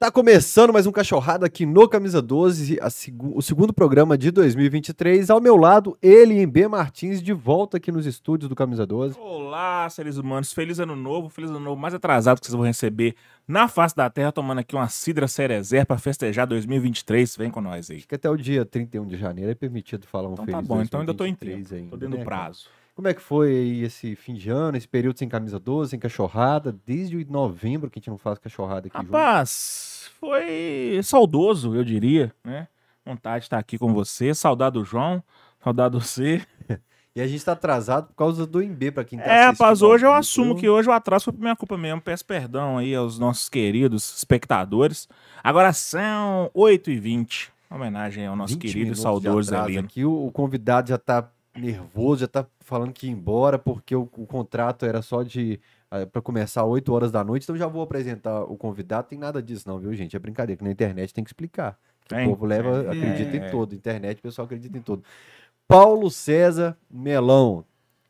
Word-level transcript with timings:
Tá 0.00 0.10
começando 0.10 0.72
mais 0.72 0.86
um 0.86 0.92
Cachorrada 0.92 1.44
aqui 1.44 1.66
no 1.66 1.86
Camisa 1.86 2.22
12, 2.22 2.78
seg 2.88 3.18
o 3.34 3.42
segundo 3.42 3.70
programa 3.70 4.16
de 4.16 4.30
2023. 4.30 5.28
Ao 5.28 5.42
meu 5.42 5.58
lado, 5.58 5.94
ele, 6.00 6.40
em 6.40 6.48
B. 6.48 6.66
Martins, 6.66 7.22
de 7.22 7.34
volta 7.34 7.76
aqui 7.76 7.92
nos 7.92 8.06
estúdios 8.06 8.48
do 8.48 8.54
Camisa 8.54 8.86
12. 8.86 9.18
Olá, 9.20 9.86
seres 9.90 10.16
humanos. 10.16 10.54
Feliz 10.54 10.80
ano 10.80 10.96
novo, 10.96 11.28
feliz 11.28 11.50
ano 11.50 11.60
novo 11.60 11.78
mais 11.78 11.92
atrasado 11.92 12.40
que 12.40 12.46
vocês 12.46 12.56
vão 12.56 12.64
receber 12.64 13.14
na 13.46 13.68
face 13.68 13.94
da 13.94 14.08
terra, 14.08 14.32
tomando 14.32 14.60
aqui 14.60 14.74
uma 14.74 14.88
Cidra 14.88 15.28
Cerezer 15.28 15.84
para 15.84 15.98
festejar 15.98 16.46
2023. 16.46 17.36
Vem 17.36 17.50
com 17.50 17.60
nós 17.60 17.90
aí. 17.90 18.00
Que 18.00 18.14
até 18.14 18.30
o 18.30 18.38
dia 18.38 18.64
31 18.64 19.06
de 19.06 19.18
janeiro 19.18 19.50
é 19.50 19.54
permitido 19.54 20.06
falar 20.06 20.30
um 20.30 20.32
então, 20.32 20.46
feliz 20.46 20.60
tá 20.60 20.66
bom, 20.66 20.80
então 20.80 21.00
ainda 21.00 21.12
tô 21.12 21.26
em 21.26 21.34
tempo. 21.34 21.74
Ainda, 21.74 21.90
tô 21.90 21.98
dentro 21.98 22.16
né, 22.16 22.24
prazo. 22.24 22.70
Como 22.94 23.08
é 23.08 23.14
que 23.14 23.22
foi 23.22 23.80
esse 23.82 24.14
fim 24.14 24.34
de 24.34 24.50
ano, 24.50 24.76
esse 24.76 24.86
período 24.86 25.18
sem 25.18 25.28
camisa 25.28 25.58
12, 25.58 25.90
sem 25.90 25.98
cachorrada, 25.98 26.74
desde 26.84 27.24
novembro 27.24 27.88
que 27.88 27.98
a 27.98 28.00
gente 28.00 28.10
não 28.10 28.18
faz 28.18 28.38
cachorrada 28.38 28.88
aqui 28.88 28.96
Rapaz, 28.96 29.88
junto? 29.88 29.89
Foi 30.08 31.00
saudoso, 31.02 31.74
eu 31.74 31.84
diria, 31.84 32.32
né? 32.44 32.68
Vontade 33.04 33.40
de 33.40 33.46
estar 33.46 33.58
aqui 33.58 33.78
com 33.78 33.92
você, 33.92 34.34
saudade 34.34 34.74
do 34.74 34.84
João, 34.84 35.22
saudade 35.62 35.92
do 35.92 36.00
você. 36.00 36.42
E 37.14 37.20
a 37.20 37.26
gente 37.26 37.44
tá 37.44 37.52
atrasado 37.52 38.06
por 38.06 38.14
causa 38.14 38.46
do 38.46 38.62
MB, 38.62 38.92
pra 38.92 39.04
quem 39.04 39.18
tá 39.18 39.24
É, 39.24 39.46
rapaz, 39.46 39.82
hoje 39.82 40.06
eu 40.06 40.12
assumo 40.12 40.54
que 40.54 40.68
hoje 40.68 40.88
o 40.88 40.92
atraso 40.92 41.24
foi 41.24 41.32
por 41.32 41.40
minha 41.40 41.56
culpa 41.56 41.76
mesmo. 41.76 42.00
Peço 42.00 42.24
perdão 42.24 42.78
aí 42.78 42.94
aos 42.94 43.18
nossos 43.18 43.48
queridos 43.48 44.16
espectadores. 44.16 45.08
Agora 45.42 45.72
são 45.72 46.50
8h20. 46.54 47.48
Homenagem 47.68 48.26
ao 48.26 48.36
nosso 48.36 48.56
querido 48.56 48.92
e 48.92 48.96
saudoso 48.96 49.50
Zelino. 49.50 49.80
Aqui 49.80 50.04
o, 50.04 50.26
o 50.26 50.30
convidado 50.30 50.88
já 50.88 50.98
tá 50.98 51.28
nervoso, 51.56 52.20
já 52.20 52.28
tá 52.28 52.46
falando 52.60 52.92
que 52.92 53.06
ia 53.06 53.12
embora 53.12 53.58
porque 53.58 53.94
o, 53.94 54.08
o 54.16 54.26
contrato 54.26 54.86
era 54.86 55.02
só 55.02 55.22
de 55.24 55.60
para 56.12 56.22
começar 56.22 56.64
8 56.64 56.92
horas 56.92 57.10
da 57.10 57.24
noite, 57.24 57.42
então 57.42 57.56
já 57.56 57.66
vou 57.66 57.82
apresentar 57.82 58.44
o 58.44 58.56
convidado. 58.56 59.08
Tem 59.08 59.18
nada 59.18 59.42
disso 59.42 59.68
não, 59.68 59.78
viu, 59.78 59.92
gente? 59.94 60.14
É 60.14 60.18
brincadeira, 60.18 60.56
que 60.56 60.64
na 60.64 60.70
internet 60.70 61.12
tem 61.12 61.24
que 61.24 61.30
explicar. 61.30 61.76
Tem, 62.06 62.26
o 62.26 62.30
povo 62.30 62.46
leva, 62.46 62.84
é. 62.84 62.88
acredita 62.90 63.36
em 63.36 63.50
tudo, 63.50 63.74
internet, 63.74 64.18
o 64.18 64.22
pessoal 64.22 64.46
acredita 64.46 64.78
em 64.78 64.82
tudo. 64.82 65.02
Paulo 65.66 66.10
César 66.10 66.76
Melão. 66.90 67.64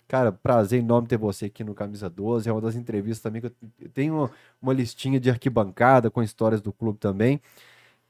Cara, 0.06 0.32
prazer 0.32 0.80
enorme 0.80 1.06
ter 1.06 1.16
você 1.16 1.46
aqui 1.46 1.62
no 1.62 1.72
Camisa 1.72 2.10
12. 2.10 2.48
É 2.48 2.52
uma 2.52 2.60
das 2.60 2.74
entrevistas 2.74 3.22
também 3.22 3.40
que 3.40 3.46
eu 3.46 3.88
tenho 3.94 4.28
uma 4.60 4.72
listinha 4.72 5.20
de 5.20 5.30
arquibancada 5.30 6.10
com 6.10 6.22
histórias 6.22 6.60
do 6.60 6.72
clube 6.72 6.98
também. 6.98 7.40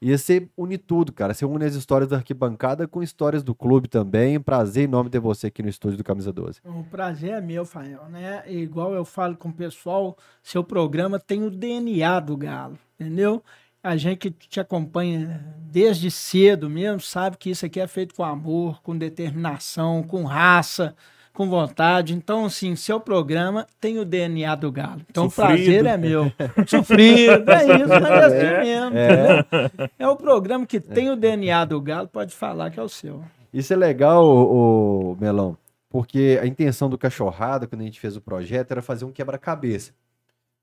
E 0.02 0.16
você 0.16 0.48
une 0.56 0.78
tudo, 0.78 1.12
cara. 1.12 1.34
Você 1.34 1.44
une 1.44 1.64
as 1.64 1.74
histórias 1.74 2.08
da 2.08 2.16
arquibancada 2.16 2.88
com 2.88 3.02
histórias 3.02 3.42
do 3.42 3.54
clube 3.54 3.86
também. 3.86 4.40
Prazer 4.40 4.84
enorme 4.84 5.10
ter 5.10 5.20
você 5.20 5.48
aqui 5.48 5.62
no 5.62 5.68
estúdio 5.68 5.98
do 5.98 6.04
Camisa 6.04 6.32
12. 6.32 6.60
O 6.64 6.84
prazer 6.84 7.32
é 7.32 7.40
meu, 7.40 7.66
Fael, 7.66 8.08
né? 8.08 8.42
Igual 8.50 8.94
eu 8.94 9.04
falo 9.04 9.36
com 9.36 9.50
o 9.50 9.52
pessoal, 9.52 10.16
seu 10.42 10.64
programa 10.64 11.18
tem 11.18 11.42
o 11.42 11.50
DNA 11.50 12.18
do 12.20 12.34
Galo, 12.34 12.78
entendeu? 12.98 13.42
A 13.82 13.94
gente 13.96 14.18
que 14.18 14.30
te 14.30 14.58
acompanha 14.58 15.44
desde 15.70 16.10
cedo 16.10 16.68
mesmo 16.68 17.00
sabe 17.00 17.36
que 17.36 17.50
isso 17.50 17.66
aqui 17.66 17.78
é 17.78 17.86
feito 17.86 18.14
com 18.14 18.24
amor, 18.24 18.82
com 18.82 18.96
determinação, 18.96 20.02
com 20.02 20.24
raça 20.24 20.94
com 21.32 21.48
vontade. 21.48 22.14
Então, 22.14 22.44
assim, 22.44 22.74
seu 22.76 23.00
programa 23.00 23.66
tem 23.80 23.98
o 23.98 24.04
DNA 24.04 24.54
do 24.54 24.70
Galo. 24.70 25.00
Então, 25.08 25.30
Sofrido. 25.30 25.44
o 25.44 25.56
prazer 25.56 25.86
é 25.86 25.96
meu. 25.96 26.32
Sofrido, 26.66 27.50
é 27.50 27.64
isso, 27.78 27.88
mas 27.88 28.04
é 28.04 28.24
assim 28.24 28.46
é. 28.46 28.60
mesmo, 28.60 28.96
é. 28.96 29.90
é 29.98 30.08
o 30.08 30.16
programa 30.16 30.66
que 30.66 30.80
tem 30.80 31.10
o 31.10 31.16
DNA 31.16 31.64
do 31.64 31.80
Galo, 31.80 32.08
pode 32.08 32.34
falar 32.34 32.70
que 32.70 32.78
é 32.78 32.82
o 32.82 32.88
seu. 32.88 33.22
Isso 33.52 33.72
é 33.72 33.76
legal, 33.76 34.24
o, 34.24 35.16
Melão, 35.20 35.56
porque 35.88 36.38
a 36.40 36.46
intenção 36.46 36.88
do 36.88 36.98
Cachorrada, 36.98 37.66
quando 37.66 37.82
a 37.82 37.84
gente 37.84 38.00
fez 38.00 38.16
o 38.16 38.20
projeto, 38.20 38.70
era 38.70 38.82
fazer 38.82 39.04
um 39.04 39.12
quebra-cabeça. 39.12 39.92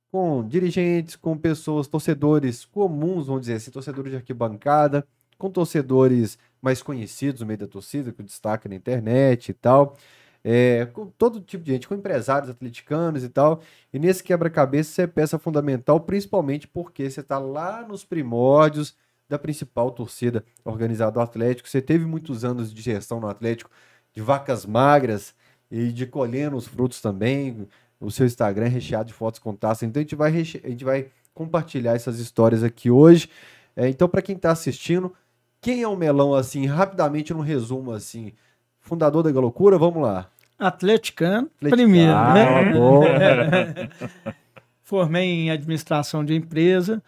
Com 0.09 0.47
dirigentes, 0.47 1.17
com 1.17 1.37
pessoas, 1.37 1.85
torcedores 1.87 2.63
comuns, 2.63 3.27
vamos 3.27 3.41
dizer 3.41 3.55
assim, 3.55 3.71
torcedores 3.71 4.11
de 4.11 4.17
arquibancada, 4.17 5.05
com 5.37 5.49
torcedores 5.49 6.37
mais 6.61 6.81
conhecidos 6.81 7.41
no 7.41 7.47
meio 7.47 7.59
da 7.59 7.67
torcida, 7.67 8.11
que 8.13 8.23
destaca 8.23 8.69
na 8.69 8.75
internet 8.75 9.49
e 9.49 9.53
tal 9.53 9.97
é, 10.49 10.85
com 10.85 11.07
todo 11.07 11.41
tipo 11.41 11.61
de 11.61 11.73
gente, 11.73 11.89
com 11.89 11.93
empresários 11.93 12.49
atleticanos 12.49 13.21
e 13.21 13.27
tal. 13.27 13.61
E 13.91 13.99
nesse 13.99 14.23
quebra-cabeça 14.23 14.89
você 14.89 15.01
é 15.01 15.07
peça 15.07 15.37
fundamental, 15.37 15.99
principalmente 15.99 16.65
porque 16.65 17.09
você 17.09 17.19
está 17.19 17.37
lá 17.37 17.85
nos 17.85 18.05
primórdios 18.05 18.95
da 19.27 19.37
principal 19.37 19.91
torcida 19.91 20.45
organizada 20.63 21.11
do 21.11 21.19
Atlético. 21.19 21.67
Você 21.67 21.81
teve 21.81 22.05
muitos 22.05 22.45
anos 22.45 22.73
de 22.73 22.81
gestão 22.81 23.19
no 23.19 23.27
Atlético, 23.27 23.69
de 24.13 24.21
vacas 24.21 24.65
magras 24.65 25.35
e 25.69 25.91
de 25.91 26.05
colhendo 26.07 26.55
os 26.55 26.65
frutos 26.65 27.01
também. 27.01 27.67
O 27.99 28.09
seu 28.09 28.25
Instagram 28.25 28.67
é 28.67 28.69
recheado 28.69 29.07
de 29.07 29.13
fotos 29.13 29.41
com 29.41 29.53
taça. 29.53 29.85
Então 29.85 29.99
a 29.99 30.03
gente 30.03 30.15
vai, 30.15 30.31
reche... 30.31 30.61
a 30.63 30.69
gente 30.69 30.85
vai 30.85 31.09
compartilhar 31.33 31.93
essas 31.93 32.19
histórias 32.19 32.63
aqui 32.63 32.89
hoje. 32.89 33.29
É, 33.75 33.89
então, 33.89 34.07
para 34.07 34.21
quem 34.21 34.37
está 34.37 34.51
assistindo, 34.51 35.13
quem 35.59 35.81
é 35.81 35.87
o 35.89 35.97
Melão, 35.97 36.33
assim, 36.33 36.65
rapidamente, 36.65 37.33
num 37.33 37.41
resumo, 37.41 37.91
assim, 37.91 38.31
fundador 38.79 39.23
da 39.23 39.31
Galocura, 39.31 39.77
vamos 39.77 40.01
lá. 40.01 40.31
Atleticano, 40.57 41.49
Atleticano. 41.57 41.71
primeiro. 41.71 42.13
Ah, 42.13 42.33
né? 42.33 43.89
Formei 44.81 45.29
em 45.29 45.51
administração 45.51 46.23
de 46.23 46.33
empresa, 46.33 47.03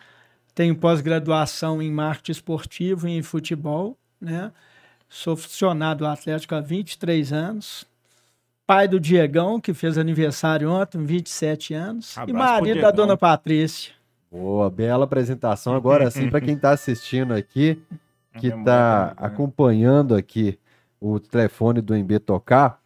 tenho 0.53 0.75
pós-graduação 0.75 1.81
em 1.81 1.91
marketing 1.91 2.31
esportivo 2.31 3.07
e 3.07 3.11
em 3.17 3.21
futebol, 3.21 3.97
né? 4.19 4.51
Sou 5.07 5.35
funcionário 5.35 5.99
do 5.99 6.05
Atlético 6.05 6.53
há 6.53 6.61
23 6.61 7.33
anos. 7.33 7.85
Pai 8.67 8.87
do 8.87 8.99
Diegão, 8.99 9.59
que 9.59 9.73
fez 9.73 9.97
aniversário 9.97 10.69
ontem, 10.69 11.03
27 11.03 11.73
anos. 11.73 12.15
Abraço 12.15 12.29
e 12.29 12.33
marido 12.33 12.81
da 12.81 12.91
dona 12.91 13.17
Patrícia. 13.17 13.93
Boa, 14.31 14.69
bela 14.69 15.05
apresentação. 15.05 15.73
Agora 15.73 16.11
sim, 16.11 16.29
para 16.29 16.39
quem 16.39 16.53
está 16.53 16.69
assistindo 16.69 17.33
aqui, 17.33 17.81
que 18.37 18.47
está 18.47 19.07
né? 19.07 19.13
acompanhando 19.17 20.13
aqui 20.13 20.59
o 21.01 21.19
telefone 21.19 21.81
do 21.81 21.95
MB 21.95 22.19
tocar, 22.19 22.78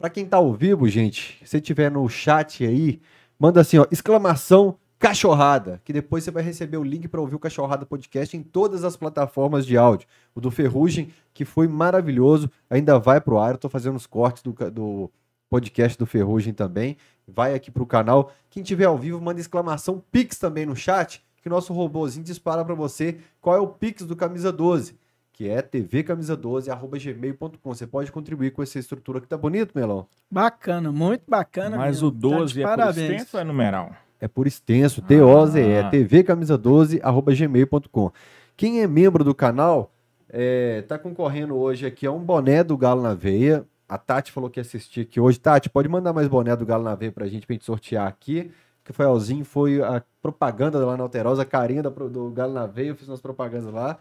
para 0.00 0.08
quem 0.08 0.24
tá 0.24 0.38
ao 0.38 0.54
vivo, 0.54 0.88
gente, 0.88 1.38
se 1.44 1.60
tiver 1.60 1.90
no 1.90 2.08
chat 2.08 2.64
aí, 2.64 3.02
manda 3.38 3.60
assim, 3.60 3.76
ó, 3.76 3.86
exclamação 3.90 4.78
cachorrada, 4.98 5.78
que 5.84 5.92
depois 5.92 6.24
você 6.24 6.30
vai 6.30 6.42
receber 6.42 6.78
o 6.78 6.82
link 6.82 7.06
para 7.06 7.20
ouvir 7.20 7.34
o 7.34 7.38
Cachorrada 7.38 7.84
Podcast 7.84 8.34
em 8.34 8.42
todas 8.42 8.82
as 8.82 8.96
plataformas 8.96 9.66
de 9.66 9.76
áudio. 9.76 10.08
O 10.34 10.40
do 10.40 10.50
Ferrugem, 10.50 11.10
que 11.34 11.44
foi 11.44 11.68
maravilhoso, 11.68 12.50
ainda 12.70 12.98
vai 12.98 13.20
pro 13.20 13.38
ar, 13.38 13.50
eu 13.52 13.58
tô 13.58 13.68
fazendo 13.68 13.96
os 13.96 14.06
cortes 14.06 14.42
do, 14.42 14.54
do 14.70 15.10
podcast 15.50 15.98
do 15.98 16.06
Ferrugem 16.06 16.54
também, 16.54 16.96
vai 17.28 17.54
aqui 17.54 17.70
pro 17.70 17.84
canal. 17.84 18.32
Quem 18.48 18.62
tiver 18.62 18.86
ao 18.86 18.96
vivo, 18.96 19.20
manda 19.20 19.38
exclamação 19.38 20.02
Pix 20.10 20.38
também 20.38 20.64
no 20.64 20.74
chat, 20.74 21.22
que 21.42 21.48
nosso 21.50 21.74
robozinho 21.74 22.24
dispara 22.24 22.64
para 22.64 22.74
você 22.74 23.18
qual 23.38 23.54
é 23.54 23.60
o 23.60 23.68
Pix 23.68 24.06
do 24.06 24.16
Camisa 24.16 24.50
12 24.50 24.98
que 25.40 25.48
é 25.48 25.62
tvcamisa12@gmail.com. 25.62 27.74
Você 27.74 27.86
pode 27.86 28.12
contribuir 28.12 28.50
com 28.50 28.62
essa 28.62 28.78
estrutura 28.78 29.22
que 29.22 29.26
tá 29.26 29.38
bonito, 29.38 29.72
Melão. 29.74 30.06
Bacana, 30.30 30.92
muito 30.92 31.22
bacana. 31.26 31.78
Mas 31.78 32.02
mesmo. 32.02 32.08
o 32.08 32.10
12 32.10 32.56
tá 32.56 32.60
é 32.60 32.64
parabéns. 32.64 32.94
por 32.94 33.14
extenso 33.14 33.36
ou 33.38 33.40
é 33.40 33.44
numeral? 33.44 33.90
É 34.20 34.28
por 34.28 34.46
extenso, 34.46 35.00
T-O-Z-E, 35.00 35.78
ah. 35.78 35.90
tvcamisa12@gmail.com. 35.90 38.12
Quem 38.54 38.82
é 38.82 38.86
membro 38.86 39.24
do 39.24 39.34
canal 39.34 39.90
é, 40.28 40.82
tá 40.82 40.98
concorrendo 40.98 41.56
hoje 41.56 41.86
aqui 41.86 42.06
a 42.06 42.12
um 42.12 42.20
boné 42.20 42.62
do 42.62 42.76
Galo 42.76 43.00
na 43.00 43.14
Veia. 43.14 43.64
A 43.88 43.96
Tati 43.96 44.30
falou 44.30 44.50
que 44.50 44.60
ia 44.60 44.62
assistir 44.62 45.00
aqui 45.00 45.18
hoje. 45.18 45.40
Tati, 45.40 45.70
pode 45.70 45.88
mandar 45.88 46.12
mais 46.12 46.28
boné 46.28 46.54
do 46.54 46.66
Galo 46.66 46.84
na 46.84 46.94
Veia 46.94 47.12
pra 47.12 47.26
gente, 47.26 47.46
pra 47.46 47.54
gente 47.54 47.64
sortear 47.64 48.06
aqui. 48.06 48.50
Que 48.84 48.92
foi 48.92 49.06
Alzinho, 49.06 49.46
foi 49.46 49.80
a 49.80 50.02
propaganda 50.20 50.84
lá 50.84 50.98
na 50.98 51.02
Alterosa, 51.02 51.40
a 51.40 51.46
carinha 51.46 51.82
do, 51.82 51.90
do 52.10 52.30
Galo 52.30 52.52
na 52.52 52.66
Veia, 52.66 52.88
eu 52.88 52.94
fiz 52.94 53.08
umas 53.08 53.22
propagandas 53.22 53.72
lá. 53.72 53.96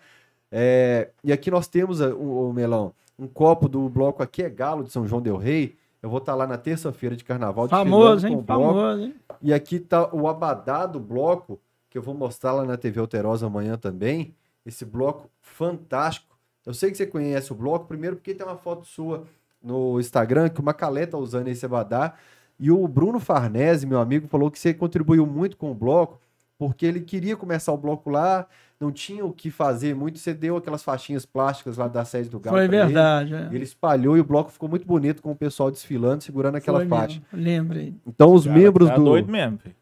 É, 0.51 1.09
e 1.23 1.31
aqui 1.31 1.51
nós 1.51 1.67
temos, 1.67 1.99
o, 1.99 2.49
o, 2.49 2.53
Melão, 2.53 2.93
um 3.17 3.27
copo 3.27 3.67
do 3.67 3.87
bloco 3.89 4.23
Aqui 4.23 4.43
é 4.43 4.49
Galo 4.49 4.83
de 4.83 4.91
São 4.91 5.07
João 5.07 5.21
Del 5.21 5.37
Rei. 5.37 5.77
Eu 6.01 6.09
vou 6.09 6.19
estar 6.19 6.31
tá 6.31 6.35
lá 6.35 6.47
na 6.47 6.57
terça-feira 6.57 7.15
de 7.15 7.23
carnaval. 7.23 7.67
Famoso, 7.67 8.27
hein? 8.27 8.43
Famoso, 8.45 9.01
hein? 9.01 9.15
E 9.41 9.53
aqui 9.53 9.79
tá 9.79 10.09
o 10.13 10.27
abadá 10.27 10.85
do 10.85 10.99
bloco, 10.99 11.59
que 11.89 11.97
eu 11.97 12.01
vou 12.01 12.15
mostrar 12.15 12.53
lá 12.53 12.63
na 12.63 12.77
TV 12.77 12.99
Alterosa 12.99 13.47
amanhã 13.47 13.77
também. 13.77 14.33
Esse 14.65 14.85
bloco 14.85 15.29
fantástico. 15.41 16.37
Eu 16.65 16.73
sei 16.73 16.91
que 16.91 16.97
você 16.97 17.05
conhece 17.05 17.51
o 17.51 17.55
bloco, 17.55 17.85
primeiro 17.85 18.15
porque 18.15 18.33
tem 18.33 18.45
uma 18.45 18.57
foto 18.57 18.85
sua 18.85 19.25
no 19.61 19.99
Instagram, 19.99 20.49
que 20.49 20.59
o 20.59 20.63
Macalé 20.63 21.05
tá 21.05 21.17
usando 21.17 21.47
esse 21.49 21.65
abadá. 21.65 22.13
E 22.59 22.71
o 22.71 22.87
Bruno 22.87 23.19
Farnese, 23.19 23.85
meu 23.85 23.99
amigo, 23.99 24.27
falou 24.27 24.51
que 24.51 24.59
você 24.59 24.73
contribuiu 24.73 25.25
muito 25.25 25.57
com 25.57 25.71
o 25.71 25.75
bloco, 25.75 26.19
porque 26.59 26.85
ele 26.85 26.99
queria 26.99 27.37
começar 27.37 27.71
o 27.71 27.77
bloco 27.77 28.09
lá, 28.09 28.45
não 28.77 28.91
tinha 28.91 29.25
o 29.25 29.31
que 29.31 29.49
fazer 29.49 29.95
muito, 29.95 30.19
você 30.19 30.33
deu 30.33 30.57
aquelas 30.57 30.83
faixinhas 30.83 31.25
plásticas 31.25 31.77
lá 31.77 31.87
da 31.87 32.03
sede 32.03 32.29
do 32.29 32.37
Galo. 32.37 32.57
Foi 32.57 32.67
verdade. 32.67 33.33
Ele. 33.33 33.43
É. 33.43 33.55
ele. 33.55 33.63
espalhou 33.63 34.17
e 34.17 34.19
o 34.19 34.25
bloco 34.25 34.51
ficou 34.51 34.67
muito 34.67 34.85
bonito 34.85 35.21
com 35.21 35.31
o 35.31 35.35
pessoal 35.35 35.71
desfilando, 35.71 36.21
segurando 36.21 36.55
aquela 36.55 36.79
Foi 36.79 36.87
faixa. 36.87 37.21
Lembrei. 37.31 37.95
Então 38.05 38.33
os 38.33 38.45
Cara, 38.45 38.59
membros 38.59 38.89
tá 38.89 38.95
do. 38.95 39.05
doido 39.05 39.31
mesmo, 39.31 39.57
filho. 39.57 39.75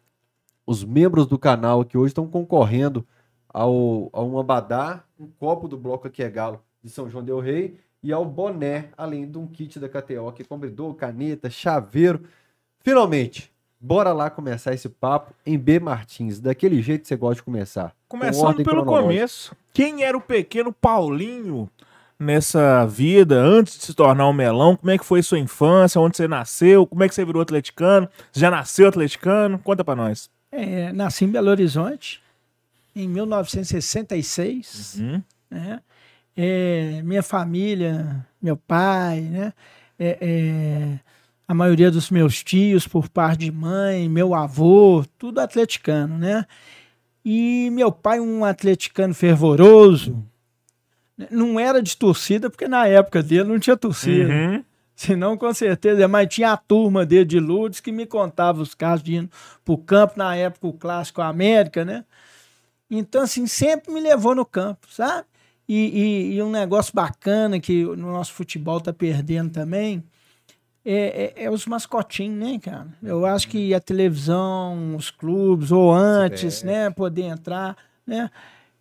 Os 0.68 0.83
membros 0.83 1.25
do 1.25 1.39
canal 1.39 1.81
aqui 1.81 1.97
hoje 1.97 2.12
estão 2.12 2.27
concorrendo 2.27 3.03
ao, 3.50 4.09
a 4.13 4.21
um 4.24 4.38
abadá, 4.38 5.03
um 5.19 5.25
copo 5.25 5.68
do 5.68 5.77
bloco 5.77 6.07
aqui 6.07 6.21
é 6.21 6.29
Galo 6.29 6.62
de 6.83 6.91
São 6.91 7.09
João 7.09 7.24
Del 7.24 7.39
Rei 7.39 7.75
e 8.03 8.13
ao 8.13 8.24
boné, 8.24 8.89
além 8.95 9.29
de 9.29 9.38
um 9.39 9.47
kit 9.47 9.79
da 9.79 9.89
KTO 9.89 10.31
que 10.31 10.44
combinou 10.44 10.94
caneta, 10.94 11.50
chaveiro. 11.50 12.21
Finalmente, 12.81 13.51
Bora 13.79 14.12
lá 14.12 14.29
começar 14.29 14.74
esse 14.74 14.89
papo 14.89 15.33
em 15.45 15.57
B 15.57 15.79
Martins, 15.79 16.39
daquele 16.39 16.81
jeito 16.81 17.03
que 17.03 17.07
você 17.07 17.15
gosta 17.15 17.35
de 17.35 17.44
começar. 17.44 17.94
Começando 18.07 18.63
pelo 18.63 18.83
começo. 18.83 19.56
Quem 19.71 20.03
era 20.03 20.18
o 20.18 20.21
pequeno 20.21 20.74
Paulinho 20.74 21.69
nessa 22.19 22.85
vida 22.85 23.35
antes 23.35 23.77
de 23.77 23.85
se 23.85 23.94
tornar 23.94 24.27
um 24.27 24.33
melão? 24.33 24.75
Como 24.75 24.89
é 24.89 24.97
que 24.97 25.06
foi 25.06 25.21
sua 25.21 25.38
infância? 25.38 26.01
Onde 26.01 26.18
você 26.18 26.27
nasceu? 26.27 26.88
Como 26.88 27.03
é 27.03 27.07
que 27.07 27.13
você 27.13 27.24
virou 27.24 27.41
atleticano? 27.41 28.09
Você 28.31 28.39
já 28.39 28.50
nasceu 28.50 28.88
atleticano? 28.88 29.59
Conta 29.59 29.83
para 29.83 29.95
nós. 29.95 30.29
É, 30.51 30.91
nasci 30.91 31.25
em 31.25 31.29
Belo 31.29 31.50
Horizonte 31.50 32.21
em 32.95 33.07
1966. 33.07 34.97
Uhum. 35.00 35.21
Né? 35.51 35.79
É, 36.35 37.01
minha 37.03 37.21
família, 37.21 38.25
meu 38.41 38.57
pai, 38.57 39.21
né? 39.21 39.53
É, 40.00 40.18
é, 40.21 41.00
a 41.47 41.53
maioria 41.53 41.89
dos 41.89 42.11
meus 42.11 42.44
tios 42.44 42.88
por 42.88 43.07
parte 43.07 43.39
de 43.45 43.51
mãe, 43.51 44.09
meu 44.09 44.35
avô, 44.35 45.05
tudo 45.17 45.39
atleticano, 45.39 46.17
né? 46.17 46.45
E 47.23 47.69
meu 47.71 47.91
pai, 47.91 48.19
um 48.19 48.44
atleticano 48.44 49.13
fervoroso, 49.13 50.23
não 51.31 51.59
era 51.59 51.81
de 51.81 51.95
torcida, 51.95 52.49
porque 52.49 52.67
na 52.67 52.85
época 52.85 53.23
dele 53.23 53.45
não 53.45 53.59
tinha 53.59 53.77
torcida. 53.77 54.33
Uhum. 54.33 54.63
Senão, 54.94 55.38
com 55.38 55.53
certeza, 55.53 56.07
mas 56.07 56.27
tinha 56.27 56.51
a 56.51 56.57
turma 56.57 57.05
dele 57.05 57.25
de 57.25 57.39
Lourdes 57.39 57.79
que 57.79 57.91
me 57.91 58.05
contava 58.05 58.61
os 58.61 58.73
casos 58.73 59.03
de 59.03 59.15
ir 59.15 59.29
pro 59.63 59.77
campo, 59.77 60.15
na 60.17 60.35
época, 60.35 60.67
o 60.67 60.73
Clássico 60.73 61.21
América, 61.21 61.85
né? 61.85 62.03
Então, 62.89 63.21
assim, 63.21 63.45
sempre 63.45 63.93
me 63.93 64.00
levou 64.00 64.33
no 64.33 64.45
campo, 64.45 64.88
sabe? 64.89 65.25
E, 65.67 65.75
e, 65.75 66.35
e 66.35 66.41
um 66.41 66.50
negócio 66.50 66.93
bacana 66.95 67.59
que 67.59 67.85
o 67.85 67.95
nosso 67.95 68.33
futebol 68.33 68.81
tá 68.81 68.91
perdendo 68.91 69.51
também 69.51 70.03
é, 70.89 71.34
é, 71.36 71.44
é, 71.44 71.51
os 71.51 71.66
mascotinhos, 71.66 72.39
né, 72.39 72.57
cara? 72.57 72.88
Eu 73.04 73.25
acho 73.25 73.50
que 73.50 73.74
a 73.74 73.80
televisão, 73.80 74.95
os 74.95 75.12
clubes, 75.12 75.69
ou 75.69 75.94
antes, 75.94 76.63
né, 76.63 76.89
poder 76.89 77.24
entrar, 77.24 77.75
né? 78.06 78.31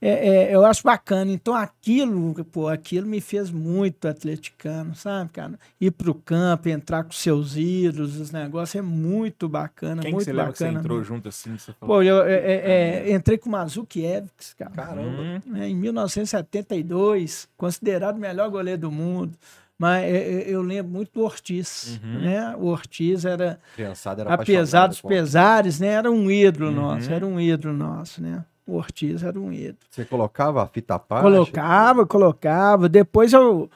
É, 0.00 0.29
é, 0.29 0.55
eu 0.55 0.64
acho 0.64 0.85
bacana. 0.85 1.32
Então 1.32 1.53
aquilo, 1.53 2.44
pô, 2.44 2.69
aquilo 2.69 3.08
me 3.08 3.20
fez 3.20 3.50
muito 3.50 4.06
atleticano, 4.06 4.94
sabe, 4.94 5.31
cara? 5.32 5.58
Ir 5.81 5.91
pro 5.91 6.14
campo, 6.14 6.69
entrar 6.69 7.03
com 7.03 7.11
seus 7.11 7.56
ídolos, 7.56 8.20
os 8.20 8.31
negócios 8.31 8.76
é 8.76 8.82
muito 8.82 9.49
bacana, 9.49 10.03
Quem 10.03 10.12
muito 10.12 10.26
que 10.26 10.31
você 10.31 10.37
bacana. 10.37 10.49
Lembra 10.49 10.53
que 10.53 10.58
você 10.58 10.85
entrou 10.85 11.03
junto 11.03 11.29
assim? 11.29 11.58
Você 11.58 11.73
falou? 11.73 11.97
Pô, 11.97 12.03
eu 12.03 12.23
é, 12.23 12.35
é, 12.35 13.11
é 13.11 13.12
entrei 13.14 13.37
com 13.37 13.49
o 13.49 13.53
Mazzukiewicz, 13.53 14.55
cara. 14.56 14.70
Caramba. 14.70 15.43
Em 15.64 15.75
1972, 15.75 17.49
considerado 17.56 18.17
o 18.17 18.20
melhor 18.20 18.49
goleiro 18.49 18.82
do 18.82 18.93
mundo. 18.93 19.37
Mas 19.78 20.11
eu, 20.11 20.40
eu 20.40 20.62
lembro 20.62 20.90
muito 20.90 21.12
do 21.12 21.23
Ortiz, 21.23 22.00
uhum. 22.02 22.20
né? 22.20 22.56
O 22.56 22.67
Ortiz 22.67 23.26
era, 23.26 23.61
era 23.78 24.34
apesar 24.34 24.87
dos 24.87 25.02
pesares, 25.02 25.78
né? 25.78 25.88
Era 25.88 26.11
um 26.11 26.31
ídolo 26.31 26.69
uhum. 26.69 26.75
nosso, 26.75 27.12
era 27.12 27.26
um 27.26 27.38
ídolo 27.38 27.75
nosso, 27.75 28.23
né? 28.23 28.44
O 28.67 28.76
Ortiz 28.76 29.23
era 29.23 29.38
um 29.38 29.52
ídolo. 29.52 29.78
Você 29.90 30.05
colocava 30.05 30.62
a 30.62 30.67
fita 30.67 30.99
parte? 30.99 31.23
Colocava, 31.23 32.06
colocava. 32.06 32.88
Depois 32.88 33.32
eu, 33.34 33.70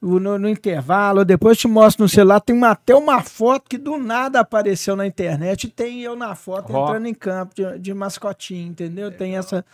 no, 0.00 0.38
no, 0.38 0.48
intervalo, 0.48 1.24
depois 1.24 1.58
te 1.58 1.68
mostro 1.68 2.02
no 2.02 2.08
celular, 2.08 2.40
tem 2.40 2.56
uma, 2.56 2.70
até 2.70 2.94
uma 2.94 3.22
foto 3.22 3.68
que 3.68 3.78
do 3.78 3.98
nada 3.98 4.40
apareceu 4.40 4.96
na 4.96 5.06
internet 5.06 5.64
e 5.64 5.70
tem 5.70 6.00
eu 6.00 6.16
na 6.16 6.34
foto 6.34 6.72
oh. 6.72 6.82
entrando 6.82 7.06
em 7.06 7.14
campo 7.14 7.54
de, 7.54 7.78
de 7.78 7.94
mascotinho, 7.94 8.68
entendeu? 8.68 9.12
Tem 9.12 9.36
essa 9.36 9.64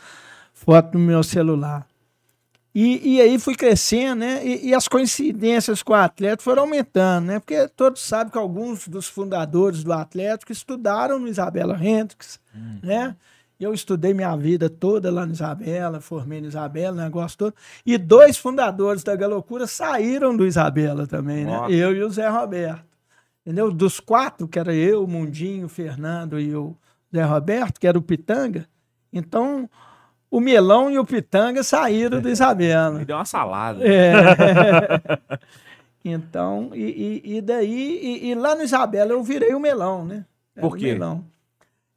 foto 0.53 0.99
no 0.99 1.05
meu 1.05 1.23
celular. 1.23 1.87
E, 2.81 3.17
e 3.17 3.21
aí 3.21 3.41
fui 3.41 3.57
crescendo, 3.57 4.21
né? 4.21 4.47
E, 4.47 4.69
e, 4.69 4.75
as 4.75 4.87
coincidências 4.87 5.83
com 5.83 5.95
o 5.95 5.97
Atlético 5.97 6.45
foram 6.45 6.63
aumentando, 6.63 7.27
né? 7.27 7.41
Porque 7.41 7.67
todos 7.67 8.01
sabem 8.01 8.31
que 8.31 8.39
alguns 8.39 8.87
dos 8.87 9.09
fundadores 9.09 9.83
do 9.83 9.93
Atlético 9.93 10.53
estudaram 10.53 11.19
no 11.19 11.27
Isabela 11.27 11.77
Hendricks, 11.77 12.39
hum. 12.55 12.79
né? 12.81 13.17
Eu 13.59 13.75
estudei 13.75 14.15
minha 14.15 14.37
vida 14.37 14.71
toda 14.71 15.11
lá 15.11 15.27
no 15.27 15.33
Isabela, 15.33 16.01
formei 16.01 16.41
no 16.41 16.47
Isabela, 16.47 17.03
negócio 17.03 17.37
todo. 17.37 17.55
E 17.85 17.99
dois 17.99 18.39
fundadores 18.39 19.03
da 19.03 19.17
Galocura 19.17 19.67
saíram 19.67 20.37
do 20.37 20.47
Isabela 20.47 21.05
também, 21.05 21.45
né? 21.45 21.57
Nossa. 21.57 21.73
Eu 21.73 21.93
e 21.93 22.05
o 22.05 22.11
Zé 22.11 22.29
Roberto. 22.29 22.87
Entendeu? 23.45 23.73
Dos 23.73 23.99
quatro, 23.99 24.47
que 24.47 24.57
era 24.57 24.73
eu, 24.73 25.03
o 25.03 25.09
Mundinho, 25.09 25.67
o 25.67 25.69
Fernando 25.69 26.39
e 26.39 26.55
o 26.55 26.77
Zé 27.13 27.25
Roberto, 27.25 27.81
que 27.81 27.89
era 27.89 27.99
o 27.99 28.03
Pitanga. 28.03 28.69
Então, 29.13 29.69
o 30.31 30.41
melão 30.41 30.91
e 30.91 30.99
o 30.99 31.05
pitanga 31.05 31.63
saíram 31.63 32.21
do 32.21 32.29
Isabela. 32.29 32.99
Me 32.99 33.05
deu 33.05 33.17
uma 33.17 33.25
salada. 33.25 33.87
É. 33.87 34.13
então, 36.05 36.71
e, 36.75 37.23
e, 37.25 37.37
e 37.37 37.41
daí, 37.41 37.99
e, 38.03 38.31
e, 38.31 38.35
lá 38.35 38.55
no 38.55 38.63
Isabela 38.63 39.13
eu 39.13 39.23
virei 39.23 39.55
o 39.55 39.61
melão, 39.61 40.05
né? 40.05 40.25
Era 40.57 40.67
Por 40.67 40.77
quê? 40.77 40.93
Melão. 40.93 41.25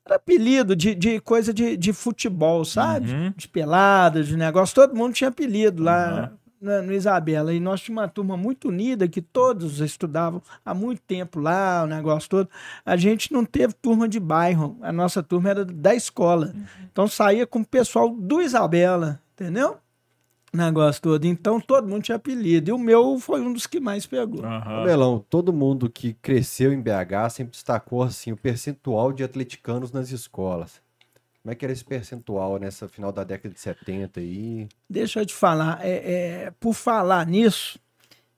Era 0.06 0.16
apelido 0.16 0.76
de, 0.76 0.96
de 0.96 1.20
coisa 1.20 1.54
de, 1.54 1.78
de 1.78 1.94
futebol, 1.94 2.66
sabe? 2.66 3.12
Uhum. 3.12 3.34
De 3.36 3.48
pelada, 3.48 4.24
de 4.24 4.36
negócio. 4.36 4.74
Todo 4.76 4.96
mundo 4.96 5.14
tinha 5.14 5.30
apelido 5.30 5.84
lá. 5.84 6.32
Uhum 6.32 6.41
no, 6.62 6.82
no 6.84 6.94
Isabela. 6.94 7.54
E 7.54 7.60
nós 7.60 7.82
tínhamos 7.82 8.04
uma 8.04 8.08
turma 8.08 8.38
muito 8.38 8.70
unida, 8.70 9.08
que 9.08 9.22
todos 9.22 9.80
estudavam 9.80 10.42
há 10.64 10.74
muito 10.74 11.02
tempo 11.02 11.40
lá, 11.40 11.84
o 11.84 11.88
negócio 11.88 12.30
todo. 12.30 12.50
A 12.86 12.96
gente 12.96 13.34
não 13.34 13.44
teve 13.44 13.74
turma 13.74 14.08
de 14.08 14.20
bairro, 14.20 14.78
a 14.82 14.92
nossa 14.92 15.24
turma 15.24 15.50
era 15.50 15.66
da 15.66 15.96
escola. 15.96 16.54
Uhum. 16.56 16.64
Então 16.92 17.08
saía 17.08 17.48
com 17.48 17.60
o 17.60 17.66
pessoal 17.66 18.10
do 18.10 18.42
Isabela, 18.42 19.20
entendeu? 19.34 19.78
negócio 20.54 21.02
todo. 21.02 21.26
Então 21.26 21.60
todo 21.60 21.88
mundo 21.88 22.04
tinha 22.04 22.18
apelido. 22.18 22.70
E 22.70 22.74
o 22.74 22.78
meu 22.78 23.18
foi 23.20 23.42
um 23.42 23.54
dos 23.54 23.66
que 23.66 23.80
mais 23.80 24.06
pegou. 24.06 24.44
Uhum. 24.44 24.84
Melão, 24.84 25.26
todo 25.30 25.54
mundo 25.54 25.90
que 25.90 26.14
cresceu 26.14 26.74
em 26.74 26.82
BH 26.82 27.30
sempre 27.32 27.52
destacou 27.52 28.04
assim, 28.04 28.32
o 28.32 28.38
percentual 28.38 29.14
de 29.14 29.24
atleticanos 29.24 29.92
nas 29.92 30.12
escolas. 30.12 30.82
Como 31.44 31.52
é 31.52 31.56
que 31.56 31.66
era 31.66 31.74
esse 31.74 31.84
percentual 31.84 32.60
nessa 32.60 32.88
final 32.88 33.12
da 33.12 33.24
década 33.24 33.54
de 33.54 33.60
70 33.60 34.20
aí? 34.20 34.70
Deixa 34.90 35.20
eu 35.20 35.26
te 35.26 35.34
falar. 35.34 35.80
É, 35.82 36.46
é 36.46 36.54
por 36.60 36.74
falar 36.74 37.26
nisso, 37.26 37.80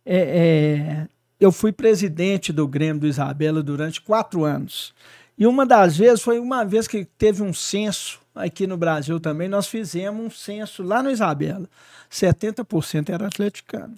é, 0.05 0.17
é, 0.17 1.07
eu 1.39 1.51
fui 1.51 1.71
presidente 1.73 2.53
do 2.53 2.67
Grêmio 2.67 3.01
do 3.01 3.07
Isabela 3.07 3.61
durante 3.61 4.01
quatro 4.01 4.45
anos. 4.45 4.93
E 5.37 5.45
uma 5.45 5.65
das 5.65 5.97
vezes 5.97 6.21
foi 6.21 6.39
uma 6.39 6.63
vez 6.63 6.87
que 6.87 7.03
teve 7.03 7.41
um 7.41 7.53
censo 7.53 8.21
aqui 8.33 8.65
no 8.65 8.77
Brasil 8.77 9.19
também, 9.19 9.47
nós 9.47 9.67
fizemos 9.67 10.25
um 10.25 10.29
censo 10.29 10.81
lá 10.81 11.03
no 11.03 11.11
Isabela. 11.11 11.69
70% 12.09 13.09
era 13.09 13.27
atleticano. 13.27 13.95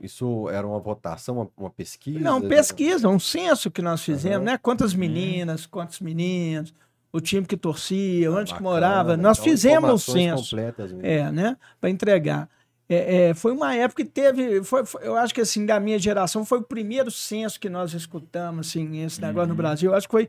Isso 0.00 0.48
era 0.50 0.66
uma 0.66 0.78
votação, 0.78 1.36
uma, 1.36 1.50
uma 1.56 1.70
pesquisa? 1.70 2.18
Não, 2.18 2.40
pesquisa, 2.40 3.08
um 3.08 3.18
censo 3.18 3.70
que 3.70 3.80
nós 3.80 4.02
fizemos, 4.02 4.38
uhum. 4.38 4.44
né? 4.44 4.58
Quantas 4.58 4.92
uhum. 4.92 5.00
meninas, 5.00 5.66
quantos 5.66 6.00
meninos, 6.00 6.74
o 7.12 7.20
time 7.20 7.46
que 7.46 7.56
torcia, 7.56 8.28
ah, 8.28 8.32
onde 8.32 8.52
bacana, 8.52 8.56
que 8.56 8.62
morava. 8.62 9.16
Nós 9.16 9.38
então, 9.38 9.50
fizemos 9.50 9.90
um 10.08 10.12
censo. 10.12 10.56
É, 11.02 11.30
né? 11.30 11.56
Para 11.80 11.90
entregar. 11.90 12.48
É, 12.88 13.28
é, 13.28 13.34
foi 13.34 13.52
uma 13.52 13.74
época 13.74 14.04
que 14.04 14.10
teve, 14.10 14.62
foi, 14.62 14.84
foi, 14.84 15.06
eu 15.06 15.16
acho 15.16 15.32
que 15.32 15.40
assim, 15.40 15.64
da 15.64 15.80
minha 15.80 15.98
geração, 15.98 16.44
foi 16.44 16.58
o 16.58 16.62
primeiro 16.62 17.10
censo 17.10 17.58
que 17.58 17.70
nós 17.70 17.94
escutamos, 17.94 18.68
assim, 18.68 19.02
esse 19.02 19.20
negócio 19.20 19.42
uhum. 19.42 19.48
no 19.50 19.54
Brasil. 19.54 19.90
Eu 19.90 19.96
acho 19.96 20.06
que 20.06 20.12
foi 20.12 20.28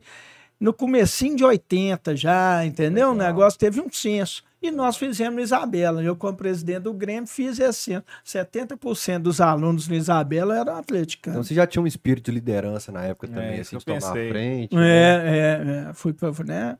no 0.58 0.72
comecinho 0.72 1.36
de 1.36 1.44
80 1.44 2.16
já, 2.16 2.64
entendeu? 2.64 3.10
Legal. 3.10 3.14
O 3.14 3.28
negócio 3.28 3.58
teve 3.58 3.80
um 3.80 3.90
censo. 3.90 4.42
E 4.60 4.70
nós 4.70 4.96
fizemos 4.96 5.34
no 5.34 5.40
Isabela. 5.40 6.02
Eu, 6.02 6.16
como 6.16 6.36
presidente 6.36 6.80
do 6.80 6.92
Grêmio, 6.92 7.26
fiz 7.26 7.58
esse 7.58 7.92
ano. 7.92 8.04
70% 8.24 9.18
dos 9.18 9.40
alunos 9.40 9.86
no 9.86 9.94
Isabela 9.94 10.58
eram 10.58 10.76
atleticanos. 10.76 11.36
Então 11.36 11.44
você 11.44 11.54
já 11.54 11.66
tinha 11.66 11.82
um 11.82 11.86
espírito 11.86 12.26
de 12.26 12.32
liderança 12.32 12.90
na 12.90 13.04
época 13.04 13.28
também, 13.28 13.58
é, 13.58 13.60
assim, 13.60 13.76
de 13.76 13.84
tomar 13.84 13.98
a 13.98 14.12
frente. 14.12 14.74
É, 14.74 14.78
né? 14.78 15.86
é, 15.86 15.88
é. 15.90 15.92
Fui, 15.94 16.14
né? 16.46 16.78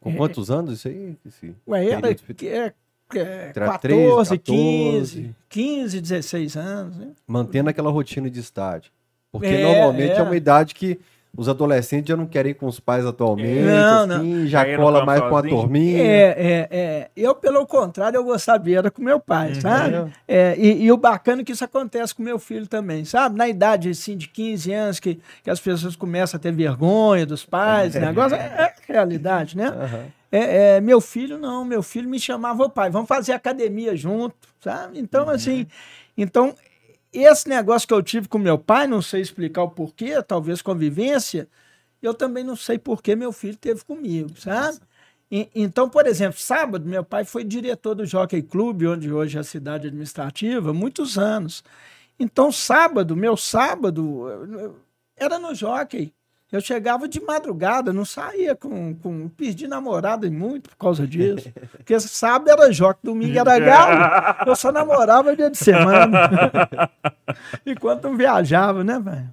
Com 0.00 0.16
quantos 0.16 0.50
anos 0.50 0.74
isso 0.74 0.88
aí? 0.88 1.16
Esse 1.26 1.54
Ué, 1.66 1.90
era 1.90 2.10
é, 2.10 2.74
é, 3.14 3.52
14, 3.52 4.38
15, 4.38 5.34
15, 5.48 6.00
16 6.00 6.56
anos. 6.56 6.96
Né? 6.96 7.08
Mantendo 7.26 7.68
aquela 7.68 7.90
rotina 7.90 8.30
de 8.30 8.40
estádio. 8.40 8.90
Porque 9.30 9.46
é, 9.46 9.62
normalmente 9.62 10.12
é. 10.12 10.16
é 10.16 10.22
uma 10.22 10.36
idade 10.36 10.74
que 10.74 10.98
os 11.36 11.48
adolescentes 11.48 12.08
já 12.08 12.16
não 12.16 12.26
querem 12.26 12.50
ir 12.50 12.54
com 12.54 12.66
os 12.66 12.80
pais 12.80 13.06
atualmente, 13.06 13.62
não, 13.62 14.16
assim, 14.16 14.34
não. 14.34 14.46
já 14.46 14.76
cola 14.76 15.04
mais 15.04 15.20
com 15.20 15.36
a 15.36 15.42
turminha. 15.42 16.02
É, 16.02 16.34
é, 16.36 16.68
é. 16.70 17.10
Eu, 17.16 17.34
pelo 17.34 17.64
contrário, 17.66 18.18
eu 18.18 18.38
sabia, 18.38 18.78
era 18.78 18.90
com 18.90 19.00
meu 19.00 19.20
pai, 19.20 19.50
uhum. 19.50 19.60
sabe? 19.60 20.12
É, 20.26 20.56
e, 20.58 20.82
e, 20.84 20.92
o 20.92 20.96
bacana 20.96 21.42
é 21.42 21.44
que 21.44 21.52
isso 21.52 21.64
acontece 21.64 22.14
com 22.14 22.22
meu 22.22 22.38
filho 22.38 22.66
também, 22.66 23.04
sabe? 23.04 23.38
Na 23.38 23.48
idade, 23.48 23.90
assim, 23.90 24.16
de 24.16 24.26
15 24.26 24.72
anos, 24.72 25.00
que, 25.00 25.20
que 25.42 25.50
as 25.50 25.60
pessoas 25.60 25.94
começam 25.94 26.36
a 26.36 26.40
ter 26.40 26.52
vergonha 26.52 27.24
dos 27.24 27.44
pais, 27.44 27.94
negócio, 27.94 28.36
é, 28.36 28.74
é 28.88 28.92
realidade, 28.92 29.56
né? 29.56 29.70
Uhum. 29.70 30.04
É, 30.32 30.76
é, 30.76 30.80
meu 30.80 31.00
filho 31.00 31.38
não, 31.38 31.64
meu 31.64 31.82
filho 31.82 32.08
me 32.08 32.18
chamava, 32.18 32.64
o 32.64 32.70
pai, 32.70 32.90
vamos 32.90 33.08
fazer 33.08 33.32
academia 33.32 33.96
junto, 33.96 34.34
sabe? 34.60 34.98
Então, 34.98 35.24
uhum. 35.24 35.30
assim, 35.30 35.66
então 36.16 36.54
esse 37.12 37.48
negócio 37.48 37.88
que 37.88 37.94
eu 37.94 38.02
tive 38.02 38.28
com 38.28 38.38
meu 38.38 38.58
pai, 38.58 38.86
não 38.86 39.02
sei 39.02 39.20
explicar 39.20 39.62
o 39.62 39.70
porquê, 39.70 40.22
talvez 40.22 40.62
convivência, 40.62 41.48
eu 42.02 42.14
também 42.14 42.44
não 42.44 42.56
sei 42.56 42.78
porquê 42.78 43.16
meu 43.16 43.32
filho 43.32 43.56
teve 43.56 43.84
comigo, 43.84 44.30
sabe? 44.38 44.78
E, 45.30 45.48
então, 45.54 45.88
por 45.88 46.06
exemplo, 46.06 46.38
sábado, 46.38 46.86
meu 46.86 47.04
pai 47.04 47.24
foi 47.24 47.44
diretor 47.44 47.94
do 47.94 48.06
Jockey 48.06 48.42
Club, 48.42 48.82
onde 48.82 49.12
hoje 49.12 49.36
é 49.36 49.40
a 49.40 49.44
cidade 49.44 49.88
administrativa, 49.88 50.72
muitos 50.72 51.18
anos. 51.18 51.62
Então, 52.18 52.50
sábado, 52.52 53.16
meu 53.16 53.36
sábado, 53.36 54.76
era 55.16 55.38
no 55.38 55.54
Jockey. 55.54 56.12
Eu 56.52 56.60
chegava 56.60 57.06
de 57.06 57.20
madrugada, 57.20 57.92
não 57.92 58.04
saía 58.04 58.56
com. 58.56 58.94
com 58.94 59.28
perdi 59.28 59.68
namorada 59.68 60.26
e 60.26 60.30
muito 60.30 60.70
por 60.70 60.76
causa 60.76 61.06
disso. 61.06 61.52
Porque 61.70 61.98
sábado 62.00 62.50
era 62.50 62.72
joque, 62.72 63.00
domingo 63.04 63.38
era 63.38 63.58
galo. 63.58 64.46
Eu 64.46 64.56
só 64.56 64.72
namorava 64.72 65.36
dia 65.36 65.48
de 65.48 65.58
semana. 65.58 66.90
Enquanto 67.64 68.04
não 68.04 68.16
viajava, 68.16 68.82
né, 68.82 68.98
velho? 68.98 69.32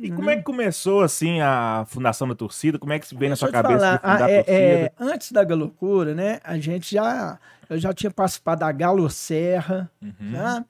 E 0.00 0.10
como 0.10 0.30
é 0.30 0.36
que 0.36 0.42
começou, 0.42 1.02
assim, 1.02 1.40
a 1.40 1.84
fundação 1.88 2.28
da 2.28 2.34
torcida? 2.34 2.78
Como 2.78 2.92
é 2.92 2.98
que 3.00 3.14
vem 3.16 3.28
na 3.28 3.36
sua 3.36 3.50
cabeça 3.50 3.98
falar, 3.98 3.98
fundar 3.98 4.26
a, 4.26 4.30
é, 4.30 4.38
a 4.38 4.44
torcida? 4.44 4.56
É, 4.56 4.92
antes 5.00 5.32
da 5.32 5.44
Galocura, 5.44 6.14
né, 6.14 6.40
a 6.44 6.56
gente 6.58 6.94
já... 6.94 7.38
Eu 7.68 7.78
já 7.78 7.92
tinha 7.92 8.10
participado 8.10 8.60
da 8.60 8.70
Galo 8.70 9.08
Serra, 9.08 9.90
uhum. 10.02 10.12
né? 10.18 10.64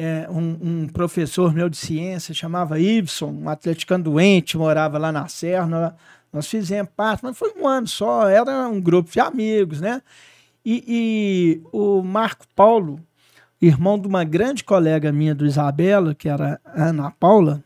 É, 0.00 0.28
um, 0.30 0.58
um, 0.62 0.86
professor 0.86 1.52
meu 1.52 1.68
de 1.68 1.76
ciência 1.76 2.32
chamava 2.32 2.78
Ibson, 2.78 3.32
um 3.42 3.48
atleticano 3.48 4.04
doente, 4.04 4.56
morava 4.56 4.96
lá 4.96 5.10
na 5.10 5.26
Serra. 5.26 5.92
Nós, 6.32 6.46
fizemos 6.46 6.92
parte, 6.96 7.24
mas 7.24 7.36
foi 7.36 7.52
um 7.58 7.66
ano 7.66 7.88
só, 7.88 8.28
era 8.28 8.68
um 8.68 8.80
grupo 8.80 9.10
de 9.10 9.18
amigos, 9.18 9.80
né? 9.80 10.00
E, 10.64 10.84
e 10.86 11.62
o 11.72 12.00
Marco 12.00 12.46
Paulo, 12.54 13.00
irmão 13.60 13.98
de 13.98 14.06
uma 14.06 14.22
grande 14.22 14.62
colega 14.62 15.10
minha 15.10 15.34
do 15.34 15.44
Isabela, 15.44 16.14
que 16.14 16.28
era 16.28 16.60
Ana 16.64 17.10
Paula, 17.10 17.64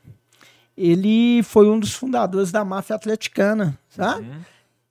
ele 0.75 1.43
foi 1.43 1.69
um 1.69 1.79
dos 1.79 1.93
fundadores 1.93 2.51
da 2.51 2.65
máfia 2.65 2.97
atleticana, 2.97 3.79
sabe? 3.91 4.27
Uhum. 4.27 4.41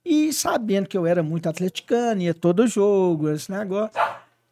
E 0.06 0.32
sabendo 0.32 0.88
que 0.88 0.98
eu 0.98 1.08
era 1.08 1.24
muito 1.24 1.50
atleticano, 1.50 2.22
ia 2.22 2.36
todo 2.36 2.68
jogo, 2.68 3.30
esse 3.30 3.52
negócio 3.52 4.00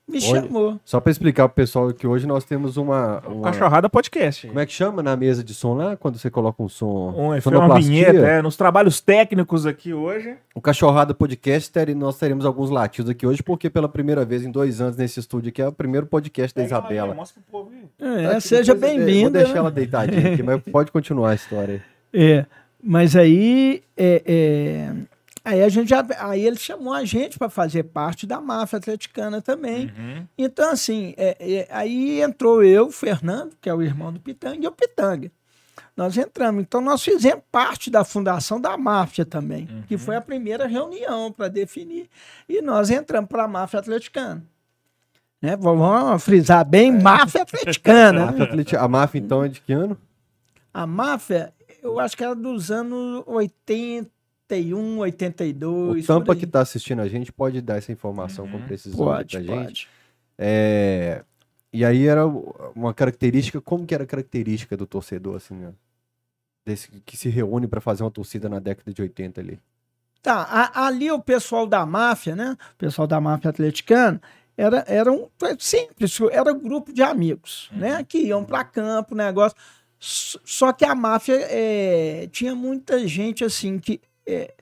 me 0.09 0.19
chamou. 0.19 0.79
Só 0.83 0.99
para 0.99 1.11
explicar 1.11 1.47
pro 1.47 1.55
pessoal 1.55 1.93
que 1.93 2.07
hoje 2.07 2.25
nós 2.25 2.43
temos 2.43 2.77
uma, 2.77 3.19
uma... 3.27 3.43
Cachorrada 3.43 3.89
Podcast. 3.89 4.47
Como 4.47 4.59
é 4.59 4.65
que 4.65 4.73
chama 4.73 5.03
na 5.03 5.15
mesa 5.15 5.43
de 5.43 5.53
som 5.53 5.75
lá, 5.75 5.95
quando 5.95 6.17
você 6.17 6.29
coloca 6.29 6.61
um 6.61 6.67
som? 6.67 7.13
Um, 7.15 7.41
foi 7.41 7.55
uma 7.55 7.79
vinheta, 7.79 8.17
é, 8.17 8.41
nos 8.41 8.57
trabalhos 8.57 8.99
técnicos 8.99 9.65
aqui 9.65 9.93
hoje. 9.93 10.35
O 10.55 10.61
Cachorrada 10.61 11.13
Podcast, 11.13 11.71
nós 11.95 12.17
teremos 12.17 12.45
alguns 12.45 12.69
latidos 12.69 13.11
aqui 13.11 13.25
hoje, 13.25 13.43
porque 13.43 13.69
pela 13.69 13.87
primeira 13.87 14.25
vez 14.25 14.43
em 14.43 14.51
dois 14.51 14.81
anos 14.81 14.97
nesse 14.97 15.19
estúdio 15.19 15.49
aqui 15.49 15.61
é 15.61 15.67
o 15.67 15.71
primeiro 15.71 16.07
podcast 16.07 16.55
da 16.55 16.63
Isabela. 16.63 17.13
Aí, 17.13 17.17
mostra 17.17 17.41
pro 17.41 17.63
povo 17.63 17.71
aí. 17.71 18.25
É, 18.25 18.29
tá 18.29 18.39
seja 18.39 18.73
bem-vinda. 18.73 19.39
Vou 19.39 19.43
deixar 19.45 19.57
ela 19.59 19.71
deitadinha 19.71 20.33
aqui, 20.33 20.43
mas 20.43 20.61
pode 20.63 20.91
continuar 20.91 21.31
a 21.31 21.35
história 21.35 21.75
aí. 21.75 21.81
É, 22.11 22.43
mas 22.83 23.15
aí... 23.15 23.83
é... 23.95 24.23
é 24.25 25.08
Aí 25.43 25.63
a 25.63 25.69
gente 25.69 25.89
já, 25.89 26.05
aí 26.19 26.45
ele 26.45 26.57
chamou 26.57 26.93
a 26.93 27.05
gente 27.05 27.37
para 27.37 27.49
fazer 27.49 27.83
parte 27.83 28.27
da 28.27 28.41
máfia 28.41 28.77
atleticana 28.77 29.41
também. 29.41 29.85
Uhum. 29.85 30.27
Então, 30.37 30.71
assim, 30.71 31.13
é, 31.17 31.37
é, 31.39 31.67
aí 31.71 32.21
entrou 32.21 32.63
eu, 32.63 32.87
o 32.87 32.91
Fernando, 32.91 33.55
que 33.61 33.69
é 33.69 33.73
o 33.73 33.81
irmão 33.81 34.11
do 34.11 34.19
Pitanga, 34.19 34.63
e 34.63 34.67
o 34.67 34.71
Pitanga. 34.71 35.31
Nós 35.95 36.17
entramos. 36.17 36.61
Então, 36.61 36.81
nós 36.81 37.03
fizemos 37.03 37.43
parte 37.51 37.89
da 37.89 38.03
fundação 38.03 38.59
da 38.59 38.77
máfia 38.77 39.25
também, 39.25 39.67
uhum. 39.69 39.81
que 39.83 39.97
foi 39.97 40.15
a 40.15 40.21
primeira 40.21 40.65
reunião 40.65 41.31
para 41.31 41.47
definir. 41.47 42.09
E 42.47 42.61
nós 42.61 42.89
entramos 42.89 43.29
para 43.29 43.43
a 43.43 43.47
máfia 43.47 43.79
atleticana. 43.79 44.43
Né? 45.41 45.55
Vamos 45.55 46.23
frisar 46.23 46.65
bem, 46.65 46.89
é. 46.89 47.01
máfia 47.01 47.41
atleticana. 47.41 48.33
a 48.79 48.87
máfia, 48.87 49.19
então, 49.19 49.43
é 49.43 49.47
de 49.47 49.61
que 49.61 49.73
ano? 49.73 49.97
A 50.73 50.85
máfia, 50.85 51.53
eu 51.81 51.99
acho 51.99 52.15
que 52.15 52.23
era 52.23 52.35
dos 52.35 52.71
anos 52.71 53.23
80. 53.25 54.18
81, 54.49 54.97
82. 54.99 56.03
O 56.03 56.07
Tampa 56.07 56.35
que 56.35 56.45
está 56.45 56.61
assistindo 56.61 57.01
a 57.01 57.07
gente 57.07 57.31
pode 57.31 57.61
dar 57.61 57.77
essa 57.77 57.91
informação 57.91 58.45
uhum. 58.45 58.51
com 58.53 58.61
precisão 58.61 59.05
pode, 59.05 59.37
pra 59.37 59.41
gente. 59.41 59.65
Pode. 59.65 59.87
É... 60.37 61.23
E 61.71 61.85
aí 61.85 62.07
era 62.07 62.25
uma 62.25 62.93
característica, 62.93 63.61
como 63.61 63.85
que 63.85 63.93
era 63.93 64.03
a 64.03 64.07
característica 64.07 64.75
do 64.75 64.87
torcedor, 64.87 65.35
assim, 65.35 65.53
né? 65.53 65.71
Desse, 66.65 66.89
que 67.05 67.15
se 67.15 67.29
reúne 67.29 67.67
para 67.67 67.79
fazer 67.79 68.03
uma 68.03 68.11
torcida 68.11 68.49
na 68.49 68.59
década 68.59 68.91
de 68.91 69.01
80 69.01 69.39
ali? 69.39 69.59
Tá, 70.21 70.41
a, 70.41 70.87
ali 70.87 71.11
o 71.11 71.19
pessoal 71.19 71.67
da 71.67 71.85
máfia, 71.85 72.35
né? 72.35 72.57
O 72.73 72.75
pessoal 72.75 73.07
da 73.07 73.21
máfia 73.21 73.51
atleticana, 73.51 74.19
era, 74.57 74.83
era 74.87 75.11
um 75.11 75.29
simples, 75.59 76.19
era 76.31 76.51
um 76.51 76.59
grupo 76.59 76.91
de 76.91 77.03
amigos, 77.03 77.69
né? 77.71 77.91
uhum. 77.91 77.97
né? 77.97 78.03
Que 78.03 78.17
iam 78.17 78.43
para 78.43 78.63
campo, 78.63 79.13
negócio. 79.13 79.55
Só 79.99 80.73
que 80.73 80.85
a 80.85 80.95
máfia 80.95 81.37
é, 81.49 82.27
tinha 82.31 82.55
muita 82.55 83.05
gente 83.07 83.43
assim 83.43 83.77
que 83.77 84.01
é, 84.29 84.53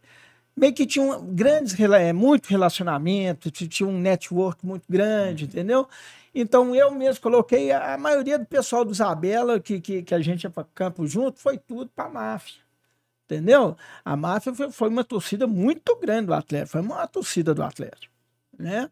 meio 0.55 0.73
que 0.73 0.85
tinha 0.85 1.03
um, 1.03 1.35
grandes, 1.35 1.79
é, 1.79 2.13
muito 2.13 2.47
relacionamento, 2.47 3.51
tinha 3.51 3.87
um 3.87 3.99
network 3.99 4.65
muito 4.65 4.85
grande, 4.89 5.43
uhum. 5.43 5.49
entendeu? 5.49 5.87
Então 6.33 6.75
eu 6.75 6.91
mesmo 6.91 7.21
coloquei 7.21 7.71
a, 7.71 7.95
a 7.95 7.97
maioria 7.97 8.39
do 8.39 8.45
pessoal 8.45 8.85
do 8.85 8.91
Isabela, 8.91 9.59
que, 9.59 9.79
que, 9.81 10.03
que 10.03 10.15
a 10.15 10.19
gente 10.19 10.43
ia 10.43 10.49
para 10.49 10.63
campo 10.75 11.07
junto, 11.07 11.39
foi 11.39 11.57
tudo 11.57 11.89
para 11.95 12.05
a 12.05 12.09
máfia. 12.09 12.61
Entendeu? 13.25 13.75
A 14.05 14.15
máfia 14.15 14.53
foi, 14.53 14.71
foi, 14.71 14.87
uma 14.87 15.03
torcida 15.03 15.45
muito 15.45 15.95
grande 15.97 16.27
do 16.27 16.33
Atlético, 16.33 16.71
foi 16.71 16.81
uma 16.81 17.05
torcida 17.07 17.53
do 17.53 17.61
Atlético. 17.61 18.13
Né? 18.57 18.89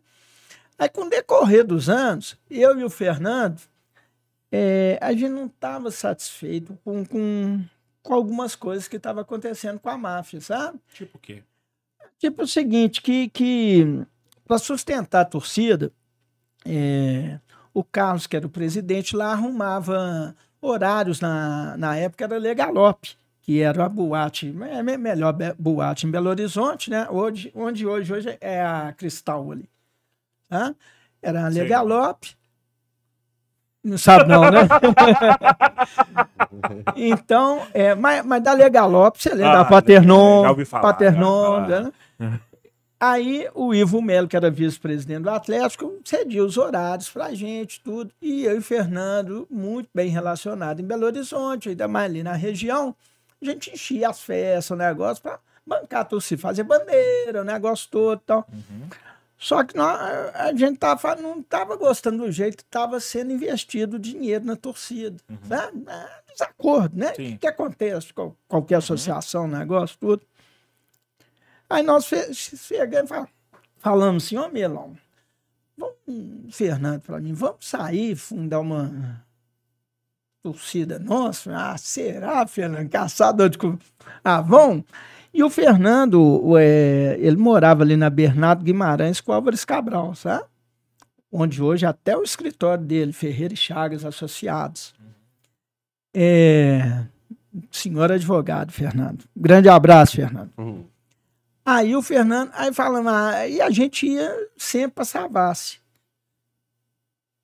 Aí, 0.78 0.90
com 0.90 1.04
o 1.04 1.10
decorrer 1.10 1.66
dos 1.66 1.88
anos, 1.88 2.38
eu 2.50 2.78
e 2.78 2.84
o 2.84 2.90
Fernando, 2.90 3.62
é, 4.52 4.98
a 5.02 5.12
gente 5.14 5.30
não 5.30 5.46
estava 5.46 5.90
satisfeito 5.90 6.78
com, 6.84 7.06
com, 7.06 7.64
com 8.06 8.14
algumas 8.14 8.56
coisas 8.56 8.88
que 8.88 8.98
estavam 8.98 9.24
acontecendo 9.24 9.80
com 9.80 9.90
a 9.90 9.98
máfia, 9.98 10.40
sabe? 10.40 10.80
Tipo 10.94 11.18
o 11.18 11.20
quê? 11.20 11.42
Tipo 12.20 12.44
o 12.44 12.48
seguinte, 12.48 13.02
que, 13.02 13.30
que 13.30 14.06
para 14.46 14.60
sustentar 14.60 15.22
a 15.22 15.26
torcida, 15.26 15.92
é, 16.64 17.40
o 17.74 17.84
Carlos, 17.84 18.28
que 18.28 18.38
era 18.38 18.46
o 18.46 18.50
presidente 18.50 19.16
lá, 19.16 19.32
arrumava 19.32 20.36
horários 20.62 21.20
na, 21.20 21.76
na 21.78 21.98
época, 21.98 22.24
era 22.24 22.38
Legalope, 22.38 23.18
que 23.42 23.60
era 23.60 23.86
a 23.86 23.90
boate, 23.90 24.56
é 24.70 24.84
melhor 24.84 25.36
boate 25.58 26.06
em 26.06 26.12
Belo 26.12 26.30
Horizonte, 26.30 26.92
né? 26.92 27.08
Hoje, 27.10 27.52
onde 27.56 27.88
hoje, 27.88 28.14
hoje 28.14 28.38
é 28.40 28.62
a 28.62 28.94
Cristal 28.96 29.52
ali. 29.52 29.68
Tá? 30.48 30.76
Era 31.22 31.46
a 31.46 31.50
Legalope. 31.50 32.36
Não 33.86 34.00
sabe 34.00 34.28
não, 34.28 34.50
né? 34.50 34.68
então, 36.98 37.62
é, 37.72 37.94
mas, 37.94 38.26
mas 38.26 38.42
da 38.42 38.52
Legalope, 38.52 39.22
você 39.22 39.30
lembra? 39.30 39.52
Ah, 39.52 39.58
da 39.58 39.66
Paternon, 39.66 40.66
falar, 40.66 40.82
Paternon, 40.82 41.60
né? 41.68 41.92
Aí 43.00 43.48
o 43.54 43.76
Ivo 43.76 44.02
Melo, 44.02 44.28
que 44.28 44.36
era 44.36 44.50
vice-presidente 44.50 45.22
do 45.22 45.30
Atlético, 45.30 46.00
cedia 46.04 46.44
os 46.44 46.58
horários 46.58 47.12
pra 47.12 47.32
gente, 47.36 47.80
tudo. 47.84 48.12
E 48.20 48.46
eu 48.46 48.56
e 48.56 48.58
o 48.58 48.62
Fernando, 48.64 49.46
muito 49.52 49.90
bem 49.94 50.10
relacionado 50.10 50.80
em 50.80 50.86
Belo 50.86 51.06
Horizonte, 51.06 51.70
ainda 51.70 51.88
mais 51.88 52.06
ali 52.06 52.24
na 52.24 52.34
região, 52.34 52.96
a 53.40 53.46
gente 53.46 53.70
enchia 53.70 54.10
as 54.10 54.20
festas, 54.20 54.72
o 54.72 54.76
negócio, 54.76 55.22
pra 55.22 55.38
bancar 55.64 56.02
a 56.02 56.06
torcida, 56.06 56.42
fazer 56.42 56.64
bandeira, 56.64 57.42
o 57.42 57.46
negócio 57.46 57.88
todo 57.92 58.20
e 58.20 58.26
tal. 58.26 58.48
Uhum. 58.52 58.88
Só 59.38 59.64
que 59.64 59.76
nós, 59.76 60.00
a 60.34 60.54
gente 60.54 60.78
tava, 60.78 61.16
não 61.16 61.40
estava 61.40 61.76
gostando 61.76 62.26
do 62.26 62.32
jeito 62.32 62.58
que 62.58 62.64
estava 62.64 63.00
sendo 63.00 63.34
investido 63.34 64.00
dinheiro 64.00 64.46
na 64.46 64.56
torcida. 64.56 65.18
Uhum. 65.30 65.38
Né? 65.46 65.70
É 66.28 66.32
desacordo, 66.32 66.98
né? 66.98 67.12
O 67.12 67.38
que, 67.38 67.48
acontece 67.48 68.14
com 68.14 68.34
qualquer 68.48 68.76
uhum. 68.76 68.80
associação, 68.80 69.44
uhum. 69.44 69.58
negócio, 69.58 69.98
tudo. 70.00 70.22
Aí 71.70 71.84
nós 71.84 72.10
chegamos 72.34 73.12
e 73.12 73.28
falamos 73.78 74.26
assim, 74.26 74.38
ô 74.38 74.48
Melão, 74.50 74.96
vamos, 75.78 76.56
Fernando, 76.56 77.02
para 77.02 77.20
mim, 77.20 77.34
vamos 77.34 77.68
sair, 77.68 78.16
fundar 78.16 78.60
uma 78.60 79.26
torcida 80.44 81.00
nossa? 81.00 81.52
Ah, 81.56 81.78
será, 81.78 82.46
Fernando? 82.46 82.90
Caçador 82.90 83.50
de... 83.50 83.58
Ah, 84.24 84.42
vamos? 84.42 84.86
E 85.36 85.44
o 85.44 85.50
Fernando, 85.50 86.58
é, 86.58 87.18
ele 87.20 87.36
morava 87.36 87.84
ali 87.84 87.98
na 87.98 88.10
Bernardo 88.10 88.64
Guimarães 88.64 89.20
com 89.20 89.34
Álvares 89.34 89.66
Cabral, 89.66 90.16
sabe? 90.16 90.46
Onde 91.30 91.62
hoje 91.62 91.86
até 91.86 92.16
o 92.16 92.24
escritório 92.24 92.86
dele, 92.86 93.12
Ferreira 93.12 93.54
e 93.54 93.58
Chagas 93.58 94.06
Associados. 94.06 94.96
É, 96.14 97.04
senhor 97.70 98.14
advogado, 98.14 98.72
Fernando. 98.72 99.26
Grande 99.36 99.68
abraço, 99.68 100.16
Fernando. 100.16 100.52
Uhum. 100.58 100.86
Aí 101.66 101.94
o 101.98 102.02
Fernando, 102.02 102.52
aí 102.54 102.72
ah, 102.80 103.46
e 103.46 103.60
a 103.60 103.70
gente 103.70 104.08
ia 104.08 104.34
sempre 104.56 104.92
para 104.92 105.04
Savassi. 105.04 105.80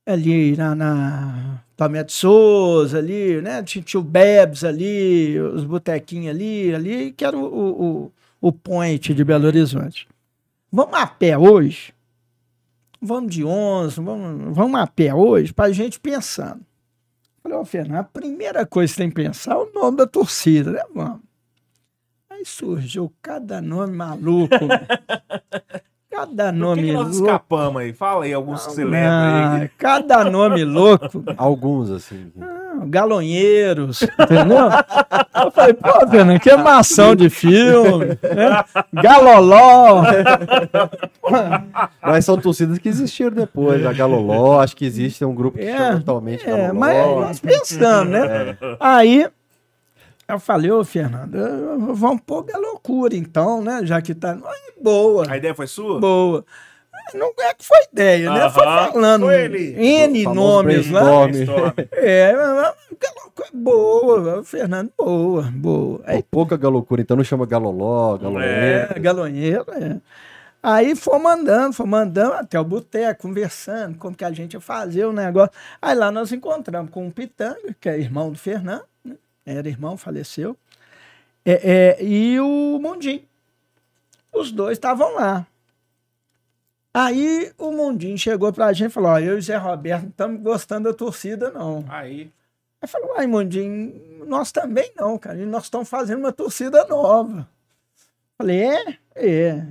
Ali 0.05 0.55
na, 0.55 0.74
na 0.74 1.62
Tomé 1.82 2.06
Souza 2.08 3.00
ali, 3.00 3.42
né? 3.42 3.64
Tinha 3.64 4.00
o 4.00 4.04
Bebs 4.04 4.64
ali, 4.64 5.40
os 5.40 5.64
botequinhos 5.64 6.30
ali, 6.30 6.76
ali, 6.76 7.12
que 7.12 7.26
era 7.26 7.36
o, 7.36 8.06
o, 8.06 8.12
o 8.40 8.52
point 8.52 9.12
de 9.12 9.24
Belo 9.24 9.48
Horizonte. 9.48 10.08
Vamos 10.72 10.94
a 10.94 11.08
pé 11.08 11.36
hoje? 11.36 11.92
Vamos 13.02 13.34
de 13.34 13.44
11, 13.44 14.00
vamos, 14.00 14.56
vamos 14.56 14.80
a 14.80 14.86
pé 14.86 15.12
hoje, 15.12 15.52
para 15.52 15.70
a 15.70 15.74
gente 15.74 16.00
pensando. 16.00 16.64
Falei, 17.42 17.58
ô 17.58 17.66
Fernando, 17.66 17.98
a 17.98 18.04
primeira 18.04 18.64
coisa 18.64 18.94
que 18.94 18.98
você 18.98 19.02
tem 19.02 19.10
que 19.10 19.16
pensar 19.16 19.54
é 19.54 19.58
o 19.58 19.74
nome 19.74 19.98
da 19.98 20.06
torcida, 20.06 20.74
né, 20.74 20.84
mano? 20.94 21.24
Aí 22.30 22.46
surgiu 22.46 23.12
cada 23.24 23.60
nome 23.60 23.98
maluco. 23.98 24.54
Cada 26.12 26.51
nome 26.51 26.82
que 26.82 26.88
que 26.89 26.94
nós 26.94 27.03
louco. 27.08 27.25
escapamos 27.25 27.82
aí? 27.82 27.94
Fala 27.94 28.25
aí 28.25 28.34
alguns 28.34 28.65
que 28.68 28.74
você 28.74 28.84
lembra 28.84 29.60
aí. 29.62 29.70
Cada 29.77 30.24
nome 30.25 30.63
louco. 30.65 31.24
Alguns, 31.38 31.89
assim. 31.89 32.32
Ah, 32.39 32.84
galonheiros, 32.86 34.03
entendeu? 34.20 34.70
Eu 35.44 35.51
falei, 35.51 35.74
pô, 35.74 36.08
Fernando, 36.10 36.39
que 36.39 36.56
mação 36.58 37.15
de 37.15 37.30
filme, 37.30 38.08
né? 38.08 38.63
Galoló. 38.94 40.03
Mas 42.01 42.25
são 42.25 42.38
torcidas 42.38 42.77
que 42.77 42.89
existiram 42.89 43.32
depois, 43.32 43.86
a 43.86 43.94
Galoló, 43.94 44.60
acho 44.60 44.75
que 44.75 44.86
existe 44.86 45.24
um 45.24 45.34
grupo 45.34 45.58
que 45.58 45.63
É, 45.65 45.77
chama 45.77 45.98
atualmente 46.00 46.44
É, 46.48 46.51
Galoló. 46.51 46.74
mas 46.80 46.98
nós 47.22 47.39
pensamos, 47.39 48.10
né? 48.12 48.58
Aí 48.80 49.27
eu 50.28 50.40
falei, 50.40 50.72
ô 50.72 50.84
Fernando, 50.84 51.38
vamos 51.94 52.22
pôr 52.25 52.46
a 52.54 52.58
loucura 52.58 53.16
então, 53.16 53.62
né? 53.62 53.82
Já 53.84 54.01
que 54.01 54.13
tá. 54.16 54.38
Boa, 54.82 55.30
A 55.30 55.38
ideia 55.38 55.54
foi 55.54 55.68
sua? 55.68 56.00
boa. 56.00 56.46
Não 57.13 57.34
é 57.40 57.54
que 57.54 57.66
foi 57.66 57.78
ideia, 57.92 58.32
né? 58.32 58.50
Foi 58.50 58.63
falando 58.63 59.25
foi 59.25 59.42
ele. 59.44 59.75
N 59.78 60.24
nomes 60.24 60.90
lá. 60.90 61.04
brainstorm. 61.28 61.74
É, 61.92 62.34
mas- 62.34 62.74
que 63.00 63.08
loucura, 63.20 63.50
boa, 63.54 64.44
Fernando, 64.44 64.92
boa, 64.98 65.44
boa. 65.54 66.01
Aí, 66.06 66.22
Pô, 66.24 66.28
pouca 66.32 66.56
galocura, 66.58 67.01
então 67.01 67.18
não 67.18 67.24
chama 67.24 67.46
Galoló, 67.46 68.18
Galoneiro. 68.18 68.94
é, 68.96 69.00
galonheiro, 69.00 69.66
é. 69.72 69.98
Aí 70.63 70.96
foi 70.96 71.18
mandando, 71.18 71.74
foi 71.74 71.88
mandando 71.88 72.34
até 72.34 72.60
o 72.60 72.63
boteco, 72.63 73.24
conversando, 73.24 73.98
como 73.98 74.16
que 74.16 74.24
a 74.24 74.32
gente 74.32 74.54
ia 74.54 74.62
fazer 74.62 75.06
o 75.06 75.12
negócio. 75.12 75.51
Aí 75.82 75.96
lá 75.96 76.12
nós 76.12 76.32
encontramos 76.32 76.92
com 76.92 77.08
o 77.08 77.12
Pitanga, 77.12 77.75
que 77.82 77.90
é 77.90 77.98
irmão 78.00 78.32
do 78.32 78.38
Fernando? 78.38 78.84
Era 79.45 79.67
irmão, 79.67 79.98
faleceu, 79.98 80.57
é, 81.45 81.98
é, 82.00 82.03
e 82.03 82.39
o 82.39 82.79
Mundim. 82.79 83.25
Os 84.33 84.51
dois 84.51 84.77
estavam 84.77 85.15
lá. 85.15 85.45
Aí 86.93 87.51
o 87.57 87.71
Mundim 87.71 88.17
chegou 88.17 88.51
pra 88.51 88.74
gente 88.74 88.91
e 88.91 88.93
falou: 88.93 89.12
Ó, 89.12 89.19
eu 89.19 89.36
e 89.36 89.39
o 89.39 89.41
Zé 89.41 89.57
Roberto 89.57 90.03
não 90.03 90.10
estamos 90.10 90.41
gostando 90.41 90.89
da 90.89 90.95
torcida, 90.95 91.50
não. 91.51 91.86
Aí. 91.89 92.31
Aí 92.81 92.88
falou, 92.88 93.13
ai, 93.15 93.27
Mundim, 93.27 93.93
nós 94.25 94.51
também 94.51 94.91
não, 94.95 95.17
cara. 95.17 95.38
E 95.38 95.45
nós 95.45 95.65
estamos 95.65 95.88
fazendo 95.88 96.19
uma 96.19 96.31
torcida 96.31 96.83
nova. 96.86 97.48
Falei, 98.36 98.63
é? 98.63 98.98
É. 99.15 99.67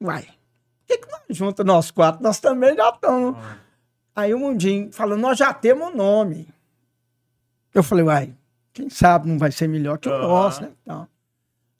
Uai, 0.00 0.22
por 0.22 0.86
que, 0.86 0.98
que 0.98 1.12
nós 1.12 1.20
junta 1.28 1.62
nós 1.62 1.90
quatro? 1.90 2.22
Nós 2.22 2.40
também 2.40 2.74
já 2.74 2.88
estamos. 2.88 3.36
Aí 4.16 4.32
o 4.32 4.38
Mundim 4.38 4.90
falou, 4.92 5.18
nós 5.18 5.36
já 5.36 5.52
temos 5.52 5.94
nome. 5.94 6.48
Eu 7.74 7.82
falei, 7.82 8.04
uai, 8.04 8.32
quem 8.72 8.88
sabe 8.88 9.28
não 9.28 9.36
vai 9.38 9.50
ser 9.50 9.68
melhor 9.68 9.98
que 9.98 10.08
o 10.08 10.18
nosso, 10.18 10.62
né? 10.62 10.68
Então, 10.82 11.08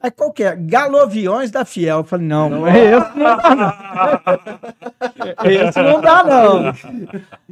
aí 0.01 0.11
qual 0.11 0.33
que 0.33 0.43
é? 0.43 0.57
Galoviões 0.57 1.51
da 1.51 1.65
Fiel. 1.65 1.99
Eu 1.99 2.05
falei, 2.05 2.27
não, 2.27 2.51
mas 2.51 2.75
esse 2.77 3.13
não 3.17 3.31
dá 3.31 3.55
não. 3.55 5.45
esse 5.51 5.83
não 5.83 6.01
dá 6.01 6.25
não. 6.25 6.75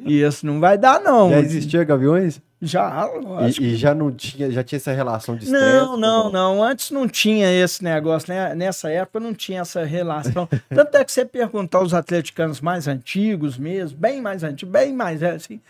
Esse 0.05 0.47
não 0.47 0.61
vai 0.61 0.77
dar 0.77 1.01
não. 1.01 1.31
Já 1.31 1.39
existia 1.39 1.85
Gaviões? 1.85 2.41
Já, 2.65 3.07
lógico. 3.07 3.65
E, 3.65 3.73
e 3.73 3.77
já 3.77 3.93
não 3.93 4.13
tinha, 4.13 4.49
já 4.49 4.63
tinha 4.63 4.77
essa 4.77 4.93
relação 4.93 5.35
de 5.35 5.45
estresse? 5.45 5.67
Não, 5.67 5.97
não, 5.97 6.31
não. 6.31 6.63
Antes 6.63 6.93
não 6.93 7.09
tinha 7.09 7.53
esse 7.53 7.83
negócio, 7.83 8.33
né? 8.33 8.55
Nessa 8.55 8.89
época 8.89 9.19
não 9.19 9.35
tinha 9.35 9.63
essa 9.63 9.85
relação. 9.85 10.49
Tanto 10.69 10.97
é 10.97 11.05
que 11.05 11.11
você 11.11 11.25
perguntar 11.25 11.79
aos 11.79 11.93
atleticanos 11.93 12.61
mais 12.61 12.87
antigos 12.87 13.59
mesmo, 13.59 13.99
bem 13.99 14.23
mais 14.23 14.45
antigos, 14.45 14.73
bem 14.73 14.93
mais, 14.93 15.23
é, 15.23 15.33
assim, 15.33 15.61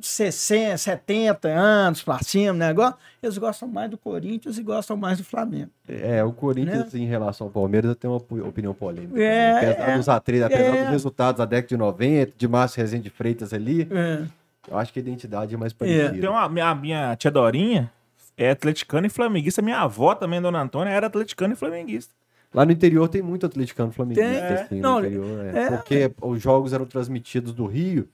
60, 0.00 0.76
70 0.76 1.48
anos 1.48 2.02
pra 2.02 2.18
cima, 2.22 2.52
negócio, 2.52 2.96
eles 3.22 3.38
gostam 3.38 3.66
mais 3.68 3.90
do 3.90 3.96
Corinthians 3.96 4.58
e 4.58 4.62
gostam 4.62 4.96
mais 4.96 5.18
do 5.18 5.24
Flamengo. 5.24 5.70
É, 5.88 6.22
o 6.22 6.32
Corinthians 6.32 6.94
em 6.94 7.06
relação 7.06 7.46
ao 7.46 7.50
Palmeiras 7.52 7.88
eu 7.90 7.94
tenho 7.94 8.12
uma 8.12 8.18
opi- 8.18 8.40
opinião 8.40 8.74
polêmica. 8.74 9.20
É, 9.20 9.70
apesar 9.70 9.90
é, 9.90 9.96
dos, 9.96 10.08
atletas, 10.08 10.46
apesar 10.52 10.76
é. 10.76 10.82
dos 10.82 10.90
resultados 10.90 11.38
da 11.38 11.44
década 11.44 11.68
de 11.68 11.76
90, 11.76 12.32
de 12.36 12.48
Márcio 12.48 12.80
Rezende 12.80 13.04
de 13.04 13.10
Freitas 13.10 13.52
ali, 13.52 13.88
É. 13.90 14.24
eu 14.70 14.76
acho 14.78 14.92
que 14.92 14.98
a 14.98 15.02
identidade 15.02 15.54
é 15.54 15.58
mais 15.58 15.72
Tem 15.72 15.98
parecida. 15.98 16.30
uma, 16.30 16.48
minha, 16.48 16.74
minha 16.74 17.16
tia 17.16 17.30
Dorinha 17.30 17.90
é 18.36 18.50
atleticana 18.50 19.06
e 19.06 19.10
flamenguista. 19.10 19.62
Minha 19.62 19.80
avó 19.80 20.14
também, 20.14 20.40
Dona 20.40 20.60
Antônia, 20.60 20.90
era 20.92 21.06
atleticana 21.06 21.54
e 21.54 21.56
flamenguista. 21.56 22.14
Lá 22.54 22.64
no 22.64 22.72
interior 22.72 23.08
tem 23.08 23.20
muito 23.20 23.44
atleticano 23.44 23.90
flamenguista, 23.92 24.30
Tem, 24.32 24.56
assim, 24.56 24.74
no 24.76 24.82
não, 24.82 24.98
interior, 25.00 25.44
é. 25.54 25.58
é. 25.64 25.70
Porque 25.70 26.10
os 26.22 26.40
jogos 26.40 26.72
eram 26.72 26.86
transmitidos 26.86 27.52
do 27.52 27.66
Rio. 27.66 28.08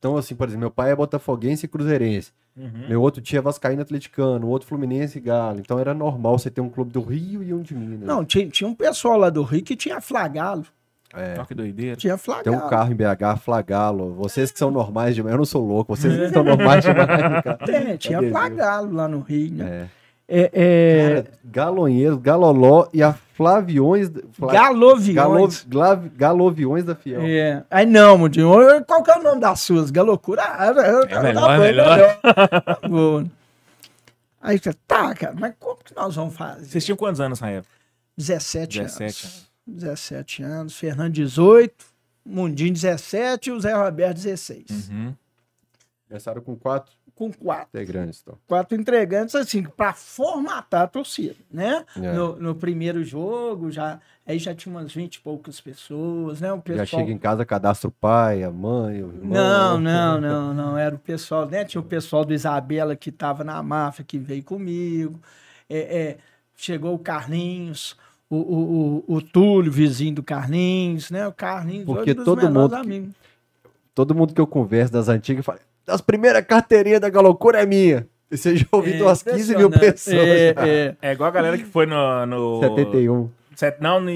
Então, 0.00 0.16
assim, 0.16 0.34
por 0.34 0.48
exemplo, 0.48 0.60
meu 0.62 0.70
pai 0.70 0.90
é 0.90 0.96
botafoguense 0.96 1.66
e 1.66 1.68
cruzeirense. 1.68 2.32
Uhum. 2.56 2.88
Meu 2.88 3.02
outro 3.02 3.20
tio 3.22 3.38
é 3.38 3.40
vascaíno 3.42 3.82
atleticano, 3.82 4.46
o 4.46 4.50
outro 4.50 4.66
fluminense 4.66 5.18
e 5.18 5.20
galo. 5.20 5.60
Então 5.60 5.78
era 5.78 5.92
normal 5.92 6.38
você 6.38 6.50
ter 6.50 6.62
um 6.62 6.70
clube 6.70 6.90
do 6.90 7.02
Rio 7.02 7.42
e 7.42 7.52
um 7.52 7.60
de 7.60 7.74
Minas. 7.74 8.08
Não, 8.08 8.24
tinha, 8.24 8.48
tinha 8.48 8.68
um 8.68 8.74
pessoal 8.74 9.18
lá 9.18 9.28
do 9.30 9.42
Rio 9.42 9.62
que 9.62 9.76
tinha 9.76 10.00
flagalo. 10.00 10.64
É. 11.12 11.34
Olha 11.36 11.44
que 11.44 11.54
doideira. 11.54 11.96
Tinha 11.96 12.14
Tem 12.14 12.24
flagalo. 12.24 12.56
um 12.56 12.68
carro 12.68 12.92
em 12.92 12.96
BH, 12.96 13.40
Flagalo. 13.42 14.14
Vocês 14.14 14.50
que 14.50 14.58
são 14.58 14.70
normais 14.70 15.14
demais, 15.14 15.32
eu 15.34 15.38
não 15.38 15.44
sou 15.44 15.66
louco. 15.66 15.94
Vocês 15.94 16.16
que 16.16 16.28
são 16.30 16.42
normais 16.44 16.82
demais, 16.82 17.06
cara. 17.42 17.58
Tem, 17.66 17.96
tinha 17.98 18.18
Adesivo. 18.18 18.38
flagalo 18.38 18.92
lá 18.94 19.06
no 19.06 19.20
Rio, 19.20 19.52
né? 19.52 19.64
É. 19.68 19.99
É, 20.32 20.50
é, 20.52 21.22
Cara, 21.22 21.32
Galonheiros, 21.44 22.18
Galoló 22.20 22.86
e 22.92 23.02
a 23.02 23.12
Flaviões. 23.12 24.08
Fla, 24.32 24.52
Galoviões. 24.52 25.14
Galo, 25.16 25.48
Glav- 25.66 26.08
Galoviões 26.16 26.84
da 26.84 26.94
Fiel. 26.94 27.20
É. 27.22 27.64
Aí 27.68 27.84
não, 27.84 28.16
Mudinho. 28.16 28.48
Qual 28.86 29.02
que 29.02 29.10
é 29.10 29.16
o 29.18 29.22
nome 29.24 29.40
das 29.40 29.58
suas? 29.60 29.90
Galocura? 29.90 30.42
Ah, 30.44 30.66
É 31.08 31.22
melhor, 31.22 31.50
é 31.50 31.58
melhor. 31.58 32.20
Tá 32.64 32.88
bom. 32.88 33.24
Aí 34.40 34.58
você, 34.58 34.72
tá, 34.86 35.14
cara, 35.14 35.34
mas 35.38 35.52
como 35.58 35.76
que 35.84 35.94
nós 35.94 36.14
vamos 36.14 36.34
fazer? 36.34 36.64
Vocês 36.66 36.84
tinham 36.84 36.96
quantos 36.96 37.20
anos 37.20 37.40
na 37.40 37.50
época? 37.50 37.72
17, 38.16 38.78
17 38.80 39.02
anos. 39.26 39.50
17 39.66 40.42
anos. 40.42 40.76
Fernando, 40.78 41.12
18. 41.12 41.74
Mundinho, 42.24 42.72
17. 42.72 43.50
E 43.50 43.52
o 43.52 43.60
Zé 43.60 43.72
Roberto, 43.74 44.14
16. 44.16 44.88
Uhum. 44.90 45.14
Começaram 46.08 46.40
com 46.40 46.54
quatro 46.56 46.92
Com 47.20 47.30
quatro. 47.30 47.68
integrantes. 47.68 48.22
Então. 48.22 48.38
Quatro 48.48 48.74
entregantes, 48.74 49.34
assim, 49.34 49.62
para 49.62 49.92
formatar 49.92 50.84
a 50.84 50.86
torcida, 50.86 51.36
né? 51.52 51.84
É. 51.94 52.14
No, 52.14 52.36
no 52.36 52.54
primeiro 52.54 53.04
jogo, 53.04 53.70
já, 53.70 54.00
aí 54.26 54.38
já 54.38 54.54
tinha 54.54 54.74
umas 54.74 54.94
20 54.94 55.16
e 55.16 55.20
poucas 55.20 55.60
pessoas, 55.60 56.40
né? 56.40 56.50
O 56.50 56.62
pessoal... 56.62 56.86
Já 56.86 56.98
chega 56.98 57.12
em 57.12 57.18
casa, 57.18 57.44
cadastra 57.44 57.88
o 57.88 57.90
pai, 57.92 58.42
a 58.42 58.50
mãe, 58.50 59.02
o 59.02 59.08
irmão. 59.08 59.34
Não, 59.34 59.78
não, 59.78 60.16
não, 60.18 60.54
não. 60.54 60.78
Era 60.78 60.94
o 60.94 60.98
pessoal, 60.98 61.46
né? 61.46 61.62
Tinha 61.62 61.82
o 61.82 61.84
pessoal 61.84 62.24
do 62.24 62.32
Isabela 62.32 62.96
que 62.96 63.10
estava 63.10 63.44
na 63.44 63.62
máfia, 63.62 64.02
que 64.02 64.16
veio 64.16 64.42
comigo. 64.42 65.20
É, 65.68 65.78
é, 65.78 66.16
chegou 66.56 66.94
o 66.94 66.98
Carlinhos, 66.98 67.98
o, 68.30 68.36
o, 68.36 69.04
o, 69.08 69.16
o 69.16 69.20
Túlio, 69.20 69.70
vizinho 69.70 70.14
do 70.14 70.22
Carlinhos, 70.22 71.10
né? 71.10 71.28
O 71.28 71.32
Carlinhos, 71.34 71.84
Porque 71.84 72.14
dos 72.14 72.24
todo 72.24 72.50
mundo 72.50 72.74
amigos. 72.74 73.14
Todo 73.94 74.14
mundo 74.14 74.32
que 74.32 74.40
eu 74.40 74.46
converso 74.46 74.90
das 74.90 75.10
antigas 75.10 75.44
fala: 75.44 75.60
as 75.90 76.00
primeiras 76.00 76.44
carteirinhas 76.44 77.00
da 77.00 77.08
Galocura 77.10 77.62
é 77.62 77.66
minha. 77.66 78.06
E 78.30 78.36
você 78.36 78.56
já 78.56 78.66
ouviu 78.72 78.94
É 78.94 79.02
umas 79.02 79.22
15 79.22 79.56
mil 79.56 79.70
pessoas. 79.70 80.16
É, 80.16 80.54
já. 80.54 80.68
é. 80.68 80.96
É 81.02 81.12
igual 81.12 81.28
a 81.28 81.32
galera 81.32 81.58
que 81.58 81.64
foi 81.64 81.84
no. 81.86 82.24
no 82.26 82.60
71. 82.60 83.28
set- 83.56 83.80
não, 83.80 84.00
no 84.00 84.10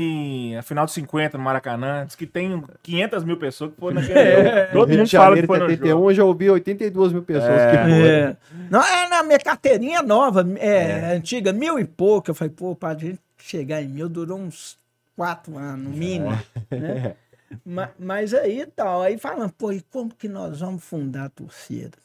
final 0.62 0.87
de 0.87 0.92
50 0.92 1.37
no 1.37 1.42
Maracanã. 1.44 2.04
Diz 2.06 2.14
que 2.16 2.24
tem 2.26 2.62
500 2.82 3.24
mil 3.24 3.37
pessoas 3.37 3.72
que 3.72 3.80
foram 3.80 3.96
naquele 4.00 4.18
É. 4.18 4.42
jogo. 4.66 4.72
Todo 4.72 4.88
mundo 4.96 5.04
de 5.04 5.16
fala 5.16 5.37
que 5.37 5.46
foi 5.46 5.58
no 5.58 5.68
71, 5.68 5.90
jogo. 5.96 6.10
eu 6.10 6.14
já 6.14 6.24
ouvi 6.24 6.48
82 6.50 7.12
mil 7.12 7.22
pessoas 7.22 7.60
É. 7.60 7.70
que 7.70 7.76
foram. 7.76 7.94
É. 8.06 8.37
Não, 8.70 8.80
é 8.82 9.08
na 9.08 9.22
minha 9.24 9.38
carteirinha 9.40 10.00
nova, 10.02 10.46
é, 10.58 11.14
antiga, 11.16 11.52
mil 11.52 11.78
e 11.78 11.84
pouco. 11.84 12.30
Eu 12.30 12.34
falei, 12.34 12.52
pô, 12.56 12.74
pra 12.76 12.94
gente 12.94 13.18
chegar 13.38 13.82
em 13.82 13.88
mil 13.88 14.08
durou 14.08 14.38
uns 14.38 14.78
quatro 15.16 15.58
anos, 15.58 15.84
no 15.84 15.90
mínimo. 15.90 16.30
né? 16.70 17.14
Ma- 17.64 17.90
Mas 17.99 18.33
aí 18.35 18.64
tal, 18.67 19.03
aí 19.03 19.19
falando, 19.19 19.53
pô, 19.53 19.73
e 19.73 19.81
como 19.83 20.14
que 20.14 20.29
nós 20.29 20.61
vamos 20.61 20.83
fundar 20.85 21.27
a 21.27 21.29
torcida? 21.31 21.99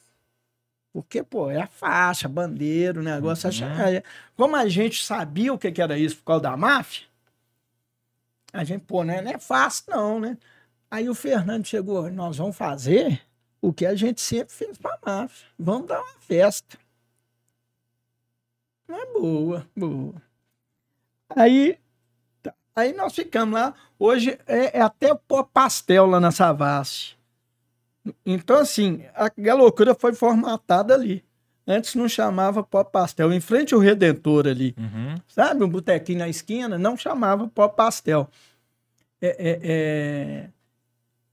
Porque, 0.91 1.21
pô, 1.23 1.49
é 1.51 1.61
a 1.61 1.67
faixa, 1.67 2.27
bandeira, 2.27 2.99
o 2.99 3.03
negócio. 3.03 3.47
Uhum. 3.49 3.71
acha- 3.71 4.03
Como 4.35 4.55
a 4.55 4.67
gente 4.67 5.03
sabia 5.05 5.53
o 5.53 5.57
que 5.57 5.71
que 5.71 5.81
era 5.81 5.97
isso 5.97 6.17
por 6.17 6.23
causa 6.23 6.43
da 6.43 6.57
máfia, 6.57 7.03
a 8.51 8.63
gente, 8.63 8.83
pô, 8.85 9.03
né, 9.03 9.21
não 9.21 9.31
é 9.31 9.37
fácil 9.39 9.83
não, 9.89 10.19
né? 10.19 10.37
Aí 10.89 11.07
o 11.07 11.13
Fernando 11.13 11.65
chegou, 11.65 12.09
nós 12.09 12.37
vamos 12.37 12.57
fazer 12.57 13.21
o 13.61 13.71
que 13.71 13.85
a 13.85 13.93
gente 13.95 14.19
sempre 14.21 14.51
fez 14.53 14.77
pra 14.77 14.97
máfia. 15.05 15.47
Vamos 15.57 15.87
dar 15.87 16.01
uma 16.01 16.19
festa. 16.19 16.77
Não 18.87 18.97
é 18.99 19.05
boa, 19.13 19.67
boa. 19.75 20.15
Aí. 21.35 21.77
Aí 22.79 22.93
nós 22.93 23.13
ficamos 23.13 23.53
lá. 23.59 23.73
Hoje 23.97 24.37
é, 24.47 24.77
é 24.79 24.81
até 24.81 25.13
pôr 25.13 25.43
pastel 25.45 26.05
lá 26.05 26.19
na 26.19 26.31
Savassi. 26.31 27.15
Então, 28.25 28.57
assim, 28.57 29.03
a 29.13 29.29
galocura 29.37 29.93
foi 29.93 30.13
formatada 30.13 30.93
ali. 30.93 31.23
Antes 31.67 31.93
não 31.93 32.09
chamava 32.09 32.63
pó 32.63 32.83
pastel. 32.83 33.31
Em 33.31 33.39
frente 33.39 33.73
ao 33.75 33.79
Redentor 33.79 34.47
ali, 34.47 34.73
Uhum. 34.77 35.15
sabe? 35.27 35.63
Um 35.63 35.69
botequinho 35.69 36.19
na 36.19 36.27
esquina, 36.29 36.79
não 36.79 36.97
chamava 36.97 37.47
pó 37.47 37.67
pastel. 37.67 38.27
É, 39.21 39.27
é, 39.27 39.59
é, 39.63 40.49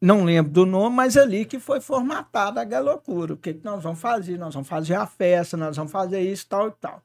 Não 0.03 0.25
lembro 0.25 0.53
do 0.53 0.67
nome, 0.67 0.95
mas 0.95 1.17
ali 1.17 1.47
que 1.47 1.59
foi 1.59 1.81
formatada 1.81 2.61
a 2.61 2.65
galocura. 2.65 3.33
O 3.33 3.37
que, 3.37 3.55
que 3.55 3.65
nós 3.65 3.83
vamos 3.83 3.99
fazer? 4.01 4.37
Nós 4.37 4.53
vamos 4.53 4.69
fazer 4.69 4.95
a 4.95 5.07
festa, 5.07 5.57
nós 5.57 5.75
vamos 5.77 5.91
fazer 5.91 6.21
isso, 6.21 6.47
tal 6.49 6.69
e 6.69 6.73
tal. 6.73 7.01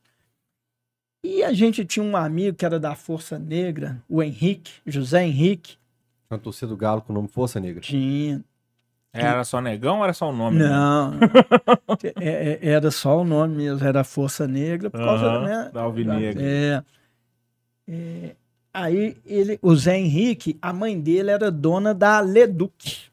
E 1.24 1.44
a 1.44 1.54
gente 1.54 1.86
tinha 1.86 2.04
um 2.04 2.18
amigo 2.18 2.58
que 2.58 2.66
era 2.66 2.80
da 2.80 2.96
Força 2.96 3.38
Negra, 3.38 4.02
o 4.10 4.24
Henrique, 4.24 4.72
José 4.86 5.24
Henrique. 5.24 5.78
Uma 6.30 6.40
torcida 6.40 6.68
do 6.68 6.78
Galo 6.78 7.02
com 7.02 7.14
o 7.14 7.16
nome 7.16 7.28
Força 7.28 7.60
Negra. 7.60 7.82
Tinha. 7.82 8.44
Era 9.14 9.44
só 9.44 9.60
negão 9.60 9.98
ou 9.98 10.04
era 10.04 10.14
só 10.14 10.30
o 10.30 10.34
nome? 10.34 10.58
Não, 10.64 11.20
é, 12.20 12.60
é, 12.62 12.70
era 12.70 12.90
só 12.90 13.20
o 13.20 13.26
nome 13.26 13.58
mesmo, 13.58 13.86
era 13.86 14.04
Força 14.04 14.48
Negra, 14.48 14.90
por 14.90 15.00
causa, 15.00 15.26
Aham, 15.26 15.46
né? 15.46 15.72
da 15.74 15.82
Alvinegra. 15.82 16.42
É, 16.42 16.84
É, 17.88 18.36
aí 18.74 19.18
ele, 19.26 19.60
o 19.62 19.76
Zé 19.76 19.98
Henrique, 19.98 20.58
a 20.62 20.72
mãe 20.72 21.00
dele 21.00 21.30
era 21.30 21.52
dona 21.52 21.94
da 21.94 22.20
Leduc. 22.22 23.12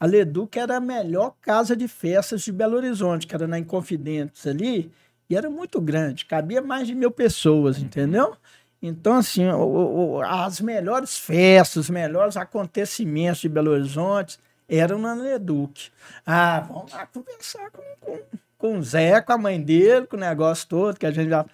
A 0.00 0.06
Leduc 0.06 0.58
era 0.58 0.78
a 0.78 0.80
melhor 0.80 1.34
casa 1.40 1.76
de 1.76 1.86
festas 1.86 2.42
de 2.42 2.50
Belo 2.50 2.76
Horizonte, 2.76 3.26
que 3.26 3.34
era 3.34 3.46
na 3.46 3.58
Inconfidentes 3.58 4.46
ali, 4.46 4.90
e 5.28 5.36
era 5.36 5.48
muito 5.50 5.80
grande, 5.80 6.24
cabia 6.24 6.60
mais 6.62 6.86
de 6.86 6.94
mil 6.94 7.10
pessoas, 7.10 7.78
entendeu? 7.78 8.36
Então, 8.82 9.16
assim, 9.16 9.48
o- 9.48 10.16
o- 10.16 10.22
as 10.22 10.60
melhores 10.60 11.16
festas, 11.16 11.76
os 11.84 11.90
melhores 11.90 12.36
acontecimentos 12.36 13.40
de 13.40 13.48
Belo 13.48 13.70
Horizonte 13.70 14.38
eram 14.68 14.98
na 14.98 15.14
Leduc. 15.14 15.90
Ah, 16.26 16.60
vamos 16.68 16.92
lá 16.92 17.06
conversar 17.06 17.70
com, 17.70 17.82
com, 18.00 18.18
com 18.58 18.78
o 18.78 18.82
Zé, 18.82 19.20
com 19.22 19.32
a 19.32 19.38
mãe 19.38 19.60
dele, 19.60 20.06
com 20.06 20.16
o 20.16 20.20
negócio 20.20 20.68
todo, 20.68 20.98
que 20.98 21.06
a 21.06 21.10
gente 21.10 21.30
já. 21.30 21.46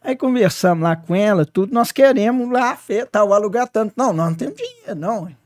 Aí 0.00 0.16
conversamos 0.16 0.82
lá 0.84 0.96
com 0.96 1.14
ela, 1.14 1.44
tudo, 1.46 1.72
nós 1.74 1.90
queremos 1.92 2.50
lá 2.50 2.78
tal, 3.10 3.32
alugar 3.32 3.68
tanto. 3.68 3.92
Não, 3.96 4.12
nós 4.12 4.28
não 4.30 4.34
temos 4.34 4.54
dinheiro, 4.56 4.94
não. 4.94 5.28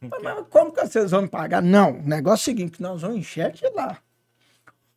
Mas, 0.00 0.22
mas 0.22 0.44
como 0.48 0.70
que 0.72 0.80
vocês 0.86 1.10
vão 1.10 1.22
me 1.22 1.28
pagar? 1.28 1.60
Não, 1.60 1.98
o 1.98 2.02
negócio 2.08 2.42
é 2.50 2.52
o 2.52 2.56
seguinte, 2.56 2.80
nós 2.80 3.02
vamos 3.02 3.16
em 3.18 3.22
cheque 3.24 3.68
lá. 3.74 3.98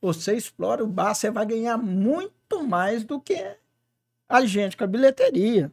Você 0.01 0.33
explora 0.33 0.83
o 0.83 0.87
bar, 0.87 1.13
você 1.13 1.29
vai 1.29 1.45
ganhar 1.45 1.77
muito 1.77 2.63
mais 2.63 3.03
do 3.03 3.19
que 3.19 3.55
a 4.27 4.45
gente 4.45 4.75
com 4.75 4.83
a 4.83 4.87
bilheteria. 4.87 5.71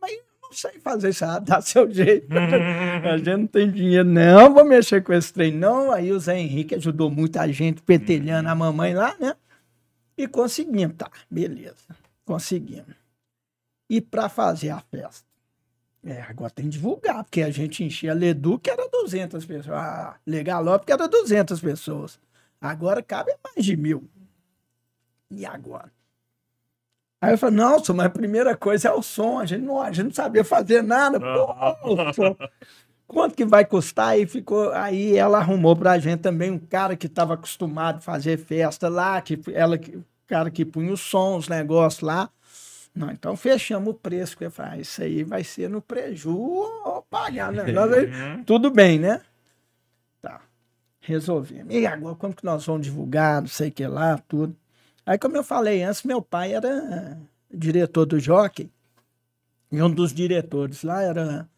Mas 0.00 0.12
eu 0.12 0.24
não 0.42 0.52
sei 0.52 0.80
fazer 0.80 1.10
isso, 1.10 1.24
ah, 1.24 1.38
dá 1.38 1.60
seu 1.62 1.90
jeito. 1.90 2.26
a 2.36 3.16
gente 3.18 3.36
não 3.36 3.46
tem 3.46 3.70
dinheiro, 3.70 4.08
não, 4.08 4.52
vou 4.52 4.64
mexer 4.64 5.02
com 5.02 5.12
esse 5.12 5.32
trem, 5.32 5.52
não. 5.52 5.92
Aí 5.92 6.10
o 6.10 6.18
Zé 6.18 6.38
Henrique 6.38 6.74
ajudou 6.74 7.10
muita 7.10 7.46
gente, 7.52 7.80
petelhando 7.82 8.48
a 8.48 8.54
mamãe 8.54 8.94
lá, 8.94 9.14
né? 9.20 9.36
E 10.18 10.26
conseguimos, 10.26 10.96
tá, 10.96 11.10
beleza, 11.30 11.96
conseguimos. 12.24 12.94
E 13.88 14.00
para 14.00 14.28
fazer 14.28 14.70
a 14.70 14.80
festa? 14.80 15.30
É, 16.02 16.22
agora 16.22 16.50
tem 16.50 16.64
que 16.66 16.72
divulgar, 16.72 17.24
porque 17.24 17.42
a 17.42 17.50
gente 17.50 17.84
enchia 17.84 18.12
a 18.12 18.14
Ledu, 18.14 18.58
que 18.58 18.70
era 18.70 18.88
200 18.88 19.44
pessoas. 19.44 19.76
Ah, 19.76 20.16
Legalop, 20.26 20.84
que 20.84 20.92
era 20.92 21.06
200 21.06 21.60
pessoas. 21.60 22.18
Agora 22.60 23.02
cabe 23.02 23.32
mais 23.42 23.64
de 23.64 23.76
mil. 23.76 24.08
E 25.30 25.46
agora? 25.46 25.90
Aí 27.22 27.32
eu 27.34 27.38
falei, 27.38 27.56
não, 27.56 27.76
mas 27.94 28.06
a 28.06 28.10
primeira 28.10 28.56
coisa 28.56 28.88
é 28.88 28.92
o 28.92 29.02
som. 29.02 29.38
A 29.38 29.46
gente 29.46 29.62
não, 29.62 29.80
a 29.80 29.92
gente 29.92 30.06
não 30.06 30.12
sabia 30.12 30.42
fazer 30.44 30.82
nada. 30.82 31.18
Pô. 31.20 32.36
Quanto 33.06 33.34
que 33.34 33.44
vai 33.44 33.64
custar? 33.64 34.08
Aí 34.08 34.26
ficou. 34.26 34.72
Aí 34.72 35.16
ela 35.16 35.38
arrumou 35.38 35.74
pra 35.76 35.98
gente 35.98 36.20
também 36.20 36.50
um 36.50 36.58
cara 36.58 36.96
que 36.96 37.06
estava 37.06 37.34
acostumado 37.34 37.96
a 37.96 38.00
fazer 38.00 38.38
festa 38.38 38.88
lá, 38.88 39.20
que 39.20 39.38
ela, 39.52 39.76
que- 39.76 39.96
o 39.96 40.04
cara 40.26 40.50
que 40.50 40.64
punha 40.64 40.92
o 40.92 40.96
som, 40.96 41.36
os 41.36 41.48
negócios 41.48 42.02
lá. 42.02 42.30
Não, 42.94 43.10
então 43.10 43.36
fechamos 43.36 43.88
o 43.90 43.94
preço. 43.94 44.36
que 44.36 44.44
Eu 44.44 44.50
falei, 44.50 44.72
ah, 44.72 44.78
isso 44.80 45.02
aí 45.02 45.22
vai 45.24 45.44
ser 45.44 45.68
no 45.68 45.82
preju 45.82 46.36
ou 46.36 47.02
pagar, 47.10 47.52
né? 47.52 47.64
Nós 47.72 47.90
Tudo 48.46 48.70
bem, 48.70 48.98
né? 48.98 49.20
Tá. 50.22 50.40
Resolvemos. 51.10 51.74
E 51.74 51.84
agora, 51.86 52.14
como 52.14 52.32
que 52.32 52.44
nós 52.44 52.64
vamos 52.64 52.82
divulgar, 52.82 53.40
não 53.40 53.48
sei 53.48 53.68
o 53.68 53.72
que 53.72 53.84
lá, 53.84 54.16
tudo. 54.28 54.54
Aí, 55.04 55.18
como 55.18 55.36
eu 55.36 55.42
falei 55.42 55.82
antes, 55.82 56.04
meu 56.04 56.22
pai 56.22 56.54
era 56.54 57.18
diretor 57.52 58.06
do 58.06 58.20
Jockey. 58.20 58.70
E 59.72 59.82
um 59.82 59.90
dos 59.90 60.14
diretores 60.14 60.84
lá 60.84 61.02
era 61.02 61.48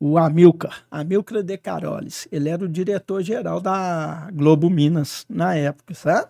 o 0.00 0.18
Amilcar, 0.18 0.84
Amilcar 0.90 1.40
de 1.40 1.56
Carolis. 1.56 2.26
Ele 2.32 2.48
era 2.48 2.64
o 2.64 2.68
diretor-geral 2.68 3.60
da 3.60 4.28
Globo 4.32 4.68
Minas 4.68 5.24
na 5.28 5.54
época, 5.54 5.94
sabe? 5.94 6.28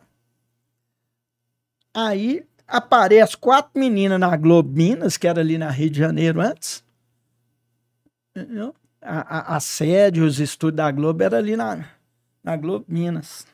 Aí 1.94 2.44
aparece 2.68 3.38
quatro 3.38 3.80
meninas 3.80 4.20
na 4.20 4.36
Globo 4.36 4.70
Minas, 4.70 5.16
que 5.16 5.26
era 5.26 5.40
ali 5.40 5.56
na 5.56 5.70
Rio 5.70 5.88
de 5.88 5.98
Janeiro 5.98 6.42
antes. 6.42 6.84
A, 9.00 9.54
a, 9.54 9.56
a 9.56 9.60
sede, 9.60 10.20
os 10.20 10.40
estúdios 10.40 10.76
da 10.76 10.90
Globo 10.90 11.22
era 11.22 11.38
ali 11.38 11.56
na, 11.56 11.95
na 12.46 12.56
Globo 12.56 12.84
Minas. 12.88 13.44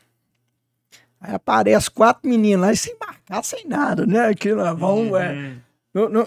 Aí 1.21 1.35
aparece 1.35 1.91
quatro 1.91 2.29
meninas 2.29 2.61
lá 2.61 2.73
e 2.73 2.77
sem 2.77 2.97
marcar, 3.01 3.43
sem 3.43 3.67
nada, 3.67 4.05
né? 4.05 4.27
Aquilo, 4.27 4.61
ó, 4.61 4.75
vamos, 4.75 5.19
é, 5.19 5.55
no, 5.95 6.09
no, 6.09 6.27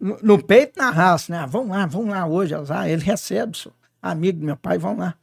no, 0.00 0.18
no 0.22 0.42
peito 0.42 0.78
na 0.78 0.90
raça, 0.90 1.32
né? 1.32 1.46
Vamos 1.48 1.68
lá, 1.76 1.86
vamos 1.86 2.08
lá 2.10 2.26
hoje, 2.26 2.54
azar. 2.54 2.88
Ele 2.88 3.02
recebe, 3.04 3.56
só. 3.56 3.70
amigo 4.02 4.40
do 4.40 4.44
meu 4.46 4.56
pai, 4.56 4.76
vamos 4.78 4.98
lá. 4.98 5.14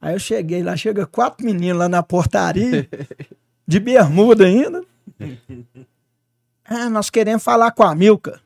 Aí 0.00 0.14
eu 0.14 0.18
cheguei 0.20 0.62
lá, 0.62 0.76
chega 0.76 1.06
quatro 1.06 1.44
meninos 1.44 1.78
lá 1.78 1.88
na 1.88 2.02
portaria, 2.02 2.88
de 3.66 3.80
bermuda 3.80 4.44
ainda. 4.46 4.82
Ah, 6.70 6.90
nós 6.90 7.08
queremos 7.08 7.42
falar 7.42 7.70
com 7.70 7.82
a 7.82 7.94
Milka. 7.94 8.42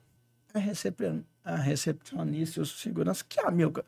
A, 0.54 0.58
recep- 0.60 1.24
a 1.44 1.56
recepcionista 1.56 2.60
e 2.60 2.62
os 2.62 2.80
seguranças, 2.80 3.22
que 3.22 3.40
é 3.40 3.44
a 3.44 3.50
Milka? 3.50 3.84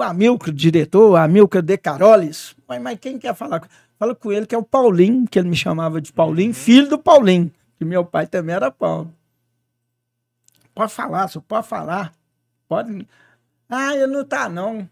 O 0.00 0.02
Amilcar, 0.02 0.50
diretor, 0.54 1.10
o 1.10 1.16
Amilcar 1.16 1.60
de 1.60 1.76
Carolis. 1.76 2.56
Mas, 2.66 2.80
mas 2.80 2.98
quem 2.98 3.18
quer 3.18 3.34
falar? 3.34 3.68
Fala 3.98 4.14
com 4.14 4.32
ele, 4.32 4.46
que 4.46 4.54
é 4.54 4.58
o 4.58 4.62
Paulinho, 4.62 5.28
que 5.28 5.38
ele 5.38 5.50
me 5.50 5.54
chamava 5.54 6.00
de 6.00 6.10
Paulinho, 6.10 6.54
filho 6.54 6.88
do 6.88 6.98
Paulinho, 6.98 7.52
que 7.76 7.84
meu 7.84 8.02
pai 8.02 8.26
também 8.26 8.54
era 8.56 8.70
Paulo. 8.70 9.12
Pode 10.74 10.90
falar, 10.94 11.28
senhor, 11.28 11.42
pode 11.46 11.66
falar. 11.68 12.14
Pode. 12.66 13.06
Ah, 13.68 13.94
ele 13.94 14.06
não 14.06 14.24
tá, 14.24 14.48
não. 14.48 14.88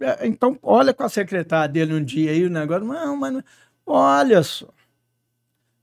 É, 0.00 0.28
Então, 0.28 0.56
olha 0.62 0.94
com 0.94 1.02
a 1.02 1.08
secretária 1.08 1.68
dele 1.68 1.92
um 1.92 2.04
dia 2.04 2.30
aí 2.30 2.44
o 2.46 2.50
negócio. 2.50 2.84
Não, 2.84 3.16
mas. 3.16 3.32
não- 3.32 3.44
Olha 3.84 4.44
só. 4.44 4.68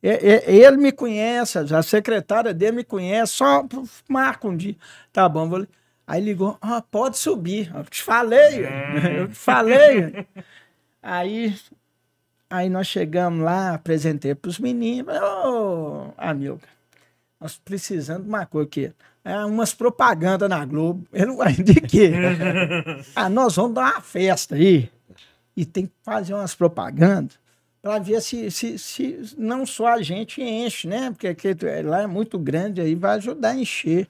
É- 0.01 0.35
é- 0.49 0.55
Ele 0.55 0.77
me 0.77 0.93
conhece, 0.93 1.57
a 1.57 1.83
secretária 1.83 2.53
dele 2.53 2.77
me 2.77 2.83
conhece, 2.85 3.33
só 3.33 3.65
marca 4.07 4.47
um 4.47 4.55
dia. 4.55 4.77
Tá 5.11 5.27
bom, 5.27 5.49
vou. 5.49 5.67
Aí 6.07 6.21
ligou, 6.23 6.57
ah, 6.61 6.81
pode 6.81 7.17
subir. 7.17 7.69
Eu 7.75 7.83
te 7.83 8.01
falei, 8.01 8.65
eu 9.19 9.27
te 9.27 9.35
falei. 9.35 10.25
Aí, 11.09 11.55
aí 12.49 12.69
nós 12.69 12.87
chegamos 12.87 13.41
lá, 13.41 13.75
apresentei 13.75 14.35
para 14.35 14.49
os 14.49 14.59
meninos. 14.59 15.15
Ô, 15.15 16.11
amigo, 16.17 16.59
nós 17.39 17.55
precisamos 17.57 18.23
de 18.23 18.29
uma 18.29 18.45
coisa 18.45 18.67
aqui. 18.67 18.93
É 19.23 19.45
umas 19.45 19.73
propagandas 19.73 20.49
na 20.49 20.65
Globo. 20.65 21.07
Eu 21.13 21.27
não 21.27 21.37
de 21.45 21.79
quê? 21.79 22.11
ah, 23.15 23.29
nós 23.29 23.55
vamos 23.55 23.75
dar 23.75 23.93
uma 23.93 24.01
festa 24.01 24.55
aí. 24.55 24.91
E 25.55 25.65
tem 25.65 25.85
que 25.85 25.93
fazer 26.03 26.33
umas 26.33 26.53
propagandas 26.53 27.39
para 27.81 27.99
ver 27.99 28.21
se, 28.21 28.51
se, 28.51 28.77
se 28.77 29.35
não 29.37 29.65
só 29.65 29.87
a 29.87 30.01
gente 30.01 30.41
enche, 30.41 30.89
né? 30.89 31.09
Porque 31.11 31.27
aqui, 31.27 31.55
lá 31.85 32.01
é 32.01 32.07
muito 32.07 32.37
grande, 32.37 32.81
aí 32.81 32.95
vai 32.95 33.15
ajudar 33.15 33.51
a 33.51 33.55
encher. 33.55 34.09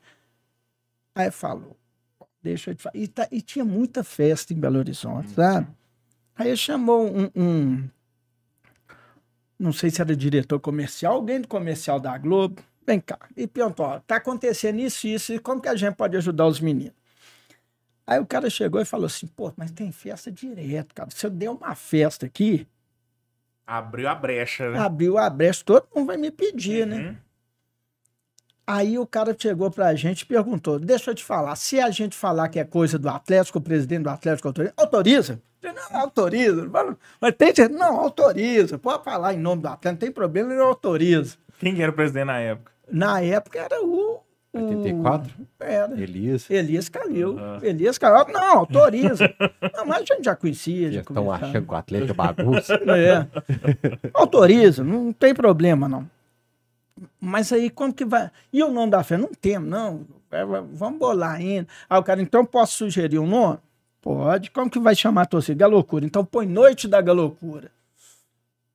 Aí 1.13 1.29
falou, 1.29 1.75
deixa 2.47 2.71
eu 2.71 2.75
te 2.75 2.81
falar. 2.83 2.95
E, 2.95 3.07
tá- 3.07 3.27
e 3.31 3.41
tinha 3.41 3.65
muita 3.65 4.03
festa 4.03 4.53
em 4.53 4.57
Belo 4.59 4.77
Horizonte, 4.79 5.31
sabe? 5.31 5.67
Aí 6.35 6.47
ele 6.49 6.57
chamou 6.57 7.07
um, 7.07 7.29
um- 7.35 7.89
Não 9.59 9.73
sei 9.73 9.89
se 9.89 9.99
era 10.01 10.15
diretor 10.15 10.59
comercial, 10.59 11.13
alguém 11.15 11.41
do 11.41 11.47
comercial 11.47 11.99
da 11.99 12.17
Globo. 12.17 12.61
Vem 12.85 12.99
cá. 12.99 13.17
E 13.35 13.47
perguntou: 13.47 13.85
ó, 13.85 13.99
tá 13.99 14.17
acontecendo 14.17 14.79
isso 14.79 15.07
e 15.07 15.13
isso, 15.15 15.33
e 15.33 15.39
como 15.39 15.61
que 15.61 15.67
a 15.67 15.75
gente 15.75 15.95
pode 15.95 16.15
ajudar 16.15 16.45
os 16.47 16.59
meninos? 16.59 16.93
Aí 18.05 18.19
o 18.19 18.25
cara 18.25 18.49
chegou 18.49 18.79
e 18.79 18.85
falou 18.85 19.07
assim: 19.07 19.27
pô, 19.27 19.51
mas 19.57 19.71
tem 19.71 19.91
festa 19.91 20.31
direto, 20.31 20.93
cara. 20.95 21.09
Se 21.11 21.25
eu 21.25 21.29
der 21.29 21.49
uma 21.49 21.75
festa 21.75 22.25
aqui, 22.25 22.67
Abriu 23.65 24.07
a 24.07 24.15
brecha, 24.15 24.71
né? 24.71 24.79
abriu 24.79 25.17
a 25.17 25.29
brecha, 25.29 25.61
todo 25.65 25.85
mundo 25.93 26.07
vai 26.07 26.15
me 26.15 26.31
pedir, 26.31 26.87
né? 26.87 27.17
Uhum. 28.67 28.75
Aí 28.75 28.99
o 28.99 29.07
cara 29.07 29.35
chegou 29.37 29.71
pra 29.71 29.95
gente 29.95 30.21
e 30.21 30.25
perguntou: 30.25 30.79
Deixa 30.79 31.11
eu 31.11 31.15
te 31.15 31.23
falar, 31.23 31.55
se 31.55 31.79
a 31.79 31.89
gente 31.89 32.15
falar 32.15 32.49
que 32.49 32.59
é 32.59 32.63
coisa 32.63 32.99
do 32.99 33.09
Atlético, 33.09 33.59
o 33.59 33.61
presidente 33.61 34.03
do 34.03 34.09
Atlético 34.09 34.47
autoriza, 34.49 34.73
autoriza? 34.77 35.41
Não, 35.63 36.01
autoriza. 36.01 36.69
Mas 37.19 37.33
tem? 37.35 37.53
Não, 37.69 37.99
autoriza. 37.99 38.77
Pode 38.77 39.03
falar 39.03 39.33
em 39.33 39.39
nome 39.39 39.61
do 39.61 39.67
Atlético, 39.67 39.91
não 39.91 39.97
tem 39.97 40.11
problema, 40.11 40.51
ele 40.51 40.61
autoriza. 40.61 41.35
Quem 41.59 41.73
que 41.73 41.81
era 41.81 41.91
o 41.91 41.95
presidente 41.95 42.25
na 42.25 42.39
época? 42.39 42.71
Na 42.89 43.21
época 43.21 43.59
era 43.59 43.83
o. 43.83 44.21
o 44.53 44.59
84? 44.59 45.33
Era. 45.59 45.99
Elias. 45.99 46.49
Elias 46.49 46.89
Calil. 46.89 47.37
Aham. 47.37 47.59
Elias 47.63 47.97
Calil, 47.97 48.33
não, 48.33 48.59
autoriza. 48.59 49.33
não, 49.75 49.85
mas 49.85 49.97
a 49.97 50.15
gente 50.15 50.23
já 50.23 50.35
conhecia. 50.35 50.91
Já 50.91 51.01
Estão 51.01 51.31
achando 51.31 51.65
que 51.65 51.73
o 51.73 51.75
Atlético 51.75 52.11
é 52.11 52.15
bagunça. 52.15 52.75
É. 52.75 53.27
Autoriza, 54.13 54.83
não 54.83 55.11
tem 55.11 55.33
problema, 55.33 55.89
não. 55.89 56.07
Mas 57.19 57.51
aí, 57.51 57.69
como 57.69 57.93
que 57.93 58.05
vai. 58.05 58.31
E 58.51 58.63
o 58.63 58.71
nome 58.71 58.91
da 58.91 59.03
festa? 59.03 59.25
Não 59.25 59.33
temos, 59.33 59.69
não. 59.69 60.05
É, 60.31 60.43
va- 60.43 60.61
vamos 60.61 60.99
bolar 60.99 61.35
ainda. 61.35 61.67
Aí 61.89 61.99
o 61.99 62.03
cara, 62.03 62.21
então 62.21 62.45
posso 62.45 62.73
sugerir 62.77 63.19
um 63.19 63.27
nome? 63.27 63.59
Pode. 64.01 64.51
Como 64.51 64.69
que 64.69 64.79
vai 64.79 64.95
chamar 64.95 65.23
a 65.23 65.25
torcida? 65.25 65.57
Galocura. 65.59 66.05
Então 66.05 66.23
põe 66.23 66.45
Noite 66.45 66.87
da 66.87 67.01
Galocura. 67.01 67.71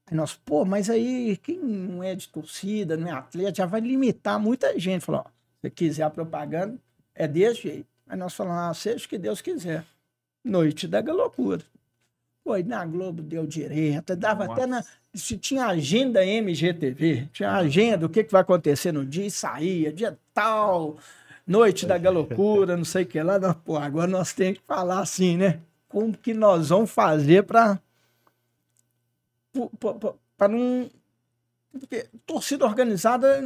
Aí 0.07 0.17
nós, 0.17 0.35
pô, 0.35 0.65
mas 0.65 0.91
aí 0.91 1.37
quem 1.39 1.59
não 1.59 2.03
é 2.03 2.15
de 2.15 2.29
torcida, 2.29 2.97
não 2.97 3.09
é 3.09 3.13
atleta, 3.13 3.55
já 3.57 3.67
vai 3.67 3.81
limitar 3.81 4.39
muita 4.39 4.79
gente. 4.79 5.05
Falou, 5.05 5.25
ó, 5.27 5.31
se 5.63 5.71
quiser 5.71 6.03
a 6.03 6.11
propaganda, 6.11 6.77
é 7.15 7.27
desse 7.27 7.63
jeito. 7.63 7.87
Aí 8.07 8.19
nós 8.19 8.35
falamos, 8.35 8.59
ah, 8.63 8.75
seja 8.75 9.07
o 9.07 9.09
que 9.09 9.17
Deus 9.17 9.41
quiser. 9.41 9.85
Noite 10.45 10.87
da 10.87 11.01
Galocura. 11.01 11.63
Foi 12.45 12.63
na 12.63 12.85
Globo 12.85 13.23
deu 13.23 13.47
direto, 13.47 14.17
dava 14.17 14.45
Nossa. 14.47 14.53
até 14.61 14.67
na. 14.67 14.85
Se 15.15 15.37
tinha 15.37 15.67
agenda 15.67 16.25
MGTV, 16.25 17.29
tinha 17.33 17.53
agenda, 17.53 18.07
o 18.07 18.09
que, 18.09 18.25
que 18.25 18.33
vai 18.33 18.41
acontecer 18.41 18.93
no 18.93 19.05
dia, 19.05 19.27
e 19.27 19.31
saía, 19.31 19.93
dia 19.93 20.19
tal, 20.33 20.97
noite 21.47 21.85
da 21.85 21.99
galocura, 21.99 22.77
não 22.77 22.85
sei 22.85 23.05
o 23.05 23.07
que 23.07 23.23
lá. 23.23 23.39
Não, 23.39 23.53
pô, 23.53 23.77
agora 23.77 24.07
nós 24.07 24.33
temos 24.33 24.59
que 24.59 24.65
falar 24.67 25.01
assim, 25.01 25.37
né? 25.37 25.61
Como 25.89 26.17
que 26.17 26.33
nós 26.33 26.71
vamos 26.71 26.91
fazer 26.91 27.43
para. 27.45 27.79
para 30.37 30.49
não. 30.49 30.91
Porque 31.71 32.07
torcida 32.27 32.65
organizada 32.65 33.41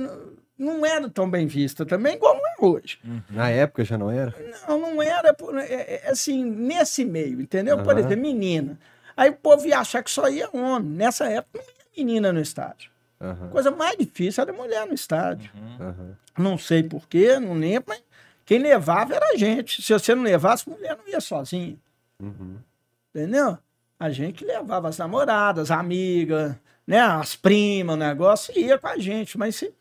não 0.59 0.87
era 0.87 1.09
tão 1.09 1.29
bem 1.29 1.47
vista 1.47 1.85
também, 1.85 2.15
igual 2.15 2.35
não 2.35 2.47
é 2.47 2.55
hoje. 2.61 2.99
Uhum. 3.05 3.21
Na 3.31 3.51
época 3.51 3.85
já 3.85 3.99
não 3.99 4.11
era? 4.11 4.35
Não, 4.67 4.81
não 4.81 5.03
era, 5.03 5.37
é, 5.63 6.07
é, 6.07 6.11
assim, 6.11 6.45
nesse 6.45 7.05
meio, 7.05 7.41
entendeu? 7.41 7.77
Uhum. 7.77 7.85
Por 7.85 7.99
exemplo, 7.99 8.19
menina. 8.19 8.79
Aí 9.17 9.31
o 9.31 9.37
povo 9.37 9.67
ia 9.67 9.79
achar 9.79 10.03
que 10.03 10.11
só 10.11 10.29
ia 10.29 10.49
homem. 10.53 10.91
Nessa 10.91 11.27
época 11.27 11.59
não 11.59 11.73
ia 11.73 12.05
menina 12.05 12.33
no 12.33 12.41
estádio. 12.41 12.91
Uhum. 13.21 13.49
Coisa 13.49 13.71
mais 13.71 13.97
difícil 13.97 14.43
era 14.43 14.53
mulher 14.53 14.87
no 14.87 14.95
estádio. 14.95 15.51
Uhum. 15.81 16.15
Não 16.37 16.59
sei 16.59 16.83
porquê, 16.83 17.39
não 17.39 17.55
lembro, 17.55 17.87
mas 17.89 18.03
quem 18.45 18.59
levava 18.59 19.15
era 19.15 19.33
a 19.33 19.37
gente. 19.37 19.83
Se 19.83 19.93
você 19.93 20.15
não 20.15 20.23
levasse, 20.23 20.69
mulher 20.69 20.97
não 20.97 21.09
ia 21.09 21.21
sozinha. 21.21 21.77
Uhum. 22.23 22.59
Entendeu? 23.15 23.59
A 23.99 24.11
gente 24.11 24.45
levava 24.45 24.89
as 24.89 24.99
namoradas, 24.99 25.71
as 25.71 25.79
amigas, 25.79 26.55
né, 26.87 27.01
as 27.01 27.35
primas, 27.35 27.97
o 27.97 27.99
negócio, 27.99 28.57
ia 28.59 28.79
com 28.79 28.87
a 28.87 28.99
gente. 28.99 29.39
Mas 29.39 29.57
se 29.57 29.73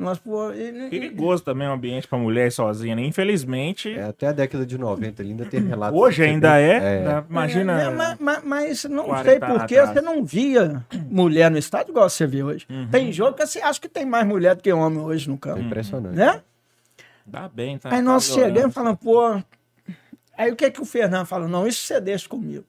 mas, 0.00 0.18
pô, 0.18 0.50
e, 0.50 0.88
Perigoso 0.88 1.44
também 1.44 1.68
o 1.68 1.70
um 1.70 1.74
ambiente 1.74 2.08
para 2.08 2.18
mulher 2.18 2.50
sozinha, 2.50 2.96
né? 2.96 3.04
Infelizmente. 3.04 3.92
É, 3.92 4.04
até 4.04 4.28
a 4.28 4.32
década 4.32 4.64
de 4.64 4.78
90 4.78 5.22
ainda 5.22 5.44
tem 5.44 5.60
relatos. 5.60 6.00
Hoje 6.00 6.22
ainda 6.22 6.58
é, 6.58 6.76
é. 6.76 7.00
Né? 7.02 7.24
Imagina. 7.28 7.82
É, 7.82 7.90
mas, 7.90 8.18
mas, 8.18 8.42
mas, 8.42 8.84
não 8.84 9.22
sei 9.22 9.38
por 9.38 9.66
que 9.66 9.78
você 9.78 10.00
não 10.00 10.24
via 10.24 10.82
mulher 11.10 11.50
no 11.50 11.58
estádio 11.58 11.90
igual 11.90 12.08
você 12.08 12.26
vê 12.26 12.42
hoje. 12.42 12.66
Uhum. 12.70 12.88
Tem 12.88 13.12
jogo 13.12 13.36
que 13.36 13.46
você 13.46 13.60
acha 13.60 13.78
que 13.78 13.90
tem 13.90 14.06
mais 14.06 14.26
mulher 14.26 14.56
do 14.56 14.62
que 14.62 14.72
homem 14.72 15.00
hoje 15.00 15.28
no 15.28 15.36
campo. 15.36 15.58
É 15.58 15.62
impressionante. 15.62 16.16
Né? 16.16 16.40
Dá 17.26 17.46
bem, 17.46 17.76
tá? 17.76 17.94
Aí 17.94 18.00
nós 18.00 18.26
tá 18.26 18.34
chegamos 18.36 18.70
e 18.70 18.74
falamos, 18.74 19.00
pô. 19.00 19.38
Aí 20.36 20.50
o 20.50 20.56
que 20.56 20.70
que 20.70 20.80
o 20.80 20.86
Fernando 20.86 21.26
falou? 21.26 21.46
Não, 21.46 21.66
isso 21.66 21.84
você 21.84 22.00
deixa 22.00 22.26
comigo. 22.26 22.64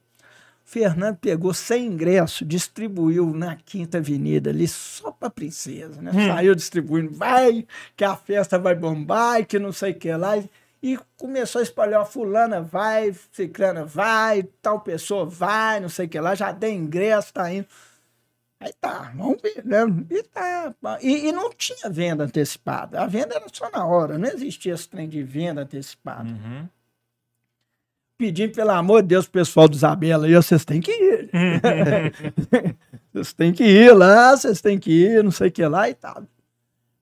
Fernando 0.71 1.17
pegou 1.17 1.53
100 1.53 1.85
ingressos, 1.85 2.47
distribuiu 2.47 3.33
na 3.33 3.57
Quinta 3.57 3.97
Avenida 3.97 4.51
ali 4.51 4.65
só 4.69 5.11
para 5.11 5.29
princesa, 5.29 6.01
né? 6.01 6.11
Hum. 6.15 6.27
Saiu 6.27 6.55
distribuindo, 6.55 7.11
vai, 7.13 7.67
que 7.93 8.05
a 8.05 8.15
festa 8.15 8.57
vai 8.57 8.73
bombar, 8.73 9.45
que 9.45 9.59
não 9.59 9.73
sei 9.73 9.91
o 9.91 9.95
que 9.95 10.09
lá. 10.13 10.41
E 10.81 10.97
começou 11.17 11.59
a 11.59 11.63
espalhar, 11.63 12.05
fulana 12.05 12.61
vai, 12.61 13.13
ciclana 13.33 13.83
vai, 13.83 14.43
tal 14.61 14.79
pessoa 14.79 15.25
vai, 15.25 15.81
não 15.81 15.89
sei 15.89 16.05
o 16.05 16.09
que 16.09 16.17
lá, 16.21 16.35
já 16.35 16.53
deu 16.53 16.71
ingresso, 16.71 17.33
tá 17.33 17.51
indo. 17.51 17.67
Aí 18.57 18.71
tá, 18.79 19.11
vamos 19.13 19.41
ver, 19.41 19.65
né? 19.65 19.79
E, 20.09 20.23
tá, 20.23 20.73
e, 21.01 21.27
e, 21.27 21.31
não 21.33 21.49
tinha 21.51 21.89
venda 21.89 22.23
antecipada. 22.23 23.01
A 23.01 23.07
venda 23.07 23.35
era 23.35 23.45
só 23.51 23.69
na 23.69 23.85
hora, 23.85 24.17
não 24.17 24.29
existia 24.29 24.73
esse 24.73 24.87
trem 24.87 25.09
de 25.09 25.21
venda 25.21 25.63
antecipada. 25.63 26.29
Uhum 26.29 26.65
pedindo, 28.21 28.53
pelo 28.53 28.69
amor 28.69 29.01
de 29.01 29.07
Deus, 29.07 29.27
pessoal 29.27 29.67
do 29.67 29.75
Isabela 29.75 30.27
aí, 30.27 30.35
vocês 30.35 30.63
têm 30.63 30.79
que 30.79 30.91
ir. 30.91 31.31
vocês 33.11 33.33
têm 33.33 33.51
que 33.51 33.63
ir 33.63 33.91
lá, 33.95 34.37
vocês 34.37 34.61
têm 34.61 34.77
que 34.77 34.91
ir, 34.91 35.23
não 35.23 35.31
sei 35.31 35.47
o 35.47 35.51
que 35.51 35.65
lá 35.65 35.89
e 35.89 35.95
tal. 35.95 36.23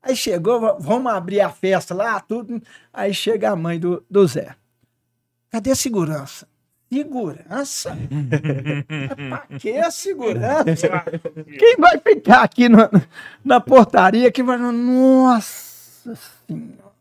Aí 0.02 0.16
chegou, 0.16 0.78
vamos 0.80 1.12
abrir 1.12 1.42
a 1.42 1.50
festa 1.50 1.94
lá, 1.94 2.22
tudo. 2.22 2.62
Aí 2.94 3.14
chega 3.14 3.52
a 3.52 3.56
mãe 3.56 3.78
do, 3.78 4.02
do 4.10 4.26
Zé. 4.26 4.56
Cadê 5.50 5.72
a 5.72 5.76
segurança? 5.76 6.48
Segurança? 6.90 7.98
pra 9.30 9.60
que 9.60 9.78
a 9.78 9.92
segurança? 9.92 11.04
Quem 11.60 11.76
vai 11.78 11.98
ficar 11.98 12.44
aqui 12.44 12.70
no, 12.70 12.90
na 13.44 13.60
portaria 13.60 14.32
que 14.32 14.42
vai. 14.42 14.58
Nossa 14.58 16.16
Senhora! 16.48 16.99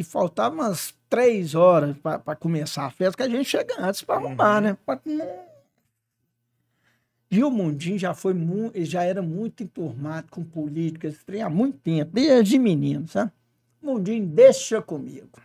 E 0.00 0.02
faltavam 0.02 0.60
umas 0.60 0.94
três 1.10 1.54
horas 1.54 1.94
para 1.98 2.34
começar 2.34 2.86
a 2.86 2.90
festa, 2.90 3.18
que 3.18 3.22
a 3.22 3.28
gente 3.28 3.44
chega 3.44 3.74
antes 3.78 4.00
para 4.00 4.14
arrumar, 4.14 4.54
uhum. 4.54 4.60
né? 4.62 4.78
Pra... 4.86 4.98
E 7.30 7.44
o 7.44 7.50
Mundinho 7.50 7.98
já 7.98 8.14
foi 8.14 8.32
muito, 8.32 8.82
já 8.82 9.02
era 9.02 9.20
muito 9.20 9.62
enturmado 9.62 10.28
com 10.30 10.42
política, 10.42 11.06
esse 11.06 11.22
trem 11.22 11.42
há 11.42 11.50
muito 11.50 11.76
tempo, 11.80 12.12
desde 12.14 12.58
menino, 12.58 13.06
sabe? 13.08 13.30
O 13.82 13.88
Mundinho 13.88 14.26
deixa 14.26 14.80
comigo. 14.80 15.38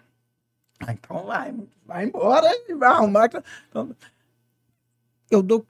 Ah, 0.79 0.93
então 0.93 1.25
vai, 1.25 1.53
vai 1.85 2.05
embora 2.05 2.47
e 2.69 2.73
vai 2.75 2.89
arrumar. 2.91 3.29
Então, 3.69 3.93
eu 5.29 5.43
dou, 5.43 5.65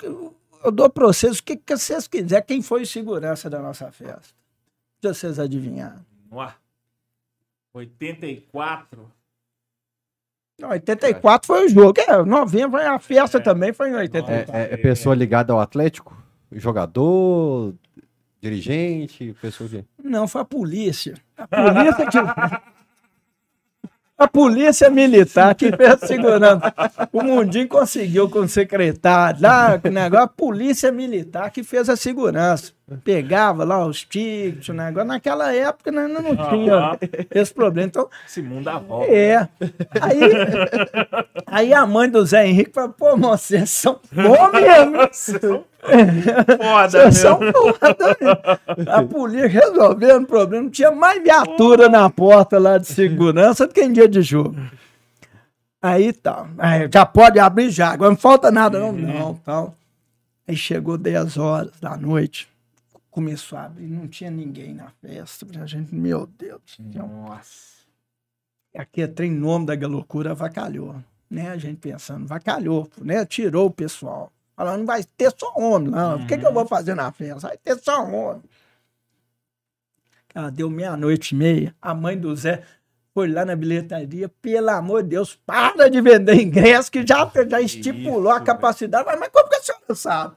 eu 0.64 0.72
dou 0.72 0.92
para 0.92 1.08
vocês 1.08 1.40
o 1.40 1.44
que, 1.44 1.58
que 1.58 1.76
vocês 1.76 2.08
quiserem, 2.08 2.46
quem 2.46 2.62
foi 2.62 2.86
segurança 2.86 3.50
da 3.50 3.60
nossa 3.60 3.92
festa. 3.92 4.36
Se 5.02 5.08
vocês 5.08 5.40
adivinharem. 5.40 6.06
Uá, 6.32 6.56
84. 7.76 9.12
Não, 10.60 10.70
84 10.70 11.46
foi 11.46 11.66
o 11.66 11.70
jogo. 11.70 12.00
É, 12.00 12.24
novembro 12.24 12.80
a 12.80 12.98
festa 13.00 13.38
é. 13.38 13.42
também 13.42 13.74
foi 13.74 13.90
em 13.90 13.96
84. 13.96 14.56
É, 14.56 14.62
é, 14.62 14.74
é, 14.74 14.78
pessoa 14.78 15.14
ligada 15.14 15.52
ao 15.52 15.60
Atlético? 15.60 16.16
Jogador, 16.52 17.74
dirigente, 18.40 19.36
pessoa 19.42 19.68
de... 19.68 19.84
Não, 20.02 20.28
foi 20.28 20.42
a 20.42 20.46
polícia. 20.46 21.16
A 21.38 21.48
polícia 21.48 22.08
que... 22.08 22.18
A 24.18 24.30
polícia 24.30 24.90
militar 24.90 25.54
que 25.56 25.76
fez 25.76 25.90
a 25.90 26.08
segurança. 26.08 26.74
O 27.12 27.22
Mundinho 27.22 27.68
conseguiu 27.68 28.30
com 28.30 28.40
o 28.40 28.48
secretário 28.48 29.42
lá, 29.42 29.78
o 29.84 29.90
negócio, 29.90 30.24
a 30.24 30.28
polícia 30.28 30.90
militar 30.90 31.52
que 31.52 31.64
fez 31.64 31.90
a 31.90 31.98
segurança. 31.98 32.72
Pegava 33.04 33.64
lá 33.64 33.84
os 33.84 34.04
tickets, 34.04 34.70
o 34.70 34.74
negócio. 34.74 35.08
Naquela 35.08 35.52
época 35.52 35.92
né, 35.92 36.08
não, 36.08 36.22
não 36.22 36.36
tinha 36.36 37.00
esse 37.32 37.52
problema. 37.52 37.88
Então, 37.88 38.08
Esse 38.28 38.44
mundo 38.44 38.66
dá 38.66 38.78
volta. 38.78 39.12
É. 39.12 39.50
Aí, 40.00 40.20
aí 41.48 41.74
a 41.74 41.84
mãe 41.84 42.08
do 42.08 42.24
Zé 42.24 42.48
Henrique 42.48 42.72
falou: 42.72 42.92
pô, 42.92 43.18
moça, 43.18 43.48
vocês 43.48 43.72
são 43.72 44.00
bom 44.12 44.52
mesmo. 44.52 45.66
Foda, 46.58 46.90
Vocês 46.90 47.18
são 47.18 47.40
foda, 47.40 48.60
A 48.88 49.02
polícia 49.02 49.48
resolvendo 49.48 50.24
o 50.24 50.28
problema. 50.28 50.66
Não 50.66 50.70
tinha 50.70 50.92
mais 50.92 51.24
viatura 51.24 51.90
na 51.90 52.08
porta 52.08 52.60
lá 52.60 52.78
de 52.78 52.86
segurança 52.86 53.66
do 53.66 53.74
que 53.74 53.82
em 53.82 53.94
dia 53.94 54.08
de 54.08 54.22
jogo. 54.22 54.56
Aí 55.82 56.14
tá. 56.14 56.48
Aí, 56.60 56.88
já 56.94 57.04
pode 57.04 57.40
abrir 57.40 57.72
já. 57.72 57.90
Agora 57.90 58.12
não 58.12 58.18
falta 58.18 58.52
nada, 58.52 58.80
não. 58.80 58.92
Não, 58.92 59.34
tal. 59.44 59.76
Aí 60.48 60.56
chegou 60.56 61.00
10 61.00 61.38
horas 61.38 61.72
da 61.82 61.98
noite. 61.98 62.48
Começou 63.16 63.58
a 63.58 63.64
abrir, 63.64 63.88
não 63.88 64.10
tinha 64.10 64.30
ninguém 64.30 64.74
na 64.74 64.90
festa. 65.02 65.48
A 65.62 65.66
gente, 65.66 65.96
meu 65.96 66.28
Deus. 66.28 66.78
Nossa. 66.78 67.86
Aqui 68.76 69.04
é 69.04 69.08
trem 69.08 69.32
nome 69.32 69.68
da 69.68 69.88
loucura, 69.88 70.36
vacalhou. 70.36 70.98
Né? 71.30 71.48
A 71.48 71.56
gente 71.56 71.78
pensando, 71.78 72.28
vacalhou, 72.28 72.92
né? 72.98 73.26
Tirou 73.26 73.68
o 73.68 73.72
pessoal. 73.72 74.34
Falando, 74.54 74.80
não 74.80 74.86
vai 74.86 75.02
ter 75.16 75.34
só 75.34 75.54
homem, 75.56 75.92
não. 75.92 76.18
Uhum. 76.18 76.24
O 76.26 76.28
que, 76.28 76.38
que 76.38 76.46
eu 76.46 76.52
vou 76.52 76.68
fazer 76.68 76.94
na 76.94 77.10
festa? 77.10 77.48
Vai 77.48 77.58
ter 77.58 77.80
só 77.80 78.04
homem. 78.04 78.44
Cara, 80.28 80.50
deu 80.50 80.70
meia-noite 80.70 81.34
e 81.34 81.38
meia. 81.38 81.74
A 81.82 81.94
mãe 81.94 82.20
do 82.20 82.36
Zé 82.36 82.64
foi 83.14 83.32
lá 83.32 83.46
na 83.46 83.56
bilheteria. 83.56 84.28
Pelo 84.28 84.72
amor 84.72 85.04
de 85.04 85.12
Deus, 85.12 85.40
para 85.46 85.90
de 85.90 86.02
vender 86.02 86.36
ingresso, 86.36 86.92
que 86.92 87.08
já, 87.08 87.32
já 87.50 87.62
estipulou 87.62 88.34
Isso, 88.34 88.42
a 88.42 88.42
capacidade. 88.42 89.06
Mas, 89.06 89.18
mas 89.18 89.30
como 89.30 89.48
que 89.48 89.56
a 89.56 89.62
senhora 89.62 89.96
sabe? 89.96 90.36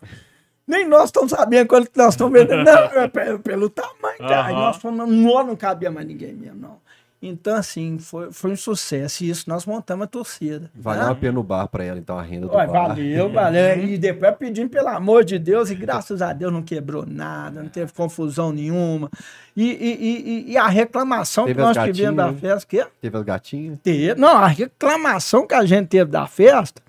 Nem 0.69 0.87
nós 0.87 1.07
estamos 1.07 1.31
sabendo 1.31 1.67
quanto 1.67 1.91
nós 1.97 2.13
estamos 2.13 2.39
vendendo. 2.39 2.63
Não, 2.69 3.03
é 3.03 3.09
pelo, 3.09 3.39
pelo 3.39 3.71
tamanho. 3.71 4.21
Uhum. 4.21 4.29
Aí 4.29 4.53
nós 4.53 4.77
falamos, 4.77 5.15
não, 5.15 5.47
não 5.47 5.57
cabia 5.57 5.91
mais 5.91 6.07
ninguém 6.07 6.35
mesmo, 6.35 6.61
não. 6.61 6.79
Então, 7.21 7.57
assim, 7.57 7.99
foi, 7.99 8.31
foi 8.31 8.53
um 8.53 8.57
sucesso. 8.57 9.25
E 9.25 9.31
isso 9.31 9.49
nós 9.49 9.67
montamos 9.67 10.05
a 10.05 10.07
torcida. 10.07 10.71
Valeu 10.75 11.05
tá? 11.05 11.11
a 11.11 11.15
pena 11.15 11.41
o 11.41 11.43
bar 11.43 11.67
para 11.67 11.83
ela, 11.83 11.99
então, 11.99 12.17
a 12.17 12.23
renda 12.23 12.47
do 12.47 12.55
Ué, 12.55 12.67
bar. 12.67 12.89
Valeu, 12.89 13.33
valeu. 13.33 13.85
E 13.85 13.99
depois 13.99 14.37
pedindo, 14.37 14.69
pelo 14.69 14.89
amor 14.89 15.25
de 15.25 15.39
Deus, 15.39 15.69
e 15.71 15.75
graças 15.75 16.23
a 16.23 16.33
Deus 16.33 16.53
não 16.53 16.63
quebrou 16.63 17.05
nada, 17.05 17.61
não 17.61 17.69
teve 17.69 17.93
confusão 17.93 18.53
nenhuma. 18.53 19.11
E, 19.57 19.65
e, 19.65 20.49
e, 20.49 20.53
e 20.53 20.57
a 20.57 20.69
reclamação 20.69 21.47
teve 21.47 21.57
que 21.57 21.63
nós 21.63 21.77
tivemos 21.77 22.17
da 22.17 22.33
festa. 22.33 22.69
Que? 22.69 22.87
Teve 23.01 23.17
as 23.17 23.25
gatinhas? 23.25 23.79
Teve. 23.83 24.15
Não, 24.15 24.37
a 24.37 24.47
reclamação 24.47 25.45
que 25.45 25.55
a 25.55 25.65
gente 25.65 25.89
teve 25.89 26.11
da 26.11 26.27
festa 26.27 26.81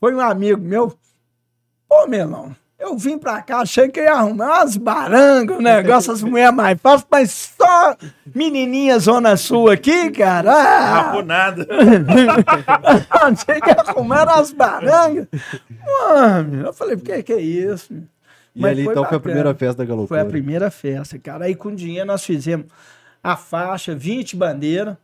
foi 0.00 0.12
um 0.12 0.20
amigo 0.20 0.60
meu. 0.60 0.92
Ô, 1.88 2.08
Melão, 2.08 2.56
eu 2.78 2.96
vim 2.96 3.18
pra 3.18 3.40
cá, 3.42 3.60
achei 3.60 3.88
que 3.88 4.00
ia 4.00 4.12
arrumar 4.12 4.60
umas 4.60 4.76
barangas, 4.76 5.56
um 5.56 5.62
negócio, 5.62 6.12
as 6.12 6.22
mulheres 6.22 6.54
mais 6.54 6.78
fáceis, 6.80 7.06
mas 7.10 7.54
só 7.58 7.96
menininha 8.34 8.98
zona 8.98 9.36
sul 9.36 9.70
aqui, 9.70 10.10
cara. 10.10 10.52
Ah, 10.52 11.22
nada. 11.22 11.66
achei 13.10 13.60
que 13.60 13.70
ia 13.70 13.80
arrumar 13.80 14.24
umas 14.24 14.52
barangas. 14.52 15.26
Mano, 15.84 16.66
eu 16.66 16.72
falei, 16.72 16.96
o 16.96 17.00
que, 17.00 17.22
que 17.22 17.32
é 17.32 17.40
isso? 17.40 17.92
E 18.54 18.60
mas 18.60 18.72
ali 18.72 18.84
foi 18.84 18.92
então 18.92 19.02
bacana. 19.02 19.08
foi 19.08 19.16
a 19.16 19.20
primeira 19.20 19.54
festa 19.54 19.76
da 19.82 19.84
Galocura. 19.84 20.08
Foi 20.08 20.20
a 20.20 20.24
primeira 20.24 20.70
festa, 20.70 21.18
cara. 21.18 21.44
Aí 21.44 21.54
com 21.54 21.74
dinheiro 21.74 22.06
nós 22.06 22.24
fizemos 22.24 22.66
a 23.22 23.36
faixa, 23.36 23.94
20 23.94 24.36
bandeiras, 24.36 24.96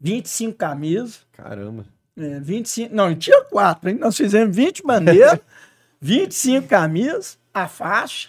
25 0.00 0.56
camisas. 0.56 1.20
Caramba. 1.32 1.84
É, 2.16 2.40
25, 2.40 2.94
não, 2.94 3.14
tinha 3.14 3.44
quatro, 3.44 3.88
hein? 3.88 3.96
Nós 4.00 4.16
fizemos 4.16 4.54
20 4.54 4.82
bandeiras, 4.82 5.38
25 6.04 6.68
camisas, 6.68 7.38
a 7.52 7.66
faixa, 7.66 8.28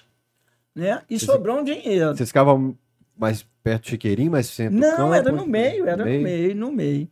né? 0.74 1.02
E 1.10 1.20
Vocês, 1.20 1.30
sobrou 1.30 1.60
um 1.60 1.64
dinheiro. 1.64 2.16
Vocês 2.16 2.30
ficavam 2.30 2.78
mais 3.18 3.46
perto 3.62 3.84
do 3.84 3.90
Chiqueirinho, 3.90 4.32
mais 4.32 4.48
sempre 4.48 4.80
Não, 4.80 4.96
campo, 4.96 5.14
era 5.14 5.32
no 5.32 5.46
meio, 5.46 5.86
era 5.86 5.98
no 5.98 6.06
meio, 6.06 6.18
no 6.18 6.24
meio. 6.24 6.56
No 6.56 6.72
meio. 6.72 7.10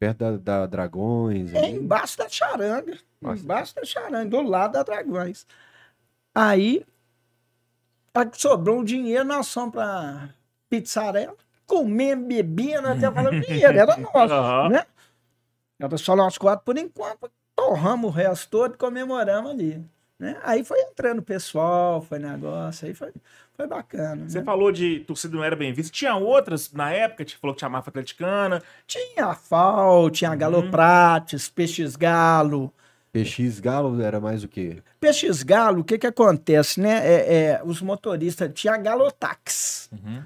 Perto 0.00 0.18
da, 0.18 0.36
da 0.36 0.66
Dragões. 0.66 1.54
É, 1.54 1.70
embaixo 1.70 2.18
da 2.18 2.28
charanga. 2.28 2.98
Nossa. 3.20 3.44
Embaixo 3.44 3.76
da 3.76 3.84
charanga, 3.84 4.28
do 4.28 4.42
lado 4.42 4.72
da 4.72 4.82
Dragões. 4.82 5.46
Aí, 6.34 6.84
sobrou 8.32 8.80
um 8.80 8.84
dinheiro, 8.84 9.24
nós 9.24 9.52
fomos 9.52 9.70
pra 9.70 10.30
pizzarela, 10.68 11.36
comendo, 11.64 12.26
bebendo, 12.26 12.88
até 12.88 13.08
falando 13.08 13.40
dinheiro, 13.40 13.78
era 13.78 13.94
nosso, 14.02 14.34
uhum. 14.34 14.68
né? 14.70 14.84
Era 15.78 15.96
só 15.96 16.16
nós 16.16 16.36
quatro 16.36 16.64
por 16.64 16.76
enquanto, 16.76 17.30
torramos 17.54 18.10
o 18.10 18.12
resto 18.12 18.50
todo 18.50 18.74
e 18.74 18.78
comemoramos 18.78 19.50
ali. 19.50 19.84
Né? 20.18 20.38
Aí 20.44 20.62
foi 20.62 20.78
entrando 20.80 21.18
o 21.18 21.22
pessoal, 21.22 22.00
foi 22.00 22.18
negócio, 22.18 22.86
aí 22.86 22.94
foi, 22.94 23.12
foi 23.54 23.66
bacana. 23.66 24.28
Você 24.28 24.38
né? 24.38 24.44
falou 24.44 24.70
de 24.70 25.00
torcida 25.00 25.36
não 25.36 25.42
era 25.42 25.56
bem 25.56 25.72
vista. 25.72 25.92
Tinha 25.92 26.14
outras 26.14 26.72
na 26.72 26.92
época? 26.92 27.24
Você 27.26 27.34
falou 27.36 27.54
que 27.54 27.58
tinha 27.58 27.66
a 27.66 27.72
Mafra 27.72 27.90
Atleticana. 27.90 28.62
Tinha 28.86 29.26
a 29.26 29.34
FAL, 29.34 30.10
tinha 30.10 30.30
a 30.30 30.36
Galo 30.36 30.60
uhum. 30.60 30.70
Prates, 30.70 31.48
Peixes 31.48 31.96
Galo. 31.96 32.72
PX 33.12 33.60
Galo 33.60 34.00
era 34.00 34.18
mais 34.18 34.42
o 34.42 34.48
quê? 34.48 34.82
PX 34.98 35.42
Galo, 35.42 35.80
o 35.80 35.84
que 35.84 35.98
que 35.98 36.06
acontece, 36.06 36.80
né? 36.80 37.06
É, 37.06 37.34
é, 37.34 37.62
os 37.62 37.82
motoristas 37.82 38.50
tinha 38.54 38.72
a 38.74 38.78
Galotax. 38.78 39.90
Uhum. 39.92 40.22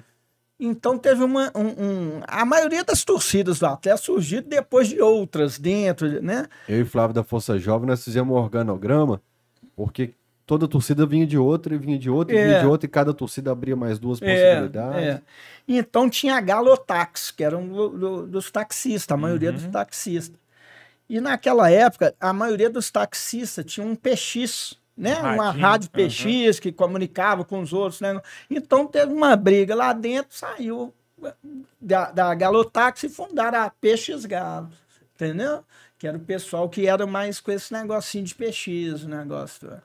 Então 0.59 0.97
teve 0.97 1.23
uma. 1.23 1.51
Um, 1.55 1.67
um, 1.67 2.21
a 2.27 2.43
maioria 2.43 2.83
das 2.83 3.03
torcidas 3.03 3.59
do 3.59 3.67
Atlético 3.67 4.05
surgiu 4.05 4.41
depois 4.41 4.87
de 4.87 4.99
outras 4.99 5.59
dentro, 5.59 6.21
né? 6.21 6.47
Eu 6.67 6.81
e 6.81 6.85
Flávio 6.85 7.13
da 7.13 7.23
Força 7.23 7.59
Jovem, 7.59 7.87
nós 7.87 8.03
fizemos 8.03 8.35
um 8.35 8.39
organograma, 8.39 9.21
porque 9.75 10.15
toda 10.47 10.67
torcida 10.67 11.05
vinha 11.05 11.27
de 11.27 11.37
outra 11.37 11.75
e 11.75 11.77
vinha 11.77 11.99
de 11.99 12.09
outra 12.09 12.33
e 12.35 12.39
é. 12.39 12.47
vinha 12.47 12.59
de 12.61 12.65
outra, 12.65 12.87
e 12.87 12.89
cada 12.89 13.13
torcida 13.13 13.51
abria 13.51 13.75
mais 13.75 13.99
duas 13.99 14.19
é, 14.21 14.25
possibilidades. 14.25 15.03
É. 15.03 15.21
Então 15.67 16.09
tinha 16.09 16.35
a 16.35 16.41
Galotax, 16.41 17.29
que 17.29 17.43
era 17.43 17.55
um 17.55 17.67
do, 17.67 17.89
do, 17.89 18.27
dos 18.27 18.49
taxistas, 18.49 19.13
a 19.13 19.17
maioria 19.17 19.49
uhum. 19.49 19.55
dos 19.55 19.67
taxistas. 19.67 20.39
E 21.09 21.21
naquela 21.21 21.69
época, 21.69 22.15
a 22.19 22.33
maioria 22.33 22.69
dos 22.69 22.89
taxistas 22.89 23.63
tinha 23.65 23.85
um 23.85 23.95
PX, 23.95 24.77
né? 24.97 25.13
Radinho, 25.13 25.33
uma 25.33 25.51
rádio 25.51 25.89
PX 25.91 26.55
uhum. 26.55 26.61
que 26.61 26.71
comunicava 26.71 27.45
com 27.45 27.61
os 27.61 27.71
outros, 27.71 28.01
né? 28.01 28.19
Então 28.49 28.87
teve 28.87 29.13
uma 29.13 29.35
briga 29.35 29.75
lá 29.75 29.93
dentro, 29.93 30.35
saiu 30.35 30.93
da, 31.79 32.11
da 32.11 32.33
Galotax 32.33 33.03
e 33.03 33.09
fundaram 33.09 33.59
a 33.59 33.69
PX 33.69 34.25
Galo, 34.25 34.69
entendeu? 35.15 35.63
Que 35.97 36.07
era 36.07 36.17
o 36.17 36.21
pessoal 36.21 36.69
que 36.69 36.87
era 36.87 37.05
mais 37.05 37.39
com 37.39 37.51
esse 37.51 37.71
negocinho 37.73 38.23
de 38.23 38.35
PX, 38.35 39.03
o 39.03 39.09
negócio. 39.09 39.81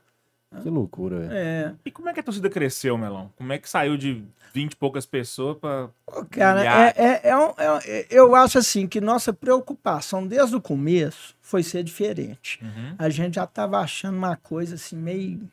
Que 0.61 0.69
loucura, 0.69 1.21
velho. 1.21 1.33
É. 1.33 1.75
E 1.85 1.91
como 1.91 2.09
é 2.09 2.13
que 2.13 2.21
a 2.21 2.23
torcida 2.23 2.51
cresceu, 2.51 2.99
Melão? 2.99 3.31
Como 3.37 3.53
é 3.53 3.59
que 3.59 3.69
saiu 3.69 3.97
de 3.97 4.25
20 4.53 4.73
e 4.73 4.77
poucas 4.77 5.07
pessoas 5.07 5.57
para. 5.59 5.89
Cara, 6.31 6.63
é, 6.63 6.95
é, 6.97 7.21
é, 7.25 8.01
é, 8.01 8.07
eu 8.11 8.35
acho 8.35 8.59
assim 8.59 8.87
que 8.87 9.01
nossa 9.01 9.33
preocupação 9.33 10.27
desde 10.27 10.55
o 10.55 10.61
começo 10.61 11.35
foi 11.41 11.63
ser 11.63 11.83
diferente. 11.83 12.61
Uhum. 12.63 12.95
A 12.99 13.09
gente 13.09 13.37
já 13.37 13.45
estava 13.45 13.79
achando 13.79 14.17
uma 14.17 14.37
coisa 14.37 14.75
assim, 14.75 14.97
meio. 14.97 15.49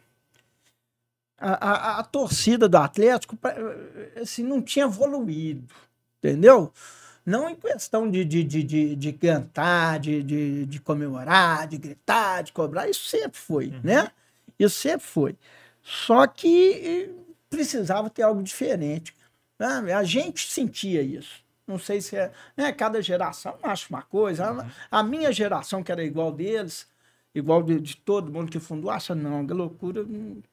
A, 1.40 1.70
a, 1.70 2.00
a, 2.00 2.04
torcida 2.04 2.68
do 2.68 2.76
Atlético 2.76 3.38
assim, 4.22 4.44
não 4.44 4.62
tinha 4.62 4.84
evoluído, 4.84 5.74
entendeu? 6.18 6.74
Não 7.26 7.50
em 7.50 7.56
questão 7.56 8.10
de, 8.10 8.26
de, 8.26 8.44
de, 8.44 8.62
de, 8.62 8.96
de 8.96 9.14
cantar, 9.14 10.00
de, 10.00 10.22
de, 10.22 10.66
de 10.66 10.82
comemorar, 10.82 11.66
de 11.66 11.78
gritar, 11.78 12.42
de 12.42 12.52
cobrar, 12.52 12.90
isso 12.90 13.08
sempre 13.08 13.40
foi, 13.40 13.68
uhum. 13.68 13.80
né? 13.82 14.12
Isso 14.60 14.76
sempre 14.76 15.08
foi. 15.08 15.36
Só 15.82 16.28
que 16.28 17.10
precisava 17.50 18.10
ter 18.10 18.24
algo 18.24 18.44
diferente. 18.44 19.16
Né? 19.58 19.94
A 19.94 20.04
gente 20.04 20.52
sentia 20.52 21.02
isso. 21.02 21.44
Não 21.66 21.78
sei 21.78 22.02
se 22.02 22.16
é. 22.16 22.32
Né? 22.58 22.72
Cada 22.72 23.02
geração 23.02 23.58
acha 23.62 23.88
uma 23.90 24.02
coisa. 24.02 24.52
Uhum. 24.52 24.62
A, 24.92 25.00
a, 25.00 25.04
minha 25.04 25.32
geração, 25.32 25.84
que 25.84 25.92
era 25.92 26.04
igual 26.04 26.32
deles, 26.32 26.88
igual 27.34 27.62
de, 27.62 27.80
de, 27.80 27.96
todo 27.96 28.32
mundo 28.32 28.52
que 28.52 28.60
fundou, 28.60 28.90
acha 28.90 29.14
não, 29.14 29.40
a 29.40 29.54
loucura 29.54 30.06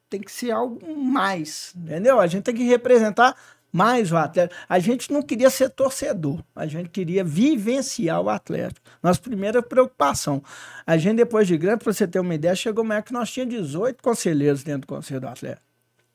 tem 0.09 0.21
que 0.21 0.31
ser 0.31 0.51
algo 0.51 0.95
mais. 0.95 1.73
Entendeu? 1.75 2.19
A 2.19 2.27
gente 2.27 2.43
tem 2.43 2.55
que 2.55 2.63
representar 2.63 3.35
mais 3.71 4.11
o 4.11 4.17
Atlético. 4.17 4.59
A 4.67 4.79
gente 4.79 5.11
não 5.11 5.21
queria 5.21 5.49
ser 5.49 5.69
torcedor, 5.69 6.41
a 6.55 6.65
gente 6.65 6.89
queria 6.89 7.23
vivenciar 7.23 8.21
o 8.21 8.29
Atlético. 8.29 8.81
Nossa 9.01 9.19
primeira 9.19 9.61
preocupação. 9.61 10.41
A 10.85 10.97
gente, 10.97 11.17
depois 11.17 11.47
de 11.47 11.57
grande, 11.57 11.83
para 11.83 11.93
você 11.93 12.07
ter 12.07 12.19
uma 12.19 12.35
ideia, 12.35 12.55
chegou 12.55 12.83
uma 12.83 12.95
época 12.95 13.07
que 13.07 13.13
nós 13.13 13.31
tínhamos 13.31 13.55
18 13.55 14.01
conselheiros 14.01 14.63
dentro 14.63 14.81
do 14.81 14.87
Conselho 14.87 15.21
do 15.21 15.27
Atlético. 15.27 15.61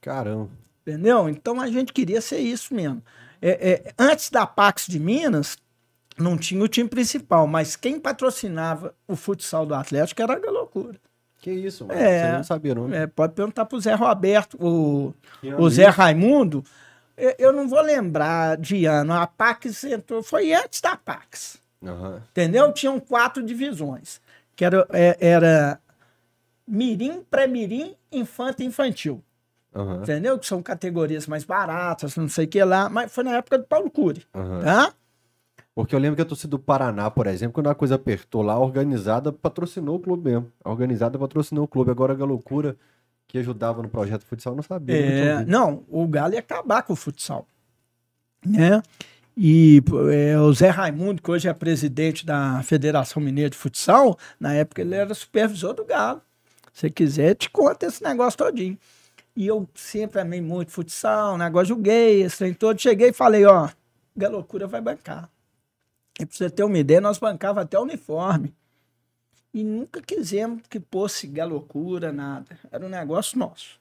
Caramba. 0.01 0.51
Entendeu? 0.87 1.29
Então 1.29 1.61
a 1.61 1.69
gente 1.69 1.93
queria 1.93 2.21
ser 2.21 2.38
isso 2.38 2.75
mesmo. 2.75 3.03
É, 3.41 3.71
é, 3.71 3.95
antes 3.99 4.31
da 4.31 4.47
Pax 4.47 4.87
de 4.87 4.99
Minas, 4.99 5.57
não 6.19 6.37
tinha 6.37 6.62
o 6.62 6.69
time 6.69 6.88
principal, 6.88 7.47
mas 7.47 7.77
quem 7.77 7.99
patrocinava 7.99 8.95
o 9.07 9.17
futsal 9.17 9.65
do 9.65 9.75
Atlético 9.75 10.23
era 10.23 10.35
a 10.35 10.51
loucura. 10.51 10.99
Que 11.41 11.51
isso, 11.51 11.85
mano. 11.85 11.99
É, 11.99 12.27
Você 12.27 12.33
não 12.37 12.45
sabia, 12.45 12.75
não? 12.75 12.95
É, 12.95 13.07
pode 13.07 13.35
perguntar 13.35 13.65
pro 13.65 13.81
Zé 13.81 13.95
Roberto, 13.95 14.57
o, 14.61 15.12
o 15.59 15.71
Zé 15.71 15.87
Raimundo 15.88 16.65
eu 17.39 17.53
não 17.53 17.69
vou 17.69 17.81
lembrar 17.81 18.57
de 18.57 18.85
ano. 18.85 19.13
A 19.13 19.27
Pax 19.27 19.85
entrou, 19.85 20.23
foi 20.23 20.53
antes 20.53 20.81
da 20.81 20.97
Pax. 20.97 21.59
Uhum. 21.81 22.17
Entendeu? 22.31 22.73
Tinham 22.73 22.99
quatro 22.99 23.43
divisões. 23.43 24.21
Que 24.57 24.65
era, 24.65 24.87
é, 24.91 25.17
era 25.21 25.81
Mirim, 26.67 27.23
Pré-Mirim, 27.31 27.95
Infante 28.11 28.63
e 28.63 28.67
Infantil. 28.67 29.23
Uhum. 29.75 30.03
Entendeu? 30.03 30.39
Que 30.39 30.47
são 30.47 30.63
categorias 30.63 31.27
mais 31.27 31.45
baratas, 31.45 32.17
não 32.17 32.29
sei 32.29 32.45
o 32.45 32.49
que 32.49 32.63
lá. 32.63 32.89
Mas 32.89 33.13
foi 33.13 33.25
na 33.25 33.37
época 33.37 33.59
do 33.59 33.65
Paulo 33.65 33.91
Cury. 33.91 34.27
Uhum. 34.35 34.61
Tá? 34.61 34.93
Porque 35.75 35.95
eu 35.95 35.99
lembro 35.99 36.17
que 36.17 36.23
a 36.23 36.27
torcida 36.27 36.51
do 36.51 36.59
Paraná, 36.59 37.11
por 37.11 37.27
exemplo, 37.27 37.55
quando 37.55 37.69
a 37.69 37.75
coisa 37.75 37.95
apertou 37.95 38.43
lá, 38.43 38.55
a 38.55 38.59
organizada 38.59 39.33
patrocinou 39.33 39.97
o 39.97 40.01
clube 40.01 40.31
mesmo. 40.31 40.53
A 40.63 40.71
organizada 40.71 41.19
patrocinou 41.19 41.65
o 41.65 41.69
clube. 41.69 41.91
Agora 41.91 42.13
a 42.13 42.27
loucura 42.27 42.77
que 43.33 43.38
ajudava 43.38 43.83
no 43.83 43.88
projeto 43.88 44.27
futsal, 44.27 44.55
não 44.55 44.62
sabia. 44.62 44.95
É, 44.95 45.45
não, 45.47 45.85
o 45.88 46.07
Galo 46.07 46.35
ia 46.35 46.40
acabar 46.40 46.83
com 46.83 46.92
o 46.92 46.97
futsal. 46.97 47.47
Né? 48.45 48.83
E 49.35 49.83
é, 50.12 50.38
o 50.38 50.53
Zé 50.53 50.68
Raimundo, 50.68 51.23
que 51.23 51.31
hoje 51.31 51.49
é 51.49 51.55
presidente 51.55 52.27
da 52.27 52.62
Federação 52.62 53.23
Mineira 53.23 53.49
de 53.49 53.57
Futsal, 53.57 54.18
na 54.38 54.53
época 54.53 54.83
ele 54.83 54.95
era 54.95 55.14
supervisor 55.14 55.73
do 55.73 55.83
Galo. 55.83 56.21
Se 56.75 56.90
quiser, 56.90 57.35
te 57.35 57.49
conta 57.49 57.87
esse 57.87 58.03
negócio 58.05 58.37
todinho. 58.37 58.79
E 59.35 59.47
eu 59.47 59.66
sempre 59.75 60.21
amei 60.21 60.42
muito 60.42 60.71
futsal, 60.71 61.38
negócio 61.38 61.68
joguei, 61.68 62.25
esse 62.25 62.37
trem 62.37 62.53
todo. 62.53 62.79
Cheguei 62.79 63.09
e 63.09 63.12
falei, 63.14 63.47
ó, 63.47 63.71
Galocura 64.14 64.66
vai 64.66 64.83
bancar. 64.83 65.31
E 66.21 66.27
pra 66.27 66.37
você 66.37 66.51
ter 66.51 66.64
uma 66.64 66.77
ideia, 66.77 67.01
nós 67.01 67.16
bancava 67.16 67.62
até 67.62 67.79
o 67.79 67.83
uniforme. 67.83 68.55
E 69.55 69.62
nunca 69.62 70.01
quisemos 70.01 70.62
que 70.69 70.81
fosse 70.91 71.27
galocura, 71.27 72.11
nada. 72.11 72.59
Era 72.71 72.85
um 72.85 72.88
negócio 72.88 73.38
nosso. 73.38 73.79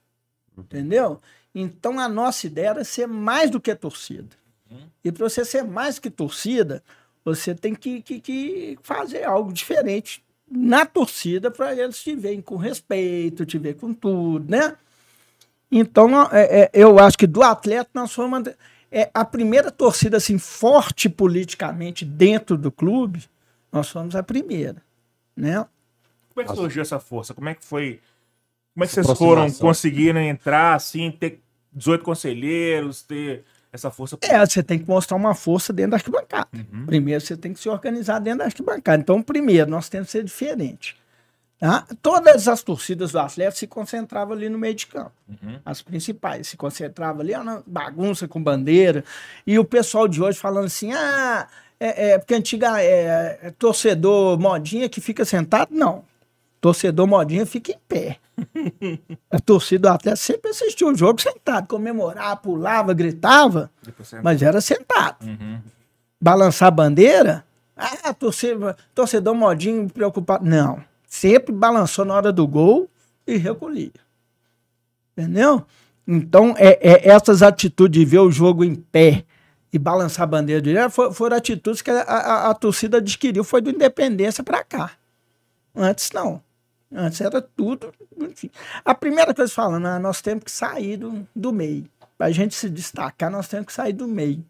Uhum. 0.56 0.64
Entendeu? 0.64 1.22
Então 1.56 2.00
a 2.00 2.10
nossa 2.10 2.48
ideia 2.48 2.70
era 2.70 2.84
ser 2.84 3.08
mais 3.08 3.50
do 3.50 3.60
que 3.60 3.74
torcida. 3.74 4.36
Uhum. 4.70 4.88
E 5.04 5.12
para 5.12 5.30
você 5.30 5.46
ser 5.46 5.64
mais 5.64 5.98
que 5.98 6.10
torcida, 6.10 6.84
você 7.24 7.56
tem 7.56 7.74
que, 7.74 8.02
que, 8.02 8.20
que 8.20 8.80
fazer 8.84 9.24
algo 9.24 9.54
diferente 9.54 10.24
na 10.50 10.86
torcida 10.86 11.50
para 11.50 11.74
eles 11.74 12.04
te 12.04 12.16
verem 12.16 12.42
com 12.42 12.58
respeito, 12.58 13.46
te 13.46 13.58
ver 13.58 13.76
com 13.76 13.94
tudo, 13.94 14.52
né? 14.52 14.76
Então, 15.72 16.10
é, 16.34 16.64
é, 16.64 16.72
eu 16.74 17.00
acho 17.00 17.18
que 17.18 17.26
do 17.26 17.42
atleta 17.42 17.90
nós 17.94 18.12
fomos 18.12 18.44
é, 18.92 19.10
a 19.14 19.24
primeira 19.24 19.72
torcida 19.72 20.18
assim 20.18 20.38
forte 20.38 21.08
politicamente 21.08 22.04
dentro 22.04 22.58
do 22.58 22.70
clube, 22.70 23.24
nós 23.72 23.88
fomos 23.88 24.14
a 24.18 24.22
primeira 24.22 24.84
né? 25.36 25.66
Como 26.34 26.46
é 26.46 26.50
que 26.50 26.56
surgiu 26.56 26.82
essa 26.82 27.00
força? 27.00 27.34
Como 27.34 27.50
é 27.50 27.56
que 27.56 27.64
foi? 27.64 28.00
Como 28.74 28.84
é 28.84 28.88
que 28.88 28.94
vocês 28.94 29.08
foram 29.18 29.52
conseguindo 29.52 30.20
entrar 30.20 30.76
assim, 30.76 31.12
ter 31.12 31.42
18 31.74 32.04
conselheiros, 32.04 33.04
ter 33.04 33.44
essa 33.72 33.92
força? 33.92 34.18
É, 34.22 34.46
você 34.46 34.64
tem 34.64 34.80
que 34.80 34.88
mostrar 34.88 35.18
uma 35.18 35.36
força 35.36 35.74
dentro 35.74 35.92
da 35.92 35.98
arquibancada. 35.98 36.48
Uhum. 36.54 36.86
Primeiro 36.86 37.22
você 37.22 37.36
tem 37.36 37.54
que 37.54 37.60
se 37.60 37.70
organizar 37.70 38.20
dentro 38.20 38.40
da 38.40 38.46
arquibancada. 38.46 39.02
Então, 39.02 39.22
primeiro, 39.22 39.70
nós 39.70 39.90
temos 39.90 40.08
que 40.08 40.12
ser 40.14 40.24
diferente. 40.24 40.96
Tá? 41.62 41.86
Todas 42.02 42.48
as 42.48 42.64
torcidas 42.64 43.12
do 43.12 43.20
Atlético 43.20 43.60
se 43.60 43.68
concentravam 43.68 44.34
ali 44.34 44.50
no 44.50 44.58
meio 44.58 44.74
de 44.74 44.88
campo. 44.88 45.12
Uhum. 45.30 45.60
As 45.64 45.80
principais 45.80 46.48
se 46.48 46.58
concentravam 46.58 47.22
ali 47.22 47.34
na 47.34 47.62
bagunça 47.68 48.28
com 48.28 48.42
bandeira. 48.42 49.04
E 49.46 49.60
o 49.60 49.64
pessoal 49.64 50.08
de 50.08 50.24
hoje 50.24 50.40
falando 50.40 50.66
assim: 50.66 50.92
ah, 50.92 51.48
é, 51.84 52.12
é, 52.12 52.18
porque 52.20 52.36
antiga 52.36 52.80
é, 52.80 53.40
é, 53.42 53.52
torcedor 53.58 54.40
modinha 54.40 54.88
que 54.88 55.02
fica 55.02 55.26
sentado, 55.26 55.74
não. 55.74 56.04
Torcedor 56.62 57.08
modinha 57.08 57.44
fica 57.44 57.72
em 57.72 57.80
pé. 57.88 58.20
a 59.32 59.40
torcida 59.40 59.90
do 59.90 59.96
Atlético 59.96 60.24
sempre 60.24 60.52
assistiu 60.52 60.90
o 60.90 60.96
jogo 60.96 61.20
sentado, 61.20 61.68
comemorava, 61.68 62.36
pulava, 62.38 62.94
gritava, 62.94 63.72
mas 64.22 64.44
era 64.44 64.62
sentado. 64.62 65.26
Uhum. 65.26 65.60
Balançar 66.22 66.68
a 66.68 66.72
bandeira, 66.72 67.44
Ah, 67.76 68.14
torcedor, 68.14 68.76
torcedor 68.94 69.34
modinho 69.34 69.90
preocupado. 69.90 70.46
Não. 70.46 70.84
Sempre 71.08 71.52
balançou 71.52 72.06
na 72.06 72.14
hora 72.14 72.32
do 72.32 72.48
gol 72.48 72.88
e 73.26 73.38
recolhia. 73.38 73.92
Entendeu? 75.18 75.66
Então, 76.08 76.54
é, 76.60 76.78
é, 76.80 77.10
essas 77.10 77.42
atitudes 77.42 78.00
de 78.00 78.06
ver 78.06 78.20
o 78.20 78.32
jogo 78.32 78.64
em 78.64 78.76
pé 78.76 79.26
e 79.74 79.80
balançar 79.80 80.24
a 80.24 80.28
bandeira 80.28 80.62
direto 80.62 80.92
foram, 80.92 81.14
foram 81.14 81.38
atitudes 81.38 81.82
que 81.82 81.90
a, 81.90 82.02
a, 82.02 82.50
a, 82.50 82.54
torcida 82.54 82.98
adquiriu, 82.98 83.44
foi 83.44 83.62
do 83.62 83.70
Independência 83.70 84.44
para 84.44 84.64
cá. 84.64 84.92
Antes 85.74 86.12
não. 86.12 86.42
Antes 86.94 87.22
era 87.22 87.42
tudo. 87.42 87.94
Enfim. 88.20 88.52
A 88.84 88.94
primeira 88.94 89.34
coisa 89.34 89.52
falando, 89.52 89.86
ah, 89.88 90.00
nós 90.00 90.22
temos 90.22 90.44
que 90.44 90.52
sair 90.52 90.98
do, 90.98 91.26
do 91.34 91.54
meio. 91.54 91.90
Para 92.18 92.28
a 92.28 92.32
gente 92.32 92.54
se 92.54 92.70
destacar, 92.70 93.32
nós 93.32 93.48
temos 93.48 93.68
que 93.68 93.74
sair 93.74 93.94
do 93.94 94.08
meio. 94.08 94.44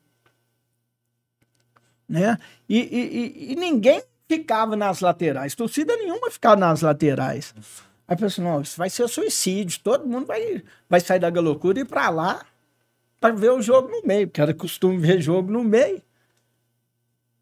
Né? 2.09 2.37
E, 2.67 2.79
e, 2.79 3.49
e, 3.49 3.53
e 3.53 3.55
ninguém 3.55 4.03
ficava 4.27 4.75
nas 4.75 5.01
laterais. 5.01 5.53
Torcida 5.53 5.95
nenhuma 5.95 6.31
ficava 6.31 6.55
nas 6.55 6.81
laterais. 6.81 7.53
Aí 8.07 8.17
pensou, 8.17 8.43
não, 8.43 8.61
isso 8.61 8.77
vai 8.77 8.89
ser 8.89 9.07
suicídio. 9.07 9.79
Todo 9.83 10.07
mundo 10.07 10.25
vai, 10.25 10.63
vai 10.89 10.99
sair 10.99 11.19
da 11.19 11.29
loucura 11.29 11.79
e 11.79 11.83
ir 11.83 11.85
para 11.85 12.09
lá 12.09 12.41
para 13.21 13.35
ver 13.35 13.51
o 13.51 13.61
jogo 13.61 13.87
no 13.87 14.01
meio, 14.03 14.27
porque 14.27 14.41
era 14.41 14.51
costume 14.51 14.97
ver 14.97 15.21
jogo 15.21 15.51
no 15.51 15.63
meio. 15.63 16.01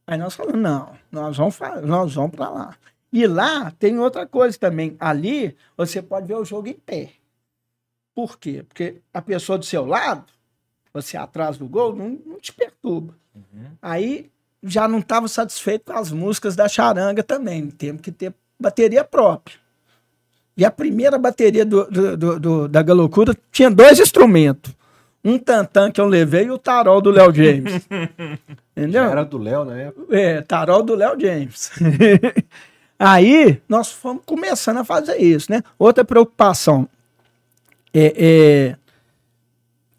Aí 0.06 0.18
nós 0.18 0.36
falamos, 0.36 0.60
não, 0.60 0.94
nós 1.10 1.38
vamos, 1.38 1.58
nós 1.84 2.14
vamos 2.14 2.36
para 2.36 2.50
lá. 2.50 2.78
E 3.14 3.26
lá 3.26 3.72
tem 3.72 3.98
outra 3.98 4.28
coisa 4.28 4.58
também. 4.60 4.98
Ali 5.00 5.56
você 5.78 6.02
pode 6.02 6.28
ver 6.28 6.36
o 6.36 6.44
jogo 6.44 6.68
em 6.68 6.74
pé. 6.74 7.12
Por 8.14 8.38
quê? 8.38 8.66
Porque 8.68 8.98
a 9.14 9.22
pessoa 9.22 9.58
do 9.58 9.66
seu 9.66 9.86
lado, 9.86 10.26
você 10.94 11.16
atrás 11.16 11.58
do 11.58 11.68
gol, 11.68 11.96
não, 11.96 12.20
não 12.26 12.40
te 12.40 12.52
perturba. 12.52 13.16
Uhum. 13.34 13.72
Aí 13.82 14.30
já 14.62 14.86
não 14.86 15.00
estava 15.00 15.30
satisfeito 15.30 15.86
com 15.86 15.98
as 15.98 16.12
músicas 16.12 16.56
da 16.58 16.68
charanga 16.68 17.24
também. 17.24 17.70
Temos 17.70 18.02
que 18.02 18.12
ter 18.12 18.34
bateria 18.60 19.06
própria. 19.06 19.58
E 20.58 20.66
a 20.66 20.72
primeira 20.72 21.18
bateria 21.18 21.66
do, 21.66 21.86
do, 21.86 22.18
do, 22.18 22.40
do 22.40 22.68
da 22.68 22.82
Galocura 22.82 23.34
tinha 23.50 23.72
dois 23.72 23.98
instrumentos. 23.98 24.78
Um 25.24 25.38
tantã 25.38 25.92
que 25.92 26.00
eu 26.00 26.06
levei 26.06 26.46
e 26.46 26.52
o 26.52 26.58
tarol 26.58 27.02
do 27.02 27.12
Léo 27.12 27.34
James. 27.34 27.88
Entendeu? 28.76 29.04
Já 29.04 29.12
era 29.12 29.26
do 29.26 29.38
Léo 29.38 29.66
na 29.66 29.78
época? 29.78 30.18
É, 30.18 30.42
tarol 30.42 30.82
do 30.82 30.96
Léo 30.96 31.20
James. 31.20 31.72
Aí 32.98 33.62
nós 33.68 33.92
fomos 33.92 34.24
começando 34.26 34.78
a 34.78 34.86
fazer 34.86 35.18
isso, 35.18 35.52
né? 35.52 35.62
Outra 35.78 36.04
preocupação. 36.04 36.88
É, 37.94 38.14
é, 38.18 38.78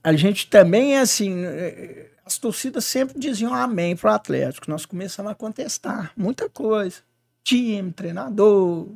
a 0.03 0.15
gente 0.15 0.49
também 0.49 0.97
é 0.97 1.01
assim. 1.01 1.45
É, 1.45 2.11
as 2.25 2.39
torcidas 2.39 2.85
sempre 2.85 3.19
diziam 3.19 3.53
amém 3.53 3.97
pro 3.97 4.11
Atlético. 4.11 4.71
Nós 4.71 4.87
começamos 4.87 5.33
a 5.33 5.35
contestar 5.35 6.13
muita 6.17 6.49
coisa. 6.49 6.99
Time, 7.43 7.91
treinador. 7.91 8.87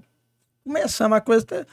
Começamos 0.62 1.18
a 1.18 1.20
coisa 1.20 1.66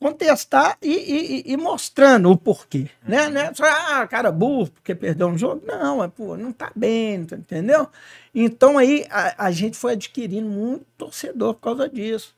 contestar 0.00 0.78
e, 0.80 0.88
e, 0.88 1.52
e, 1.52 1.56
mostrando 1.58 2.30
o 2.30 2.36
porquê. 2.36 2.88
Né? 3.06 3.26
Uhum. 3.26 3.32
Né? 3.32 3.54
Só, 3.54 3.64
ah, 3.66 4.06
cara 4.08 4.32
burro, 4.32 4.70
porque 4.70 4.94
perdeu 4.94 5.28
um 5.28 5.36
jogo. 5.36 5.62
Não, 5.66 6.02
é, 6.02 6.08
pô, 6.08 6.38
não 6.38 6.50
tá 6.50 6.72
bem, 6.74 7.16
entendeu? 7.16 7.86
Então 8.34 8.78
aí 8.78 9.06
a, 9.10 9.46
a, 9.46 9.50
gente 9.50 9.76
foi 9.76 9.92
adquirindo 9.92 10.48
muito 10.48 10.86
torcedor 10.96 11.54
por 11.54 11.60
causa 11.60 11.88
disso. 11.88 12.34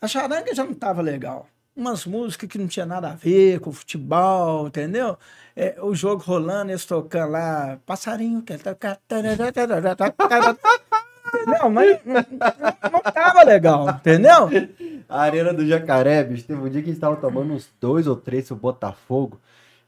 A 0.00 0.08
charanga 0.08 0.52
já 0.52 0.64
não 0.64 0.74
tava 0.74 1.00
legal. 1.00 1.46
Umas 1.74 2.04
músicas 2.04 2.48
que 2.50 2.58
não 2.58 2.66
tinha 2.66 2.84
nada 2.84 3.10
a 3.10 3.14
ver 3.14 3.60
com 3.60 3.72
futebol, 3.72 4.66
entendeu? 4.66 5.16
É, 5.54 5.76
o 5.80 5.94
jogo 5.94 6.22
rolando, 6.22 6.72
eles 6.72 6.84
tocando 6.84 7.30
lá, 7.30 7.78
passarinho, 7.86 8.42
que 8.42 8.58
tá 8.58 8.76
Entendeu? 11.32 11.70
Mas 11.70 12.00
não, 12.04 12.24
não 12.92 13.00
tava 13.00 13.42
legal, 13.44 13.88
entendeu? 13.90 14.50
A 15.12 15.20
Arena 15.20 15.52
do 15.52 15.66
Jacaré, 15.66 16.24
bicho, 16.24 16.44
teve 16.44 16.58
um 16.58 16.70
dia 16.70 16.80
que 16.80 16.88
a 16.88 16.92
gente 16.92 17.00
tava 17.00 17.16
tomando 17.16 17.52
uns 17.52 17.68
dois 17.78 18.06
ou 18.06 18.16
três 18.16 18.50
o 18.50 18.56
Botafogo 18.56 19.38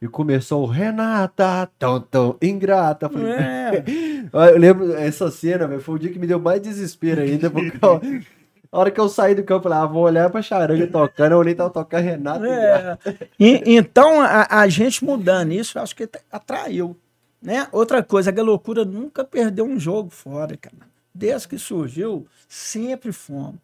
e 0.00 0.06
começou 0.06 0.62
o 0.62 0.66
Renata, 0.66 1.66
tão, 1.78 1.98
tão 1.98 2.36
ingrata. 2.42 3.06
Eu, 3.06 3.10
falei, 3.10 3.32
é. 3.32 3.84
eu 4.52 4.58
lembro 4.58 4.94
essa 4.94 5.30
cena, 5.30 5.66
véio, 5.66 5.80
foi 5.80 5.94
o 5.94 5.98
dia 5.98 6.12
que 6.12 6.18
me 6.18 6.26
deu 6.26 6.38
mais 6.38 6.60
desespero 6.60 7.22
ainda, 7.22 7.48
porque 7.48 7.78
eu, 7.80 8.22
a 8.70 8.78
hora 8.78 8.90
que 8.90 9.00
eu 9.00 9.08
saí 9.08 9.34
do 9.34 9.42
campo, 9.42 9.66
eu 9.66 9.70
falei, 9.70 9.78
ah, 9.78 9.90
vou 9.90 10.02
olhar 10.02 10.28
pra 10.28 10.42
charanga 10.42 10.86
tocando, 10.88 11.32
eu 11.32 11.38
olhei 11.38 11.54
tava 11.54 11.70
tocando 11.70 12.04
Renata. 12.04 12.46
É. 12.46 12.98
E, 13.40 13.76
então, 13.76 14.20
a, 14.20 14.46
a, 14.60 14.68
gente 14.68 15.02
mudando 15.02 15.52
isso, 15.52 15.78
eu 15.78 15.82
acho 15.82 15.96
que 15.96 16.06
atraiu. 16.30 16.94
Né? 17.40 17.66
Outra 17.72 18.02
coisa, 18.02 18.30
a 18.30 18.42
loucura 18.42 18.84
nunca 18.84 19.24
perdeu 19.24 19.64
um 19.64 19.80
jogo 19.80 20.10
fora, 20.10 20.54
cara 20.54 20.94
desde 21.14 21.46
que 21.46 21.58
surgiu, 21.58 22.26
sempre 22.48 23.12
fomos. 23.12 23.60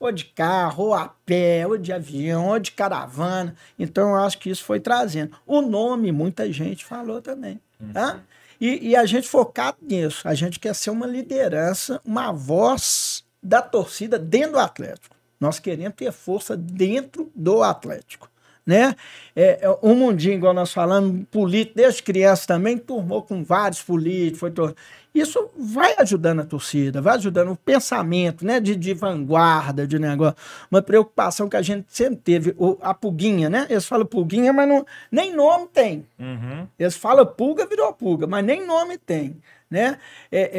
Ou 0.00 0.10
de 0.10 0.24
carro, 0.24 0.86
ou 0.86 0.94
a 0.94 1.14
pé, 1.26 1.66
ou 1.66 1.78
de 1.78 1.92
avião, 1.92 2.48
ou 2.48 2.58
de 2.58 2.72
caravana. 2.72 3.54
Então, 3.78 4.08
eu 4.08 4.16
acho 4.16 4.38
que 4.38 4.50
isso 4.50 4.64
foi 4.64 4.80
trazendo. 4.80 5.36
O 5.46 5.60
nome, 5.60 6.10
muita 6.10 6.50
gente 6.50 6.84
falou 6.84 7.22
também. 7.22 7.60
Uhum. 7.78 7.92
Tá? 7.92 8.20
E, 8.60 8.88
e 8.88 8.96
a 8.96 9.04
gente 9.04 9.28
focado 9.28 9.76
nisso. 9.82 10.26
A 10.26 10.34
gente 10.34 10.58
quer 10.58 10.74
ser 10.74 10.90
uma 10.90 11.06
liderança, 11.06 12.00
uma 12.04 12.32
voz 12.32 13.24
da 13.42 13.62
torcida 13.62 14.18
dentro 14.18 14.52
do 14.52 14.58
Atlético. 14.58 15.14
Nós 15.38 15.58
queremos 15.58 15.94
ter 15.94 16.10
força 16.12 16.56
dentro 16.56 17.30
do 17.36 17.62
Atlético 17.62 18.30
né? 18.70 18.94
É, 19.34 19.58
é, 19.62 19.78
um 19.82 19.94
mundinho, 19.94 20.34
igual 20.34 20.54
nós 20.54 20.72
falamos, 20.72 21.24
político, 21.30 21.76
desde 21.76 22.02
criança 22.02 22.46
também, 22.46 22.78
turmou 22.78 23.22
com 23.22 23.42
vários 23.42 23.82
políticos, 23.82 24.38
foi 24.38 24.50
tor... 24.50 24.74
Isso 25.14 25.50
vai 25.56 25.94
ajudando 25.98 26.40
a 26.40 26.44
torcida, 26.44 27.02
vai 27.02 27.16
ajudando 27.16 27.50
o 27.50 27.56
pensamento, 27.56 28.44
né? 28.46 28.60
De, 28.60 28.76
de 28.76 28.94
vanguarda, 28.94 29.86
de 29.86 29.98
negócio. 29.98 30.36
Uma 30.70 30.80
preocupação 30.80 31.48
que 31.48 31.56
a 31.56 31.62
gente 31.62 31.86
sempre 31.88 32.16
teve, 32.16 32.54
o, 32.56 32.78
a 32.80 32.94
pulguinha, 32.94 33.50
né? 33.50 33.66
Eles 33.68 33.86
falam 33.86 34.06
pulguinha, 34.06 34.52
mas 34.52 34.68
não, 34.68 34.86
nem 35.10 35.34
nome 35.34 35.66
tem. 35.66 36.06
Uhum. 36.18 36.66
Eles 36.78 36.96
falam 36.96 37.26
pulga, 37.26 37.66
virou 37.66 37.92
pulga, 37.92 38.26
mas 38.26 38.44
nem 38.44 38.64
nome 38.64 38.98
tem, 38.98 39.36
né? 39.68 39.98
É, 40.30 40.50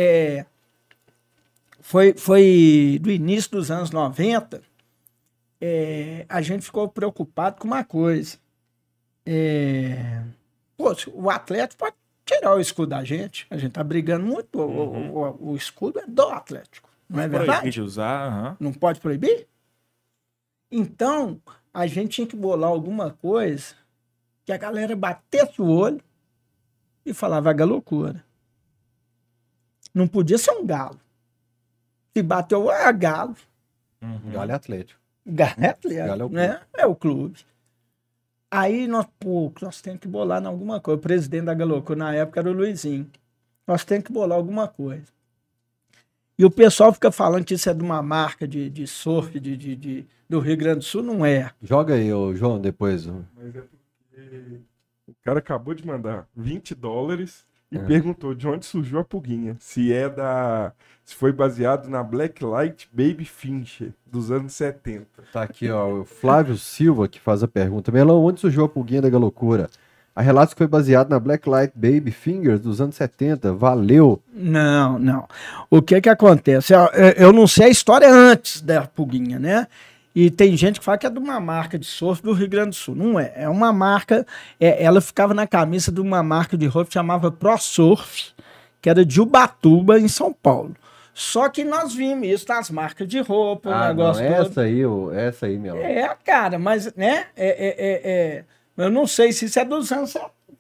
é, 0.41 0.45
foi, 1.79 2.13
foi 2.13 2.99
do 3.01 3.09
início 3.09 3.51
dos 3.51 3.71
anos 3.71 3.89
90, 3.91 4.61
é, 5.61 6.25
a 6.27 6.41
gente 6.41 6.65
ficou 6.65 6.89
preocupado 6.89 7.59
com 7.59 7.67
uma 7.67 7.83
coisa. 7.83 8.37
É, 9.25 10.23
pô, 10.75 10.95
o 11.13 11.29
Atlético 11.29 11.79
pode 11.79 11.95
tirar 12.41 12.55
o 12.55 12.59
escudo 12.59 12.89
da 12.89 13.03
gente. 13.03 13.45
A 13.49 13.57
gente 13.57 13.73
tá 13.73 13.83
brigando 13.83 14.25
muito. 14.25 14.59
Uhum. 14.59 15.11
O, 15.11 15.19
o, 15.19 15.51
o, 15.51 15.55
escudo 15.55 15.99
é 15.99 16.07
do 16.07 16.23
Atlético. 16.23 16.89
Não, 17.07 17.17
não 17.17 17.23
é 17.23 17.27
verdade? 17.27 17.69
de 17.69 17.81
usar. 17.81 18.31
Uhum. 18.31 18.55
Não 18.59 18.73
pode 18.73 18.99
proibir? 18.99 19.47
Então, 20.71 21.39
a 21.73 21.85
gente 21.85 22.09
tinha 22.09 22.27
que 22.27 22.35
bolar 22.35 22.69
alguma 22.69 23.11
coisa 23.11 23.75
que 24.43 24.51
a 24.51 24.57
galera 24.57 24.95
batesse 24.95 25.61
o 25.61 25.67
olho 25.67 26.01
e 27.05 27.13
falava 27.13 27.51
a 27.51 27.65
loucura. 27.65 28.23
Não 29.93 30.07
podia 30.07 30.37
ser 30.37 30.51
um 30.51 30.65
galo. 30.65 30.99
Se 32.13 32.23
bateu, 32.23 32.69
ah, 32.69 32.91
galo. 32.91 33.35
Uhum. 34.01 34.31
Galo 34.31 34.51
é 34.51 34.53
Atlético. 34.53 34.99
Garnet 35.23 35.87
Galo 35.87 36.23
é, 36.23 36.25
o 36.25 36.29
né? 36.29 36.61
é 36.73 36.85
o 36.87 36.95
clube. 36.95 37.39
Aí 38.53 38.85
nós, 38.85 39.07
pô, 39.17 39.49
nós 39.61 39.81
temos 39.81 40.01
que 40.01 40.09
bolar 40.09 40.43
em 40.43 40.45
alguma 40.45 40.81
coisa. 40.81 40.99
O 40.99 41.01
presidente 41.01 41.45
da 41.45 41.53
Galoco 41.53 41.95
na 41.95 42.13
época 42.13 42.41
era 42.41 42.49
o 42.49 42.53
Luizinho. 42.53 43.09
Nós 43.65 43.85
temos 43.85 44.03
que 44.03 44.11
bolar 44.11 44.37
alguma 44.37 44.67
coisa. 44.67 45.07
E 46.37 46.43
o 46.43 46.51
pessoal 46.51 46.91
fica 46.91 47.11
falando 47.11 47.45
que 47.45 47.53
isso 47.53 47.69
é 47.69 47.73
de 47.73 47.81
uma 47.81 48.01
marca 48.01 48.45
de, 48.45 48.69
de 48.69 48.85
surf 48.85 49.39
de, 49.39 49.55
de, 49.55 49.75
de 49.75 50.07
do 50.27 50.39
Rio 50.39 50.57
Grande 50.57 50.79
do 50.79 50.83
Sul, 50.85 51.03
não 51.03 51.25
é. 51.25 51.51
Joga 51.61 51.93
aí, 51.93 52.11
ô, 52.11 52.33
João, 52.33 52.59
depois. 52.59 53.05
Mas 53.05 53.55
é 53.55 53.61
porque 53.61 54.59
o 55.07 55.13
cara 55.23 55.39
acabou 55.39 55.73
de 55.73 55.85
mandar 55.85 56.27
20 56.35 56.73
dólares 56.73 57.45
e 57.71 57.77
é. 57.77 57.81
perguntou 57.81 58.35
de 58.35 58.47
onde 58.47 58.65
surgiu 58.65 58.99
a 58.99 59.03
pulguinha. 59.03 59.55
Se 59.59 59.93
é 59.93 60.09
da. 60.09 60.73
Se 61.05 61.15
foi 61.15 61.31
baseado 61.31 61.89
na 61.89 62.03
Blacklight 62.03 62.89
Baby 62.91 63.25
Fincher, 63.25 63.93
dos 64.05 64.31
anos 64.31 64.53
70. 64.53 65.05
Tá 65.31 65.43
aqui, 65.43 65.69
ó. 65.69 66.01
O 66.01 66.05
Flávio 66.05 66.57
Silva 66.57 67.07
que 67.07 67.19
faz 67.19 67.41
a 67.41 67.47
pergunta. 67.47 67.91
Melão, 67.91 68.23
onde 68.23 68.39
surgiu 68.39 68.65
a 68.65 68.69
pulguinha 68.69 69.01
da 69.01 69.09
galocura? 69.09 69.69
A 70.13 70.21
relatos 70.21 70.53
que 70.53 70.57
foi 70.57 70.67
baseado 70.67 71.09
na 71.09 71.19
Blacklight 71.19 71.73
Baby 71.73 72.11
Fingers 72.11 72.59
dos 72.59 72.81
anos 72.81 72.95
70. 72.95 73.53
Valeu. 73.53 74.21
Não, 74.33 74.99
não. 74.99 75.27
O 75.69 75.81
que 75.81 76.01
que 76.01 76.09
acontece? 76.09 76.73
Eu, 76.73 76.81
eu 77.17 77.33
não 77.33 77.47
sei 77.47 77.67
a 77.67 77.69
história 77.69 78.09
antes 78.11 78.61
da 78.61 78.81
pulguinha, 78.85 79.39
né? 79.39 79.67
E 80.13 80.29
tem 80.29 80.57
gente 80.57 80.79
que 80.79 80.85
fala 80.85 80.97
que 80.97 81.07
é 81.07 81.09
de 81.09 81.19
uma 81.19 81.39
marca 81.39 81.79
de 81.79 81.85
surf 81.85 82.21
do 82.21 82.33
Rio 82.33 82.49
Grande 82.49 82.69
do 82.71 82.75
Sul. 82.75 82.95
Não 82.95 83.19
é. 83.19 83.31
É 83.35 83.49
uma 83.49 83.71
marca. 83.71 84.25
É, 84.59 84.83
ela 84.83 84.99
ficava 84.99 85.33
na 85.33 85.47
camisa 85.47 85.91
de 85.91 86.01
uma 86.01 86.21
marca 86.21 86.57
de 86.57 86.67
roupa 86.67 86.87
que 86.87 86.93
chamava 86.93 87.31
Pro 87.31 87.57
Surf, 87.57 88.33
que 88.81 88.89
era 88.89 89.05
de 89.05 89.21
Ubatuba, 89.21 89.99
em 89.99 90.07
São 90.07 90.33
Paulo. 90.33 90.75
Só 91.13 91.49
que 91.49 91.63
nós 91.63 91.93
vimos 91.93 92.27
isso 92.27 92.45
nas 92.47 92.69
marcas 92.69 93.07
de 93.07 93.19
roupa, 93.19 93.69
ah, 93.69 93.85
o 93.85 93.87
negócio. 93.89 94.23
Não, 94.23 94.31
essa 94.31 94.61
aí, 94.61 94.81
essa 95.13 95.45
aí, 95.45 95.57
meu. 95.57 95.77
É, 95.77 96.15
cara, 96.25 96.57
mas, 96.57 96.93
né? 96.95 97.27
É, 97.35 97.47
é, 97.47 97.75
é, 97.77 98.01
é, 98.03 98.45
eu 98.77 98.89
não 98.89 99.05
sei 99.05 99.31
se 99.31 99.45
isso 99.45 99.59
é 99.59 99.65
dos 99.65 99.91
anos 99.91 100.15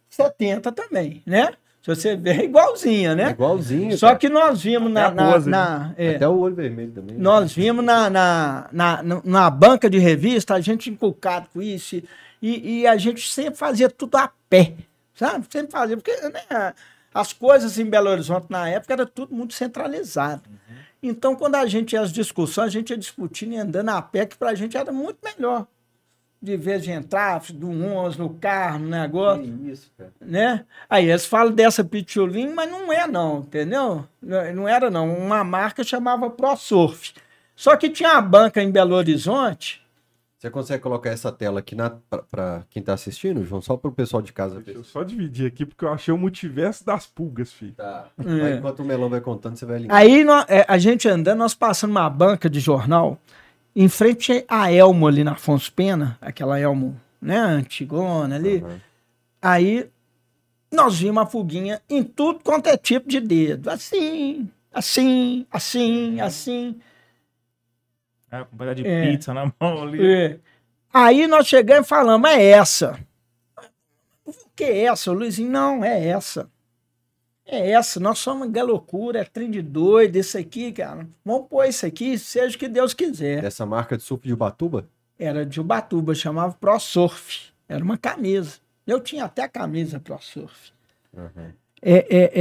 70 0.09 0.71
também, 0.71 1.23
né? 1.25 1.53
Se 1.81 1.87
você 1.95 2.15
ver, 2.15 2.39
é 2.41 2.43
igualzinha, 2.45 3.15
né? 3.15 3.23
É 3.23 3.29
igualzinho. 3.31 3.97
Só 3.97 4.07
cara. 4.07 4.19
que 4.19 4.29
nós 4.29 4.61
vimos 4.61 4.91
na. 4.91 5.07
Até 5.07 5.19
a 5.21 5.25
na- 5.25 5.31
pose, 5.33 5.49
na- 5.49 5.93
é, 5.97 6.15
Até 6.15 6.27
o 6.27 6.37
olho 6.39 6.53
vermelho 6.55 6.91
também. 6.91 7.15
né? 7.15 7.21
nós 7.23 7.51
vimos 7.53 7.83
na, 7.83 8.09
na, 8.09 8.69
na, 8.71 9.03
na- 9.23 9.49
banca 9.49 9.89
de 9.89 9.97
revista, 9.97 10.53
a 10.53 10.61
gente 10.61 10.89
inculcado 10.91 11.47
com 11.51 11.61
isso, 11.61 11.95
e, 12.41 12.81
e 12.81 12.87
a 12.87 12.95
gente 12.97 13.27
sempre 13.31 13.55
fazia 13.57 13.89
tudo 13.89 14.15
a 14.17 14.31
pé, 14.49 14.73
sabe? 15.15 15.45
Sempre 15.49 15.71
fazia, 15.71 15.97
porque 15.97 16.15
né, 16.29 16.73
as 17.13 17.33
coisas 17.33 17.79
em 17.79 17.85
Belo 17.85 18.09
Horizonte 18.11 18.45
na 18.49 18.69
época 18.69 18.93
era 18.93 19.05
tudo 19.05 19.33
muito 19.33 19.53
centralizado. 19.55 20.43
Então, 21.03 21.35
quando 21.35 21.55
a 21.55 21.65
gente 21.65 21.93
ia 21.93 22.01
às 22.01 22.11
discussões, 22.11 22.67
a 22.67 22.69
gente 22.69 22.91
ia 22.91 22.97
discutindo 22.97 23.53
e 23.53 23.57
andando 23.57 23.89
a 23.89 23.99
pé, 24.03 24.27
que 24.27 24.37
pra 24.37 24.53
gente 24.53 24.77
era 24.77 24.91
muito 24.91 25.17
melhor. 25.23 25.65
De 26.41 26.57
vez 26.57 26.81
de 26.83 26.89
entrar 26.89 27.39
do 27.53 27.69
ônibus, 27.69 28.17
no 28.17 28.29
carro, 28.31 28.79
no 28.79 28.87
negócio 28.89 29.43
Que 29.43 29.69
isso, 29.71 29.91
cara. 29.95 30.11
né? 30.19 30.65
Aí 30.89 31.07
eles 31.09 31.25
falam 31.25 31.53
dessa 31.53 31.83
Pitcholim, 31.83 32.51
mas 32.53 32.69
não 32.71 32.91
é 32.91 33.05
não, 33.05 33.39
entendeu? 33.41 34.05
Não 34.21 34.53
não 34.55 34.67
era 34.67 34.89
não, 34.89 35.15
uma 35.15 35.43
marca 35.43 35.83
chamava 35.83 36.29
ProSurf. 36.31 37.13
Só 37.55 37.75
que 37.77 37.89
tinha 37.89 38.13
a 38.17 38.21
banca 38.21 38.61
em 38.63 38.71
Belo 38.71 38.95
Horizonte, 38.95 39.79
Você 40.39 40.49
consegue 40.49 40.81
colocar 40.81 41.11
essa 41.11 41.31
tela 41.31 41.59
aqui 41.59 41.75
pra 42.31 42.63
quem 42.71 42.81
tá 42.81 42.93
assistindo, 42.95 43.45
João? 43.45 43.61
Só 43.61 43.77
pro 43.77 43.91
pessoal 43.91 44.23
de 44.23 44.33
casa 44.33 44.55
Deixa 44.55 44.71
ver. 44.71 44.77
eu 44.77 44.83
só 44.83 45.03
dividir 45.03 45.45
aqui, 45.45 45.63
porque 45.63 45.85
eu 45.85 45.93
achei 45.93 46.11
o 46.11 46.17
multiverso 46.17 46.83
das 46.83 47.05
pulgas, 47.05 47.53
filho. 47.53 47.73
Tá. 47.73 48.07
É. 48.25 48.45
Aí, 48.45 48.57
enquanto 48.57 48.79
o 48.79 48.83
melão 48.85 49.07
vai 49.07 49.21
contando, 49.21 49.55
você 49.57 49.65
vai 49.67 49.77
linkar. 49.77 49.95
aí 49.95 50.23
nó- 50.23 50.43
é, 50.47 50.65
a 50.67 50.79
gente 50.79 51.07
andando, 51.07 51.37
nós 51.37 51.53
passando 51.53 51.91
uma 51.91 52.09
banca 52.09 52.49
de 52.49 52.59
jornal, 52.59 53.19
em 53.75 53.87
frente 53.89 54.43
a 54.47 54.71
Elmo 54.71 55.07
ali 55.07 55.23
na 55.23 55.33
Afonso 55.33 55.71
Pena, 55.73 56.17
aquela 56.21 56.59
Elmo, 56.59 56.99
né, 57.21 57.37
antigona 57.37 58.35
ali, 58.35 58.57
Aham. 58.63 58.81
aí 59.41 59.89
nós 60.71 60.99
vimos 60.99 61.23
a 61.23 61.25
fuguinha 61.25 61.81
em 61.89 62.03
tudo 62.03 62.39
quanto 62.43 62.67
é 62.67 62.77
tipo 62.77 63.07
de 63.09 63.19
dedo, 63.19 63.69
assim, 63.69 64.49
assim, 64.73 65.45
assim, 65.51 66.19
assim. 66.21 66.79
É, 68.31 68.43
com 68.45 68.55
um 68.55 68.57
pedaço 68.57 68.75
de 68.75 68.87
É. 68.87 69.11
pizza 69.11 69.33
na 69.33 69.51
mão 69.59 69.83
ali. 69.83 69.99
É. 70.15 70.39
Aí 70.93 71.27
nós 71.27 71.47
chegamos 71.47 71.85
e 71.85 71.89
falamos, 71.89 72.29
é 72.29 72.41
essa. 72.51 72.99
O 74.25 74.33
que 74.55 74.63
é 74.63 74.83
essa? 74.85 75.11
Luizinho, 75.11 75.49
não, 75.51 75.83
é 75.83 76.07
essa. 76.07 76.49
É 77.51 77.71
essa, 77.71 77.99
nós 77.99 78.17
somos 78.19 78.49
galocura, 78.49 79.19
é 79.19 79.23
trem 79.25 79.51
de 79.51 79.61
doido, 79.61 80.15
isso 80.15 80.37
aqui, 80.37 80.71
cara. 80.71 81.05
Vamos 81.25 81.47
pôr 81.49 81.65
isso 81.65 81.85
aqui, 81.85 82.17
seja 82.17 82.55
o 82.55 82.59
que 82.59 82.69
Deus 82.69 82.93
quiser. 82.93 83.41
Dessa 83.41 83.65
marca 83.65 83.97
de 83.97 84.03
surf 84.03 84.25
de 84.25 84.33
Ubatuba? 84.33 84.87
Era 85.19 85.45
de 85.45 85.59
Ubatuba, 85.59 86.15
chamava 86.15 86.53
Pro 86.59 86.79
Surf. 86.79 87.51
Era 87.67 87.83
uma 87.83 87.97
camisa. 87.97 88.57
Eu 88.87 89.01
tinha 89.01 89.25
até 89.25 89.43
a 89.43 89.49
camisa 89.49 89.99
Pro 89.99 90.17
Surf. 90.21 90.71
Aham. 91.15 91.51
É, 91.81 91.93
é, 92.09 92.31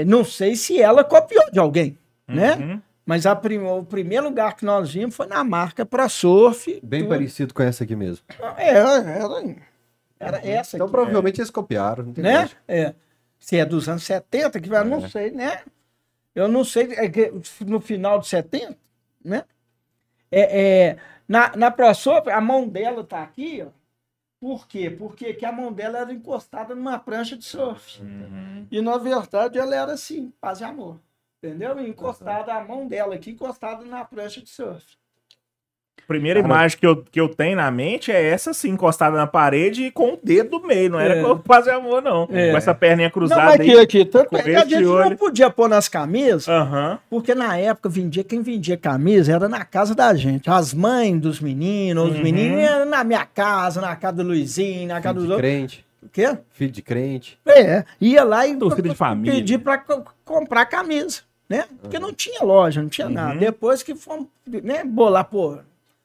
é, 0.00 0.04
não 0.06 0.24
sei 0.24 0.56
se 0.56 0.80
ela 0.80 1.04
copiou 1.04 1.50
de 1.52 1.58
alguém, 1.58 1.98
né? 2.26 2.54
Uhum. 2.54 2.82
Mas 3.04 3.26
a 3.26 3.36
prim- 3.36 3.58
o 3.58 3.84
primeiro 3.84 4.24
lugar 4.28 4.56
que 4.56 4.64
nós 4.64 4.92
vimos 4.92 5.14
foi 5.14 5.26
na 5.26 5.44
marca 5.44 5.84
Pro 5.84 6.08
Surf. 6.08 6.80
Bem 6.82 7.00
tudo. 7.02 7.10
parecido 7.10 7.52
com 7.52 7.62
essa 7.62 7.84
aqui 7.84 7.94
mesmo. 7.94 8.24
É, 8.56 8.68
era, 8.68 9.44
era 10.18 10.46
essa 10.46 10.76
Então 10.76 10.86
aqui. 10.86 10.92
provavelmente 10.94 11.38
eles 11.40 11.50
copiaram, 11.50 12.04
não 12.04 12.12
tem 12.14 12.24
né? 12.24 12.48
É. 12.66 12.94
Se 13.44 13.58
é 13.58 13.64
dos 13.66 13.90
anos 13.90 14.04
70, 14.04 14.58
que 14.58 14.70
vai, 14.70 14.82
não 14.84 15.04
É. 15.04 15.08
sei, 15.10 15.30
né? 15.30 15.62
Eu 16.34 16.48
não 16.48 16.64
sei, 16.64 16.94
é 16.94 17.10
no 17.66 17.78
final 17.78 18.18
de 18.18 18.26
70, 18.26 18.74
né? 19.22 19.44
É, 20.32 20.62
é, 20.92 20.98
na, 21.28 21.54
na 21.54 21.70
ProSoap, 21.70 22.26
a 22.30 22.40
mão 22.40 22.66
dela 22.66 23.04
tá 23.04 23.22
aqui, 23.22 23.62
ó. 23.62 23.68
Por 24.40 24.66
quê? 24.66 24.88
Porque 24.88 25.34
que 25.34 25.44
a 25.44 25.52
mão 25.52 25.70
dela 25.70 25.98
era 25.98 26.12
encostada 26.12 26.74
numa 26.74 26.98
prancha 26.98 27.36
de 27.36 27.44
surf. 27.44 28.00
Uhum. 28.00 28.66
E 28.70 28.80
na 28.80 28.96
verdade 28.96 29.58
ela 29.58 29.76
era 29.76 29.92
assim, 29.92 30.32
paz 30.40 30.60
e 30.60 30.64
amor. 30.64 30.98
Entendeu? 31.42 31.78
Encostada, 31.86 32.54
a 32.54 32.64
mão 32.64 32.88
dela 32.88 33.14
aqui 33.14 33.32
encostada 33.32 33.84
na 33.84 34.06
prancha 34.06 34.40
de 34.40 34.48
surf. 34.48 34.96
Primeira 36.06 36.42
Cara. 36.42 36.54
imagem 36.54 36.78
que 36.78 36.86
eu, 36.86 36.96
que 37.10 37.20
eu 37.20 37.28
tenho 37.28 37.56
na 37.56 37.70
mente 37.70 38.12
é 38.12 38.22
essa, 38.22 38.50
assim, 38.50 38.70
encostada 38.70 39.16
na 39.16 39.26
parede 39.26 39.84
e 39.84 39.90
com 39.90 40.14
o 40.14 40.18
dedo 40.22 40.58
no 40.58 40.66
meio. 40.66 40.90
Não 40.90 41.00
era 41.00 41.16
É. 41.16 41.22
com 41.22 41.38
fazer 41.44 41.70
amor, 41.70 42.02
não. 42.02 42.28
É. 42.30 42.50
Com 42.50 42.56
essa 42.56 42.74
perninha 42.74 43.08
Não, 43.08 43.12
cruzada 43.12 43.54
aqui, 43.54 43.70
aí. 43.70 43.78
aqui. 43.80 44.04
Tanto 44.04 44.28
com 44.30 44.36
é 44.36 44.42
que 44.42 44.54
a 44.54 44.64
gente 44.64 44.80
não 44.82 44.92
olho. 44.92 45.16
podia 45.16 45.48
pôr 45.50 45.68
nas 45.68 45.88
camisas, 45.88 46.48
Aham. 46.48 46.98
Porque 47.08 47.34
na 47.34 47.56
época 47.56 47.88
vendia, 47.88 48.22
quem 48.24 48.42
vendia 48.42 48.76
camisa 48.76 49.32
era 49.32 49.48
na 49.48 49.64
casa 49.64 49.94
da 49.94 50.12
gente. 50.14 50.48
As 50.50 50.74
mães 50.74 51.18
dos 51.20 51.40
meninos, 51.40 52.10
os 52.10 52.16
Uhum. 52.16 52.22
meninos 52.22 52.58
eram 52.58 52.84
na 52.86 53.02
minha 53.04 53.24
casa, 53.24 53.80
na 53.80 53.96
casa 53.96 54.16
do 54.16 54.22
Luizinho, 54.24 54.88
na 54.88 55.00
casa 55.00 55.14
Filho 55.14 55.14
dos 55.14 55.26
de 55.26 55.32
outros. 55.32 55.50
crente. 55.50 55.84
O 56.02 56.08
quê? 56.10 56.36
Filho 56.52 56.70
de 56.70 56.82
crente. 56.82 57.38
É, 57.46 57.84
ia 57.98 58.22
lá 58.24 58.46
e 58.46 58.54
Torcida 58.56 58.90
de 58.90 58.94
família. 58.94 59.34
pedir 59.36 59.58
pra 59.58 59.78
co- 59.78 60.04
comprar 60.22 60.66
camisa, 60.66 61.20
né? 61.48 61.64
Porque 61.80 61.98
não 61.98 62.12
tinha 62.12 62.42
loja, 62.42 62.82
não 62.82 62.90
tinha 62.90 63.06
Uhum. 63.06 63.12
nada. 63.14 63.38
Depois 63.38 63.82
que 63.82 63.94
fomos, 63.94 64.26
né, 64.46 64.84
bolar, 64.84 65.24
pô, 65.24 65.56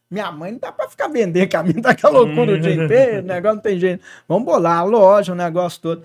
minha 0.09 0.31
mãe 0.31 0.51
não 0.53 0.59
dá 0.59 0.71
pra 0.71 0.89
ficar 0.89 1.07
vendendo 1.07 1.49
camisa 1.49 1.81
daquela 1.81 2.19
loucura 2.19 2.53
o 2.53 2.59
dia 2.59 2.73
inteiro, 2.85 3.19
o 3.23 3.27
negócio 3.27 3.55
não 3.55 3.61
tem 3.61 3.79
jeito. 3.79 4.03
Vamos 4.27 4.45
bolar 4.45 4.79
a 4.79 4.83
loja, 4.83 5.33
o 5.33 5.35
negócio 5.35 5.81
todo. 5.81 6.03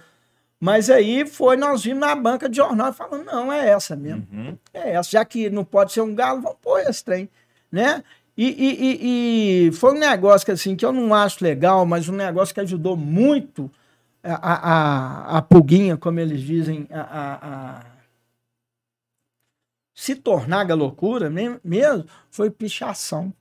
Mas 0.61 0.89
aí 0.89 1.27
foi, 1.27 1.57
nós 1.57 1.83
vimos 1.85 2.01
na 2.01 2.15
banca 2.15 2.49
de 2.49 2.57
jornal 2.57 2.91
e 2.91 2.95
falamos, 2.95 3.27
não, 3.27 3.53
é 3.53 3.69
essa 3.69 3.95
mesmo. 3.97 4.27
Uhum. 4.33 4.57
É 4.73 4.93
essa, 4.93 5.11
já 5.11 5.25
que 5.25 5.51
não 5.51 5.65
pode 5.65 5.93
ser 5.93 6.01
um 6.01 6.15
galo, 6.15 6.41
vamos 6.41 6.59
pôr 6.63 6.81
esse 6.81 7.05
trem, 7.05 7.29
né? 7.71 8.03
E, 8.37 8.47
e- 8.49 8.85
e- 8.85 9.69
e 9.69 9.73
foi 9.73 9.93
um 9.95 9.99
negócio 9.99 10.45
que, 10.45 10.51
assim, 10.53 10.75
que 10.75 10.85
eu 10.85 10.93
não 10.93 11.15
acho 11.15 11.45
legal, 11.45 11.85
mas 11.87 12.09
um 12.09 12.15
negócio 12.17 12.53
que 12.55 12.61
ajudou 12.61 12.97
muito 12.97 13.71
a, 14.23 14.35
a, 14.35 14.55
a, 15.35 15.39
a 15.39 15.43
pulguinha, 15.43 15.97
como 15.97 16.19
eles 16.19 16.41
dizem, 16.41 16.89
a, 16.91 17.01
a- 17.01 17.35
a 17.81 17.81
se 19.95 20.15
tornar 20.17 20.65
galocura 20.65 21.31
me- 21.31 21.59
mesmo, 21.63 22.07
foi 22.31 22.51
pichação. 22.51 23.33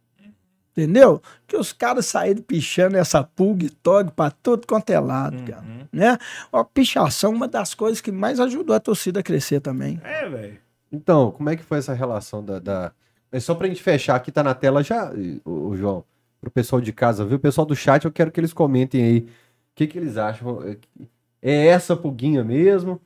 Entendeu? 0.76 1.22
Que 1.46 1.56
os 1.56 1.72
caras 1.72 2.08
saíram 2.08 2.42
pichando 2.42 2.98
essa 2.98 3.24
pulga 3.24 3.66
e 3.66 3.70
tog 3.70 4.10
pra 4.12 4.32
tudo 4.32 4.66
quanto 4.66 4.90
é 4.90 5.00
lado, 5.00 5.44
cara. 5.44 5.62
Uhum. 5.62 5.88
Né? 5.94 6.18
A 6.52 6.64
pichação 6.64 7.32
é 7.32 7.36
uma 7.36 7.48
das 7.48 7.76
coisas 7.76 8.02
que 8.02 8.12
mais 8.12 8.40
ajudou 8.40 8.76
a 8.76 8.80
torcida 8.80 9.20
a 9.20 9.24
crescer 9.24 9.60
também. 9.60 10.02
É, 10.04 10.28
velho. 10.28 10.58
Então, 10.92 11.32
como 11.32 11.50
é 11.50 11.56
que 11.56 11.64
foi 11.64 11.78
essa 11.78 11.94
relação 11.94 12.44
da. 12.44 12.58
da... 12.60 12.92
É 13.32 13.40
só 13.40 13.54
pra 13.54 13.68
gente 13.68 13.82
fechar, 13.84 14.16
aqui 14.16 14.32
tá 14.32 14.44
na 14.44 14.54
tela 14.56 14.84
já, 14.84 15.12
o, 15.46 15.70
o 15.70 15.78
João, 15.78 16.04
pro 16.42 16.52
pessoal 16.52 16.82
de 16.82 16.92
casa, 16.92 17.24
viu? 17.24 17.38
O 17.38 17.40
pessoal 17.40 17.66
do 17.66 17.76
chat, 17.76 18.06
eu 18.06 18.12
quero 18.12 18.32
que 18.32 18.40
eles 18.40 18.54
comentem 18.54 19.04
aí 19.04 19.20
o 19.20 19.26
que, 19.76 19.88
que 19.88 19.98
eles 19.98 20.18
acham. 20.18 20.60
É 21.42 21.68
essa 21.68 21.96
pulguinha 21.96 22.44
mesmo? 22.44 23.00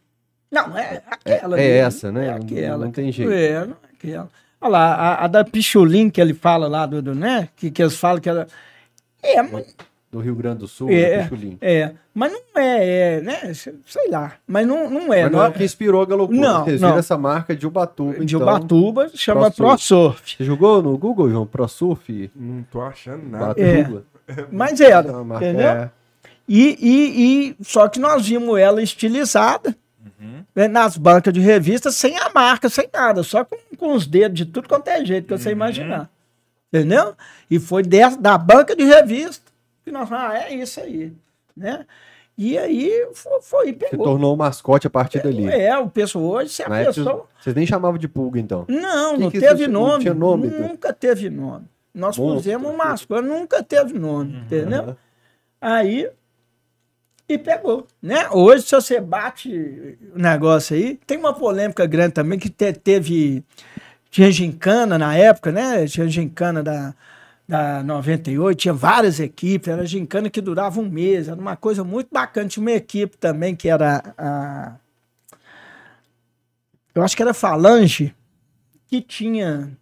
Não, 0.51 0.77
é 0.77 1.01
aquela. 1.05 1.59
é 1.59 1.63
ali, 1.63 1.71
essa, 1.71 2.11
né? 2.11 2.27
É 2.27 2.29
Não- 2.31 2.37
aquela. 2.37 2.85
não 2.85 2.91
tem 2.91 3.11
jeito. 3.11 3.31
É, 3.31 3.65
não 3.65 3.73
é 3.83 3.93
aquela. 3.93 4.29
Olha 4.59 4.71
lá, 4.71 4.93
a, 4.95 5.25
a 5.25 5.27
da 5.27 5.43
Pichulim 5.43 6.09
que 6.09 6.19
ele 6.19 6.33
fala 6.33 6.67
lá, 6.67 6.85
do, 6.85 7.01
do, 7.01 7.13
né? 7.15 7.49
Que, 7.55 7.69
que 7.69 7.81
eles 7.81 7.95
falam 7.97 8.19
que 8.19 8.27
ela. 8.29 8.47
É, 9.21 9.41
mas, 9.41 9.75
Do 10.11 10.19
Rio 10.19 10.35
Grande 10.35 10.59
do 10.59 10.67
Sul, 10.67 10.89
É. 10.89 11.23
do 11.23 11.29
Pichulim. 11.29 11.57
é, 11.61 11.91
mas 12.13 12.31
não 12.31 12.61
é, 12.61 13.17
é, 13.17 13.21
né? 13.21 13.53
Sei 13.53 14.09
lá. 14.09 14.33
Mas 14.47 14.65
não, 14.65 14.89
não 14.89 15.13
é. 15.13 15.23
Mas 15.23 15.31
não 15.31 15.39
não 15.39 15.45
é 15.45 15.49
o 15.49 15.53
que 15.53 15.63
inspirou 15.63 16.01
a 16.01 16.05
galocura. 16.05 16.39
Não, 16.39 16.63
Vocês 16.65 16.81
não. 16.81 16.89
viram 16.89 16.99
essa 16.99 17.17
marca 17.17 17.55
de 17.55 17.67
Ubatuba, 17.67 18.25
de 18.25 18.35
então. 18.35 18.41
Ubatuba 18.47 19.09
chama 19.13 19.51
ProSurf. 19.51 20.15
ProSurf. 20.21 20.35
Você 20.37 20.43
jogou 20.43 20.81
no 20.81 20.97
Google, 20.97 21.29
João? 21.29 21.45
ProSurf? 21.45 22.31
Não 22.35 22.63
tô 22.63 22.81
achando 22.81 23.27
nada. 23.29 23.53
Ubatuba? 23.59 24.03
Mas 24.51 24.81
era, 24.81 25.07
É 25.09 25.35
entendeu? 25.35 25.67
é. 25.69 25.91
E, 26.49 26.77
e, 26.81 27.49
e 27.59 27.63
só 27.63 27.87
que 27.89 27.99
nós 27.99 28.25
vimos 28.27 28.57
ela 28.57 28.81
estilizada 28.81 29.75
Uhum. 30.19 30.43
né, 30.55 30.67
nas 30.67 30.97
bancas 30.97 31.31
de 31.33 31.39
revista, 31.39 31.91
sem 31.91 32.17
a 32.17 32.29
marca, 32.33 32.69
sem 32.69 32.89
nada, 32.91 33.21
só 33.23 33.45
com, 33.45 33.55
com 33.77 33.93
os 33.93 34.07
dedos 34.07 34.37
de 34.37 34.45
tudo 34.45 34.67
quanto 34.67 34.87
é 34.87 35.05
jeito 35.05 35.27
que 35.27 35.37
você 35.37 35.49
Uhum. 35.49 35.55
imaginar. 35.55 36.09
Entendeu? 36.73 37.13
E 37.49 37.59
foi 37.59 37.83
dessa, 37.83 38.19
da 38.19 38.37
banca 38.37 38.75
de 38.75 38.83
revista 38.83 39.45
que 39.85 39.91
nós 39.91 40.09
falamos, 40.09 40.35
ah, 40.35 40.39
é 40.49 40.53
isso 40.55 40.79
aí. 40.81 41.13
Né? 41.55 41.85
E 42.37 42.57
aí 42.57 43.07
foi, 43.13 43.41
foi 43.41 43.65
e 43.69 43.73
Se 43.73 43.75
pegou. 43.77 44.05
tornou 44.05 44.33
o 44.33 44.37
mascote 44.37 44.85
a 44.85 44.89
partir 44.89 45.21
dali. 45.23 45.47
É, 45.47 45.75
o 45.77 45.89
pessoal 45.89 46.23
hoje, 46.25 46.49
se 46.49 46.61
a 46.61 46.69
Na 46.69 46.79
época, 46.79 46.93
pessoa. 46.95 47.25
vocês- 47.39 47.55
nem 47.55 47.65
chamavam 47.65 47.97
de 47.97 48.07
pulga, 48.07 48.39
então. 48.39 48.65
Não, 48.67 49.15
Que 49.15 49.21
não 49.21 49.31
que 49.31 49.39
teve 49.39 49.63
isso- 49.63 49.71
não 49.71 49.87
nome. 49.87 50.01
tinha 50.01 50.13
nome, 50.13 50.47
então? 50.47 50.67
nunca 50.67 50.93
teve 50.93 51.29
nome. 51.29 51.65
Nós 51.95 52.17
Monstro. 52.17 52.35
pusemos 52.43 52.71
um 52.71 52.77
mascote, 52.77 53.27
nunca 53.27 53.63
teve 53.63 53.93
nome, 53.97 54.37
entendeu? 54.45 54.81
Aham. 54.81 54.97
Aí. 55.59 56.09
E 57.29 57.37
pegou, 57.37 57.85
né? 58.01 58.29
Hoje, 58.31 58.63
se 58.63 58.71
você 58.75 59.01
bate 59.01 59.49
o 60.15 60.17
negócio 60.19 60.75
aí, 60.75 60.95
tem 61.05 61.17
uma 61.17 61.33
polêmica 61.33 61.85
grande 61.85 62.13
também 62.13 62.39
que 62.39 62.49
te- 62.49 62.71
teve. 62.73 63.43
Tinha 64.09 64.31
gincana 64.31 64.97
na 64.97 65.15
época, 65.15 65.51
né? 65.51 65.85
Tinha 65.87 66.07
gincana 66.07 66.63
da, 66.63 66.95
da 67.47 67.83
98, 67.83 68.57
tinha 68.59 68.73
várias 68.73 69.19
equipes, 69.19 69.67
era 69.67 69.85
gincana 69.85 70.29
que 70.29 70.39
durava 70.41 70.79
um 70.79 70.89
mês, 70.89 71.27
era 71.27 71.39
uma 71.39 71.57
coisa 71.57 71.83
muito 71.83 72.09
bacana. 72.11 72.47
Tinha 72.49 72.61
uma 72.63 72.71
equipe 72.71 73.17
também 73.17 73.55
que 73.55 73.67
era 73.69 74.13
a. 74.17 74.75
Eu 76.95 77.03
acho 77.03 77.15
que 77.15 77.21
era 77.21 77.33
Falange, 77.33 78.15
que 78.87 79.01
tinha 79.01 79.77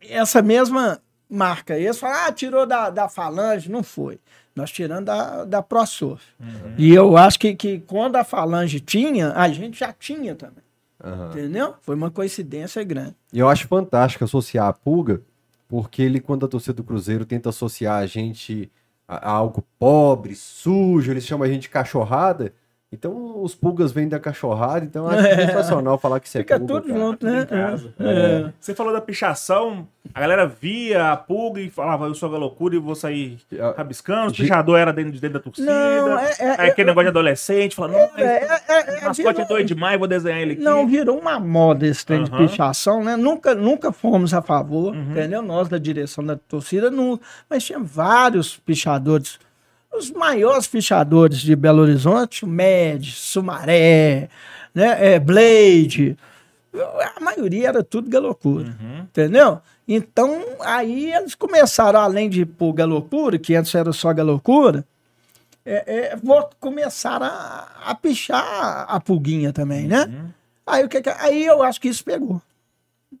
essa 0.00 0.42
mesma 0.42 1.00
marca. 1.34 1.78
Eles 1.78 1.98
falam, 1.98 2.26
ah, 2.26 2.32
tirou 2.32 2.66
da, 2.66 2.90
da 2.90 3.08
Falange. 3.08 3.70
Não 3.70 3.82
foi. 3.82 4.18
Nós 4.54 4.70
tiramos 4.70 5.04
da, 5.04 5.44
da 5.44 5.62
ProSurf. 5.62 6.24
Uhum. 6.38 6.74
E 6.78 6.94
eu 6.94 7.16
acho 7.16 7.38
que, 7.38 7.54
que 7.54 7.80
quando 7.80 8.16
a 8.16 8.24
Falange 8.24 8.80
tinha, 8.80 9.32
a 9.32 9.48
gente 9.48 9.78
já 9.78 9.92
tinha 9.92 10.34
também. 10.34 10.62
Uhum. 11.02 11.30
Entendeu? 11.30 11.74
Foi 11.82 11.94
uma 11.94 12.10
coincidência 12.10 12.82
grande. 12.84 13.16
E 13.32 13.38
eu 13.38 13.48
acho 13.48 13.66
fantástico 13.66 14.24
associar 14.24 14.68
a 14.68 14.72
pulga, 14.72 15.20
porque 15.68 16.02
ele, 16.02 16.20
quando 16.20 16.46
a 16.46 16.48
torcida 16.48 16.74
do 16.74 16.84
Cruzeiro 16.84 17.26
tenta 17.26 17.48
associar 17.48 17.96
a 17.96 18.06
gente 18.06 18.70
a, 19.08 19.28
a 19.28 19.32
algo 19.32 19.64
pobre, 19.78 20.34
sujo, 20.34 21.10
eles 21.10 21.26
chamam 21.26 21.46
a 21.46 21.50
gente 21.50 21.62
de 21.62 21.68
cachorrada. 21.68 22.52
Então 22.94 23.42
os 23.42 23.54
pulgas 23.54 23.92
vêm 23.92 24.08
da 24.08 24.18
cachorrada, 24.18 24.84
então 24.84 25.08
acho 25.08 25.26
é. 25.26 25.46
sensacional 25.46 25.98
falar 25.98 26.20
que 26.20 26.28
você 26.28 26.38
Fica 26.38 26.54
é 26.54 26.58
pulga. 26.58 26.74
Fica 26.82 26.94
tudo 26.94 26.98
junto, 26.98 27.26
né? 27.26 27.46
É. 27.98 28.46
É. 28.46 28.52
Você 28.58 28.74
falou 28.74 28.92
da 28.92 29.00
pichação, 29.00 29.86
a 30.12 30.20
galera 30.20 30.46
via 30.46 31.12
a 31.12 31.16
pulga 31.16 31.60
e 31.60 31.68
falava, 31.68 32.06
eu 32.06 32.14
sou 32.14 32.32
a 32.34 32.38
loucura 32.38 32.76
e 32.76 32.78
vou 32.78 32.94
sair 32.94 33.38
rabiscando, 33.76 34.32
o 34.32 34.34
pichador 34.34 34.78
era 34.78 34.92
dentro, 34.92 35.12
dentro 35.12 35.30
da 35.30 35.40
torcida. 35.40 35.66
Não, 35.66 36.18
é, 36.18 36.34
é, 36.38 36.60
aí 36.60 36.70
aquele 36.70 36.88
negócio 36.88 37.06
de 37.06 37.10
adolescente, 37.10 37.74
falando, 37.74 37.96
é, 38.16 38.46
é, 38.68 39.00
o 39.00 39.04
mascote 39.06 39.40
é 39.40 39.44
doido 39.44 39.66
demais, 39.66 39.98
vou 39.98 40.08
desenhar 40.08 40.40
ele 40.40 40.52
aqui. 40.52 40.62
Não, 40.62 40.86
virou 40.86 41.18
uma 41.18 41.40
moda 41.40 41.86
esse 41.86 42.04
trem 42.04 42.20
uhum. 42.20 42.24
de 42.24 42.30
pichação, 42.30 43.02
né? 43.02 43.16
Nunca, 43.16 43.54
nunca 43.54 43.90
fomos 43.92 44.32
a 44.32 44.40
favor, 44.40 44.94
uhum. 44.94 45.10
entendeu? 45.10 45.42
Nós 45.42 45.68
da 45.68 45.78
direção 45.78 46.24
da 46.24 46.36
torcida, 46.36 46.90
não, 46.90 47.18
mas 47.48 47.64
tinha 47.64 47.78
vários 47.78 48.56
pichadores 48.58 49.38
os 49.96 50.10
maiores 50.10 50.66
fichadores 50.66 51.40
de 51.40 51.54
Belo 51.54 51.82
Horizonte, 51.82 52.44
Med, 52.46 53.10
Sumaré, 53.10 54.28
né, 54.74 55.14
é, 55.14 55.20
Blade, 55.20 56.16
a 57.16 57.20
maioria 57.20 57.68
era 57.68 57.84
tudo 57.84 58.10
galocura, 58.10 58.76
uhum. 58.80 59.00
entendeu? 59.02 59.60
Então, 59.86 60.42
aí 60.60 61.12
eles 61.12 61.34
começaram, 61.34 62.00
além 62.00 62.28
de 62.28 62.44
pôr 62.44 62.72
galocura, 62.72 63.38
que 63.38 63.54
antes 63.54 63.74
era 63.74 63.92
só 63.92 64.12
galocura, 64.12 64.84
é, 65.64 66.12
é, 66.12 66.18
começaram 66.58 67.26
a, 67.26 67.68
a 67.86 67.94
pichar 67.94 68.86
a 68.88 69.00
pulguinha 69.00 69.52
também, 69.52 69.86
né? 69.86 70.04
Uhum. 70.04 70.28
Aí, 70.66 70.84
o 70.84 70.88
que, 70.88 71.02
aí 71.18 71.44
eu 71.44 71.62
acho 71.62 71.80
que 71.80 71.88
isso 71.88 72.04
pegou. 72.04 72.40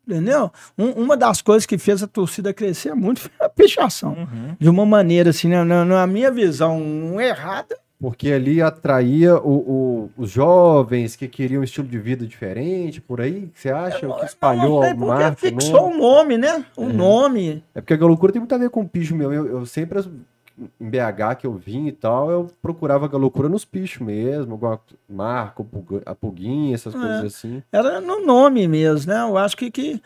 Entendeu? 0.06 0.50
Um, 0.76 0.90
uma 0.90 1.16
das 1.16 1.40
coisas 1.40 1.66
que 1.66 1.78
fez 1.78 2.02
a 2.02 2.06
torcida 2.06 2.52
crescer 2.52 2.94
muito 2.94 3.20
foi 3.20 3.32
a 3.40 3.48
pichação. 3.48 4.14
Uhum. 4.14 4.56
De 4.58 4.68
uma 4.68 4.86
maneira, 4.86 5.30
assim, 5.30 5.48
né, 5.48 5.62
na, 5.64 5.84
na 5.84 6.06
minha 6.06 6.30
visão 6.30 7.20
errada. 7.20 7.76
Porque 8.00 8.32
ali 8.32 8.60
atraía 8.60 9.36
o, 9.36 9.54
o, 9.54 10.10
os 10.16 10.30
jovens 10.30 11.16
que 11.16 11.26
queriam 11.26 11.60
um 11.60 11.64
estilo 11.64 11.88
de 11.88 11.98
vida 11.98 12.26
diferente, 12.26 13.00
por 13.00 13.20
aí, 13.20 13.50
você 13.54 13.70
acha? 13.70 14.06
o 14.06 14.18
que 14.18 14.26
espalhou 14.26 14.84
ao 14.84 14.96
mar? 14.96 15.34
fixou 15.36 15.90
o 15.90 15.96
nome, 15.96 16.36
né? 16.36 16.64
O 16.76 16.84
é. 16.84 16.92
nome. 16.92 17.64
É 17.74 17.80
porque 17.80 17.94
a 17.94 18.06
loucura 18.06 18.32
tem 18.32 18.40
muito 18.40 18.54
a 18.54 18.58
ver 18.58 18.68
com 18.68 18.82
o 18.82 18.88
picho 18.88 19.14
meu. 19.14 19.32
Eu, 19.32 19.46
eu 19.46 19.66
sempre 19.66 20.00
em 20.80 20.88
BH 20.90 21.36
que 21.38 21.46
eu 21.46 21.54
vim 21.54 21.86
e 21.86 21.92
tal, 21.92 22.30
eu 22.30 22.50
procurava 22.62 23.10
a 23.12 23.18
loucura 23.18 23.48
nos 23.48 23.64
pichos 23.64 24.00
mesmo, 24.00 24.52
alguma 24.52 24.80
marca, 25.08 25.64
a 26.06 26.14
pulguinha, 26.14 26.74
essas 26.74 26.94
é, 26.94 26.98
coisas 26.98 27.24
assim. 27.24 27.62
Era 27.72 28.00
no 28.00 28.24
nome 28.24 28.66
mesmo, 28.68 29.12
né? 29.12 29.20
Eu 29.22 29.36
acho 29.36 29.56
que. 29.56 29.70
que... 29.70 30.00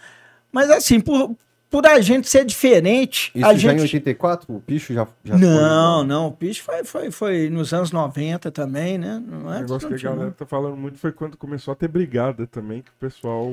Mas 0.50 0.70
assim, 0.70 1.00
por, 1.00 1.36
por 1.70 1.86
a 1.86 2.00
gente 2.00 2.28
ser 2.28 2.44
diferente. 2.44 3.30
Isso 3.34 3.46
a 3.46 3.54
já 3.54 3.70
gente... 3.70 3.80
em 3.80 3.82
84? 3.82 4.54
O 4.54 4.60
picho 4.60 4.94
já, 4.94 5.06
já 5.22 5.36
Não, 5.36 5.98
foi, 5.98 6.06
não. 6.06 6.26
O 6.28 6.32
picho 6.32 6.62
foi, 6.62 6.84
foi, 6.84 7.10
foi 7.10 7.50
nos 7.50 7.72
anos 7.72 7.92
90 7.92 8.50
também, 8.50 8.96
né? 8.96 9.22
Não 9.24 9.52
é 9.52 9.58
o 9.58 9.60
negócio 9.60 9.88
que 9.88 9.94
a 9.94 10.10
galera 10.10 10.30
tá 10.30 10.46
falando 10.46 10.76
muito 10.76 10.98
foi 10.98 11.12
quando 11.12 11.36
começou 11.36 11.72
a 11.72 11.74
ter 11.74 11.88
brigada 11.88 12.46
também, 12.46 12.82
que 12.82 12.90
o 12.90 12.98
pessoal. 12.98 13.48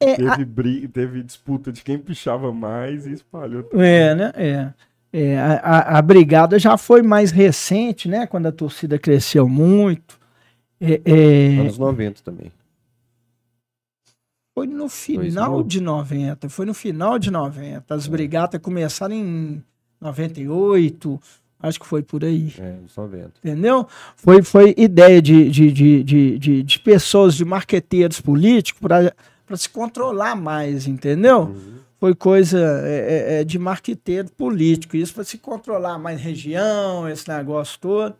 É, 0.00 0.14
teve, 0.14 0.30
a... 0.30 0.44
briga, 0.46 0.88
teve 0.88 1.22
disputa 1.22 1.72
de 1.72 1.82
quem 1.82 1.98
pichava 1.98 2.52
mais 2.52 3.06
e 3.06 3.12
espalhou. 3.12 3.64
Também. 3.64 3.86
É, 3.86 4.14
né? 4.14 4.32
É. 4.36 4.72
É, 5.12 5.38
a, 5.38 5.98
a, 5.98 6.02
brigada 6.02 6.58
já 6.58 6.76
foi 6.76 7.02
mais 7.02 7.30
recente, 7.30 8.08
né? 8.08 8.26
Quando 8.26 8.46
a 8.46 8.52
torcida 8.52 8.98
cresceu 8.98 9.48
muito. 9.48 10.18
É, 10.80 11.00
é... 11.04 11.60
Anos 11.60 11.78
90 11.78 12.22
também. 12.22 12.52
Foi 14.54 14.66
no 14.66 14.88
final 14.88 15.62
de 15.62 15.80
90. 15.80 16.48
Foi 16.48 16.66
no 16.66 16.74
final 16.74 17.18
de 17.18 17.30
90. 17.30 17.94
As 17.94 18.06
é. 18.06 18.10
brigadas 18.10 18.60
começaram 18.60 19.14
em 19.14 19.62
98. 20.00 21.20
Acho 21.60 21.80
que 21.80 21.86
foi 21.86 22.02
por 22.02 22.22
aí. 22.22 22.52
É, 22.58 22.76
nos 22.82 22.94
90. 22.94 23.32
Entendeu? 23.42 23.88
Foi, 24.14 24.42
foi 24.42 24.74
ideia 24.76 25.22
de, 25.22 25.48
de, 25.48 25.72
de, 25.72 26.04
de, 26.04 26.38
de, 26.38 26.62
de 26.62 26.78
pessoas, 26.80 27.34
de 27.34 27.44
marqueteiros 27.44 28.20
políticos, 28.20 28.80
para 28.80 29.56
se 29.56 29.68
controlar 29.68 30.36
mais, 30.36 30.86
entendeu? 30.86 31.44
Uhum 31.44 31.87
foi 31.98 32.14
coisa 32.14 32.58
é, 32.84 32.98
é, 32.98 33.40
é, 33.40 33.44
de 33.44 33.58
marqueteiro 33.58 34.30
político, 34.30 34.96
isso 34.96 35.14
para 35.14 35.24
se 35.24 35.36
controlar 35.36 35.98
mais 35.98 36.20
região, 36.20 37.08
esse 37.08 37.28
negócio 37.28 37.78
todo, 37.80 38.16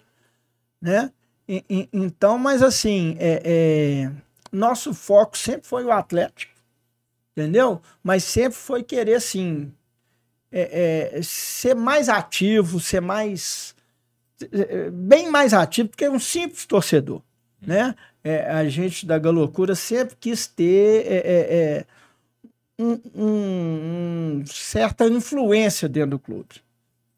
né? 0.80 1.12
E, 1.48 1.64
e, 1.70 1.88
então, 1.92 2.36
mas 2.38 2.62
assim, 2.62 3.16
é, 3.18 3.40
é, 3.44 4.10
nosso 4.52 4.92
foco 4.92 5.38
sempre 5.38 5.66
foi 5.66 5.84
o 5.84 5.92
Atlético, 5.92 6.52
entendeu? 7.32 7.80
Mas 8.02 8.24
sempre 8.24 8.58
foi 8.58 8.82
querer, 8.82 9.14
assim, 9.14 9.72
é, 10.50 11.20
ser 11.22 11.74
mais 11.74 12.08
ativo, 12.08 12.80
ser 12.80 13.00
mais, 13.00 13.74
bem 14.92 15.30
mais 15.30 15.54
ativo 15.54 15.88
do 15.88 15.96
que 15.96 16.08
um 16.08 16.18
simples 16.18 16.66
torcedor, 16.66 17.22
né? 17.60 17.94
a 18.50 18.68
gente 18.68 19.06
da 19.06 19.18
Galocura 19.18 19.74
sempre 19.74 20.14
quis 20.20 20.46
ter 20.46 21.86
um, 22.78 23.00
um, 23.14 24.42
certa 24.46 25.06
influência 25.06 25.88
dentro 25.88 26.10
do 26.10 26.18
clube. 26.18 26.62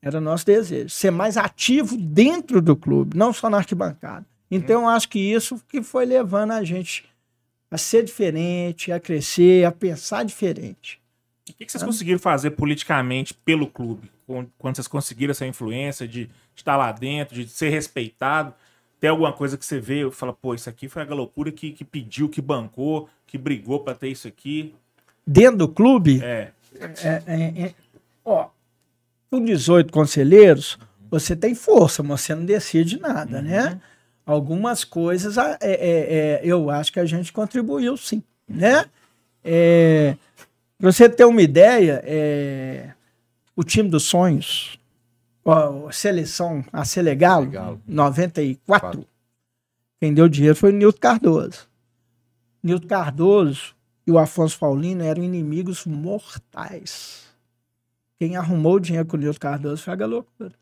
Era 0.02 0.20
nosso 0.20 0.46
desejo. 0.46 0.88
Ser 0.88 1.10
mais 1.10 1.36
ativo 1.36 1.96
dentro 1.96 2.62
do 2.62 2.74
clube, 2.74 3.16
não 3.16 3.32
só 3.32 3.50
na 3.50 3.58
arquibancada. 3.58 4.24
Então, 4.50 4.82
eu 4.82 4.88
acho 4.88 5.08
que 5.08 5.18
isso 5.18 5.62
que 5.68 5.82
foi 5.82 6.04
levando 6.04 6.52
a 6.52 6.64
gente 6.64 7.04
a 7.70 7.78
ser 7.78 8.04
diferente, 8.04 8.90
a 8.90 8.98
crescer, 8.98 9.64
a 9.64 9.70
pensar 9.70 10.24
diferente. 10.24 11.00
O 11.48 11.52
que, 11.52 11.64
que 11.66 11.70
vocês 11.70 11.84
conseguiram 11.84 12.18
fazer 12.18 12.50
politicamente 12.52 13.32
pelo 13.32 13.66
clube? 13.66 14.10
Quando 14.58 14.76
vocês 14.76 14.88
conseguiram 14.88 15.32
essa 15.32 15.46
influência 15.46 16.06
de 16.06 16.30
estar 16.54 16.76
lá 16.76 16.90
dentro, 16.90 17.34
de 17.34 17.48
ser 17.48 17.68
respeitado? 17.68 18.54
Tem 18.98 19.10
alguma 19.10 19.32
coisa 19.32 19.56
que 19.56 19.64
você 19.64 19.80
vê 19.80 20.06
e 20.06 20.10
fala, 20.10 20.32
pô, 20.32 20.54
isso 20.54 20.68
aqui 20.68 20.88
foi 20.88 21.02
a 21.02 21.14
loucura 21.14 21.50
que, 21.50 21.72
que 21.72 21.84
pediu, 21.84 22.28
que 22.28 22.40
bancou, 22.40 23.08
que 23.26 23.38
brigou 23.38 23.80
para 23.80 23.94
ter 23.94 24.08
isso 24.08 24.28
aqui? 24.28 24.74
Dentro 25.26 25.58
do 25.58 25.68
clube, 25.68 26.20
é. 26.22 26.50
É, 26.80 27.22
é, 27.26 27.62
é 27.64 27.74
ó, 28.24 28.48
com 29.30 29.44
18 29.44 29.92
conselheiros, 29.92 30.78
você 31.10 31.36
tem 31.36 31.54
força, 31.54 32.02
mas 32.02 32.22
você 32.22 32.34
não 32.34 32.44
decide 32.44 32.98
nada, 32.98 33.38
uhum. 33.38 33.44
né? 33.44 33.80
Algumas 34.24 34.84
coisas 34.84 35.36
é, 35.36 35.58
é, 35.60 36.40
eu 36.42 36.70
acho 36.70 36.92
que 36.92 37.00
a 37.00 37.04
gente 37.04 37.32
contribuiu 37.32 37.96
sim, 37.96 38.22
né? 38.48 38.84
Pra 40.78 40.92
você 40.92 41.08
ter 41.08 41.24
uma 41.24 41.42
ideia, 41.42 42.02
o 43.56 43.64
time 43.64 43.88
dos 43.88 44.04
sonhos, 44.04 44.78
a 45.44 45.92
seleção, 45.92 46.64
a 46.72 46.84
Selegalo, 46.84 47.46
Legal. 47.46 47.80
94, 47.86 48.80
Quatro. 48.80 49.06
quem 49.98 50.14
deu 50.14 50.28
dinheiro 50.28 50.56
foi 50.56 50.70
o 50.70 50.76
Nilton 50.76 50.98
Cardoso. 51.00 51.68
Nilton 52.62 52.86
Cardoso 52.86 53.74
e 54.06 54.10
o 54.10 54.18
Afonso 54.18 54.58
Paulino 54.58 55.02
eram 55.02 55.22
inimigos 55.22 55.84
mortais. 55.84 57.26
Quem 58.18 58.36
arrumou 58.36 58.74
o 58.74 58.80
dinheiro 58.80 59.06
com 59.06 59.16
o 59.16 59.20
Nilton 59.20 59.38
Cardoso 59.38 59.82
foi 59.82 60.02
a 60.02 60.06
loucura. 60.06 60.59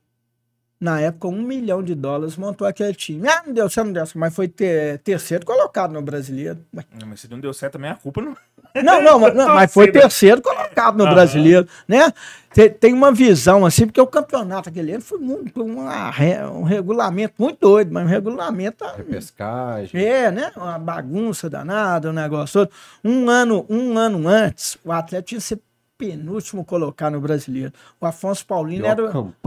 Na 0.81 1.01
época, 1.01 1.27
um 1.27 1.43
milhão 1.43 1.83
de 1.83 1.93
dólares 1.93 2.37
montou 2.37 2.67
aquele 2.67 2.95
time. 2.95 3.27
Ah, 3.29 3.43
não 3.45 3.53
deu 3.53 3.69
certo, 3.69 3.87
não 3.87 3.93
deu 3.93 4.07
certo, 4.07 4.19
mas 4.19 4.35
foi 4.35 4.47
ter, 4.47 4.99
terceiro 4.99 5.45
colocado 5.45 5.93
no 5.93 6.01
brasileiro. 6.01 6.59
Não, 6.73 7.09
mas 7.09 7.21
se 7.21 7.29
não 7.29 7.41
deu 7.41 7.53
certo 7.53 7.73
também, 7.73 7.91
a 7.91 7.97
culpa 7.97 8.23
não. 8.23 8.37
Não, 8.85 9.03
não, 9.03 9.19
mas, 9.19 9.35
não, 9.35 9.55
mas 9.55 9.73
foi 9.73 9.91
terceiro 9.91 10.43
colocado 10.43 10.99
no 10.99 11.05
uhum. 11.05 11.11
brasileiro, 11.11 11.67
né? 11.89 12.13
Tem, 12.53 12.71
tem, 12.71 12.93
uma 12.93 13.11
visão 13.11 13.65
assim, 13.65 13.87
porque 13.87 14.01
o 14.01 14.07
campeonato 14.07 14.69
aquele 14.69 14.93
ano 14.93 15.03
foi 15.03 15.19
muito, 15.19 15.63
uma, 15.63 16.13
um 16.53 16.63
regulamento 16.63 17.35
muito 17.39 17.59
doido, 17.61 17.93
mas 17.93 18.05
um 18.05 18.09
regulamento. 18.09 18.85
Repescagem. 18.97 20.01
É, 20.01 20.31
né? 20.31 20.53
Uma 20.55 20.79
bagunça 20.79 21.49
danada, 21.49 22.11
um 22.11 22.13
negócio 22.13 22.67
todo. 22.67 22.71
Um 23.03 23.29
ano, 23.29 23.67
um 23.69 23.97
ano 23.97 24.29
antes, 24.29 24.79
o 24.85 24.93
Atlético 24.93 25.29
tinha 25.29 25.41
ser 25.41 25.59
penúltimo 25.99 26.65
colocado 26.65 27.15
no 27.15 27.21
brasileiro. 27.21 27.73
O 28.01 28.07
Afonso 28.07 28.47
Paulino 28.47 28.87
era. 28.87 29.03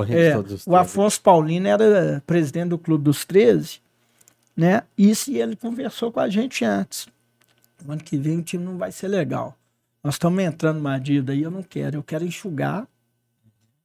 É, 0.09 0.35
o 0.67 0.75
Afonso 0.75 1.21
Paulino 1.21 1.67
era 1.67 2.21
presidente 2.27 2.69
do 2.69 2.77
Clube 2.77 3.05
dos 3.05 3.23
13, 3.23 3.79
né? 4.55 4.83
Isso 4.97 5.31
e 5.31 5.41
ele 5.41 5.55
conversou 5.55 6.11
com 6.11 6.19
a 6.19 6.29
gente 6.29 6.65
antes. 6.65 7.07
O 7.87 7.91
ano 7.91 8.03
que 8.03 8.17
vem 8.17 8.39
o 8.39 8.43
time 8.43 8.63
não 8.63 8.77
vai 8.77 8.91
ser 8.91 9.07
legal. 9.07 9.57
Nós 10.03 10.15
estamos 10.15 10.43
entrando 10.43 10.77
numa 10.77 10.99
dívida 10.99 11.31
aí, 11.31 11.41
eu 11.41 11.51
não 11.51 11.63
quero. 11.63 11.97
Eu 11.97 12.03
quero 12.03 12.25
enxugar. 12.25 12.85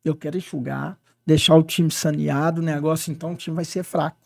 Eu 0.05 0.15
quero 0.15 0.37
enxugar, 0.37 0.97
deixar 1.27 1.57
o 1.57 1.63
time 1.63 1.91
saneado, 1.91 2.61
o 2.61 2.65
negócio, 2.65 3.11
então 3.11 3.33
o 3.33 3.37
time 3.37 3.57
vai 3.57 3.65
ser 3.65 3.83
fraco. 3.83 4.17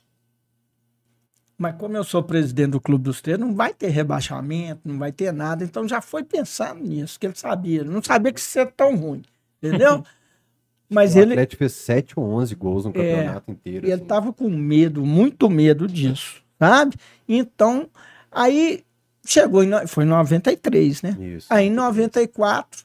Mas 1.61 1.75
como 1.77 1.95
eu 1.95 2.03
sou 2.03 2.23
presidente 2.23 2.71
do 2.71 2.81
Clube 2.81 3.05
dos 3.05 3.21
Três, 3.21 3.39
não 3.39 3.55
vai 3.55 3.75
ter 3.75 3.89
rebaixamento, 3.89 4.81
não 4.83 4.99
vai 4.99 5.13
ter 5.13 5.31
nada. 5.31 5.63
Então 5.63 5.87
já 5.87 6.01
foi 6.01 6.25
pensando 6.25 6.83
nisso, 6.83 7.21
que 7.21 7.27
ele 7.27 7.37
sabia. 7.37 7.85
Não 7.85 8.03
sabia 8.03 8.33
que 8.33 8.41
isso 8.41 8.59
ia 8.59 8.65
tão 8.65 8.97
ruim. 8.97 9.21
entendeu? 9.63 10.03
Mas 10.89 11.15
o 11.15 11.19
ele, 11.19 11.33
Atlético 11.35 11.59
fez 11.59 11.73
7 11.73 12.15
ou 12.19 12.25
11 12.25 12.55
gols 12.55 12.85
no 12.87 12.91
É, 12.93 12.95
campeonato 12.95 13.51
inteiro. 13.51 13.85
ele 13.87 13.93
assim. 13.93 14.05
tava 14.07 14.33
com 14.33 14.49
medo, 14.49 15.05
muito 15.05 15.51
medo 15.51 15.87
disso, 15.87 16.43
sabe? 16.59 16.97
Então, 17.29 17.89
aí 18.33 18.83
chegou, 19.25 19.63
em, 19.63 19.87
foi 19.87 20.05
em 20.05 20.09
93, 20.09 21.03
né? 21.03 21.17
Isso. 21.21 21.47
Aí 21.51 21.67
em 21.67 21.71
94, 21.71 22.85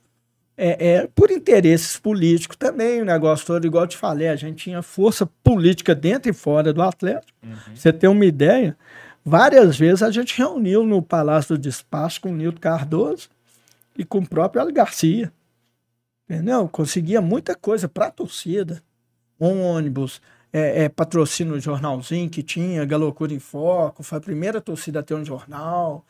é, 0.57 0.87
é, 0.87 1.07
por 1.07 1.31
interesses 1.31 1.97
políticos 1.97 2.55
também, 2.57 3.01
o 3.01 3.05
negócio 3.05 3.45
todo, 3.45 3.65
igual 3.65 3.83
eu 3.83 3.87
te 3.89 3.97
falei, 3.97 4.29
a 4.29 4.35
gente 4.35 4.63
tinha 4.63 4.81
força 4.81 5.25
política 5.43 5.93
dentro 5.93 6.29
e 6.29 6.33
fora 6.33 6.71
do 6.71 6.81
Atlético. 6.81 7.37
Pra 7.41 7.75
Você 7.75 7.91
ter 7.91 8.07
uma 8.07 8.25
ideia, 8.25 8.77
várias 9.23 9.77
vezes 9.77 10.01
a 10.01 10.11
gente 10.11 10.37
reuniu 10.37 10.85
no 10.85 11.01
Palácio 11.01 11.57
do 11.57 11.61
Despacho 11.61 12.21
com 12.21 12.29
o 12.29 12.35
Nilton 12.35 12.59
Cardoso 12.59 13.29
e 13.97 14.05
com 14.05 14.19
o 14.19 14.27
próprio 14.27 14.61
Hélio 14.61 14.73
Garcia. 14.73 15.31
Entendeu? 16.29 16.67
Conseguia 16.69 17.21
muita 17.21 17.53
coisa 17.55 17.87
para 17.87 18.07
a 18.07 18.11
torcida. 18.11 18.81
Um 19.39 19.61
ônibus, 19.61 20.21
é, 20.51 20.83
é, 20.83 20.89
patrocínio 20.89 21.59
jornalzinho 21.59 22.29
que 22.29 22.41
tinha, 22.41 22.85
Galocura 22.85 23.33
em 23.33 23.39
Foco, 23.39 24.01
foi 24.01 24.17
a 24.17 24.21
primeira 24.21 24.61
torcida 24.61 25.01
a 25.01 25.03
ter 25.03 25.13
um 25.13 25.25
jornal. 25.25 26.05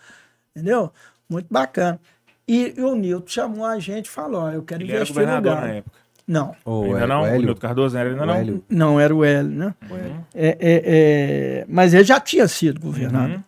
Entendeu? 0.55 0.93
Muito 1.27 1.47
bacana. 1.51 1.99
E, 2.47 2.73
e 2.77 2.81
o 2.81 2.95
Nilton 2.95 3.27
chamou 3.27 3.65
a 3.65 3.79
gente 3.79 4.05
e 4.05 4.09
falou: 4.09 4.41
ó, 4.43 4.51
eu 4.51 4.63
quero 4.63 4.83
Ele 4.83 4.91
era 4.91 5.01
investir 5.01 5.15
no 5.15 5.21
governador 5.21 5.55
na 5.55 5.61
Galo. 5.61 5.73
época. 5.73 5.97
Não, 6.27 6.55
O 6.65 6.83
ainda 6.85 6.97
Hélio- 6.97 7.07
não? 7.07 7.21
o 7.21 7.25
O 7.35 7.39
Nilton 7.39 7.59
Cardoso 7.61 7.97
ainda 7.97 8.23
o 8.23 8.25
não? 8.25 8.33
Hélio- 8.35 8.63
não 8.69 8.99
era 8.99 9.15
o 9.15 9.23
Hélio, 9.23 9.51
né? 9.51 9.75
Uhum. 9.89 10.23
É, 10.33 10.47
é, 10.59 10.81
é, 10.85 11.65
mas 11.67 11.93
ele 11.93 12.03
já 12.03 12.19
tinha 12.19 12.47
sido 12.47 12.79
governador. 12.79 13.37
Uhum. 13.37 13.43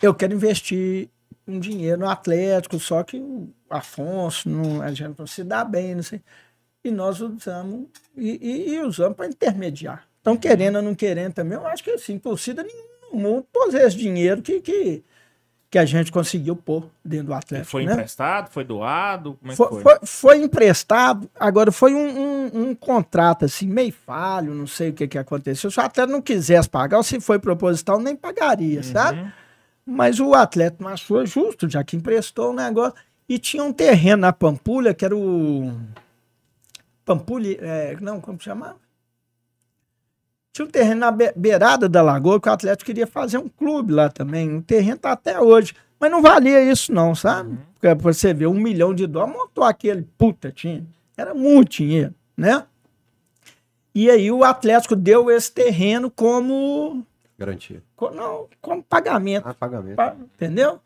Eu 0.00 0.14
quero 0.14 0.34
investir 0.34 1.08
um 1.46 1.58
dinheiro 1.58 2.00
no 2.00 2.08
Atlético, 2.08 2.78
só 2.78 3.02
que 3.02 3.18
o 3.18 3.48
Afonso, 3.70 4.48
não, 4.48 4.82
a 4.82 4.92
gente 4.92 5.14
não 5.18 5.26
se 5.26 5.42
dá 5.44 5.64
bem, 5.64 5.94
não 5.94 6.02
sei. 6.02 6.20
E 6.84 6.90
nós 6.90 7.20
usamos, 7.20 7.86
e, 8.16 8.30
e- 8.42 8.74
e 8.74 8.80
usamos 8.80 9.16
para 9.16 9.26
intermediar. 9.26 10.04
Então, 10.20 10.36
querendo 10.36 10.76
ou 10.76 10.82
não 10.82 10.94
querendo 10.94 11.32
também, 11.32 11.56
eu 11.58 11.66
acho 11.66 11.82
que 11.82 11.90
assim, 11.90 12.18
torcida 12.18 12.62
nenhuma 12.62 12.88
no 13.12 13.18
mundo 13.18 13.46
pôs 13.52 13.74
esse 13.74 13.96
dinheiro 13.96 14.40
que, 14.42 14.60
que, 14.60 15.02
que 15.72 15.78
a 15.78 15.86
gente 15.86 16.12
conseguiu 16.12 16.54
pôr 16.54 16.86
dentro 17.02 17.28
do 17.28 17.32
E 17.32 17.34
Atlético. 17.34 17.70
foi 17.70 17.86
né? 17.86 17.94
emprestado? 17.94 18.50
Foi 18.52 18.62
doado? 18.62 19.38
Como 19.40 19.50
é 19.52 19.54
que 19.54 19.56
Foi, 19.56 19.68
foi? 19.68 19.82
foi- 19.82 19.98
foi 20.06 20.36
emprestado, 20.42 21.30
agora 21.40 21.72
foi 21.72 21.94
um, 21.94 22.08
um- 22.20 22.62
um 22.68 22.74
contrato 22.74 23.46
assim, 23.46 23.66
meio 23.66 23.90
falho, 23.90 24.52
não 24.54 24.66
sei 24.66 24.90
o 24.90 24.92
que, 24.92 25.08
que 25.08 25.16
aconteceu. 25.16 25.70
Se 25.70 25.78
o 25.80 25.82
atleta 25.82 26.12
não 26.12 26.20
quisesse 26.20 26.68
pagar, 26.68 26.98
ou 26.98 27.02
se 27.02 27.18
foi 27.20 27.38
proposital, 27.38 27.98
nem 27.98 28.14
pagaria, 28.14 28.82
sabe? 28.82 29.20
Uhum. 29.20 29.30
Mas 29.86 30.20
o 30.20 30.34
atleta 30.34 30.76
não 30.78 30.88
achou 30.90 31.24
justo, 31.24 31.66
já 31.68 31.82
que 31.82 31.96
emprestou 31.96 32.50
o 32.50 32.54
negócio. 32.54 32.92
E 33.26 33.38
tinha 33.38 33.64
um 33.64 33.72
terreno 33.72 34.20
na 34.20 34.32
Pampulha, 34.32 34.92
que 34.92 35.06
era 35.06 35.16
o. 35.16 35.72
Pampulha. 37.04 37.56
é, 37.62 37.96
não, 37.98 38.20
como 38.20 38.38
chamava? 38.38 38.76
Tinha 40.52 40.66
um 40.66 40.70
terreno 40.70 41.00
na 41.00 41.10
be- 41.10 41.32
beirada 41.34 41.88
da 41.88 42.02
lagoa 42.02 42.40
que 42.40 42.48
o 42.48 42.52
Atlético 42.52 42.86
queria 42.86 43.06
fazer 43.06 43.38
um 43.38 43.48
clube 43.48 43.92
lá 43.92 44.08
também. 44.10 44.54
O 44.56 44.62
terreno 44.62 44.98
tá 44.98 45.12
até 45.12 45.40
hoje. 45.40 45.74
Mas 45.98 46.10
não 46.10 46.20
valia 46.20 46.62
isso, 46.62 46.92
não, 46.92 47.14
sabe? 47.14 47.56
Porque 47.74 47.94
pra 47.94 48.12
você 48.12 48.34
ver, 48.34 48.46
um 48.48 48.54
milhão 48.60 48.92
de 48.94 49.06
dólares 49.06 49.34
montou 49.36 49.64
aquele 49.64 50.02
puta 50.18 50.50
time. 50.50 50.86
Era 51.16 51.32
muito 51.32 51.70
dinheiro, 51.70 52.12
né? 52.36 52.64
E 53.94 54.10
aí 54.10 54.30
o 54.30 54.42
Atlético 54.44 54.96
deu 54.96 55.30
esse 55.30 55.50
terreno 55.52 56.10
como. 56.10 57.06
Garantia. 57.38 57.82
co- 57.96 58.10
Não, 58.10 58.46
como 58.60 58.82
pagamento. 58.82 59.46
Ah, 59.46 59.54
pagamento. 59.54 59.96
Pa- 59.96 60.16
entendeu? 60.34 60.80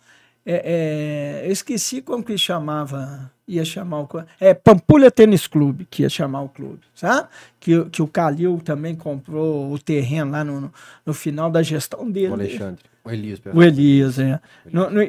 É, 0.44 1.40
é, 1.42 1.46
eu 1.48 1.52
esqueci 1.52 2.00
como 2.02 2.22
que 2.22 2.36
chamava, 2.38 3.30
ia 3.48 3.64
chamar 3.64 4.00
o 4.00 4.06
clube. 4.06 4.26
É 4.40 4.52
Pampulha 4.54 5.10
Tênis 5.10 5.46
Clube, 5.46 5.86
que 5.88 6.02
ia 6.02 6.08
chamar 6.08 6.42
o 6.42 6.48
clube, 6.48 6.80
sabe? 6.94 7.28
Que, 7.60 7.84
que 7.86 8.02
o 8.02 8.08
Calil 8.08 8.60
também 8.64 8.94
comprou 8.96 9.72
o 9.72 9.78
terreno 9.78 10.32
lá 10.32 10.42
no, 10.42 10.72
no, 11.04 11.14
final 11.14 11.50
da 11.50 11.62
gestão 11.62 12.10
dele. 12.10 12.28
O 12.28 12.34
Alexandre. 12.34 12.84
O 13.04 13.10
Elias, 13.10 13.38
perdão. 13.38 13.60
O 13.60 13.64
Elias, 13.64 14.18
é. 14.18 14.40
No- 14.72 14.90
no- 14.90 15.00
e, 15.02 15.06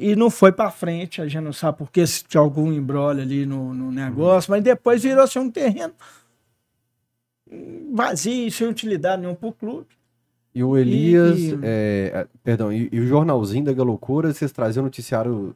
e- 0.00 0.10
e 0.10 0.16
não 0.16 0.28
foi 0.30 0.50
pra 0.50 0.68
frente, 0.70 1.22
a 1.22 1.28
gente 1.28 1.44
não 1.44 1.52
sabe 1.52 1.78
por 1.78 1.92
que 1.92 2.04
se 2.04 2.24
tinha 2.24 2.40
algum 2.40 2.72
embrolho 2.72 3.22
ali 3.22 3.46
no, 3.46 3.72
no 3.72 3.92
negócio, 3.92 4.50
mas 4.50 4.64
depois 4.64 5.00
virou-se 5.02 5.38
um 5.38 5.48
terreno 5.48 5.94
vazio, 7.92 8.50
sem 8.50 8.66
utilidade 8.68 9.20
nenhuma 9.20 9.36
pro 9.36 9.52
clube. 9.52 9.86
E 10.54 10.64
o 10.64 10.76
Elias, 10.76 11.38
E- 11.38 11.58
é, 11.62 12.26
perdão, 12.42 12.72
e, 12.72 12.88
e 12.90 12.98
o 12.98 13.06
jornalzinho 13.06 13.64
da 13.66 13.72
Galocura, 13.72 14.32
vocês 14.32 14.50
traziam 14.52 14.82
o 14.82 14.86
noticiário 14.86 15.54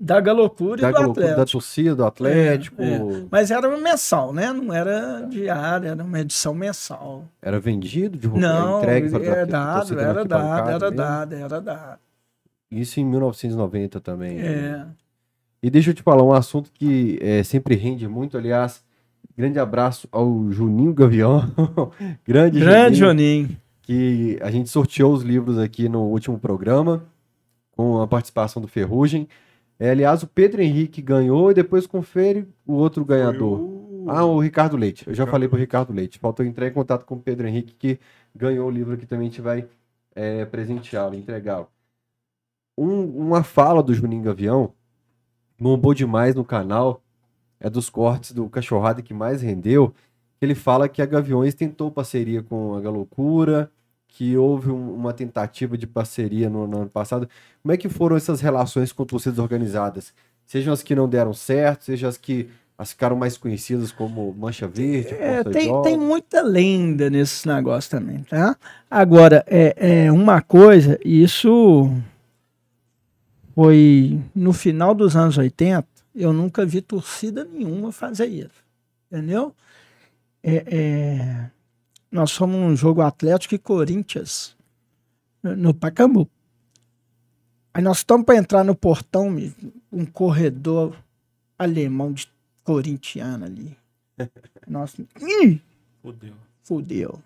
Da 0.00 0.20
Galocura 0.20 0.80
da, 0.80 0.88
e 0.88 0.92
do 0.92 0.98
Galocura, 0.98 1.26
da 1.26 1.32
Atlético. 1.32 1.52
torcida, 1.58 1.94
do 1.96 2.04
Atlético. 2.04 2.80
É, 2.82 3.00
Mas 3.30 3.50
era 3.50 3.68
mensal, 3.76 4.32
né? 4.32 4.52
Não 4.52 4.72
era 4.72 5.22
diária, 5.28 5.88
era 5.88 6.04
uma 6.04 6.20
edição 6.20 6.54
mensal. 6.54 7.24
Era 7.42 7.58
vendido, 7.58 8.16
de 8.16 8.28
Não, 8.28 8.78
entregue 8.78 9.10
para 9.10 9.24
era 9.24 9.42
a 9.42 9.44
dado, 9.44 9.98
era 9.98 10.24
dado, 10.24 10.68
era 10.70 10.78
mesmo? 10.78 10.96
dado, 10.96 11.34
era 11.34 11.60
dado. 11.60 11.98
Isso 12.70 13.00
em 13.00 13.04
1990 13.04 14.00
também. 14.00 14.36
né? 14.36 14.46
É. 14.46 14.86
E 15.60 15.68
deixa 15.70 15.90
eu 15.90 15.94
te 15.94 16.02
falar 16.02 16.22
um 16.22 16.32
assunto 16.32 16.70
que 16.72 17.18
é, 17.20 17.42
sempre 17.42 17.74
rende 17.74 18.06
muito, 18.06 18.36
aliás. 18.38 18.84
Grande 19.36 19.58
abraço 19.58 20.06
ao 20.12 20.48
Juninho 20.52 20.94
Gavião. 20.94 21.42
Grande, 22.24 22.58
Grande 22.60 22.96
Juninho, 22.96 23.46
Joninho. 23.46 23.56
que 23.82 24.38
a 24.42 24.50
gente 24.50 24.68
sorteou 24.68 25.12
os 25.12 25.22
livros 25.22 25.58
aqui 25.58 25.88
no 25.88 26.02
último 26.02 26.38
programa, 26.38 27.02
com 27.72 28.00
a 28.00 28.06
participação 28.06 28.62
do 28.62 28.68
Ferrugem. 28.68 29.28
É, 29.78 29.90
aliás, 29.90 30.22
o 30.22 30.26
Pedro 30.26 30.60
Henrique 30.60 31.00
ganhou 31.00 31.50
e 31.50 31.54
depois 31.54 31.86
confere 31.86 32.46
o 32.66 32.72
outro 32.74 33.04
ganhador. 33.04 33.60
Ah, 34.08 34.24
o 34.24 34.40
Ricardo 34.40 34.76
Leite. 34.76 35.06
Eu 35.06 35.14
já 35.14 35.26
falei 35.26 35.48
pro 35.48 35.58
Ricardo 35.58 35.92
Leite. 35.92 36.18
Faltou 36.18 36.44
entrar 36.44 36.66
em 36.66 36.72
contato 36.72 37.04
com 37.04 37.14
o 37.14 37.20
Pedro 37.20 37.46
Henrique, 37.46 37.74
que 37.74 38.00
ganhou 38.34 38.66
o 38.66 38.70
livro 38.70 38.96
que 38.96 39.06
também 39.06 39.28
a 39.28 39.30
gente 39.30 39.40
vai 39.40 39.68
é, 40.14 40.44
presenteá-lo, 40.46 41.14
entregá-lo. 41.14 41.68
Um- 42.76 43.04
uma 43.26 43.42
fala 43.42 43.82
do 43.82 43.92
Juninho 43.94 44.22
Gavião, 44.22 44.72
bombou 45.60 45.94
demais 45.94 46.34
no 46.34 46.44
canal, 46.44 47.02
é 47.60 47.68
dos 47.68 47.90
cortes 47.90 48.32
do 48.32 48.48
Cachorrada 48.48 49.02
que 49.02 49.12
mais 49.12 49.42
rendeu. 49.42 49.92
Ele 50.40 50.54
fala 50.54 50.88
que 50.88 51.02
a 51.02 51.06
Gaviões 51.06 51.54
tentou 51.54 51.90
parceria 51.90 52.42
com 52.42 52.74
a 52.74 52.80
Galocura, 52.80 53.70
que 54.08 54.36
houve 54.36 54.70
um- 54.70 54.94
uma 54.94 55.12
tentativa 55.12 55.76
de 55.78 55.86
parceria 55.86 56.48
no, 56.50 56.66
no 56.66 56.78
ano 56.82 56.90
passado. 56.90 57.28
Como 57.62 57.72
é 57.72 57.76
que 57.76 57.88
foram 57.88 58.16
essas 58.16 58.40
relações 58.40 58.90
com 58.92 59.04
torcidas 59.04 59.38
organizadas? 59.38 60.12
Sejam 60.46 60.72
as 60.72 60.82
que 60.82 60.94
não 60.94 61.08
deram 61.08 61.32
certo, 61.34 61.84
sejam 61.84 62.08
as 62.08 62.16
que 62.16 62.48
as 62.76 62.90
ficaram 62.92 63.16
mais 63.16 63.36
conhecidas 63.36 63.90
como 63.92 64.32
Mancha 64.32 64.66
Verde, 64.68 65.14
É, 65.14 65.42
tem, 65.42 65.82
tem 65.82 65.96
muita 65.98 66.40
lenda 66.42 67.10
nesses 67.10 67.44
negócios 67.44 67.88
também, 67.88 68.22
tá? 68.22 68.56
Agora, 68.88 69.44
é, 69.48 70.04
é 70.06 70.12
uma 70.12 70.40
coisa, 70.40 70.96
isso 71.04 71.90
foi 73.54 74.20
no 74.34 74.52
final 74.52 74.94
dos 74.94 75.16
anos 75.16 75.36
80, 75.36 75.86
eu 76.14 76.32
nunca 76.32 76.64
vi 76.64 76.80
torcida 76.80 77.44
nenhuma 77.44 77.90
fazer 77.92 78.26
isso, 78.26 78.64
entendeu? 79.10 79.52
É, 80.42 80.64
é, 80.66 81.50
nós 82.10 82.32
fomos 82.32 82.56
num 82.56 82.76
jogo 82.76 83.02
Atlético 83.02 83.54
e 83.54 83.58
Corinthians, 83.58 84.56
no, 85.42 85.74
Pacaembu. 85.74 86.28
Aí 87.72 87.82
nós 87.82 87.98
estamos 87.98 88.24
para 88.24 88.36
entrar 88.36 88.64
no 88.64 88.74
portão, 88.74 89.36
um 89.92 90.04
corredor 90.06 90.96
alemão 91.58 92.12
de 92.12 92.28
corintiano 92.64 93.44
ali. 93.44 93.76
Ih, 95.20 95.60
Fudeu. 96.02 96.34
fudeu. 96.62 97.22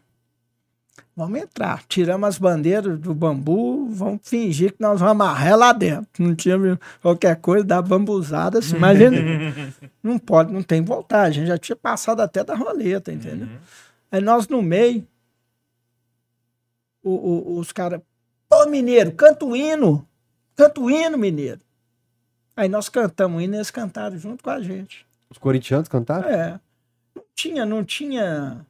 Vamos 1.14 1.40
entrar. 1.40 1.84
Tiramos 1.86 2.28
as 2.28 2.38
bandeiras 2.38 2.98
do 2.98 3.14
bambu, 3.14 3.88
vamos 3.90 4.20
fingir 4.22 4.72
que 4.72 4.80
nós 4.80 4.98
vamos 4.98 5.12
amarrar 5.12 5.56
lá 5.56 5.72
dentro. 5.72 6.06
Não 6.18 6.34
tinha 6.34 6.56
qualquer 7.00 7.36
coisa, 7.36 7.64
dá 7.64 7.82
bambuzada 7.82 8.58
assim, 8.58 8.78
mas 8.78 9.00
a 9.00 9.10
gente 9.10 9.74
não 10.02 10.18
pode, 10.18 10.52
não 10.52 10.62
tem 10.62 10.82
voltar. 10.82 11.22
A 11.22 11.30
gente 11.30 11.48
já 11.48 11.58
tinha 11.58 11.76
passado 11.76 12.20
até 12.20 12.42
da 12.42 12.54
roleta, 12.54 13.12
entendeu? 13.12 13.48
Aí 14.12 14.20
nós 14.20 14.46
no 14.46 14.60
meio, 14.62 15.04
o- 17.02 17.10
o- 17.56 17.58
os 17.58 17.72
caras, 17.72 18.00
pô, 18.48 18.66
mineiro, 18.66 19.12
canta 19.12 19.44
o 19.44 19.56
hino, 19.56 20.06
canta 20.54 20.80
o 20.80 20.90
hino, 20.90 21.18
mineiro. 21.18 21.60
Aí 22.54 22.68
nós 22.68 22.88
cantamos 22.88 23.38
o 23.38 23.40
hino 23.40 23.54
e 23.54 23.56
eles 23.56 23.70
cantaram 23.70 24.16
junto 24.18 24.44
com 24.44 24.50
a 24.50 24.60
gente. 24.60 25.06
Os 25.30 25.38
corintianos 25.38 25.88
cantaram? 25.88 26.28
É. 26.28 26.60
Não 27.16 27.24
tinha, 27.34 27.64
não 27.66 27.82
tinha. 27.84 28.66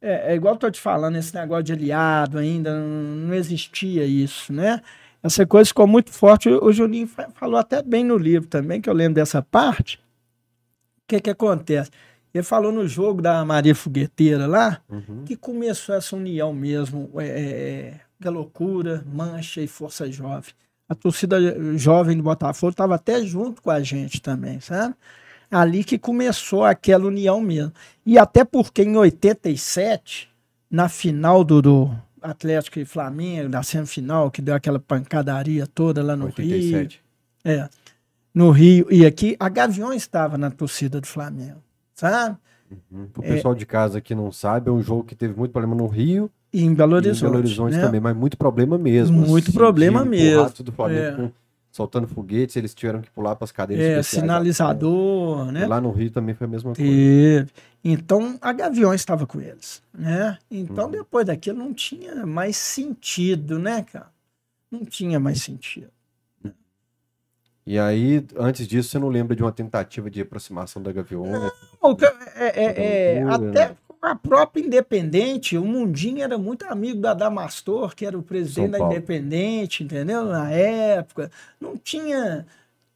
É, 0.00 0.32
é 0.32 0.34
igual 0.34 0.54
eu 0.54 0.58
tô 0.58 0.70
te 0.70 0.80
falando, 0.80 1.16
esse 1.16 1.34
negócio 1.34 1.62
de 1.64 1.72
aliado 1.74 2.38
ainda, 2.38 2.74
não, 2.74 2.88
não 3.28 3.34
existia 3.34 4.04
isso, 4.04 4.52
né? 4.52 4.80
Essa 5.22 5.46
coisa 5.46 5.68
ficou 5.68 5.86
muito 5.86 6.10
forte. 6.10 6.48
O, 6.48 6.72
Juninho 6.72 7.06
fa- 7.06 7.30
falou 7.34 7.56
até 7.60 7.80
bem 7.82 8.02
no 8.02 8.16
livro 8.16 8.48
também, 8.48 8.80
que 8.80 8.88
eu 8.90 8.94
lembro 8.94 9.14
dessa 9.14 9.40
parte. 9.40 9.98
O 9.98 11.02
que 11.06 11.20
que 11.20 11.30
acontece? 11.30 11.90
Ele 12.34 12.42
falou 12.42 12.72
no 12.72 12.88
jogo 12.88 13.20
da 13.20 13.44
Maria 13.44 13.74
Fogueteira 13.74 14.46
lá, 14.46 14.80
Uhum. 14.88 15.24
que 15.24 15.36
começou 15.36 15.94
essa 15.94 16.16
união 16.16 16.52
mesmo, 16.52 17.10
é, 17.18 17.26
é, 17.26 18.00
da 18.18 18.30
loucura, 18.30 19.04
Mancha 19.12 19.60
e 19.60 19.66
Força 19.66 20.10
Jovem. 20.10 20.52
A 20.88 20.94
torcida 20.94 21.38
jovem 21.78 22.16
do 22.16 22.22
Botafogo 22.22 22.70
estava 22.70 22.94
até 22.96 23.22
junto 23.24 23.62
com 23.62 23.70
a 23.70 23.80
gente 23.80 24.20
também, 24.20 24.60
sabe? 24.60 24.94
Ali 25.50 25.84
que 25.84 25.98
começou 25.98 26.64
aquela 26.64 27.06
união 27.06 27.40
mesmo. 27.40 27.72
E 28.04 28.18
até 28.18 28.44
porque 28.44 28.82
em 28.82 28.96
87, 28.96 30.28
na 30.70 30.88
final 30.88 31.44
do, 31.44 31.60
do 31.62 31.90
Atlético 32.20 32.78
e 32.78 32.84
Flamengo, 32.84 33.48
na 33.48 33.62
semifinal, 33.62 34.30
que 34.30 34.40
deu 34.42 34.54
aquela 34.54 34.78
pancadaria 34.78 35.66
toda 35.66 36.02
lá 36.02 36.16
no 36.16 36.26
87. 36.26 37.00
Rio. 37.44 37.56
É. 37.56 37.68
No 38.34 38.50
Rio. 38.50 38.86
E 38.90 39.04
aqui, 39.04 39.36
a 39.38 39.48
Gavião 39.48 39.92
estava 39.92 40.38
na 40.38 40.50
torcida 40.50 41.00
do 41.00 41.06
Flamengo. 41.06 41.62
Sabe? 42.02 42.36
Uhum. 42.90 43.06
O 43.16 43.22
pessoal 43.22 43.54
é, 43.54 43.56
de 43.56 43.64
casa 43.64 44.00
que 44.00 44.12
não 44.12 44.32
sabe, 44.32 44.68
é 44.68 44.72
um 44.72 44.82
jogo 44.82 45.04
que 45.04 45.14
teve 45.14 45.38
muito 45.38 45.52
problema 45.52 45.76
no 45.76 45.86
Rio. 45.86 46.28
E 46.52 46.64
em 46.64 46.74
Belo 46.74 46.96
Horizonte. 46.96 47.18
em 47.18 47.22
Belo 47.22 47.38
Horizonte 47.38 47.76
né? 47.76 47.80
também, 47.80 48.00
mas 48.00 48.16
muito 48.16 48.36
problema 48.36 48.76
mesmo. 48.76 49.20
Muito 49.20 49.50
assim, 49.50 49.56
problema 49.56 50.04
mesmo. 50.04 50.50
Do 50.64 50.72
Flamengo 50.72 51.00
é. 51.00 51.12
com, 51.12 51.30
soltando 51.70 52.08
foguetes, 52.08 52.56
eles 52.56 52.74
tiveram 52.74 53.00
que 53.00 53.10
pular 53.10 53.36
para 53.36 53.44
as 53.44 53.52
cadeiras. 53.52 53.86
É, 53.86 54.02
sinalizador, 54.02 55.52
né? 55.52 55.62
E 55.62 55.66
lá 55.66 55.80
no 55.80 55.92
Rio 55.92 56.10
também 56.10 56.34
foi 56.34 56.48
a 56.48 56.50
mesma 56.50 56.72
teve. 56.72 56.88
coisa. 56.88 57.48
Então 57.84 58.36
a 58.40 58.52
Gaviões 58.52 59.00
estava 59.00 59.24
com 59.24 59.40
eles, 59.40 59.80
né? 59.96 60.38
Então 60.50 60.86
uhum. 60.86 60.90
depois 60.90 61.24
daquilo 61.24 61.58
não 61.58 61.72
tinha 61.72 62.26
mais 62.26 62.56
sentido, 62.56 63.60
né, 63.60 63.82
cara? 63.82 64.10
Não 64.68 64.84
tinha 64.84 65.20
mais 65.20 65.40
sentido. 65.40 65.90
E 67.66 67.78
aí, 67.78 68.24
antes 68.36 68.66
disso, 68.66 68.88
você 68.88 68.98
não 68.98 69.08
lembra 69.08 69.36
de 69.36 69.42
uma 69.42 69.52
tentativa 69.52 70.10
de 70.10 70.20
aproximação 70.20 70.82
da 70.82 70.90
Gaviões? 70.90 71.52
Não, 71.80 71.96
é, 72.34 72.46
é, 72.46 73.18
é, 73.18 73.22
até 73.22 73.76
a 74.02 74.16
própria 74.16 74.60
Independente, 74.60 75.56
o 75.56 75.64
Mundinho 75.64 76.24
era 76.24 76.36
muito 76.36 76.64
amigo 76.64 77.00
da 77.00 77.14
Damastor, 77.14 77.94
que 77.94 78.04
era 78.04 78.18
o 78.18 78.22
presidente 78.22 78.72
da 78.72 78.80
Independente, 78.80 79.84
entendeu? 79.84 80.24
Na 80.24 80.50
época. 80.50 81.30
Não 81.60 81.76
tinha 81.76 82.44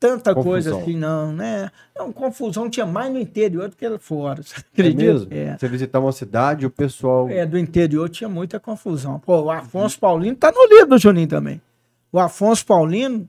tanta 0.01 0.35
confusão. 0.35 0.53
coisa 0.53 0.77
assim, 0.77 0.97
não, 0.97 1.33
né? 1.33 1.71
Não, 1.97 2.13
confusão 2.13 2.69
tinha 2.69 2.85
mais 2.85 3.13
no 3.13 3.21
interior 3.21 3.69
do 3.69 3.77
que 3.77 3.99
fora. 3.99 4.43
Você 4.43 4.57
é 4.57 4.59
acredita? 4.59 5.03
É 5.03 5.07
mesmo? 5.07 5.29
É. 5.33 5.57
Você 5.57 5.69
visitar 5.69 6.01
uma 6.01 6.11
cidade, 6.11 6.67
o 6.67 6.71
pessoal. 6.71 7.31
É, 7.31 7.47
do 7.47 7.57
interior 7.57 8.09
tinha 8.09 8.29
muita 8.29 8.59
confusão. 8.59 9.21
Pô, 9.21 9.43
o 9.43 9.51
Afonso 9.51 9.99
Paulino 10.01 10.37
tá 10.37 10.51
no 10.51 10.67
livro, 10.67 10.99
Juninho, 10.99 11.29
também. 11.29 11.63
O 12.11 12.19
Afonso 12.19 12.67
Paulino 12.67 13.29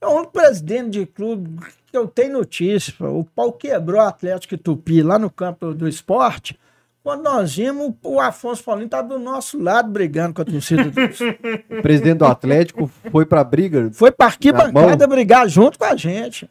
é 0.00 0.06
o 0.06 0.10
único 0.10 0.32
presidente 0.32 0.90
de 0.90 1.06
clube 1.06 1.60
que 1.86 1.96
eu 1.96 2.08
tenho 2.08 2.34
notícia. 2.34 2.94
O 3.00 3.24
pau 3.24 3.52
quebrou 3.52 4.00
o 4.00 4.04
Atlético 4.04 4.56
Tupi 4.56 5.02
lá 5.02 5.18
no 5.18 5.30
campo 5.30 5.74
do 5.74 5.88
esporte. 5.88 6.58
Quando 7.02 7.22
nós 7.22 7.56
vimos, 7.56 7.94
o 8.02 8.20
Afonso 8.20 8.62
Paulino 8.62 8.86
estava 8.86 9.08
do 9.08 9.18
nosso 9.18 9.60
lado 9.60 9.90
brigando 9.90 10.34
com 10.34 10.42
a 10.42 10.44
torcida. 10.44 10.84
Do... 10.84 11.00
o 11.78 11.82
presidente 11.82 12.18
do 12.18 12.26
Atlético 12.26 12.90
foi 13.10 13.24
para 13.24 13.42
briga? 13.42 13.90
Foi 13.92 14.10
para 14.10 14.26
arquibancada 14.26 15.06
brigar 15.06 15.48
junto 15.48 15.78
com 15.78 15.84
a 15.84 15.96
gente. 15.96 16.48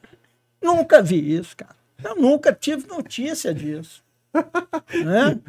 Nunca 0.62 1.02
vi 1.02 1.36
isso, 1.36 1.56
cara. 1.56 1.76
Eu 2.04 2.16
nunca 2.16 2.54
tive 2.54 2.88
notícia 2.88 3.54
disso 3.54 4.04
né? 4.34 5.39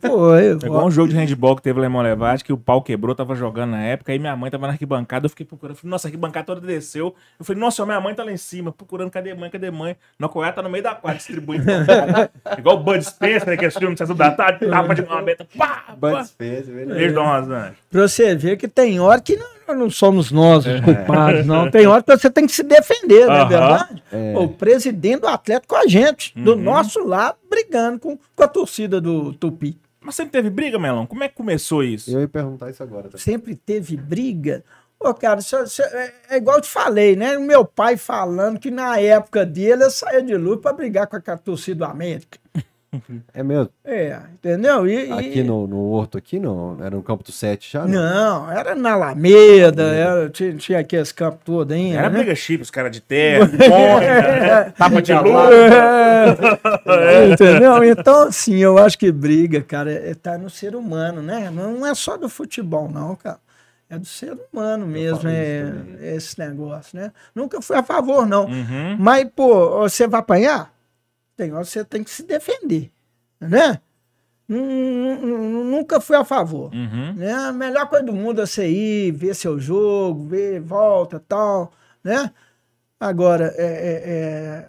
Foi. 0.00 0.46
É 0.46 0.66
igual 0.66 0.86
um 0.86 0.90
jogo 0.90 1.08
de 1.08 1.16
handball 1.16 1.56
que 1.56 1.62
teve 1.62 1.80
Lemão 1.80 2.02
Levade, 2.02 2.44
que 2.44 2.52
o 2.52 2.56
pau 2.56 2.82
quebrou, 2.82 3.14
tava 3.14 3.34
jogando 3.34 3.70
na 3.70 3.82
época, 3.82 4.12
aí 4.12 4.18
minha 4.18 4.36
mãe 4.36 4.50
tava 4.50 4.66
na 4.66 4.72
arquibancada, 4.72 5.26
eu 5.26 5.30
fiquei 5.30 5.46
procurando, 5.46 5.76
falei, 5.76 5.90
nossa, 5.90 6.06
a 6.06 6.08
arquibancada 6.08 6.46
toda 6.46 6.60
desceu. 6.60 7.14
Eu 7.38 7.44
falei, 7.44 7.60
nossa, 7.60 7.84
minha 7.84 8.00
mãe 8.00 8.14
tá 8.14 8.24
lá 8.24 8.32
em 8.32 8.36
cima, 8.36 8.72
procurando, 8.72 9.10
cadê 9.10 9.34
mãe, 9.34 9.50
cadê 9.50 9.70
mãe? 9.70 9.96
Nocoiá 10.18 10.52
tá 10.52 10.62
no 10.62 10.70
meio 10.70 10.82
da 10.82 10.94
quadra, 10.94 11.18
distribuindo. 11.18 11.64
igual 12.58 12.76
o 12.76 12.80
Bud 12.80 13.02
Spencer, 13.04 13.48
né, 13.48 13.56
que 13.56 13.64
assistiu 13.64 13.90
no 13.90 13.96
Sessão 13.96 14.16
da 14.16 14.30
Tarde, 14.30 14.66
tapa 14.66 14.94
de 14.94 15.02
mão 15.02 15.18
aberta, 15.18 15.46
pá, 15.56 15.94
Bud 15.96 16.26
Spencer, 16.26 16.74
beleza. 16.74 17.74
Pra 17.90 18.02
você 18.02 18.34
ver 18.34 18.56
que 18.56 18.68
tem 18.68 19.00
hora 19.00 19.20
que 19.20 19.36
não, 19.36 19.57
não 19.74 19.90
somos 19.90 20.30
nós 20.30 20.66
os 20.66 20.72
é. 20.72 20.80
culpados, 20.80 21.46
não. 21.46 21.70
Tem 21.70 21.86
hora 21.86 22.02
que 22.02 22.16
você 22.16 22.30
tem 22.30 22.46
que 22.46 22.52
se 22.52 22.62
defender, 22.62 23.26
não 23.26 23.34
é 23.34 23.44
verdade? 23.46 24.02
É. 24.12 24.34
O 24.36 24.48
presidente 24.48 25.20
do 25.20 25.28
Atlético 25.28 25.74
com 25.74 25.80
a 25.80 25.86
gente, 25.86 26.38
do 26.38 26.52
uhum. 26.52 26.62
nosso 26.62 27.04
lado, 27.04 27.36
brigando 27.48 27.98
com, 27.98 28.18
com 28.34 28.42
a 28.42 28.48
torcida 28.48 29.00
do 29.00 29.32
Tupi. 29.32 29.78
Mas 30.00 30.14
sempre 30.14 30.32
teve 30.32 30.48
briga, 30.48 30.78
Melão? 30.78 31.06
Como 31.06 31.22
é 31.22 31.28
que 31.28 31.34
começou 31.34 31.82
isso? 31.82 32.10
Eu 32.10 32.20
ia 32.20 32.28
perguntar 32.28 32.70
isso 32.70 32.82
agora. 32.82 33.04
Também. 33.04 33.18
Sempre 33.18 33.54
teve 33.54 33.96
briga. 33.96 34.64
Ô, 35.00 35.14
cara, 35.14 35.38
isso, 35.38 35.56
isso, 35.62 35.82
é, 35.82 36.12
é, 36.30 36.36
igual 36.38 36.56
eu 36.56 36.62
te 36.62 36.68
falei, 36.68 37.14
né? 37.14 37.36
O 37.38 37.42
meu 37.42 37.64
pai 37.64 37.96
falando 37.96 38.58
que 38.58 38.70
na 38.70 38.98
época 38.98 39.46
dele 39.46 39.84
eu 39.84 39.90
saía 39.90 40.22
de 40.22 40.36
luz 40.36 40.60
para 40.60 40.72
brigar 40.72 41.06
com 41.06 41.16
a 41.16 41.36
torcida 41.36 41.78
do 41.78 41.84
América. 41.84 42.38
É 43.34 43.42
mesmo? 43.42 43.70
É, 43.84 44.18
entendeu? 44.32 44.86
E, 44.88 45.12
aqui 45.12 45.40
e... 45.40 45.42
No, 45.42 45.66
no 45.66 45.90
Horto, 45.90 46.16
aqui 46.16 46.40
não? 46.40 46.78
Era 46.80 46.96
no 46.96 47.02
campo 47.02 47.22
do 47.22 47.30
Sete 47.30 47.70
já? 47.70 47.86
Não, 47.86 48.44
não 48.44 48.50
era 48.50 48.74
na 48.74 48.92
Alameda, 48.92 49.82
era, 49.82 50.30
tinha, 50.30 50.54
tinha 50.54 50.78
aqueles 50.78 51.12
campos 51.12 51.40
todos 51.44 51.76
ainda. 51.76 51.98
Era 51.98 52.08
né? 52.08 52.18
briga 52.18 52.34
chip, 52.34 52.62
os 52.62 52.70
caras 52.70 52.90
de 52.90 53.02
terra, 53.02 53.46
ponta, 53.46 54.74
tapa 54.76 55.02
de 55.02 55.12
luz. 55.12 55.50
É, 56.86 57.30
entendeu? 57.30 57.84
Então, 57.84 58.22
assim, 58.28 58.56
eu 58.56 58.78
acho 58.78 58.98
que 58.98 59.12
briga, 59.12 59.60
cara, 59.60 59.92
é, 59.92 60.14
tá 60.14 60.38
no 60.38 60.48
ser 60.48 60.74
humano, 60.74 61.20
né? 61.20 61.50
Não 61.50 61.86
é 61.86 61.94
só 61.94 62.16
do 62.16 62.28
futebol, 62.28 62.90
não, 62.90 63.14
cara. 63.14 63.38
É 63.90 63.98
do 63.98 64.06
ser 64.06 64.36
humano 64.52 64.86
mesmo, 64.86 65.28
é, 65.28 65.72
esse 66.14 66.38
negócio, 66.38 66.98
né? 66.98 67.10
Nunca 67.34 67.60
fui 67.62 67.76
a 67.76 67.82
favor, 67.82 68.26
não. 68.26 68.44
Uhum. 68.44 68.96
Mas, 68.98 69.26
pô, 69.34 69.80
você 69.80 70.06
vai 70.06 70.20
apanhar? 70.20 70.77
Tem 71.38 71.52
hora 71.52 71.64
você 71.64 71.84
tem 71.84 72.02
que 72.02 72.10
se 72.10 72.24
defender, 72.24 72.90
né? 73.40 73.80
Nunca 74.48 76.00
fui 76.00 76.16
a 76.16 76.24
favor. 76.24 76.74
Uhum. 76.74 77.14
Né? 77.14 77.32
A 77.32 77.52
melhor 77.52 77.88
coisa 77.88 78.04
do 78.04 78.12
mundo 78.12 78.42
é 78.42 78.46
você 78.46 78.66
ir, 78.68 79.12
ver 79.12 79.36
seu 79.36 79.56
jogo, 79.56 80.26
ver, 80.26 80.58
volta 80.58 81.20
tal, 81.20 81.72
né? 82.02 82.32
Agora, 82.98 83.54
é, 83.56 83.64
é, 83.66 84.02
é 84.10 84.68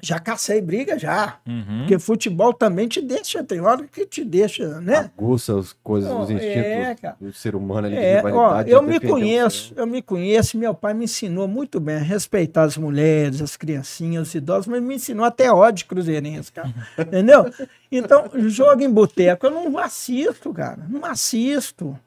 já 0.00 0.18
cacei 0.18 0.60
briga, 0.60 0.98
já. 0.98 1.38
Uhum. 1.46 1.78
Porque 1.80 1.98
futebol 1.98 2.52
também 2.52 2.86
te 2.86 3.00
deixa, 3.00 3.42
tem 3.42 3.60
hora 3.60 3.84
que 3.84 4.04
te 4.04 4.24
deixa, 4.24 4.80
né? 4.80 5.10
Aguça 5.16 5.58
as 5.58 5.72
coisas, 5.72 6.10
oh, 6.10 6.20
os 6.20 6.30
instintos 6.30 6.54
é, 6.54 6.96
do 7.20 7.32
ser 7.32 7.56
humano 7.56 7.86
ali 7.86 7.96
é, 7.96 8.00
de 8.00 8.16
rivalidade. 8.16 8.70
Ó, 8.70 8.76
eu 8.76 8.82
me 8.82 9.00
conheço, 9.00 9.72
eu 9.74 9.86
me 9.86 10.02
conheço, 10.02 10.58
meu 10.58 10.74
pai 10.74 10.92
me 10.92 11.04
ensinou 11.04 11.48
muito 11.48 11.80
bem 11.80 11.96
a 11.96 12.00
respeitar 12.00 12.64
as 12.64 12.76
mulheres, 12.76 13.40
as 13.40 13.56
criancinhas, 13.56 14.28
os 14.28 14.34
idosos, 14.34 14.66
mas 14.66 14.82
me 14.82 14.96
ensinou 14.96 15.24
até 15.24 15.50
ódio 15.50 15.86
cruzeirense, 15.86 16.52
cara. 16.52 16.72
Entendeu? 16.98 17.50
Então, 17.90 18.30
jogo 18.48 18.82
em 18.82 18.90
boteco, 18.90 19.46
eu 19.46 19.50
não 19.50 19.78
assisto, 19.78 20.52
cara. 20.52 20.84
Não 20.88 21.04
assisto. 21.04 21.98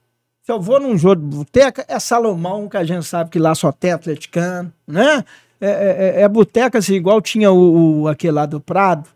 Se 0.44 0.52
eu 0.52 0.60
vou 0.60 0.80
num 0.80 0.98
jogo 0.98 1.22
de 1.22 1.38
boteca, 1.38 1.86
é 1.88 2.00
Salomão, 2.00 2.68
que 2.68 2.78
a 2.78 2.84
gente 2.84 3.06
sabe 3.06 3.30
que 3.30 3.40
lá 3.40 3.54
só 3.54 3.72
tem 3.72 3.92
atleticano, 3.92 4.72
né? 4.88 5.24
É, 5.62 5.68
é, 5.68 6.20
é, 6.20 6.22
é 6.22 6.28
boteca, 6.28 6.78
assim, 6.78 6.94
igual 6.94 7.22
tinha 7.22 7.52
o, 7.52 8.02
o, 8.02 8.08
aquele 8.08 8.34
lá 8.34 8.46
do 8.46 8.62
Prado, 8.62 9.10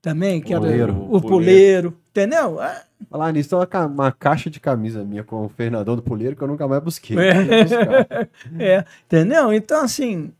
também, 0.00 0.40
que 0.40 0.54
puleiro, 0.54 0.82
era 0.82 0.92
o, 0.92 1.16
o 1.16 1.20
puleiro, 1.20 1.96
entendeu? 2.10 2.60
É. 2.62 2.82
Falar 3.08 3.32
nisso, 3.32 3.50
tem 3.50 3.58
uma, 3.58 3.86
uma, 3.86 4.12
caixa 4.12 4.50
de 4.50 4.58
camisa 4.58 5.04
minha 5.04 5.22
com 5.22 5.44
o 5.44 5.48
Fernandão 5.48 5.94
do 5.96 6.02
Puleiro 6.02 6.36
que 6.36 6.42
eu 6.42 6.48
nunca 6.48 6.66
mais 6.66 6.82
busquei. 6.82 7.16
É, 7.18 7.32
é 8.58 8.84
entendeu? 9.06 9.52
Então, 9.52 9.84
assim, 9.84 10.32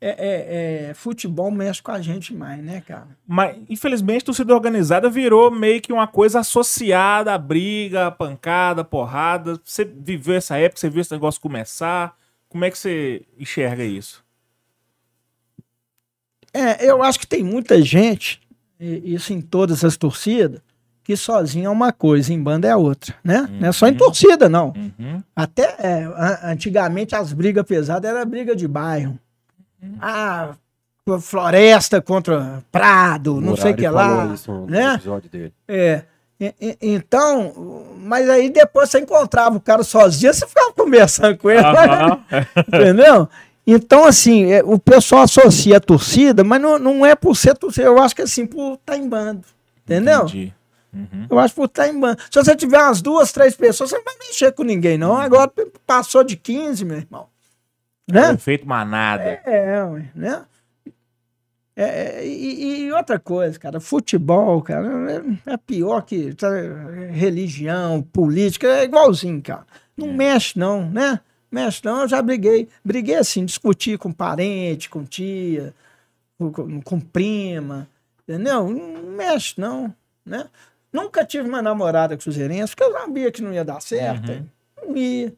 é, 0.00 0.08
é, 0.08 0.90
é, 0.90 0.94
futebol 0.94 1.50
mexe 1.50 1.80
com 1.80 1.92
a 1.92 2.00
gente 2.00 2.34
mais, 2.34 2.62
né, 2.62 2.80
cara? 2.80 3.06
Mas, 3.26 3.56
infelizmente, 3.70 4.22
a 4.22 4.26
torcida 4.26 4.52
organizada 4.52 5.08
virou 5.08 5.50
meio 5.50 5.80
que 5.80 5.92
uma 5.92 6.08
coisa 6.08 6.40
associada 6.40 7.32
à 7.32 7.38
briga, 7.38 8.08
à 8.08 8.10
pancada, 8.10 8.80
à 8.80 8.84
porrada. 8.84 9.60
Você 9.62 9.84
viveu 9.84 10.34
essa 10.34 10.56
época, 10.56 10.80
você 10.80 10.90
viu 10.90 11.00
esse 11.00 11.12
negócio 11.12 11.40
começar. 11.40 12.16
Como 12.48 12.64
é 12.64 12.70
que 12.70 12.78
você 12.78 13.22
enxerga 13.38 13.84
isso? 13.84 14.21
É, 16.52 16.84
eu 16.88 17.02
acho 17.02 17.18
que 17.18 17.26
tem 17.26 17.42
muita 17.42 17.80
gente, 17.80 18.40
isso 18.78 19.32
em 19.32 19.40
todas 19.40 19.84
as 19.84 19.96
torcidas, 19.96 20.60
que 21.04 21.16
sozinho 21.16 21.66
é 21.66 21.70
uma 21.70 21.92
coisa, 21.92 22.32
em 22.32 22.40
banda 22.40 22.68
é 22.68 22.76
outra, 22.76 23.14
né? 23.24 23.40
Uhum. 23.40 23.58
Não 23.60 23.68
é 23.68 23.72
só 23.72 23.88
em 23.88 23.92
uhum. 23.92 23.98
torcida, 23.98 24.48
não. 24.48 24.72
Uhum. 24.76 25.22
Até 25.34 25.62
é, 25.78 26.08
antigamente 26.44 27.14
as 27.14 27.32
brigas 27.32 27.64
pesadas 27.64 28.08
eram 28.08 28.24
briga 28.26 28.54
de 28.54 28.68
bairro. 28.68 29.18
Uhum. 29.82 29.96
Ah, 30.00 30.54
floresta 31.20 32.00
contra 32.00 32.62
prado, 32.70 33.40
não 33.40 33.56
sei 33.56 33.72
o 33.72 33.76
que 33.76 33.88
lá. 33.88 34.32
Isso 34.32 34.66
né? 34.68 34.94
episódio 34.94 35.28
dele. 35.28 35.52
É. 35.66 36.04
então, 36.80 37.84
mas 37.98 38.28
aí 38.28 38.50
depois 38.50 38.90
você 38.90 39.00
encontrava 39.00 39.56
o 39.56 39.60
cara 39.60 39.82
sozinho, 39.82 40.32
você 40.32 40.46
ficava 40.46 40.72
conversando 40.72 41.36
com 41.36 41.50
ele. 41.50 41.62
Entendeu? 42.68 43.28
Então, 43.66 44.04
assim, 44.04 44.52
é, 44.52 44.62
o 44.62 44.78
pessoal 44.78 45.22
associa 45.22 45.76
a 45.76 45.80
torcida, 45.80 46.42
mas 46.42 46.60
não, 46.60 46.78
não 46.78 47.06
é 47.06 47.14
por 47.14 47.36
ser 47.36 47.56
torcida, 47.56 47.86
eu 47.86 48.00
acho 48.00 48.14
que 48.14 48.22
é 48.22 48.24
assim, 48.24 48.46
por 48.46 48.74
estar 48.74 48.94
tá 48.94 48.98
em 48.98 49.08
bando. 49.08 49.44
Entendeu? 49.84 50.20
Entendi. 50.22 50.52
Uhum. 50.92 51.26
Eu 51.30 51.38
acho 51.38 51.54
por 51.54 51.66
estar 51.66 51.84
tá 51.84 51.88
em 51.88 51.98
bando. 51.98 52.20
Se 52.30 52.42
você 52.42 52.56
tiver 52.56 52.78
umas 52.78 53.00
duas, 53.00 53.32
três 53.32 53.54
pessoas, 53.54 53.90
você 53.90 53.96
não 53.96 54.04
vai 54.04 54.14
mexer 54.18 54.52
com 54.52 54.62
ninguém, 54.62 54.98
não. 54.98 55.12
Uhum. 55.12 55.16
Agora 55.18 55.50
passou 55.86 56.24
de 56.24 56.36
15, 56.36 56.84
meu 56.84 56.98
irmão. 56.98 57.26
Né? 58.10 58.36
Feito 58.36 58.66
manada. 58.66 59.22
É, 59.22 59.40
é 59.46 59.84
né? 60.14 60.42
É, 61.74 61.84
é, 61.84 62.26
e, 62.26 62.84
e, 62.84 62.92
outra 62.92 63.18
coisa, 63.18 63.58
cara, 63.58 63.80
futebol, 63.80 64.60
cara, 64.60 64.88
é, 65.46 65.52
é 65.54 65.56
pior 65.56 66.02
que 66.02 66.34
religião, 67.10 68.02
política, 68.02 68.66
é 68.66 68.84
igualzinho, 68.84 69.40
cara. 69.40 69.66
Não 69.96 70.08
é. 70.08 70.12
mexe, 70.12 70.58
não, 70.58 70.90
né? 70.90 71.18
Mexe, 71.52 71.82
não, 71.84 72.00
eu 72.00 72.08
já 72.08 72.22
briguei. 72.22 72.66
Briguei 72.82 73.16
assim, 73.16 73.44
discuti 73.44 73.98
com 73.98 74.10
parente, 74.10 74.88
com 74.88 75.04
tia, 75.04 75.74
com, 76.38 76.80
com 76.80 76.98
prima, 76.98 77.86
entendeu? 78.26 78.70
Não 78.70 79.02
mexe, 79.12 79.60
não, 79.60 79.94
né? 80.24 80.48
Nunca 80.90 81.26
tive 81.26 81.46
uma 81.46 81.60
namorada 81.60 82.16
cruzeirense, 82.16 82.74
porque 82.74 82.84
eu 82.90 82.92
sabia 82.98 83.30
que 83.30 83.42
não 83.42 83.52
ia 83.52 83.64
dar 83.64 83.82
certo. 83.82 84.32
Uhum. 84.32 84.46
Não 84.88 84.96
ia, 84.96 85.34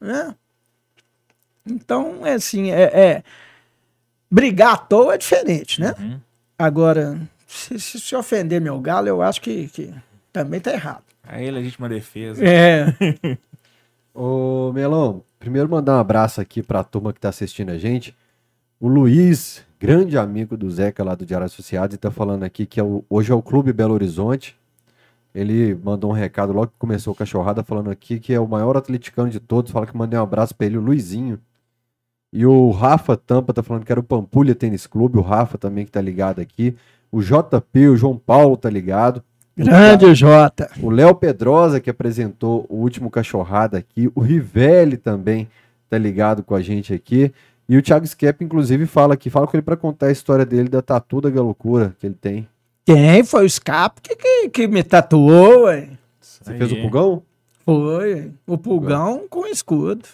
né? 0.00 0.34
Então, 1.66 2.26
é 2.26 2.32
assim, 2.32 2.70
é, 2.70 2.82
é- 2.84 3.22
brigar 4.30 4.72
à 4.72 4.76
toa 4.78 5.14
é 5.14 5.18
diferente, 5.18 5.82
né? 5.82 5.94
Uhum. 5.98 6.18
Agora, 6.58 7.20
se, 7.46 7.78
se, 7.78 8.00
se 8.00 8.16
ofender 8.16 8.58
meu 8.58 8.80
galo, 8.80 9.06
eu 9.06 9.20
acho 9.20 9.40
que, 9.42 9.68
que 9.68 9.92
também 10.32 10.60
tá 10.60 10.72
errado. 10.72 11.04
Aí 11.22 11.46
é 11.46 11.50
legítima 11.50 11.90
defesa. 11.90 12.42
É. 12.42 12.86
Ô, 14.14 14.72
Melão, 14.72 15.22
primeiro 15.38 15.68
mandar 15.68 15.96
um 15.96 16.00
abraço 16.00 16.40
aqui 16.40 16.62
pra 16.62 16.84
turma 16.84 17.12
que 17.12 17.20
tá 17.20 17.28
assistindo 17.28 17.70
a 17.70 17.78
gente. 17.78 18.16
O 18.80 18.88
Luiz, 18.88 19.64
grande 19.78 20.16
amigo 20.16 20.56
do 20.56 20.70
Zeca 20.70 21.02
lá 21.04 21.14
do 21.14 21.26
Diário 21.26 21.46
Associado, 21.46 21.94
e 21.94 21.98
tá 21.98 22.10
falando 22.10 22.44
aqui 22.44 22.66
que 22.66 22.78
é 22.80 22.82
o- 22.82 23.04
hoje 23.08 23.32
é 23.32 23.34
o 23.34 23.42
Clube 23.42 23.72
Belo 23.72 23.94
Horizonte. 23.94 24.56
Ele 25.34 25.74
mandou 25.74 26.10
um 26.10 26.14
recado 26.14 26.52
logo 26.52 26.68
que 26.68 26.78
começou 26.78 27.12
a 27.12 27.16
cachorrada, 27.16 27.62
falando 27.62 27.90
aqui 27.90 28.18
que 28.18 28.32
é 28.32 28.40
o 28.40 28.48
maior 28.48 28.76
atleticano 28.76 29.30
de 29.30 29.38
todos. 29.40 29.70
Fala 29.70 29.86
que 29.86 29.96
mandei 29.96 30.18
um 30.18 30.22
abraço 30.22 30.54
pra 30.54 30.66
ele, 30.66 30.78
o 30.78 30.80
Luizinho. 30.80 31.38
E 32.32 32.44
o 32.44 32.70
Rafa 32.70 33.16
Tampa 33.16 33.52
tá 33.54 33.62
falando 33.62 33.84
que 33.84 33.92
era 33.92 34.00
o 34.00 34.04
Pampulha 34.04 34.54
Tênis 34.54 34.86
Clube, 34.86 35.18
o 35.18 35.22
Rafa 35.22 35.56
também 35.58 35.84
que 35.84 35.90
tá 35.92 36.00
ligado 36.00 36.40
aqui. 36.40 36.76
O 37.10 37.22
JP, 37.22 37.88
o 37.88 37.96
João 37.96 38.16
Paulo 38.18 38.56
tá 38.56 38.68
ligado. 38.68 39.22
Grande 39.58 40.14
Jota. 40.14 40.70
O 40.82 40.90
Léo 40.90 41.14
Pedrosa, 41.14 41.80
que 41.80 41.90
apresentou 41.90 42.64
o 42.68 42.76
último 42.76 43.10
Cachorrada 43.10 43.78
aqui. 43.78 44.10
O 44.14 44.20
Rivelli 44.20 44.96
também 44.96 45.48
tá 45.90 45.98
ligado 45.98 46.42
com 46.42 46.54
a 46.54 46.60
gente 46.62 46.94
aqui. 46.94 47.32
E 47.68 47.76
o 47.76 47.82
Thiago 47.82 48.06
Skep, 48.06 48.42
inclusive, 48.44 48.86
fala 48.86 49.14
aqui, 49.14 49.28
fala 49.28 49.46
com 49.46 49.56
ele 49.56 49.62
para 49.62 49.76
contar 49.76 50.06
a 50.06 50.10
história 50.12 50.46
dele 50.46 50.68
da 50.68 50.80
tatu 50.80 51.20
da 51.20 51.28
loucura 51.28 51.94
que 51.98 52.06
ele 52.06 52.14
tem. 52.18 52.48
Quem 52.86 53.22
foi 53.24 53.44
o 53.44 53.50
Scap 53.50 54.00
que, 54.00 54.16
que, 54.16 54.48
que 54.48 54.66
me 54.68 54.82
tatuou, 54.82 55.64
ué? 55.64 55.88
Você 56.20 56.44
fez 56.56 56.72
o 56.72 56.76
pulgão? 56.80 57.22
Foi, 57.66 58.32
o 58.46 58.56
pulgão 58.56 59.24
com 59.28 59.46
escudo. 59.46 60.04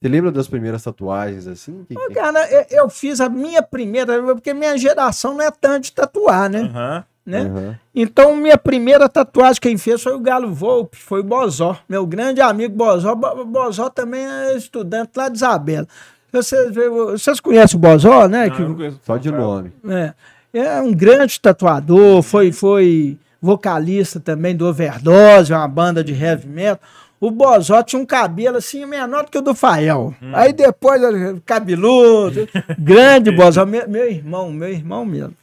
Você 0.00 0.08
lembra 0.08 0.30
das 0.30 0.46
primeiras 0.46 0.82
tatuagens 0.82 1.46
assim? 1.46 1.84
Que- 1.88 1.94
que- 1.94 2.14
Cara, 2.14 2.46
eu, 2.52 2.66
eu 2.82 2.90
fiz 2.90 3.20
a 3.20 3.28
minha 3.30 3.62
primeira, 3.62 4.22
porque 4.22 4.52
minha 4.52 4.76
geração 4.76 5.34
não 5.34 5.42
é 5.42 5.50
tanto 5.50 5.84
de 5.84 5.92
tatuar, 5.92 6.50
né? 6.50 6.60
Aham. 6.60 7.04
Né? 7.28 7.40
Aham. 7.42 7.78
Então, 7.94 8.34
minha 8.36 8.56
primeira 8.56 9.08
tatuagem 9.08 9.60
quem 9.60 9.76
fez 9.76 10.02
foi 10.02 10.14
o 10.14 10.20
Galo 10.20 10.52
Volpe, 10.52 10.96
foi 10.96 11.20
o 11.20 11.24
Bozó, 11.24 11.76
meu 11.88 12.06
grande 12.06 12.40
amigo 12.40 12.74
Bozó. 12.74 13.14
Bo- 13.14 13.44
Bozó 13.44 13.88
também 13.90 14.24
é 14.26 14.56
estudante 14.56 15.10
lá 15.16 15.28
de 15.28 15.36
Isabela. 15.36 15.86
Vocês, 16.32 16.72
vocês 17.12 17.40
conhecem 17.40 17.76
o 17.76 17.80
Bozó, 17.80 18.26
né? 18.28 18.46
Não, 18.48 18.56
Que- 18.56 18.62
não 18.62 18.74
conheço. 18.74 19.00
Só 19.04 19.16
de 19.16 19.30
nome. 19.30 19.72
é, 19.88 20.12
é 20.52 20.80
um 20.80 20.92
grande 20.92 21.40
tatuador, 21.40 22.22
foi, 22.22 22.50
foi 22.52 23.18
vocalista 23.40 24.18
também 24.20 24.54
do 24.56 24.66
Overdose, 24.66 25.52
uma 25.52 25.68
banda 25.68 26.02
de 26.02 26.12
heavy 26.12 26.48
metal. 26.48 26.80
O 27.20 27.30
Bozó 27.32 27.82
tinha 27.82 28.00
um 28.00 28.06
cabelo 28.06 28.58
assim 28.58 28.86
menor 28.86 29.24
do 29.24 29.30
que 29.30 29.38
o 29.38 29.42
do 29.42 29.52
Fael. 29.54 30.14
Aí 30.32 30.52
depois, 30.52 31.02
ele- 31.02 31.40
cabeludo, 31.44 32.48
grande 32.78 33.30
Bozó, 33.32 33.66
meu, 33.66 33.88
meu 33.88 34.08
irmão, 34.08 34.52
meu 34.52 34.68
irmão 34.68 35.04
mesmo. 35.04 35.34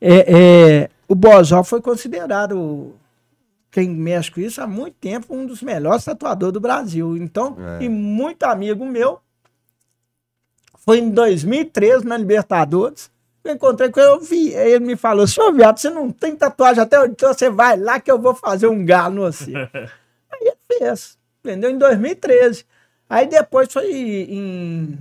É, 0.00 0.24
é, 0.26 0.90
o 1.10 1.14
Bozó 1.16 1.64
foi 1.64 1.80
considerado, 1.82 2.94
quem 3.68 3.90
mexe 3.90 4.30
com 4.30 4.40
isso 4.40 4.62
há 4.62 4.66
muito 4.66 4.94
tempo, 5.00 5.34
um 5.34 5.44
dos 5.44 5.60
melhores 5.60 6.04
tatuadores 6.04 6.52
do 6.52 6.60
Brasil. 6.60 7.16
Então, 7.16 7.56
É. 7.58 7.82
e 7.82 7.88
muito 7.88 8.44
amigo 8.44 8.86
meu, 8.86 9.20
foi 10.78 10.98
em 10.98 11.10
2013 11.10 12.06
na 12.06 12.16
Libertadores. 12.16 13.10
Eu 13.42 13.54
encontrei 13.54 13.90
com 13.90 13.98
ele, 13.98 14.08
eu 14.08 14.20
vi. 14.20 14.50
Ele 14.50 14.84
me 14.84 14.94
falou: 14.96 15.26
Senhor 15.26 15.52
viado, 15.52 15.78
você 15.78 15.90
não 15.90 16.12
tem 16.12 16.36
tatuagem 16.36 16.80
até 16.80 17.00
hoje, 17.00 17.10
então 17.10 17.34
você 17.34 17.50
vai 17.50 17.76
lá 17.76 17.98
que 17.98 18.10
eu 18.10 18.18
vou 18.20 18.34
fazer 18.34 18.68
um 18.68 18.84
galo 18.84 19.14
no 19.16 19.22
você. 19.22 19.52
Aí 20.30 20.40
ele 20.42 20.56
fez, 20.78 21.18
entendeu? 21.42 21.70
Em 21.70 21.78
2013. 21.78 22.64
Aí 23.08 23.26
depois 23.26 23.72
foi 23.72 23.90
em, 23.90 24.96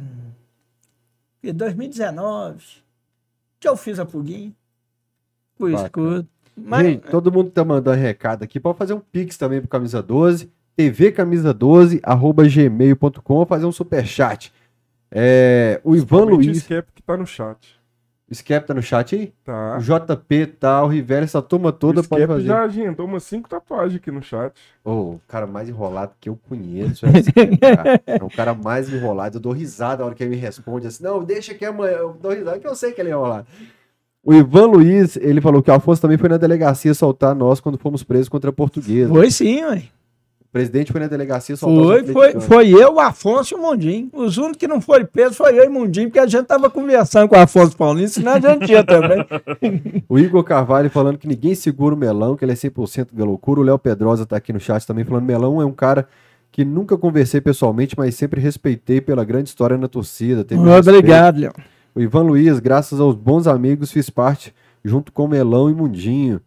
em 1.43 1.53
2019 1.53 2.57
que 3.59 3.67
eu 3.67 3.77
fiz 3.77 3.99
a 3.99 4.05
pulguinha. 4.05 4.51
O 5.59 5.67
escudo. 5.69 6.27
Mas, 6.55 6.85
Gente, 6.85 7.01
todo 7.09 7.31
mundo 7.31 7.47
que 7.47 7.53
tá 7.53 7.63
mandando 7.63 7.97
recado 7.97 8.43
aqui, 8.43 8.59
pode 8.59 8.77
fazer 8.77 8.93
um 8.93 8.99
pix 8.99 9.37
também 9.37 9.59
pro 9.59 9.69
Camisa 9.69 10.01
12, 10.01 10.51
tvcamisa12, 10.77 11.99
arroba 12.03 12.43
gmail.com, 12.47 13.45
fazer 13.45 13.65
um 13.65 13.71
superchat. 13.71 14.53
É, 15.11 15.79
o 15.83 15.95
Ivan 15.95 16.19
Somente 16.19 16.33
o 16.33 16.35
Luiz, 16.51 16.57
Skep 16.59 16.91
que 16.93 17.01
tá 17.01 17.17
no 17.17 17.25
chat. 17.25 17.79
o 18.29 18.33
Skep 18.35 18.67
tá 18.67 18.73
no 18.73 18.81
chat 18.81 19.15
aí? 19.15 19.33
Tá. 19.43 19.77
O 19.77 19.81
JP 19.81 20.45
tá, 20.59 20.83
o 20.83 20.87
Rivelli, 20.87 21.23
essa 21.23 21.41
turma 21.41 21.71
toda 21.71 22.01
o 22.01 22.07
pode 22.07 22.27
fazer. 22.27 22.45
já 22.45 22.61
agendou 22.61 23.05
umas 23.07 23.23
cinco 23.23 23.49
tatuagens 23.49 23.95
aqui 23.95 24.11
no 24.11 24.21
chat. 24.21 24.53
Ô, 24.83 24.91
o 25.13 25.21
cara 25.27 25.47
mais 25.47 25.67
enrolado 25.67 26.13
que 26.19 26.29
eu 26.29 26.37
conheço 26.47 27.05
é 27.07 27.09
esse 27.17 27.31
cara. 27.31 28.01
É 28.05 28.23
o 28.23 28.29
cara 28.29 28.53
mais 28.53 28.91
enrolado. 28.93 29.37
Eu 29.37 29.41
dou 29.41 29.51
risada 29.51 29.99
na 29.99 30.05
hora 30.07 30.15
que 30.15 30.23
ele 30.23 30.35
me 30.35 30.41
responde 30.41 30.85
assim, 30.87 31.03
não, 31.03 31.23
deixa 31.23 31.53
que 31.55 31.65
amanhã. 31.65 31.97
Eu 31.97 32.17
dou 32.21 32.31
risada 32.31 32.59
que 32.59 32.67
eu 32.67 32.75
sei 32.75 32.91
que 32.91 33.01
ele 33.01 33.09
é 33.09 33.13
enrolado. 33.13 33.47
O 34.23 34.33
Ivan 34.33 34.65
Luiz, 34.67 35.15
ele 35.17 35.39
falou 35.41 35.63
que 35.63 35.71
o 35.71 35.73
Afonso 35.73 36.01
também 36.01 36.17
foi 36.17 36.29
na 36.29 36.37
delegacia 36.37 36.93
soltar 36.93 37.33
nós 37.33 37.59
quando 37.59 37.77
fomos 37.77 38.03
presos 38.03 38.27
contra 38.29 38.49
a 38.49 38.53
portuguesa. 38.53 39.09
foi 39.09 39.31
sim, 39.31 39.63
ué. 39.63 39.83
O 40.41 40.51
presidente 40.51 40.91
foi 40.91 40.99
na 40.99 41.07
delegacia 41.07 41.55
soltar 41.55 41.83
Foi, 41.83 42.01
os 42.01 42.11
foi, 42.11 42.41
foi 42.41 42.69
eu, 42.69 42.95
o 42.95 42.99
Afonso 42.99 43.53
e 43.53 43.57
o 43.57 43.61
Mundinho. 43.61 44.09
Os 44.11 44.37
únicos 44.37 44.57
que 44.57 44.67
não 44.67 44.81
foram 44.81 45.05
presos 45.05 45.37
foi 45.37 45.57
eu 45.57 45.63
e 45.63 45.67
o 45.67 45.71
Mundinho, 45.71 46.07
porque 46.07 46.19
a 46.19 46.25
gente 46.25 46.47
tava 46.47 46.71
conversando 46.71 47.29
com 47.29 47.35
o 47.35 47.39
Afonso 47.39 47.77
Paulino, 47.77 48.07
senão 48.07 48.33
a 48.33 48.39
gente 48.39 48.71
ia 48.71 48.83
também. 48.83 49.23
O 50.09 50.17
Igor 50.17 50.43
Carvalho 50.43 50.89
falando 50.89 51.19
que 51.19 51.27
ninguém 51.27 51.53
segura 51.53 51.93
o 51.93 51.97
Melão, 51.97 52.35
que 52.35 52.43
ele 52.43 52.51
é 52.51 52.55
100% 52.55 53.09
da 53.13 53.23
loucura. 53.23 53.59
O 53.59 53.63
Léo 53.63 53.77
Pedrosa 53.77 54.25
tá 54.25 54.37
aqui 54.37 54.51
no 54.51 54.59
chat 54.59 54.85
também 54.87 55.05
falando 55.05 55.23
Melão 55.23 55.61
é 55.61 55.65
um 55.65 55.71
cara 55.71 56.07
que 56.51 56.65
nunca 56.65 56.97
conversei 56.97 57.39
pessoalmente, 57.39 57.95
mas 57.95 58.15
sempre 58.15 58.41
respeitei 58.41 58.99
pela 58.99 59.23
grande 59.23 59.49
história 59.49 59.77
na 59.77 59.87
torcida. 59.87 60.43
respeito. 60.77 60.97
Obrigado, 60.97 61.39
Léo. 61.39 61.53
O 61.99 62.01
Ivan 62.01 62.21
Luiz, 62.21 62.61
graças 62.61 63.01
aos 63.01 63.13
bons 63.13 63.45
amigos, 63.45 63.91
fiz 63.91 64.09
parte 64.09 64.55
junto 64.85 65.11
com 65.11 65.27
Melão 65.27 65.69
e 65.69 65.73
Mundinho. 65.73 66.39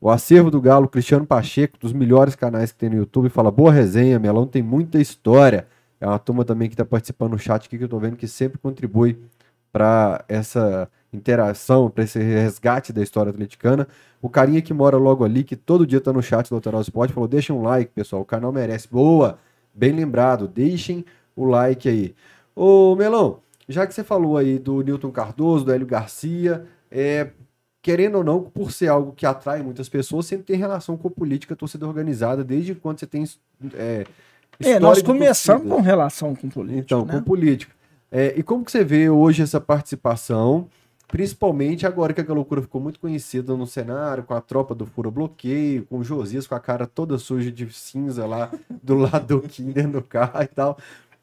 O 0.00 0.10
acervo 0.10 0.50
do 0.50 0.60
Galo, 0.60 0.88
Cristiano 0.88 1.24
Pacheco, 1.24 1.78
dos 1.78 1.92
melhores 1.92 2.34
canais 2.34 2.72
que 2.72 2.78
tem 2.78 2.90
no 2.90 2.96
YouTube, 2.96 3.28
fala 3.28 3.52
boa 3.52 3.70
resenha, 3.70 4.18
Melão 4.18 4.48
tem 4.48 4.64
muita 4.64 5.00
história. 5.00 5.68
É 6.00 6.08
uma 6.08 6.18
turma 6.18 6.44
também 6.44 6.68
que 6.68 6.74
está 6.74 6.84
participando 6.84 7.30
no 7.30 7.38
chat 7.38 7.66
aqui 7.66 7.78
que 7.78 7.84
eu 7.84 7.88
tô 7.88 8.00
vendo 8.00 8.16
que 8.16 8.26
sempre 8.26 8.58
contribui 8.58 9.16
para 9.72 10.24
essa 10.26 10.90
interação, 11.12 11.88
para 11.88 12.02
esse 12.02 12.18
resgate 12.18 12.92
da 12.92 13.00
história 13.00 13.30
atleticana. 13.30 13.86
O 14.20 14.28
carinha 14.28 14.60
que 14.60 14.74
mora 14.74 14.96
logo 14.96 15.24
ali, 15.24 15.44
que 15.44 15.54
todo 15.54 15.86
dia 15.86 16.00
tá 16.00 16.12
no 16.12 16.20
chat 16.20 16.48
do 16.48 16.56
Lateral 16.56 16.80
Sport, 16.80 17.12
falou: 17.12 17.28
deixem 17.28 17.54
um 17.54 17.62
like, 17.62 17.92
pessoal, 17.92 18.22
o 18.22 18.24
canal 18.24 18.50
merece. 18.50 18.88
Boa! 18.90 19.38
Bem 19.72 19.92
lembrado, 19.92 20.48
deixem 20.48 21.04
o 21.36 21.44
like 21.44 21.88
aí. 21.88 22.12
Ô, 22.56 22.96
Melão, 22.96 23.38
já 23.68 23.86
que 23.86 23.94
você 23.94 24.04
falou 24.04 24.36
aí 24.36 24.58
do 24.58 24.80
Newton 24.82 25.10
Cardoso, 25.10 25.64
do 25.64 25.72
Hélio 25.72 25.86
Garcia, 25.86 26.66
é, 26.90 27.30
querendo 27.82 28.18
ou 28.18 28.24
não, 28.24 28.42
por 28.42 28.72
ser 28.72 28.88
algo 28.88 29.12
que 29.12 29.24
atrai 29.24 29.62
muitas 29.62 29.88
pessoas, 29.88 30.26
sempre 30.26 30.46
tem 30.46 30.56
relação 30.56 30.96
com 30.96 31.08
política, 31.08 31.54
torcida 31.54 31.86
organizada, 31.86 32.42
desde 32.42 32.74
quando 32.74 32.98
você 32.98 33.06
tem 33.06 33.24
é, 33.74 34.04
É, 34.60 34.80
nós 34.80 35.02
começamos 35.02 35.68
com 35.68 35.80
relação 35.80 36.34
com 36.34 36.48
política. 36.48 36.80
Então, 36.80 37.04
né? 37.04 37.12
com 37.12 37.22
política. 37.22 37.74
É, 38.10 38.34
e 38.36 38.42
como 38.42 38.64
que 38.64 38.72
você 38.72 38.84
vê 38.84 39.10
hoje 39.10 39.42
essa 39.42 39.60
participação, 39.60 40.68
principalmente 41.08 41.86
agora 41.86 42.12
que 42.12 42.20
a 42.20 42.34
loucura 42.34 42.62
ficou 42.62 42.80
muito 42.80 42.98
conhecida 42.98 43.56
no 43.56 43.66
cenário, 43.66 44.24
com 44.24 44.34
a 44.34 44.40
tropa 44.40 44.74
do 44.74 44.86
Fura 44.86 45.10
Bloqueio, 45.10 45.84
com 45.86 45.98
o 45.98 46.04
Josias 46.04 46.46
com 46.46 46.54
a 46.54 46.60
cara 46.60 46.86
toda 46.86 47.18
suja 47.18 47.50
de 47.50 47.72
cinza 47.72 48.26
lá 48.26 48.50
do 48.82 48.96
lado 48.96 49.40
do 49.40 49.48
Kinder 49.48 49.86
no 49.86 50.02
carro 50.02 50.42
e 50.42 50.46
tal. 50.46 50.78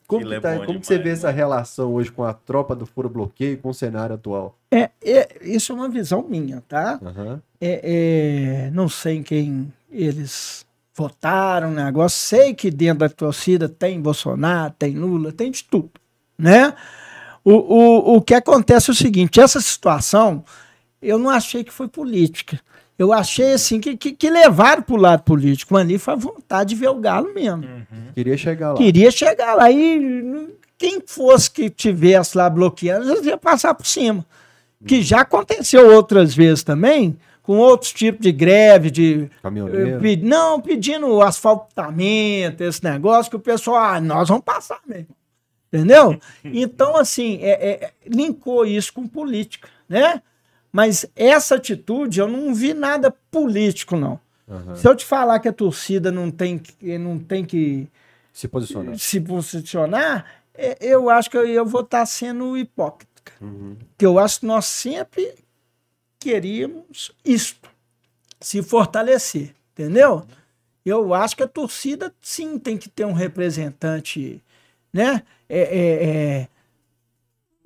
Como, 0.08 0.26
que, 0.26 0.34
é 0.34 0.40
tá- 0.40 0.56
bom 0.58 0.66
como 0.66 0.80
que 0.80 0.86
você 0.88 0.98
demais, 0.98 1.20
vê 1.22 1.28
essa 1.28 1.32
relação 1.32 1.94
hoje 1.94 2.12
com 2.12 2.24
a 2.24 2.34
tropa 2.34 2.76
do 2.76 2.86
Fura 2.86 3.08
Bloqueio 3.10 3.58
com 3.58 3.70
o 3.70 3.74
cenário 3.74 4.16
atual? 4.16 4.58
É, 4.72 4.90
é, 5.04 5.38
isso 5.42 5.72
é 5.72 5.76
uma 5.76 5.90
visão 5.90 6.26
minha, 6.28 6.62
tá? 6.68 7.00
Aham. 7.02 7.42
É, 7.60 8.66
é, 8.68 8.72
não 8.72 8.90
sei 8.90 9.18
em 9.18 9.24
quem 9.24 9.72
eles 9.90 10.66
votaram, 10.94 11.72
negócio. 11.72 12.20
Sei 12.20 12.54
que 12.54 12.70
dentro 12.70 13.00
da 13.00 13.10
torcida 13.10 13.70
tem 13.70 14.02
Bolsonaro, 14.02 14.74
tem 14.78 14.96
Lula, 14.98 15.32
tem 15.32 15.50
de 15.52 15.64
tudo, 15.64 15.92
né? 16.38 16.74
O, 17.44 17.52
o, 17.54 18.16
o 18.18 18.22
que 18.22 18.34
acontece 18.34 18.90
é 18.90 18.94
o 18.94 18.96
seguinte, 18.96 19.40
essa 19.40 19.60
situação, 19.60 20.44
eu 21.02 21.18
não 21.20 21.30
achei 21.30 21.64
que 21.64 21.74
foi 21.74 21.88
política. 21.88 22.60
Eu 23.04 23.14
achei, 23.14 23.54
assim, 23.54 23.80
que, 23.80 23.96
que, 23.98 24.12
que 24.14 24.30
levaram 24.30 24.82
para 24.82 24.96
o 24.96 24.98
lado 24.98 25.24
político. 25.24 25.76
Ali 25.78 25.98
foi 25.98 26.14
a 26.14 26.18
vontade 26.18 26.70
de 26.70 26.76
ver 26.76 26.90
o 26.90 26.96
Galo 26.96 27.34
mesmo. 27.34 27.64
Queria 28.16 28.38
chegar 28.38 28.72
lá. 28.72 28.78
Queria 28.78 29.12
chegar 29.12 29.56
lá 29.56 29.70
e 29.72 30.50
quem 30.78 31.02
fosse 31.06 31.50
que 31.52 31.70
tivesse 31.70 32.38
lá 32.38 32.50
bloqueando, 32.50 33.10
eles 33.12 33.26
iam 33.26 33.38
passar 33.38 33.74
por 33.74 33.86
cima. 33.86 34.26
Que 34.86 35.02
já 35.02 35.22
aconteceu 35.22 35.94
outras 35.94 36.34
vezes 36.36 36.62
também, 36.64 37.18
com 37.42 37.58
outros 37.58 37.94
tipos 37.94 38.22
de 38.22 38.32
greve, 38.32 38.92
de. 38.92 39.30
Caminhoneiro. 39.42 39.96
eh, 39.96 40.00
pe- 40.00 40.18
não, 40.18 40.60
pedindo 40.60 41.22
asfaltamento, 41.22 42.64
esse 42.64 42.84
negócio, 42.84 43.30
que 43.30 43.36
o 43.36 43.40
pessoal, 43.40 43.78
ah, 43.78 44.02
nós 44.02 44.28
vamos 44.30 44.44
passar 44.44 44.80
mesmo. 44.88 45.08
Entendeu? 45.72 46.20
Então, 46.44 46.96
assim, 46.98 47.40
é, 47.42 47.86
é, 47.86 47.92
linkou 48.08 48.66
isso 48.66 48.94
com 48.94 49.08
política, 49.08 49.68
né? 49.88 50.22
Mas 50.74 51.06
essa 51.16 51.54
atitude, 51.56 52.20
eu 52.20 52.28
não 52.28 52.54
vi 52.54 52.74
nada 52.74 53.12
político, 53.30 53.96
não. 53.96 54.20
Aham. 54.50 54.76
Se 54.76 54.88
eu 54.88 54.96
te 54.96 55.06
falar 55.06 55.40
que 55.40 55.48
a 55.48 55.54
torcida 55.54 56.12
não 56.12 56.32
tem, 56.32 56.58
que- 56.58 56.98
não 56.98 57.20
tem 57.20 57.46
que 57.46 57.88
Se 58.34 58.48
posicionar. 58.48 58.98
se 58.98 59.22
posicionar, 59.22 60.26
é, 60.56 60.76
eu 60.82 61.12
acho 61.12 61.30
que 61.30 61.38
eu, 61.38 61.46
eu 61.46 61.64
vou 61.66 61.82
estar 61.82 62.04
sendo 62.08 62.58
hipócrita. 62.58 63.14
Uhum. 63.40 63.78
Que 63.98 64.06
eu 64.06 64.18
acho 64.18 64.40
que 64.40 64.46
nós 64.48 64.66
sempre 64.66 65.36
queríamos 66.20 67.12
isto, 67.24 67.70
se 68.42 68.62
fortalecer, 68.64 69.54
entendeu? 69.74 70.26
Eu 70.86 71.14
acho 71.14 71.36
que 71.38 71.44
a 71.44 71.48
torcida 71.48 72.14
sim 72.22 72.58
tem 72.58 72.78
que 72.78 72.90
ter 72.90 73.06
um 73.06 73.14
representante, 73.14 74.42
né? 74.92 75.24
É, 75.48 75.60
é, 75.60 76.04
é, 76.42 76.48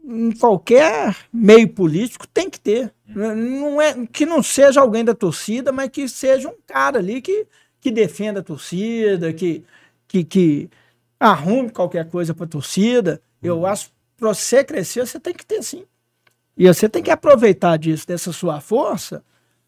em 0.08 0.32
qualquer 0.32 1.16
meio 1.34 1.68
político 1.70 2.28
tem 2.28 2.50
que 2.50 2.60
ter. 2.60 2.94
Não 3.08 3.82
é 3.82 4.08
que 4.08 4.26
não 4.26 4.42
seja 4.42 4.82
alguém 4.82 5.04
da 5.04 5.14
torcida, 5.14 5.72
mas 5.72 5.90
que 5.90 6.08
seja 6.08 6.50
um 6.50 6.56
cara 6.66 7.00
ali 7.00 7.22
que, 7.22 7.46
que 7.82 7.92
defenda 7.92 8.40
a 8.40 8.44
torcida, 8.44 9.34
que, 9.34 9.64
que, 10.08 10.24
que 10.24 10.70
arrume 11.20 11.70
qualquer 11.72 12.10
coisa 12.10 12.34
para 12.34 12.46
a 12.46 12.50
torcida. 12.50 13.22
Eu 13.44 13.66
acho 13.66 13.88
que 13.90 13.94
para 14.18 14.34
você 14.34 14.64
crescer, 14.64 15.06
você 15.06 15.20
tem 15.20 15.34
que 15.34 15.46
ter 15.46 15.62
sim. 15.62 15.86
E 16.58 16.68
você 16.68 16.90
tem 16.90 17.04
que 17.04 17.12
aproveitar 17.12 17.78
disso, 17.78 18.08
dessa 18.08 18.34
sua 18.34 18.62
força, 18.62 19.24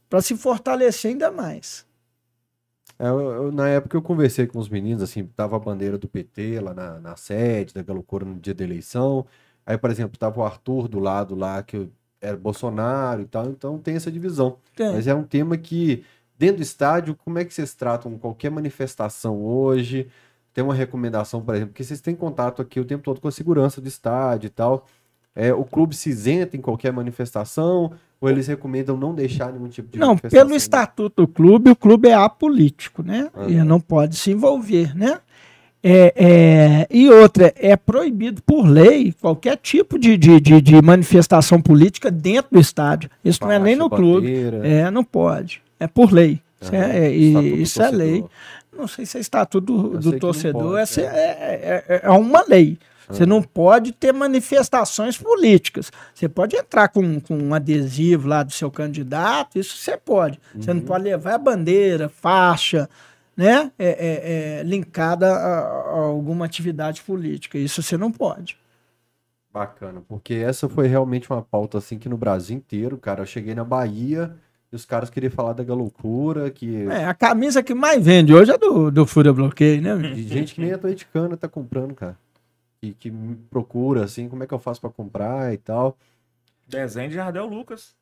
para 0.09 0.21
se 0.21 0.35
fortalecer 0.37 1.11
ainda 1.11 1.31
mais. 1.31 1.85
É, 2.97 3.07
eu- 3.07 3.19
eu- 3.31 3.51
na 3.51 3.69
época 3.69 3.95
eu 3.95 4.01
conversei 4.01 4.45
com 4.47 4.59
os 4.59 4.67
meninos, 4.69 5.01
assim, 5.03 5.25
tava 5.27 5.55
a 5.55 5.59
bandeira 5.59 5.97
do 5.97 6.07
PT 6.07 6.59
lá 6.59 6.73
na, 6.73 6.99
na 6.99 7.15
sede, 7.15 7.73
da 7.73 7.81
Galocura 7.83 8.25
no 8.25 8.35
dia 8.39 8.53
da 8.53 8.63
eleição. 8.63 9.25
Aí, 9.69 9.77
por 9.77 9.91
exemplo, 9.91 10.17
tava 10.17 10.39
o 10.39 10.43
Arthur 10.43 10.87
do 10.87 10.97
lado 10.97 11.35
lá, 11.35 11.61
que 11.61 11.87
era 12.19 12.35
Bolsonaro 12.35 13.21
e 13.21 13.25
tal, 13.25 13.45
então 13.45 13.77
tem 13.77 13.95
essa 13.95 14.11
divisão. 14.11 14.57
Tem. 14.75 14.91
Mas 14.91 15.05
é 15.05 15.13
um 15.13 15.21
tema 15.21 15.55
que, 15.57 16.03
dentro 16.35 16.57
do 16.57 16.63
estádio, 16.63 17.15
como 17.23 17.37
é 17.37 17.45
que 17.45 17.53
vocês 17.53 17.75
tratam 17.75 18.17
qualquer 18.17 18.49
manifestação 18.49 19.39
hoje? 19.43 20.07
Tem 20.55 20.63
uma 20.63 20.73
recomendação, 20.73 21.39
por 21.39 21.53
exemplo, 21.53 21.75
que 21.75 21.83
vocês 21.83 22.01
têm 22.01 22.15
contato 22.15 22.63
aqui 22.63 22.79
o 22.79 22.83
tempo 22.83 23.03
todo 23.03 23.21
com 23.21 23.27
a 23.27 23.31
segurança 23.31 23.79
do 23.79 23.87
estádio 23.87 24.47
e 24.47 24.49
tal. 24.49 24.87
É, 25.35 25.53
o 25.53 25.63
clube 25.63 25.95
se 25.95 26.09
isenta 26.09 26.57
em 26.57 26.61
qualquer 26.61 26.91
manifestação 26.91 27.93
ou 28.19 28.27
eles 28.27 28.47
recomendam 28.47 28.97
não 28.97 29.13
deixar 29.13 29.53
nenhum 29.53 29.69
tipo 29.69 29.91
de 29.91 29.99
Não, 29.99 30.17
pelo 30.17 30.55
estatuto 30.55 31.21
do 31.21 31.27
clube, 31.27 31.69
o 31.69 31.75
clube 31.75 32.09
é 32.09 32.15
apolítico, 32.15 33.03
né? 33.03 33.29
Ah. 33.35 33.47
E 33.47 33.63
não 33.63 33.79
pode 33.79 34.15
se 34.17 34.31
envolver, 34.31 34.97
né? 34.97 35.21
É, 35.81 36.13
é, 36.15 36.87
e 36.89 37.09
outra, 37.09 37.53
é 37.55 37.75
proibido 37.77 38.41
por 38.43 38.67
lei 38.67 39.13
qualquer 39.21 39.55
tipo 39.57 39.97
de, 39.97 40.17
de, 40.17 40.39
de, 40.41 40.61
de 40.61 40.81
manifestação 40.81 41.61
política 41.61 42.11
dentro 42.11 42.51
do 42.51 42.59
estádio. 42.59 43.09
Isso 43.23 43.39
não 43.41 43.51
é 43.51 43.57
nem 43.59 43.75
no 43.77 43.89
clube. 43.89 44.27
bandeira. 44.27 44.67
É, 44.67 44.91
não 44.91 45.03
pode. 45.05 45.61
É 45.79 45.87
por 45.87 46.11
lei. 46.11 46.41
Isso 46.61 46.75
é, 46.75 47.05
é- 47.07 47.15
e- 47.15 47.61
isso 47.61 47.81
é 47.81 47.89
lei. 47.91 48.25
Não 48.77 48.87
sei 48.87 49.05
se 49.05 49.17
é 49.17 49.21
estatuto 49.21 49.89
do, 49.89 49.97
do 49.99 50.19
torcedor, 50.19 50.61
pode, 50.63 50.81
essa 50.81 51.01
é. 51.01 51.05
é, 51.05 51.83
é- 51.87 52.01
é 52.03 52.09
uma 52.09 52.43
lei. 52.47 52.77
Você 53.09 53.25
não 53.25 53.41
pode 53.41 53.91
ter 53.91 54.13
manifestações 54.13 55.17
políticas. 55.17 55.91
Você 56.13 56.29
pode 56.29 56.55
entrar 56.55 56.89
com, 56.89 57.19
com 57.19 57.35
um 57.35 57.53
adesivo 57.55 58.27
lá 58.27 58.43
do 58.43 58.51
seu 58.51 58.69
candidato, 58.69 59.57
isso 59.57 59.75
você 59.77 59.97
pode. 59.97 60.39
Você 60.55 60.69
Uhum. 60.69 60.77
não 60.77 60.83
pode 60.83 61.05
levar 61.05 61.33
a 61.33 61.37
bandeira, 61.39 62.07
faixa, 62.07 62.87
né? 63.39 63.71
É, 63.79 63.87
é- 63.89 64.59
é 64.59 64.63
linkada 64.63 65.31
a, 65.33 65.59
a 65.59 65.99
alguma 66.01 66.45
atividade 66.45 67.01
política. 67.01 67.57
Isso 67.57 67.81
você 67.81 67.95
não 67.97 68.11
pode. 68.11 68.57
Bacana, 69.51 70.03
porque 70.07 70.33
essa 70.35 70.67
foi 70.69 70.87
realmente 70.87 71.29
uma 71.31 71.41
pauta 71.41 71.77
assim 71.77 71.97
que 71.97 72.09
no 72.09 72.17
Brasil 72.17 72.55
inteiro, 72.55 72.97
cara, 72.97 73.21
eu 73.21 73.25
cheguei 73.25 73.55
na 73.55 73.63
Bahia 73.63 74.35
e 74.71 74.75
os 74.75 74.85
caras 74.85 75.09
queriam 75.09 75.31
falar 75.31 75.53
da 75.53 75.73
loucura, 75.73 76.51
que 76.51 76.83
É, 76.87 77.05
a 77.05 77.13
camisa 77.15 77.63
que 77.63 77.73
mais 77.73 78.03
vende 78.03 78.33
hoje 78.33 78.51
é 78.51 78.57
do, 78.57 78.91
do 78.91 79.07
Fúria 79.07 79.33
Bloqueio, 79.33 79.81
né? 79.81 79.95
de 80.13 80.23
gente 80.27 80.53
que 80.53 80.61
nem 80.61 80.73
atleticana 80.73 81.35
tá 81.35 81.47
comprando, 81.47 81.95
cara. 81.95 82.17
E 82.81 82.93
que 82.93 83.09
me 83.09 83.35
procura 83.49 84.03
assim, 84.03 84.29
como 84.29 84.43
é 84.43 84.47
que 84.47 84.53
eu 84.53 84.59
faço 84.59 84.79
pra 84.81 84.89
comprar 84.89 85.51
e 85.53 85.57
tal. 85.57 85.97
Desenho 86.67 87.09
de 87.09 87.15
Jardel 87.15 87.45
Lucas. 87.47 87.95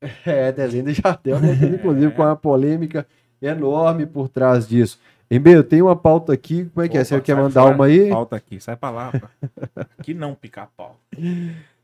É, 0.26 0.52
desenho 0.52 0.84
de 0.84 0.92
Jardel, 0.94 1.40
né? 1.40 1.54
inclusive 1.74 2.12
com 2.14 2.22
uma 2.22 2.36
polêmica 2.36 3.06
enorme 3.46 4.06
por 4.06 4.28
trás 4.28 4.66
disso. 4.68 4.98
Embe, 5.30 5.52
eu 5.52 5.64
tenho 5.64 5.86
uma 5.86 5.96
pauta 5.96 6.32
aqui, 6.32 6.66
como 6.72 6.84
é 6.84 6.88
que 6.88 6.98
é? 6.98 7.02
Você 7.04 7.14
Opa, 7.14 7.24
quer 7.24 7.34
sai 7.34 7.42
mandar 7.42 7.62
fora. 7.62 7.74
uma 7.74 7.86
aí? 7.86 8.10
Pauta 8.10 8.36
aqui, 8.36 8.60
sai 8.60 8.76
pra 8.76 8.90
lá. 8.90 9.12
Aqui 9.98 10.12
não 10.14 10.34
picar 10.34 10.68
pau. 10.76 10.96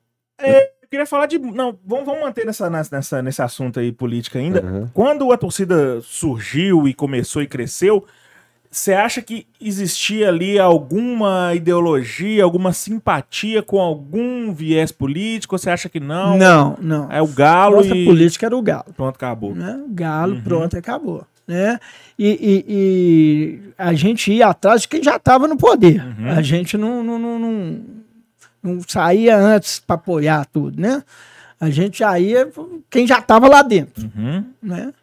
É, 0.43 0.65
eu 0.83 0.89
queria 0.91 1.05
falar 1.05 1.27
de. 1.27 1.39
Não, 1.39 1.79
vamos, 1.85 2.07
vamos 2.07 2.23
manter 2.23 2.47
nessa, 2.47 2.71
nessa, 2.71 3.21
nesse 3.21 3.43
assunto 3.43 3.79
aí 3.79 3.93
política 3.93 4.39
ainda. 4.39 4.61
Aham. 4.61 4.91
Quando 4.95 5.31
a 5.33 5.37
torcida 5.37 6.01
surgiu 6.01 6.89
e 6.89 6.95
começou 6.95 7.43
e 7.43 7.47
cresceu, 7.47 8.07
você 8.71 8.95
acha 8.95 9.21
que 9.21 9.47
existia 9.61 10.29
ali 10.29 10.59
alguma 10.59 11.55
ideologia, 11.55 12.43
alguma 12.43 12.73
simpatia 12.73 13.63
com 13.63 13.79
algum 13.81 14.51
viés 14.55 14.91
político? 14.91 15.57
Ou 15.57 15.59
você 15.59 15.69
acha 15.69 15.91
que 15.91 16.01
não? 16.01 16.39
Não, 16.39 16.79
não. 16.81 17.13
É 17.13 17.21
o 17.21 17.27
Galo 17.27 17.77
Nossa 17.77 17.95
e 17.95 18.07
política 18.07 18.47
era 18.47 18.57
o 18.57 18.63
Galo. 18.63 18.87
pronto, 18.97 19.17
acabou. 19.17 19.55
né? 19.55 19.79
Galo, 19.91 20.37
Uhum. 20.37 20.41
pronto, 20.43 20.79
acabou. 20.79 21.27
Né? 21.51 21.81
E, 22.17 22.29
e- 22.29 22.65
e 22.69 23.73
a 23.77 23.93
gente 23.93 24.33
ia 24.33 24.47
atrás 24.47 24.83
de 24.83 24.89
quem 24.89 25.03
já 25.03 25.17
estava 25.17 25.49
no 25.49 25.57
poder. 25.57 26.01
Uhum. 26.01 26.31
A 26.31 26.41
gente 26.43 26.77
não, 26.79 27.03
não, 27.03 27.19
não, 27.19 27.39
não, 27.41 27.81
não 28.63 28.81
saía 28.87 29.37
antes 29.37 29.81
para 29.81 29.97
apoiar 29.97 30.47
tudo, 30.47 30.81
né? 30.81 31.03
A 31.59 31.69
gente 31.69 31.99
já 31.99 32.17
ia 32.21 32.49
quem 32.89 33.05
já 33.05 33.19
estava 33.19 33.49
lá 33.49 33.63
dentro, 33.63 34.09
Uhum. 34.15 34.45
né? 34.63 34.95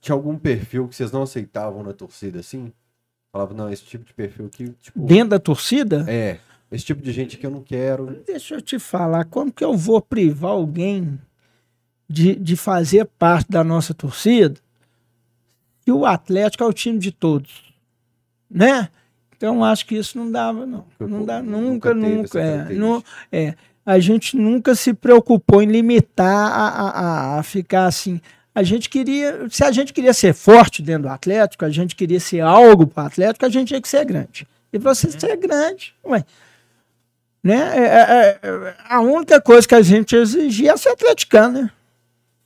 Tinha 0.00 0.14
algum 0.14 0.38
perfil 0.38 0.86
que 0.86 0.94
vocês 0.94 1.10
não 1.10 1.22
aceitavam 1.22 1.82
na 1.82 1.92
torcida 1.92 2.38
assim? 2.38 2.72
Falava, 3.32 3.52
não, 3.52 3.68
esse 3.72 3.82
tipo 3.82 4.04
de 4.04 4.14
perfil 4.14 4.46
aqui, 4.46 4.72
tipo, 4.80 5.00
Dentro 5.00 5.30
da 5.30 5.38
torcida, 5.40 6.04
é, 6.08 6.38
esse 6.70 6.84
tipo 6.84 7.02
de 7.02 7.10
gente 7.10 7.36
aqui 7.36 7.44
eu 7.46 7.50
não 7.50 7.62
quero. 7.62 8.22
deixa 8.24 8.54
eu 8.54 8.62
te 8.62 8.78
falar, 8.78 9.24
como 9.24 9.50
que 9.52 9.64
eu 9.64 9.76
vou 9.76 10.00
privar 10.00 10.52
alguém 10.52 11.18
de, 12.08 12.36
de 12.36 12.54
fazer 12.54 13.06
parte 13.18 13.50
da 13.50 13.64
nossa 13.64 13.92
torcida 13.92 14.62
e 15.86 15.92
o 15.92 16.06
Atlético 16.06 16.64
é 16.64 16.66
o 16.66 16.72
time 16.72 16.98
de 16.98 17.10
todos, 17.12 17.72
né? 18.50 18.88
Então 19.36 19.62
acho 19.64 19.84
que 19.86 19.96
isso 19.96 20.16
não 20.16 20.30
dava, 20.30 20.64
não. 20.64 20.84
Não 20.98 21.24
dá, 21.24 21.42
nunca, 21.42 21.92
Nunca 21.92 21.94
nunca. 21.94 22.40
é, 22.40 22.72
não, 22.72 23.02
é, 23.30 23.54
a 23.84 23.98
gente 23.98 24.36
nunca 24.36 24.74
se 24.74 24.94
preocupou 24.94 25.60
em 25.62 25.66
limitar 25.66 26.50
a, 26.52 26.68
a, 26.68 27.38
a- 27.38 27.42
ficar 27.42 27.86
assim. 27.86 28.20
A 28.54 28.62
gente 28.62 28.88
queria, 28.88 29.46
se 29.50 29.64
a 29.64 29.72
gente 29.72 29.92
queria 29.92 30.14
ser 30.14 30.32
forte 30.32 30.80
dentro 30.80 31.02
do 31.02 31.08
Atlético, 31.08 31.64
a 31.64 31.70
gente 31.70 31.94
queria 31.96 32.20
ser 32.20 32.40
algo 32.40 32.86
para 32.86 33.02
o 33.04 33.06
Atlético, 33.08 33.44
a 33.44 33.48
gente 33.48 33.68
tinha 33.68 33.80
que 33.82 33.88
ser 33.88 34.04
grande. 34.04 34.46
E 34.72 34.78
para 34.78 34.94
você 34.94 35.10
ser 35.10 35.36
grande, 35.36 35.92
ué, 36.06 36.24
né? 37.42 37.72
é- 37.76 37.84
é- 37.84 38.38
é- 38.42 38.74
a 38.88 39.00
única 39.00 39.40
coisa 39.40 39.66
que 39.68 39.74
a 39.74 39.82
gente 39.82 40.14
exigia 40.16 40.72
é 40.72 40.76
ser 40.76 40.90
atleticano, 40.90 41.62
né? 41.62 41.70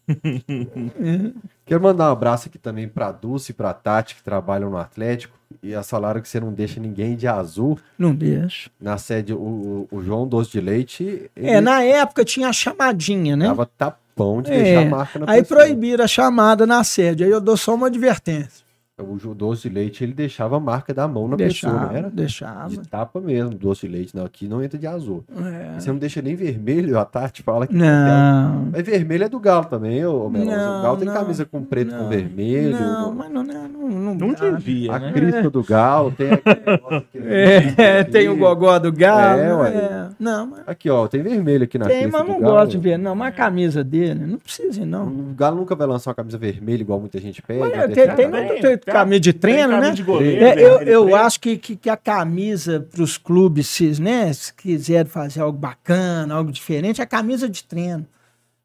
Quero 1.69 1.83
mandar 1.83 2.09
um 2.09 2.12
abraço 2.12 2.49
aqui 2.49 2.59
também 2.59 2.89
pra 2.89 3.12
Dulce 3.12 3.53
e 3.53 3.55
pra 3.55 3.73
Tati, 3.73 4.14
que 4.16 4.23
trabalham 4.23 4.71
no 4.71 4.76
Atlético. 4.79 5.37
E 5.63 5.72
elas 5.72 5.88
falaram 5.88 6.21
que 6.21 6.29
você 6.29 6.41
não 6.41 6.53
deixa 6.53 6.80
ninguém 6.80 7.14
de 7.17 7.26
azul. 7.26 7.79
Não 7.99 8.14
deixa. 8.14 8.71
Na 8.80 8.99
sede, 8.99 9.33
o, 9.33 9.87
o 9.91 10.03
João 10.03 10.26
Doce 10.26 10.51
de 10.53 10.61
Leite, 10.61 11.30
É, 11.37 11.61
na 11.61 11.83
época 11.83 12.25
tinha 12.25 12.49
a 12.49 12.53
chamadinha, 12.53 13.37
né? 13.37 13.47
dava 13.47 13.67
tapão 13.67 14.42
de 14.42 14.51
É, 14.53 14.63
deixar 14.63 14.80
a 14.83 14.84
marca 14.91 15.18
na 15.18 15.30
Aí 15.30 15.41
pessoa. 15.42 15.61
proibiram 15.61 16.05
a 16.05 16.09
chamada 16.09 16.67
na 16.67 16.83
sede. 16.84 17.25
Aí 17.25 17.30
eu 17.30 17.41
dou 17.41 17.57
só 17.57 17.75
uma 17.75 17.87
advertência. 17.88 18.67
O 19.00 19.34
Doce 19.34 19.68
de 19.68 19.75
Leite, 19.75 20.03
ele 20.03 20.12
deixava 20.12 20.57
a 20.57 20.61
marca 20.61 20.92
da 20.92 21.07
mão 21.07 21.29
na 21.29 21.37
pessoa, 21.37 21.72
Deixava, 21.72 21.92
não 21.92 21.96
era? 21.99 22.11
deixava. 22.11 22.68
De 22.68 22.80
tapa 22.88 23.20
mesmo, 23.20 23.50
doce 23.54 23.87
de 23.87 23.92
leite. 23.92 24.16
Não, 24.16 24.25
aqui 24.25 24.49
não 24.49 24.62
entra 24.62 24.79
de 24.79 24.87
azul. 24.87 25.25
É. 25.37 25.79
Você 25.79 25.91
não 25.91 25.99
deixa 25.99 26.20
nem 26.20 26.34
vermelho, 26.34 26.99
a 26.99 27.04
Tati 27.04 27.42
fala 27.42 27.66
que 27.66 27.75
Não. 27.75 28.68
Mas 28.72 28.83
vermelho 28.84 29.25
é 29.25 29.29
do 29.29 29.38
Galo 29.38 29.66
também, 29.66 30.04
ô 30.04 30.29
Meloso. 30.29 30.50
O 30.50 30.83
Galo 30.83 30.96
tem 30.96 31.07
não, 31.07 31.14
camisa 31.14 31.45
com 31.45 31.62
preto 31.62 31.91
com 31.95 32.03
não, 32.03 32.08
vermelho. 32.08 32.79
Não, 32.79 33.14
mas 33.14 33.30
não, 33.30 33.42
não, 33.45 33.68
não, 33.68 33.88
não 33.88 34.14
Não 34.14 34.33
dá. 34.33 34.50
devia, 34.50 34.92
A 34.95 34.99
né? 34.99 35.12
crista 35.12 35.50
do 35.50 35.62
Galo, 35.62 36.11
tem 36.12 36.33
aquele 36.33 36.61
negócio 36.66 36.96
aqui. 36.99 37.18
É, 37.25 38.04
tem 38.04 38.29
o 38.29 38.37
gogó 38.37 38.79
do 38.79 38.92
galo. 38.92 39.41
É, 39.41 39.54
ué. 39.54 39.68
é. 39.75 40.08
Não, 40.18 40.46
mas 40.49 40.61
Aqui, 40.66 40.91
ó, 40.91 41.07
tem 41.07 41.22
vermelho 41.22 41.64
aqui 41.64 41.79
na 41.79 41.87
tem, 41.87 42.03
crista 42.03 42.18
mas 42.18 42.26
do 42.26 42.33
não 42.33 42.41
Galo. 42.41 42.54
gosto 42.54 42.70
de 42.72 42.79
ver, 42.79 42.99
não. 42.99 43.14
Mas 43.14 43.29
a 43.29 43.33
camisa 43.37 43.84
dele, 43.84 44.26
não 44.26 44.38
precisa, 44.38 44.80
ir, 44.83 44.87
não. 44.87 45.07
O 45.07 45.34
Galo 45.37 45.57
nunca 45.57 45.75
vai 45.75 45.87
lançar 45.87 46.11
uma 46.11 46.14
camisa 46.14 46.37
vermelha 46.37 46.80
igual 46.83 46.99
muita 47.00 47.18
gente 47.20 47.41
pede. 47.42 47.61
Tem, 47.61 47.70
tem, 47.70 47.88
Tem, 47.95 48.30
tem, 48.30 48.30
tem 48.30 48.79
tem- 48.79 48.88
camisa 48.93 49.21
de 49.21 49.33
treino, 49.33 49.71
camisa 49.71 49.89
né? 49.91 49.95
de 49.95 50.03
goleiro, 50.03 50.45
É, 50.45 50.55
eu 50.55 50.83
e 50.83 50.89
eu 50.91 51.05
preto. 51.05 51.17
acho 51.17 51.41
que, 51.41 51.57
que, 51.59 51.77
que 51.77 51.91
a 51.91 51.97
camisa 51.97 52.81
para 52.81 53.03
os 53.03 53.17
clubes, 53.19 53.67
se, 53.69 54.01
né, 54.01 54.33
se 54.33 54.53
quiserem 54.55 55.11
fazer 55.11 55.41
algo 55.41 55.59
bacana, 55.59 56.35
algo 56.35 56.51
diferente, 56.53 57.01
é 57.01 57.05
a 57.05 57.07
camisa 57.07 57.49
de 57.49 57.63
treino. 57.65 58.07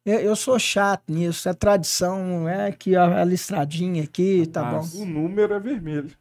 Eu, 0.06 0.20
eu 0.20 0.36
sou 0.36 0.60
chato 0.60 1.04
nisso. 1.08 1.48
A 1.48 1.54
tradição 1.54 2.48
é 2.50 2.72
que 2.72 2.96
a, 2.96 3.22
a 3.22 3.24
listradinha 3.24 4.04
aqui, 4.04 4.46
tá 4.48 4.62
bom. 4.62 4.72
Rapaz. 4.78 4.94
O 4.96 5.06
número 5.06 5.54
é 5.54 5.60
vermelho. 5.60 6.12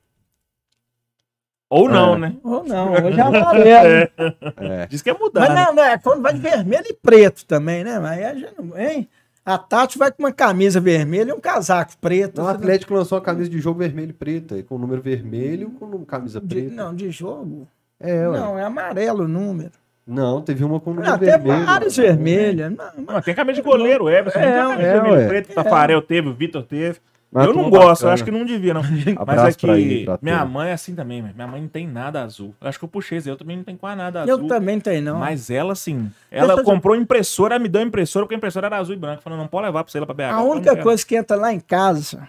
Ou 1.69 1.89
não, 1.89 2.15
É. 2.17 2.19
né? 2.19 2.37
Ou 2.45 2.63
não, 2.65 2.93
hoje 2.93 3.19
é 3.19 3.23
amarelo. 3.23 4.09
É. 4.59 4.87
Diz 4.87 5.01
que 5.03 5.09
é 5.11 5.15
mudar. 5.15 5.41
Mas 5.41 5.49
né? 5.55 5.65
não, 5.65 5.75
não, 5.75 5.83
é 5.85 5.99
quando 5.99 6.21
vai 6.23 6.35
de 6.35 6.39
vermelho 6.41 6.85
e 6.87 6.93
preto 6.95 7.47
também, 7.47 7.83
né? 7.83 7.99
Mas 7.99 8.13
aí 8.19 8.25
a 8.25 8.35
gente 8.35 8.53
não. 8.59 8.79
Hein? 8.79 9.09
A 9.45 9.59
Tati 9.59 9.99
vai 9.99 10.13
com 10.13 10.23
uma 10.23 10.33
camisa 10.33 10.81
vermelha 10.81 11.31
e 11.31 11.33
um 11.33 11.41
casaco 11.41 11.93
preto. 12.01 12.41
Não, 12.41 12.47
o 12.47 12.49
Atlético 12.49 12.95
lançou 12.95 13.19
uma 13.19 13.25
camisa 13.25 13.51
de 13.51 13.59
jogo 13.59 13.81
vermelho 13.81 14.11
e 14.11 14.13
preta, 14.13 14.63
com 14.63 14.77
o 14.77 14.79
número 14.79 15.03
vermelho 15.03 15.71
com 15.71 16.05
camisa 16.05 16.41
preta. 16.41 16.71
De, 16.71 16.75
não, 16.77 16.95
de 16.95 17.11
jogo? 17.11 17.67
É, 17.99 18.29
ué. 18.29 18.39
Não, 18.39 18.59
é 18.59 18.65
amarelo 18.65 19.25
o 19.25 19.29
número. 19.29 19.73
Não, 20.07 20.43
teve 20.43 20.65
uma 20.65 20.79
com 20.81 20.91
o 20.91 20.95
número 20.95 21.11
Não, 21.11 21.19
vermelho. 21.19 21.57
tem 21.57 21.65
várias 21.65 21.97
vermelhas. 21.97 22.73
Não, 22.73 23.15
Não, 23.15 23.21
tem 23.21 23.35
camisa 23.35 23.57
de 23.57 23.63
goleiro, 23.63 24.05
o 24.05 24.11
Everson. 24.11 24.39
É, 24.39 24.43
tem 24.43 24.69
camisa 24.69 24.89
é, 24.89 25.01
vermelho 25.01 25.29
preto, 25.29 25.51
o 25.51 25.55
Tafarel 25.55 26.03
teve, 26.03 26.29
o 26.29 26.35
Vitor 26.35 26.63
teve. 26.63 27.01
Mas 27.33 27.47
eu 27.47 27.55
não 27.55 27.71
gosto, 27.71 28.05
eu 28.05 28.11
acho 28.11 28.23
que 28.23 28.31
não 28.31 28.45
devia, 28.45 28.75
não. 28.75 28.83
Mas 29.27 29.43
é 29.43 29.53
que 29.59 29.67
ele, 29.67 30.05
pra 30.05 30.19
minha 30.21 30.45
mãe 30.45 30.69
é 30.69 30.75
assim 30.75 30.95
também, 30.95 31.23
velho. 31.23 31.35
minha 31.35 31.47
mãe 31.49 31.63
não 31.63 31.69
tem 31.69 31.89
nada 31.89 32.23
azul. 32.23 32.55
Eu 32.61 32.69
acho 32.69 32.79
que 32.79 32.85
eu 32.85 32.89
puxei 32.89 33.23
eu 33.25 33.37
também 33.37 33.57
não 33.57 33.65
tenho 33.65 33.79
quase 33.79 33.97
nada 33.97 34.25
eu 34.27 34.35
azul. 34.35 34.47
também 34.49 34.79
tenho, 34.79 35.01
não. 35.03 35.19
Mas 35.19 35.49
ela, 35.49 35.75
sim, 35.75 36.11
ela 36.31 36.49
Deixa 36.49 36.61
eu- 36.61 36.65
comprou 36.65 36.95
impressora, 36.95 37.59
me 37.59 37.69
deu 37.71 37.81
impressora, 37.81 38.27
porque 38.27 38.35
a 38.35 38.39
impressora 38.39 38.67
era 38.67 38.77
azul 38.77 38.95
e 38.95 38.99
branco. 38.99 39.23
Falou, 39.23 39.39
não 39.39 39.47
pode 39.47 39.65
levar 39.67 39.83
pra 39.83 39.91
você 39.91 39.99
lá 39.99 40.05
pra 40.05 40.15
BH. 40.15 40.35
A 40.37 40.41
Eu 40.43 40.51
única 40.51 40.77
coisa 40.77 41.07
que 41.07 41.17
entra 41.17 41.37
lá 41.37 41.51
em 41.53 41.61
casa, 41.61 42.29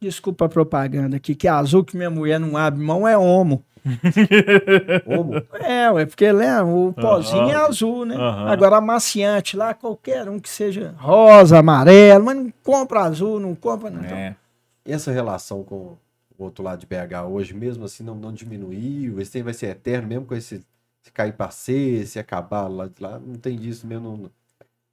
desculpa 0.00 0.46
a 0.46 0.48
propaganda 0.48 1.16
aqui, 1.16 1.34
que 1.36 1.46
é 1.46 1.50
azul 1.50 1.84
que 1.84 1.96
minha 1.96 2.10
mulher 2.10 2.40
não 2.40 2.56
abre 2.56 2.82
mão 2.82 3.06
é 3.06 3.16
homo. 3.16 3.64
Como? 5.04 5.34
É, 5.54 5.90
ué, 5.90 6.06
porque 6.06 6.32
né, 6.32 6.60
o 6.62 6.92
pozinho 6.92 7.50
é 7.50 7.54
azul, 7.54 8.04
né? 8.04 8.16
Aham. 8.16 8.50
Agora 8.50 8.76
amaciante 8.76 9.56
lá, 9.56 9.74
qualquer 9.74 10.28
um 10.28 10.38
que 10.38 10.48
seja 10.48 10.94
rosa, 10.98 11.58
amarelo, 11.58 12.24
mas 12.24 12.36
não 12.36 12.52
compra 12.62 13.00
azul, 13.02 13.40
não 13.40 13.54
compra 13.54 13.90
não. 13.90 14.02
É. 14.04 14.36
E 14.84 14.92
essa 14.92 15.10
relação 15.10 15.62
com 15.62 15.96
o 16.38 16.44
outro 16.44 16.64
lado 16.64 16.80
de 16.80 16.86
BH 16.86 17.22
hoje, 17.28 17.54
mesmo 17.54 17.84
assim, 17.84 18.02
não, 18.02 18.14
não 18.14 18.32
diminuiu? 18.32 19.20
Esse 19.20 19.32
tempo 19.32 19.44
vai 19.44 19.54
ser 19.54 19.66
eterno, 19.66 20.08
mesmo 20.08 20.26
com 20.26 20.34
esse. 20.34 20.62
Se 21.02 21.10
cair 21.12 21.32
pra 21.32 21.50
C, 21.50 22.04
se 22.06 22.18
acabar 22.18 22.68
lá 22.68 22.86
de 22.86 23.02
lá, 23.02 23.18
não 23.18 23.36
tem 23.36 23.56
disso 23.56 23.86
mesmo. 23.86 24.18
Não, 24.18 24.30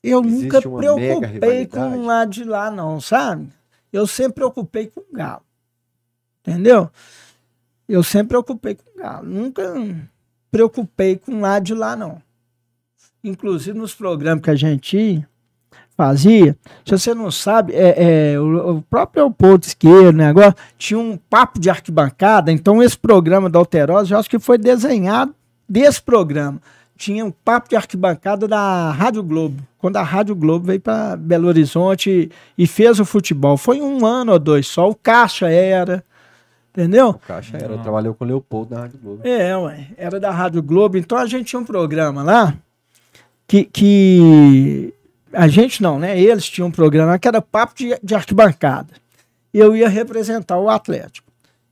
Eu 0.02 0.24
Existe 0.24 0.44
nunca 0.44 0.62
preocupei 0.62 1.68
com 1.68 1.98
o 1.98 2.06
lado 2.06 2.32
de 2.32 2.46
lá, 2.46 2.72
não, 2.72 3.02
sabe? 3.02 3.50
Eu 3.92 4.08
sempre 4.08 4.36
preocupei 4.36 4.88
com 4.88 5.02
o 5.02 5.06
Galo. 5.12 5.42
Entendeu? 6.46 6.90
Eu 7.88 8.04
sempre 8.04 8.30
preocupei 8.30 8.76
com 8.76 9.00
Galo. 9.00 9.28
Nunca 9.28 9.74
preocupei 10.52 11.16
com 11.16 11.40
lado 11.40 11.64
de 11.64 11.74
lá, 11.74 11.96
não. 11.96 12.22
Inclusive 13.24 13.78
nos 13.78 13.94
programas 13.94 14.44
que 14.44 14.50
a 14.50 14.56
gente 14.56 15.26
fazia, 15.98 16.56
se 16.86 16.92
você 16.92 17.14
não 17.14 17.32
sabe, 17.32 17.74
é, 17.74 18.34
é, 18.34 18.40
o, 18.40 18.78
o 18.78 18.82
próprio 18.84 19.24
Leopoldo 19.24 19.66
Esquerdo, 19.66 20.16
né, 20.16 20.28
agora, 20.28 20.56
tinha 20.78 21.00
um 21.00 21.18
papo 21.18 21.60
de 21.60 21.72
arquibancada, 21.72 22.52
então 22.52 22.84
esse 22.84 22.96
programa 22.96 23.50
da 23.50 23.58
Alterosa, 23.58 24.14
eu 24.14 24.20
acho 24.20 24.30
que 24.30 24.38
foi 24.38 24.60
desenhado 24.60 25.34
desse 25.68 26.00
programa. 26.00 26.62
Tinha 26.96 27.26
um 27.26 27.32
papo 27.32 27.70
de 27.70 27.76
arquibancada 27.76 28.48
da 28.48 28.92
Rádio 28.92 29.24
Globo, 29.24 29.62
quando 29.80 29.98
a 29.98 30.04
Rádio 30.04 30.36
Globo 30.36 30.68
veio 30.68 30.80
para 30.80 31.16
Belo 31.16 31.48
Horizonte 31.48 32.32
e, 32.58 32.64
e 32.64 32.68
fez 32.68 33.00
o 33.00 33.06
futebol. 33.06 33.58
Foi 33.58 33.82
um 33.82 34.06
ano 34.06 34.34
ou 34.34 34.40
dois 34.40 34.68
só, 34.68 34.90
o 34.90 34.96
Caixa 34.96 35.50
era, 35.50 36.04
entendeu? 36.78 37.10
o 37.10 37.14
Caixa 37.16 37.58
era, 37.58 37.78
trabalhou 37.80 38.14
com 38.14 38.24
o 38.24 38.28
Leopoldo 38.28 38.76
na 38.76 38.82
Rádio 38.82 39.00
Globo. 39.00 39.22
É, 39.28 39.58
ué, 39.58 39.88
era 39.98 40.20
da 40.20 40.30
Rádio 40.30 40.62
Globo. 40.62 40.98
Então 40.98 41.18
a 41.18 41.26
gente 41.26 41.46
tinha 41.46 41.60
um 41.60 41.66
programa 41.66 42.22
lá 42.22 42.54
que, 43.48 43.64
que 43.64 44.94
a 45.34 45.48
gente 45.48 45.82
não, 45.82 45.98
né? 45.98 46.20
Eles 46.20 46.48
tinham 46.48 46.68
um 46.68 46.72
programa 46.72 47.18
que 47.18 47.28
era 47.28 47.42
papo 47.42 47.74
de, 47.76 47.98
de 48.04 48.14
arquibancada. 48.14 48.94
Eu 49.52 49.76
ia 49.76 49.90
representar 49.90 50.60
o 50.60 50.70
Atlético. 50.70 51.28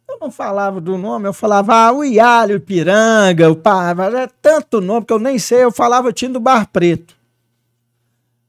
Eu 0.09 0.17
não 0.19 0.31
falava 0.31 0.79
do 0.79 0.97
nome, 0.97 1.27
eu 1.27 1.33
falava 1.33 1.73
ah, 1.73 1.91
o 1.91 2.03
Ialho, 2.03 2.57
o 2.57 2.61
Piranga, 2.61 3.49
o 3.49 3.55
Pá, 3.55 3.93
é 4.13 4.27
tanto 4.41 4.79
nome 4.79 5.05
que 5.05 5.11
eu 5.11 5.19
nem 5.19 5.37
sei, 5.37 5.63
eu 5.63 5.71
falava 5.71 6.13
time 6.13 6.33
do 6.33 6.39
Bar 6.39 6.67
Preto. 6.71 7.15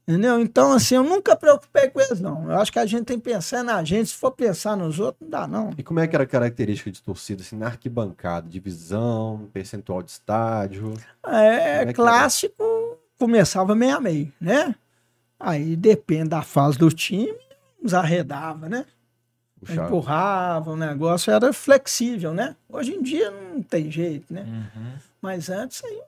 Entendeu? 0.07 0.39
Então, 0.39 0.71
assim, 0.71 0.95
eu 0.95 1.03
nunca 1.03 1.35
preocupei 1.35 1.89
com 1.89 1.99
eles, 1.99 2.21
não. 2.21 2.49
Eu 2.49 2.57
acho 2.57 2.71
que 2.71 2.79
a 2.79 2.85
gente 2.85 3.03
tem 3.03 3.19
que 3.19 3.25
pensar 3.29 3.61
na 3.61 3.83
gente. 3.83 4.09
Se 4.09 4.15
for 4.15 4.31
pensar 4.31 4.77
nos 4.77 4.99
outros, 4.99 5.21
não 5.21 5.29
dá, 5.29 5.45
não. 5.45 5.71
E 5.77 5.83
como 5.83 5.99
é 5.99 6.07
que 6.07 6.15
era 6.15 6.23
a 6.23 6.27
característica 6.27 6.89
de 6.89 7.01
torcida, 7.01 7.41
assim, 7.41 7.57
na 7.57 7.65
arquibancada? 7.65 8.47
Divisão, 8.47 9.49
percentual 9.51 10.01
de 10.01 10.11
estádio? 10.11 10.93
É, 11.25 11.81
é 11.81 11.93
clássico 11.93 12.77
começava 13.17 13.75
meio 13.75 13.97
a 13.97 13.99
meio, 13.99 14.31
né? 14.39 14.75
Aí 15.39 15.75
depende 15.75 16.29
da 16.29 16.41
fase 16.41 16.77
do 16.77 16.89
time, 16.89 17.37
nos 17.81 17.93
arredava, 17.93 18.69
né? 18.69 18.85
Puxava. 19.59 19.87
Empurrava, 19.87 20.71
o 20.71 20.75
negócio 20.75 21.31
era 21.31 21.51
flexível, 21.51 22.33
né? 22.33 22.55
Hoje 22.69 22.93
em 22.93 23.01
dia 23.01 23.31
não 23.31 23.61
tem 23.61 23.91
jeito, 23.91 24.33
né? 24.33 24.43
Uhum. 24.47 24.91
Mas 25.21 25.49
antes 25.49 25.83
aí. 25.83 26.01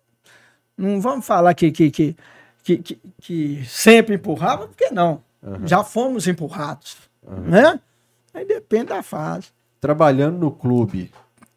Não 0.77 1.01
vamos 1.01 1.25
falar 1.25 1.53
que, 1.53 1.71
que, 1.71 1.91
que, 1.91 2.15
que, 2.63 2.77
que- 2.77 2.99
que 3.21 3.63
sempre 3.65 4.15
empurrava, 4.15 4.67
porque 4.67 4.89
não. 4.91 5.21
Aham. 5.43 5.65
Já 5.67 5.83
fomos 5.83 6.27
empurrados, 6.27 6.97
Aham. 7.27 7.41
né? 7.41 7.79
Aí 8.33 8.45
depende 8.45 8.85
da 8.85 9.01
fase. 9.01 9.47
Trabalhando 9.81 10.37
no 10.37 10.51
clube, 10.51 11.09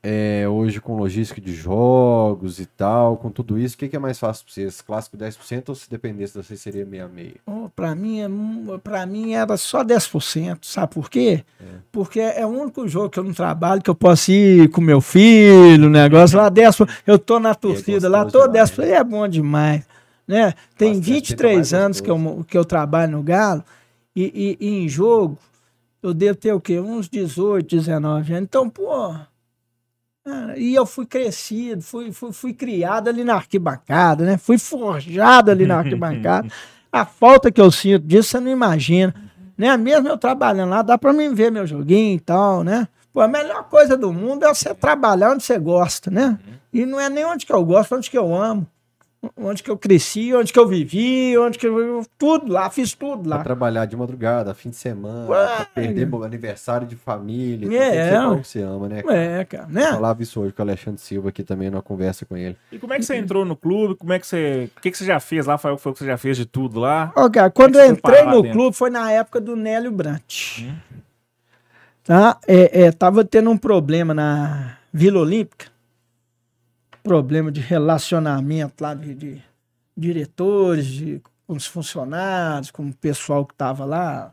é, 0.05 0.47
hoje 0.49 0.81
com 0.81 0.97
logística 0.97 1.41
de 1.41 1.53
jogos 1.53 2.59
e 2.61 2.67
tal, 2.67 3.17
com 3.17 3.31
tudo 3.31 3.59
isso, 3.59 3.75
o 3.75 3.79
que, 3.79 3.89
que 3.89 3.97
é 3.97 3.99
mais 3.99 4.19
fácil 4.19 4.45
para 4.45 4.55
vocês? 4.55 4.81
Clássico 4.81 5.17
10% 5.17 5.69
ou 5.69 5.75
se 5.75 5.91
dependesse 5.91 6.33
de 6.39 6.45
vocês 6.45 6.61
seria 6.61 6.85
meia 6.85 7.07
meia? 7.09 7.35
Oh, 7.47 7.69
para 7.75 7.95
mim, 7.95 8.21
é 8.21 8.29
pra 8.83 9.05
mim 9.07 9.33
era 9.35 9.57
só 9.57 9.85
10%, 9.85 10.59
sabe 10.63 10.95
por 10.95 11.11
quê? 11.11 11.45
Porque 11.91 12.21
é 12.21 12.45
o 12.47 12.49
único 12.49 12.87
jogo 12.89 13.11
que 13.11 13.19
eu 13.19 13.25
não 13.25 13.33
trabalho, 13.35 13.83
que 13.83 13.91
eu 13.91 13.95
posso 13.95 14.31
ir 14.33 14.69
com 14.71 14.81
meu 14.81 15.01
filho, 15.01 15.91
negócio 15.91 16.39
lá 16.39 16.49
10%. 16.51 16.89
Eu 17.07 17.19
tô 17.19 17.39
na 17.41 17.55
torcida 17.55 18.09
lá, 18.09 18.23
gostoso 18.25 18.47
tô 18.47 18.53
demais, 18.53 18.71
10%, 18.71 18.85
é 18.85 19.05
bom 19.05 19.27
demais. 19.29 19.85
Né? 20.27 20.55
Tem 20.77 20.91
Nossa, 20.95 21.03
23 21.03 21.57
mais 21.57 21.75
anos 21.75 22.01
que 22.01 22.11
eu, 22.11 22.45
que 22.47 22.57
eu 22.57 22.65
trabalho 22.65 23.13
no 23.13 23.23
Galo, 23.23 23.65
e, 24.15 24.57
e- 24.61 24.67
e 24.67 24.85
em 24.85 24.89
jogo 24.89 25.39
eu 26.03 26.13
devo 26.15 26.37
ter 26.39 26.53
o 26.53 26.61
quê? 26.61 26.79
Uns 26.81 27.09
18, 27.09 27.77
19 27.77 28.33
anos. 28.33 28.45
Então, 28.45 28.69
pô. 28.69 29.15
E 30.57 30.73
eu 30.75 30.87
fui 30.87 31.05
crescido, 31.05 31.83
fui, 31.83 32.13
fui, 32.13 32.33
fui 32.33 32.55
criado 32.55 33.09
ali 33.09 33.25
na 33.25 33.35
arquibancada, 33.35 34.25
né? 34.25 34.39
Fui 34.39 34.57
forjado 34.57 35.51
ali 35.51 35.67
na 35.67 35.79
arquibancada. 35.79 36.49
A 36.93 37.05
falta 37.07 37.51
que 37.51 37.61
eu 37.61 37.71
sinto 37.71 38.07
disso, 38.07 38.29
você 38.31 38.41
não 38.41 38.51
imagina. 38.51 39.15
Né? 39.57 39.75
Mesmo 39.77 40.09
eu 40.09 40.19
trabalhando 40.19 40.71
lá, 40.71 40.83
dá 40.83 40.97
pra 40.99 41.13
mim 41.13 41.33
ver 41.35 41.51
meu 41.51 41.67
joguinho 41.67 42.17
e 42.17 42.21
tal, 42.21 42.63
né? 42.63 42.87
Pô, 43.13 43.21
a 43.21 43.29
melhor 43.29 43.65
coisa 43.65 43.97
do 43.97 44.13
mundo 44.13 44.45
é 44.45 44.49
você 44.55 44.75
trabalhar 44.75 45.33
onde 45.33 45.43
você 45.43 45.59
gosta, 45.59 46.11
né? 46.11 46.39
E 46.73 46.85
não 46.87 47.01
é 47.01 47.09
nem 47.09 47.25
onde 47.25 47.45
que 47.47 47.53
eu 47.53 47.65
gosto, 47.65 47.95
onde 47.95 48.11
que 48.11 48.17
eu 48.17 48.35
amo. 48.35 48.67
Onde 49.37 49.63
que 49.63 49.71
eu 49.71 49.79
cresci, 49.79 50.35
onde 50.35 50.53
que 50.53 50.59
eu 50.59 50.67
vivi, 50.67 51.39
onde 51.39 51.57
que 51.57 51.65
eu... 51.65 52.05
Tudo 52.19 52.51
lá, 52.53 52.69
fiz 52.71 52.93
tudo 52.93 53.29
Pra 53.29 53.37
lá. 53.39 53.45
trabalhar 53.45 53.85
de 53.87 53.97
madrugada, 53.97 54.53
fim 54.53 54.69
de 54.71 54.75
semana, 54.75 55.29
Ué. 55.31 55.47
pra 55.57 55.65
perder 55.67 56.09
mo- 56.09 56.25
aniversário 56.25 56.89
de 56.89 56.97
família, 56.97 57.73
É. 57.73 58.09
ser 58.11 58.17
algo 58.17 58.41
que 58.43 58.49
você 58.49 58.63
ama, 58.63 58.89
né? 58.89 59.01
cara? 59.03 59.17
É, 59.17 59.45
cara, 59.45 59.67
né? 59.69 59.91
Eu 59.91 59.93
falava 59.95 60.21
isso 60.25 60.41
hoje 60.41 60.53
com 60.53 60.61
o 60.61 60.65
Alexandre 60.67 61.01
Silva 61.01 61.29
aqui 61.29 61.45
também, 61.45 61.71
numa 61.71 61.81
conversa 61.83 62.27
com 62.27 62.37
ele. 62.37 62.57
E 62.73 62.81
como 62.81 62.93
é 62.95 62.99
que 62.99 63.05
você 63.05 63.15
entrou 63.15 63.45
no 63.45 63.55
clube? 63.55 63.95
Como 63.95 64.13
é 64.13 64.19
que 64.19 64.27
você. 64.27 64.69
O 64.77 64.81
que, 64.81 64.91
que 64.91 64.99
você 64.99 65.05
já 65.05 65.21
fez 65.21 65.47
lá? 65.47 65.57
Foi, 65.57 65.79
foi 65.79 65.93
o 65.93 65.95
que 65.95 66.01
você 66.01 66.07
já 66.07 66.17
fez 66.19 66.37
de 66.37 66.45
tudo 66.45 66.81
lá? 66.81 67.13
Ó, 67.15 67.31
cara, 67.31 67.49
quando 67.49 67.75
Como 67.75 67.85
é 67.85 67.89
eu 67.89 67.93
entrei 67.93 68.25
no 68.25 68.43
dentro? 68.43 68.59
clube 68.59 68.77
foi 68.77 68.91
na 68.91 69.13
época 69.13 69.41
do 69.41 69.55
Nélio 69.55 69.93
Brant. 69.93 70.65
Tá? 72.03 72.39
É, 72.49 72.87
é, 72.87 72.91
tava 72.93 73.25
tendo 73.25 73.49
um 73.51 73.57
problema 73.57 74.13
na 74.13 74.77
Vila 74.93 75.21
Olímpica. 75.21 75.67
Problema 77.03 77.51
de 77.51 77.61
relacionamento 77.61 78.83
lá 78.83 78.95
de, 78.95 79.15
de 79.15 79.43
diretores, 79.97 80.87
de, 80.87 81.23
com 81.47 81.55
os 81.55 81.67
funcionários, 81.67 82.71
com 82.71 82.87
o 82.87 82.95
pessoal 82.95 83.45
que 83.45 83.55
tava 83.55 83.85
lá. 83.85 84.33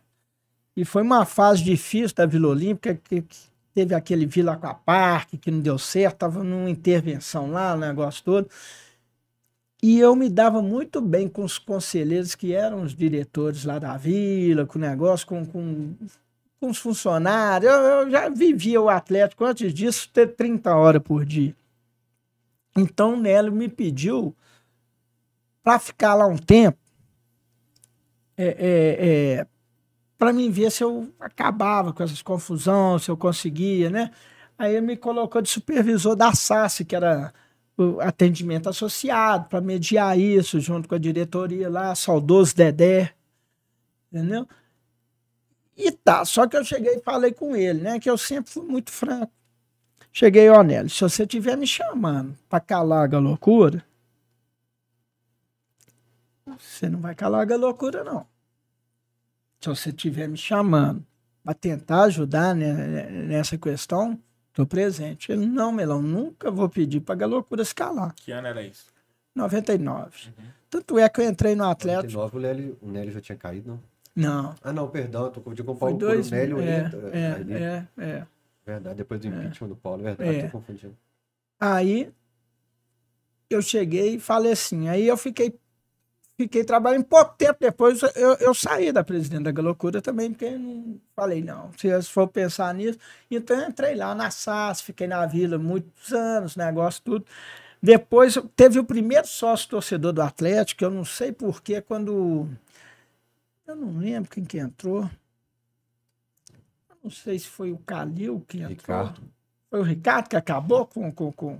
E 0.75 0.85
foi 0.85 1.01
uma 1.01 1.25
fase 1.25 1.63
difícil 1.63 2.15
da 2.15 2.25
Vila 2.25 2.49
Olímpica, 2.49 2.95
que, 2.95 3.21
que 3.21 3.37
teve 3.73 3.93
aquele 3.93 4.25
Vila 4.25 4.53
Aquapark 4.53 5.37
que 5.37 5.51
não 5.51 5.59
deu 5.59 5.77
certo, 5.77 6.17
tava 6.17 6.43
numa 6.43 6.69
intervenção 6.69 7.51
lá, 7.51 7.73
o 7.73 7.77
negócio 7.77 8.23
todo. 8.23 8.49
E 9.81 9.97
eu 9.99 10.13
me 10.15 10.29
dava 10.29 10.61
muito 10.61 10.99
bem 10.99 11.29
com 11.29 11.43
os 11.43 11.57
conselheiros 11.57 12.35
que 12.35 12.53
eram 12.53 12.83
os 12.83 12.93
diretores 12.93 13.63
lá 13.63 13.79
da 13.79 13.95
vila, 13.95 14.65
com 14.65 14.77
o 14.77 14.81
negócio, 14.81 15.25
com, 15.25 15.45
com, 15.45 15.95
com 16.59 16.69
os 16.69 16.77
funcionários. 16.77 17.71
Eu, 17.71 17.79
eu 17.79 18.11
já 18.11 18.27
vivia 18.27 18.81
o 18.81 18.89
Atlético 18.89 19.45
antes 19.45 19.73
disso, 19.73 20.09
ter 20.13 20.35
30 20.35 20.75
horas 20.75 21.01
por 21.01 21.23
dia. 21.23 21.55
Então 22.77 23.19
Nélio 23.19 23.51
me 23.51 23.67
pediu 23.67 24.35
para 25.63 25.79
ficar 25.79 26.15
lá 26.15 26.25
um 26.25 26.37
tempo, 26.37 26.77
é, 28.37 28.45
é, 28.45 29.39
é, 29.39 29.47
para 30.17 30.31
mim 30.31 30.49
ver 30.49 30.71
se 30.71 30.83
eu 30.83 31.13
acabava 31.19 31.93
com 31.93 32.01
essas 32.03 32.21
confusões, 32.21 33.03
se 33.03 33.11
eu 33.11 33.17
conseguia, 33.17 33.89
né? 33.89 34.11
Aí 34.57 34.75
ele 34.75 34.85
me 34.85 34.97
colocou 34.97 35.41
de 35.41 35.49
supervisor 35.49 36.15
da 36.15 36.33
SAS, 36.33 36.81
que 36.87 36.95
era 36.95 37.33
o 37.77 38.01
atendimento 38.01 38.67
associado, 38.67 39.47
para 39.47 39.61
mediar 39.61 40.19
isso 40.19 40.59
junto 40.59 40.87
com 40.87 40.95
a 40.95 40.99
diretoria 40.99 41.69
lá, 41.69 41.95
saudoso 41.95 42.55
Dedé, 42.55 43.13
entendeu? 44.11 44.47
E 45.77 45.91
tá, 45.91 46.25
só 46.25 46.45
que 46.45 46.57
eu 46.57 46.65
cheguei 46.65 46.95
e 46.95 47.01
falei 47.01 47.31
com 47.31 47.55
ele, 47.55 47.81
né, 47.81 47.99
que 47.99 48.09
eu 48.09 48.17
sempre 48.17 48.51
fui 48.51 48.65
muito 48.65 48.91
franco. 48.91 49.31
Cheguei, 50.11 50.49
ó, 50.49 50.63
Nélio, 50.63 50.89
se 50.89 51.01
você 51.01 51.23
estiver 51.23 51.55
me 51.55 51.67
chamando 51.67 52.35
para 52.49 52.59
calar 52.59 53.13
a 53.13 53.19
loucura, 53.19 53.83
você 56.57 56.89
não 56.89 56.99
vai 56.99 57.15
calar 57.15 57.49
a 57.51 57.55
loucura, 57.55 58.03
não. 58.03 58.25
se 59.61 59.69
você 59.69 59.89
estiver 59.89 60.27
me 60.27 60.37
chamando 60.37 61.05
para 61.43 61.53
tentar 61.53 62.03
ajudar 62.03 62.55
né, 62.55 63.09
nessa 63.09 63.57
questão, 63.57 64.19
estou 64.49 64.65
presente. 64.65 65.31
Ele, 65.31 65.45
não, 65.45 65.71
Melão, 65.71 66.01
nunca 66.01 66.51
vou 66.51 66.67
pedir 66.67 66.99
para 66.99 67.23
a 67.23 67.27
loucura 67.27 67.63
se 67.63 67.73
calar. 67.73 68.13
Que 68.15 68.31
ano 68.31 68.47
era 68.47 68.61
isso? 68.61 68.87
99. 69.35 70.11
Uhum. 70.27 70.45
Tanto 70.69 70.99
é 70.99 71.07
que 71.07 71.21
eu 71.21 71.29
entrei 71.29 71.55
no 71.55 71.65
Atlético. 71.65 72.13
99 72.13 72.37
o 72.37 72.39
Nélio, 72.39 72.77
o 72.81 72.91
Nélio 72.91 73.11
já 73.13 73.21
tinha 73.21 73.37
caído, 73.37 73.69
não? 73.69 73.79
Não. 74.15 74.55
Ah, 74.61 74.73
não, 74.73 74.87
perdão, 74.89 75.25
eu 75.25 75.31
tô 75.31 75.39
confundindo 75.39 75.65
com 75.65 75.71
o 75.71 75.77
Paulo 75.77 75.97
dois, 75.97 76.27
o 76.27 76.31
Nélio 76.31 76.59
é, 76.59 76.79
entra. 76.79 77.09
É, 77.17 77.33
aí, 77.33 77.53
é, 77.53 77.87
é. 77.97 78.27
Verdade, 78.69 78.97
depois 78.97 79.19
do 79.19 79.27
impeachment 79.27 79.67
é. 79.67 79.69
do 79.69 79.75
Paulo, 79.75 80.03
verdade, 80.03 80.35
é. 80.35 80.43
tô 80.43 80.51
confundindo. 80.51 80.95
Aí 81.59 82.13
eu 83.49 83.63
cheguei 83.63 84.15
e 84.15 84.19
falei 84.19 84.51
assim, 84.51 84.87
aí 84.87 85.07
eu 85.07 85.17
fiquei 85.17 85.57
fiquei 86.37 86.63
trabalhando. 86.63 87.03
Pouco 87.03 87.35
tempo 87.35 87.57
depois 87.59 87.99
eu, 88.15 88.35
eu 88.35 88.53
saí 88.53 88.91
da 88.91 89.03
presidente 89.03 89.43
da 89.43 89.51
Galocura 89.51 90.01
também, 90.03 90.31
porque 90.31 90.51
não 90.51 91.01
falei, 91.15 91.43
não, 91.43 91.71
se 91.75 92.03
for 92.03 92.27
pensar 92.27 92.71
nisso. 92.75 92.99
Então 93.29 93.59
eu 93.59 93.67
entrei 93.67 93.95
lá 93.95 94.13
na 94.13 94.29
SAS, 94.29 94.81
fiquei 94.81 95.07
na 95.07 95.25
vila 95.25 95.57
muitos 95.57 96.13
anos, 96.13 96.55
negócio 96.55 97.01
tudo. 97.03 97.25
Depois 97.81 98.37
teve 98.55 98.77
o 98.77 98.85
primeiro 98.85 99.25
sócio 99.25 99.67
torcedor 99.67 100.13
do 100.13 100.21
Atlético, 100.21 100.83
eu 100.83 100.91
não 100.91 101.03
sei 101.03 101.31
porquê, 101.31 101.81
quando. 101.81 102.47
Eu 103.65 103.75
não 103.75 103.97
lembro 103.97 104.29
quem 104.29 104.45
que 104.45 104.59
entrou. 104.59 105.09
Não 107.03 107.09
sei 107.09 107.39
se 107.39 107.47
foi 107.47 107.71
o 107.71 107.77
Calil 107.77 108.43
que 108.47 108.57
entrou. 108.57 108.69
Ricardo. 108.69 109.21
Foi 109.69 109.79
o 109.79 109.83
Ricardo 109.83 110.29
que 110.29 110.35
acabou 110.35 110.85
com, 110.85 111.11
com, 111.11 111.31
com, 111.31 111.57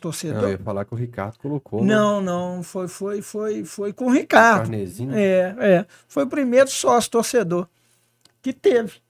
torcedor. 0.00 0.42
Não, 0.42 0.48
eu 0.48 0.52
ia 0.52 0.58
falar 0.58 0.84
que 0.84 0.94
o 0.94 0.96
Ricardo 0.96 1.38
colocou. 1.38 1.82
né? 1.82 1.94
Não, 1.94 2.20
não, 2.20 2.62
foi, 2.62 2.88
foi, 2.88 3.22
foi, 3.22 3.64
foi 3.64 3.92
com 3.92 4.06
o 4.06 4.10
Ricardo. 4.10 4.62
Carnezinho. 4.62 5.14
É, 5.14 5.54
é. 5.58 5.86
Foi 6.08 6.24
o 6.24 6.28
primeiro 6.28 6.68
sócio 6.68 7.10
torcedor 7.10 7.68
que 8.42 8.52
teve. 8.52 9.00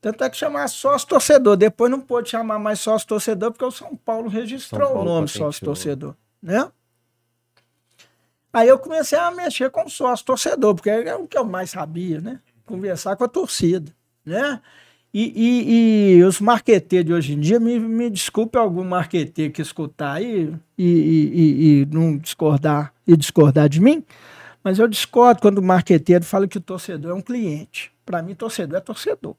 Tanto 0.00 0.24
é 0.24 0.30
que 0.30 0.36
chamar 0.36 0.68
sócio 0.68 1.06
torcedor. 1.06 1.56
Depois 1.56 1.90
não 1.90 2.00
pôde 2.00 2.30
chamar 2.30 2.58
mais 2.58 2.80
sócio 2.80 3.06
torcedor, 3.06 3.52
porque 3.52 3.64
o 3.64 3.70
São 3.70 3.94
Paulo 3.96 4.28
registrou 4.28 4.80
São 4.80 4.94
Paulo 4.94 5.10
o 5.10 5.14
nome 5.14 5.28
sócio 5.28 5.64
torcedor. 5.64 6.16
Né? 6.42 6.70
Aí 8.52 8.68
eu 8.68 8.78
comecei 8.78 9.18
a 9.18 9.30
mexer 9.30 9.70
com 9.70 9.88
sócio 9.88 10.24
torcedor, 10.24 10.74
porque 10.74 10.90
é 10.90 11.14
o 11.14 11.28
que 11.28 11.38
eu 11.38 11.44
mais 11.44 11.70
sabia, 11.70 12.20
né? 12.20 12.40
Conversar 12.64 13.14
com 13.16 13.24
a 13.24 13.28
torcida. 13.28 13.94
Né? 14.24 14.60
E, 15.12 15.32
e, 15.34 16.18
e 16.18 16.24
os 16.24 16.40
marqueteiros 16.40 17.06
de 17.06 17.12
hoje 17.12 17.32
em 17.34 17.40
dia, 17.40 17.58
me, 17.58 17.78
me 17.80 18.08
desculpe 18.08 18.56
algum 18.56 18.84
marqueteiro 18.84 19.52
que 19.52 19.60
escutar 19.60 20.12
aí 20.14 20.54
e, 20.78 20.84
e, 20.84 21.82
e, 21.82 21.86
não 21.86 22.16
discordar 22.16 22.92
e 23.06 23.16
discordar 23.16 23.68
de 23.68 23.80
mim, 23.80 24.04
mas 24.62 24.78
eu 24.78 24.86
discordo 24.86 25.40
quando 25.40 25.58
o 25.58 25.62
marqueteiro 25.62 26.24
fala 26.24 26.46
que 26.46 26.58
o 26.58 26.60
torcedor 26.60 27.10
é 27.10 27.14
um 27.14 27.20
cliente. 27.20 27.90
Para 28.06 28.22
mim, 28.22 28.34
torcedor 28.34 28.78
é 28.78 28.80
torcedor. 28.80 29.34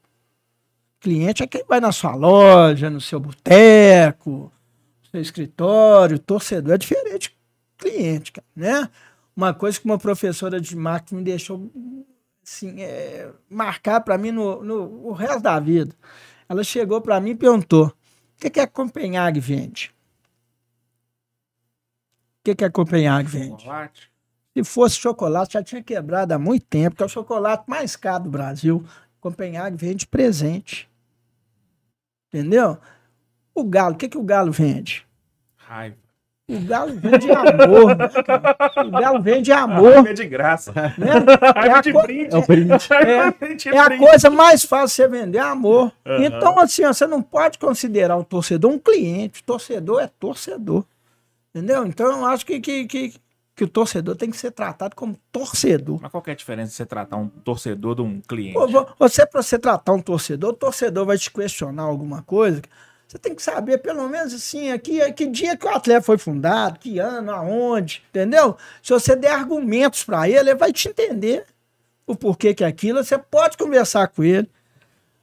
Cliente 1.00 1.42
é 1.42 1.46
quem 1.46 1.64
vai 1.66 1.80
na 1.80 1.90
sua 1.90 2.14
loja, 2.14 2.90
no 2.90 3.00
seu 3.00 3.18
boteco, 3.18 4.30
no 4.30 5.10
seu 5.10 5.20
escritório. 5.20 6.18
Torcedor 6.18 6.74
é 6.74 6.78
diferente 6.78 7.34
cliente, 7.82 8.32
cara, 8.32 8.46
né? 8.54 8.88
Uma 9.36 9.52
coisa 9.52 9.78
que 9.78 9.84
uma 9.84 9.98
professora 9.98 10.60
de 10.60 10.76
marketing 10.76 11.16
me 11.16 11.24
deixou 11.24 11.70
assim, 12.42 12.80
é, 12.82 13.32
marcar 13.48 14.00
para 14.00 14.18
mim 14.18 14.30
no, 14.30 14.62
no 14.62 15.06
o 15.06 15.12
resto 15.12 15.40
da 15.40 15.58
vida. 15.58 15.94
Ela 16.48 16.64
chegou 16.64 17.00
para 17.00 17.20
mim 17.20 17.30
e 17.30 17.34
perguntou: 17.34 17.86
o 17.86 17.94
que, 18.38 18.50
que 18.50 18.60
a 18.60 18.66
Copenhague 18.66 19.40
vende? 19.40 19.94
O 22.40 22.44
que, 22.44 22.54
que 22.54 22.64
a 22.64 22.70
Copenhague 22.70 23.28
vende? 23.28 23.62
Chocolate. 23.62 24.12
Se 24.54 24.64
fosse 24.64 24.96
chocolate, 24.96 25.54
já 25.54 25.62
tinha 25.62 25.82
quebrado 25.82 26.32
há 26.32 26.38
muito 26.38 26.66
tempo, 26.66 26.96
que 26.96 27.02
é 27.02 27.06
o 27.06 27.08
chocolate 27.08 27.64
mais 27.66 27.96
caro 27.96 28.24
do 28.24 28.30
Brasil. 28.30 28.84
Copenhague 29.20 29.76
vende 29.76 30.06
presente. 30.06 30.90
Entendeu? 32.28 32.78
O 33.54 33.64
galo, 33.64 33.94
o 33.94 33.98
que, 33.98 34.08
que 34.08 34.18
o 34.18 34.22
galo 34.22 34.50
vende? 34.52 35.06
Raiva. 35.56 36.01
O 36.48 36.58
galo 36.60 36.92
vende 36.94 37.30
amor. 37.30 37.96
né, 37.96 38.08
cara? 38.08 38.56
o 38.86 38.90
galo 38.90 39.22
vende 39.22 39.52
amor. 39.52 40.06
É 40.06 40.12
de 40.12 40.26
graça. 40.26 40.72
Né? 40.72 40.90
É 41.56 41.70
a 41.70 41.80
de 41.80 41.92
co- 41.92 42.02
brinde. 42.02 42.34
É 42.34 42.38
o 42.38 42.46
brinde. 42.46 42.88
Raiva 42.90 43.54
de 43.56 43.68
É 43.68 43.78
a 43.78 43.96
coisa 43.98 44.28
mais 44.28 44.64
fácil 44.64 45.04
de 45.08 45.12
você 45.14 45.20
vender, 45.24 45.38
é 45.38 45.42
amor. 45.42 45.92
Aham. 46.04 46.24
Então, 46.24 46.58
assim, 46.58 46.84
ó, 46.84 46.92
você 46.92 47.06
não 47.06 47.22
pode 47.22 47.58
considerar 47.58 48.16
o 48.16 48.24
torcedor 48.24 48.70
um 48.72 48.78
cliente. 48.78 49.42
Torcedor 49.44 50.02
é 50.02 50.08
torcedor. 50.18 50.84
Entendeu? 51.54 51.86
Então, 51.86 52.06
eu 52.20 52.26
acho 52.26 52.44
que, 52.44 52.60
que, 52.60 52.86
que, 52.86 53.14
que 53.54 53.64
o 53.64 53.68
torcedor 53.68 54.16
tem 54.16 54.30
que 54.30 54.36
ser 54.36 54.50
tratado 54.50 54.96
como 54.96 55.16
torcedor. 55.30 56.00
Mas 56.02 56.10
qual 56.10 56.22
que 56.22 56.30
é 56.30 56.32
a 56.32 56.36
diferença 56.36 56.70
de 56.70 56.74
você 56.76 56.84
tratar 56.86 57.16
um 57.18 57.28
torcedor 57.28 57.94
de 57.94 58.02
um 58.02 58.20
cliente? 58.20 58.54
Pô, 58.54 58.66
Você, 58.98 59.24
para 59.26 59.42
você 59.42 59.58
tratar 59.58 59.92
um 59.92 60.00
torcedor, 60.02 60.50
o 60.50 60.54
torcedor 60.56 61.06
vai 61.06 61.16
te 61.16 61.30
questionar 61.30 61.84
alguma 61.84 62.22
coisa. 62.22 62.60
Você 63.12 63.18
tem 63.18 63.34
que 63.34 63.42
saber, 63.42 63.76
pelo 63.76 64.08
menos 64.08 64.32
assim, 64.32 64.70
aqui, 64.70 65.12
que 65.12 65.26
dia 65.26 65.54
que 65.54 65.66
o 65.66 65.68
atleta 65.68 66.00
foi 66.00 66.16
fundado, 66.16 66.78
que 66.78 66.98
ano, 66.98 67.30
aonde, 67.30 68.02
entendeu? 68.08 68.56
Se 68.82 68.90
você 68.90 69.14
der 69.14 69.32
argumentos 69.32 70.02
para 70.02 70.26
ele, 70.26 70.38
ele 70.38 70.54
vai 70.54 70.72
te 70.72 70.88
entender 70.88 71.44
o 72.06 72.16
porquê 72.16 72.54
que 72.54 72.64
é 72.64 72.66
aquilo. 72.66 73.04
Você 73.04 73.18
pode 73.18 73.58
conversar 73.58 74.08
com 74.08 74.24
ele. 74.24 74.50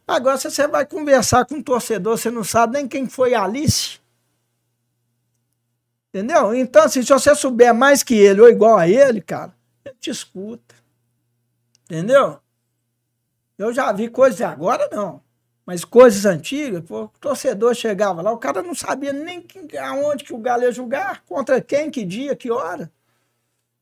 Agora, 0.07 0.37
se 0.37 0.51
você 0.51 0.67
vai 0.67 0.85
conversar 0.85 1.45
com 1.45 1.55
um 1.55 1.63
torcedor, 1.63 2.15
você 2.15 2.29
não 2.29 2.43
sabe 2.43 2.73
nem 2.73 2.87
quem 2.87 3.09
foi 3.09 3.33
Alice. 3.33 3.99
Entendeu? 6.13 6.53
Então, 6.53 6.83
assim, 6.83 7.01
se 7.01 7.11
você 7.11 7.33
souber 7.33 7.73
mais 7.73 8.03
que 8.03 8.13
ele 8.13 8.39
ou 8.39 8.49
igual 8.49 8.77
a 8.77 8.87
ele, 8.87 9.19
cara, 9.19 9.51
ele 9.83 9.95
te 9.99 10.11
escuta. 10.11 10.75
Entendeu? 11.85 12.39
Eu 13.57 13.73
já 13.73 13.91
vi 13.91 14.09
coisas 14.09 14.39
agora 14.41 14.87
não. 14.91 15.27
Mas 15.69 15.85
coisas 15.85 16.25
antigas, 16.25 16.81
pô, 16.83 17.03
o 17.03 17.07
torcedor 17.19 17.75
chegava 17.75 18.23
lá, 18.23 18.31
o 18.31 18.39
cara 18.39 18.63
não 18.63 18.73
sabia 18.73 19.13
nem 19.13 19.39
que- 19.39 19.77
aonde 19.77 20.23
que 20.23 20.33
o 20.33 20.39
Galo 20.39 20.63
ia 20.63 20.71
jogar, 20.71 21.21
contra 21.27 21.61
quem, 21.61 21.91
que 21.91 22.03
dia, 22.03 22.35
que 22.35 22.49
hora. 22.49 22.91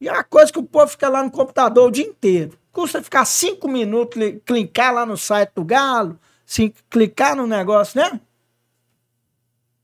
E 0.02 0.10
é 0.10 0.12
uma 0.12 0.22
coisa 0.26 0.52
que 0.52 0.60
o 0.60 0.64
povo 0.64 0.90
fica 0.90 1.08
lá 1.08 1.24
no 1.24 1.32
computador 1.32 1.88
o 1.88 1.90
dia 1.92 2.04
inteiro. 2.06 2.60
Custa 2.74 3.02
ficar 3.02 3.24
cinco 3.24 3.70
minutos, 3.70 4.16
cli- 4.16 4.42
clicar 4.46 4.94
lá 4.94 5.06
no 5.06 5.16
site 5.16 5.52
do 5.56 5.64
Galo, 5.64 6.20
sim, 6.46 6.74
clicar 6.90 7.38
no 7.38 7.48
negócio, 7.48 7.98
né? 8.02 8.20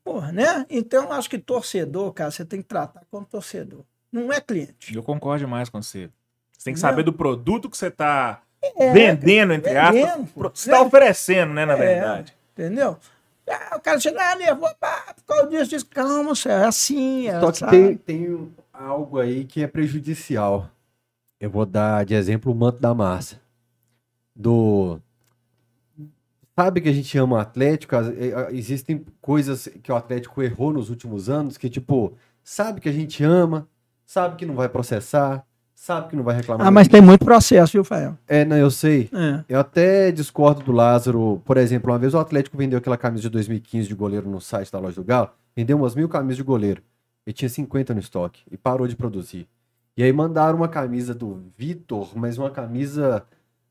Porra, 0.03 0.33
né? 0.33 0.65
Então, 0.69 1.05
eu 1.05 1.11
acho 1.13 1.29
que 1.29 1.37
torcedor, 1.39 2.11
cara, 2.11 2.31
você 2.31 2.43
tem 2.43 2.61
que 2.61 2.67
tratar 2.67 3.03
como 3.09 3.25
torcedor. 3.25 3.85
Não 4.11 4.29
é 4.29 4.41
cliente. 4.41 4.93
Eu 4.93 5.03
concordo 5.03 5.45
demais 5.45 5.69
com 5.69 5.81
você. 5.81 6.09
Você 6.51 6.65
tem 6.65 6.73
que 6.73 6.81
Não. 6.81 6.89
saber 6.89 7.03
do 7.03 7.13
produto 7.13 7.69
que 7.69 7.77
você 7.77 7.87
está 7.87 8.41
É, 8.77 8.93
vendendo, 8.93 9.53
entre 9.53 9.73
vendendo, 9.73 10.07
aspas. 10.07 10.29
pô. 10.31 10.41
Você 10.53 10.69
está 10.71 10.81
oferecendo, 10.81 11.53
né, 11.53 11.65
na 11.65 11.73
É. 11.73 11.77
verdade. 11.77 12.33
Entendeu? 12.53 12.97
Ah, 13.49 13.75
o 13.75 13.79
cara 13.81 13.99
chega, 13.99 14.21
ah, 14.31 14.35
nervoso, 14.35 14.73
pá, 14.79 15.13
por 15.15 15.23
causa 15.25 15.47
disso, 15.49 15.69
disso. 15.71 15.85
Calma, 15.87 16.33
você 16.35 16.49
é 16.49 16.63
assim, 16.65 17.27
é, 17.27 17.39
Só 17.41 17.51
que 17.51 17.65
tem, 17.67 17.97
tem 17.97 18.51
algo 18.71 19.19
aí 19.19 19.43
que 19.43 19.61
é 19.63 19.67
prejudicial. 19.67 20.69
Eu 21.39 21.49
vou 21.49 21.65
dar 21.65 22.05
de 22.05 22.13
exemplo 22.15 22.51
o 22.51 22.55
manto 22.55 22.79
da 22.79 22.93
massa. 22.93 23.41
Do. 24.35 24.99
Sabe 26.57 26.81
que 26.81 26.89
a 26.89 26.93
gente 26.93 27.17
ama 27.17 27.35
o 27.35 27.39
Atlético? 27.39 27.95
eh, 27.95 28.33
ah, 28.35 28.47
Existem 28.51 29.03
coisas 29.21 29.67
que 29.81 29.91
o 29.91 29.95
Atlético 29.95 30.41
errou 30.41 30.71
nos 30.71 30.89
últimos 30.89 31.29
anos 31.29 31.57
que, 31.57 31.69
tipo, 31.69 32.13
sabe 32.43 32.79
que 32.79 32.87
a 32.87 32.93
gente 32.93 33.23
ama, 33.23 33.67
sabe 34.05 34.35
que 34.37 34.45
não 34.45 34.55
vai 34.55 34.69
processar, 34.69 35.45
sabe 35.83 36.07
que 36.09 36.15
não 36.15 36.23
vai 36.23 36.35
reclamar. 36.35 36.65
Ah, 36.65 36.71
mas 36.71 36.87
tem 36.87 37.01
muito 37.01 37.25
processo, 37.25 37.73
viu, 37.73 37.83
Fael? 37.83 38.17
É, 38.25 38.45
não, 38.45 38.55
eu 38.55 38.71
sei. 38.71 39.09
É. 39.13 39.43
Eu 39.49 39.59
até 39.59 40.11
discordo 40.11 40.61
do 40.63 40.71
Lázaro. 40.71 41.41
Por 41.43 41.57
exemplo, 41.57 41.91
uma 41.91 41.99
vez 41.99 42.13
o 42.13 42.19
Atlético 42.19 42.57
vendeu 42.57 42.79
aquela 42.79 42.95
camisa 42.97 43.23
de 43.23 43.29
2015 43.29 43.87
de 43.89 43.93
goleiro 43.95 44.29
no 44.29 44.39
site 44.39 44.71
da 44.71 44.79
loja 44.79 44.95
do 44.95 45.03
Galo. 45.03 45.29
Vendeu 45.55 45.77
umas 45.77 45.93
mil 45.93 46.07
camisas 46.07 46.37
de 46.37 46.43
goleiro. 46.43 46.81
Ele 47.27 47.33
tinha 47.33 47.49
50 47.49 47.93
no 47.93 47.99
estoque 47.99 48.43
e 48.49 48.55
parou 48.57 48.87
de 48.87 48.95
produzir. 48.95 49.45
E 49.97 50.03
aí 50.03 50.11
mandaram 50.13 50.57
uma 50.57 50.67
camisa 50.69 51.13
do 51.13 51.43
Vitor, 51.57 52.11
mas 52.15 52.37
uma 52.37 52.49
camisa 52.49 53.23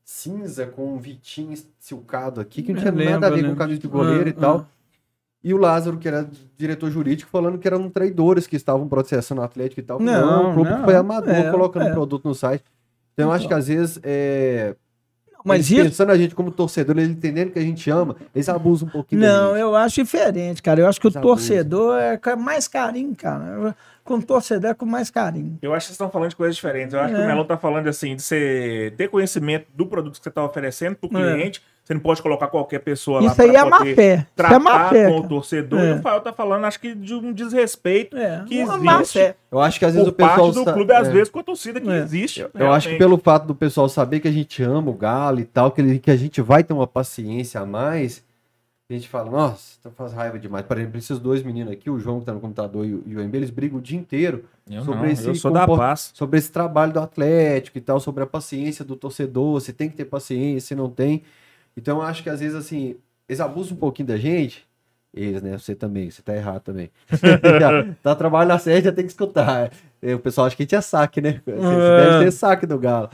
cinza 0.03 0.65
com 0.67 0.93
um 0.93 0.97
Vitinho 0.99 1.55
silcado 1.79 2.39
aqui, 2.39 2.61
que 2.61 2.73
não 2.73 2.79
tinha 2.79 2.91
nada 2.91 3.05
a 3.27 3.29
lembro, 3.29 3.29
ver 3.29 3.29
com 3.29 3.35
lembro. 3.47 3.55
camisa 3.55 3.79
de 3.79 3.87
goleiro 3.87 4.25
Ah, 4.25 4.29
e 4.29 4.33
tal. 4.33 4.57
ah. 4.59 4.65
E 5.43 5.53
o 5.53 5.57
Lázaro, 5.57 5.97
que 5.97 6.07
era 6.07 6.27
diretor 6.57 6.89
jurídico, 6.89 7.29
falando 7.29 7.57
que 7.57 7.67
eram 7.67 7.89
traidores 7.89 8.47
que 8.47 8.55
estavam 8.55 8.87
processando 8.87 9.41
o 9.41 9.43
Atlético 9.43 9.81
e 9.81 9.83
tal. 9.83 9.99
Não, 9.99 10.51
o 10.51 10.53
clube 10.53 10.69
não. 10.69 10.83
foi 10.85 10.95
amador 10.95 11.33
É, 11.33 11.51
colocando 11.51 11.87
é. 11.87 11.91
produto 11.91 12.25
no 12.25 12.33
site. 12.33 12.63
Então, 13.13 13.27
eu 13.27 13.31
acho 13.33 13.47
que 13.47 13.53
às 13.53 13.67
vezes 13.67 13.99
é, 14.03 14.73
Mas 15.43 15.69
eles 15.69 15.71
isso. 15.71 15.83
pensando 15.89 16.11
a 16.13 16.17
gente 16.17 16.33
como 16.33 16.49
torcedor, 16.49 16.97
eles 16.97 17.09
entendendo 17.09 17.51
que 17.51 17.59
a 17.59 17.61
gente 17.61 17.89
ama, 17.91 18.15
eles 18.33 18.47
abusam 18.47 18.87
um 18.87 18.91
pouquinho 18.91 19.21
da 19.21 19.27
Não, 19.27 19.49
gente. 19.51 19.59
eu 19.59 19.75
acho 19.75 19.95
diferente, 20.01 20.63
cara. 20.63 20.79
Eu 20.79 20.87
acho 20.87 20.99
que 21.01 21.07
o 21.07 21.09
Eles 21.09 21.17
abusam. 21.17 21.35
torcedor 21.35 21.99
é 21.99 22.17
com 22.17 22.35
mais 22.37 22.67
carinho, 22.69 23.13
cara. 23.15 23.75
Com 24.05 24.15
o 24.15 24.23
torcedor 24.23 24.71
é 24.71 24.73
com 24.73 24.85
mais 24.85 25.09
carinho. 25.11 25.59
Eu 25.61 25.73
acho 25.73 25.85
que 25.85 25.87
vocês 25.89 25.95
estão 25.95 26.09
falando 26.09 26.29
de 26.29 26.35
coisas 26.37 26.55
diferentes. 26.55 26.93
Eu 26.93 27.01
acho 27.01 27.13
que 27.13 27.19
É. 27.21 27.23
o 27.23 27.27
Melão 27.27 27.45
tá 27.45 27.57
falando 27.57 27.87
assim, 27.87 28.15
de 28.15 28.21
você 28.23 28.93
ter 28.95 29.09
conhecimento 29.09 29.67
do 29.75 29.85
produto 29.85 30.13
que 30.17 30.23
você 30.23 30.29
está 30.29 30.43
oferecendo 30.43 30.95
para 30.95 31.09
o 31.09 31.17
É. 31.17 31.33
Você 31.83 31.93
não 31.93 31.99
pode 31.99 32.21
colocar 32.21 32.47
qualquer 32.47 32.79
pessoa 32.79 33.19
lá 33.19 33.29
Isso 33.31 33.41
aí 33.41 33.53
é 33.55 33.65
má 33.65 33.79
fé. 33.81 33.91
Isso 33.91 33.99
é 34.01 34.27
tratar 34.37 34.59
má 34.59 34.89
fé. 34.89 35.09
com 35.09 35.17
o 35.19 35.27
torcedor. 35.27 35.79
É. 35.81 35.89
E 35.89 35.93
o 35.99 36.01
Fael 36.01 36.21
tá 36.21 36.31
falando, 36.31 36.63
acho 36.63 36.79
que 36.79 36.95
de 36.95 37.13
um 37.13 37.33
desrespeito 37.33 38.15
É, 38.15 38.45
que 38.47 38.63
uma 38.63 38.77
má 38.77 38.95
existe 39.01 39.19
fé. 39.19 39.35
Eu 39.51 39.59
acho 39.59 39.79
que 39.79 39.85
às 39.85 39.93
vezes 39.93 40.07
o 40.07 40.13
pessoal. 40.13 40.37
parte 40.37 40.53
do 40.55 40.63
sa- 40.63 40.73
clube, 40.73 40.93
às 40.93 41.07
é. 41.09 41.11
vezes, 41.11 41.29
com 41.29 41.39
a 41.39 41.43
torcida 41.43 41.81
que 41.81 41.89
É. 41.89 41.97
existe. 41.99 42.47
Eu 42.53 42.71
acho 42.71 42.87
que 42.87 42.95
pelo 42.97 43.17
fato 43.17 43.45
do 43.45 43.53
pessoal 43.53 43.89
saber 43.89 44.21
que 44.21 44.27
a 44.29 44.31
gente 44.31 44.63
ama 44.63 44.89
o 44.89 44.93
Galo 44.93 45.41
e 45.41 45.45
tal, 45.45 45.71
que, 45.71 45.81
ele- 45.81 45.99
que 45.99 46.09
a 46.09 46.15
gente 46.15 46.41
vai 46.41 46.63
ter 46.63 46.71
uma 46.73 46.87
paciência 46.87 47.59
a 47.59 47.65
mais, 47.65 48.23
a 48.89 48.93
gente 48.93 49.09
fala, 49.09 49.29
nossa, 49.29 49.75
então 49.79 49.91
faz 49.91 50.13
raiva 50.13 50.39
demais. 50.39 50.65
Por 50.65 50.77
exemplo, 50.77 50.97
esses 50.97 51.19
dois 51.19 51.43
meninos 51.43 51.73
aqui, 51.73 51.89
o 51.89 51.99
João 51.99 52.21
que 52.21 52.25
tá 52.27 52.33
no 52.33 52.39
computador 52.39 52.85
e 52.85 52.93
o, 52.93 53.03
e 53.07 53.15
o 53.17 53.21
Embe, 53.21 53.37
eles 53.37 53.49
brigam 53.49 53.79
o 53.79 53.81
dia 53.81 53.97
inteiro 53.99 54.45
Eu 54.71 54.83
sobre 54.85 55.01
não, 55.01 55.07
esse 55.09 55.27
eu 55.27 55.35
sou 55.35 55.51
da 55.51 55.61
compor- 55.61 55.79
paz. 55.79 56.11
sobre 56.13 56.39
esse 56.39 56.49
trabalho 56.49 56.93
do 56.93 56.99
Atlético 57.01 57.77
e 57.77 57.81
tal, 57.81 57.99
sobre 57.99 58.23
a 58.23 58.27
paciência 58.27 58.85
do 58.85 58.95
torcedor, 58.95 59.59
se 59.59 59.73
tem 59.73 59.89
que 59.89 59.97
ter 59.97 60.05
paciência, 60.05 60.67
se 60.69 60.75
não 60.75 60.89
tem. 60.89 61.23
Então 61.75 61.97
eu 61.97 62.03
acho 62.03 62.21
que 62.23 62.29
às 62.29 62.39
vezes 62.39 62.55
assim, 62.55 62.95
eles 63.27 63.39
abusam 63.39 63.75
um 63.75 63.79
pouquinho 63.79 64.07
da 64.07 64.17
gente. 64.17 64.65
Eles, 65.13 65.43
né? 65.43 65.55
Você 65.57 65.75
também, 65.75 66.09
você 66.09 66.21
tá 66.23 66.35
errado 66.35 66.61
também. 66.61 66.89
Tá 68.01 68.15
trabalho 68.15 68.47
na 68.47 68.57
sede, 68.57 68.85
já 68.85 68.91
tem 68.91 69.05
que 69.05 69.11
escutar. 69.11 69.71
É, 70.01 70.15
O 70.15 70.19
pessoal 70.19 70.47
acha 70.47 70.55
que 70.55 70.63
a 70.63 70.65
gente 70.65 70.75
é 70.75 70.81
saque, 70.81 71.21
né? 71.21 71.41
Você 71.45 71.51
É. 71.51 72.11
deve 72.11 72.25
ser 72.25 72.31
saque 72.31 72.65
do 72.65 72.79
Galo, 72.79 73.09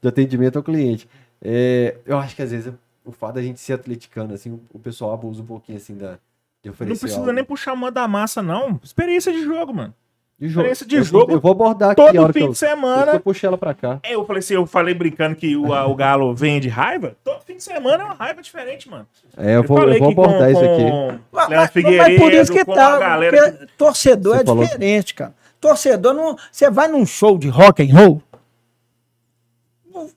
de 0.00 0.08
atendimento 0.08 0.56
ao 0.56 0.62
cliente. 0.62 1.08
É, 1.40 1.96
eu 2.06 2.16
acho 2.18 2.36
que 2.36 2.42
às 2.42 2.50
vezes 2.52 2.72
o 3.04 3.10
fato 3.10 3.34
da 3.34 3.42
gente 3.42 3.58
ser 3.58 3.72
atleticano, 3.72 4.32
assim, 4.32 4.60
o 4.72 4.78
pessoal 4.78 5.12
abusa 5.14 5.42
um 5.42 5.46
pouquinho 5.46 5.78
assim 5.78 5.96
da, 5.96 6.18
de 6.62 6.70
oferecer 6.70 6.94
Não 6.94 7.00
precisa 7.00 7.20
algo. 7.20 7.32
nem 7.32 7.44
puxar 7.44 7.74
mão 7.74 7.90
da 7.90 8.06
massa, 8.06 8.40
não. 8.40 8.78
Experiência 8.82 9.32
de 9.32 9.42
jogo, 9.42 9.74
mano. 9.74 9.92
De 10.38 10.48
jogo. 10.48 10.66
experiência 10.66 10.86
de 10.86 10.96
eu, 10.96 11.04
jogo 11.04 11.32
Eu 11.32 11.40
vou 11.40 11.52
abordar 11.52 11.90
aqui 11.90 12.00
a 12.00 12.06
Todo 12.06 12.20
hora 12.22 12.32
que 12.32 12.38
fim 12.40 12.46
eu, 12.46 12.52
de 12.52 12.58
semana. 12.58 13.12
eu 13.12 13.20
puxei 13.20 13.46
ela 13.46 13.56
pra 13.58 13.72
cá. 13.74 14.00
É, 14.02 14.14
Eu 14.14 14.24
falei 14.26 14.40
assim, 14.40 14.54
eu 14.54 14.66
falei 14.66 14.92
brincando 14.94 15.36
que 15.36 15.56
o, 15.56 15.72
a- 15.72 15.86
o 15.86 15.94
Galo 15.94 16.34
vem 16.34 16.58
de 16.60 16.68
raiva. 16.68 17.16
Todo 17.22 17.40
fim 17.44 17.56
de 17.56 17.62
semana 17.62 18.02
é 18.02 18.06
uma 18.06 18.14
raiva 18.14 18.42
diferente, 18.42 18.88
mano. 18.90 19.06
É, 19.36 19.56
eu 19.56 19.62
vou, 19.62 19.76
falei 19.78 19.96
eu 19.96 20.00
vou 20.00 20.08
que 20.08 20.14
com- 20.16 20.24
abordar 20.24 20.50
isso 20.50 20.60
aqui. 20.64 21.20
Mas, 21.30 21.48
mas- 21.48 21.70
Figueiredo, 21.70 22.10
mas 22.10 22.18
por 22.20 22.32
isso 22.32 22.52
que 22.52 22.64
tá, 22.64 22.94
a 22.94 22.98
galera 22.98 23.68
torcedor 23.78 24.34
Você 24.36 24.42
é 24.42 24.46
falou- 24.46 24.64
diferente, 24.64 25.14
cara. 25.14 25.34
Torcedor 25.60 26.12
não. 26.14 26.36
Você 26.50 26.68
vai 26.70 26.88
num 26.88 27.06
show 27.06 27.38
de 27.38 27.48
rock 27.48 27.82
and 27.82 27.94
roll, 27.96 28.22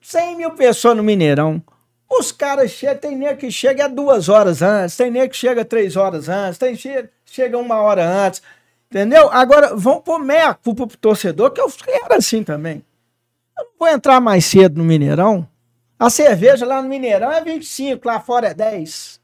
100 0.01 0.37
mil 0.37 0.51
pessoas 0.51 0.95
no 0.97 1.03
Mineirão. 1.03 1.61
Os 2.09 2.31
caras 2.31 2.71
chegam, 2.71 2.97
tem 2.97 3.15
nego 3.15 3.37
que 3.39 3.51
chega 3.51 3.89
duas 3.89 4.29
horas 4.29 4.61
antes, 4.61 4.95
tem 4.95 5.11
nego 5.11 5.29
que 5.31 5.37
chega 5.37 5.65
três 5.65 5.95
horas 5.95 6.29
antes, 6.29 6.57
tem 6.57 6.75
che 6.75 7.09
chega 7.25 7.57
uma 7.57 7.75
hora 7.81 8.05
antes. 8.07 8.41
Entendeu? 8.95 9.29
Agora, 9.29 9.75
vão 9.75 9.99
pôr 9.99 10.19
meia 10.19 10.53
culpa 10.53 10.87
pro 10.87 10.95
torcedor, 10.95 11.51
que 11.51 11.59
eu 11.59 11.69
era 12.05 12.15
assim 12.15 12.45
também. 12.45 12.81
Eu 13.57 13.65
não 13.65 13.71
vou 13.77 13.89
entrar 13.89 14.21
mais 14.21 14.45
cedo 14.45 14.77
no 14.77 14.85
Mineirão. 14.85 15.45
A 15.99 16.09
cerveja 16.09 16.65
lá 16.65 16.81
no 16.81 16.87
Mineirão 16.87 17.29
é 17.29 17.43
25, 17.43 18.07
lá 18.07 18.21
fora 18.21 18.47
é 18.47 18.53
10. 18.53 19.19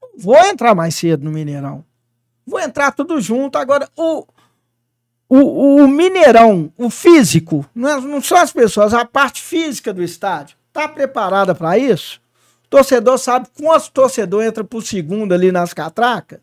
Não 0.00 0.08
vou 0.16 0.38
entrar 0.38 0.74
mais 0.74 0.94
cedo 0.94 1.24
no 1.24 1.30
Mineirão. 1.30 1.84
Vou 2.46 2.58
entrar 2.58 2.90
tudo 2.92 3.20
junto. 3.20 3.58
Agora, 3.58 3.86
o, 3.94 4.26
o, 5.28 5.82
o 5.82 5.88
Mineirão, 5.88 6.72
o 6.78 6.88
físico, 6.88 7.66
não, 7.74 7.90
é- 7.90 8.00
não 8.00 8.22
são 8.22 8.38
as 8.38 8.50
pessoas, 8.50 8.94
a 8.94 9.04
parte 9.04 9.42
física 9.42 9.92
do 9.92 10.02
estádio, 10.02 10.56
tá 10.72 10.88
preparada 10.88 11.54
para 11.54 11.76
isso? 11.76 12.18
O 12.64 12.68
torcedor 12.68 13.18
sabe 13.18 13.46
quantos 13.60 13.90
torcedor 13.90 14.42
entra 14.42 14.64
por 14.64 14.82
segundo 14.82 15.34
ali 15.34 15.52
nas 15.52 15.74
catracas? 15.74 16.40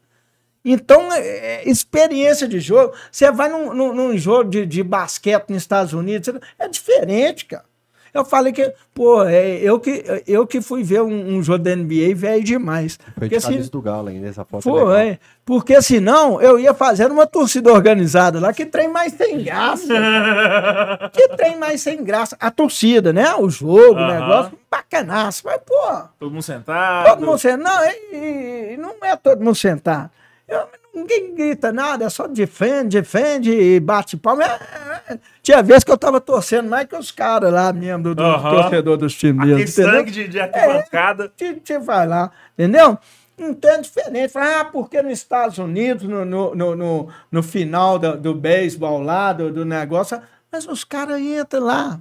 Então, 0.72 1.12
é, 1.14 1.20
é, 1.20 1.70
experiência 1.70 2.48
de 2.48 2.60
jogo. 2.60 2.94
Você 3.12 3.32
vai 3.32 3.50
num, 3.50 3.74
num- 3.74 3.94
num 3.94 4.18
jogo 4.18 4.50
de, 4.50 4.66
de 4.66 4.84
basquete 4.84 5.50
nos 5.50 5.64
Estados 5.64 5.94
Unidos, 5.94 6.30
é 6.60 6.68
diferente, 6.68 7.46
cara. 7.46 7.64
Eu 8.12 8.26
falei 8.26 8.52
que, 8.52 8.74
pô, 8.92 9.24
é, 9.24 9.58
eu, 9.58 9.80
que, 9.80 10.04
eu 10.26 10.48
que 10.48 10.62
fui 10.62 10.82
ver 10.82 11.00
um, 11.04 11.36
um 11.38 11.44
jogo 11.44 11.60
da 11.64 11.76
NBA 11.76 12.16
velho 12.16 12.44
demais. 12.44 12.98
Foi 12.98 13.14
Porque 13.14 13.36
de 13.38 13.42
se- 13.42 13.48
camisa 13.52 13.70
do 13.70 13.80
Galo 13.84 14.08
ainda, 14.10 14.28
essa 14.28 14.44
foto 14.44 14.68
é 14.68 14.72
legal. 14.74 14.88
foi, 14.88 15.20
porque 15.46 15.80
senão 15.80 16.42
eu 16.42 16.60
ia 16.60 16.74
fazer 16.74 17.12
uma 17.12 17.28
torcida 17.28 17.72
organizada 17.72 18.40
lá, 18.40 18.52
que 18.52 18.66
trem 18.66 18.88
mais 18.88 19.14
sem 19.14 19.44
graça. 19.44 19.94
que 21.14 21.28
trem 21.30 21.58
mais 21.58 21.82
sem 21.82 22.04
graça. 22.04 22.36
A 22.40 22.50
torcida, 22.50 23.14
né? 23.14 23.36
O 23.36 23.48
jogo, 23.48 23.94
o 23.94 24.04
Aham. 24.04 24.20
negócio, 24.20 24.60
bacanaço. 24.72 25.44
Mas, 25.46 25.62
pô, 25.64 26.02
Todo 26.20 26.32
mundo 26.32 26.42
sentado. 26.44 27.06
todo 27.10 27.26
mundo 27.26 27.38
sentado. 27.38 27.62
Não, 27.64 27.86
e- 28.14 28.74
e 28.74 28.78
não 28.78 28.96
é 29.04 29.16
todo 29.16 29.40
mundo 29.44 29.56
sentado. 29.56 30.10
Eu- 30.50 30.68
ninguém 30.94 31.36
grita 31.36 31.72
nada, 31.72 32.06
é 32.06 32.10
só 32.10 32.28
defende, 32.28 33.00
defende 33.00 33.52
e 33.52 33.80
bate 33.80 34.18
palma. 34.18 34.44
É, 34.44 35.14
é, 35.14 35.20
Tinha 35.44 35.62
vezes 35.62 35.84
que 35.84 35.92
eu 35.92 35.98
tava 35.98 36.20
torcendo 36.20 36.68
mais 36.70 36.88
que 36.88 36.96
os 36.96 37.12
caras 37.12 37.54
lá 37.54 37.72
mesmo, 37.72 38.04
do, 38.04 38.16
do 38.16 38.24
Aham. 38.24 38.50
torcedor 38.62 38.98
dos 38.98 39.14
times 39.14 39.42
Aquele 39.42 39.56
mesmo, 39.56 39.84
sangue 39.84 40.12
de, 40.12 40.28
de 40.28 40.40
arquibancada. 40.40 41.32
Você 41.38 41.62
você 41.64 41.80
vai 41.80 42.08
lá, 42.08 42.32
entendeu? 42.58 42.98
Então 43.38 43.72
é 43.72 43.78
diferente. 43.80 44.34
Fala, 44.34 44.60
ah, 44.62 44.66
porque 44.66 45.02
nos 45.02 45.14
Estados 45.14 45.58
Unidos, 45.60 46.04
no, 46.04 46.26
no, 46.26 46.54
no, 46.56 46.76
no, 46.76 47.10
no 47.32 47.44
final 47.44 47.98
do, 47.98 48.18
do 48.18 48.34
beisebol 48.36 49.02
lá, 49.02 49.32
do, 49.32 49.52
do 49.52 49.64
negócio, 49.64 50.22
mas 50.52 50.68
os 50.68 50.84
caras 50.84 51.22
entram 51.22 51.64
lá. 51.64 52.00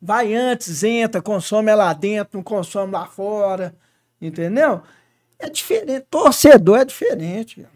Vai 0.00 0.32
antes, 0.34 0.82
entra, 0.82 1.20
consome 1.20 1.74
lá 1.74 1.92
dentro, 1.92 2.38
não 2.38 2.42
consome 2.42 2.92
lá 2.92 3.04
fora. 3.04 3.74
Entendeu? 4.20 4.80
É 5.40 5.48
diferente. 5.48 6.06
Torcedor 6.10 6.78
é 6.80 6.84
diferente. 6.84 7.66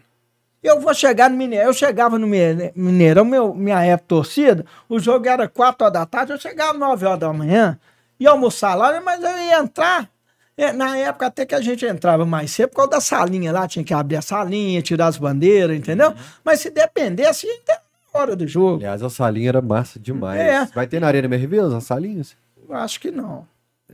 Eu 0.63 0.79
vou 0.79 0.93
chegar 0.93 1.29
no 1.29 1.37
Mineirão. 1.37 1.67
Eu 1.67 1.73
chegava 1.73 2.17
no 2.17 2.25
Mine- 2.27 2.71
Mineirão, 2.75 3.23
meu, 3.25 3.53
minha 3.53 3.83
época 3.83 4.07
torcida, 4.07 4.65
o 4.89 4.99
jogo 4.99 5.27
era 5.27 5.47
4 5.47 5.83
horas 5.85 5.93
da 5.93 6.05
tarde, 6.05 6.31
eu 6.33 6.39
chegava 6.39 6.73
9 6.77 7.05
horas 7.05 7.19
da 7.19 7.31
manhã, 7.31 7.79
ia 8.19 8.31
almoçar 8.31 8.73
lá, 8.75 8.99
mas 9.01 9.21
eu 9.23 9.29
ia 9.37 9.59
entrar. 9.59 10.09
É, 10.57 10.71
na 10.71 10.97
época 10.97 11.25
até 11.27 11.45
que 11.45 11.53
a 11.53 11.59
gente 11.61 11.85
entrava 11.85 12.25
mais 12.25 12.49
cedo, 12.51 12.69
por 12.69 12.77
causa 12.77 12.91
da 12.91 13.01
salinha 13.01 13.51
lá, 13.51 13.67
tinha 13.67 13.83
que 13.83 13.93
abrir 13.93 14.15
a 14.15 14.21
salinha, 14.21 14.81
tirar 14.81 15.07
as 15.07 15.17
bandeiras, 15.17 15.77
entendeu? 15.77 16.13
Mas 16.43 16.61
se 16.61 16.69
dependesse, 16.69 17.45
ia 17.45 17.55
até 17.57 17.79
hora 18.13 18.35
do 18.35 18.47
jogo. 18.47 18.77
Aliás, 18.77 19.03
a 19.03 19.09
salinha 19.09 19.49
era 19.49 19.61
massa 19.61 19.99
demais. 19.99 20.39
É. 20.39 20.65
Vai 20.73 20.87
ter 20.87 20.99
na 21.01 21.07
Arena 21.07 21.25
MRV 21.27 21.75
as 21.75 21.83
salinhas? 21.83 22.35
Eu 22.67 22.73
acho 22.75 22.99
que 23.01 23.11
não. 23.11 23.45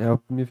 É, 0.02 0.18
me- 0.34 0.48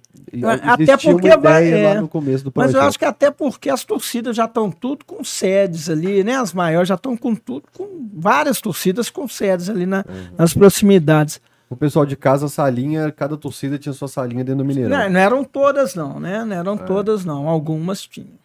Até 0.63 0.83
existia 0.85 1.13
porque 1.13 1.37
vai- 1.37 1.71
é. 1.73 1.95
lá 1.95 2.01
no 2.01 2.09
começo 2.09 2.45
do 2.45 2.53
Mas 2.55 2.67
projeto. 2.67 2.83
eu 2.83 2.89
acho 2.89 2.99
que 2.99 3.05
até 3.05 3.31
porque 3.31 3.69
as 3.69 3.83
torcidas 3.85 4.37
já 4.37 4.45
estão 4.45 4.71
tudo 4.71 5.05
com 5.05 5.25
sedes 5.25 5.91
ali, 5.91 6.23
né? 6.23 6.37
As 6.37 6.53
maiores 6.53 6.89
já 6.89 6.95
estão 6.95 7.17
com 7.17 7.35
tudo, 7.35 7.65
com 7.77 8.09
várias 8.15 8.61
torcidas 8.61 9.11
com 9.11 9.27
sedes 9.27 9.69
ali 9.69 9.87
na- 9.87 10.05
Uhum. 10.09 10.35
nas 10.39 10.55
proximidades. 10.55 11.41
O 11.69 11.77
pessoal 11.77 12.05
de 12.05 12.17
casa, 12.17 12.49
salinha, 12.49 13.13
cada 13.13 13.37
torcida 13.37 13.79
tinha 13.79 13.93
sua 13.93 14.09
salinha 14.09 14.43
dentro 14.43 14.59
do 14.59 14.65
Mineirão. 14.65 14.91
Não, 14.97 15.09
não 15.11 15.21
eram 15.21 15.45
todas, 15.45 15.95
não, 15.95 16.19
né? 16.19 16.45
Não 16.45 16.57
eram 16.57 16.77
todas, 16.77 17.25
não. 17.25 17.49
Algumas 17.49 18.03
tinham. 18.03 18.40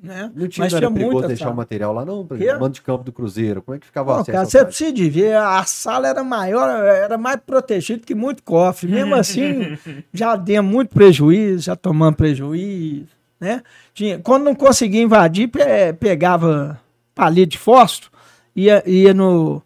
Né? 0.00 0.30
Não 0.32 0.46
tinha, 0.46 0.64
Mas 0.64 0.72
não 0.72 0.76
era 0.78 0.86
tinha 0.86 0.96
perigoso 0.96 1.26
deixar 1.26 1.44
sala. 1.46 1.54
o 1.54 1.56
material 1.56 1.92
lá, 1.92 2.04
não? 2.04 2.24
Por 2.24 2.36
exemplo, 2.36 2.60
mando 2.60 2.74
de 2.74 2.82
campo 2.82 3.02
do 3.02 3.10
Cruzeiro. 3.10 3.60
Como 3.62 3.74
é 3.74 3.80
que 3.80 3.86
ficava 3.86 4.12
o 4.12 4.14
Pô, 4.14 4.20
acesso 4.20 4.32
cara, 4.32 4.44
você 4.46 4.64
precisa 4.64 4.92
de 4.92 5.10
ver, 5.10 5.36
a 5.36 5.64
sala 5.64 6.06
era 6.06 6.22
maior, 6.22 6.68
era 6.86 7.18
mais 7.18 7.40
protegida 7.44 8.04
que 8.06 8.14
muito 8.14 8.42
cofre. 8.44 8.88
Mesmo 8.88 9.14
assim, 9.16 9.76
já 10.14 10.36
deu 10.36 10.62
muito 10.62 10.90
prejuízo, 10.94 11.64
já 11.64 11.74
tomamos 11.74 12.14
prejuízo, 12.14 13.08
né? 13.40 13.60
Tinha, 13.92 14.20
quando 14.20 14.44
não 14.44 14.54
conseguia 14.54 15.02
invadir, 15.02 15.48
pe- 15.48 15.92
pegava 15.98 16.80
palito 17.12 17.50
de 17.50 17.58
fósforo, 17.58 18.12
ia, 18.54 18.82
ia 18.88 19.12
no, 19.12 19.60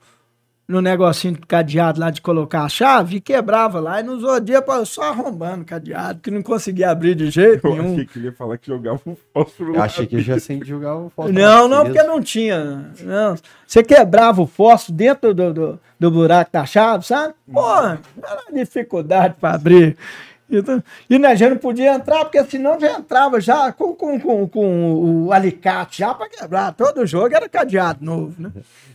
no 0.73 0.81
negocinho 0.81 1.35
do 1.35 1.47
cadeado 1.47 2.01
lá 2.01 2.11
de 2.11 2.23
colocar 2.23 2.63
a 2.63 2.69
chave 2.69 3.17
e 3.17 3.21
quebrava 3.21 3.79
lá 3.79 4.01
e 4.01 4.03
nos 4.03 4.25
odia 4.25 4.65
só 4.87 5.03
arrombando 5.03 5.63
o 5.63 5.67
cadeado, 5.67 6.21
que 6.21 6.31
não 6.31 6.43
conseguia 6.43 6.91
abrir 6.91 7.15
de 7.15 7.31
jeito 7.31 7.67
Eu 7.67 7.73
nenhum. 7.77 7.93
achei 7.93 8.07
que 8.07 8.19
ele 8.19 8.27
ia 8.29 8.33
falar 8.33 8.57
que 8.57 8.67
jogava 8.69 8.99
um 9.07 9.15
fósforo 9.35 9.75
Eu 9.75 9.79
lá 9.79 9.85
achei 9.85 10.07
que 10.07 10.21
já 10.23 10.37
acendi 10.37 10.67
jogar 10.67 10.97
o 10.97 11.11
fósforo 11.11 11.39
Não, 11.39 11.69
não, 11.69 11.85
porque 11.85 12.03
não 12.03 12.23
tinha. 12.23 12.91
Não. 13.01 13.37
Você 13.67 13.83
quebrava 13.83 14.41
o 14.41 14.47
fósforo 14.47 14.97
dentro 14.97 15.35
do, 15.35 15.53
do, 15.53 15.81
do 16.01 16.11
buraco 16.11 16.51
da 16.51 16.65
chave, 16.65 17.05
sabe? 17.05 17.35
Pô, 17.53 17.61
era 17.79 17.99
uma 18.49 18.59
dificuldade 18.59 19.35
para 19.39 19.55
abrir. 19.55 19.97
Então, 20.53 20.83
e 21.09 21.19
né, 21.19 21.35
já 21.35 21.49
não 21.49 21.57
podia 21.57 21.95
entrar, 21.95 22.25
porque 22.25 22.45
senão 22.45 22.79
já 22.79 22.99
entrava 22.99 23.41
já 23.41 23.73
com, 23.73 23.95
com, 23.95 24.21
com, 24.21 24.49
com 24.49 25.25
o 25.27 25.33
alicate 25.33 25.99
já 25.99 26.13
para 26.13 26.29
quebrar. 26.29 26.73
Todo 26.73 27.07
jogo 27.07 27.35
era 27.35 27.49
cadeado 27.49 28.05
novo, 28.05 28.41
né? 28.41 28.53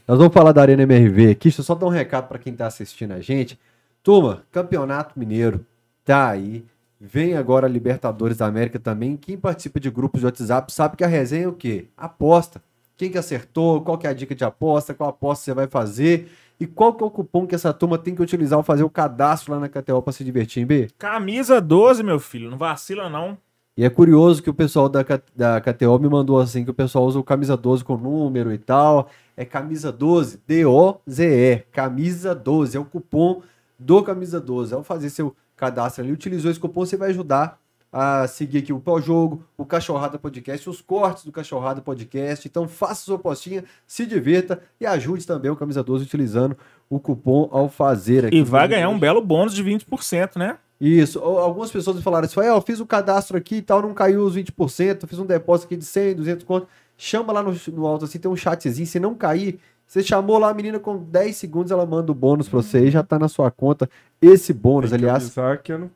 Nós 0.08 0.18
vamos 0.18 0.34
falar 0.34 0.52
da 0.52 0.62
Arena 0.62 0.84
MRV 0.84 1.32
aqui. 1.32 1.50
Deixa 1.50 1.62
eu 1.62 1.66
só 1.66 1.76
dar 1.76 1.86
um 1.86 1.90
recado 1.90 2.28
para 2.28 2.40
quem 2.40 2.54
tá 2.54 2.68
assistindo 2.68 3.12
a 3.14 3.20
gente. 3.20 3.60
Turma, 4.04 4.44
Campeonato 4.52 5.20
Mineiro 5.20 5.66
tá 6.06 6.30
aí. 6.30 6.64
Vem 7.00 7.36
agora 7.36 7.68
a 7.68 7.70
Libertadores 7.70 8.38
da 8.38 8.46
América 8.46 8.80
também. 8.80 9.18
Quem 9.18 9.38
participa 9.38 9.80
de 9.80 9.90
grupos 9.90 10.22
de 10.22 10.26
WhatsApp 10.26 10.72
sabe 10.72 10.96
que 10.96 11.04
a 11.04 11.08
resenha 11.08 11.46
é 11.46 11.48
o 11.48 11.54
quê? 11.54 11.86
Aposta. 11.96 12.62
Quem 12.96 13.12
que 13.12 13.18
acertou, 13.18 13.82
qual 13.82 13.98
que 13.98 14.08
é 14.08 14.10
a 14.10 14.14
dica 14.14 14.34
de 14.34 14.44
aposta, 14.44 14.94
qual 14.94 15.10
aposta 15.10 15.46
você 15.46 15.54
vai 15.54 15.68
fazer 15.68 16.30
e 16.60 16.66
qual 16.66 16.94
que 16.94 17.04
é 17.04 17.08
o 17.08 17.12
cupom 17.12 17.46
que 17.46 17.54
essa 17.54 17.72
turma 17.72 17.98
tem 17.98 18.16
que 18.16 18.22
utilizar 18.22 18.58
ao 18.58 18.64
fazer 18.64 18.84
o 18.84 18.90
cadastro 18.90 19.54
lá 19.54 19.60
na 19.60 19.70
KTO 19.70 20.02
para 20.02 20.14
se 20.14 20.24
divertir, 20.24 20.66
B? 20.66 20.90
Camisa 20.98 21.62
12, 21.62 22.04
meu 22.04 22.20
filho. 22.20 22.50
Não 22.50 22.58
vacila, 22.58 23.10
não. 23.10 23.38
E 23.78 23.84
é 23.84 23.90
curioso 23.92 24.42
que 24.42 24.50
o 24.50 24.54
pessoal 24.56 24.90
da, 24.90 25.06
da 25.36 25.62
KTO 25.62 26.00
me 26.00 26.10
mandou 26.10 26.40
assim, 26.40 26.64
que 26.64 26.72
o 26.72 26.74
pessoal 26.74 27.06
usa 27.06 27.20
o 27.20 27.24
camisa 27.24 27.56
12 27.56 27.84
com 27.84 27.96
número 27.96 28.52
e 28.52 28.58
tal. 28.58 29.08
É 29.36 29.46
camisa 29.46 29.92
12, 29.92 30.42
D-O-Z-E, 30.48 31.58
camisa 31.72 32.34
12, 32.34 32.76
é 32.76 32.80
o 32.80 32.86
cupom 32.86 33.44
do 33.78 34.02
camisa 34.02 34.42
12. 34.42 34.74
Ao 34.74 34.84
fazer 34.84 35.12
seu 35.12 35.36
cadastro 35.56 36.04
ali, 36.04 36.12
utilizou 36.12 36.50
esse 36.50 36.60
cupom, 36.60 36.84
você 36.84 36.98
vai 36.98 37.12
ajudar 37.12 37.60
a 37.92 38.28
seguir 38.28 38.60
aqui 38.60 38.74
o 38.74 38.80
pós-jogo, 38.80 39.44
o 39.58 39.66
Cachorrada 39.66 40.20
Podcast, 40.20 40.70
os 40.70 40.82
cortes 40.82 41.24
do 41.24 41.32
Cachorrada 41.32 41.82
Podcast. 41.82 42.48
Então 42.48 42.68
faça 42.68 43.06
sua 43.06 43.18
postinha, 43.18 43.64
se 43.86 44.06
divirta 44.06 44.62
e 44.80 44.86
ajude 44.86 45.26
também 45.26 45.50
o 45.50 45.56
Camisa 45.56 45.84
12 45.84 46.06
utilizando 46.06 46.58
o 46.90 47.00
cupom 47.00 47.48
ao 47.52 47.70
fazer 47.70 48.26
aqui. 48.26 48.38
E 48.38 48.44
vai 48.44 48.68
ganhar 48.68 48.90
um 48.90 49.00
belo 49.00 49.22
bônus 49.22 49.54
de 49.54 49.64
20%, 49.64 50.36
né? 50.36 50.58
Isso. 50.80 51.20
Algumas 51.20 51.72
pessoas 51.72 52.02
falaram 52.04 52.26
assim, 52.26 52.40
eu 52.40 52.62
fiz 52.62 52.80
o 52.80 52.86
cadastro 52.86 53.38
aqui 53.38 53.56
e 53.56 53.62
tal, 53.62 53.82
não 53.82 53.94
caiu 53.94 54.24
os 54.24 54.36
20%, 54.36 55.08
fiz 55.08 55.18
um 55.18 55.26
depósito 55.26 55.66
aqui 55.68 55.78
de 55.78 55.86
100, 55.86 56.16
200 56.16 56.46
conto. 56.46 56.68
Chama 56.96 57.34
lá 57.34 57.42
no, 57.42 57.56
no 57.74 57.86
alto 57.88 58.06
assim, 58.06 58.20
tem 58.20 58.30
um 58.30 58.36
chatzinho, 58.36 58.86
se 58.86 59.00
não 59.00 59.16
cair, 59.16 59.60
você 59.88 60.04
chamou 60.04 60.38
lá 60.38 60.50
a 60.50 60.54
menina 60.54 60.80
com 60.80 60.98
10 60.98 61.36
segundos, 61.36 61.72
ela 61.72 61.86
manda 61.86 62.12
o 62.12 62.16
bônus 62.16 62.50
pra 62.50 62.62
você 62.62 62.86
e 62.88 62.92
já 62.92 63.02
tá 63.02 63.18
na 63.18 63.28
sua 63.28 63.50
conta 63.50 63.90
esse 64.22 64.52
bônus, 64.54 64.90
Tem 64.92 65.00
que 65.00 65.06
aliás. 65.06 65.34
que 65.64 65.72
é 65.72 65.78
no, 65.78 65.92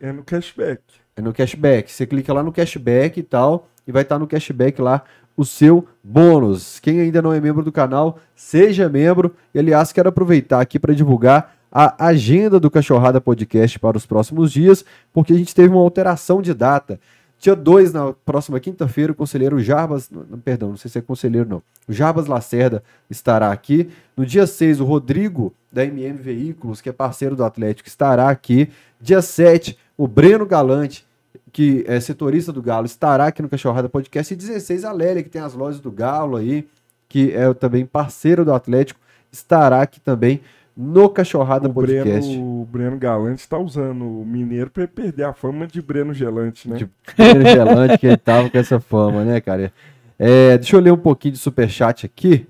é 0.00 0.12
no 0.12 0.24
cashback. 0.24 0.82
É 1.16 1.20
no 1.20 1.32
cashback. 1.32 1.90
Você 1.90 2.06
clica 2.06 2.32
lá 2.32 2.42
no 2.42 2.52
cashback 2.52 3.20
e 3.20 3.22
tal, 3.22 3.68
e 3.86 3.92
vai 3.92 4.02
estar 4.02 4.18
no 4.18 4.26
cashback 4.26 4.80
lá 4.80 5.02
o 5.36 5.44
seu 5.44 5.86
bônus. 6.02 6.78
Quem 6.80 7.00
ainda 7.00 7.20
não 7.20 7.32
é 7.32 7.40
membro 7.40 7.62
do 7.62 7.72
canal, 7.72 8.18
seja 8.34 8.88
membro. 8.88 9.34
E 9.54 9.58
aliás, 9.58 9.92
quero 9.92 10.08
aproveitar 10.08 10.60
aqui 10.60 10.78
para 10.78 10.94
divulgar 10.94 11.54
a 11.70 12.06
agenda 12.06 12.60
do 12.60 12.70
Cachorrada 12.70 13.18
Podcast 13.18 13.78
para 13.78 13.96
os 13.96 14.04
próximos 14.04 14.52
dias, 14.52 14.84
porque 15.10 15.32
a 15.32 15.36
gente 15.36 15.54
teve 15.54 15.70
uma 15.70 15.80
alteração 15.80 16.42
de 16.42 16.52
data. 16.52 17.00
Dia 17.38 17.56
2, 17.56 17.92
na 17.94 18.12
próxima 18.12 18.60
quinta-feira, 18.60 19.10
o 19.10 19.14
conselheiro 19.16 19.58
Jarbas, 19.58 20.08
não, 20.10 20.38
perdão, 20.38 20.68
não 20.68 20.76
sei 20.76 20.90
se 20.90 20.98
é 20.98 21.00
conselheiro 21.00 21.48
não, 21.48 21.62
o 21.88 21.92
Jarbas 21.92 22.26
Lacerda 22.26 22.84
estará 23.10 23.50
aqui. 23.50 23.88
No 24.16 24.24
dia 24.24 24.46
6, 24.46 24.80
o 24.80 24.84
Rodrigo, 24.84 25.52
da 25.72 25.84
MM 25.84 26.18
Veículos, 26.18 26.80
que 26.80 26.88
é 26.88 26.92
parceiro 26.92 27.34
do 27.34 27.42
Atlético, 27.42 27.88
estará 27.88 28.28
aqui. 28.28 28.68
Dia 29.00 29.22
7, 29.22 29.76
o 30.02 30.08
Breno 30.08 30.44
Galante, 30.44 31.06
que 31.52 31.84
é 31.86 32.00
setorista 32.00 32.52
do 32.52 32.60
Galo, 32.60 32.86
estará 32.86 33.26
aqui 33.26 33.40
no 33.40 33.48
Cachorrada 33.48 33.88
Podcast. 33.88 34.34
E 34.34 34.36
16, 34.36 34.84
a 34.84 34.90
Lélia, 34.90 35.22
que 35.22 35.28
tem 35.28 35.40
as 35.40 35.54
lojas 35.54 35.78
do 35.78 35.92
Galo 35.92 36.38
aí, 36.38 36.66
que 37.08 37.30
é 37.30 37.54
também 37.54 37.86
parceiro 37.86 38.44
do 38.44 38.52
Atlético, 38.52 38.98
estará 39.30 39.80
aqui 39.80 40.00
também 40.00 40.40
no 40.76 41.08
Cachorrada 41.08 41.68
o 41.68 41.72
Podcast. 41.72 42.28
Breno, 42.28 42.62
o 42.62 42.64
Breno 42.64 42.98
Galante 42.98 43.42
está 43.42 43.56
usando 43.56 44.04
o 44.04 44.26
Mineiro 44.26 44.70
para 44.70 44.88
perder 44.88 45.22
a 45.22 45.32
fama 45.32 45.68
de 45.68 45.80
Breno 45.80 46.12
Gelante, 46.12 46.68
né? 46.68 46.78
De 46.78 46.90
Breno 47.16 47.46
Gelante, 47.46 47.96
que 47.96 48.08
ele 48.08 48.16
tava 48.16 48.50
com 48.50 48.58
essa 48.58 48.80
fama, 48.80 49.22
né, 49.24 49.40
cara? 49.40 49.72
É, 50.18 50.58
deixa 50.58 50.74
eu 50.74 50.80
ler 50.80 50.92
um 50.92 50.96
pouquinho 50.96 51.34
de 51.34 51.38
superchat 51.38 52.04
aqui. 52.06 52.44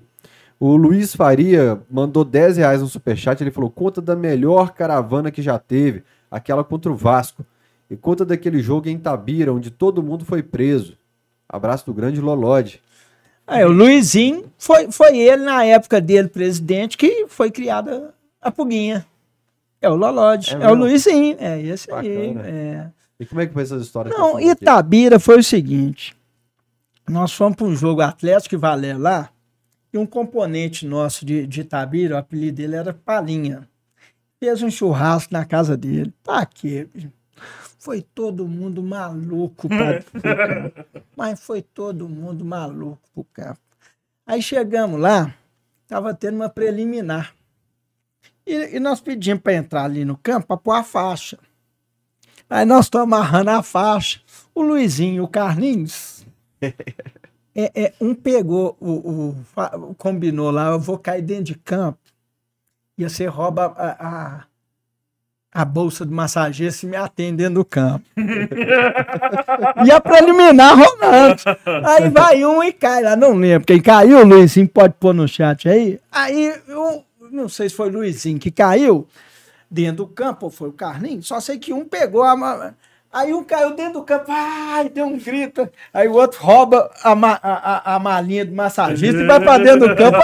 O 0.59 0.75
Luiz 0.75 1.15
Faria 1.15 1.79
mandou 1.87 2.25
10 2.25 2.57
reais 2.57 2.81
no 2.81 2.87
superchat. 2.87 3.43
Ele 3.43 3.51
falou: 3.51 3.69
conta 3.69 4.01
da 4.01 4.15
melhor 4.15 4.73
caravana 4.73 5.29
que 5.29 5.41
já 5.43 5.59
teve, 5.59 6.01
aquela 6.33 6.63
contra 6.63 6.91
o 6.91 6.95
Vasco. 6.95 7.45
E 7.89 7.95
conta 7.95 8.25
daquele 8.25 8.59
jogo 8.59 8.89
em 8.89 8.97
Tabira, 8.97 9.53
onde 9.53 9.69
todo 9.69 10.01
mundo 10.01 10.25
foi 10.25 10.41
preso. 10.41 10.97
Abraço 11.47 11.85
do 11.85 11.93
grande 11.93 12.19
Lolode. 12.19 12.81
É, 13.45 13.65
o 13.65 13.71
Luizinho 13.71 14.51
foi, 14.57 14.91
foi 14.91 15.17
ele, 15.17 15.43
na 15.43 15.63
época 15.63 16.01
dele, 16.01 16.27
presidente, 16.27 16.97
que 16.97 17.27
foi 17.27 17.51
criada 17.51 18.13
a 18.41 18.49
Puguinha. 18.51 19.05
É 19.79 19.89
o 19.89 19.95
Lolode, 19.95 20.55
É 20.55 20.63
é, 20.63 20.71
o? 20.71 20.73
Luizinho, 20.73 21.35
é 21.39 21.61
esse 21.61 21.91
aí. 21.93 22.33
Bacana. 22.33 22.49
é. 22.49 22.91
E 23.19 23.25
como 23.25 23.41
é 23.41 23.45
que 23.45 23.53
foi 23.53 23.63
essas 23.63 23.83
histórias? 23.83 24.17
Não? 24.17 24.39
Itabira 24.39 25.19
foi 25.19 25.37
o 25.39 25.43
seguinte: 25.43 26.15
nós 27.07 27.31
fomos 27.33 27.55
para 27.55 27.67
um 27.67 27.75
jogo 27.75 28.01
Atlético 28.01 28.55
e 28.55 28.57
Valer 28.57 28.99
lá, 28.99 29.29
e 29.93 29.97
um 29.97 30.05
componente 30.05 30.87
nosso 30.87 31.25
de, 31.25 31.45
de 31.45 31.61
Itabira, 31.61 32.15
o 32.15 32.17
apelido 32.17 32.57
dele 32.57 32.75
era 32.75 32.93
Palinha. 32.93 33.67
Fez 34.43 34.61
um 34.61 34.69
churrasco 34.69 35.31
na 35.33 35.45
casa 35.45 35.77
dele. 35.77 36.13
Tá 36.21 36.39
aqui. 36.39 36.85
Foi 37.79 38.01
todo 38.01 38.45
mundo 38.45 38.83
maluco 38.83 39.69
pro 39.69 39.77
campo. 39.77 41.05
Mas 41.15 41.39
foi 41.39 41.61
todo 41.61 42.09
mundo 42.09 42.43
maluco 42.43 42.99
pro 43.13 43.23
campo. 43.31 43.61
Aí 44.27 44.41
chegamos 44.41 44.99
lá, 44.99 45.33
tava 45.87 46.13
tendo 46.13 46.35
uma 46.35 46.49
preliminar. 46.49 47.33
E, 48.45 48.75
e 48.75 48.79
nós 48.81 48.99
pedimos 48.99 49.41
para 49.41 49.53
entrar 49.53 49.85
ali 49.85 50.03
no 50.03 50.17
campo 50.17 50.47
para 50.47 50.57
pôr 50.57 50.73
a 50.73 50.83
faixa. 50.83 51.39
Aí 52.49 52.65
nós 52.65 52.87
estamos 52.87 53.05
amarrando 53.05 53.51
a 53.51 53.63
faixa. 53.63 54.19
O 54.53 54.61
Luizinho 54.61 55.15
e 55.15 55.21
o 55.21 55.27
Carlinhos. 55.29 56.25
é, 57.55 57.71
é, 57.73 57.93
um 58.01 58.13
pegou, 58.13 58.75
o, 58.81 58.91
o- 58.91 59.95
combinou 59.97 60.51
lá, 60.51 60.71
eu 60.71 60.79
vou 60.81 60.97
cair 60.97 61.21
dentro 61.21 61.45
de 61.45 61.55
campo. 61.55 61.97
E 62.97 63.03
você 63.03 63.25
rouba 63.25 63.73
a, 63.75 64.07
a, 64.07 64.43
a 65.61 65.65
bolsa 65.65 66.05
do 66.05 66.13
massageiro 66.13 66.73
e 66.83 66.85
me 66.85 66.95
atende 66.95 67.37
dentro 67.37 67.55
do 67.55 67.65
campo. 67.65 68.05
e 69.85 69.91
preliminar 70.01 70.77
rolando. 70.77 71.41
Aí 71.85 72.09
vai 72.09 72.45
um 72.45 72.63
e 72.63 72.71
cai 72.71 73.01
lá, 73.03 73.15
não 73.15 73.33
lembro. 73.33 73.65
Quem 73.65 73.81
caiu, 73.81 74.23
Luizinho 74.25 74.67
pode 74.67 74.93
pôr 74.99 75.13
no 75.13 75.27
chat 75.27 75.67
aí. 75.67 75.99
Aí, 76.11 76.53
eu 76.67 77.03
não 77.31 77.49
sei 77.49 77.69
se 77.69 77.75
foi 77.75 77.89
o 77.89 77.93
Luizinho 77.93 78.39
que 78.39 78.51
caiu 78.51 79.07
dentro 79.69 80.05
do 80.05 80.07
campo, 80.07 80.45
ou 80.45 80.51
foi 80.51 80.69
o 80.69 80.73
Carlinhos, 80.73 81.25
só 81.27 81.39
sei 81.39 81.57
que 81.57 81.73
um 81.73 81.83
pegou 81.85 82.21
a. 82.23 82.73
Aí 83.11 83.31
um 83.33 83.43
caiu 83.43 83.75
dentro 83.75 83.93
do 83.93 84.03
campo, 84.03 84.25
ai, 84.29 84.89
deu 84.89 85.05
um 85.05 85.19
grito. 85.19 85.69
Aí 85.93 86.07
o 86.07 86.13
outro 86.13 86.41
rouba 86.43 86.89
a, 87.03 87.13
ma- 87.15 87.39
a, 87.43 87.91
a, 87.91 87.95
a 87.95 87.99
malinha 87.99 88.43
do 88.43 88.53
massagista 88.53 89.21
e 89.21 89.27
vai 89.27 89.39
pra 89.39 89.57
dentro 89.59 89.87
do 89.87 89.95
campo. 89.95 90.17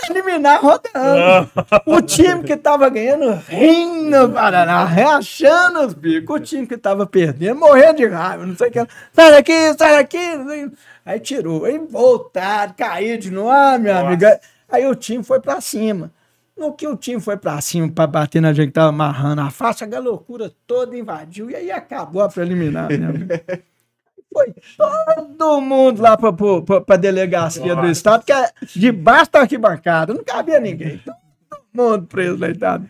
Tá, 0.00 0.06
e 0.06 0.18
a 0.18 0.22
preliminar 0.22 0.60
rodando. 0.60 1.50
O 1.86 2.00
time 2.00 2.42
que 2.42 2.56
tava 2.56 2.88
ganhando, 2.88 3.32
rindo, 3.48 4.30
Paraná, 4.30 4.84
reachando 4.84 5.80
os 5.80 5.94
bicos. 5.94 6.36
O 6.36 6.40
time 6.40 6.66
que 6.66 6.76
tava 6.76 7.06
perdendo, 7.06 7.58
morrendo 7.58 7.96
de 7.96 8.06
raiva, 8.06 8.46
não 8.46 8.56
sei 8.56 8.68
o 8.68 8.72
que. 8.72 8.86
Sai 9.12 9.30
daqui, 9.30 9.74
sai 9.78 9.92
daqui. 9.96 10.72
Aí 11.04 11.20
tirou, 11.20 11.64
aí 11.64 11.78
voltaram, 11.78 12.74
caiu 12.76 13.18
de 13.18 13.30
novo, 13.30 13.50
ah, 13.50 13.78
meu 13.78 13.96
amigo. 13.96 14.24
Aí 14.70 14.86
o 14.86 14.94
time 14.94 15.24
foi 15.24 15.40
pra 15.40 15.60
cima. 15.60 16.10
No 16.56 16.74
que 16.74 16.86
o 16.86 16.94
time 16.94 17.20
foi 17.20 17.38
pra 17.38 17.58
cima 17.60 17.90
pra 17.90 18.06
bater 18.06 18.42
na 18.42 18.52
gente 18.52 18.68
que 18.68 18.74
tava 18.74 18.90
amarrando 18.90 19.40
a 19.40 19.50
faixa, 19.50 19.88
a 19.90 19.98
loucura 19.98 20.52
toda 20.66 20.96
invadiu 20.96 21.50
e 21.50 21.56
aí 21.56 21.70
acabou 21.70 22.20
a 22.20 22.28
preliminar. 22.28 22.90
Né? 22.90 23.62
foi 24.32 24.54
todo 24.76 25.60
mundo 25.60 26.00
lá 26.02 26.16
pra- 26.16 26.32
pra 26.86 26.96
delegacia 26.96 27.74
do 27.76 27.86
estado, 27.88 28.24
que 28.24 28.32
é 28.32 28.50
debaixo 28.76 29.30
da 29.32 29.40
arquibancada, 29.40 30.14
não 30.14 30.22
cabia 30.24 30.60
ninguém. 30.60 30.98
Todo 31.04 31.60
mundo 31.72 32.06
preso 32.06 32.36
deitado. 32.36 32.88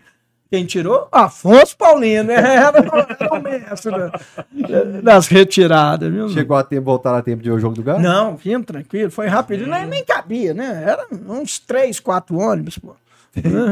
Quem 0.50 0.66
tirou? 0.66 1.06
Afonso 1.12 1.76
Paulino, 1.76 2.24
né? 2.24 2.34
Era, 2.34 2.78
era 3.20 3.34
o 3.34 3.40
mestre 3.40 3.92
da- 3.92 5.00
das 5.00 5.28
retiradas, 5.28 6.12
viu? 6.12 6.28
Chegou 6.28 6.56
a 6.56 6.64
tempo, 6.64 6.86
voltar 6.86 7.16
a 7.16 7.22
tempo 7.22 7.40
de 7.40 7.52
o 7.52 7.58
jogo 7.60 7.76
do 7.76 7.84
Galo? 7.84 8.00
Não, 8.00 8.36
vimos 8.36 8.66
tranquilo, 8.66 9.12
foi 9.12 9.28
rapidinho, 9.28 9.70
nem, 9.70 9.86
nem 9.86 10.04
cabia, 10.04 10.52
né? 10.52 10.82
Era 10.84 11.06
uns 11.28 11.60
três, 11.60 12.00
quatro 12.00 12.36
ônibus, 12.36 12.76
pô. 12.78 12.96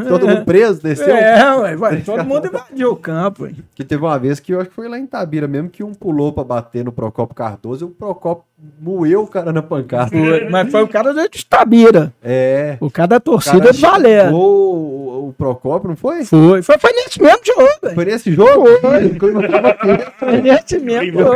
Todo 0.08 0.28
mundo 0.28 0.44
preso, 0.44 0.80
desceu? 0.82 1.16
É, 1.16 1.56
ué, 1.56 1.76
vai, 1.76 2.00
todo 2.00 2.24
mundo 2.24 2.46
invadiu 2.46 2.92
o 2.92 2.96
campo. 2.96 3.42
ué. 3.44 3.52
Que 3.74 3.82
teve 3.84 4.02
uma 4.04 4.18
vez 4.18 4.38
que 4.38 4.52
eu 4.54 4.60
acho 4.60 4.70
que 4.70 4.76
foi 4.76 4.88
lá 4.88 4.98
em 4.98 5.06
Tabira 5.06 5.48
mesmo, 5.48 5.68
que 5.68 5.82
um 5.82 5.92
pulou 5.92 6.32
pra 6.32 6.44
bater 6.44 6.84
no 6.84 6.92
Procopio 6.92 7.34
Cardoso 7.34 7.84
e 7.84 7.88
o 7.88 7.90
Procopio 7.90 8.44
moeu 8.80 9.22
o 9.22 9.26
cara 9.26 9.52
na 9.52 9.62
pancada. 9.62 10.10
Foi, 10.10 10.48
mas 10.48 10.70
foi 10.70 10.82
o 10.82 10.88
cara 10.88 11.12
da 11.12 11.26
Tabira, 11.48 12.12
É. 12.22 12.76
o 12.80 12.90
cara 12.90 13.08
da 13.08 13.16
O 13.16 13.20
torcida 13.20 13.58
cara 13.60 13.72
do 13.72 13.78
Valer. 13.80 14.24
xingou 14.26 14.74
o, 14.74 14.97
o 15.26 15.32
Procopio, 15.32 15.88
não 15.88 15.96
foi? 15.96 16.24
Foi, 16.24 16.62
foi, 16.62 16.78
foi 16.78 16.92
nesse 16.92 17.20
mesmo 17.22 17.40
jogo, 17.44 17.68
velho. 17.82 17.94
Foi 17.94 18.04
nesse 18.04 18.32
jogo? 18.32 18.78
Tava 18.80 19.68
aqui. 19.68 19.88
Foi 20.18 20.40
nesse 20.40 20.78
mesmo 20.78 21.18
jogo. 21.20 21.34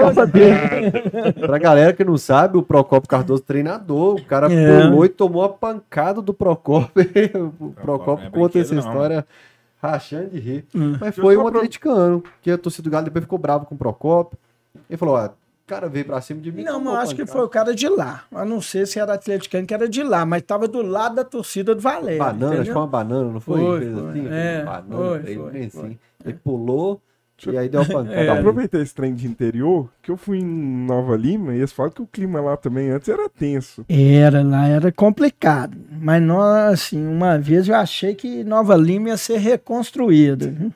pra 1.40 1.58
galera 1.58 1.92
que 1.92 2.04
não 2.04 2.16
sabe, 2.16 2.58
o 2.58 2.62
Procopio 2.62 3.08
Cardoso 3.08 3.42
treinador, 3.42 4.16
o 4.16 4.24
cara 4.24 4.52
É. 4.52 4.82
pulou 4.88 5.04
e 5.04 5.08
tomou 5.08 5.42
a 5.44 5.48
pancada 5.48 6.20
do 6.22 6.32
Procopio. 6.34 7.54
o 7.60 7.70
Procopio 7.72 8.26
é 8.26 8.30
conta 8.30 8.58
essa 8.58 8.68
brinquedo, 8.70 8.84
não. 8.84 8.92
história 8.92 9.26
rachando 9.82 10.30
de 10.30 10.38
rir. 10.38 10.64
Hum. 10.74 10.96
Mas 11.00 11.14
foi 11.16 11.36
um 11.36 11.40
pro- 11.44 11.56
atleticano, 11.58 12.22
que 12.40 12.50
a 12.50 12.58
torcida 12.58 12.84
do 12.88 12.90
Galo 12.92 13.04
depois 13.04 13.24
ficou 13.24 13.38
bravo 13.38 13.66
com 13.66 13.74
o 13.74 13.78
Procopio. 13.78 14.38
Ele 14.88 14.96
falou, 14.96 15.16
ó, 15.16 15.26
o 15.26 15.30
cara 15.74 15.88
veio 15.88 16.04
pra 16.04 16.20
cima 16.20 16.40
de 16.40 16.52
mim. 16.52 16.62
Não, 16.64 16.80
mas 16.80 16.94
acho 17.04 17.14
que 17.16 17.26
foi 17.26 17.42
o 17.42 17.48
cara 17.48 17.74
de 17.74 17.88
lá. 17.88 18.24
Eu 18.30 18.44
não 18.44 18.60
sei 18.60 18.84
se 18.86 18.98
era 18.98 19.14
atleticano 19.14 19.66
que 19.66 19.74
era 19.74 19.88
de 19.88 20.02
lá, 20.02 20.24
mas 20.26 20.42
tava 20.42 20.68
do 20.68 20.82
lado 20.82 21.14
da 21.16 21.24
torcida 21.24 21.74
do 21.74 21.80
Valer. 21.80 22.18
Banana, 22.18 22.54
acho 22.54 22.64
que 22.64 22.72
foi 22.72 22.82
uma 22.82 22.86
banana, 22.86 23.30
não 23.30 23.40
foi? 23.40 23.60
Foi, 23.60 23.92
foi. 23.92 24.10
assim, 24.10 24.28
É, 24.30 24.64
banana, 24.64 24.96
foi, 24.96 25.16
ele, 25.18 25.34
foi, 25.36 25.50
foi. 25.50 25.60
assim. 25.84 25.98
Ele 26.24 26.34
pulou 26.44 27.00
e 27.50 27.56
aí 27.56 27.68
deu 27.68 27.80
uma 27.82 27.88
pancada. 28.04 28.14
É. 28.14 28.28
Aproveitei 28.28 28.82
esse 28.82 28.94
trem 28.94 29.14
de 29.14 29.26
interior, 29.26 29.90
que 30.02 30.10
eu 30.10 30.16
fui 30.16 30.38
em 30.38 30.86
Nova 30.86 31.16
Lima 31.16 31.54
e 31.54 31.58
eles 31.58 31.72
falam 31.72 31.90
que 31.90 32.02
o 32.02 32.06
clima 32.06 32.40
lá 32.40 32.56
também 32.56 32.90
antes 32.90 33.08
era 33.08 33.28
tenso. 33.28 33.84
Era, 33.88 34.42
lá 34.42 34.68
era 34.68 34.92
complicado. 34.92 35.76
Mas 35.90 36.22
nós, 36.22 36.72
assim, 36.72 37.06
uma 37.06 37.38
vez 37.38 37.68
eu 37.68 37.74
achei 37.74 38.14
que 38.14 38.44
Nova 38.44 38.76
Lima 38.76 39.10
ia 39.10 39.16
ser 39.16 39.38
reconstruída. 39.38 40.46
viu? 40.52 40.72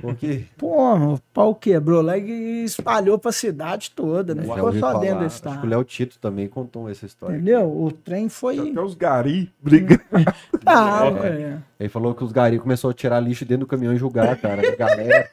Porque 0.00 0.44
Pô, 0.56 0.94
o 0.94 1.18
pau 1.32 1.54
quebrou 1.54 2.02
lá 2.02 2.16
e 2.16 2.64
espalhou 2.64 3.18
pra 3.18 3.32
cidade 3.32 3.90
toda, 3.94 4.34
né? 4.34 4.42
Ficou 4.42 4.72
só 4.72 4.78
falar, 4.78 5.00
dentro 5.00 5.18
do 5.20 5.26
acho 5.26 5.42
que 5.42 5.48
o 5.48 5.50
estado. 5.50 5.66
Léo 5.66 5.84
Tito 5.84 6.18
também 6.18 6.48
contou 6.48 6.88
essa 6.88 7.06
história. 7.06 7.34
Entendeu? 7.34 7.64
O 7.64 7.90
trem 7.90 8.28
foi. 8.28 8.70
Até 8.70 8.80
os 8.80 8.94
gari 8.94 9.50
brigando. 9.60 10.02
Ah, 10.64 11.08
é. 11.24 11.58
Ele 11.80 11.88
falou 11.88 12.14
que 12.14 12.22
os 12.22 12.30
gari 12.30 12.56
começaram 12.56 12.92
a 12.92 12.94
tirar 12.94 13.18
lixo 13.18 13.44
dentro 13.44 13.66
do 13.66 13.66
caminhão 13.66 13.92
e 13.92 13.96
julgar, 13.96 14.36
cara. 14.36 14.62
A 14.62 14.76
galera. 14.76 15.28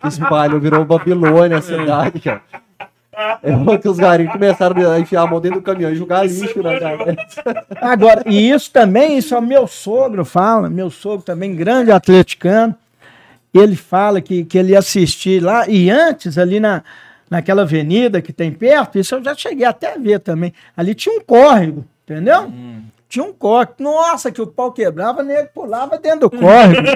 Que 0.00 0.08
espalhou, 0.08 0.60
virou 0.60 0.84
Babilônia 0.84 1.58
a 1.58 1.62
cidade, 1.62 2.20
cara. 2.20 2.42
É 3.42 3.78
que 3.78 3.88
os 3.88 3.98
garinhos 3.98 4.32
começaram 4.32 4.90
a 4.90 4.98
enfiar 4.98 5.22
a 5.22 5.26
mão 5.26 5.40
dentro 5.40 5.60
do 5.60 5.64
caminhão 5.64 5.92
e 5.92 5.96
jogar 5.96 6.24
lixo 6.24 6.62
na 6.62 6.78
galera. 6.78 7.16
Agora, 7.80 8.22
e 8.26 8.50
isso 8.50 8.70
também, 8.70 9.18
isso 9.18 9.34
é 9.34 9.38
o 9.38 9.42
meu 9.42 9.66
sogro 9.66 10.24
fala, 10.24 10.70
meu 10.70 10.90
sogro 10.90 11.22
também, 11.22 11.54
grande 11.54 11.92
atleticano, 11.92 12.74
ele 13.52 13.76
fala 13.76 14.20
que, 14.20 14.44
que 14.44 14.56
ele 14.56 14.72
ia 14.72 14.78
assistir 14.78 15.42
lá, 15.42 15.68
e 15.68 15.90
antes, 15.90 16.38
ali 16.38 16.58
na, 16.58 16.82
naquela 17.28 17.62
avenida 17.62 18.22
que 18.22 18.32
tem 18.32 18.50
perto, 18.50 18.98
isso 18.98 19.14
eu 19.14 19.22
já 19.22 19.34
cheguei 19.34 19.66
até 19.66 19.94
a 19.94 19.98
ver 19.98 20.20
também, 20.20 20.54
ali 20.74 20.94
tinha 20.94 21.14
um 21.14 21.20
córrego, 21.20 21.84
entendeu? 22.04 22.44
Hum. 22.44 22.82
Tinha 23.12 23.26
um 23.26 23.32
córrego. 23.34 23.74
Nossa, 23.78 24.32
que 24.32 24.40
o 24.40 24.46
pau 24.46 24.72
quebrava, 24.72 25.22
nego 25.22 25.50
pulava 25.52 25.98
dentro 25.98 26.20
do 26.20 26.30
córrego. 26.30 26.88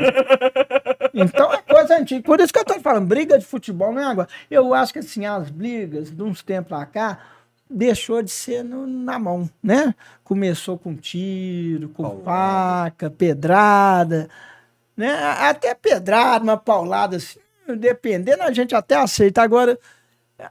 então 1.12 1.52
é 1.52 1.58
coisa 1.60 1.98
antiga. 1.98 2.22
Por 2.22 2.40
isso 2.40 2.50
que 2.50 2.58
eu 2.58 2.64
tô 2.64 2.80
falando, 2.80 3.06
briga 3.06 3.38
de 3.38 3.44
futebol 3.44 3.92
não 3.92 4.00
é 4.00 4.06
agora. 4.06 4.28
Eu 4.50 4.72
acho 4.72 4.94
que 4.94 5.00
assim, 5.00 5.26
as 5.26 5.50
brigas 5.50 6.10
de 6.10 6.22
uns 6.22 6.42
tempos 6.42 6.68
pra 6.68 6.86
cá, 6.86 7.18
deixou 7.68 8.22
de 8.22 8.30
ser 8.30 8.64
no, 8.64 8.86
na 8.86 9.18
mão, 9.18 9.46
né? 9.62 9.94
Começou 10.24 10.78
com 10.78 10.96
tiro, 10.96 11.90
com 11.90 12.04
paulada. 12.04 12.24
faca, 12.24 13.10
pedrada, 13.10 14.30
né? 14.96 15.22
Até 15.22 15.74
pedrada, 15.74 16.42
uma 16.42 16.56
paulada 16.56 17.18
assim, 17.18 17.38
dependendo, 17.78 18.42
a 18.42 18.52
gente 18.52 18.74
até 18.74 18.94
aceita. 18.94 19.42
Agora, 19.42 19.78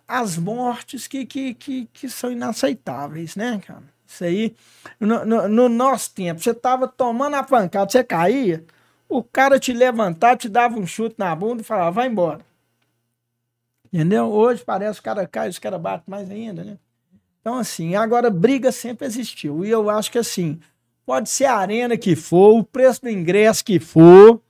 as 0.08 0.38
mortes 0.38 1.08
que, 1.08 1.26
que, 1.26 1.56
que, 1.56 1.90
que 1.92 2.08
são 2.08 2.32
inaceitáveis, 2.32 3.36
né, 3.36 3.60
cara? 3.66 3.95
Isso 4.08 4.24
aí, 4.24 4.56
no, 5.00 5.26
no, 5.26 5.48
no 5.48 5.70
nosso 5.70 6.14
tempo, 6.14 6.42
você 6.42 6.54
tava 6.54 6.88
tomando 6.88 7.36
a 7.36 7.44
pancada, 7.44 7.90
você 7.90 8.04
caía, 8.04 8.64
o 9.10 9.24
cara 9.24 9.60
te 9.60 9.74
levantava, 9.74 10.38
te 10.38 10.48
dava 10.48 10.78
um 10.78 10.86
chute 10.86 11.16
na 11.18 11.36
bunda 11.36 11.62
e 11.62 11.66
falava, 11.66 11.92
vai 11.92 12.08
embora. 12.08 12.42
Entendeu? 13.92 14.26
Hoje 14.26 14.64
parece 14.64 14.96
que 14.96 15.00
o 15.02 15.04
cara 15.04 15.28
cai, 15.28 15.50
os 15.50 15.60
caras 15.60 15.80
batem 15.80 16.04
mais 16.08 16.30
ainda, 16.30 16.64
né? 16.64 16.78
Então, 17.40 17.58
assim, 17.58 17.96
agora 17.96 18.30
briga 18.30 18.72
sempre 18.72 19.06
existiu. 19.06 19.64
E 19.64 19.70
eu 19.70 19.90
acho 19.90 20.12
que, 20.12 20.18
assim, 20.18 20.60
pode 21.06 21.30
ser 21.30 21.46
a 21.46 21.56
arena 21.56 21.96
que 21.96 22.16
for, 22.16 22.58
o 22.58 22.64
preço 22.64 23.04
do 23.04 23.10
ingresso 23.10 23.64
que 23.64 23.80
for, 23.80 24.42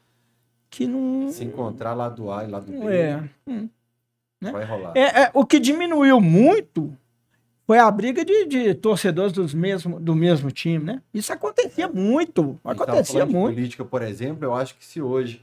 que 0.70 0.88
não. 0.88 1.30
Se 1.30 1.44
encontrar 1.44 1.94
lá 1.94 2.10
do 2.10 2.32
A 2.32 2.44
e 2.44 2.48
lá 2.48 2.60
do 2.60 2.72
B. 2.72 2.88
É. 2.88 3.24
Hum, 3.46 3.70
né? 4.42 4.52
Vai 4.52 4.66
rolar. 4.66 4.94
É, 4.96 5.24
é, 5.24 5.32
o 5.34 5.46
que 5.46 5.60
diminuiu 5.60 6.20
muito 6.20 6.96
foi 7.66 7.80
a 7.80 7.90
briga 7.90 8.24
de, 8.24 8.46
de 8.46 8.74
torcedores 8.76 9.34
dos 9.34 9.54
mesmo, 9.54 10.00
do 10.00 10.16
mesmo 10.16 10.52
time, 10.52 10.84
né? 10.84 11.02
Isso 11.14 11.34
acontecia 11.34 11.88
muito, 11.88 12.60
acontecia 12.64 13.26
muito. 13.26 13.54
política, 13.54 13.84
por 13.84 14.02
exemplo, 14.04 14.46
eu 14.46 14.54
acho 14.54 14.76
que 14.76 14.86
se 14.86 15.02
hoje 15.02 15.42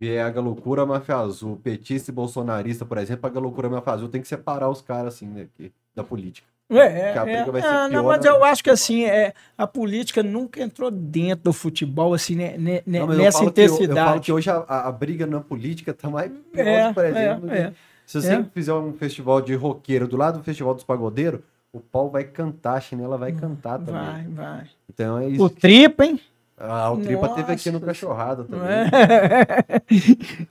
vier 0.00 0.24
a 0.26 0.30
Galocura 0.30 0.84
Máfia 0.84 1.16
Azul, 1.16 1.60
petista 1.62 2.10
e 2.10 2.14
bolsonarista, 2.14 2.84
por 2.84 2.98
exemplo, 2.98 3.24
a 3.26 3.30
Galocura 3.30 3.68
Máfia 3.68 3.92
Azul 3.92 4.08
tem 4.08 4.20
que 4.20 4.26
separar 4.26 4.68
os 4.68 4.82
caras, 4.82 5.14
assim, 5.14 5.26
né, 5.26 5.46
da 5.94 6.02
política. 6.02 6.48
É, 6.68 6.78
é, 6.78 7.34
é. 7.34 7.44
Ah, 7.64 7.88
não, 7.88 8.04
mas 8.04 8.24
eu 8.24 8.42
acho 8.42 8.64
que 8.64 8.70
assim, 8.70 9.04
é, 9.04 9.34
a 9.58 9.66
política 9.66 10.22
nunca 10.22 10.60
entrou 10.62 10.90
dentro 10.90 11.44
do 11.44 11.52
futebol, 11.52 12.14
assim, 12.14 12.34
né, 12.34 12.56
né, 12.56 12.82
não, 12.86 13.06
nessa 13.08 13.44
intensidade. 13.44 13.90
eu, 13.90 13.96
eu, 13.96 14.04
falo 14.04 14.20
que 14.20 14.32
hoje 14.32 14.50
a, 14.50 14.56
a, 14.56 14.90
briga 14.90 15.26
na 15.26 15.40
política 15.40 15.92
tá 15.92 16.08
mais 16.08 16.32
pior, 16.50 16.66
é, 16.66 16.92
por 16.92 17.04
exemplo. 17.04 17.50
É, 17.52 17.58
é. 17.58 17.72
Se 18.06 18.20
você 18.20 18.34
é. 18.34 18.44
fizer 18.52 18.72
um 18.72 18.92
festival 18.94 19.40
de 19.40 19.54
roqueiro 19.54 20.08
do 20.08 20.16
lado 20.16 20.38
do 20.38 20.44
festival 20.44 20.74
dos 20.74 20.84
pagodeiros, 20.84 21.40
o 21.72 21.80
pau 21.80 22.10
vai 22.10 22.24
cantar, 22.24 22.74
a 22.74 22.80
chinela 22.80 23.16
vai 23.16 23.32
cantar 23.32 23.78
também. 23.78 23.94
Vai, 23.94 24.24
vai. 24.28 24.66
Então 24.92 25.18
é 25.18 25.28
isso. 25.28 25.44
O 25.44 25.48
tripa, 25.48 26.04
hein? 26.04 26.20
Ah, 26.64 26.92
o 26.92 26.98
Tripa 26.98 27.22
Nossa. 27.22 27.34
teve 27.34 27.52
aqui 27.52 27.70
no 27.72 27.80
Cachorrada 27.80 28.44
também. 28.44 28.68
É. 28.68 28.86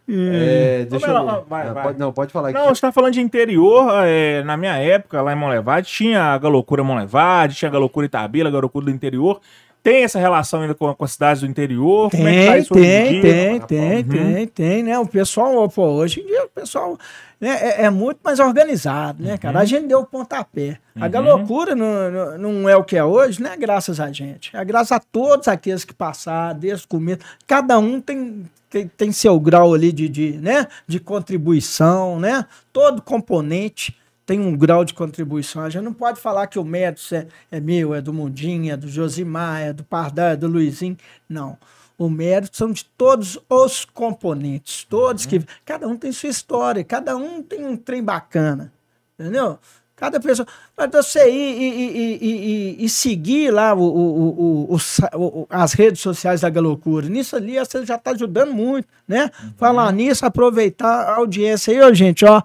é, 0.10 0.84
deixa 0.90 1.08
eu... 1.08 1.14
Não, 1.14 1.46
vai, 1.46 1.68
não, 1.68 1.74
vai. 1.74 1.84
Pode, 1.84 2.00
não, 2.00 2.12
pode 2.12 2.34
falar 2.34 2.50
aqui. 2.50 2.58
Não, 2.60 2.68
você 2.68 2.82
tá 2.82 2.92
falando 2.92 3.14
de 3.14 3.22
interior. 3.22 3.90
É, 4.06 4.44
na 4.44 4.58
minha 4.58 4.76
época, 4.76 5.22
lá 5.22 5.32
em 5.32 5.38
Monlevade, 5.38 5.88
tinha 5.88 6.34
a 6.34 6.38
Galocura 6.38 6.84
Monlevade, 6.84 7.56
tinha 7.56 7.70
a 7.70 7.72
Galocura 7.72 8.06
Itabira, 8.06 8.50
a 8.50 8.52
Galocura 8.52 8.86
do 8.86 8.92
interior. 8.92 9.40
Tem 9.84 10.04
essa 10.04 10.20
relação 10.20 10.62
ainda 10.62 10.76
com, 10.76 10.94
com 10.94 11.04
as 11.04 11.14
cidades 11.14 11.42
do 11.42 11.48
interior? 11.48 12.12
Tem, 12.12 12.28
é 12.28 12.62
tá 12.64 12.74
tem, 12.76 13.22
tem, 13.22 13.60
tem, 13.62 13.98
uhum. 13.98 14.04
tem, 14.04 14.48
tem, 14.48 14.84
né? 14.84 15.00
O 15.00 15.08
pessoal, 15.08 15.68
pô, 15.70 15.88
hoje 15.88 16.22
em 16.22 16.28
dia 16.28 16.46
o 16.46 16.50
pessoal 16.50 16.98
né, 17.40 17.50
é, 17.50 17.86
é, 17.86 17.90
muito 17.90 18.20
mais 18.24 18.40
organizado, 18.40 19.24
né, 19.24 19.36
cara? 19.40 19.58
Uhum. 19.58 19.62
A 19.62 19.66
gente 19.66 19.88
deu 19.88 20.02
o 20.02 20.06
pontapé. 20.06 20.78
Uhum. 20.96 21.04
A 21.04 21.08
galocura 21.08 21.74
não, 21.74 22.12
não, 22.12 22.38
não, 22.38 22.70
é 22.70 22.78
o 22.78 22.84
que 22.84 22.96
é 22.96 23.04
hoje, 23.04 23.42
não 23.42 23.50
é 23.50 23.58
graças 23.58 24.00
a 24.00 24.12
gente. 24.12 24.56
É 24.56 24.64
graças 24.64 24.92
a 24.92 25.00
todos 25.00 25.48
aqueles 25.48 25.84
que 25.84 25.94
passaram, 25.94 26.60
desde 26.60 26.86
o 26.86 26.88
começo. 26.88 27.22
Cada 27.48 27.80
um 27.80 28.00
tem, 28.00 28.46
tem, 28.70 28.88
tem 28.88 29.12
seu 29.12 29.40
grau 29.40 29.74
ali 29.74 29.92
de, 29.92 30.08
de, 30.08 30.34
né, 30.34 30.68
de 30.86 31.00
contribuição, 31.00 32.20
né? 32.20 32.46
Todo 32.72 33.02
componente 33.02 33.98
tem 34.32 34.40
um 34.40 34.56
grau 34.56 34.86
de 34.86 34.94
contribuição. 34.94 35.62
A 35.62 35.70
gente 35.70 35.84
não 35.84 35.94
pode 35.94 36.22
falar 36.22 36.48
que 36.48 36.58
o 36.58 36.64
mérito 36.64 37.04
é, 37.14 37.28
é 37.52 37.60
meu, 37.60 37.94
é 37.94 38.00
do 38.00 38.14
Mundinho, 38.14 38.72
é 38.72 38.78
do 38.78 38.88
Josimar, 38.88 39.60
é 39.60 39.74
do 39.74 39.84
Pardal, 39.84 40.28
é 40.28 40.36
do 40.38 40.48
Luizinho. 40.48 40.96
Não. 41.28 41.58
O 41.98 42.10
mérito 42.10 42.56
são 42.56 42.72
de 42.72 42.86
todos 42.86 43.38
os 43.50 43.84
componentes, 43.84 44.86
todos 44.86 45.26
uhum. 45.26 45.30
que. 45.32 45.46
Cada 45.66 45.86
um 45.86 45.98
tem 45.98 46.14
sua 46.14 46.30
história, 46.30 46.82
cada 46.82 47.18
um 47.18 47.44
tem 47.44 47.66
um 47.66 47.76
trem 47.76 48.02
bacana. 48.02 48.72
Entendeu? 49.20 49.60
Cada 49.98 50.18
pessoa. 50.18 50.48
Mas 50.78 50.90
você 50.90 51.30
ir 51.30 52.80
e, 52.80 52.88
seguir 52.88 53.52
lá 53.52 53.74
o, 53.74 53.84
o, 53.84 54.76
o, 54.76 55.48
as 55.50 55.74
redes 55.74 56.00
sociais 56.00 56.40
da 56.40 56.50
Galocura, 56.50 57.10
nisso 57.10 57.36
ali 57.36 57.60
você 57.60 57.86
já 57.86 57.96
está 57.96 58.12
ajudando 58.12 58.54
muito, 58.54 58.88
né? 59.06 59.30
Uhum. 59.44 59.54
Falar 59.58 59.92
nisso, 59.92 60.26
aproveitar 60.26 61.04
a 61.04 61.18
audiência 61.18 61.74
aí, 61.74 61.82
ó, 61.82 61.94
gente, 61.94 62.24
ó. 62.24 62.42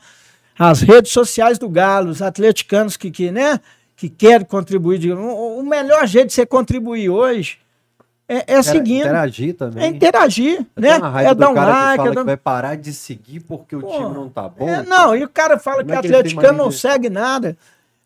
As 0.59 0.81
redes 0.81 1.13
sociais 1.13 1.59
do 1.59 1.69
Galo, 1.69 2.11
os 2.11 2.23
atleticanos 2.23 2.97
que, 2.97 3.11
que 3.11 3.31
né? 3.31 3.61
Que 3.95 4.09
querem 4.09 4.47
contribuir. 4.47 4.99
De, 4.99 5.13
o, 5.13 5.59
o 5.59 5.63
melhor 5.65 6.07
jeito 6.07 6.29
de 6.29 6.35
você 6.35 6.47
contribuir 6.47 7.11
hoje 7.11 7.59
é, 8.29 8.55
é 8.55 8.63
seguindo. 8.63 9.03
Interagir 9.07 9.55
também. 9.55 9.85
É 9.85 9.87
interagir, 9.87 10.67
né? 10.77 10.99
É 11.25 11.35
dar 11.35 11.51
um 11.51 11.55
like. 11.55 12.03
Que, 12.03 12.09
é 12.09 12.13
dar... 12.13 12.21
que 12.21 12.27
vai 12.27 12.37
parar 12.37 12.77
de 12.77 12.93
seguir 12.93 13.41
porque 13.41 13.77
o 13.77 13.81
Pô, 13.81 13.93
time 13.93 14.15
não 14.15 14.29
tá 14.29 14.49
bom. 14.49 14.69
É, 14.69 14.83
não, 14.83 15.15
e 15.15 15.25
o 15.25 15.29
cara 15.29 15.59
fala 15.59 15.79
Como 15.79 15.89
que 15.89 15.93
o 15.93 15.95
é 15.95 15.99
atleticano 15.99 16.59
não 16.59 16.71
segue 16.71 17.09
nada. 17.09 17.57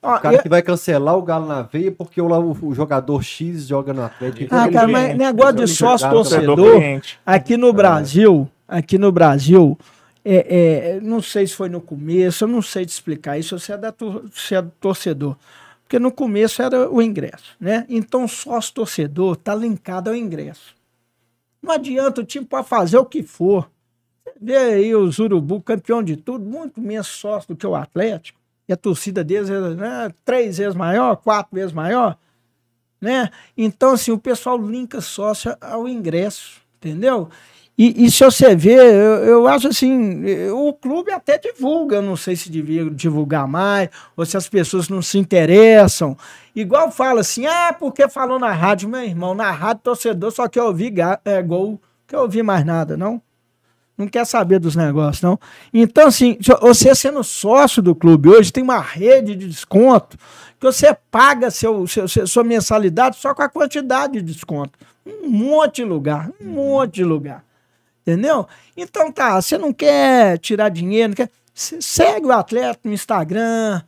O 0.02 0.18
cara 0.18 0.36
eu... 0.36 0.43
que 0.43 0.48
vai 0.48 0.62
cancelar 0.62 1.16
o 1.16 1.22
Galo 1.22 1.47
na 1.47 1.62
veia 1.62 1.93
porque 1.93 2.20
o, 2.20 2.27
o, 2.62 2.74
jogador 2.74 3.22
X 3.22 3.66
joga 3.66 3.93
no 3.93 4.02
Atlético. 4.02 4.55
Ah, 4.55 4.68
cara, 4.70 4.89
mas 4.89 5.16
negócio 5.16 5.56
de 5.56 5.66
sócio 5.68 6.09
torcedor, 6.09 6.82
aqui 7.24 7.56
no 7.56 7.72
Brasil, 7.72 8.48
aqui 8.66 8.97
no 8.97 9.12
Brasil, 9.12 9.78
é, 10.24 10.97
é, 10.97 11.01
não 11.01 11.22
sei 11.22 11.47
se 11.47 11.55
foi 11.55 11.68
no 11.68 11.80
começo, 11.80 12.44
eu 12.44 12.48
não 12.48 12.62
sei 12.62 12.84
te 12.84 12.90
explicar 12.90 13.38
isso, 13.38 13.59
você 13.59 13.72
é, 13.72 13.78
da, 13.78 13.94
você 14.32 14.56
é 14.56 14.62
torcedor. 14.80 15.36
Porque 15.82 15.98
no 15.98 16.12
começo 16.12 16.62
era 16.62 16.88
o 16.88 17.02
ingresso, 17.02 17.56
né? 17.59 17.84
Então 17.88 18.28
sócio 18.28 18.74
torcedor 18.74 19.34
está 19.34 19.55
linkado 19.55 20.10
ao 20.10 20.16
ingresso. 20.16 20.74
Não 21.62 21.74
adianta, 21.74 22.20
o 22.20 22.24
time 22.24 22.44
pode 22.44 22.68
fazer 22.68 22.97
o 22.97 23.05
que 23.05 23.22
for. 23.22 23.68
Vê 24.40 24.56
aí 24.56 24.94
o 24.94 25.10
Urubu, 25.18 25.60
campeão 25.60 26.02
de 26.02 26.16
tudo, 26.16 26.44
muito 26.44 26.80
menos 26.80 27.09
sócio 27.09 27.48
do 27.48 27.56
que 27.56 27.66
o 27.66 27.74
Atlético. 27.74 28.38
E 28.68 28.72
a 28.72 28.76
torcida 28.76 29.24
deles 29.24 29.51
é 29.51 29.60
né, 29.74 30.14
três 30.24 30.59
vezes 30.59 30.74
maior, 30.74 31.16
quatro 31.16 31.55
vezes 31.55 31.72
maior. 31.72 32.16
Né? 33.01 33.28
Então, 33.56 33.92
assim, 33.92 34.12
o 34.12 34.18
pessoal 34.18 34.56
linka 34.56 35.01
sócio 35.01 35.56
ao 35.60 35.88
ingresso, 35.88 36.60
entendeu? 36.76 37.28
E, 37.82 38.05
e, 38.05 38.11
se 38.11 38.23
você 38.23 38.55
vê, 38.55 38.74
eu, 38.74 39.24
eu, 39.24 39.48
acho 39.48 39.69
assim, 39.69 40.23
o 40.51 40.70
clube 40.70 41.11
até 41.11 41.39
divulga, 41.39 42.02
não 42.02 42.15
sei 42.15 42.36
se 42.36 42.51
devia 42.51 42.85
divulgar 42.90 43.48
mais, 43.48 43.89
ou 44.15 44.27
se 44.27 44.36
as 44.36 44.47
pessoas 44.47 44.90
não 44.90 45.01
se 45.01 45.16
interessam. 45.16 46.15
Igual 46.55 46.90
fala 46.90 47.23
assim, 47.23 47.47
ah, 47.47 47.73
porque 47.73 48.07
falou 48.07 48.39
na 48.39 48.52
rádio, 48.52 48.86
meu 48.86 49.02
irmão, 49.02 49.35
na 49.35 49.51
rádio 49.51 49.82
torcedor 49.82 50.31
só 50.31 50.47
quer 50.47 50.62
ouvir 50.62 50.93
é, 51.24 51.40
gol, 51.40 51.81
quer 52.07 52.19
ouvir 52.19 52.43
mais 52.43 52.66
nada, 52.66 52.98
não? 52.98 53.19
Não 53.97 54.07
quer 54.07 54.27
saber 54.27 54.59
dos 54.59 54.77
negócios, 54.77 55.23
não. 55.23 55.40
Então, 55.73 56.09
assim, 56.09 56.36
você 56.61 56.94
sendo 56.94 57.24
sócio 57.24 57.81
do 57.81 57.94
clube 57.94 58.28
hoje, 58.28 58.52
tem 58.52 58.62
uma 58.62 58.81
rede 58.81 59.35
de 59.35 59.48
desconto 59.48 60.19
que 60.59 60.66
você 60.66 60.94
paga 61.11 61.51
seu, 61.51 61.86
seu, 61.86 62.07
sua 62.07 62.44
mensalidade 62.44 63.16
só 63.16 63.32
com 63.32 63.40
a 63.40 63.48
quantidade 63.48 64.20
de 64.20 64.35
desconto. 64.35 64.78
Um 65.07 65.31
monte 65.31 65.77
de 65.77 65.85
lugar, 65.85 66.31
um 66.39 66.47
monte 66.47 66.97
de 66.97 67.05
lugar. 67.05 67.43
Entendeu? 68.02 68.47
Então 68.77 69.12
tá, 69.12 69.40
você 69.40 69.59
não 69.59 69.72
quer 69.72 70.39
tirar 70.39 70.68
dinheiro, 70.68 71.09
não 71.09 71.16
quer. 71.16 71.31
Segue 71.52 72.27
o 72.27 72.32
atleta 72.32 72.81
no 72.85 72.93
Instagram, 72.93 73.82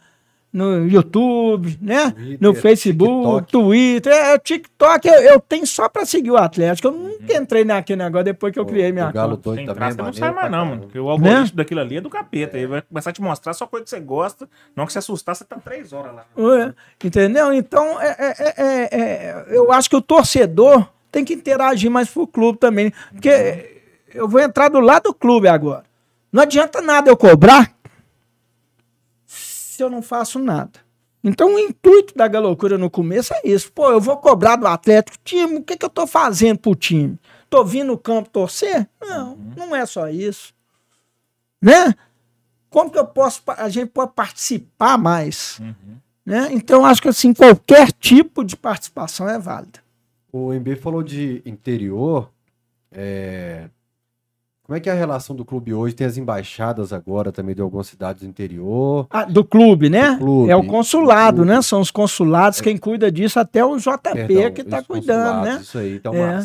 no 0.52 0.86
YouTube, 0.86 1.78
né? 1.80 2.10
Twitter, 2.10 2.38
no 2.40 2.54
Facebook, 2.54 3.46
TikTok. 3.46 3.52
Twitter. 3.52 4.12
É, 4.12 4.38
TikTok 4.38 5.08
eu, 5.08 5.14
eu, 5.14 5.40
tenho 5.40 5.66
só 5.66 5.88
pra 5.88 6.04
seguir 6.04 6.30
o 6.30 6.36
Atlético. 6.36 6.88
Eu 6.88 6.92
nunca 6.92 7.32
uhum. 7.32 7.42
entrei 7.42 7.64
naquele 7.64 8.02
negócio 8.02 8.24
depois 8.24 8.52
que 8.52 8.58
eu 8.58 8.66
criei 8.66 8.92
minha 8.92 9.08
o 9.08 9.12
Galo 9.12 9.38
conta. 9.38 9.56
Sem 9.56 9.66
também, 9.66 9.94
não 9.96 10.12
sai 10.12 10.30
mais 10.30 10.50
não, 10.50 10.66
mano. 10.66 10.82
Porque 10.82 10.98
o 10.98 11.08
algoritmo 11.08 11.44
né? 11.44 11.50
daquilo 11.54 11.80
ali 11.80 11.96
é 11.96 12.00
do 12.02 12.10
capeta. 12.10 12.58
É. 12.58 12.60
Ele 12.60 12.66
vai 12.66 12.82
começar 12.82 13.10
a 13.10 13.12
te 13.14 13.22
mostrar 13.22 13.54
só 13.54 13.66
coisa 13.66 13.84
que 13.84 13.90
você 13.90 14.00
gosta. 14.00 14.46
Não 14.76 14.84
que 14.84 14.92
você 14.92 14.98
assustar, 14.98 15.34
você 15.34 15.44
tá 15.44 15.56
três 15.56 15.92
horas 15.94 16.14
lá. 16.14 16.26
É, 16.36 17.06
entendeu? 17.06 17.54
Então, 17.54 18.00
é, 18.02 18.16
é, 18.18 18.54
é, 18.56 19.00
é, 19.00 19.46
eu 19.48 19.72
acho 19.72 19.88
que 19.88 19.96
o 19.96 20.02
torcedor 20.02 20.86
tem 21.10 21.24
que 21.24 21.32
interagir 21.32 21.90
mais 21.90 22.10
pro 22.10 22.26
clube 22.26 22.58
também. 22.58 22.92
Porque 23.10 23.81
eu 24.14 24.28
vou 24.28 24.40
entrar 24.40 24.68
do 24.68 24.80
lado 24.80 25.04
do 25.04 25.14
clube 25.14 25.48
agora. 25.48 25.84
Não 26.32 26.42
adianta 26.42 26.80
nada 26.80 27.10
eu 27.10 27.16
cobrar 27.16 27.72
se 29.72 29.82
eu 29.82 29.88
não 29.88 30.02
faço 30.02 30.38
nada. 30.38 30.80
Então 31.24 31.54
o 31.54 31.58
intuito 31.58 32.14
da 32.16 32.28
galocura 32.28 32.76
no 32.76 32.90
começo 32.90 33.32
é 33.34 33.40
isso. 33.44 33.72
Pô, 33.72 33.90
eu 33.90 34.00
vou 34.00 34.16
cobrar 34.16 34.56
do 34.56 34.66
Atlético, 34.66 35.16
time, 35.24 35.56
o 35.56 35.62
que, 35.62 35.76
que 35.76 35.84
eu 35.84 35.90
tô 35.90 36.06
fazendo 36.06 36.58
pro 36.58 36.74
time? 36.74 37.18
Tô 37.48 37.64
vindo 37.64 37.88
no 37.88 37.98
campo 37.98 38.28
torcer? 38.28 38.88
Não, 39.00 39.32
uhum. 39.32 39.52
não 39.56 39.76
é 39.76 39.86
só 39.86 40.08
isso. 40.08 40.52
Né? 41.60 41.94
Como 42.68 42.90
que 42.90 42.98
eu 42.98 43.06
posso, 43.06 43.42
a 43.46 43.68
gente 43.68 43.90
pode 43.90 44.12
participar 44.12 44.98
mais? 44.98 45.58
Uhum. 45.60 45.96
Né? 46.24 46.48
Então 46.52 46.84
acho 46.84 47.02
que 47.02 47.08
assim, 47.08 47.32
qualquer 47.32 47.92
tipo 47.92 48.44
de 48.44 48.56
participação 48.56 49.28
é 49.28 49.38
válida. 49.38 49.80
O 50.32 50.52
MB 50.52 50.76
falou 50.76 51.02
de 51.02 51.42
interior. 51.44 52.30
É... 52.90 53.68
Como 54.64 54.76
é 54.76 54.80
que 54.80 54.88
é 54.88 54.92
a 54.92 54.96
relação 54.96 55.34
do 55.34 55.44
clube 55.44 55.74
hoje? 55.74 55.94
Tem 55.94 56.06
as 56.06 56.16
embaixadas 56.16 56.92
agora 56.92 57.32
também 57.32 57.54
de 57.54 57.60
algumas 57.60 57.88
cidades 57.88 58.22
do 58.22 58.28
interior. 58.28 59.08
Ah, 59.10 59.24
do 59.24 59.44
clube, 59.44 59.90
né? 59.90 60.12
Do 60.12 60.18
clube, 60.18 60.50
é 60.50 60.56
o 60.56 60.64
consulado, 60.64 61.44
né? 61.44 61.60
São 61.62 61.80
os 61.80 61.90
consulados, 61.90 62.60
é. 62.60 62.62
quem 62.62 62.76
cuida 62.76 63.10
disso, 63.10 63.40
até 63.40 63.64
o 63.64 63.76
JP 63.76 63.98
Perdão, 64.12 64.52
que 64.52 64.60
está 64.60 64.80
cuidando, 64.82 65.44
né? 65.44 65.58
Isso 65.60 65.78
aí. 65.78 65.96
Então, 65.96 66.14
é. 66.14 66.38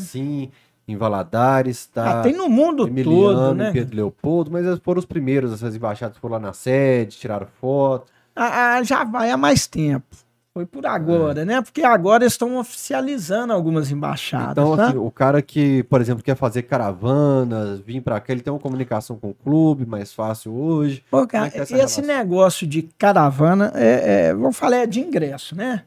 Em 0.87 0.95
Valadares, 0.95 1.85
tá. 1.87 2.19
Ah, 2.19 2.23
tem 2.23 2.33
no 2.33 2.47
mundo 2.47 2.87
Emiliano, 2.87 3.35
todo, 3.35 3.55
né? 3.55 3.71
Pedro 3.71 3.95
Leopoldo, 3.95 4.49
mas 4.49 4.65
foram 4.79 4.99
os 4.99 5.05
primeiros, 5.05 5.51
essas 5.51 5.75
embaixadas 5.75 6.17
foram 6.17 6.35
lá 6.35 6.39
na 6.39 6.53
sede, 6.53 7.17
tiraram 7.17 7.45
foto. 7.59 8.09
Ah, 8.33 8.77
ah 8.77 8.83
já 8.83 9.03
vai 9.03 9.29
há 9.29 9.35
mais 9.35 9.67
tempo. 9.67 10.26
Foi 10.57 10.65
por 10.65 10.87
agora, 10.87 11.43
é. 11.43 11.45
né? 11.45 11.61
Porque 11.61 11.83
agora 11.83 12.25
estão 12.25 12.57
oficializando 12.57 13.53
algumas 13.53 13.91
embaixadas. 13.91 14.53
Então, 14.53 14.75
né? 14.75 14.85
assim, 14.85 14.97
o 14.97 15.11
cara 15.11 15.39
que, 15.39 15.83
por 15.83 16.01
exemplo, 16.01 16.23
quer 16.23 16.35
fazer 16.35 16.63
caravanas, 16.63 17.79
vir 17.81 18.01
para 18.01 18.19
cá, 18.19 18.33
ele 18.33 18.41
tem 18.41 18.51
uma 18.51 18.57
comunicação 18.57 19.19
com 19.19 19.29
o 19.29 19.33
clube 19.35 19.85
mais 19.85 20.11
fácil 20.11 20.51
hoje. 20.55 21.03
Pô, 21.11 21.21
é 21.21 21.27
cara, 21.27 21.51
é 21.53 21.61
esse 21.61 21.75
relação? 21.75 22.03
negócio 22.03 22.65
de 22.65 22.89
caravana, 22.97 23.71
é, 23.75 24.29
é, 24.29 24.33
vamos 24.33 24.57
falar 24.57 24.77
é 24.77 24.87
de 24.87 24.99
ingresso, 24.99 25.55
né? 25.55 25.83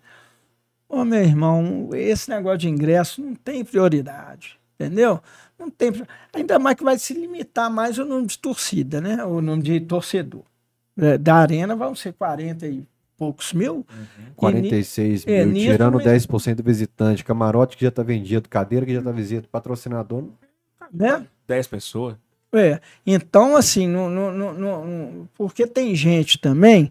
Ô, 0.89 1.05
meu 1.05 1.21
irmão, 1.21 1.91
esse 1.93 2.31
negócio 2.31 2.59
de 2.59 2.69
ingresso 2.69 3.21
não 3.21 3.35
tem 3.35 3.65
prioridade, 3.65 4.57
entendeu? 4.79 5.21
Não 5.59 5.69
tem. 5.69 5.91
Ainda 6.33 6.61
mais 6.61 6.77
que 6.77 6.85
vai 6.85 6.97
se 6.97 7.13
limitar 7.13 7.69
mais 7.69 7.99
o 7.99 8.05
número 8.05 8.29
de 8.29 8.39
torcida, 8.39 9.01
né? 9.01 9.25
O 9.25 9.41
número 9.41 9.63
de 9.65 9.81
torcedor. 9.81 10.45
É, 10.97 11.19
da 11.19 11.35
arena 11.35 11.75
vão 11.75 11.93
ser 11.93 12.13
40 12.13 12.69
e 12.69 12.85
poucos 13.21 13.53
mil. 13.53 13.75
Uhum. 13.75 14.33
46 14.35 15.27
é, 15.27 15.45
mil, 15.45 15.71
tirando 15.71 15.99
me... 15.99 16.05
10% 16.05 16.55
do 16.55 16.63
visitante, 16.63 17.23
camarote 17.23 17.77
que 17.77 17.85
já 17.85 17.91
está 17.91 18.03
vendido, 18.03 18.49
cadeira 18.49 18.87
que 18.87 18.95
já 18.95 19.01
está 19.01 19.13
vendido, 19.13 19.47
patrocinador. 19.47 20.25
Né? 20.91 21.27
10 21.47 21.67
pessoas. 21.67 22.17
É, 22.53 22.81
então 23.07 23.55
assim, 23.55 23.87
no, 23.87 24.09
no, 24.09 24.53
no, 24.55 25.29
porque 25.35 25.67
tem 25.67 25.95
gente 25.95 26.39
também 26.39 26.91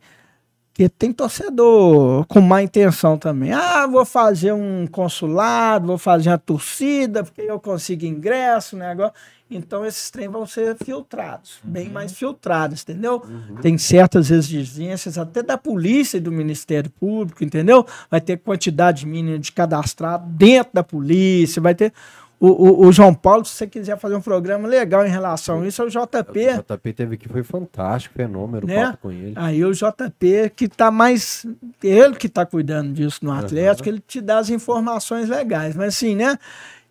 que 0.79 0.87
tem 0.87 1.11
torcedor 1.11 2.25
com 2.27 2.39
má 2.39 2.63
intenção 2.63 3.17
também. 3.17 3.51
Ah, 3.51 3.85
vou 3.85 4.05
fazer 4.05 4.53
um 4.53 4.87
consulado, 4.87 5.87
vou 5.87 5.97
fazer 5.97 6.29
uma 6.29 6.37
torcida, 6.37 7.21
porque 7.21 7.41
eu 7.41 7.59
consigo 7.59 8.05
ingresso, 8.05 8.77
né? 8.77 8.89
Agora, 8.89 9.11
então 9.51 9.85
esses 9.85 10.09
trem 10.09 10.29
vão 10.29 10.45
ser 10.45 10.77
filtrados, 10.81 11.59
uhum. 11.65 11.71
bem 11.71 11.89
mais 11.89 12.13
filtrados, 12.13 12.83
entendeu? 12.83 13.21
Uhum. 13.27 13.55
Tem 13.55 13.77
certas 13.77 14.31
exigências 14.31 15.17
até 15.17 15.43
da 15.43 15.57
polícia 15.57 16.15
e 16.15 16.21
do 16.21 16.31
Ministério 16.31 16.89
Público, 16.89 17.43
entendeu? 17.43 17.85
Vai 18.09 18.21
ter 18.21 18.37
quantidade 18.37 19.05
mínima 19.05 19.37
de 19.37 19.51
cadastrado 19.51 20.29
dentro 20.29 20.71
da 20.75 20.83
polícia, 20.83 21.61
vai 21.61 21.75
ter 21.75 21.91
o, 22.39 22.47
o, 22.47 22.87
o, 22.87 22.91
João 22.91 23.13
Paulo, 23.13 23.43
se 23.43 23.53
você 23.53 23.67
quiser 23.67 23.97
fazer 23.97 24.15
um 24.15 24.21
programa 24.21 24.67
legal 24.67 25.05
em 25.05 25.09
relação 25.09 25.61
a 25.61 25.67
isso, 25.67 25.81
é 25.81 25.85
o 25.85 25.89
JP. 25.89 26.39
O 26.69 26.75
JP 26.75 26.93
teve 26.93 27.17
que 27.17 27.27
foi 27.27 27.43
fantástico, 27.43 28.15
fenômeno, 28.15 28.65
né? 28.65 28.97
com 29.01 29.11
ele. 29.11 29.33
Aí 29.35 29.63
o 29.65 29.73
JP 29.73 30.51
que 30.55 30.69
tá 30.69 30.89
mais. 30.89 31.45
Ele 31.83 32.15
que 32.15 32.29
tá 32.29 32.45
cuidando 32.45 32.93
disso 32.93 33.19
no 33.23 33.31
Atlético, 33.31 33.89
uhum. 33.89 33.95
ele 33.95 34.03
te 34.07 34.21
dá 34.21 34.37
as 34.37 34.49
informações 34.49 35.27
legais. 35.27 35.75
Mas 35.75 35.95
assim, 35.95 36.15
né? 36.15 36.39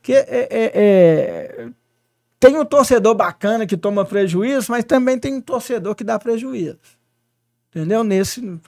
Que 0.02 0.12
é, 0.12 0.26
é, 0.28 0.48
é 0.50 1.68
tem 2.38 2.56
um 2.56 2.64
torcedor 2.64 3.14
bacana 3.14 3.66
que 3.66 3.76
toma 3.76 4.04
prejuízo, 4.04 4.70
mas 4.70 4.84
também 4.84 5.18
tem 5.18 5.34
um 5.34 5.40
torcedor 5.40 5.94
que 5.94 6.04
dá 6.04 6.18
prejuízo. 6.18 6.78
Entendeu? 7.70 8.04
Nesse. 8.04 8.60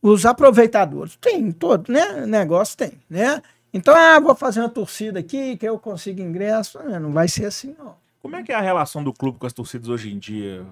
Os 0.00 0.26
aproveitadores. 0.26 1.16
Tem 1.16 1.50
todo, 1.52 1.90
né? 1.90 2.26
Negócio 2.26 2.76
tem, 2.76 2.92
né? 3.08 3.40
Então, 3.72 3.94
ah, 3.96 4.20
vou 4.20 4.34
fazer 4.34 4.60
uma 4.60 4.68
torcida 4.68 5.20
aqui, 5.20 5.56
que 5.56 5.66
eu 5.66 5.78
consigo 5.78 6.20
ingresso. 6.20 6.78
Ah, 6.78 7.00
não 7.00 7.12
vai 7.12 7.26
ser 7.26 7.46
assim, 7.46 7.74
não. 7.78 7.94
Como 8.20 8.36
é 8.36 8.42
que 8.42 8.52
é 8.52 8.54
a 8.54 8.60
relação 8.60 9.02
do 9.02 9.12
clube 9.12 9.38
com 9.38 9.46
as 9.46 9.52
torcidas 9.52 9.88
hoje 9.88 10.12
em 10.12 10.18
dia, 10.18 10.64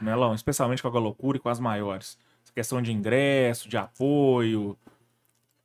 Melão? 0.00 0.34
Especialmente 0.34 0.80
com 0.80 0.88
a 0.88 1.00
loucura 1.00 1.36
e 1.36 1.40
com 1.40 1.48
as 1.48 1.58
maiores. 1.58 2.16
Essa 2.42 2.52
questão 2.54 2.80
de 2.80 2.92
ingresso, 2.92 3.68
de 3.68 3.76
apoio. 3.76 4.78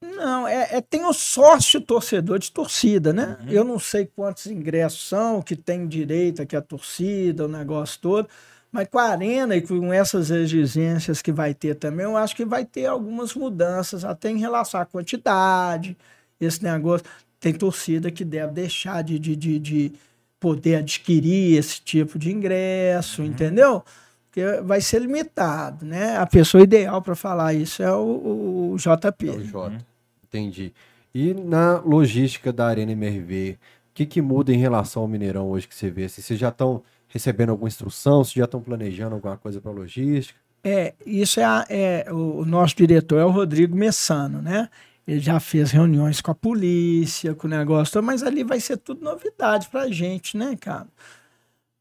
Não, 0.01 0.47
é, 0.47 0.75
é, 0.77 0.81
tem 0.81 1.05
o 1.05 1.13
sócio 1.13 1.79
torcedor 1.79 2.39
de 2.39 2.51
torcida, 2.51 3.13
né? 3.13 3.37
Uhum. 3.41 3.49
Eu 3.49 3.63
não 3.63 3.79
sei 3.79 4.05
quantos 4.05 4.47
ingressos 4.47 5.07
são, 5.07 5.41
que 5.41 5.55
tem 5.55 5.87
direito 5.87 6.41
aqui 6.41 6.55
a 6.55 6.61
torcida, 6.61 7.45
o 7.45 7.47
negócio 7.47 7.99
todo, 8.01 8.27
mas 8.71 8.87
com 8.89 8.99
a 8.99 9.09
arena 9.09 9.55
e 9.55 9.61
com 9.61 9.93
essas 9.93 10.29
exigências 10.29 11.21
que 11.21 11.31
vai 11.31 11.53
ter 11.53 11.75
também, 11.75 12.05
eu 12.05 12.17
acho 12.17 12.35
que 12.35 12.43
vai 12.43 12.65
ter 12.65 12.87
algumas 12.87 13.33
mudanças, 13.33 14.03
até 14.03 14.29
em 14.29 14.37
relação 14.37 14.81
à 14.81 14.85
quantidade, 14.85 15.97
esse 16.39 16.63
negócio. 16.63 17.05
Tem 17.39 17.53
torcida 17.53 18.09
que 18.09 18.25
deve 18.25 18.53
deixar 18.53 19.03
de, 19.03 19.19
de, 19.19 19.35
de, 19.35 19.59
de 19.59 19.91
poder 20.39 20.75
adquirir 20.75 21.57
esse 21.57 21.81
tipo 21.81 22.17
de 22.17 22.31
ingresso, 22.31 23.21
uhum. 23.21 23.27
entendeu? 23.27 23.83
Porque 24.25 24.61
vai 24.61 24.81
ser 24.81 24.99
limitado, 24.99 25.85
né? 25.85 26.17
A 26.17 26.25
pessoa 26.25 26.63
ideal 26.63 27.01
para 27.01 27.15
falar 27.15 27.53
isso 27.53 27.81
é 27.81 27.91
o, 27.91 28.73
o 28.73 28.77
JP. 28.77 29.27
É 29.27 29.31
o 29.31 29.43
J. 29.43 29.69
Uhum. 29.69 29.77
Entendi. 30.23 30.73
E 31.13 31.33
na 31.33 31.79
logística 31.79 32.51
da 32.51 32.67
Arena 32.67 32.91
MRV, 32.91 33.57
o 33.91 33.93
que, 33.93 34.05
que 34.05 34.21
muda 34.21 34.53
em 34.53 34.57
relação 34.57 35.01
ao 35.01 35.07
Mineirão 35.07 35.49
hoje 35.49 35.67
que 35.67 35.73
você 35.73 35.89
vê? 35.89 36.09
Se 36.09 36.21
vocês 36.21 36.37
já 36.37 36.49
estão 36.49 36.83
recebendo 37.07 37.51
alguma 37.51 37.69
instrução, 37.69 38.23
se 38.23 38.35
já 38.35 38.43
estão 38.43 38.61
planejando 38.61 39.15
alguma 39.15 39.37
coisa 39.37 39.61
para 39.61 39.71
logística? 39.71 40.37
É, 40.61 40.93
isso 41.05 41.39
é, 41.39 41.45
a, 41.45 41.65
é, 41.69 42.05
o 42.11 42.43
nosso 42.43 42.75
diretor 42.75 43.19
é 43.19 43.23
o 43.23 43.29
Rodrigo 43.29 43.75
Messano, 43.75 44.41
né? 44.41 44.67
Ele 45.07 45.19
já 45.19 45.39
fez 45.39 45.71
reuniões 45.71 46.21
com 46.21 46.31
a 46.31 46.35
polícia, 46.35 47.35
com 47.35 47.47
o 47.47 47.49
negócio, 47.49 48.01
mas 48.01 48.23
ali 48.23 48.43
vai 48.43 48.59
ser 48.59 48.77
tudo 48.77 49.03
novidade 49.03 49.69
pra 49.69 49.89
gente, 49.89 50.35
né, 50.35 50.55
cara? 50.59 50.87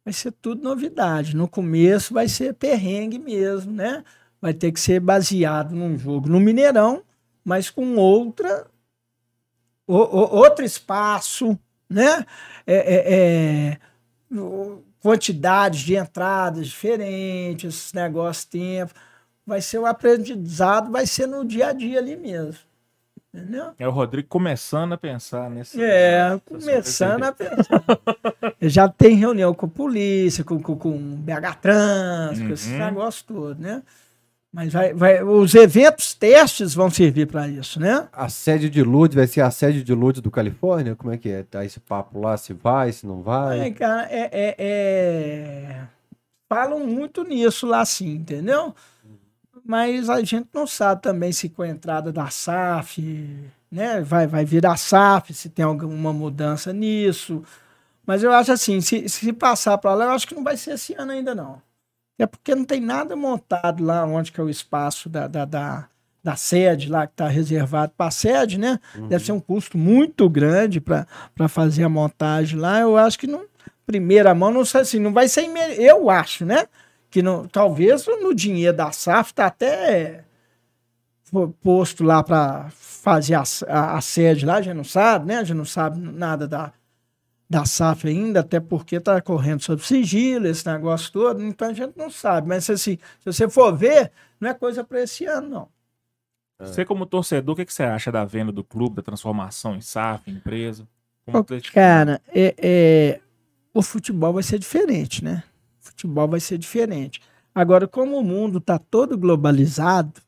Vai 0.05 0.13
ser 0.13 0.33
tudo 0.33 0.63
novidade. 0.63 1.35
No 1.35 1.49
começo 1.49 2.13
vai 2.13 2.29
ser 2.29 2.55
perrengue 2.55 3.19
mesmo, 3.19 3.73
né? 3.73 4.05
Vai 4.41 4.53
ter 4.53 4.71
que 4.73 4.81
ser 4.81 5.01
baseado 5.01 5.75
num 5.75 5.99
jogo 5.99 6.29
no 6.29 6.39
Mineirão, 6.39 7.03
mas 7.45 7.71
com 7.71 7.97
outra 7.97 8.67
o, 9.87 9.97
o, 9.97 10.37
outro 10.37 10.65
espaço, 10.65 11.59
né? 11.89 12.25
É, 12.67 12.75
é, 12.77 13.75
é, 13.75 13.79
quantidades 15.01 15.81
de 15.81 15.97
entradas 15.97 16.69
diferentes, 16.69 17.75
esses 17.75 17.93
negócios 17.93 18.45
tempo. 18.45 18.95
Vai 19.47 19.61
ser 19.61 19.79
o 19.79 19.87
aprendizado, 19.87 20.91
vai 20.91 21.07
ser 21.07 21.27
no 21.27 21.45
dia 21.45 21.69
a 21.69 21.73
dia 21.73 21.99
ali 21.99 22.17
mesmo. 22.17 22.74
Entendeu? 23.35 23.73
É 23.81 23.89
o 23.89 23.91
Rodrigo 23.91 24.29
começando 24.29 24.93
a 24.93 24.97
pensar 24.97 25.51
nesse. 25.51 25.83
É, 25.83 26.41
começando 26.45 27.25
a 27.25 27.33
pensar. 27.33 27.83
Já 28.63 28.89
tem 28.89 29.17
reunião 29.17 29.53
com 29.53 29.67
a 29.67 29.69
polícia, 29.69 30.45
com, 30.45 30.61
com, 30.61 30.77
com 30.77 30.97
BH 30.97 31.57
Trans, 31.61 32.39
uhum. 32.39 32.47
com 32.47 32.53
esses 32.53 32.71
negócios 32.71 33.23
todos, 33.25 33.59
né? 33.59 33.83
Mas 34.53 34.73
vai, 34.73 34.95
vai, 34.95 35.21
os 35.21 35.53
eventos 35.57 36.15
testes 36.15 36.75
vão 36.75 36.89
servir 36.89 37.27
para 37.27 37.49
isso, 37.49 37.81
né? 37.81 38.07
A 38.13 38.29
sede 38.29 38.71
de 38.71 38.85
Lourdes 38.85 39.17
vai 39.17 39.27
ser 39.27 39.41
a 39.41 39.51
sede 39.51 39.83
de 39.83 39.93
Lourdes 39.93 40.23
do 40.23 40.31
Califórnia? 40.31 40.95
Como 40.95 41.13
é 41.13 41.19
que 41.19 41.29
é? 41.29 41.43
Tá 41.43 41.65
esse 41.65 41.81
papo 41.81 42.21
lá, 42.21 42.37
se 42.37 42.53
vai, 42.53 42.93
se 42.93 43.05
não 43.05 43.21
vai? 43.21 43.59
É, 43.59 43.71
cara, 43.73 44.07
é, 44.09 44.31
é, 44.33 44.55
é... 44.59 45.81
Falam 46.49 46.87
muito 46.87 47.25
nisso 47.25 47.67
lá, 47.67 47.85
sim, 47.85 48.11
entendeu? 48.11 48.73
Mas 49.65 50.11
a 50.11 50.23
gente 50.23 50.49
não 50.53 50.67
sabe 50.67 51.01
também 51.01 51.33
se 51.33 51.49
com 51.49 51.63
a 51.63 51.69
entrada 51.69 52.13
da 52.13 52.29
SAF, 52.29 53.51
né? 53.71 54.03
Vai, 54.03 54.27
vai 54.27 54.45
vir 54.45 54.67
a 54.67 54.77
SAF, 54.77 55.33
se 55.33 55.49
tem 55.49 55.65
alguma 55.65 56.13
mudança 56.13 56.73
nisso. 56.73 57.43
Mas 58.07 58.23
eu 58.23 58.31
acho 58.33 58.53
assim, 58.53 58.83
se, 58.83 59.09
se 59.09 59.33
passar 59.33 59.79
para 59.79 59.95
lá, 59.95 60.05
eu 60.05 60.11
acho 60.11 60.29
que 60.29 60.35
não 60.35 60.45
vai 60.45 60.59
ser 60.59 60.73
esse 60.73 60.95
ano 60.95 61.13
ainda, 61.13 61.35
não. 61.35 61.63
É 62.19 62.27
porque 62.27 62.55
não 62.55 62.65
tem 62.65 62.81
nada 62.81 63.17
montado 63.17 63.83
lá 63.83 64.05
onde 64.05 64.31
que 64.31 64.41
é 64.41 64.45
o 64.45 64.51
espaço 64.51 65.09
da, 65.09 65.27
da, 65.27 65.45
da, 65.47 65.89
da 66.23 66.37
sede 66.37 66.89
lá 66.91 67.07
que 67.07 67.15
está 67.15 67.27
reservado 67.27 67.93
para 67.97 68.07
a 68.07 68.11
sede, 68.11 68.59
né? 68.59 68.79
Uhum. 68.95 69.09
Deve 69.09 69.25
ser 69.25 69.33
um 69.33 69.41
custo 69.41 69.79
muito 69.79 70.29
grande 70.29 70.81
para 70.81 71.49
fazer 71.49 71.85
a 71.85 71.89
montagem 71.89 72.59
lá. 72.59 72.81
Eu 72.81 72.97
acho 72.97 73.19
que 73.19 73.27
não, 73.27 73.47
primeira 73.87 74.35
mão, 74.35 74.53
não 74.53 74.65
sei 74.65 74.83
assim, 74.83 74.99
não 74.99 75.13
vai 75.13 75.27
ser. 75.27 75.49
Eu 75.81 76.11
acho, 76.11 76.45
né? 76.45 76.67
Que 77.15 77.23
não, 77.23 77.47
talvez 77.47 78.09
no 78.09 78.35
dinheiro 78.35 78.77
da 78.77 78.91
SAF 78.91 79.31
está 79.31 79.47
até 79.47 80.25
posto 81.63 82.03
lá 82.03 82.25
para 82.25 82.69
fazer 82.73 83.35
a, 83.35 83.45
a, 83.69 83.99
a, 83.99 84.01
sede 84.01 84.45
lá, 84.45 84.61
já 84.61 84.75
não 84.75 84.83
sabe, 84.83 85.27
né? 85.27 85.45
Já 85.45 85.55
não 85.55 85.65
sabe 85.65 86.01
nada 86.01 86.49
da, 86.49 86.73
da 87.49 87.65
SAF 87.65 88.09
ainda, 88.09 88.41
até 88.41 88.59
porque 88.59 88.97
está 88.97 89.23
correndo 89.23 89.63
sobre 89.63 89.87
sigilo, 89.87 90.49
esse 90.49 90.67
negócio 90.67 91.13
todo, 91.13 91.41
então 91.41 91.69
a 91.69 91.73
gente 91.73 91.97
não 91.97 92.11
sabe. 92.11 92.49
Mas 92.49 92.69
assim, 92.69 92.99
se 93.21 93.27
você 93.27 93.49
for 93.49 93.73
ver, 93.73 94.11
não 94.41 94.51
é 94.51 94.55
coisa 94.55 94.83
para 94.83 95.01
esse 95.01 95.25
ano, 95.25 95.49
não. 95.49 95.69
É. 96.59 96.67
Você, 96.67 96.85
como 96.85 97.07
torcedor, 97.07 97.53
o 97.53 97.57
que, 97.57 97.65
que 97.65 97.73
você 97.73 97.85
acha 97.85 98.11
da 98.11 98.25
venda 98.25 98.51
do 98.51 98.65
clube, 98.65 98.97
da 98.97 99.03
transformação 99.03 99.77
em 99.77 99.81
SAF, 99.81 100.29
em 100.29 100.35
empresa? 100.35 100.85
Como 101.25 101.47
cara, 101.73 102.21
é, 102.35 102.57
é, 102.59 103.21
o 103.73 103.83
futebol 103.83 104.33
vai 104.33 104.43
ser 104.43 104.59
diferente, 104.59 105.23
né? 105.23 105.45
Futebol 105.97 106.29
vai 106.29 106.41
ser 106.41 106.59
diferente. 106.59 107.21
Agora, 107.55 107.87
como 107.87 108.19
o 108.19 108.25
mundo 108.25 108.59
está 108.59 108.79
todo 108.79 109.17
globalizado, 109.17 110.21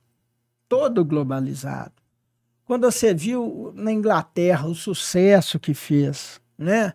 todo 0.68 1.05
globalizado, 1.05 1.93
quando 2.64 2.90
você 2.90 3.14
viu 3.14 3.72
na 3.74 3.93
Inglaterra 3.93 4.66
o 4.66 4.74
sucesso 4.74 5.59
que 5.59 5.74
fez, 5.74 6.40
né? 6.59 6.93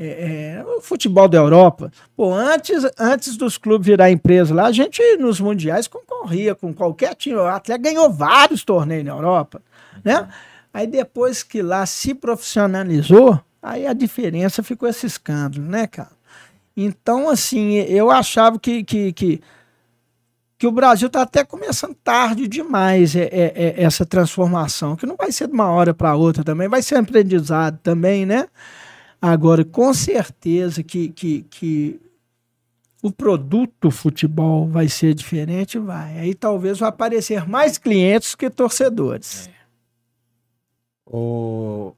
É, 0.00 0.60
é, 0.60 0.64
o 0.64 0.80
futebol 0.80 1.26
da 1.26 1.38
Europa. 1.38 1.90
Pô, 2.16 2.32
antes, 2.32 2.84
antes 2.96 3.36
dos 3.36 3.58
clubes 3.58 3.88
virar 3.88 4.12
empresa 4.12 4.54
lá, 4.54 4.66
a 4.66 4.72
gente 4.72 5.02
nos 5.16 5.40
mundiais 5.40 5.88
concorria 5.88 6.54
com 6.54 6.72
qualquer 6.72 7.16
time. 7.16 7.40
Atlético 7.40 7.84
ganhou 7.84 8.08
vários 8.08 8.62
torneios 8.62 9.04
na 9.04 9.10
Europa, 9.10 9.60
né? 10.04 10.28
Aí 10.72 10.86
depois 10.86 11.42
que 11.42 11.60
lá 11.62 11.84
se 11.84 12.14
profissionalizou, 12.14 13.40
aí 13.60 13.88
a 13.88 13.92
diferença 13.92 14.62
ficou 14.62 14.88
esse 14.88 15.04
escândalo, 15.04 15.64
né, 15.64 15.88
cara? 15.88 16.17
Então, 16.80 17.28
assim, 17.28 17.72
eu 17.72 18.08
achava 18.08 18.56
que, 18.56 18.84
que, 18.84 19.12
que, 19.12 19.40
que 20.56 20.64
o 20.64 20.70
Brasil 20.70 21.08
está 21.08 21.22
até 21.22 21.44
começando 21.44 21.92
tarde 21.92 22.46
demais 22.46 23.16
é, 23.16 23.24
é, 23.24 23.52
é, 23.56 23.82
essa 23.82 24.06
transformação, 24.06 24.94
que 24.94 25.04
não 25.04 25.16
vai 25.16 25.32
ser 25.32 25.48
de 25.48 25.54
uma 25.54 25.68
hora 25.72 25.92
para 25.92 26.14
outra 26.14 26.44
também, 26.44 26.68
vai 26.68 26.80
ser 26.80 26.94
aprendizado 26.94 27.80
também, 27.82 28.24
né? 28.24 28.46
Agora, 29.20 29.64
com 29.64 29.92
certeza 29.92 30.84
que, 30.84 31.08
que, 31.08 31.42
que 31.50 32.00
o 33.02 33.10
produto 33.10 33.90
futebol 33.90 34.68
vai 34.68 34.88
ser 34.88 35.14
diferente, 35.14 35.80
vai. 35.80 36.16
Aí 36.20 36.32
talvez 36.32 36.78
vai 36.78 36.90
aparecer 36.90 37.44
mais 37.44 37.76
clientes 37.76 38.36
que 38.36 38.48
torcedores. 38.48 39.48
É. 39.48 39.52
O 41.04 41.92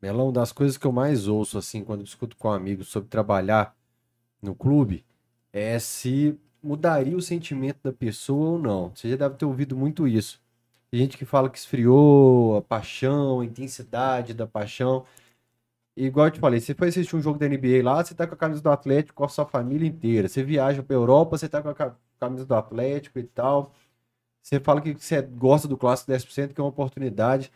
Melão, 0.00 0.32
das 0.32 0.52
coisas 0.52 0.78
que 0.78 0.86
eu 0.86 0.92
mais 0.92 1.28
ouço, 1.28 1.58
assim, 1.58 1.84
quando 1.84 2.02
discuto 2.02 2.34
com 2.38 2.50
amigos 2.50 2.88
sobre 2.88 3.10
trabalhar 3.10 3.78
no 4.42 4.54
clube, 4.54 5.04
é 5.52 5.78
se 5.78 6.38
mudaria 6.62 7.16
o 7.16 7.22
sentimento 7.22 7.78
da 7.82 7.92
pessoa 7.92 8.50
ou 8.50 8.58
não. 8.58 8.92
Você 8.94 9.10
já 9.10 9.16
deve 9.16 9.36
ter 9.36 9.44
ouvido 9.44 9.76
muito 9.76 10.06
isso. 10.06 10.40
Tem 10.90 11.00
gente 11.00 11.16
que 11.16 11.24
fala 11.24 11.48
que 11.48 11.58
esfriou 11.58 12.56
a 12.56 12.62
paixão, 12.62 13.40
a 13.40 13.44
intensidade 13.44 14.34
da 14.34 14.46
paixão. 14.46 15.04
Igual 15.96 16.26
eu 16.28 16.30
te 16.32 16.40
falei, 16.40 16.60
você 16.60 16.74
foi 16.74 16.88
assistir 16.88 17.16
um 17.16 17.20
jogo 17.22 17.38
da 17.38 17.48
NBA 17.48 17.82
lá, 17.82 18.02
você 18.02 18.14
tá 18.14 18.26
com 18.26 18.34
a 18.34 18.36
camisa 18.36 18.62
do 18.62 18.70
Atlético 18.70 19.14
com 19.16 19.24
a 19.24 19.28
sua 19.28 19.46
família 19.46 19.86
inteira. 19.86 20.28
Você 20.28 20.42
viaja 20.42 20.82
pra 20.82 20.94
Europa, 20.96 21.38
você 21.38 21.48
tá 21.48 21.62
com 21.62 21.68
a 21.68 21.94
camisa 22.18 22.44
do 22.46 22.54
Atlético 22.54 23.18
e 23.18 23.24
tal. 23.24 23.72
Você 24.42 24.60
fala 24.60 24.80
que 24.80 24.94
você 24.94 25.22
gosta 25.22 25.68
do 25.68 25.76
Clássico 25.76 26.10
10%, 26.12 26.54
que 26.54 26.60
é 26.60 26.64
uma 26.64 26.70
oportunidade 26.70 27.52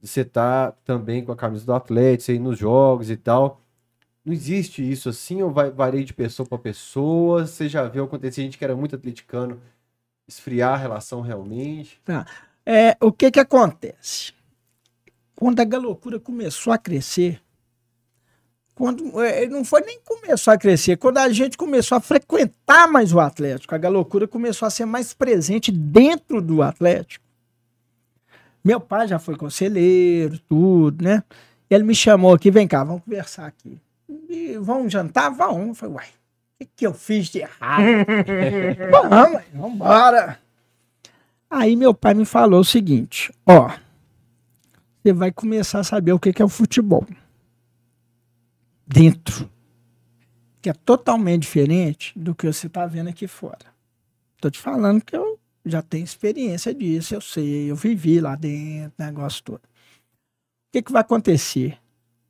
de 0.00 0.08
você 0.08 0.22
estar 0.22 0.72
tá 0.72 0.78
também 0.84 1.24
com 1.24 1.32
a 1.32 1.36
camisa 1.36 1.64
do 1.64 1.72
Atlético, 1.72 2.24
você 2.24 2.34
ir 2.34 2.38
nos 2.40 2.58
jogos 2.58 3.10
e 3.10 3.16
tal. 3.16 3.60
Não 4.24 4.32
existe 4.32 4.88
isso 4.88 5.08
assim, 5.10 5.42
ou 5.42 5.50
vai, 5.50 5.70
varia 5.70 6.02
de 6.02 6.14
pessoa 6.14 6.48
para 6.48 6.56
pessoa? 6.56 7.46
Você 7.46 7.68
já 7.68 7.86
viu 7.86 8.04
acontecer 8.04 8.42
gente 8.42 8.56
que 8.56 8.64
era 8.64 8.74
muito 8.74 8.96
atleticano 8.96 9.60
esfriar 10.26 10.74
a 10.74 10.78
relação 10.78 11.20
realmente? 11.20 12.00
Tá. 12.04 12.26
É, 12.64 12.96
o 13.00 13.12
que 13.12 13.30
que 13.30 13.38
acontece? 13.38 14.32
Quando 15.36 15.60
a 15.60 15.64
galocura 15.64 16.18
começou 16.18 16.72
a 16.72 16.78
crescer, 16.78 17.42
quando 18.74 19.20
é, 19.22 19.46
não 19.46 19.64
foi 19.64 19.82
nem 19.82 20.00
começou 20.00 20.54
a 20.54 20.58
crescer, 20.58 20.96
quando 20.96 21.18
a 21.18 21.28
gente 21.28 21.56
começou 21.56 21.98
a 21.98 22.00
frequentar 22.00 22.88
mais 22.88 23.12
o 23.12 23.20
Atlético, 23.20 23.74
a 23.74 23.78
galocura 23.78 24.26
começou 24.26 24.66
a 24.66 24.70
ser 24.70 24.86
mais 24.86 25.12
presente 25.12 25.70
dentro 25.70 26.40
do 26.40 26.62
Atlético. 26.62 27.24
Meu 28.64 28.80
pai 28.80 29.06
já 29.06 29.18
foi 29.18 29.36
conselheiro, 29.36 30.38
tudo, 30.48 31.04
né? 31.04 31.22
Ele 31.68 31.84
me 31.84 31.94
chamou 31.94 32.32
aqui, 32.32 32.50
vem 32.50 32.66
cá, 32.66 32.82
vamos 32.82 33.02
conversar 33.02 33.46
aqui. 33.46 33.78
E 34.34 34.58
vamos 34.58 34.92
jantar? 34.92 35.30
Vamos. 35.30 35.68
Eu 35.68 35.74
falei, 35.74 35.94
uai, 35.94 36.06
o 36.06 36.58
que, 36.58 36.70
que 36.76 36.86
eu 36.86 36.92
fiz 36.92 37.28
de 37.28 37.38
errado? 37.38 37.84
vamos, 38.90 39.42
vamos 39.52 39.74
embora. 39.74 40.40
Aí 41.48 41.76
meu 41.76 41.94
pai 41.94 42.14
me 42.14 42.24
falou 42.24 42.60
o 42.60 42.64
seguinte, 42.64 43.32
ó, 43.46 43.70
você 45.00 45.12
vai 45.12 45.30
começar 45.30 45.78
a 45.78 45.84
saber 45.84 46.12
o 46.12 46.18
que, 46.18 46.32
que 46.32 46.42
é 46.42 46.44
o 46.44 46.48
futebol 46.48 47.06
dentro, 48.84 49.48
que 50.60 50.68
é 50.68 50.72
totalmente 50.72 51.42
diferente 51.42 52.12
do 52.18 52.34
que 52.34 52.46
você 52.46 52.66
está 52.66 52.86
vendo 52.86 53.10
aqui 53.10 53.28
fora. 53.28 53.72
Estou 54.34 54.50
te 54.50 54.58
falando 54.58 55.04
que 55.04 55.16
eu 55.16 55.38
já 55.64 55.80
tenho 55.80 56.04
experiência 56.04 56.74
disso, 56.74 57.14
eu 57.14 57.20
sei, 57.20 57.70
eu 57.70 57.76
vivi 57.76 58.20
lá 58.20 58.34
dentro, 58.34 58.92
negócio 58.98 59.44
todo. 59.44 59.62
O 59.62 60.72
que, 60.72 60.82
que 60.82 60.92
vai 60.92 61.02
acontecer? 61.02 61.78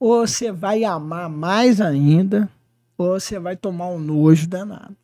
Ou 0.05 0.27
você 0.27 0.53
vai 0.53 0.85
amar 0.85 1.31
mais 1.31 1.81
ainda, 1.81 2.47
ou 2.99 3.19
você 3.19 3.39
vai 3.39 3.57
tomar 3.57 3.89
um 3.89 3.99
nojo 3.99 4.47
danado. 4.47 4.95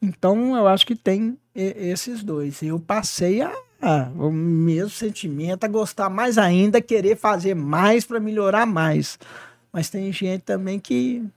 Então, 0.00 0.56
eu 0.56 0.68
acho 0.68 0.86
que 0.86 0.94
tem 0.94 1.36
esses 1.52 2.22
dois. 2.22 2.62
Eu 2.62 2.78
passei 2.78 3.42
a 3.42 3.52
o 4.16 4.30
mesmo 4.30 4.90
sentimento, 4.90 5.64
a 5.64 5.68
gostar 5.68 6.08
mais 6.08 6.38
ainda, 6.38 6.80
querer 6.80 7.16
fazer 7.16 7.56
mais 7.56 8.04
para 8.04 8.20
melhorar 8.20 8.64
mais. 8.64 9.18
Mas 9.72 9.90
tem 9.90 10.12
gente 10.12 10.42
também 10.42 10.78
que 10.78 11.28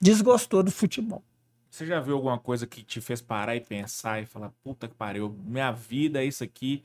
desgostou 0.00 0.62
do 0.62 0.70
futebol. 0.70 1.24
Você 1.68 1.84
já 1.84 1.98
viu 1.98 2.14
alguma 2.14 2.38
coisa 2.38 2.68
que 2.68 2.84
te 2.84 3.00
fez 3.00 3.20
parar 3.20 3.56
e 3.56 3.60
pensar 3.60 4.22
e 4.22 4.26
falar, 4.26 4.52
puta 4.62 4.86
que 4.86 4.94
pariu, 4.94 5.36
minha 5.44 5.72
vida 5.72 6.22
é 6.22 6.24
isso 6.24 6.44
aqui 6.44 6.84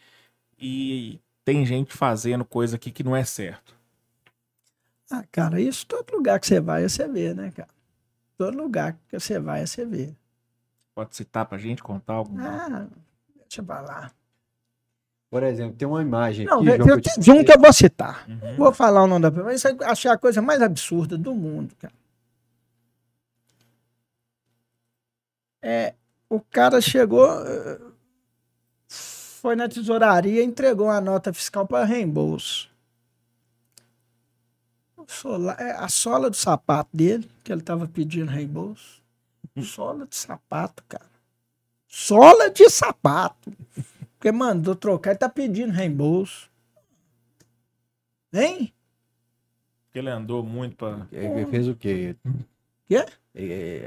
e 0.57 1.19
tem 1.45 1.65
gente 1.65 1.95
fazendo 1.95 2.43
coisa 2.43 2.75
aqui 2.75 2.91
que 2.91 3.03
não 3.03 3.15
é 3.15 3.23
certo? 3.23 3.75
Ah, 5.11 5.23
cara, 5.31 5.61
isso 5.61 5.85
todo 5.85 6.11
lugar 6.11 6.39
que 6.39 6.47
você 6.47 6.59
vai, 6.59 6.89
você 6.89 7.07
vê, 7.07 7.33
né, 7.33 7.51
cara? 7.55 7.69
Todo 8.35 8.57
lugar 8.57 8.93
que 8.93 9.19
você 9.19 9.39
vai, 9.39 9.65
você 9.65 9.85
vê. 9.85 10.13
Pode 10.95 11.15
citar 11.15 11.45
pra 11.45 11.57
gente, 11.57 11.83
contar 11.83 12.13
algum? 12.13 12.39
Ah, 12.39 12.87
Deixa 13.47 13.61
eu 13.61 13.65
falar. 13.65 14.11
Por 15.29 15.43
exemplo, 15.43 15.75
tem 15.75 15.87
uma 15.87 16.01
imagem 16.01 16.45
não, 16.45 16.57
aqui. 16.57 16.65
Não, 16.65 16.71
eu 16.87 17.01
tenho 17.01 17.39
um 17.39 17.43
que 17.43 17.51
eu 17.51 17.59
vou 17.59 17.73
citar. 17.73 18.27
Uhum. 18.27 18.55
Vou 18.55 18.73
falar 18.73 19.03
o 19.03 19.07
nome 19.07 19.21
da 19.21 19.29
pessoa, 19.29 19.45
mas 19.45 19.63
isso 19.63 19.83
achei 19.83 20.09
a 20.09 20.17
coisa 20.17 20.41
mais 20.41 20.61
absurda 20.61 21.17
do 21.17 21.33
mundo, 21.35 21.75
cara. 21.75 21.93
É, 25.61 25.93
o 26.29 26.39
cara 26.39 26.79
chegou, 26.79 27.27
eh, 27.45 27.79
foi 29.45 29.55
na 29.55 29.69
tesouraria 29.69 30.41
e 30.41 30.45
entregou 30.45 30.89
a 30.89 30.99
nota 30.99 31.31
fiscal 31.31 31.67
para 31.67 31.85
reembolso. 31.85 32.67
É, 35.59 35.71
a 35.71 35.87
sola 35.87 36.31
do 36.31 36.35
sapato 36.35 36.89
dele, 36.91 37.29
que 37.43 37.51
ele 37.51 37.61
estava 37.61 37.87
pedindo 37.87 38.31
reembolso. 38.31 39.03
Sola 39.61 40.07
de 40.07 40.15
sapato, 40.15 40.83
cara 40.89 41.05
sola 41.95 42.49
de 42.49 42.69
sapato. 42.69 43.53
Porque 44.17 44.31
mandou 44.31 44.75
trocar 44.75 45.13
e 45.13 45.17
tá 45.17 45.29
pedindo 45.29 45.71
reembolso. 45.71 46.49
Hein? 48.33 48.73
Porque 49.85 49.99
ele 49.99 50.09
andou 50.09 50.43
muito 50.43 50.75
pra. 50.75 51.07
Ele 51.11 51.45
fez 51.45 51.67
o 51.69 51.75
quê? 51.75 52.15
Quê? 52.85 53.05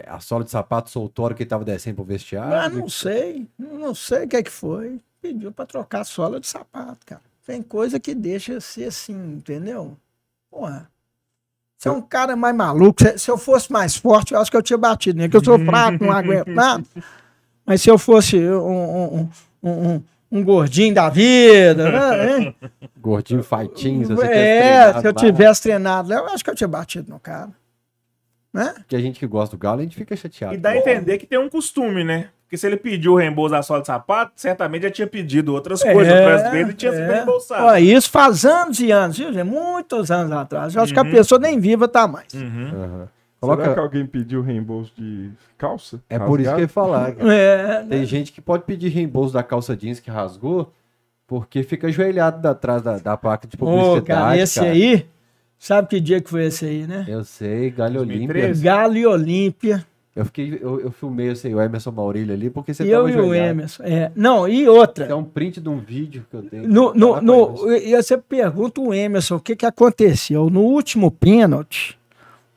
A 0.06 0.20
sola 0.20 0.42
de 0.42 0.50
sapato 0.50 0.88
soltou 0.88 1.24
a 1.24 1.26
hora 1.26 1.34
que 1.34 1.42
ele 1.42 1.50
tava 1.50 1.64
descendo 1.64 1.96
pro 1.96 2.04
vestiário? 2.04 2.54
Ah, 2.54 2.68
não 2.68 2.88
sei. 2.88 3.46
Não 3.58 3.94
sei 3.94 4.24
o 4.24 4.28
que 4.28 4.36
é 4.36 4.42
que 4.42 4.50
foi. 4.50 5.00
Pediu 5.20 5.50
pra 5.52 5.66
trocar 5.66 6.00
a 6.00 6.04
sola 6.04 6.38
de 6.38 6.46
sapato, 6.46 7.04
cara. 7.04 7.20
Tem 7.46 7.62
coisa 7.62 7.98
que 7.98 8.14
deixa 8.14 8.60
ser 8.60 8.84
assim, 8.84 9.34
entendeu? 9.34 9.96
Porra. 10.50 10.88
Você 11.78 11.88
é 11.88 11.92
um 11.92 12.02
cara 12.02 12.34
mais 12.36 12.54
maluco. 12.54 13.02
Se 13.16 13.30
eu 13.30 13.38
fosse 13.38 13.72
mais 13.72 13.96
forte, 13.96 14.34
eu 14.34 14.40
acho 14.40 14.50
que 14.50 14.56
eu 14.56 14.62
tinha 14.62 14.76
batido, 14.76 15.18
né? 15.18 15.28
Que 15.28 15.36
eu 15.36 15.44
sou 15.44 15.58
fraco, 15.58 16.04
não 16.04 16.12
aguento 16.12 16.48
nada. 16.48 16.84
Mas 17.64 17.82
se 17.82 17.90
eu 17.90 17.96
fosse 17.96 18.36
um, 18.36 19.20
um, 19.20 19.30
um, 19.62 20.02
um 20.30 20.44
gordinho 20.44 20.92
da 20.94 21.08
vida, 21.08 21.90
né? 21.90 22.54
Gordinho 23.00 23.42
fighting, 23.42 24.04
se 24.04 24.14
você 24.14 24.26
É, 24.26 25.00
se 25.00 25.06
eu 25.06 25.12
tivesse 25.12 25.62
treinado, 25.62 26.12
eu 26.12 26.26
acho 26.26 26.42
que 26.42 26.50
eu 26.50 26.54
tinha 26.54 26.68
batido 26.68 27.10
no 27.10 27.20
cara. 27.20 27.50
Né? 28.58 28.74
Que 28.88 28.96
a 28.96 29.00
gente 29.00 29.18
que 29.18 29.26
gosta 29.26 29.56
do 29.56 29.60
galo, 29.60 29.80
a 29.80 29.82
gente 29.82 29.96
fica 29.96 30.16
chateado. 30.16 30.54
E 30.54 30.58
dá 30.58 30.70
a 30.70 30.76
entender 30.76 31.18
que 31.18 31.26
tem 31.26 31.38
um 31.38 31.48
costume, 31.48 32.02
né? 32.02 32.28
Porque 32.48 32.56
se 32.56 32.66
ele 32.66 32.78
pediu 32.78 33.12
o 33.12 33.16
reembolso 33.16 33.50
da 33.52 33.62
sola 33.62 33.82
de 33.82 33.86
sapato, 33.86 34.32
certamente 34.34 34.82
já 34.82 34.90
tinha 34.90 35.06
pedido 35.06 35.52
outras 35.52 35.84
é, 35.84 35.92
coisas 35.92 36.14
atrás 36.14 36.50
dele 36.50 36.70
e 36.70 36.74
tinha 36.74 36.90
é. 36.90 36.94
sido 36.96 37.06
reembolsado. 37.06 37.64
Ó, 37.64 37.76
isso 37.76 38.10
faz 38.10 38.46
anos 38.46 38.80
e 38.80 38.90
anos, 38.90 39.18
viu? 39.18 39.44
Muitos 39.44 40.10
anos 40.10 40.32
atrás. 40.32 40.74
Eu 40.74 40.82
acho 40.82 40.90
uhum. 40.90 40.94
que 40.94 41.00
a 41.00 41.10
uhum. 41.10 41.16
pessoa 41.16 41.38
nem 41.38 41.60
viva 41.60 41.86
tá 41.86 42.08
mais. 42.08 42.32
Uhum. 42.32 42.42
Uhum. 42.42 43.06
Coloca... 43.38 43.62
Será 43.62 43.74
que 43.74 43.80
alguém 43.80 44.06
pediu 44.06 44.40
reembolso 44.42 44.92
de 44.96 45.30
calça? 45.58 46.00
É 46.08 46.14
rasgado? 46.14 46.30
por 46.30 46.40
isso 46.40 46.50
que 46.50 46.56
eu 46.56 46.62
ia 46.62 46.68
falar. 46.68 47.14
É, 47.30 47.84
Tem 47.88 48.00
né? 48.00 48.04
gente 48.06 48.32
que 48.32 48.40
pode 48.40 48.64
pedir 48.64 48.88
reembolso 48.88 49.34
da 49.34 49.42
calça 49.42 49.76
jeans 49.76 50.00
que 50.00 50.10
rasgou, 50.10 50.72
Porque 51.26 51.62
fica 51.62 51.86
ajoelhado 51.86 52.40
da- 52.40 52.50
atrás 52.50 52.80
da, 52.80 52.98
da 52.98 53.16
placa 53.16 53.46
de 53.46 53.56
Ô, 53.56 53.58
publicidade. 53.58 54.06
cara, 54.06 54.38
esse 54.38 54.58
cara. 54.58 54.72
aí, 54.72 55.06
sabe 55.58 55.88
que 55.88 56.00
dia 56.00 56.20
que 56.20 56.30
foi 56.30 56.46
esse 56.46 56.64
aí, 56.64 56.86
né? 56.86 57.04
Eu 57.08 57.24
sei, 57.24 57.70
Galho 57.70 58.04
2013. 58.04 58.46
Olímpia. 58.46 58.72
Galo 58.72 58.96
e 58.96 59.06
Olímpia. 59.06 59.86
Eu, 60.16 60.24
fiquei, 60.24 60.58
eu, 60.60 60.80
eu 60.80 60.90
filmei 60.90 61.30
assim, 61.30 61.54
o 61.54 61.60
Emerson 61.60 61.92
Maurílio 61.92 62.34
ali, 62.34 62.50
porque 62.50 62.74
você 62.74 62.82
E 62.82 62.90
tava 62.90 63.08
eu 63.08 63.24
e 63.24 63.28
o. 63.28 63.34
Emerson. 63.34 63.82
É. 63.84 64.10
Não, 64.16 64.48
e 64.48 64.68
outra. 64.68 65.06
É 65.06 65.14
um 65.14 65.22
print 65.22 65.60
de 65.60 65.68
um 65.68 65.78
vídeo 65.78 66.26
que 66.28 66.36
eu 66.36 66.42
tenho. 66.42 66.68
No, 66.68 66.92
no, 66.92 67.20
no, 67.20 67.72
e 67.72 67.94
você 67.94 68.18
pergunta 68.18 68.80
o 68.80 68.92
Emerson 68.92 69.36
o 69.36 69.40
que, 69.40 69.54
que 69.54 69.66
aconteceu. 69.66 70.50
No 70.50 70.62
último 70.62 71.10
pênalti, 71.10 71.97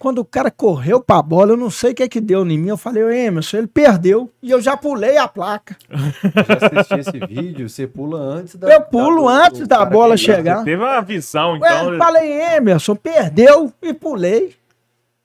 quando 0.02 0.18
o 0.18 0.26
cara 0.26 0.50
correu 0.50 1.00
pra 1.00 1.22
bola, 1.22 1.52
eu 1.52 1.58
não 1.58 1.70
sei 1.70 1.92
o 1.92 1.96
que 1.96 2.10
que 2.10 2.20
deu 2.20 2.44
em 2.44 2.58
mim. 2.58 2.70
Eu 2.70 2.78
falei, 2.78 3.04
Emerson, 3.28 3.58
ele 3.58 3.68
perdeu. 3.68 4.32
E 4.42 4.50
eu 4.50 4.60
já 4.60 4.76
pulei 4.76 5.16
a 5.18 5.28
placa. 5.28 5.78
já 5.90 6.68
assisti 6.80 7.00
esse 7.00 7.20
vídeo, 7.28 7.70
você 7.70 7.86
pula 7.86 8.18
antes 8.20 8.56
da. 8.56 8.68
Eu 8.68 8.82
pulo 8.82 9.22
do- 9.22 9.28
antes 9.30 9.60
do 9.62 9.68
da 9.68 9.86
bola 9.86 10.18
chegar. 10.18 10.64
Teve 10.64 10.82
uma 10.84 11.02
visão, 11.02 11.52
Ué, 11.52 11.58
então. 11.58 11.94
eu 11.94 11.98
falei, 12.00 12.32
Emerson, 12.56 12.96
perdeu 12.96 13.72
e 13.82 13.94
pulei. 13.94 14.56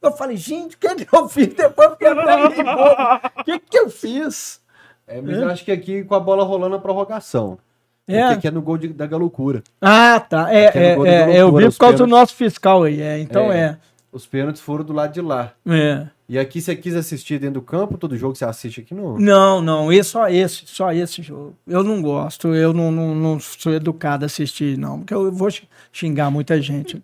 Eu 0.02 0.12
falei, 0.12 0.36
gente, 0.36 0.76
o 0.76 0.78
que, 0.78 0.94
que 1.04 1.16
eu 1.16 1.26
fiz? 1.28 1.48
Depois 1.54 1.88
eu 1.88 1.96
fiquei. 1.96 2.10
O 3.40 3.44
que, 3.44 3.58
que 3.58 3.78
eu 3.78 3.88
fiz? 3.90 4.60
É, 5.08 5.20
mas 5.22 5.38
eu 5.38 5.48
acho 5.48 5.64
que 5.64 5.72
aqui 5.72 6.04
com 6.04 6.14
a 6.14 6.20
bola 6.20 6.44
rolando 6.44 6.76
a 6.76 6.78
prorrogação. 6.78 7.58
É. 8.06 8.20
Porque 8.20 8.34
aqui 8.34 8.48
é 8.48 8.50
no 8.50 8.60
gol 8.62 8.76
de- 8.78 8.88
da 8.88 9.06
Galoucura. 9.06 9.62
Ah, 9.80 10.20
tá. 10.20 10.52
É, 10.54 10.64
é, 10.66 10.70
da 10.70 10.78
é, 10.80 10.94
loucura, 10.94 11.32
eu 11.34 11.56
vi 11.56 11.64
por 11.70 11.78
causa 11.78 11.96
do 11.96 12.06
nosso 12.06 12.34
fiscal 12.34 12.82
aí. 12.84 13.00
É, 13.00 13.18
então 13.18 13.50
é. 13.50 13.78
Os 14.16 14.26
pênaltis 14.26 14.62
foram 14.62 14.82
do 14.84 14.92
lado 14.92 15.12
de 15.12 15.20
lá. 15.20 15.52
é. 15.66 16.08
E 16.28 16.40
aqui 16.40 16.60
você 16.60 16.74
quis 16.74 16.96
assistir 16.96 17.38
dentro 17.38 17.60
do 17.60 17.62
campo, 17.62 17.96
todo 17.96 18.16
jogo 18.16 18.34
você 18.34 18.44
assiste 18.44 18.80
aqui 18.80 18.92
no. 18.92 19.16
Não, 19.16 19.62
não, 19.62 19.92
e 19.92 20.02
só 20.02 20.28
esse, 20.28 20.64
só 20.66 20.92
esse 20.92 21.22
jogo. 21.22 21.54
Eu 21.64 21.84
não 21.84 22.02
gosto, 22.02 22.48
eu 22.52 22.72
não, 22.72 22.90
não, 22.90 23.14
não 23.14 23.38
sou 23.38 23.72
educado 23.72 24.24
a 24.24 24.26
assistir, 24.26 24.76
não, 24.76 24.98
porque 24.98 25.14
eu 25.14 25.30
vou 25.30 25.48
xi- 25.48 25.68
xingar 25.92 26.28
muita 26.28 26.60
gente. 26.60 27.00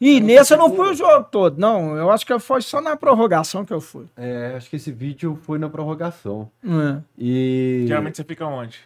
E 0.00 0.20
nesse 0.20 0.54
eu 0.54 0.58
não 0.58 0.72
fui 0.72 0.90
o 0.90 0.94
jogo 0.94 1.24
todo, 1.28 1.58
não, 1.58 1.96
eu 1.96 2.08
acho 2.08 2.24
que 2.24 2.38
foi 2.38 2.60
só 2.62 2.80
na 2.80 2.96
prorrogação 2.96 3.64
que 3.64 3.72
eu 3.72 3.80
fui. 3.80 4.04
É, 4.16 4.54
acho 4.56 4.70
que 4.70 4.76
esse 4.76 4.92
vídeo 4.92 5.36
foi 5.42 5.58
na 5.58 5.68
prorrogação. 5.68 6.48
É. 6.64 6.98
E. 7.18 7.84
Geralmente 7.88 8.16
você 8.16 8.22
fica 8.22 8.46
onde? 8.46 8.78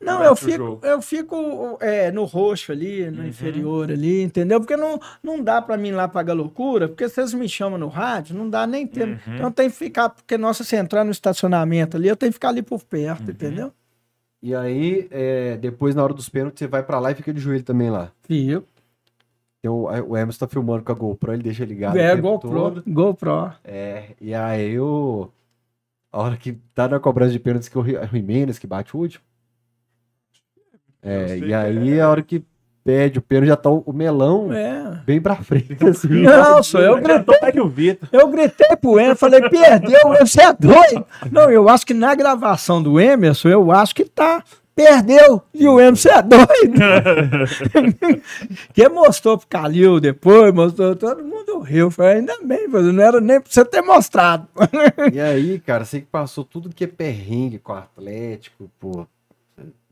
Não, 0.00 0.24
eu 0.24 0.34
fico, 0.34 0.80
eu 0.82 1.02
fico 1.02 1.76
é, 1.80 2.10
no 2.10 2.24
roxo 2.24 2.72
ali, 2.72 3.10
no 3.10 3.26
inferior 3.26 3.90
ali, 3.90 4.22
entendeu? 4.22 4.58
Porque 4.58 4.76
não, 4.76 4.98
não 5.22 5.42
dá 5.42 5.60
pra 5.60 5.76
mim 5.76 5.90
lá 5.90 6.08
pagar 6.08 6.32
loucura, 6.32 6.88
porque 6.88 7.06
vocês 7.06 7.34
me 7.34 7.46
chamam 7.48 7.78
no 7.78 7.88
rádio, 7.88 8.34
não 8.34 8.48
dá 8.48 8.66
nem 8.66 8.86
tempo. 8.86 9.20
Então 9.26 9.48
eu 9.48 9.52
tenho 9.52 9.70
que 9.70 9.76
ficar, 9.76 10.08
porque 10.08 10.38
nossa, 10.38 10.64
se 10.64 10.74
entrar 10.74 11.04
no 11.04 11.10
estacionamento 11.10 11.98
ali, 11.98 12.08
eu 12.08 12.16
tenho 12.16 12.30
que 12.30 12.34
ficar 12.34 12.48
ali 12.48 12.62
por 12.62 12.82
perto, 12.82 13.30
entendeu? 13.30 13.72
E 14.42 14.54
aí, 14.54 15.06
é, 15.10 15.58
depois, 15.58 15.94
na 15.94 16.02
hora 16.02 16.14
dos 16.14 16.30
pênaltis, 16.30 16.60
você 16.60 16.66
vai 16.66 16.82
pra 16.82 16.98
lá 16.98 17.10
e 17.10 17.14
fica 17.14 17.32
de 17.32 17.40
joelho 17.40 17.62
também 17.62 17.90
lá. 17.90 18.10
Viu? 18.26 18.64
Tem 19.60 19.70
o, 19.70 19.82
o 19.82 20.16
Emerson 20.16 20.46
tá 20.46 20.48
filmando 20.48 20.82
com 20.82 20.92
a 20.92 20.94
GoPro, 20.94 21.34
ele 21.34 21.42
deixa 21.42 21.64
ligado. 21.64 21.98
É, 21.98 22.16
GoPro, 22.16 22.50
todo. 22.50 22.82
GoPro. 22.86 23.52
É, 23.62 24.14
e 24.18 24.34
aí 24.34 24.80
o. 24.80 25.28
A 26.10 26.22
hora 26.22 26.36
que 26.36 26.54
tá 26.74 26.88
na 26.88 26.98
cobrança 26.98 27.32
de 27.32 27.38
pênaltis 27.38 27.68
que 27.68 27.76
é 27.76 27.80
o 27.80 28.06
Jimenez 28.06 28.58
que 28.58 28.66
bate 28.66 28.96
o 28.96 29.00
último. 29.00 29.22
É, 31.02 31.28
sei 31.28 31.40
e 31.40 31.54
aí 31.54 31.98
é. 31.98 32.00
a 32.00 32.08
hora 32.08 32.22
que 32.22 32.44
pede 32.84 33.18
o 33.18 33.22
pênalti 33.22 33.48
já 33.48 33.56
tá 33.56 33.70
o, 33.70 33.92
melão 33.92 34.52
É. 34.52 35.00
bem 35.04 35.20
pra 35.20 35.36
frente, 35.36 35.76
assim. 35.86 36.22
Não, 36.22 36.62
sou 36.62 36.80
eu 36.80 37.00
gritei, 37.00 37.52
que 37.52 37.60
o 37.60 37.68
Vitor. 37.68 38.08
eu 38.10 38.28
gritei 38.28 38.76
pro 38.76 38.98
Emerson, 38.98 39.16
falei, 39.16 39.48
perdeu, 39.48 40.00
você 40.18 40.42
é 40.42 40.52
doido. 40.52 41.06
Não, 41.30 41.50
eu 41.50 41.68
acho 41.68 41.86
que 41.86 41.94
na 41.94 42.14
gravação 42.14 42.82
do 42.82 42.98
Emerson, 42.98 43.48
eu 43.48 43.70
acho 43.70 43.94
que 43.94 44.04
tá, 44.04 44.42
perdeu, 44.74 45.42
e 45.52 45.68
o 45.68 45.78
Emerson 45.78 46.08
é 46.08 46.22
doido. 46.22 46.80
que 48.72 48.88
mostrou 48.88 49.36
pro 49.38 49.46
Calil 49.46 50.00
depois, 50.00 50.52
mostrou, 50.52 50.96
todo 50.96 51.22
mundo 51.22 51.60
riu, 51.60 51.90
falei, 51.90 52.16
ainda 52.16 52.36
bem, 52.42 52.66
mas 52.68 52.84
não 52.86 53.02
era 53.02 53.20
nem 53.20 53.40
pra 53.40 53.50
você 53.50 53.64
ter 53.64 53.82
mostrado. 53.82 54.48
E 55.12 55.20
aí, 55.20 55.58
cara, 55.60 55.84
sei 55.84 56.00
que 56.00 56.06
passou 56.06 56.44
tudo 56.44 56.70
que 56.74 56.84
é 56.84 56.86
perrengue 56.86 57.58
com 57.58 57.72
o 57.72 57.76
Atlético, 57.76 58.70
pô. 58.80 59.06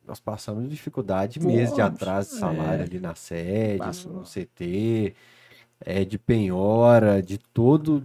Nós 0.08 0.18
passamos 0.18 0.66
dificuldade 0.70 1.38
meses 1.38 1.74
de 1.74 1.82
atraso 1.82 2.30
de 2.30 2.36
salário 2.36 2.80
é. 2.80 2.84
ali 2.84 2.98
na 2.98 3.14
sede, 3.14 3.78
Passou. 3.78 4.12
no 4.14 4.22
CT, 4.22 5.14
é, 5.84 6.02
de 6.02 6.18
penhora, 6.18 7.22
de 7.22 7.36
todo. 7.36 8.02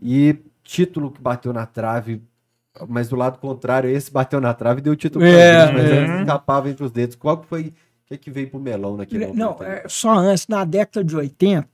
E 0.00 0.38
título 0.64 1.10
que 1.10 1.20
bateu 1.20 1.52
na 1.52 1.66
trave, 1.66 2.22
mas 2.88 3.10
do 3.10 3.16
lado 3.16 3.38
contrário, 3.38 3.90
esse 3.90 4.10
bateu 4.10 4.40
na 4.40 4.54
trave 4.54 4.80
e 4.80 4.82
deu 4.82 4.96
título 4.96 5.22
É, 5.22 5.66
gente, 5.66 5.74
mas 5.74 5.90
é. 5.90 5.98
antes 5.98 6.20
escapava 6.20 6.70
entre 6.70 6.84
os 6.84 6.90
dedos. 6.90 7.14
Qual 7.14 7.36
que 7.36 7.46
foi. 7.46 7.62
O 7.62 8.08
que, 8.08 8.16
que 8.16 8.30
veio 8.30 8.48
pro 8.48 8.58
melão 8.58 8.96
naquele 8.96 9.26
momento? 9.26 9.38
Não, 9.38 9.66
é, 9.66 9.84
só 9.86 10.14
antes, 10.14 10.48
na 10.48 10.64
década 10.64 11.04
de 11.04 11.14
80, 11.14 11.68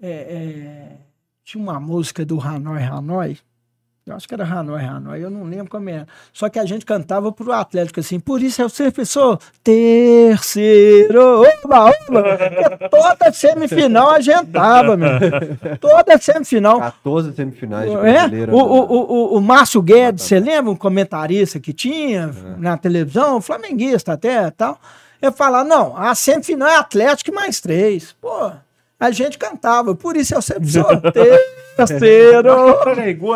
é, 0.00 0.08
é, 0.08 0.96
tinha 1.44 1.62
uma 1.62 1.78
música 1.78 2.24
do 2.24 2.40
Hanoi 2.40 2.82
Hanoi. 2.82 3.38
Eu 4.04 4.16
acho 4.16 4.26
que 4.26 4.34
era 4.34 4.42
Hanoi 4.44 4.82
Hanoi, 4.84 5.22
eu 5.22 5.30
não 5.30 5.44
lembro 5.44 5.68
como 5.70 5.88
era. 5.88 6.08
Só 6.32 6.48
que 6.48 6.58
a 6.58 6.64
gente 6.64 6.84
cantava 6.84 7.30
pro 7.30 7.52
Atlético 7.52 8.00
assim, 8.00 8.18
por 8.18 8.42
isso 8.42 8.60
eu 8.60 8.68
sempre 8.68 9.06
sou 9.06 9.38
terceiro, 9.62 11.42
oba, 11.64 11.84
oba. 11.84 12.38
Porque 12.38 12.88
toda 12.88 13.32
semifinal 13.32 14.10
a 14.10 14.20
gente 14.20 14.46
tava, 14.46 14.96
meu. 14.96 15.08
Toda 15.80 16.18
semifinal. 16.18 16.80
14 16.80 17.32
semifinais 17.34 17.90
de 17.90 17.96
É? 17.96 18.00
brasileira. 18.00 18.54
O, 18.54 18.58
o, 18.58 19.02
o, 19.34 19.36
o 19.36 19.40
Márcio 19.40 19.80
Guedes, 19.80 20.24
você 20.24 20.40
lembra 20.40 20.70
um 20.72 20.76
comentarista 20.76 21.60
que 21.60 21.72
tinha 21.72 22.30
É. 22.56 22.60
na 22.60 22.76
televisão, 22.76 23.40
flamenguista 23.40 24.12
até 24.14 24.50
tal? 24.50 24.78
Ele 25.20 25.32
fala: 25.32 25.62
não, 25.62 25.96
a 25.96 26.14
semifinal 26.14 26.68
é 26.68 26.76
Atlético 26.76 27.30
e 27.30 27.34
mais 27.34 27.60
três. 27.60 28.16
Pô, 28.20 28.50
a 28.98 29.10
gente 29.12 29.38
cantava, 29.38 29.94
por 29.94 30.16
isso 30.16 30.34
eu 30.34 30.42
sempre 30.42 30.68
sou 30.70 30.84
terceiro. 31.76 32.42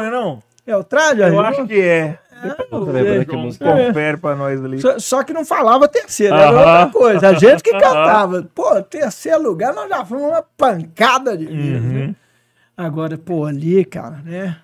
Né, 0.01 0.11
não? 0.11 0.43
É 0.67 0.77
o 0.77 0.83
traje, 0.85 1.21
Eu 1.21 1.27
aí? 1.41 1.47
acho 1.47 1.67
que 1.67 1.81
é. 1.81 2.19
Lembrando 2.71 3.27
que 3.27 3.37
música 3.37 3.65
confere 3.65 4.17
pra 4.19 4.35
nós 4.37 4.63
ali. 4.63 4.81
Só, 4.81 4.99
só 4.99 5.23
que 5.25 5.33
não 5.33 5.45
falava 5.45 5.89
terceiro, 5.89 6.35
era 6.35 6.51
Aham. 6.51 6.59
outra 6.59 6.93
coisa. 7.01 7.29
A 7.29 7.33
gente 7.35 7.63
que 7.63 7.71
cantava. 7.79 8.43
Pô, 8.55 8.83
terceiro 8.83 9.43
lugar, 9.43 9.73
nós 9.73 9.89
já 9.89 10.05
fomos 10.05 10.25
uma 10.25 10.43
pancada 10.43 11.37
de 11.37 11.47
vezes, 11.47 11.83
Uhum. 11.83 12.09
né? 12.09 12.17
Agora, 12.77 13.17
pô, 13.17 13.47
ali, 13.47 13.85
cara, 13.85 14.17
né? 14.23 14.61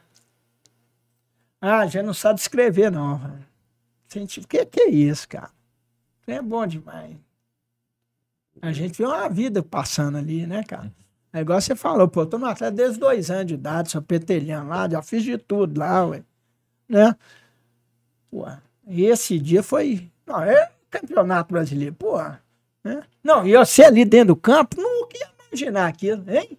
Ah, 1.60 1.78
a 1.78 1.86
gente 1.86 2.04
não 2.04 2.12
sabe 2.12 2.40
escrever, 2.40 2.90
não, 2.90 3.14
O 3.14 4.46
que, 4.46 4.66
que 4.66 4.80
é 4.80 4.90
isso, 4.90 5.26
cara? 5.28 5.48
É 6.26 6.42
bom 6.42 6.66
demais. 6.66 7.16
A 8.60 8.70
gente 8.72 8.98
vê 8.98 9.06
uma 9.06 9.28
vida 9.30 9.62
passando 9.62 10.18
ali, 10.18 10.46
né, 10.46 10.62
cara? 10.62 10.92
É 11.32 11.40
igual 11.40 11.60
você 11.60 11.74
falou, 11.74 12.06
pô, 12.08 12.22
eu 12.22 12.26
tô 12.26 12.38
no 12.38 12.46
Atlético 12.46 12.76
desde 12.76 12.98
dois 13.00 13.30
anos 13.30 13.46
de 13.46 13.54
idade, 13.54 13.90
sou 13.90 14.02
petelhando 14.02 14.68
lá, 14.68 14.88
já 14.88 15.00
fiz 15.00 15.22
de 15.22 15.38
tudo 15.38 15.78
lá, 15.78 16.06
ué. 16.06 16.22
Né? 16.88 17.16
Pô, 18.30 18.46
e 18.86 19.06
esse 19.06 19.38
dia 19.38 19.62
foi. 19.62 20.10
Não, 20.26 20.42
é 20.42 20.70
campeonato 20.90 21.52
brasileiro, 21.52 21.94
pô. 21.94 22.18
Né? 22.84 23.02
Não, 23.24 23.46
e 23.46 23.56
você 23.56 23.84
ali 23.84 24.04
dentro 24.04 24.28
do 24.28 24.36
campo, 24.36 24.76
nunca 24.80 25.16
ia 25.16 25.28
imaginar 25.48 25.86
aquilo, 25.86 26.24
hein? 26.28 26.58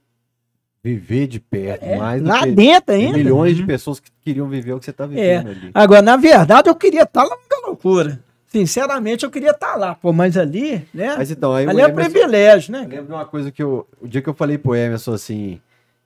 Viver 0.83 1.27
de 1.27 1.39
perto, 1.39 1.83
É, 1.83 1.97
mais 1.97 2.21
lá 2.21 2.45
dentro 2.45 2.93
ainda. 2.93 3.17
milhões 3.17 3.55
de 3.55 3.65
pessoas 3.65 3.99
que 3.99 4.11
queriam 4.21 4.49
viver 4.49 4.73
o 4.73 4.79
que 4.79 4.85
você 4.85 4.91
tá 4.91 5.05
vivendo 5.05 5.49
ali. 5.49 5.71
Agora, 5.73 6.01
na 6.01 6.17
verdade, 6.17 6.67
eu 6.69 6.75
queria 6.75 7.03
estar 7.03 7.23
lá 7.23 7.37
na 7.49 7.67
loucura. 7.67 8.21
Sinceramente, 8.53 9.25
eu 9.25 9.31
queria 9.31 9.49
estar 9.49 9.75
lá, 9.75 9.95
pô, 9.95 10.13
mas 10.13 10.37
ali, 10.37 10.85
né? 10.93 11.15
Mas 11.17 11.31
então, 11.31 11.53
aí 11.53 11.67
ali 11.67 11.81
o 11.81 11.85
é 11.85 11.87
um 11.87 11.95
privilégio, 11.95 12.73
eu 12.75 12.79
né? 12.81 12.87
lembro 12.87 13.05
de 13.07 13.11
uma 13.11 13.25
coisa 13.25 13.51
que 13.51 13.63
eu, 13.63 13.87
o 13.99 14.07
dia 14.07 14.21
que 14.21 14.29
eu 14.29 14.33
falei 14.33 14.59
pro 14.59 14.75
Emerson 14.75 15.13
assim, 15.13 15.59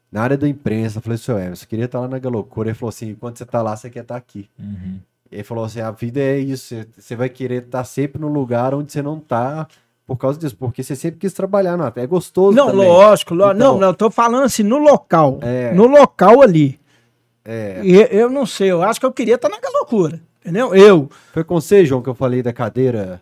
na 0.09 0.21
área 0.21 0.37
da 0.37 0.47
imprensa, 0.47 0.99
eu 0.99 1.01
falei, 1.01 1.17
seu 1.17 1.37
Emerson, 1.37 1.65
eu 1.65 1.67
queria 1.67 1.85
estar 1.85 1.99
lá 1.99 2.07
na 2.07 2.17
Galocura. 2.17 2.69
Ele 2.69 2.75
falou 2.77 2.89
assim, 2.89 3.09
enquanto 3.09 3.37
você 3.37 3.45
tá 3.45 3.61
lá, 3.61 3.75
você 3.75 3.89
quer 3.89 4.03
estar 4.03 4.15
aqui. 4.15 4.47
Uhum. 4.57 4.97
Ele 5.29 5.43
falou 5.43 5.65
assim, 5.65 5.81
a 5.81 5.91
vida 5.91 6.21
é 6.21 6.37
isso, 6.39 6.73
você- 6.97 7.15
vai 7.17 7.27
querer 7.27 7.63
estar 7.63 7.83
sempre 7.83 8.21
no 8.21 8.29
lugar 8.29 8.73
onde 8.73 8.93
você 8.93 9.01
não 9.01 9.19
tá 9.19 9.67
por 10.05 10.15
causa 10.15 10.39
disso, 10.39 10.55
porque 10.57 10.81
você 10.81 10.95
sempre 10.95 11.19
quis 11.19 11.33
trabalhar 11.33 11.73
Atlético. 11.73 11.99
É 11.99 12.07
gostoso 12.07 12.55
Não, 12.55 12.67
também. 12.67 12.87
lógico, 12.87 13.33
lógico. 13.35 13.57
Então- 13.57 13.73
não, 13.73 13.79
não, 13.81 13.87
eu 13.89 13.93
tô 13.93 14.09
falando 14.09 14.45
assim, 14.45 14.63
no 14.63 14.77
local. 14.77 15.39
É. 15.41 15.73
No 15.73 15.85
local 15.85 16.41
ali. 16.41 16.79
É. 17.43 17.81
E 17.83 18.07
eu 18.17 18.29
não 18.29 18.45
sei, 18.45 18.71
eu 18.71 18.81
acho 18.81 19.01
que 19.01 19.05
eu 19.05 19.11
queria 19.11 19.35
estar 19.35 19.49
naquela 19.49 19.79
loucura. 19.79 20.21
Entendeu? 20.47 20.73
Eu. 20.73 21.09
Foi 21.33 21.43
com 21.43 21.59
você, 21.59 21.85
João, 21.85 22.01
que 22.01 22.07
eu 22.09 22.15
falei 22.15 22.41
da 22.41 22.53
cadeira. 22.53 23.21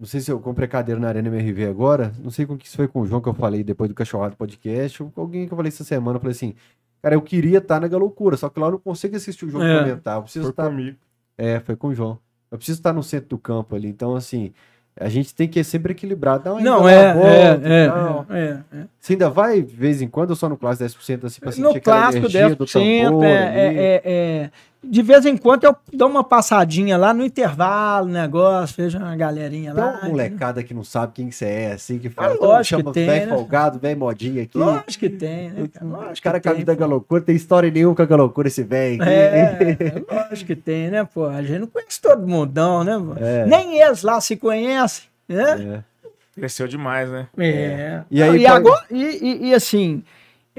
Não 0.00 0.06
sei 0.06 0.20
se 0.20 0.30
eu 0.30 0.38
comprei 0.40 0.66
cadeira 0.68 1.00
na 1.00 1.08
Arena 1.08 1.28
MRV 1.28 1.66
agora. 1.66 2.12
Não 2.22 2.30
sei 2.30 2.46
com 2.46 2.56
que 2.56 2.66
isso 2.66 2.76
foi 2.76 2.86
com 2.88 3.00
o 3.00 3.06
João 3.06 3.20
que 3.20 3.28
eu 3.28 3.34
falei 3.34 3.62
depois 3.64 3.88
do 3.88 3.94
Cachorrado 3.94 4.36
Podcast. 4.36 5.02
Ou 5.02 5.10
com 5.10 5.20
alguém 5.20 5.46
que 5.46 5.52
eu 5.52 5.56
falei 5.56 5.68
essa 5.68 5.84
semana. 5.84 6.16
Eu 6.16 6.20
falei 6.20 6.32
assim, 6.36 6.54
cara, 7.02 7.14
eu 7.16 7.20
queria 7.22 7.58
estar 7.58 7.80
na 7.80 7.88
Galoucura, 7.88 8.36
só 8.36 8.48
que 8.48 8.58
lá 8.60 8.68
eu 8.68 8.72
não 8.72 8.78
consigo 8.78 9.16
assistir 9.16 9.44
o 9.44 9.50
jogo 9.50 9.64
É. 9.64 9.80
comentar. 9.80 10.16
Eu 10.16 10.22
preciso 10.22 10.44
Foi 10.44 10.50
estar. 10.50 10.68
comigo. 10.68 10.96
É, 11.36 11.60
foi 11.60 11.76
com 11.76 11.88
o 11.88 11.94
João. 11.94 12.18
Eu 12.50 12.56
preciso 12.56 12.78
estar 12.78 12.92
no 12.92 13.02
centro 13.02 13.28
do 13.28 13.38
campo 13.38 13.74
ali. 13.74 13.88
Então, 13.88 14.14
assim, 14.14 14.52
a 14.96 15.08
gente 15.08 15.34
tem 15.34 15.48
que 15.48 15.62
ser 15.62 15.70
sempre 15.70 15.94
uma 16.52 16.60
Não, 16.60 16.82
dar 16.84 16.90
é, 16.90 17.14
volta 17.14 17.28
e 17.68 17.72
é, 17.72 17.88
tal. 17.88 18.26
é, 18.30 18.38
é, 18.38 18.62
é. 18.72 18.84
Você 19.00 19.12
ainda 19.14 19.28
vai, 19.30 19.62
de 19.62 19.74
vez 19.76 20.00
em 20.00 20.08
quando, 20.08 20.30
ou 20.30 20.36
só 20.36 20.48
no 20.48 20.56
clássico 20.56 20.84
10%, 21.02 21.24
assim, 21.26 21.40
pra 21.40 21.50
sentir 21.52 21.62
No 21.62 21.70
aquela 21.70 21.96
clássico, 22.02 22.26
energia 22.26 22.50
10%. 22.50 22.56
do 22.56 22.66
tambor 22.66 23.24
é, 23.24 23.66
ali? 23.66 23.78
é, 23.78 23.82
é, 23.82 24.02
é. 24.04 24.50
De 24.82 25.02
vez 25.02 25.26
em 25.26 25.36
quando 25.36 25.64
eu 25.64 25.74
dou 25.92 26.08
uma 26.08 26.22
passadinha 26.22 26.96
lá 26.96 27.12
no 27.12 27.24
intervalo, 27.24 28.06
negócio, 28.08 28.76
vejo 28.76 28.96
uma 28.96 29.16
galerinha 29.16 29.74
Tem 29.74 29.82
lá. 29.82 29.98
uma 30.02 30.08
molecada 30.08 30.62
que 30.62 30.72
não 30.72 30.84
sabe 30.84 31.14
quem 31.14 31.28
que 31.28 31.34
você 31.34 31.44
é, 31.46 31.72
assim, 31.72 31.98
que 31.98 32.08
fala, 32.08 32.28
Ah, 32.28 32.34
"Então, 32.36 32.48
lógico 32.48 32.80
chama 32.80 32.84
que 32.92 33.00
tem, 33.00 33.06
velho 33.06 33.26
né? 33.30 33.36
folgado, 33.36 33.78
velho 33.80 33.98
modinha 33.98 34.42
aqui. 34.44 34.56
Lógico 34.56 34.90
que 35.00 35.10
tem, 35.10 35.50
né? 35.50 35.68
cara? 35.72 36.12
Os 36.12 36.20
caras 36.20 36.40
que 36.40 36.44
com 36.44 36.50
a 36.50 36.52
tem, 36.52 36.60
vida 36.60 36.74
pô. 36.74 36.78
galocura, 36.80 37.20
tem 37.20 37.34
história 37.34 37.70
nenhuma 37.70 37.96
com 37.96 38.02
a 38.02 38.06
galocura 38.06 38.46
esse 38.46 38.62
velho 38.62 39.02
aqui. 39.02 39.10
É, 39.10 40.02
lógico 40.10 40.46
que 40.46 40.56
tem, 40.56 40.90
né, 40.90 41.04
pô? 41.04 41.26
A 41.26 41.42
gente 41.42 41.58
não 41.58 41.66
conhece 41.66 42.00
todo 42.00 42.26
mundão, 42.26 42.84
né, 42.84 42.96
pô? 42.98 43.14
É. 43.22 43.46
Nem 43.46 43.80
eles 43.80 44.02
lá 44.04 44.20
se 44.20 44.36
conhecem, 44.36 45.04
né? 45.28 45.82
É. 45.82 45.88
Cresceu 46.40 46.68
demais, 46.68 47.10
né? 47.10 47.26
É. 47.36 48.02
E 48.08 48.22
aí 48.22 48.42
e, 48.42 48.46
agora, 48.46 48.84
e, 48.92 49.02
e- 49.04 49.46
e 49.48 49.54
assim, 49.54 50.04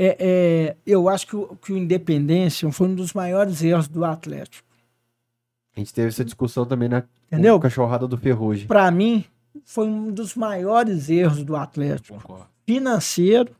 é, 0.01 0.15
é, 0.17 0.76
eu 0.85 1.09
acho 1.09 1.27
que 1.27 1.35
o, 1.35 1.57
que 1.57 1.73
o 1.73 1.77
Independência 1.77 2.71
foi 2.71 2.88
um 2.88 2.95
dos 2.95 3.11
maiores 3.11 3.61
erros 3.61 3.89
do 3.89 4.05
Atlético. 4.05 4.65
A 5.76 5.80
gente 5.80 5.93
teve 5.93 6.07
essa 6.07 6.23
discussão 6.23 6.65
também 6.65 6.88
na 6.88 7.03
Entendeu? 7.27 7.59
cachorrada 7.59 8.07
do 8.07 8.17
Ferrugem. 8.17 8.65
Para 8.65 8.89
mim, 8.91 9.26
foi 9.65 9.88
um 9.88 10.09
dos 10.09 10.35
maiores 10.35 11.09
erros 11.09 11.43
do 11.43 11.53
Atlético. 11.53 12.17
Concordo. 12.17 12.47
Financeiro 12.65 13.53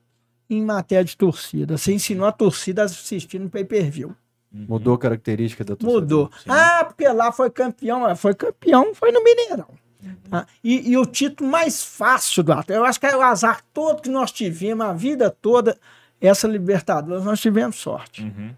em 0.49 0.63
matéria 0.63 1.03
de 1.03 1.17
torcida. 1.17 1.77
Você 1.77 1.91
ensinou 1.93 2.25
a 2.25 2.31
torcida 2.31 2.83
a 2.83 2.85
assistir 2.85 3.37
no 3.37 3.49
pay-per-view. 3.49 4.15
Mudou 4.49 4.95
a 4.95 4.97
característica 4.97 5.65
da 5.65 5.75
torcida. 5.75 6.01
Mudou. 6.01 6.31
sim. 6.41 6.49
Ah, 6.49 6.85
porque 6.85 7.07
lá 7.09 7.33
foi 7.33 7.49
campeão. 7.49 8.15
Foi 8.15 8.33
campeão, 8.33 8.95
foi 8.95 9.11
no 9.11 9.21
Mineirão. 9.21 9.67
Tá? 10.29 10.47
E, 10.63 10.91
e 10.91 10.97
o 10.97 11.05
título 11.05 11.49
mais 11.49 11.83
fácil 11.83 12.43
do 12.43 12.53
Atlético, 12.53 12.73
eu 12.73 12.85
acho 12.85 12.99
que 12.99 13.05
é 13.05 13.15
o 13.15 13.21
azar 13.21 13.61
todo 13.73 14.01
que 14.01 14.09
nós 14.09 14.31
tivemos, 14.31 14.85
a 14.85 14.93
vida 14.93 15.29
toda, 15.29 15.77
essa 16.21 16.47
Libertadores, 16.47 17.23
nós 17.23 17.39
tivemos 17.39 17.75
sorte. 17.77 18.23
Uhum. 18.23 18.51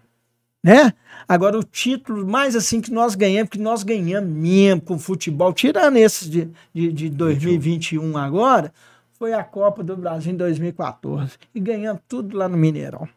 Né? 0.64 0.92
Agora, 1.28 1.58
o 1.58 1.62
título 1.64 2.26
mais 2.26 2.54
assim 2.54 2.80
que 2.80 2.92
nós 2.92 3.14
ganhamos, 3.14 3.50
que 3.50 3.58
nós 3.58 3.82
ganhamos 3.82 4.30
mesmo 4.30 4.80
com 4.80 4.98
futebol, 4.98 5.52
tirando 5.52 5.96
esses 5.96 6.30
de, 6.30 6.48
de, 6.72 6.92
de 6.92 7.08
2021 7.10 8.16
agora, 8.16 8.72
foi 9.18 9.32
a 9.32 9.42
Copa 9.42 9.82
do 9.82 9.96
Brasil 9.96 10.32
em 10.32 10.36
2014. 10.36 11.32
E 11.54 11.58
ganhamos 11.60 12.00
tudo 12.08 12.36
lá 12.36 12.48
no 12.48 12.56
Mineirão. 12.56 13.08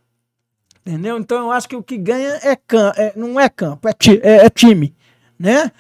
Entendeu? 0.85 1.17
Então 1.17 1.37
eu 1.45 1.51
acho 1.51 1.67
que 1.67 1.75
o 1.75 1.81
que 1.83 1.97
ganha 1.97 2.39
é, 2.43 2.55
cam 2.55 2.91
é 2.95 3.13
não 3.15 3.39
é 3.39 3.49
campo, 3.49 3.87
é, 3.87 3.93
ti- 3.93 4.19
é- 4.23 4.45
é 4.45 4.49
time. 4.49 4.93
Né? 5.37 5.71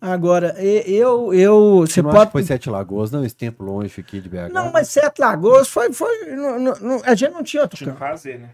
Agora, 0.00 0.54
eu. 0.62 1.32
eu 1.34 1.80
Você 1.86 2.00
não 2.02 2.10
acha 2.10 2.18
pode. 2.18 2.28
que 2.28 2.32
foi 2.32 2.42
Sete 2.44 2.70
Lagoas, 2.70 3.10
não? 3.10 3.24
Esse 3.24 3.34
tempo 3.34 3.64
longe 3.64 4.00
aqui 4.00 4.20
de 4.20 4.28
BH. 4.28 4.52
Não, 4.52 4.70
mas 4.70 4.88
Sete 4.88 5.20
Lagoas 5.20 5.68
foi. 5.68 5.92
foi 5.92 6.26
não- 6.36 6.58
não- 6.58 7.00
a 7.04 7.14
gente 7.14 7.32
não 7.32 7.42
tinha 7.42 7.62
outro 7.62 7.76
Tinha 7.76 7.92
que 7.92 7.98
campo. 7.98 8.10
fazer, 8.10 8.38
né? 8.38 8.50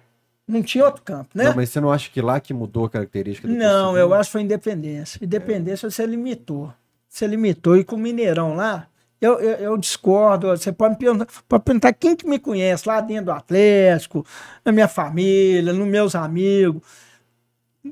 Não 0.46 0.62
tinha 0.62 0.84
outro 0.84 1.02
campo, 1.02 1.28
né? 1.34 1.44
Não, 1.44 1.54
mas 1.56 1.70
você 1.70 1.80
não 1.80 1.90
acha 1.90 2.10
que 2.10 2.20
lá 2.20 2.38
que 2.40 2.52
mudou 2.52 2.84
a 2.86 2.90
característica 2.90 3.48
da 3.48 3.54
Não, 3.54 3.84
torcida? 3.86 4.00
eu 4.00 4.14
acho 4.14 4.28
que 4.28 4.32
foi 4.32 4.40
independência. 4.42 5.18
Independência 5.22 5.90
você 5.90 6.04
limitou. 6.06 6.72
Você 7.08 7.26
limitou. 7.26 7.76
E 7.76 7.84
com 7.84 7.96
o 7.96 7.98
Mineirão 7.98 8.54
lá, 8.54 8.86
eu, 9.20 9.38
eu, 9.40 9.52
eu 9.56 9.76
discordo. 9.78 10.48
Você 10.48 10.70
pode 10.72 10.94
me 10.94 10.98
perguntar, 10.98 11.26
pode 11.48 11.62
perguntar 11.64 11.92
quem 11.94 12.14
que 12.14 12.26
me 12.28 12.38
conhece 12.38 12.86
lá 12.86 13.00
dentro 13.00 13.26
do 13.26 13.32
Atlético, 13.32 14.24
na 14.64 14.70
minha 14.72 14.88
família, 14.88 15.72
nos 15.72 15.86
meus 15.88 16.14
amigos. 16.14 16.82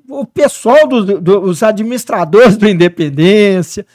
O 0.09 0.25
pessoal, 0.27 0.87
dos 0.89 1.05
do, 1.21 1.41
os 1.43 1.63
administradores 1.63 2.57
do 2.57 2.69
Independência, 2.69 3.87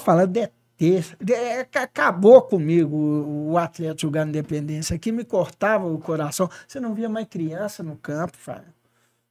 falar, 0.00 0.22
eu 0.22 0.26
detesto. 0.26 1.16
de- 1.20 1.32
é, 1.34 1.64
ca- 1.64 1.82
acabou 1.82 2.40
comigo 2.42 2.96
o, 2.96 3.50
o 3.52 3.58
Atlético 3.58 4.00
jogando 4.02 4.30
Independência. 4.30 4.96
Aqui 4.96 5.12
me 5.12 5.24
cortava 5.24 5.86
o 5.86 5.98
coração. 5.98 6.48
Você 6.66 6.80
não 6.80 6.94
via 6.94 7.08
mais 7.08 7.26
criança 7.28 7.82
no 7.82 7.96
campo, 7.96 8.36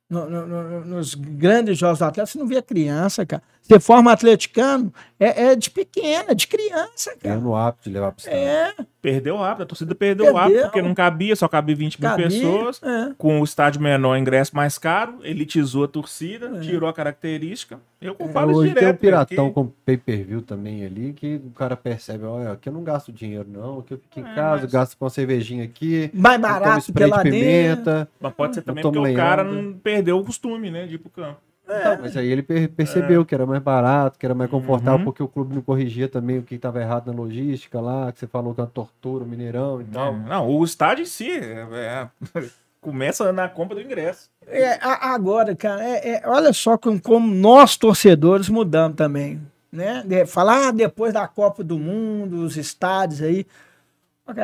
no- 0.10 0.30
no- 0.30 0.46
no- 0.48 0.86
nos 0.86 1.16
grandes 1.16 1.78
jogos 1.78 2.00
do 2.00 2.06
Atlético, 2.06 2.34
você 2.34 2.40
não 2.40 2.48
via 2.48 2.62
criança, 2.62 3.26
cara. 3.26 3.42
Você 3.72 3.80
forma 3.80 4.12
atleticano, 4.12 4.94
é, 5.20 5.46
é 5.52 5.56
de 5.56 5.70
pequena, 5.70 6.36
de 6.36 6.46
criança, 6.48 7.12
cara. 7.12 7.36
Ganhando 7.36 7.50
o 7.50 7.56
hábito 7.56 7.84
de 7.90 7.94
levar 7.94 8.12
pro 8.12 8.20
estádio. 8.20 8.40
É, 8.40 8.74
Perdeu 9.02 9.36
o 9.36 9.44
hábito, 9.44 9.64
a 9.64 9.66
torcida 9.66 9.96
perdeu, 9.96 10.34
o 10.34 10.38
hábito, 10.38 10.52
Perdeu. 10.54 10.64
porque 10.72 10.82
não 10.84 10.94
cabia, 10.94 11.36
só 11.36 11.48
cabia 11.48 11.76
20 11.76 12.00
mil 12.00 12.10
cabia, 12.10 12.28
pessoas. 12.28 12.82
é. 12.84 13.14
Com 13.18 13.40
o 13.42 13.44
estádio 13.44 13.82
menor, 13.82 14.16
ingresso 14.18 14.56
mais 14.56 14.78
caro, 14.78 15.20
elitizou 15.24 15.86
a 15.86 15.88
torcida, 15.88 16.58
É. 16.58 16.60
tirou 16.60 16.88
a 16.88 16.94
característica. 16.94 17.80
Eu 18.02 18.16
falo 18.32 18.58
Hoje 18.58 18.70
isso 18.70 18.76
tem 18.76 18.84
um 18.84 18.86
direto. 18.88 19.00
piratão 19.00 19.46
aqui. 19.46 19.54
com 19.56 19.68
pay-per-view 19.86 20.42
também 20.42 20.86
ali, 20.86 21.14
que 21.14 21.42
o 21.46 21.52
cara 21.52 21.76
percebe, 21.78 22.26
olha, 22.26 22.52
aqui 22.52 22.68
eu 22.70 22.74
não 22.74 22.84
gasto 22.84 23.12
dinheiro 23.12 23.48
não, 23.50 23.80
aqui 23.80 23.94
eu 23.94 23.98
fico 24.00 24.20
em 24.20 24.32
É, 24.32 24.36
casa, 24.36 24.64
mas- 24.64 24.72
gasto 24.72 24.98
com 24.98 25.06
uma 25.06 25.10
cervejinha 25.10 25.64
aqui, 25.64 26.12
Mais 26.14 26.40
barato 26.42 26.94
que 26.94 27.06
lá 27.06 27.24
de 27.24 27.32
dentro. 27.32 27.40
pimenta. 27.40 28.10
Mas 28.20 28.34
pode 28.34 28.56
ser 28.56 28.62
também 28.64 28.84
porque 28.84 29.00
o 29.00 29.16
cara 29.16 29.44
não 29.44 29.74
perdeu 29.74 30.20
o 30.20 30.26
costume, 30.26 30.70
né, 30.70 30.86
de 30.86 30.96
ir 30.96 30.98
pro 31.00 31.10
campo. 31.10 31.40
Então, 31.80 31.98
mas 32.02 32.18
aí 32.18 32.28
ele 32.32 32.44
per- 32.44 32.70
percebeu 32.70 33.26
que 33.26 33.34
era 33.34 33.46
mais 33.46 33.62
barato, 33.62 34.18
que 34.20 34.26
era 34.26 34.36
mais 34.36 34.50
confortável, 34.50 35.00
Uhum. 35.00 35.06
porque 35.06 35.24
o 35.24 35.28
clube 35.28 35.56
não 35.56 35.62
corrigia 35.62 36.08
também 36.10 36.38
o 36.40 36.44
que 36.44 36.56
estava 36.56 36.82
errado 36.82 37.08
na 37.08 37.14
logística 37.14 37.80
lá, 37.80 38.12
que 38.12 38.20
você 38.20 38.28
falou 38.28 38.54
que 38.54 38.60
é 38.62 38.64
uma 38.64 38.70
tortura, 38.70 39.24
o 39.24 39.28
Mineirão 39.28 39.82
e 39.82 39.86
tal. 39.86 40.16
Não, 40.18 40.48
o 40.50 40.64
estádio 40.64 41.04
em 41.04 41.06
si 41.06 41.30
é- 41.32 41.68
é- 41.74 42.08
começa 42.82 43.32
na 43.32 43.48
compra 43.48 43.76
do 43.76 43.82
ingresso. 43.82 44.30
É, 44.48 44.80
agora, 44.82 45.56
cara, 45.56 45.84
é- 45.84 46.10
é- 46.16 46.22
olha 46.26 46.52
só 46.52 46.78
como, 46.78 47.00
como 47.00 47.34
nós, 47.34 47.78
torcedores, 47.78 48.50
mudamos 48.50 48.98
também. 48.98 49.40
Né? 49.72 50.04
De- 50.06 50.26
falar 50.26 50.68
ah, 50.68 50.72
depois 50.72 51.14
da 51.14 51.26
Copa 51.28 51.64
do 51.64 51.78
Mundo, 51.80 52.44
os 52.44 52.58
estádios 52.58 53.22
aí. 53.22 53.46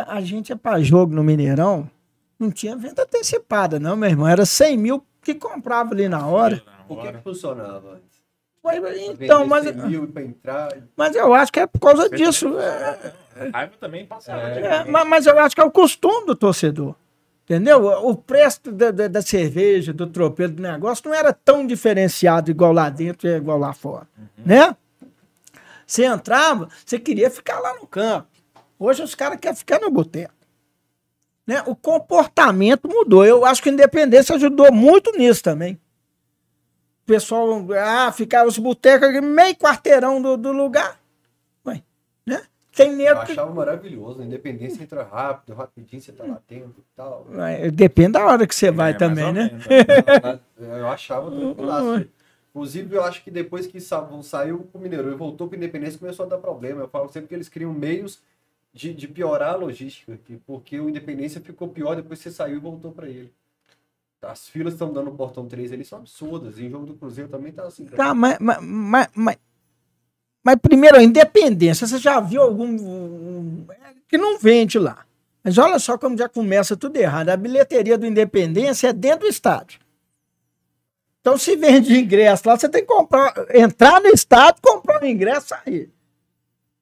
A 0.08 0.22
gente 0.22 0.52
é 0.52 0.56
para 0.56 0.82
jogo 0.82 1.14
no 1.14 1.24
Mineirão, 1.24 1.90
não 2.40 2.52
tinha 2.52 2.76
venda 2.76 3.04
antecipada, 3.04 3.80
não, 3.80 3.96
meu 3.96 4.10
irmão. 4.10 4.28
Era 4.28 4.46
100 4.46 4.78
mil 4.78 5.04
que 5.22 5.34
comprava 5.36 5.94
ali 5.94 6.08
na 6.10 6.26
hora. 6.28 6.62
Por 6.88 7.02
que, 7.02 7.12
que 7.14 7.22
funcionava 7.24 7.94
antes? 7.96 8.18
Mas, 8.64 8.82
Então, 9.22 9.46
mas, 9.48 9.66
entrar. 9.66 10.70
mas 10.96 11.16
eu 11.16 11.34
acho 11.34 11.52
que 11.54 11.60
é 11.60 11.68
por 11.68 11.80
causa 11.80 12.10
disso. 12.10 12.58
é, 12.60 13.14
A 13.54 13.58
raiva 13.60 13.74
também 13.80 14.06
passava. 14.06 14.42
É. 14.42 14.60
É, 14.62 14.84
ma- 14.84 15.06
mas, 15.06 15.26
eu 15.26 15.40
acho 15.40 15.56
que 15.56 15.62
é 15.62 15.64
o 15.64 15.72
costume 15.72 16.26
do 16.26 16.36
torcedor. 16.36 16.94
Entendeu? 17.46 17.86
O 17.86 18.14
preço 18.14 18.60
da, 18.74 18.92
da, 18.92 19.08
da 19.08 19.22
cerveja, 19.22 19.94
do 19.94 20.06
tropeiro, 20.08 20.52
do 20.52 20.62
negócio, 20.62 21.08
não 21.08 21.16
era 21.16 21.32
tão 21.32 21.66
diferenciado 21.66 22.52
igual 22.52 22.74
lá 22.74 22.90
dentro 22.90 23.26
e 23.30 23.32
igual 23.38 23.58
lá 23.58 23.72
fora. 23.72 24.06
Né? 24.38 24.76
Você 25.86 26.04
entrava, 26.04 26.68
você 26.86 27.00
queria 27.00 27.30
ficar 27.32 27.60
lá 27.62 27.74
no 27.76 27.88
campo. 27.88 28.28
Hoje 28.78 29.02
os 29.02 29.16
caras 29.16 29.40
querem 29.40 29.56
ficar 29.56 29.80
no 29.80 29.90
boteco. 29.90 30.34
Né? 31.46 31.64
O 31.66 31.74
comportamento 31.74 32.90
mudou. 32.90 33.26
Eu 33.26 33.46
acho 33.46 33.64
que 33.64 33.70
a 33.70 33.72
independência 33.72 34.36
ajudou 34.36 34.70
muito 34.74 35.14
nisso 35.18 35.42
também. 35.42 35.80
O 37.08 37.14
pessoal, 37.18 37.66
ah, 37.80 38.12
ficava 38.12 38.50
os 38.50 38.58
botecos 38.58 39.08
aqui, 39.08 39.22
meio 39.22 39.56
quarteirão 39.56 40.22
do, 40.22 40.36
do 40.36 40.52
lugar. 40.52 41.00
Ué, 41.66 41.82
né? 42.26 42.44
Tem 42.76 42.90
Eu 42.92 42.98
nego 42.98 43.26
que 43.26 43.32
achava 43.32 43.54
maravilhoso, 43.54 44.22
a 44.22 44.26
independência 44.26 44.84
entra 44.84 45.04
rápido, 45.04 45.56
rapidinho 45.56 46.02
você 46.02 46.12
tá 46.12 46.26
lá 46.26 46.42
dentro 46.46 46.76
e 46.80 46.84
tal. 46.98 47.26
Vai, 47.30 47.72
Depende 47.72 48.12
da 48.12 48.26
hora 48.26 48.46
que 48.46 48.54
você 48.54 48.70
vai 48.72 48.90
É, 48.92 49.00
mais 49.00 49.00
também, 49.00 49.32
né? 49.32 49.50
menos. 49.54 50.42
Eu 50.60 50.88
achava 50.90 51.32
tranquilaço. 51.32 52.10
Inclusive, 52.50 52.94
eu 52.98 53.04
acho 53.06 53.24
que 53.24 53.32
depois 53.32 53.66
que 53.68 53.80
sa- 53.80 54.06
saiu 54.24 54.68
pro 54.70 54.82
Mineirão 54.82 55.10
e 55.10 55.16
voltou 55.16 55.48
pro 55.48 55.56
Independência, 55.56 55.98
começou 55.98 56.26
a 56.26 56.30
dar 56.30 56.40
problema. 56.40 56.82
Eu 56.82 56.90
falo 56.90 57.08
sempre 57.08 57.30
que 57.30 57.36
eles 57.36 57.48
criam 57.48 57.72
meios 57.72 58.20
de, 58.74 58.94
de 58.94 59.08
piorar 59.08 59.54
a 59.54 59.56
logística, 59.56 60.20
que- 60.26 60.42
porque 60.46 60.78
o 60.78 60.90
Independência 60.90 61.40
ficou 61.40 61.70
pior 61.70 61.96
depois 61.96 62.20
que 62.20 62.30
você 62.30 62.36
saiu 62.36 62.58
e 62.58 62.60
voltou 62.60 62.92
para 62.92 63.08
ele. 63.08 63.32
As 64.22 64.48
filas 64.50 64.74
estão 64.74 64.92
dando 64.92 65.12
no 65.12 65.16
portão 65.16 65.48
3 65.48 65.72
ali 65.72 65.86
são 65.86 66.00
absurdas. 66.00 66.58
E 66.58 66.66
em 66.66 66.70
jogo 66.70 66.86
do 66.86 66.96
Cruzeiro 66.96 67.30
também 67.30 67.52
tá 67.52 67.64
assim. 67.64 67.86
Tá, 67.86 68.14
mas, 68.14 68.38
mas, 68.40 68.58
mas, 68.62 69.08
mas, 69.14 69.38
mas 70.44 70.56
primeiro, 70.62 70.98
a 70.98 71.04
independência, 71.04 71.86
você 71.86 71.98
já 72.00 72.20
viu 72.20 72.42
algum. 72.42 72.66
um- 72.68 73.68
que 74.08 74.18
não 74.18 74.38
vende 74.40 74.80
lá. 74.80 75.06
Mas 75.44 75.58
olha 75.58 75.78
só 75.80 75.98
como 75.98 76.18
já 76.18 76.28
começa 76.28 76.76
tudo 76.76 76.98
errado. 76.98 77.30
A 77.30 77.38
bilheteria 77.38 77.98
do 77.98 78.06
Independência 78.06 78.88
é 78.88 78.94
dentro 78.94 79.22
do 79.22 79.28
estádio. 79.28 79.80
Então, 81.22 81.38
se 81.38 81.56
vende 81.56 81.98
ingresso 81.98 82.44
lá, 82.48 82.58
você 82.58 82.70
tem 82.70 82.82
que 82.82 82.88
comprar, 82.88 83.34
entrar 83.54 84.02
no 84.02 84.08
estádio, 84.08 84.62
comprar 84.62 85.02
o 85.04 85.06
ingresso 85.06 85.50
sair. 85.50 85.92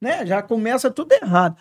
Né? 0.00 0.24
Já 0.24 0.40
começa 0.42 0.90
tudo 0.90 1.12
errado. 1.12 1.56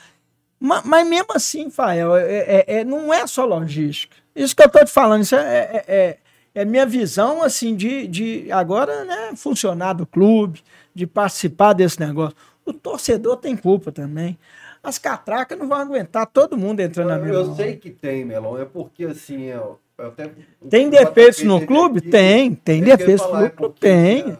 Ma- 0.60 0.84
Mas, 0.86 1.08
mesmo 1.08 1.34
assim, 1.34 1.70
Fael, 1.70 2.16
é, 2.16 2.24
é- 2.38 2.66
é- 2.80 2.84
não 2.86 3.12
é 3.14 3.26
só 3.28 3.44
logística. 3.46 4.16
Isso 4.36 4.56
que 4.56 4.62
eu 4.62 4.68
estou 4.68 4.84
te 4.84 4.92
falando, 4.92 5.22
isso 5.24 5.36
é, 5.36 5.40
é- 5.42 5.86
é- 5.88 6.18
é 6.56 6.66
minha 6.66 6.86
visão 6.86 7.42
assim 7.44 7.76
de, 7.76 8.08
de 8.08 8.52
agora 8.52 9.04
né, 9.06 9.32
funcionar 9.36 9.94
do 9.94 10.06
clube, 10.06 10.62
de 10.94 11.06
participar 11.06 11.74
desse 11.74 12.00
negócio. 12.00 12.36
O 12.66 12.74
torcedor 12.74 13.38
tem 13.38 13.56
culpa 13.56 13.92
também. 13.92 14.38
As 14.82 14.98
catracas 14.98 15.58
não 15.58 15.68
vão 15.68 15.80
aguentar 15.80 16.28
todo 16.28 16.58
mundo 16.58 16.80
entrando 16.80 17.10
na 17.10 17.18
mesma 17.18 17.34
eu 17.34 17.46
hora. 17.46 17.56
sei 17.56 17.76
que 17.76 17.90
tem, 17.90 18.24
Melão. 18.24 18.58
É 18.60 18.66
porque 18.66 19.06
assim, 19.06 19.44
eu, 19.46 19.80
eu 19.98 20.08
até. 20.08 20.30
Tem 20.70 20.90
defeitos 20.90 21.44
no 21.44 21.66
clube? 21.66 22.02
Tem. 22.02 22.54
Tem 22.54 22.82
é 22.82 22.86
defeitos 22.86 23.26
no 23.26 23.46
é 23.46 23.50
clube? 23.50 23.76
Tem. 23.80 24.38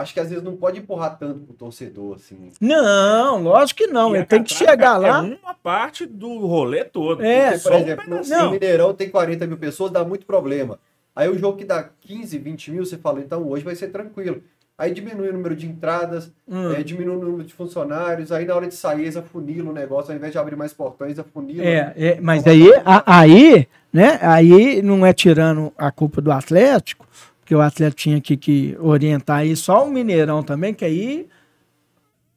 Acho 0.00 0.12
que 0.14 0.20
às 0.20 0.28
vezes 0.30 0.42
não 0.42 0.56
pode 0.56 0.78
empurrar 0.80 1.18
tanto 1.18 1.40
pro 1.40 1.54
torcedor, 1.54 2.16
assim. 2.16 2.50
Não, 2.60 3.42
lógico 3.42 3.78
que 3.78 3.86
não. 3.86 4.14
Ele 4.14 4.22
a 4.22 4.26
tem 4.26 4.42
que 4.42 4.52
chegar 4.54 4.96
lá. 4.96 5.18
É 5.18 5.38
uma 5.42 5.54
parte 5.54 6.06
do 6.06 6.38
rolê 6.46 6.84
todo. 6.84 7.22
É, 7.22 7.52
Porque, 7.52 7.62
por 7.62 7.72
um 7.72 7.76
exemplo, 7.76 8.04
no, 8.04 8.10
pedacinho. 8.16 8.44
no 8.44 8.50
Mineirão 8.50 8.94
tem 8.94 9.08
40 9.10 9.46
mil 9.46 9.56
pessoas, 9.58 9.90
dá 9.92 10.04
muito 10.04 10.26
problema. 10.26 10.78
Aí 11.14 11.28
o 11.28 11.38
jogo 11.38 11.58
que 11.58 11.64
dá 11.64 11.88
15, 12.00 12.38
20 12.38 12.70
mil, 12.70 12.84
você 12.84 12.96
fala, 12.96 13.20
então 13.20 13.46
hoje 13.48 13.64
vai 13.64 13.74
ser 13.74 13.88
tranquilo. 13.88 14.42
Aí 14.78 14.94
diminui 14.94 15.28
o 15.28 15.32
número 15.34 15.54
de 15.54 15.66
entradas, 15.66 16.32
Hum. 16.48 16.72
é, 16.72 16.82
diminui 16.82 17.14
o 17.14 17.20
número 17.20 17.44
de 17.44 17.52
funcionários, 17.52 18.32
aí 18.32 18.46
na 18.46 18.54
hora 18.54 18.66
de 18.66 18.74
sair, 18.74 19.02
eles 19.02 19.16
afunilam 19.16 19.68
o 19.70 19.74
negócio, 19.74 20.10
ao 20.10 20.16
invés 20.16 20.32
de 20.32 20.38
abrir 20.38 20.56
mais 20.56 20.72
portões, 20.72 21.18
afunilam. 21.18 21.66
É, 21.66 21.92
é, 21.96 22.18
mas 22.20 22.46
aí, 22.46 22.72
a- 22.84 23.02
aí, 23.20 23.68
né? 23.92 24.18
Aí 24.22 24.80
não 24.80 25.04
é 25.04 25.12
tirando 25.12 25.70
a 25.76 25.90
culpa 25.90 26.22
do 26.22 26.32
Atlético, 26.32 27.06
porque 27.50 27.54
o 27.56 27.60
Atlético 27.60 28.00
tinha 28.00 28.20
que, 28.20 28.36
que 28.36 28.76
orientar 28.78 29.38
aí 29.38 29.56
só 29.56 29.84
o 29.84 29.90
Mineirão 29.90 30.40
também, 30.40 30.72
que 30.72 30.84
aí 30.84 31.28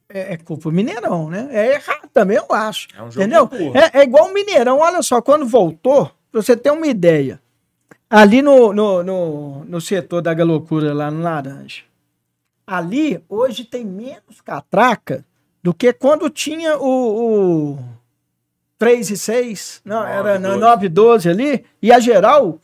é, 0.08 0.32
é 0.32 0.36
culpa 0.36 0.64
do 0.64 0.72
Mineirão, 0.72 1.30
né? 1.30 1.48
É 1.52 1.74
errado 1.74 2.08
também, 2.12 2.36
eu 2.36 2.46
acho. 2.50 2.88
É 2.92 3.00
um 3.00 3.12
jogo 3.12 3.20
Entendeu? 3.20 3.48
É, 3.74 4.00
é 4.00 4.02
igual 4.02 4.26
o 4.26 4.34
Mineirão, 4.34 4.80
olha 4.80 5.00
só, 5.02 5.22
quando 5.22 5.46
voltou, 5.46 6.10
pra 6.32 6.42
você 6.42 6.56
ter 6.56 6.72
uma 6.72 6.88
ideia, 6.88 7.40
ali 8.10 8.42
no, 8.42 8.72
no, 8.72 9.04
no, 9.04 9.64
no 9.64 9.80
setor 9.80 10.20
da 10.20 10.34
galocura, 10.34 10.92
lá 10.92 11.12
no 11.12 11.22
Laranja, 11.22 11.84
ali 12.66 13.22
hoje 13.28 13.62
tem 13.62 13.84
menos 13.84 14.40
catraca 14.44 15.24
do 15.62 15.72
que 15.72 15.92
quando 15.92 16.28
tinha 16.28 16.76
o, 16.76 17.74
o 17.74 17.78
3 18.78 19.10
e 19.10 19.16
6, 19.16 19.80
não, 19.84 20.00
Nove, 20.00 20.10
era 20.10 20.38
doze. 20.40 20.58
9 20.58 20.86
e 20.86 20.88
12 20.88 21.28
ali, 21.28 21.64
e 21.80 21.92
a 21.92 22.00
geral 22.00 22.58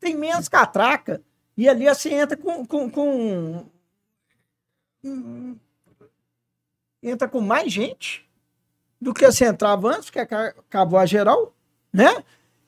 tem 0.00 0.16
menos 0.16 0.48
catraca. 0.48 1.20
E 1.56 1.68
ali 1.68 1.86
você 1.86 2.10
entra 2.14 2.36
com. 2.36 2.64
com, 2.66 2.90
com 2.90 3.66
entra 7.02 7.28
com 7.28 7.40
mais 7.40 7.72
gente 7.72 8.24
do 9.00 9.12
que 9.12 9.26
você 9.26 9.46
entrava 9.46 9.88
antes, 9.96 10.10
que 10.10 10.18
aca- 10.18 10.54
acabou 10.58 10.98
a 10.98 11.06
geral, 11.06 11.52
né? 11.92 12.22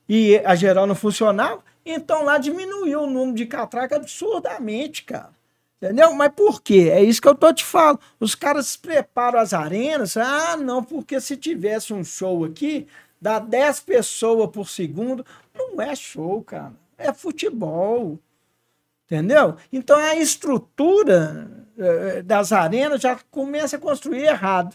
E 0.09 0.39
a 0.45 0.55
geral 0.55 0.87
não 0.87 0.95
funcionava. 0.95 1.63
Então 1.87 2.25
lá 2.25 2.39
diminuiu 2.39 3.03
o 3.03 3.07
número 3.11 3.35
de 3.37 3.47
catraca 3.47 3.97
absurdamente, 3.97 5.05
cara. 5.05 5.33
Entendeu? 5.81 6.13
Mas 6.15 6.33
por 6.35 6.63
quê? 6.63 6.89
É 6.93 7.03
isso 7.03 7.21
que 7.21 7.29
eu 7.29 7.35
tô 7.35 7.53
te 7.53 7.65
falando. 7.65 8.01
Os 8.19 8.35
caras 8.35 8.77
preparam 8.77 9.39
as 9.39 9.53
arenas. 9.53 10.17
Ah, 10.17 10.57
não, 10.57 10.83
porque 10.83 11.21
se 11.21 11.37
tivesse 11.37 11.93
um 11.93 12.03
show 12.03 12.45
aqui, 12.45 12.87
dá 13.21 13.39
10 13.39 13.81
pessoas 13.81 14.51
por 14.51 14.69
segundo. 14.69 15.25
Não 15.55 15.81
é 15.81 15.95
show, 15.95 16.43
cara. 16.43 16.73
É 16.97 17.13
futebol. 17.13 18.19
Entendeu? 19.07 19.57
Então 19.73 19.99
a 19.99 20.15
estrutura 20.17 21.51
eh, 21.79 22.23
das 22.23 22.53
arenas 22.53 23.01
já 23.01 23.19
começa 23.31 23.77
a 23.77 23.81
construir 23.81 24.25
errado. 24.25 24.75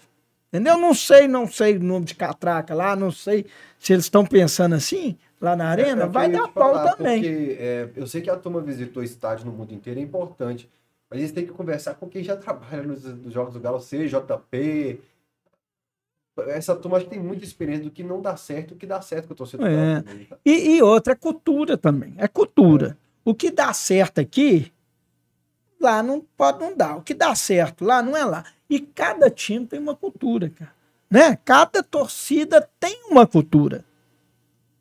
Entendeu? 0.52 0.78
Não 0.78 0.94
sei, 0.94 1.28
não 1.28 1.48
sei 1.48 1.78
o 1.78 1.80
número 1.80 2.06
de 2.06 2.16
catraca 2.16 2.74
lá, 2.74 2.96
não 2.96 3.12
sei 3.12 3.46
se 3.80 3.94
eles 3.94 4.06
estão 4.06 4.26
pensando 4.26 4.76
assim 4.76 5.18
lá 5.40 5.56
na 5.56 5.70
arena. 5.70 6.04
É, 6.04 6.06
é 6.06 6.10
vai 6.10 6.30
dar 6.30 6.48
pau 6.48 6.74
falar, 6.74 6.96
também. 6.96 7.22
Porque, 7.22 7.58
é, 7.60 7.90
eu 7.96 8.08
sei 8.08 8.22
que 8.22 8.30
a 8.30 8.36
turma 8.36 8.60
visitou 8.60 9.04
estádio 9.04 9.46
no 9.46 9.52
mundo 9.52 9.74
inteiro, 9.74 10.00
é 10.00 10.04
importante. 10.04 10.70
Mas 11.10 11.20
eles 11.20 11.32
têm 11.32 11.46
que 11.46 11.52
conversar 11.52 11.96
com 11.96 12.08
quem 12.08 12.24
já 12.24 12.36
trabalha 12.36 12.84
nos, 12.84 13.04
nos 13.04 13.34
Jogos 13.34 13.54
do 13.54 13.60
Galo, 13.60 13.80
CJP. 13.80 15.00
Essa 16.48 16.76
turma 16.76 16.98
acho 16.98 17.06
que 17.06 17.12
tem 17.12 17.20
muita 17.20 17.44
experiência 17.44 17.84
do 17.84 17.92
que 17.92 18.04
não 18.04 18.22
dá 18.22 18.36
certo 18.38 18.72
e 18.72 18.74
o 18.76 18.78
que 18.78 18.86
dá 18.86 19.02
certo 19.02 19.28
com 19.28 19.34
o 19.34 19.38
torcedor. 19.38 19.68
do 19.68 19.74
É. 19.76 20.02
Tá? 20.02 20.38
E, 20.46 20.78
e 20.78 20.82
outra 20.82 21.14
é 21.14 21.16
cultura 21.16 21.78
também. 21.78 22.14
É 22.18 22.28
cultura. 22.28 22.98
O 23.24 23.34
que 23.34 23.52
dá 23.52 23.74
certo 23.74 24.20
aqui, 24.20 24.72
lá 25.80 26.02
não 26.04 26.22
pode 26.38 26.60
não 26.60 26.76
dar. 26.76 26.98
O 26.98 27.02
que 27.02 27.14
dá 27.14 27.36
certo 27.36 27.86
lá 27.86 28.02
não 28.02 28.16
é 28.16 28.26
lá. 28.26 28.44
E 28.70 28.80
cada 28.80 29.30
time 29.30 29.66
tem 29.66 29.80
uma 29.80 29.96
cultura, 29.96 30.50
cara. 30.50 30.72
Né? 31.10 31.38
Cada 31.44 31.82
torcida 31.82 32.70
tem 32.80 33.04
uma 33.10 33.26
cultura. 33.26 33.84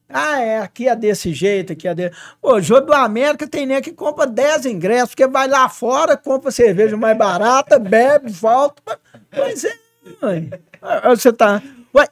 Ah, 0.09 0.41
é, 0.41 0.61
aqui 0.61 0.89
é 0.89 0.97
desse 0.97 1.35
jeito, 1.35 1.75
aqui 1.75 1.87
é 1.87 1.95
desse. 1.95 2.17
Pô, 2.41 2.61
jogo 2.61 2.87
do 2.87 2.95
América 2.95 3.47
tem 3.47 3.67
nem 3.67 3.81
que 3.83 3.93
compra 3.93 4.27
10 4.27 4.67
ingressos, 4.67 5.11
porque 5.11 5.27
vai 5.27 5.47
lá 5.47 5.69
fora, 5.69 6.17
compra 6.17 6.51
cerveja 6.51 6.97
mais 6.97 7.17
barata, 7.17 7.79
bebe, 7.79 8.31
volta. 8.31 8.99
Pois 9.31 9.65
é, 9.65 9.73
mãe. 10.23 10.51
Você 11.15 11.31
tá. 11.31 11.63
Ué, 11.95 12.09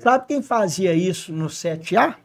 sabe 0.00 0.26
quem 0.26 0.42
fazia 0.42 0.92
isso 0.92 1.32
no 1.32 1.46
7A? 1.46 2.16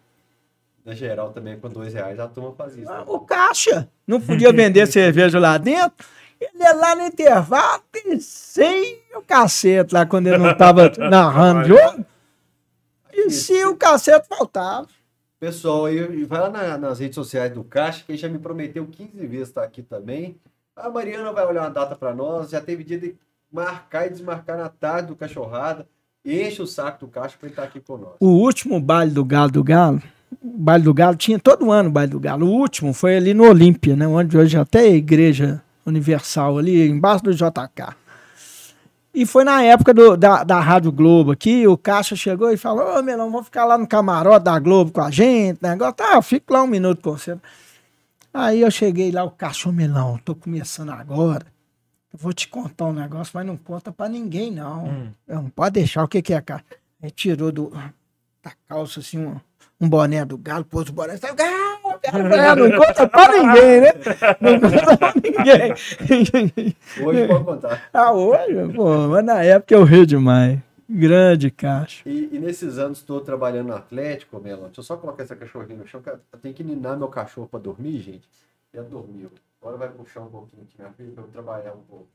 Na 0.86 0.94
geral 0.94 1.32
também, 1.32 1.60
com 1.60 1.68
dois 1.68 1.94
reais, 1.94 2.20
a 2.20 2.28
turma 2.28 2.54
faz 2.54 2.78
isso. 2.78 2.86
né? 2.92 3.04
O 3.08 3.20
caixa 3.22 3.90
não 4.06 4.22
podia 4.22 4.54
vender 4.54 4.86
cerveja 4.86 5.40
lá 5.40 5.58
dentro. 5.58 6.06
Ele 6.40 6.62
ia 6.64 6.74
lá 6.76 6.96
no 6.96 7.02
intervalo, 7.08 7.82
descia 7.92 8.96
o 9.18 9.22
cacete 9.22 9.94
lá 9.94 10.06
quando 10.06 10.28
ele 10.28 10.38
não 10.38 10.52
estava 10.52 10.92
narrando 11.10 11.62
o 11.62 11.64
jogo. 11.64 12.06
Descia 13.12 13.70
o 13.70 13.76
cacete, 13.76 14.28
faltava. 14.28 14.88
Pessoal, 15.40 15.86
aí 15.86 16.24
vai 16.26 16.40
lá 16.42 16.50
na- 16.50 16.78
nas 16.78 17.00
redes 17.00 17.16
sociais 17.16 17.52
do 17.54 17.64
Caixa, 17.64 18.04
que 18.06 18.12
ele 18.12 18.18
já 18.18 18.28
me 18.30 18.38
prometeu 18.40 18.86
15 18.86 19.26
vezes 19.26 19.48
estar 19.50 19.64
aqui 19.64 19.82
também. 19.82 20.38
A 20.76 20.90
Mariana 20.90 21.32
vai 21.32 21.46
olhar 21.46 21.62
uma 21.64 21.70
data 21.70 21.96
para 21.96 22.14
nós, 22.14 22.50
já 22.50 22.60
teve 22.62 22.84
dia 22.84 23.00
de 23.00 23.16
marcar 23.52 24.06
e 24.08 24.10
desmarcar 24.10 24.58
na 24.58 24.70
tarde 24.70 25.08
do 25.08 25.16
Cachorrada. 25.16 25.88
Enche 26.24 26.62
o 26.62 26.68
saco 26.68 27.06
do 27.06 27.08
Caixa 27.08 27.38
para 27.40 27.48
ele 27.48 27.54
estar 27.54 27.64
aqui 27.64 27.80
conosco. 27.80 28.18
O 28.20 28.28
último 28.28 28.80
baile 28.80 29.12
do 29.12 29.24
Galo 29.24 29.52
do 29.52 29.64
Galo, 29.64 30.02
baile 30.42 30.84
do 30.84 30.94
Galo 30.94 31.16
tinha 31.16 31.40
todo 31.40 31.72
ano 31.72 31.90
o 31.90 31.92
baile 31.92 32.12
do 32.12 32.20
Galo. 32.20 32.48
O 32.48 32.52
último 32.52 32.94
foi 32.94 33.18
ali 33.18 33.34
no 33.34 33.44
Olímpia, 33.48 33.96
né? 33.96 34.08
Onde 34.08 34.38
hoje 34.38 34.58
até 34.58 34.88
é 34.88 34.92
a 34.92 34.96
Igreja 34.96 35.62
Universal, 35.86 36.58
ali 36.58 36.88
embaixo 36.88 37.24
do 37.26 37.34
JK. 37.34 37.96
E 39.14 39.26
foi 39.26 39.46
na 39.46 39.64
época 39.64 39.94
do- 39.94 40.18
da, 40.18 40.44
da 40.44 40.60
Rádio 40.60 40.92
Globo 40.92 41.32
aqui, 41.32 41.66
o 41.68 41.78
Caixa 41.78 42.16
chegou 42.18 42.52
e 42.52 42.58
falou, 42.58 43.00
ô 43.00 43.02
Melão, 43.02 43.32
vamos 43.32 43.46
ficar 43.46 43.64
lá 43.64 43.78
no 43.78 43.88
camarote 43.88 44.44
da 44.44 44.60
Globo 44.60 44.92
com 44.92 45.00
a 45.02 45.10
gente, 45.10 45.58
negócio, 45.62 45.94
tá, 45.94 46.16
eu 46.16 46.22
fico 46.22 46.52
lá 46.52 46.64
um 46.64 46.68
minuto 46.68 47.02
com 47.02 47.12
você. 47.18 47.38
Aí 48.34 48.60
eu 48.60 48.70
cheguei 48.70 49.12
lá, 49.12 49.24
o 49.24 49.32
Caixa, 49.32 49.70
ô 49.70 49.72
Melão, 49.72 50.20
tô 50.26 50.36
começando 50.36 50.90
agora, 50.90 51.46
eu 52.12 52.20
vou 52.20 52.34
te 52.34 52.50
contar 52.50 52.86
um 52.88 52.94
negócio, 52.94 53.32
mas 53.34 53.46
não 53.46 53.56
conta 53.56 53.90
pra 53.90 54.10
ninguém, 54.10 54.52
não. 54.52 54.86
Eu 55.26 55.42
não 55.44 55.50
pode 55.50 55.76
deixar, 55.76 56.04
o 56.04 56.08
que 56.10 56.22
que 56.22 56.34
é, 56.34 56.42
cara? 56.42 56.64
Aí 57.02 57.10
tirou 57.10 57.54
do, 57.54 57.70
da 58.44 58.52
calça, 58.68 59.00
assim, 59.00 59.20
um, 59.26 59.36
um 59.80 59.90
boné 59.90 60.24
do 60.26 60.38
Galo, 60.38 60.66
pôs 60.66 60.90
o 60.90 60.94
boné, 60.94 61.18
saiu, 61.18 61.36
Galo, 61.36 62.00
Galo, 62.04 62.30
Galo, 62.30 62.70
não 62.70 62.78
conta 62.80 63.08
pra 63.08 63.28
ninguém, 63.28 63.82
né? 63.82 63.94
Não 64.42 64.60
conta 64.60 64.98
pra 64.98 65.14
ninguém. 65.16 66.76
Hoje 67.04 67.28
pode 67.28 67.44
contar. 67.44 67.90
Ah, 67.94 68.12
hoje, 68.12 68.74
pô, 68.74 69.08
mas 69.08 69.26
na 69.26 69.44
época 69.44 69.74
eu 69.74 69.84
ri 69.84 70.06
demais. 70.06 70.60
Grande 70.88 71.50
caixa. 71.50 72.08
E, 72.08 72.30
e 72.32 72.40
nesses 72.40 72.78
anos 72.78 73.00
estou 73.00 73.20
trabalhando 73.20 73.68
no 73.68 73.76
Atlético, 73.76 74.40
Melão. 74.40 74.66
Deixa 74.66 74.82
eu 74.82 74.84
só 74.84 74.96
colocar 74.96 75.24
essa 75.24 75.36
cachorrinha 75.36 75.80
no 75.80 75.88
chão, 75.88 76.00
que 76.02 76.10
eu 76.10 76.20
tenho 76.42 76.54
que 76.54 76.64
ninar 76.64 76.96
meu 76.96 77.08
cachorro 77.08 77.48
para 77.48 77.60
dormir, 77.60 78.00
gente. 78.02 78.30
Já 78.72 78.84
dormiu. 78.84 79.32
Agora 79.60 79.78
vai 79.78 79.90
puxar 79.90 80.22
um 80.22 80.30
pouquinho 80.30 80.62
aqui, 80.64 80.76
minha 80.78 80.92
filha, 80.92 81.12
para 81.12 81.24
eu 81.24 81.28
trabalhar 81.30 81.74
um 81.74 81.82
pouco. 81.82 82.08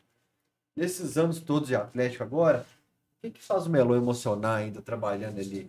Nesses 0.77 1.19
anos 1.19 1.41
todos 1.41 1.69
de 1.69 1.75
Atlético 1.75 2.23
agora, 2.23 2.65
o 3.19 3.23
que, 3.23 3.31
que 3.31 3.43
faz 3.43 3.67
o 3.67 3.71
Melão 3.71 3.97
emocionar 3.97 4.59
ainda 4.59 4.81
trabalhando 4.81 5.41
ali? 5.41 5.69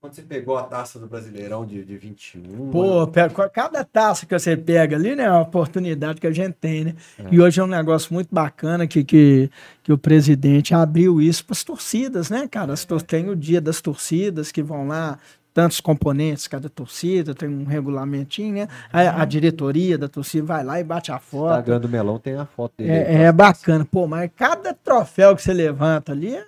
Quando 0.00 0.14
você 0.14 0.22
pegou 0.22 0.56
a 0.56 0.62
taça 0.62 0.96
do 0.96 1.08
Brasileirão 1.08 1.66
de, 1.66 1.84
de 1.84 1.96
21. 1.96 2.70
Pô, 2.70 3.04
pega- 3.08 3.48
cada 3.48 3.82
taça 3.84 4.24
que 4.26 4.38
você 4.38 4.56
pega 4.56 4.94
ali, 4.94 5.16
né, 5.16 5.24
é 5.24 5.30
uma 5.30 5.40
oportunidade 5.40 6.20
que 6.20 6.26
a 6.26 6.30
gente 6.32 6.52
tem, 6.54 6.84
né? 6.84 6.94
E 7.32 7.40
hoje 7.40 7.58
é 7.60 7.64
um 7.64 7.66
negócio 7.66 8.14
muito 8.14 8.32
bacana 8.32 8.86
que, 8.86 9.02
que, 9.02 9.50
que 9.82 9.92
o 9.92 9.98
presidente 9.98 10.72
abriu 10.72 11.20
isso 11.20 11.44
para 11.44 11.54
as 11.54 11.64
torcidas, 11.64 12.30
né, 12.30 12.46
cara? 12.46 12.72
As 12.72 12.84
tor- 12.84 13.02
tem 13.02 13.28
o 13.28 13.34
dia 13.34 13.60
das 13.60 13.80
torcidas 13.80 14.52
que 14.52 14.62
vão 14.62 14.86
lá, 14.86 15.18
tantos 15.52 15.80
componentes, 15.80 16.46
cada 16.46 16.68
torcida, 16.68 17.34
tem 17.34 17.48
um 17.48 17.64
regulamentinho, 17.64 18.54
né? 18.54 18.68
A, 18.92 19.22
a 19.22 19.24
diretoria 19.24 19.98
da 19.98 20.06
torcida 20.08 20.46
vai 20.46 20.62
lá 20.62 20.78
e 20.78 20.84
bate 20.84 21.10
a 21.10 21.16
O 21.16 21.20
foto. 21.20 21.50
Instagram 21.58 21.80
do 21.80 21.88
Melão 21.88 22.20
tem 22.20 22.36
a 22.36 22.46
foto 22.46 22.74
dele. 22.78 22.92
É, 22.92 23.22
é 23.24 23.32
bacana. 23.32 23.84
Pô, 23.84 24.06
mas 24.06 24.30
cada 24.36 24.72
troféu 24.72 25.34
que 25.34 25.42
você 25.42 25.52
levanta 25.52 26.12
ali, 26.12 26.36
é... 26.36 26.44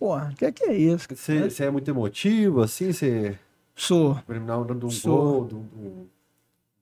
porra, 0.00 0.30
o 0.32 0.34
que, 0.36 0.50
que 0.50 0.64
é 0.64 0.72
isso? 0.74 1.06
Você, 1.14 1.64
é 1.64 1.70
muito 1.70 1.88
emotivo, 1.90 2.62
assim? 2.62 2.90
Você. 2.92 3.38
Sou. 3.76 4.16
Terminar 4.26 4.64
de 4.64 4.86
um 4.86 4.90
Sou. 4.90 5.16
gol, 5.16 5.46
de 5.46 5.54
um, 5.54 5.62
de 5.62 5.86
um 5.88 6.06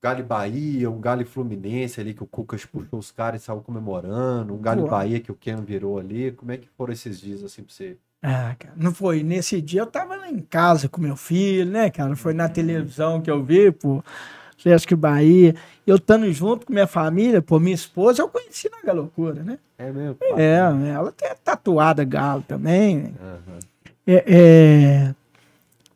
Galo 0.00 0.20
e 0.20 0.22
Bahia, 0.22 0.88
um 0.90 1.00
Galo 1.00 1.22
e 1.22 1.24
Fluminense 1.24 2.00
ali, 2.00 2.14
que 2.14 2.22
o 2.22 2.26
Cucas 2.26 2.64
puxou 2.64 2.98
os 2.98 3.10
caras 3.10 3.42
e 3.42 3.44
saiu 3.44 3.60
comemorando, 3.60 4.54
um 4.54 4.58
Galo 4.58 4.80
e 4.80 4.84
Pô. 4.84 4.90
Bahia 4.90 5.20
que 5.20 5.32
o 5.32 5.34
Ken 5.34 5.56
virou 5.56 5.98
ali. 5.98 6.30
Como 6.32 6.52
é 6.52 6.56
que 6.56 6.68
foram 6.76 6.92
esses 6.92 7.20
dias, 7.20 7.42
assim, 7.42 7.62
pra 7.64 7.74
você? 7.74 7.96
Ah, 8.22 8.54
cara, 8.58 8.74
não 8.76 8.94
foi. 8.94 9.22
Nesse 9.22 9.60
dia 9.60 9.80
eu 9.82 9.86
tava 9.86 10.16
lá 10.16 10.28
em 10.30 10.40
casa 10.40 10.88
com 10.88 11.00
meu 11.00 11.16
filho, 11.16 11.70
né, 11.70 11.90
cara? 11.90 12.14
Foi 12.16 12.32
Uhum. 12.32 12.38
na 12.38 12.48
televisão 12.48 13.20
que 13.20 13.30
eu 13.30 13.44
vi, 13.44 13.70
pô. 13.72 14.02
Atlético 14.58 14.96
Bahia. 14.96 15.54
Eu 15.86 15.96
estando 15.96 16.30
junto 16.32 16.66
com 16.66 16.72
minha 16.72 16.86
família, 16.86 17.40
pô, 17.40 17.58
minha 17.58 17.74
esposa, 17.74 18.22
eu 18.22 18.28
conheci 18.28 18.68
na 18.70 18.82
Galocura, 18.82 19.42
né? 19.42 19.58
É 19.78 19.90
mesmo? 19.92 20.16
É, 20.36 20.58
ela 20.92 21.12
tem 21.12 21.30
tatuada 21.42 22.04
galo 22.04 22.44
também. 22.46 23.14
Aham. 23.20 23.58
É, 24.06 24.24
é, 24.26 25.14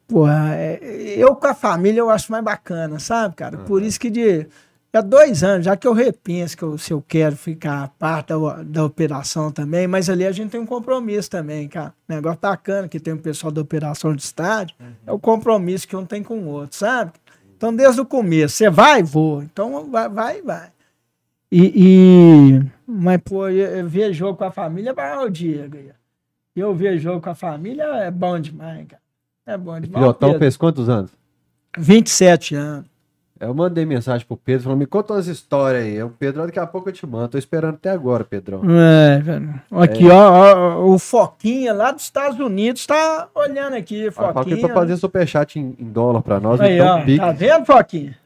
porra, 0.06 0.54
é, 0.54 0.78
eu 1.16 1.34
com 1.34 1.46
a 1.46 1.54
família 1.54 2.00
eu 2.00 2.10
acho 2.10 2.30
mais 2.30 2.44
bacana, 2.44 2.98
sabe, 2.98 3.34
cara? 3.34 3.56
Por 3.58 3.82
isso 3.82 3.98
que 3.98 4.10
de, 4.10 4.46
há 4.92 5.00
dois 5.00 5.42
anos, 5.42 5.64
já 5.64 5.74
que 5.76 5.88
eu 5.88 5.94
repenso 5.94 6.54
que 6.56 6.62
eu, 6.62 6.76
se 6.76 6.92
eu 6.92 7.02
quero 7.06 7.34
ficar 7.34 7.88
parte 7.98 8.28
da, 8.28 8.62
da 8.62 8.84
operação 8.84 9.50
também, 9.50 9.86
mas 9.86 10.10
ali 10.10 10.26
a 10.26 10.32
gente 10.32 10.50
tem 10.50 10.60
um 10.60 10.66
compromisso 10.66 11.30
também, 11.30 11.66
cara. 11.66 11.94
Negócio 12.06 12.38
bacana 12.40 12.86
que 12.86 13.00
tem 13.00 13.14
o 13.14 13.18
pessoal 13.18 13.50
da 13.50 13.62
operação 13.62 14.14
de 14.14 14.22
estádio, 14.22 14.76
uhum. 14.78 14.92
é 15.06 15.12
o 15.12 15.18
compromisso 15.18 15.88
que 15.88 15.96
um 15.96 16.04
tem 16.04 16.22
com 16.22 16.38
o 16.38 16.46
outro, 16.48 16.76
sabe? 16.76 17.12
Então, 17.62 17.72
desde 17.72 18.00
o 18.00 18.04
começo, 18.04 18.56
você 18.56 18.68
vai, 18.68 19.04
vou. 19.04 19.40
Então, 19.40 19.88
vai, 19.88 20.08
vai, 20.08 20.42
vai. 20.42 20.70
E, 21.48 21.72
e 21.76 22.62
mas, 22.84 23.20
pô, 23.24 23.48
eu 23.48 23.86
ver 23.88 24.12
jogo 24.12 24.36
com 24.36 24.42
a 24.42 24.50
família 24.50 24.92
é 24.96 25.18
o 25.18 25.28
Diego. 25.28 25.76
Eu 26.56 26.74
ver 26.74 26.98
jogo 26.98 27.20
com 27.20 27.30
a 27.30 27.36
família 27.36 27.84
é 27.84 28.10
bom 28.10 28.36
demais, 28.40 28.84
cara. 28.88 29.02
É 29.46 29.56
bom 29.56 29.78
demais. 29.78 30.02
Pilotão 30.02 30.36
fez 30.40 30.56
quantos 30.56 30.88
anos? 30.88 31.12
27 31.78 32.56
anos. 32.56 32.86
Eu 33.42 33.52
mandei 33.52 33.84
mensagem 33.84 34.24
pro 34.24 34.36
Pedro, 34.36 34.62
falando, 34.62 34.78
me 34.78 34.86
conta 34.86 35.14
umas 35.14 35.26
histórias 35.26 35.82
aí. 35.82 36.00
O 36.00 36.10
Pedro, 36.10 36.46
daqui 36.46 36.60
a 36.60 36.66
pouco 36.66 36.88
eu 36.88 36.92
te 36.92 37.04
mando. 37.04 37.26
Tô 37.26 37.38
esperando 37.38 37.74
até 37.74 37.90
agora, 37.90 38.22
Pedrão. 38.22 38.62
É, 38.70 39.18
velho. 39.18 39.60
Aqui, 39.72 40.08
é. 40.08 40.12
Ó, 40.12 40.78
ó, 40.78 40.84
o 40.86 40.96
Foquinha 40.96 41.72
lá 41.72 41.90
dos 41.90 42.04
Estados 42.04 42.38
Unidos 42.38 42.86
tá 42.86 43.28
olhando 43.34 43.74
aqui, 43.74 44.12
Foquinha. 44.12 44.32
Foquinha 44.32 44.58
pra 44.60 44.74
fazer 44.74 44.96
superchat 44.96 45.58
em, 45.58 45.74
em 45.76 45.90
dólar 45.90 46.22
pra 46.22 46.38
nós. 46.38 46.60
Aí, 46.60 46.78
então, 46.78 46.98
ó, 46.98 47.04
pique, 47.04 47.18
tá 47.18 47.32
vendo, 47.32 47.66
Foquinha? 47.66 48.16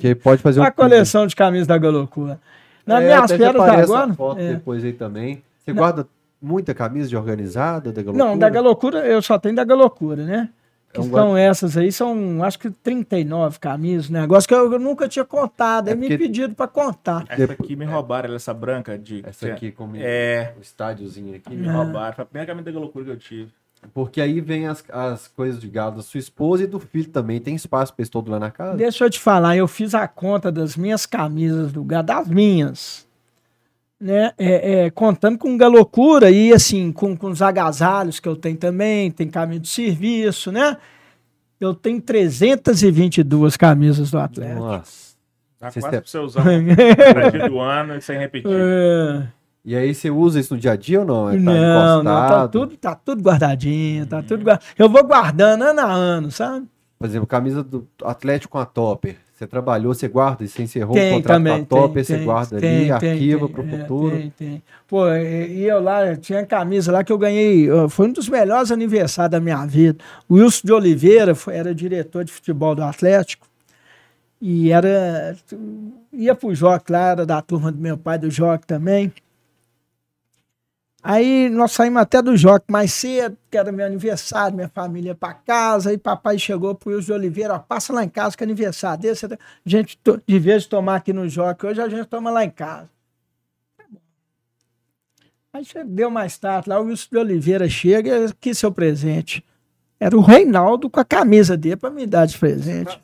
Que 0.00 0.14
pode 0.14 0.40
fazer 0.40 0.60
um 0.60 0.62
A 0.62 0.70
coleção 0.70 1.26
de 1.26 1.34
camisas 1.34 1.66
da 1.66 1.76
Galocura. 1.76 2.38
Na 2.86 3.02
é, 3.02 3.06
minhas 3.06 3.28
férias 3.28 3.56
agora... 3.56 4.14
foto 4.14 4.40
é. 4.40 4.52
depois 4.52 4.84
aí 4.84 4.92
também. 4.92 5.42
Você 5.64 5.72
Não. 5.72 5.78
guarda 5.78 6.06
muita 6.40 6.72
camisa 6.74 7.08
de 7.08 7.16
organizada 7.16 7.90
da 7.90 8.02
Galocura? 8.02 8.24
Não, 8.24 8.38
da 8.38 8.48
Galocura 8.48 8.98
eu 9.00 9.20
só 9.20 9.36
tenho 9.36 9.56
da 9.56 9.64
Galocura, 9.64 10.22
né? 10.22 10.48
Que 10.92 11.02
são 11.04 11.36
essas 11.36 11.76
aí, 11.76 11.92
são 11.92 12.42
acho 12.42 12.58
que 12.58 12.68
39 12.68 13.60
camisas, 13.60 14.10
negócio 14.10 14.48
que 14.48 14.54
eu, 14.54 14.72
eu 14.72 14.78
nunca 14.78 15.08
tinha 15.08 15.24
contado, 15.24 15.86
é, 15.86 15.92
é 15.92 15.94
me 15.94 16.08
pedido 16.18 16.52
para 16.54 16.66
contar. 16.66 17.24
Essa 17.28 17.52
aqui 17.52 17.76
me 17.76 17.84
roubaram, 17.84 18.34
essa 18.34 18.52
branca 18.52 18.98
de. 18.98 19.22
Essa 19.24 19.48
aqui 19.48 19.70
com 19.70 19.92
é... 19.94 20.52
o 20.58 20.60
estádiozinho 20.60 21.36
aqui. 21.36 21.54
Me 21.54 21.68
é. 21.68 21.70
roubaram, 21.70 22.12
foi 22.14 22.22
a 22.22 22.26
primeira 22.26 22.52
camisa 22.52 22.72
da 22.72 22.80
loucura 22.80 23.04
que 23.04 23.10
eu 23.12 23.16
tive. 23.16 23.52
Porque 23.94 24.20
aí 24.20 24.40
vem 24.40 24.66
as, 24.66 24.84
as 24.90 25.28
coisas 25.28 25.60
de 25.60 25.68
gado 25.68 25.96
da 25.96 26.02
sua 26.02 26.18
esposa 26.18 26.64
e 26.64 26.66
do 26.66 26.78
filho 26.78 27.08
também. 27.08 27.40
Tem 27.40 27.54
espaço 27.54 27.94
para 27.94 28.02
eles 28.02 28.10
todos 28.10 28.30
lá 28.30 28.38
na 28.38 28.50
casa? 28.50 28.76
Deixa 28.76 29.04
eu 29.04 29.10
te 29.10 29.18
falar, 29.18 29.56
eu 29.56 29.66
fiz 29.68 29.94
a 29.94 30.06
conta 30.06 30.52
das 30.52 30.76
minhas 30.76 31.06
camisas 31.06 31.72
do 31.72 31.82
gado, 31.82 32.08
das 32.08 32.28
minhas 32.28 33.08
né, 34.00 34.32
é, 34.38 34.86
é, 34.86 34.90
contando 34.90 35.38
com 35.38 35.56
galocura 35.58 36.30
e 36.30 36.52
assim, 36.52 36.90
com, 36.90 37.14
com 37.16 37.28
os 37.28 37.42
agasalhos 37.42 38.18
que 38.18 38.28
eu 38.28 38.34
tenho 38.34 38.56
também, 38.56 39.10
tem 39.10 39.28
camisa 39.28 39.60
de 39.60 39.68
serviço, 39.68 40.50
né? 40.50 40.78
Eu 41.60 41.74
tenho 41.74 42.00
322 42.00 43.56
camisas 43.58 44.10
do 44.10 44.18
Atlético. 44.18 44.60
Nossa. 44.60 45.10
Dá 45.60 45.70
quase 45.70 45.90
pra 45.90 46.02
você 46.06 46.18
usar 46.18 46.40
um 46.48 47.48
do 47.50 47.60
ano 47.60 47.96
e 47.96 48.00
sem 48.00 48.18
repetir. 48.18 48.50
É. 48.50 49.28
E 49.62 49.76
aí 49.76 49.94
você 49.94 50.10
usa 50.10 50.40
isso 50.40 50.54
no 50.54 50.60
dia 50.60 50.72
a 50.72 50.76
dia 50.76 51.00
ou 51.00 51.06
não? 51.06 51.28
É, 51.28 51.34
tá 51.34 51.38
não, 51.38 52.02
não, 52.02 52.28
tá 52.28 52.48
tudo, 52.48 52.76
tá 52.78 52.94
tudo 52.94 53.22
guardadinho, 53.22 54.06
tá 54.06 54.22
tudo 54.22 54.42
guardado. 54.42 54.64
Eu 54.78 54.88
vou 54.88 55.04
guardando 55.04 55.62
ano 55.62 55.80
a 55.80 55.92
ano, 55.92 56.30
sabe? 56.30 56.66
Por 56.98 57.06
exemplo, 57.06 57.26
camisa 57.26 57.62
do 57.62 57.86
Atlético 58.02 58.52
com 58.52 58.58
a 58.58 58.64
Topper. 58.64 59.18
Você 59.40 59.46
trabalhou, 59.46 59.94
você 59.94 60.06
guarda, 60.06 60.46
você 60.46 60.64
encerrou 60.64 60.92
tem, 60.92 61.12
o 61.12 61.16
contrato 61.16 61.36
também, 61.38 61.64
com 61.64 61.76
a 61.76 61.80
Top, 61.80 61.94
tem, 61.94 62.04
você 62.04 62.16
tem, 62.16 62.24
guarda 62.26 62.56
ali, 62.58 62.92
arquiva 62.92 63.48
para 63.48 63.62
o 63.62 63.66
é, 63.66 63.78
futuro. 63.78 64.16
Tem, 64.18 64.30
tem. 64.36 64.62
Pô, 64.86 65.08
e 65.08 65.64
eu 65.64 65.80
lá, 65.80 66.14
tinha 66.14 66.44
camisa 66.44 66.92
lá 66.92 67.02
que 67.02 67.10
eu 67.10 67.16
ganhei, 67.16 67.66
foi 67.88 68.08
um 68.08 68.12
dos 68.12 68.28
melhores 68.28 68.70
aniversários 68.70 69.30
da 69.30 69.40
minha 69.40 69.64
vida. 69.64 69.96
O 70.28 70.34
Wilson 70.34 70.60
de 70.62 70.72
Oliveira 70.74 71.34
foi, 71.34 71.56
era 71.56 71.74
diretor 71.74 72.22
de 72.22 72.30
futebol 72.30 72.74
do 72.74 72.82
Atlético 72.82 73.46
e 74.42 74.70
era, 74.70 75.34
ia 76.12 76.34
pro 76.34 76.54
Joque 76.54 76.92
lá, 76.92 77.12
era 77.12 77.24
da 77.24 77.40
turma 77.40 77.72
do 77.72 77.78
meu 77.80 77.96
pai, 77.96 78.18
do 78.18 78.30
Joque 78.30 78.66
também. 78.66 79.10
Aí 81.02 81.48
nós 81.48 81.72
saímos 81.72 82.02
até 82.02 82.20
do 82.20 82.36
Joque 82.36 82.66
mais 82.70 82.92
cedo, 82.92 83.36
que 83.50 83.56
era 83.56 83.72
meu 83.72 83.86
aniversário, 83.86 84.54
minha 84.54 84.68
família 84.68 85.14
para 85.14 85.32
casa. 85.32 85.90
Aí 85.90 85.96
papai 85.96 86.38
chegou 86.38 86.74
pro 86.74 86.90
Wilson 86.90 87.06
de 87.06 87.12
Oliveira, 87.12 87.54
ó, 87.54 87.58
passa 87.58 87.92
lá 87.92 88.04
em 88.04 88.08
casa 88.08 88.36
que 88.36 88.44
é 88.44 88.46
aniversário 88.46 89.02
desse. 89.02 89.24
A 89.24 89.38
gente, 89.64 89.98
de 90.26 90.38
vez 90.38 90.64
de 90.64 90.68
tomar 90.68 90.96
aqui 90.96 91.12
no 91.12 91.28
Joque, 91.28 91.66
hoje 91.66 91.80
a 91.80 91.88
gente 91.88 92.06
toma 92.06 92.30
lá 92.30 92.44
em 92.44 92.50
casa. 92.50 92.88
Aí 95.52 95.64
deu 95.86 96.10
mais 96.10 96.38
tarde, 96.38 96.68
lá 96.68 96.78
o 96.78 96.84
Wilson 96.84 97.08
de 97.10 97.18
Oliveira 97.18 97.68
chega, 97.68 98.26
aqui 98.26 98.54
seu 98.54 98.70
presente. 98.70 99.44
Era 99.98 100.16
o 100.16 100.20
Reinaldo 100.20 100.88
com 100.88 101.00
a 101.00 101.04
camisa 101.04 101.56
dele 101.56 101.76
para 101.76 101.90
me 101.90 102.06
dar 102.06 102.26
de 102.26 102.38
presente. 102.38 103.00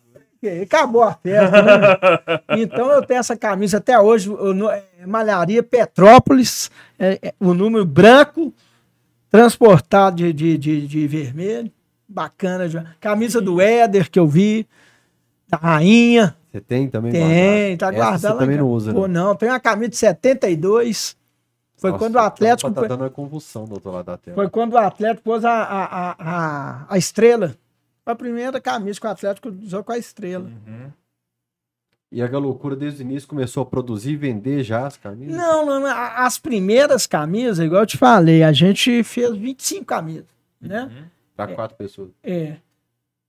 Acabou 0.63 1.03
a 1.03 1.15
festa, 1.15 1.63
né? 1.63 1.79
Então 2.63 2.91
eu 2.93 3.03
tenho 3.03 3.21
essa 3.21 3.37
camisa 3.37 3.79
até 3.79 3.99
hoje, 3.99 4.31
é, 5.01 5.07
Malharia 5.07 5.63
Petrópolis, 5.63 6.71
é, 6.99 7.19
é, 7.23 7.35
o 7.41 7.55
número 7.55 7.85
branco, 7.85 8.53
transportado 9.31 10.17
de, 10.17 10.33
de, 10.33 10.59
de, 10.59 10.87
de 10.87 11.07
vermelho. 11.07 11.71
Bacana. 12.09 12.69
Já. 12.69 12.85
Camisa 13.01 13.41
do 13.41 13.61
Éder 13.61 14.11
que 14.11 14.19
eu 14.19 14.27
vi, 14.27 14.67
da 15.49 15.57
Rainha. 15.57 16.37
Você 16.51 16.61
tem 16.61 16.89
também? 16.89 17.13
Tem, 17.13 17.77
tá 17.77 17.91
guardada. 17.91 18.19
Você 18.19 18.39
também 18.39 18.57
não 18.57 18.69
usa, 18.69 18.93
Pô, 18.93 19.07
né? 19.07 19.15
não, 19.15 19.35
tem 19.35 19.49
uma 19.49 19.61
camisa 19.61 19.89
de 19.91 19.97
72. 19.97 21.17
Foi 21.77 21.91
Nossa, 21.91 22.05
quando 22.05 22.15
o 22.15 22.19
Atlético. 22.19 22.71
Tá 22.71 22.87
dando 22.87 23.03
uma 23.03 23.11
convulsão 23.11 23.65
do 23.65 23.75
outro 23.75 23.91
lado 23.91 24.07
da 24.07 24.17
tela. 24.17 24.35
Foi 24.35 24.49
quando 24.49 24.75
o 24.75 24.79
Atlético 24.79 25.25
pôs 25.25 25.45
a, 25.45 25.53
a, 25.53 26.17
a, 26.19 26.87
a 26.89 26.99
estrela 26.99 27.55
a 28.13 28.15
primeira 28.15 28.61
camisa 28.61 29.01
que 29.01 29.07
o 29.07 29.11
Atlético 29.11 29.49
usou 29.49 29.83
com 29.83 29.93
a 29.93 29.99
estrela. 29.99 30.45
Uhum. 30.45 30.93
E 32.11 32.23
a 32.23 32.39
loucura 32.39 32.77
desde 32.77 33.03
o 33.03 33.05
início 33.05 33.29
começou 33.29 33.65
a 33.65 33.67
produzir 33.67 34.13
e 34.13 34.17
vender 34.17 34.63
já 34.63 34.87
as 34.87 34.97
camisas? 34.97 35.37
Não, 35.37 35.67
não, 35.67 35.81
não, 35.81 35.89
as 35.89 36.39
primeiras 36.39 37.05
camisas, 37.07 37.59
igual 37.59 37.83
eu 37.83 37.87
te 37.87 37.99
falei, 37.99 38.45
a 38.45 38.53
gente 38.53 39.03
fez 39.03 39.37
25 39.37 39.85
camisas, 39.85 40.27
né? 40.61 40.85
Uhum. 40.85 41.05
Para 41.35 41.55
quatro 41.55 41.75
é, 41.75 41.79
pessoas. 41.79 42.11
É. 42.23 42.57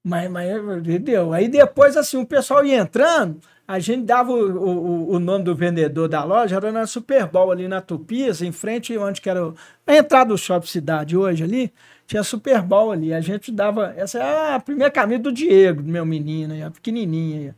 Mas, 0.03 0.29
mas, 0.29 0.47
entendeu? 0.77 1.33
Aí 1.33 1.49
depois, 1.49 1.97
assim, 1.97 2.17
o 2.17 2.25
pessoal 2.25 2.63
ia 2.63 2.77
entrando, 2.77 3.41
a 3.67 3.79
gente 3.79 4.05
dava 4.05 4.31
o, 4.31 4.57
o, 4.57 5.11
o 5.15 5.19
nome 5.19 5.43
do 5.43 5.55
vendedor 5.55 6.07
da 6.07 6.23
loja, 6.23 6.55
era 6.55 6.71
na 6.71 6.85
Super 6.85 7.25
Bowl 7.25 7.51
ali 7.51 7.67
na 7.67 7.81
Tupias, 7.81 8.41
em 8.41 8.51
frente 8.51 8.95
onde 8.97 9.19
que 9.19 9.29
era 9.29 9.53
a 9.85 9.95
entrada 9.95 10.29
do 10.29 10.37
Shopping 10.37 10.67
Cidade 10.67 11.17
hoje 11.17 11.43
ali 11.43 11.73
tinha 12.07 12.23
Super 12.23 12.61
Bowl 12.61 12.91
ali. 12.91 13.13
A 13.13 13.21
gente 13.21 13.51
dava. 13.51 13.93
Essa 13.97 14.17
é 14.19 14.55
a 14.55 14.59
primeira 14.59 14.89
camisa 14.89 15.21
do 15.21 15.31
Diego, 15.31 15.83
do 15.83 15.91
meu 15.91 16.05
menino, 16.05 16.65
a 16.65 16.71
pequenininha. 16.71 17.53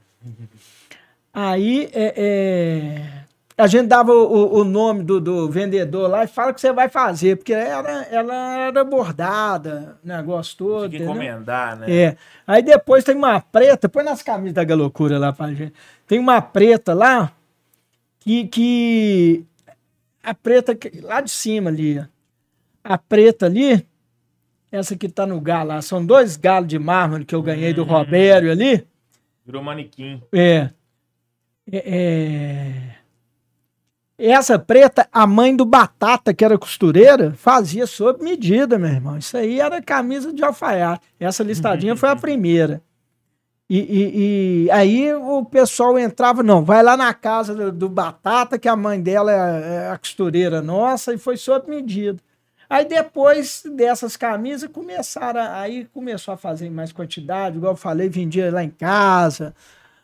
Aí 1.31 1.87
é, 1.93 2.13
é, 2.17 3.23
a 3.55 3.67
gente 3.67 3.87
dava 3.87 4.11
o, 4.11 4.57
o 4.57 4.63
nome 4.63 5.03
do, 5.03 5.21
do, 5.21 5.49
vendedor 5.49 6.09
lá 6.09 6.23
e 6.23 6.27
fala 6.27 6.49
o 6.49 6.53
que 6.53 6.59
você 6.59 6.73
vai 6.73 6.89
fazer, 6.89 7.37
porque 7.37 7.53
ela, 7.53 8.03
ela 8.05 8.57
era 8.57 8.83
bordada, 8.83 9.97
negócio 10.03 10.57
todo. 10.57 10.89
Tinha 10.89 11.01
que 11.01 11.05
encomendar, 11.05 11.77
né? 11.77 11.85
É. 11.91 12.17
Aí 12.47 12.63
depois 12.63 13.03
tem 13.03 13.15
uma 13.15 13.39
preta, 13.39 13.87
põe 13.87 14.03
nas 14.03 14.23
camisas 14.23 14.53
da 14.53 14.63
Galocura 14.63 15.19
lá 15.19 15.31
pra 15.31 15.53
gente. 15.53 15.73
Tem 16.07 16.17
uma 16.17 16.41
preta 16.41 16.93
lá 16.93 17.31
que. 18.19 18.47
que 18.47 19.45
a 20.23 20.33
preta 20.33 20.77
lá 21.03 21.21
de 21.21 21.31
cima 21.31 21.69
ali, 21.69 22.03
a 22.83 22.97
preta 22.97 23.45
ali, 23.45 23.85
essa 24.71 24.95
que 24.95 25.09
tá 25.09 25.25
no 25.25 25.39
galo 25.41 25.69
lá. 25.69 25.81
São 25.81 26.05
dois 26.05 26.35
galos 26.35 26.67
de 26.67 26.77
mármore 26.77 27.25
que 27.25 27.35
eu 27.35 27.41
ganhei 27.41 27.73
do 27.73 27.83
hum. 27.83 27.87
Robério 27.87 28.51
ali. 28.51 28.85
Virou 29.45 29.63
manequim. 29.63 30.21
É. 30.31 30.69
é. 31.71 31.83
é... 31.85 32.89
Essa 34.21 34.59
preta, 34.59 35.07
a 35.13 35.25
mãe 35.25 35.55
do 35.55 35.63
Batata, 35.63 36.33
que 36.33 36.43
era 36.43 36.57
costureira, 36.57 37.31
fazia 37.31 37.87
sob 37.87 38.21
medida, 38.21 38.77
meu 38.77 38.89
irmão. 38.89 39.17
Isso 39.17 39.37
aí 39.37 39.61
era 39.61 39.81
camisa 39.81 40.33
de 40.33 40.43
alfaiate. 40.43 41.07
Essa 41.17 41.41
listadinha 41.41 41.95
foi 41.95 42.09
a 42.09 42.15
primeira. 42.17 42.81
E, 43.69 43.77
e, 43.77 44.65
e, 44.65 44.71
aí 44.71 45.13
o 45.13 45.45
pessoal 45.45 45.97
entrava, 45.97 46.41
não, 46.41 46.65
vai 46.65 46.81
lá 46.83 46.97
na 46.97 47.13
casa 47.13 47.53
do, 47.53 47.71
do 47.71 47.87
Batata, 47.87 48.57
que 48.57 48.67
a 48.67 48.75
mãe 48.75 48.99
dela 48.99 49.31
é, 49.31 49.85
é 49.85 49.89
a 49.91 49.97
costureira 49.97 50.59
nossa, 50.59 51.13
e 51.13 51.17
foi 51.17 51.37
sob 51.37 51.69
medida. 51.69 52.19
Aí 52.69 52.85
depois 52.85 53.63
dessas 53.75 54.15
camisas 54.15 54.69
começaram, 54.71 55.41
aí 55.41 55.85
começou 55.85 56.35
a 56.35 56.37
fazer 56.37 56.69
mais 56.69 56.91
quantidade, 56.91 57.57
igual 57.57 57.73
eu 57.73 57.77
falei, 57.77 58.07
vendia 58.09 58.51
lá 58.51 58.63
em 58.63 58.69
casa, 58.69 59.55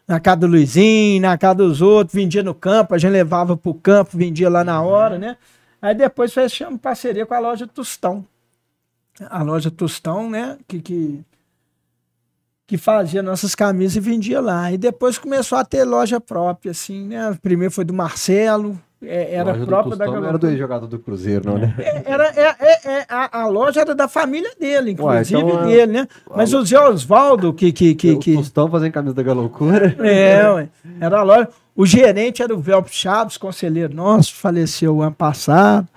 na 0.07 0.19
casa 0.19 0.37
do 0.37 0.47
Luizinho, 0.47 1.21
na 1.21 1.37
casa 1.37 1.55
dos 1.55 1.79
outros, 1.79 2.15
vendia 2.15 2.41
no 2.41 2.55
campo, 2.55 2.95
a 2.95 2.97
gente 2.97 3.11
levava 3.11 3.55
pro 3.55 3.73
campo, 3.73 4.17
vendia 4.17 4.49
lá 4.49 4.63
na 4.63 4.81
hora, 4.81 5.19
né? 5.19 5.37
Aí 5.79 5.93
depois 5.93 6.33
fechamos 6.33 6.81
parceria 6.81 7.25
com 7.25 7.35
a 7.35 7.39
loja 7.39 7.67
Tostão. 7.67 8.25
A 9.29 9.43
loja 9.43 9.69
Tostão, 9.69 10.27
né? 10.27 10.57
Que, 10.67 10.81
que, 10.81 11.23
que 12.65 12.77
fazia 12.77 13.21
nossas 13.21 13.53
camisas 13.53 13.95
e 13.95 13.99
vendia 13.99 14.41
lá. 14.41 14.71
E 14.71 14.77
depois 14.77 15.19
começou 15.19 15.59
a 15.59 15.63
ter 15.63 15.83
loja 15.83 16.19
própria, 16.19 16.71
assim, 16.71 17.07
né? 17.07 17.37
Primeiro 17.41 17.71
foi 17.71 17.85
do 17.85 17.93
Marcelo, 17.93 18.79
é, 19.07 19.35
era 19.35 19.53
própria 19.65 19.95
da 19.95 20.05
Não 20.05 20.25
era 20.25 20.37
do 20.37 20.57
jogador 20.57 20.87
do 20.87 20.99
Cruzeiro, 20.99 21.45
não, 21.45 21.57
né? 21.57 21.73
É, 21.77 22.03
era, 22.05 22.27
é, 22.27 22.55
é, 22.59 22.91
é, 22.99 23.05
a, 23.09 23.41
a, 23.41 23.47
loja 23.47 23.81
era 23.81 23.95
da 23.95 24.07
família 24.07 24.51
dele, 24.59 24.91
inclusive 24.91 25.35
ué, 25.35 25.51
então, 25.51 25.67
dele, 25.67 25.91
né? 25.91 26.07
Mas 26.35 26.53
o 26.53 26.65
Zé 26.65 26.79
Osvaldo, 26.79 27.53
que. 27.53 27.71
que, 27.71 27.95
que, 27.95 28.17
que... 28.17 28.33
O 28.33 28.37
Tostão 28.37 28.69
fazendo 28.69 28.91
camisa 28.91 29.13
da 29.13 29.23
Galocura. 29.23 29.95
É, 30.05 30.49
ué, 30.51 30.69
era 30.99 31.19
a 31.19 31.23
loja. 31.23 31.49
O 31.75 31.85
gerente 31.85 32.41
era 32.41 32.53
o 32.53 32.59
Velpo 32.59 32.89
Chaves, 32.89 33.37
conselheiro 33.37 33.93
nosso, 33.93 34.33
faleceu 34.33 35.01
ano 35.01 35.15
passado. 35.15 35.87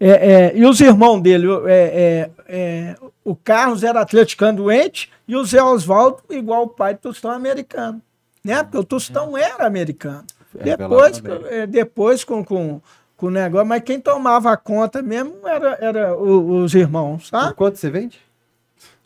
É, 0.00 0.10
é, 0.10 0.56
e 0.56 0.64
os 0.64 0.80
irmãos 0.80 1.20
dele, 1.20 1.48
é, 1.66 1.70
é, 1.70 2.30
é, 2.48 2.96
o 3.24 3.34
Carlos 3.34 3.82
era 3.82 4.00
atleticano 4.00 4.58
doente 4.58 5.10
e 5.26 5.34
o 5.34 5.44
Zé 5.44 5.62
Oswaldo, 5.62 6.18
igual 6.30 6.62
o 6.62 6.68
pai 6.68 6.94
do 6.94 7.00
Tostão, 7.00 7.32
americano. 7.32 8.00
Né? 8.44 8.62
Porque 8.62 8.78
o 8.78 8.84
Tostão 8.84 9.36
era 9.36 9.66
americano. 9.66 10.24
Depois, 10.62 11.22
depois 11.68 12.24
com, 12.24 12.44
com, 12.44 12.80
com 13.16 13.26
o 13.26 13.30
negócio, 13.30 13.66
mas 13.66 13.82
quem 13.82 14.00
tomava 14.00 14.56
conta 14.56 15.02
mesmo 15.02 15.36
era, 15.46 15.78
era 15.80 16.16
os 16.16 16.74
irmãos, 16.74 17.28
sabe? 17.28 17.48
Por 17.48 17.56
quanto 17.56 17.76
você 17.76 17.90
vende? 17.90 18.18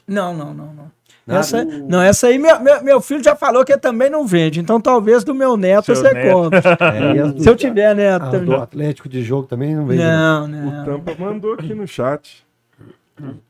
Não, 0.06 0.34
não, 0.34 0.52
não, 0.52 0.74
não. 0.74 0.90
Essa, 1.26 1.64
não, 1.64 2.02
essa 2.02 2.26
aí 2.26 2.36
meu, 2.36 2.60
meu, 2.60 2.82
meu, 2.82 3.00
filho 3.00 3.22
já 3.22 3.36
falou 3.36 3.64
que 3.64 3.76
também 3.78 4.10
não 4.10 4.26
vende. 4.26 4.58
Então 4.58 4.80
talvez 4.80 5.22
do 5.22 5.32
meu 5.32 5.56
neto 5.56 5.86
Seu 5.86 5.96
você 5.96 6.12
neto. 6.12 6.32
compre. 6.32 6.60
É, 7.38 7.40
Se 7.40 7.48
eu 7.48 7.54
tiver 7.54 7.94
neto. 7.94 8.24
Ah, 8.24 8.38
do 8.38 8.56
Atlético 8.56 9.08
de 9.08 9.22
jogo 9.22 9.46
também 9.46 9.74
não 9.74 9.86
vende. 9.86 10.02
Não, 10.02 10.48
não. 10.48 10.82
O 10.82 10.84
Tampa 10.84 11.14
mandou 11.18 11.54
aqui 11.54 11.74
no 11.74 11.86
chat. 11.86 12.44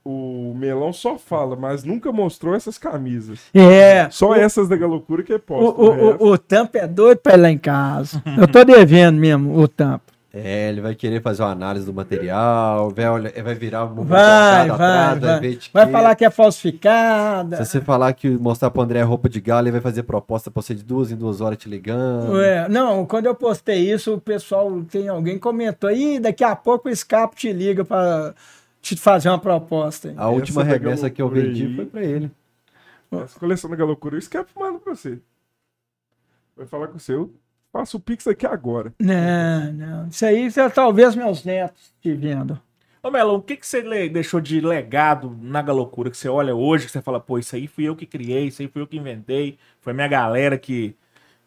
O 0.04 0.54
Melão 0.56 0.92
só 0.92 1.18
fala, 1.18 1.56
mas 1.56 1.84
nunca 1.84 2.12
mostrou 2.12 2.54
essas 2.54 2.78
camisas. 2.78 3.40
É. 3.54 4.08
Só 4.10 4.30
o, 4.30 4.34
essas 4.34 4.68
da 4.68 4.76
Galocura 4.76 5.22
que 5.22 5.32
é 5.32 5.38
posto. 5.38 5.80
O, 5.80 5.90
o, 5.90 6.28
o, 6.28 6.32
o 6.32 6.38
Tampa 6.38 6.78
é 6.78 6.86
doido 6.86 7.18
pra 7.18 7.34
ir 7.34 7.40
lá 7.40 7.50
em 7.50 7.58
casa. 7.58 8.22
eu 8.38 8.48
tô 8.48 8.64
devendo 8.64 9.18
mesmo 9.18 9.58
o 9.58 9.68
Tampa. 9.68 10.12
É, 10.34 10.70
ele 10.70 10.80
vai 10.80 10.94
querer 10.94 11.20
fazer 11.20 11.42
uma 11.42 11.50
análise 11.50 11.84
do 11.84 11.92
material, 11.92 12.90
vai, 12.90 13.20
vai 13.42 13.54
virar 13.54 13.84
um 13.84 13.96
vai, 13.96 14.06
vai, 14.06 14.70
atrás, 14.70 15.20
vai, 15.20 15.40
vai, 15.40 15.58
vai 15.74 15.90
falar 15.90 16.14
que 16.14 16.24
é 16.24 16.30
falsificada. 16.30 17.58
Se 17.58 17.66
você 17.66 17.80
falar 17.82 18.14
que 18.14 18.30
mostrar 18.30 18.70
pro 18.70 18.80
André 18.80 19.02
roupa 19.02 19.28
de 19.28 19.42
galo, 19.42 19.66
ele 19.66 19.72
vai 19.72 19.82
fazer 19.82 20.04
proposta 20.04 20.50
pra 20.50 20.62
você 20.62 20.74
de 20.74 20.82
duas 20.82 21.12
em 21.12 21.16
duas 21.16 21.42
horas 21.42 21.58
te 21.58 21.68
ligando. 21.68 22.40
É, 22.40 22.66
não, 22.66 23.04
quando 23.04 23.26
eu 23.26 23.34
postei 23.34 23.92
isso, 23.92 24.14
o 24.14 24.20
pessoal, 24.20 24.82
tem 24.90 25.06
alguém 25.06 25.38
comentou, 25.38 25.90
aí 25.90 26.18
daqui 26.18 26.42
a 26.42 26.56
pouco 26.56 26.88
o 26.88 26.90
escape 26.90 27.36
te 27.36 27.52
liga 27.52 27.84
pra 27.84 28.32
te 28.82 28.96
fazer 28.96 29.30
uma 29.30 29.38
proposta. 29.38 30.12
A 30.16 30.28
última 30.28 30.62
remessa 30.62 31.08
que 31.08 31.22
eu 31.22 31.28
vendi 31.28 31.64
aí, 31.64 31.76
foi 31.76 31.86
pra 31.86 32.02
ele. 32.02 32.30
Essa 33.12 33.38
coleção 33.38 33.70
da 33.70 33.76
Galocura, 33.76 34.16
o 34.16 34.18
escape 34.18 34.50
manda 34.58 34.78
pra 34.78 34.94
você. 34.94 35.18
Vai 36.56 36.66
falar 36.66 36.88
com 36.88 36.96
o 36.96 37.00
seu 37.00 37.32
Faço 37.72 37.96
o 37.96 38.00
Pix 38.00 38.26
aqui 38.26 38.44
agora. 38.44 38.92
Não, 38.98 39.72
não. 39.72 40.08
Isso 40.08 40.26
aí 40.26 40.48
talvez 40.74 41.16
meus 41.16 41.42
netos 41.42 41.94
te 42.02 42.12
vendo. 42.12 42.60
Ô 43.02 43.10
Melão, 43.10 43.36
o 43.36 43.42
que, 43.42 43.56
que 43.56 43.66
você 43.66 43.82
deixou 44.10 44.40
de 44.40 44.60
legado 44.60 45.36
na 45.40 45.62
Galocura? 45.62 46.10
Que 46.10 46.16
você 46.16 46.28
olha 46.28 46.54
hoje, 46.54 46.84
que 46.84 46.92
você 46.92 47.00
fala, 47.00 47.18
pô, 47.18 47.38
isso 47.38 47.56
aí 47.56 47.66
fui 47.66 47.84
eu 47.84 47.96
que 47.96 48.04
criei, 48.04 48.46
isso 48.46 48.60
aí 48.60 48.68
fui 48.68 48.82
eu 48.82 48.86
que 48.86 48.98
inventei, 48.98 49.58
foi 49.80 49.94
minha 49.94 50.06
galera 50.06 50.58
que, 50.58 50.94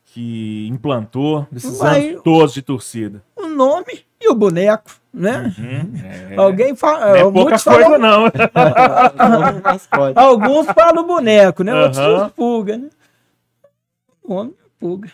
que 0.06 0.68
implantou 0.68 1.48
esses 1.56 1.80
anos 1.80 2.24
todos 2.24 2.54
de 2.56 2.64
torcida. 2.64 3.24
O 3.36 3.48
nome 3.48 4.04
e 4.20 4.28
o 4.28 4.36
boneco, 4.36 5.00
né? 5.16 5.54
Uhum, 5.58 5.94
é. 6.32 6.36
Alguém 6.36 6.76
fala. 6.76 7.08
Não 7.08 7.16
é 7.16 7.32
pouca 7.32 7.58
coisa, 7.58 7.62
falam... 7.62 8.00
não. 8.00 8.32
Alguns 10.16 10.68
falam 10.68 11.08
boneco, 11.08 11.64
né? 11.64 11.74
Uhum. 11.74 11.82
Outros 11.84 12.32
pulga, 12.36 12.78
né? 12.78 12.90
O 14.24 14.36
nome 14.36 14.54
pulga. 14.80 15.10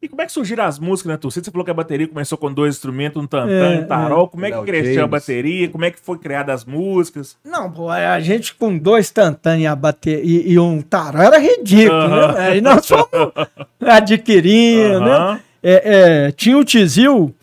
E 0.00 0.08
como 0.08 0.20
é 0.20 0.26
que 0.26 0.32
surgiram 0.32 0.64
as 0.64 0.78
músicas 0.78 1.12
na 1.12 1.16
torcida? 1.16 1.44
Você 1.44 1.50
falou 1.50 1.64
que 1.64 1.70
a 1.70 1.74
bateria 1.74 2.06
começou 2.06 2.36
com 2.36 2.52
dois 2.52 2.74
instrumentos, 2.74 3.22
um 3.22 3.26
tantã 3.26 3.50
é, 3.50 3.76
e 3.76 3.78
um 3.78 3.86
tarol. 3.86 4.26
É. 4.26 4.28
Como 4.28 4.44
é 4.44 4.50
que 4.50 4.62
cresceu 4.62 4.94
James. 4.94 5.04
a 5.04 5.06
bateria? 5.06 5.68
Como 5.70 5.84
é 5.84 5.90
que 5.90 5.98
foi 5.98 6.18
criada 6.18 6.52
as 6.52 6.62
músicas? 6.62 7.38
Não, 7.42 7.70
pô, 7.70 7.88
a 7.88 8.20
gente 8.20 8.54
com 8.54 8.76
dois 8.76 9.10
tantã 9.10 9.56
e, 9.56 9.66
a 9.66 9.74
bateria, 9.74 10.20
e, 10.22 10.52
e 10.52 10.58
um 10.58 10.82
tarol 10.82 11.22
era 11.22 11.38
ridículo, 11.38 12.06
né? 12.08 12.38
Aí 12.38 12.60
nós 12.60 12.86
fomos 12.86 13.06
adquirindo, 13.80 15.00
né? 15.00 15.40
É, 15.62 16.26
é, 16.26 16.32
tinha 16.32 16.58
o 16.58 16.64
Tizil, 16.64 17.34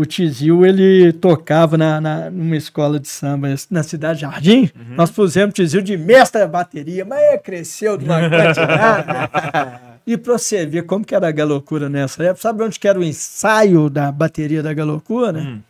o 0.00 0.06
Tizil, 0.06 0.64
ele 0.64 1.12
tocava 1.12 1.76
na, 1.76 2.00
na, 2.00 2.30
numa 2.30 2.56
escola 2.56 2.98
de 2.98 3.06
samba 3.06 3.48
na 3.70 3.82
Cidade 3.82 4.22
Jardim. 4.22 4.70
Uhum. 4.74 4.94
Nós 4.96 5.10
pusemos 5.10 5.50
o 5.50 5.52
Tizil 5.52 5.82
de 5.82 5.94
mestre 5.98 6.40
da 6.40 6.48
bateria, 6.48 7.04
mas 7.04 7.38
cresceu 7.42 7.98
de 7.98 8.06
uma 8.06 8.18
quantidade. 8.30 9.80
E 10.06 10.16
para 10.16 10.38
você 10.38 10.64
ver 10.64 10.86
como 10.86 11.04
que 11.04 11.14
era 11.14 11.28
a 11.28 11.30
galocura 11.30 11.90
nessa 11.90 12.24
época, 12.24 12.40
sabe 12.40 12.64
onde 12.64 12.80
que 12.80 12.88
era 12.88 12.98
o 12.98 13.04
ensaio 13.04 13.90
da 13.90 14.10
bateria 14.10 14.62
da 14.62 14.72
galocura? 14.72 15.38
Hum. 15.38 15.60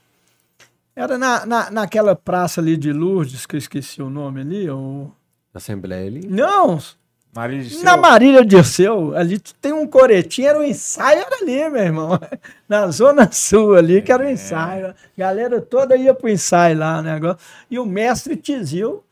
Era 0.94 1.18
na, 1.18 1.44
na, 1.44 1.70
naquela 1.72 2.14
praça 2.14 2.60
ali 2.60 2.76
de 2.76 2.92
Lourdes, 2.92 3.46
que 3.46 3.56
eu 3.56 3.58
esqueci 3.58 4.00
o 4.00 4.08
nome 4.08 4.42
ali. 4.42 4.70
O... 4.70 5.10
Assembleia 5.52 6.06
ali? 6.06 6.24
Não! 6.28 6.78
Marília 7.32 7.64
de 7.64 7.84
Na 7.84 7.96
Marília 7.96 8.44
de 8.44 8.64
Seu, 8.64 9.16
ali 9.16 9.38
tem 9.60 9.72
um 9.72 9.86
coretinho, 9.86 10.48
era 10.48 10.58
o 10.58 10.62
um 10.62 10.64
ensaio, 10.64 11.20
era 11.20 11.36
ali, 11.40 11.70
meu 11.70 11.82
irmão. 11.82 12.18
Na 12.68 12.90
Zona 12.90 13.30
Sul 13.30 13.76
ali, 13.76 14.02
que 14.02 14.10
era 14.10 14.24
o 14.24 14.26
um 14.26 14.30
ensaio. 14.30 14.88
A 14.88 14.94
galera 15.16 15.60
toda 15.60 15.96
ia 15.96 16.12
pro 16.12 16.28
ensaio 16.28 16.78
lá, 16.78 17.00
né? 17.00 17.20
E 17.70 17.78
o 17.78 17.86
mestre 17.86 18.36
Tizil 18.36 19.04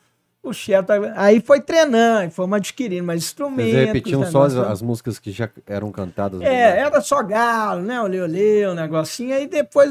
o 0.43 0.53
chefe. 0.53 0.86
Aí 1.15 1.40
foi 1.40 1.61
treinando, 1.61 2.31
fomos 2.31 2.57
adquirindo 2.57 3.05
mais 3.05 3.23
instrumentos. 3.23 3.73
Vocês 3.73 3.86
repetiam 3.86 4.20
né, 4.20 4.31
só 4.31 4.43
as, 4.43 4.57
as, 4.57 4.82
músicas 4.82 5.19
que 5.19 5.31
já 5.31 5.49
eram 5.66 5.90
cantadas? 5.90 6.40
É, 6.40 6.81
era 6.81 7.01
só 7.01 7.23
galo, 7.23 7.82
né? 7.82 8.01
Olê, 8.01 8.20
olê, 8.20 8.69
um 8.69 8.74
negocinho. 8.74 9.35
Aí 9.35 9.47
depois 9.47 9.90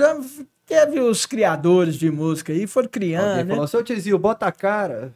teve 0.68 1.00
os 1.00 1.26
criadores 1.26 1.96
de 1.96 2.12
música 2.12 2.54
aí, 2.54 2.68
foram 2.68 2.90
criando. 2.90 3.30
Alguém 3.30 3.46
né? 3.46 3.54
falou, 3.54 3.68
seu 3.68 3.84
Tizio, 3.84 4.20
bota 4.20 4.46
a 4.46 4.52
cara. 4.52 5.12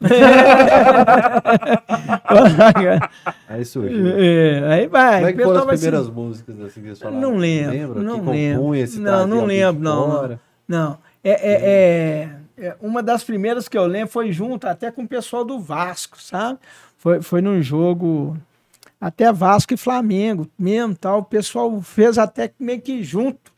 aí 3.48 3.64
surgiu. 3.64 4.18
É, 4.18 4.72
aí 4.72 4.88
vai. 4.88 5.16
Como 5.16 5.28
é 5.28 5.32
que 5.32 5.44
foram 5.44 5.60
as 5.60 5.66
primeiras 5.66 6.00
assim... 6.00 6.12
músicas 6.12 6.60
assim 6.60 6.80
que 6.80 6.86
eles 6.88 6.98
falaram? 6.98 7.20
Não 7.20 7.36
lembro. 7.36 7.70
Lembra? 7.72 8.02
Não 8.02 8.30
lembro. 8.30 8.72
Não, 9.00 9.26
não 9.26 9.44
lembro, 9.44 9.82
não. 9.82 10.38
Não. 10.66 10.98
É, 11.22 11.30
é, 11.30 11.52
é 11.52 12.42
é, 12.62 12.76
uma 12.80 13.02
das 13.02 13.24
primeiras 13.24 13.68
que 13.68 13.76
eu 13.76 13.86
lembro 13.86 14.12
foi 14.12 14.30
junto 14.30 14.66
até 14.66 14.90
com 14.90 15.02
o 15.02 15.08
pessoal 15.08 15.44
do 15.44 15.58
Vasco, 15.58 16.20
sabe? 16.22 16.58
Foi, 16.96 17.20
foi 17.20 17.40
num 17.40 17.60
jogo 17.60 18.36
até 19.00 19.32
Vasco 19.32 19.74
e 19.74 19.76
Flamengo 19.76 20.48
mesmo, 20.56 20.94
tal. 20.94 21.18
O 21.18 21.24
pessoal 21.24 21.80
fez 21.80 22.18
até 22.18 22.52
meio 22.60 22.80
que 22.80 23.02
junto. 23.02 23.52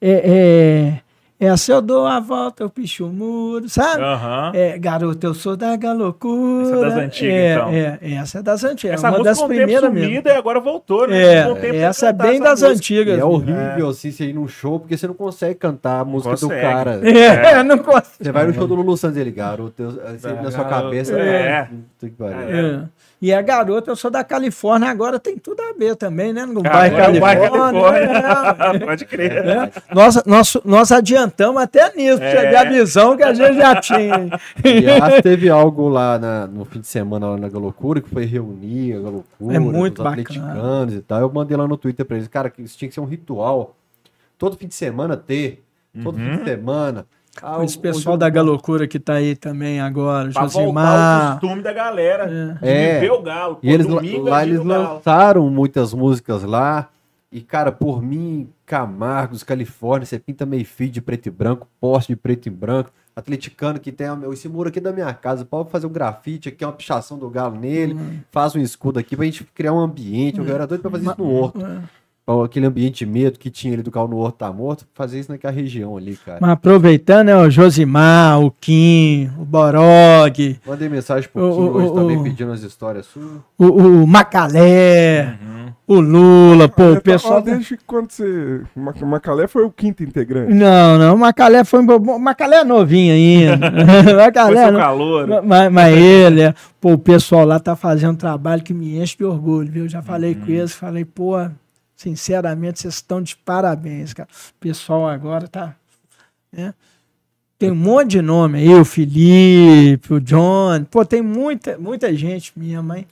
É, 0.00 0.10
é, 0.10 1.02
essa 1.38 1.72
eu 1.72 1.82
dou 1.82 2.06
a 2.06 2.18
volta, 2.18 2.62
eu 2.62 2.70
picho 2.70 3.06
o 3.06 3.12
muro, 3.12 3.68
sabe? 3.68 4.02
Uhum. 4.02 4.50
É, 4.54 4.78
garoto, 4.78 5.26
eu 5.26 5.34
sou 5.34 5.54
da 5.54 5.76
galocura. 5.76 6.62
Essa 6.62 6.76
é 6.76 6.80
das 6.80 6.94
antigas, 6.94 7.34
é, 7.34 7.52
então. 7.52 7.68
É, 7.68 8.14
essa 8.14 8.38
é 8.38 8.42
das 8.42 8.64
antigas. 8.64 8.94
Essa 8.94 9.10
uma 9.10 9.22
das 9.22 9.42
primeiras 9.42 9.92
mesmo. 9.92 10.28
e 10.28 10.30
agora 10.30 10.60
voltou, 10.60 11.06
né? 11.06 11.22
É, 11.22 11.76
essa 11.76 12.08
é 12.08 12.12
bem 12.12 12.40
das 12.40 12.62
música. 12.62 12.68
antigas. 12.68 13.18
E 13.18 13.20
é 13.20 13.24
horrível, 13.24 13.88
assim, 13.90 14.10
você 14.10 14.24
ir 14.24 14.32
num 14.32 14.48
show, 14.48 14.80
porque 14.80 14.96
você 14.96 15.06
não 15.06 15.14
consegue 15.14 15.56
cantar 15.56 16.00
a 16.00 16.04
música 16.04 16.30
consegue. 16.30 16.54
do 16.54 16.60
cara. 16.60 17.00
É, 17.16 17.62
não 17.64 17.78
consegue. 17.78 18.06
Você 18.20 18.32
vai 18.32 18.46
no 18.46 18.54
show 18.54 18.66
do 18.66 18.74
Lulu 18.74 18.96
Santos, 18.96 19.18
ele, 19.18 19.30
garoto, 19.30 19.82
eu, 19.82 19.88
assim, 20.06 20.42
na 20.42 20.50
sua 20.50 20.64
cabeça... 20.64 21.18
É. 21.18 21.68
é. 22.02 22.82
E 23.20 23.32
a 23.32 23.40
garota, 23.40 23.90
eu 23.90 23.96
sou 23.96 24.10
da 24.10 24.22
Califórnia, 24.22 24.90
agora 24.90 25.18
tem 25.18 25.38
tudo 25.38 25.60
a 25.62 25.72
ver 25.72 25.96
também, 25.96 26.34
né? 26.34 26.44
No 26.44 26.62
bairro 26.62 26.96
Califórnia. 26.96 27.50
Califórnia. 27.50 28.78
Pode 28.86 29.04
crer. 29.06 29.32
É. 29.32 29.72
Nós, 29.94 30.22
nós, 30.26 30.58
nós 30.64 30.92
adiantamos 30.92 31.62
até 31.62 31.94
nisso, 31.94 32.22
é. 32.22 32.54
a 32.54 32.64
visão 32.64 33.16
que 33.16 33.22
a 33.22 33.32
gente 33.32 33.56
já 33.56 33.80
tinha. 33.80 34.38
Aliás, 34.62 35.22
teve 35.22 35.48
algo 35.48 35.88
lá 35.88 36.18
na, 36.18 36.46
no 36.46 36.66
fim 36.66 36.80
de 36.80 36.86
semana 36.86 37.30
lá 37.30 37.38
na 37.38 37.48
Galocura, 37.48 38.02
que 38.02 38.10
foi 38.10 38.26
reunir 38.26 38.96
a 38.96 39.00
Galocura, 39.00 39.56
é 39.56 39.58
muito 39.58 40.00
os 40.00 40.06
atleticanos 40.06 40.94
e 40.94 41.00
tal. 41.00 41.20
Eu 41.20 41.32
mandei 41.32 41.56
lá 41.56 41.66
no 41.66 41.78
Twitter 41.78 42.04
pra 42.04 42.16
eles, 42.16 42.28
cara, 42.28 42.50
que 42.50 42.60
isso 42.60 42.76
tinha 42.76 42.88
que 42.88 42.94
ser 42.94 43.00
um 43.00 43.06
ritual. 43.06 43.74
Todo 44.36 44.58
fim 44.58 44.66
de 44.66 44.74
semana 44.74 45.16
ter, 45.16 45.64
todo 46.02 46.18
uhum. 46.18 46.32
fim 46.32 46.36
de 46.36 46.44
semana 46.44 47.06
ah, 47.42 47.64
Esse 47.64 47.78
pessoal 47.78 48.16
da 48.16 48.28
Galocura 48.28 48.86
que 48.86 48.98
tá 48.98 49.14
aí 49.14 49.34
também 49.36 49.80
agora, 49.80 50.30
pra 50.30 50.42
Josimar. 50.42 51.36
o 51.36 51.40
costume 51.40 51.62
da 51.62 51.72
galera 51.72 52.58
é. 52.62 53.00
ver 53.00 53.12
o 53.12 53.22
Galo. 53.22 53.58
e 53.62 53.70
eles, 53.70 53.86
lá 53.86 54.44
eles 54.44 54.64
lançaram 54.64 55.48
muitas 55.50 55.92
músicas 55.92 56.42
lá. 56.42 56.88
E, 57.30 57.40
cara, 57.40 57.72
por 57.72 58.00
mim, 58.00 58.48
Camargos, 58.64 59.42
Califórnia, 59.42 60.06
você 60.06 60.18
pinta 60.18 60.46
meio 60.46 60.64
fio 60.64 60.88
de 60.88 61.02
preto 61.02 61.26
e 61.26 61.30
branco, 61.30 61.68
poste 61.80 62.12
de 62.12 62.16
preto 62.16 62.46
e 62.46 62.50
branco. 62.50 62.90
Atleticano 63.14 63.80
que 63.80 63.90
tem 63.90 64.06
esse 64.32 64.48
muro 64.48 64.68
aqui 64.68 64.80
da 64.80 64.92
minha 64.92 65.12
casa, 65.12 65.44
pode 65.44 65.70
fazer 65.70 65.86
um 65.86 65.90
grafite 65.90 66.48
aqui, 66.48 66.64
uma 66.64 66.72
pichação 66.72 67.18
do 67.18 67.28
galo 67.30 67.58
nele, 67.58 67.94
hum. 67.94 68.20
faz 68.30 68.54
um 68.54 68.60
escudo 68.60 68.98
aqui 68.98 69.16
pra 69.16 69.24
gente 69.24 69.42
criar 69.44 69.72
um 69.72 69.80
ambiente. 69.80 70.38
Eu 70.38 70.54
era 70.54 70.66
doido 70.66 70.82
pra 70.82 70.90
fazer 70.90 71.04
isso 71.04 71.14
no 71.18 71.30
horto. 71.30 71.64
É 71.64 71.80
aquele 72.44 72.66
ambiente 72.66 73.04
de 73.04 73.06
medo 73.06 73.38
que 73.38 73.48
tinha 73.48 73.72
ali 73.72 73.84
do 73.84 73.90
carro 73.90 74.08
no 74.08 74.16
Horto 74.16 74.38
tá 74.38 74.52
morto, 74.52 74.84
fazer 74.92 75.20
isso 75.20 75.30
naquela 75.30 75.52
região 75.52 75.96
ali, 75.96 76.16
cara. 76.16 76.38
Mas 76.40 76.50
aproveitando, 76.50 77.26
né, 77.26 77.36
o 77.36 77.48
Josimar, 77.48 78.40
o 78.40 78.50
Kim, 78.50 79.30
o 79.38 79.44
Borog. 79.44 80.58
Mandei 80.66 80.88
mensagem 80.88 81.30
pro 81.32 81.52
Kim 81.52 81.60
hoje 81.60 81.86
o, 81.86 81.94
também 81.94 82.20
pedindo 82.24 82.50
as 82.50 82.62
histórias 82.62 83.06
suas. 83.06 83.40
O, 83.56 83.66
o 83.66 84.06
Macalé, 84.08 85.38
uhum. 85.40 85.72
o 85.86 86.00
Lula, 86.00 86.68
pô, 86.68 86.94
o 86.94 87.00
pessoal. 87.00 87.40
Desde 87.40 87.78
quando 87.86 88.10
você. 88.10 88.60
O 88.74 89.06
Macalé 89.06 89.46
foi 89.46 89.64
o 89.64 89.70
quinto 89.70 90.02
integrante? 90.02 90.52
Não, 90.52 90.98
não, 90.98 91.14
o 91.14 91.18
Macalé 91.18 91.62
foi. 91.62 91.80
O 91.80 92.18
Macalé 92.18 92.56
é 92.56 92.64
novinho 92.64 93.14
ainda. 93.14 93.70
Macalé. 94.16 94.62
Foi 94.62 94.70
seu 94.72 94.78
calor. 94.80 95.42
Mas, 95.44 95.72
mas 95.72 95.96
ele, 95.96 96.42
é, 96.42 96.54
pô, 96.80 96.94
o 96.94 96.98
pessoal 96.98 97.46
lá 97.46 97.60
tá 97.60 97.76
fazendo 97.76 98.14
um 98.14 98.16
trabalho 98.16 98.64
que 98.64 98.74
me 98.74 98.98
enche 98.98 99.16
de 99.16 99.24
orgulho, 99.24 99.70
viu? 99.70 99.88
Já 99.88 100.02
falei 100.02 100.34
uhum. 100.34 100.40
com 100.40 100.50
eles, 100.50 100.74
falei, 100.74 101.04
pô 101.04 101.36
Sinceramente, 101.96 102.80
vocês 102.80 102.94
estão 102.94 103.22
de 103.22 103.34
parabéns, 103.34 104.12
cara. 104.12 104.28
O 104.50 104.60
pessoal 104.60 105.08
agora 105.08 105.48
tá. 105.48 105.74
Né? 106.52 106.74
Tem 107.58 107.70
um 107.70 107.76
monte 107.76 108.10
de 108.10 108.22
nome 108.22 108.58
aí, 108.58 108.68
o 108.68 108.84
Felipe, 108.84 110.12
o 110.12 110.20
John. 110.20 110.84
Pô, 110.90 111.06
tem 111.06 111.22
muita, 111.22 111.78
muita 111.78 112.14
gente 112.14 112.52
minha, 112.54 112.82
mãe. 112.82 113.06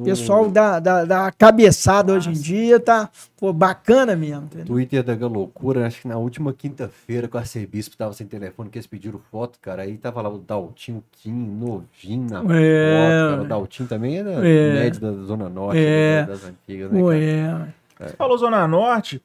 O 0.00 0.04
pessoal 0.04 0.50
da, 0.50 0.80
da, 0.80 1.04
da 1.04 1.30
cabeçada 1.30 2.14
Nossa. 2.14 2.30
hoje 2.30 2.38
em 2.38 2.42
dia 2.42 2.80
tá 2.80 3.10
pô, 3.36 3.52
bacana 3.52 4.16
mesmo. 4.16 4.44
Entendeu? 4.44 4.64
Twitter 4.64 5.02
da 5.02 5.26
loucura, 5.26 5.86
acho 5.86 6.00
que 6.00 6.08
na 6.08 6.16
última 6.16 6.54
quinta-feira 6.54 7.28
que 7.28 7.36
o 7.36 7.38
arcebispo 7.38 7.98
tava 7.98 8.14
sem 8.14 8.26
telefone, 8.26 8.70
que 8.70 8.78
eles 8.78 8.86
pediram 8.86 9.20
foto, 9.30 9.58
cara, 9.60 9.82
aí 9.82 9.98
tava 9.98 10.22
lá 10.22 10.30
o 10.30 10.38
Daltinho 10.38 11.04
Kim, 11.12 11.32
novinho 11.32 12.30
na 12.30 12.38
é, 12.38 12.40
foto, 12.40 13.30
cara. 13.30 13.42
O 13.42 13.46
Daltinho 13.46 13.88
também 13.90 14.16
era 14.16 14.30
é, 14.48 14.72
médio 14.72 15.00
da 15.02 15.12
Zona 15.26 15.50
Norte, 15.50 15.78
é, 15.78 16.24
das 16.24 16.44
antigas, 16.44 16.90
né, 16.90 17.02
cara? 17.02 17.18
É. 17.18 17.79
Você 18.08 18.16
falou 18.16 18.38
Zona 18.38 18.66
Norte, 18.66 19.22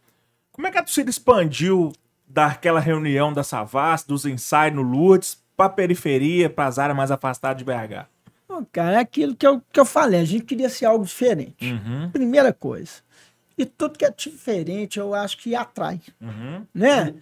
como 0.51 0.67
é 0.67 0.71
que 0.71 0.77
a 0.77 0.83
torcida 0.83 1.09
expandiu 1.09 1.91
daquela 2.27 2.79
reunião 2.79 3.31
da 3.31 3.43
Savas, 3.43 4.03
dos 4.03 4.25
ensaios 4.25 4.75
no 4.75 4.81
Lourdes, 4.81 5.41
pra 5.55 5.69
periferia, 5.69 6.49
pras 6.49 6.77
áreas 6.79 6.97
mais 6.97 7.11
afastadas 7.11 7.57
de 7.57 7.63
BH? 7.63 8.07
cara, 8.71 8.97
é 8.97 8.99
aquilo 8.99 9.35
que 9.35 9.45
eu, 9.45 9.61
que 9.71 9.79
eu 9.79 9.85
falei, 9.85 10.21
a 10.21 10.25
gente 10.25 10.45
queria 10.45 10.69
ser 10.69 10.85
algo 10.85 11.03
diferente. 11.03 11.73
Uhum. 11.73 12.09
Primeira 12.11 12.53
coisa. 12.53 13.03
E 13.57 13.65
tudo 13.65 13.97
que 13.97 14.05
é 14.05 14.11
diferente, 14.11 14.99
eu 14.99 15.13
acho 15.13 15.37
que 15.37 15.55
atrai. 15.55 15.99
Uhum. 16.21 16.65
Né? 16.73 17.15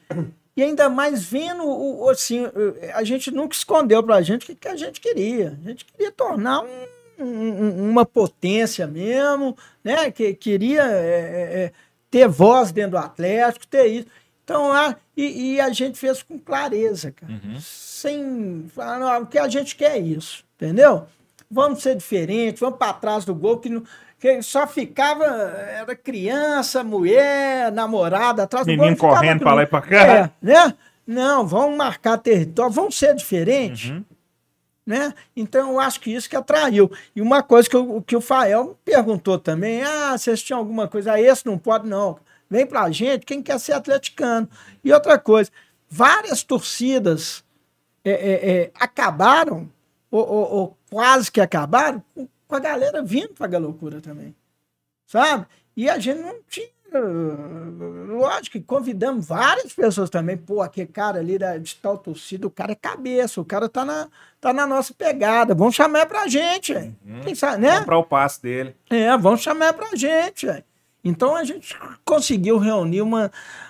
E 0.56 0.62
ainda 0.62 0.90
mais 0.90 1.24
vendo, 1.24 1.64
o, 1.64 2.10
assim, 2.10 2.44
a 2.94 3.04
gente 3.04 3.32
nunca 3.32 3.56
escondeu 3.56 4.04
pra 4.04 4.22
gente 4.22 4.52
o 4.52 4.56
que, 4.56 4.68
a 4.68 4.76
gente 4.76 5.00
queria. 5.00 5.58
A 5.64 5.70
gente 5.70 5.86
queria 5.86 6.12
tornar 6.12 6.62
um, 6.62 6.86
um, 7.24 7.90
uma 7.90 8.06
potência 8.06 8.86
mesmo, 8.88 9.58
né? 9.84 10.12
Que 10.12 10.34
queria 10.34 10.84
é, 10.84 10.96
é, 10.98 11.64
é, 11.64 11.72
ter 12.12 12.28
voz 12.28 12.72
dentro 12.72 12.92
do 12.92 12.98
Atlético, 12.98 13.68
ter 13.68 13.86
isso. 13.86 14.08
Então, 14.44 14.72
a, 14.72 14.96
e, 15.16 15.54
e 15.54 15.62
a 15.62 15.70
gente 15.70 15.98
fez 15.98 16.22
com 16.22 16.38
clareza, 16.38 17.12
cara. 17.12 17.32
Uhum. 17.32 17.58
Sem 17.60 18.66
falar, 18.76 19.22
o 19.22 19.26
que 19.26 19.40
a 19.40 19.48
gente 19.48 19.76
quer 19.76 19.98
é 19.98 20.00
isso, 20.00 20.44
entendeu? 20.56 21.08
vamos 21.54 21.84
ser 21.84 21.96
diferentes, 21.96 22.60
vamos 22.60 22.78
para 22.78 22.94
trás 22.94 23.24
do 23.24 23.36
gol, 23.36 23.60
que, 23.60 23.70
não, 23.70 23.84
que 24.20 24.42
só 24.42 24.66
ficava, 24.66 25.24
era 25.24 25.96
criança, 25.96 26.84
mulher, 26.84 27.72
namorada, 27.72 28.44
atrás 28.44 28.66
Menino 28.66 28.96
do 28.96 28.98
gol. 28.98 29.10
Menino 29.10 29.16
correndo 29.16 29.40
para 29.42 29.54
lá 29.54 29.64
e 29.64 29.68
para 29.68 29.82
cá. 29.82 30.08
É, 30.08 30.30
né? 30.42 30.74
Não, 31.06 31.46
vamos 31.46 31.78
marcar 31.78 32.18
território, 32.18 32.72
vamos 32.72 32.98
ser 32.98 33.14
diferentes. 33.14 33.92
Uhum. 33.92 34.04
Né? 34.86 35.14
Então 35.36 35.72
eu 35.72 35.80
acho 35.80 36.00
que 36.02 36.14
isso 36.14 36.30
que 36.30 36.36
atraiu. 36.36 36.92
E 37.16 37.22
uma 37.22 37.42
coisa 37.42 37.70
que, 37.70 37.76
eu, 37.76 38.04
que 38.06 38.16
o 38.16 38.22
Fael 38.22 38.78
perguntou 38.84 39.40
também: 39.40 39.82
ah, 39.82 40.18
vocês 40.18 40.44
tinham 40.44 40.60
alguma 40.60 40.88
coisa? 40.88 41.14
Ah, 41.14 41.22
esse 41.22 41.46
não 41.46 41.58
pode, 41.58 41.88
não. 41.88 42.20
Vem 42.50 42.66
pra 42.66 42.92
gente 42.92 43.26
quem 43.26 43.42
quer 43.42 43.60
ser 43.60 43.74
atleticano. 43.74 44.48
E 44.84 44.92
outra 44.92 45.18
coisa, 45.18 45.50
várias 45.90 46.44
torcidas 46.44 47.44
é, 48.04 48.12
é, 48.12 48.52
é, 48.52 48.72
acabaram 48.76 49.72
ou, 50.12 50.28
ou, 50.28 50.52
ou 50.52 50.78
quase 50.92 51.32
que 51.32 51.40
acabaram 51.40 52.04
com 52.48 52.56
a 52.56 52.60
galera 52.60 53.02
vindo 53.02 53.34
para 53.34 53.56
a 53.56 53.60
loucura 53.60 54.02
também. 54.02 54.36
Sabe? 55.08 55.48
E 55.76 55.90
a 55.90 55.98
gente 55.98 56.20
não 56.20 56.36
tinha. 56.48 56.68
Lógico 58.08 58.58
que 58.58 58.62
convidamos 58.62 59.28
várias 59.28 59.74
pessoas 59.74 60.10
também. 60.10 60.38
Pô, 60.38 60.62
aquele 60.62 60.88
cara 60.88 61.20
ali 61.20 61.38
da, 61.38 61.58
de 61.58 61.76
tal 61.76 61.98
torcida, 61.98 62.46
o 62.46 62.52
cara 62.52 62.74
é 62.74 62.76
cabeça, 62.76 63.42
o 63.42 63.46
cara 63.46 63.68
tá 63.68 63.84
na, 63.84 64.08
tá 64.40 64.54
na 64.54 64.68
nossa 64.68 64.94
pegada. 64.94 65.56
Vamos 65.56 65.76
chamar 65.76 66.06
pra 66.06 66.28
gente. 66.28 66.74
Uhum. 66.74 67.22
Quem 67.24 67.36
sabe, 67.36 67.62
né? 67.62 67.80
Comprar 67.80 67.98
o 67.98 68.04
passe 68.04 68.42
dele. 68.42 68.76
É, 68.90 69.18
vamos 69.18 69.42
chamar 69.42 69.74
pra 69.74 69.96
gente. 69.96 70.48
Então 71.04 71.36
a 71.36 71.44
gente 71.44 71.76
conseguiu 72.06 72.58
reunir 72.58 73.02
uma, 73.02 73.30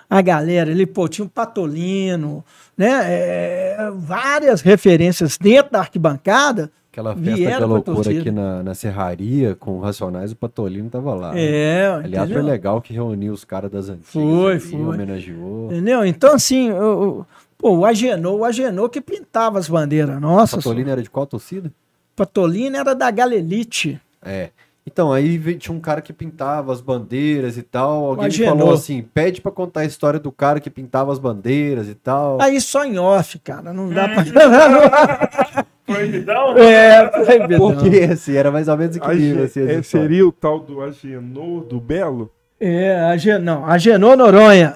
a 0.10 0.22
galera 0.22 0.72
ali, 0.72 0.86
pô, 0.86 1.08
tinha 1.08 1.26
o 1.26 1.30
Patolino, 1.30 2.45
né? 2.78 3.02
É, 3.06 3.91
várias 3.95 4.62
referências 4.62 5.38
dentro 5.38 5.72
da 5.72 5.80
arquibancada. 5.80 6.72
Aquela 6.94 7.15
festa 7.15 7.60
da 7.60 7.65
loucura 7.65 8.11
aqui 8.11 8.30
na, 8.30 8.61
na 8.61 8.76
Serraria 8.76 9.56
com 9.56 9.80
Racionais, 9.80 10.32
o 10.32 10.36
Patolino 10.36 10.91
tava 10.91 11.15
lá. 11.15 11.32
É, 11.36 11.90
né? 11.90 12.06
Aliás, 12.06 12.32
foi 12.32 12.41
legal 12.44 12.80
que 12.84 12.94
reuniu 12.94 13.34
os 13.34 13.44
caras 13.44 13.72
das 13.72 13.90
antigas. 13.90 14.10
Foi, 14.11 14.60
foi. 14.60 14.80
Homenageou. 14.80 15.72
Entendeu? 15.72 16.06
Então, 16.06 16.36
assim, 16.36 16.72
o, 16.72 17.26
pô, 17.57 17.78
o 17.78 17.84
Agenor, 17.84 18.36
o 18.36 18.45
Agenor 18.45 18.90
que 18.90 19.02
pintava 19.02 19.57
as 19.57 19.68
bandeiras. 19.68 20.22
Nossa. 20.22 20.57
Patolino 20.57 20.91
era 20.91 21.02
de 21.02 21.10
qual 21.10 21.26
torcida? 21.26 21.74
Patolino 22.15 22.78
era 22.78 22.94
da 22.94 23.10
Galelite. 23.10 23.99
É. 24.24 24.52
Então, 24.86 25.11
aí 25.11 25.57
tinha 25.57 25.76
um 25.76 25.80
cara 25.80 25.99
que 25.99 26.14
pintava 26.14 26.72
as 26.72 26.80
bandeiras 26.80 27.57
e 27.57 27.64
tal. 27.64 28.06
Alguém 28.06 28.30
falou 28.30 28.72
assim: 28.72 29.02
pede 29.02 29.41
para 29.41 29.52
contar 29.52 29.80
a 29.80 29.86
história 29.86 30.20
do 30.20 30.32
cara 30.32 30.60
que 30.60 30.70
pintava 30.70 31.11
as 31.11 31.18
bandeiras 31.18 31.90
e 31.90 31.95
tal. 31.95 32.40
Aí 32.40 32.61
só 32.61 32.86
em 32.86 32.99
off, 32.99 33.40
cara, 33.40 33.74
não 33.74 33.90
dá 33.90 34.07
pra. 34.10 35.65
Proibidão? 35.94 36.57
É, 36.57 37.06
proibidão. 37.07 37.74
Porque 37.76 37.99
assim, 38.11 38.36
era 38.36 38.52
mais 38.52 38.68
ou 38.68 38.78
menos 38.78 38.95
incrível. 38.95 39.44
Assim, 39.45 39.68
é, 39.68 39.82
seria 39.82 40.28
o 40.28 40.32
tal 40.32 40.60
do 40.60 40.82
Agenor 40.82 41.64
do 41.64 41.80
Belo? 41.80 42.32
É, 42.60 42.95
Agen... 42.95 43.40
não, 43.40 43.65
Agenor 43.65 44.15
Noronha. 44.18 44.76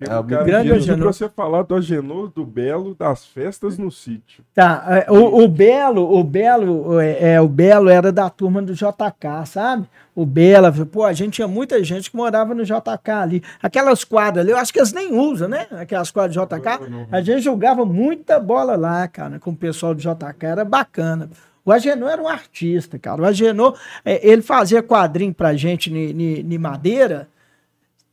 É, 0.00 0.18
o 0.18 0.22
grande 0.24 0.72
Agenor. 0.72 1.12
você 1.12 1.28
falar 1.28 1.62
do 1.62 1.74
Agenor 1.76 2.28
do 2.28 2.44
Belo 2.44 2.96
das 2.96 3.24
festas 3.24 3.78
no 3.78 3.92
sítio. 3.92 4.44
Tá, 4.52 4.84
é, 4.88 5.10
o, 5.10 5.44
o 5.44 5.48
Belo, 5.48 6.18
o 6.18 6.24
Belo, 6.24 6.98
é, 6.98 7.34
é, 7.34 7.40
o 7.40 7.46
Belo 7.46 7.88
era 7.88 8.10
da 8.10 8.28
turma 8.28 8.60
do 8.60 8.74
JK, 8.74 9.46
sabe? 9.46 9.88
O 10.12 10.26
Belo, 10.26 10.84
pô, 10.86 11.04
a 11.04 11.12
gente 11.12 11.34
tinha 11.34 11.46
muita 11.46 11.82
gente 11.84 12.10
que 12.10 12.16
morava 12.16 12.56
no 12.56 12.64
JK 12.64 13.10
ali. 13.10 13.42
Aquelas 13.62 14.02
quadras 14.02 14.44
ali, 14.44 14.50
eu 14.50 14.58
acho 14.58 14.72
que 14.72 14.80
eles 14.80 14.92
nem 14.92 15.14
usam, 15.14 15.48
né? 15.48 15.68
Aquelas 15.70 16.10
quadras 16.10 16.34
do 16.34 16.44
JK. 16.44 17.06
A 17.12 17.20
gente 17.20 17.42
jogava 17.42 17.84
muita 17.84 18.40
bola 18.40 18.74
lá, 18.74 19.06
cara, 19.06 19.38
com 19.38 19.52
o 19.52 19.56
pessoal 19.56 19.94
do 19.94 20.00
JK, 20.00 20.44
era 20.44 20.64
bacana. 20.64 21.30
O 21.64 21.70
Agenor 21.70 22.10
era 22.10 22.20
um 22.20 22.28
artista, 22.28 22.98
cara. 22.98 23.22
O 23.22 23.24
Agenor, 23.24 23.78
é, 24.04 24.28
ele 24.28 24.42
fazia 24.42 24.82
quadrinho 24.82 25.32
pra 25.32 25.54
gente 25.54 25.92
em 25.94 26.58
madeira, 26.58 27.28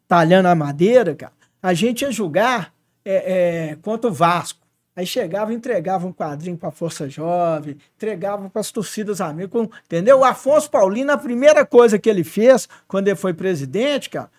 talhando 0.08 0.46
a 0.46 0.54
madeira, 0.54 1.16
cara 1.16 1.41
a 1.62 1.74
gente 1.74 2.02
ia 2.02 2.12
julgar 2.12 2.74
é, 3.06 3.72
é, 3.72 3.78
contra 3.82 4.10
o 4.10 4.14
Vasco. 4.14 4.60
Aí 4.96 5.06
chegava 5.06 5.54
e 5.54 5.56
entregava 5.56 6.06
um 6.06 6.12
quadrinho 6.12 6.58
para 6.58 6.70
a 6.70 6.72
Força 6.72 7.10
Jovem, 7.10 7.78
entregava 7.96 8.50
para 8.50 8.60
as 8.60 8.72
torcidas 8.72 9.22
amigas, 9.22 9.70
entendeu? 9.86 10.20
O 10.20 10.24
Afonso 10.26 10.70
Paulino, 10.70 11.12
a 11.14 11.18
primeira 11.18 11.66
coisa 11.66 11.98
que 11.98 12.10
ele 12.10 12.26
fez 12.26 12.68
quando 12.90 13.08
ele 13.08 13.16
foi 13.16 13.34
presidente, 13.34 14.10
cara, 14.10 14.30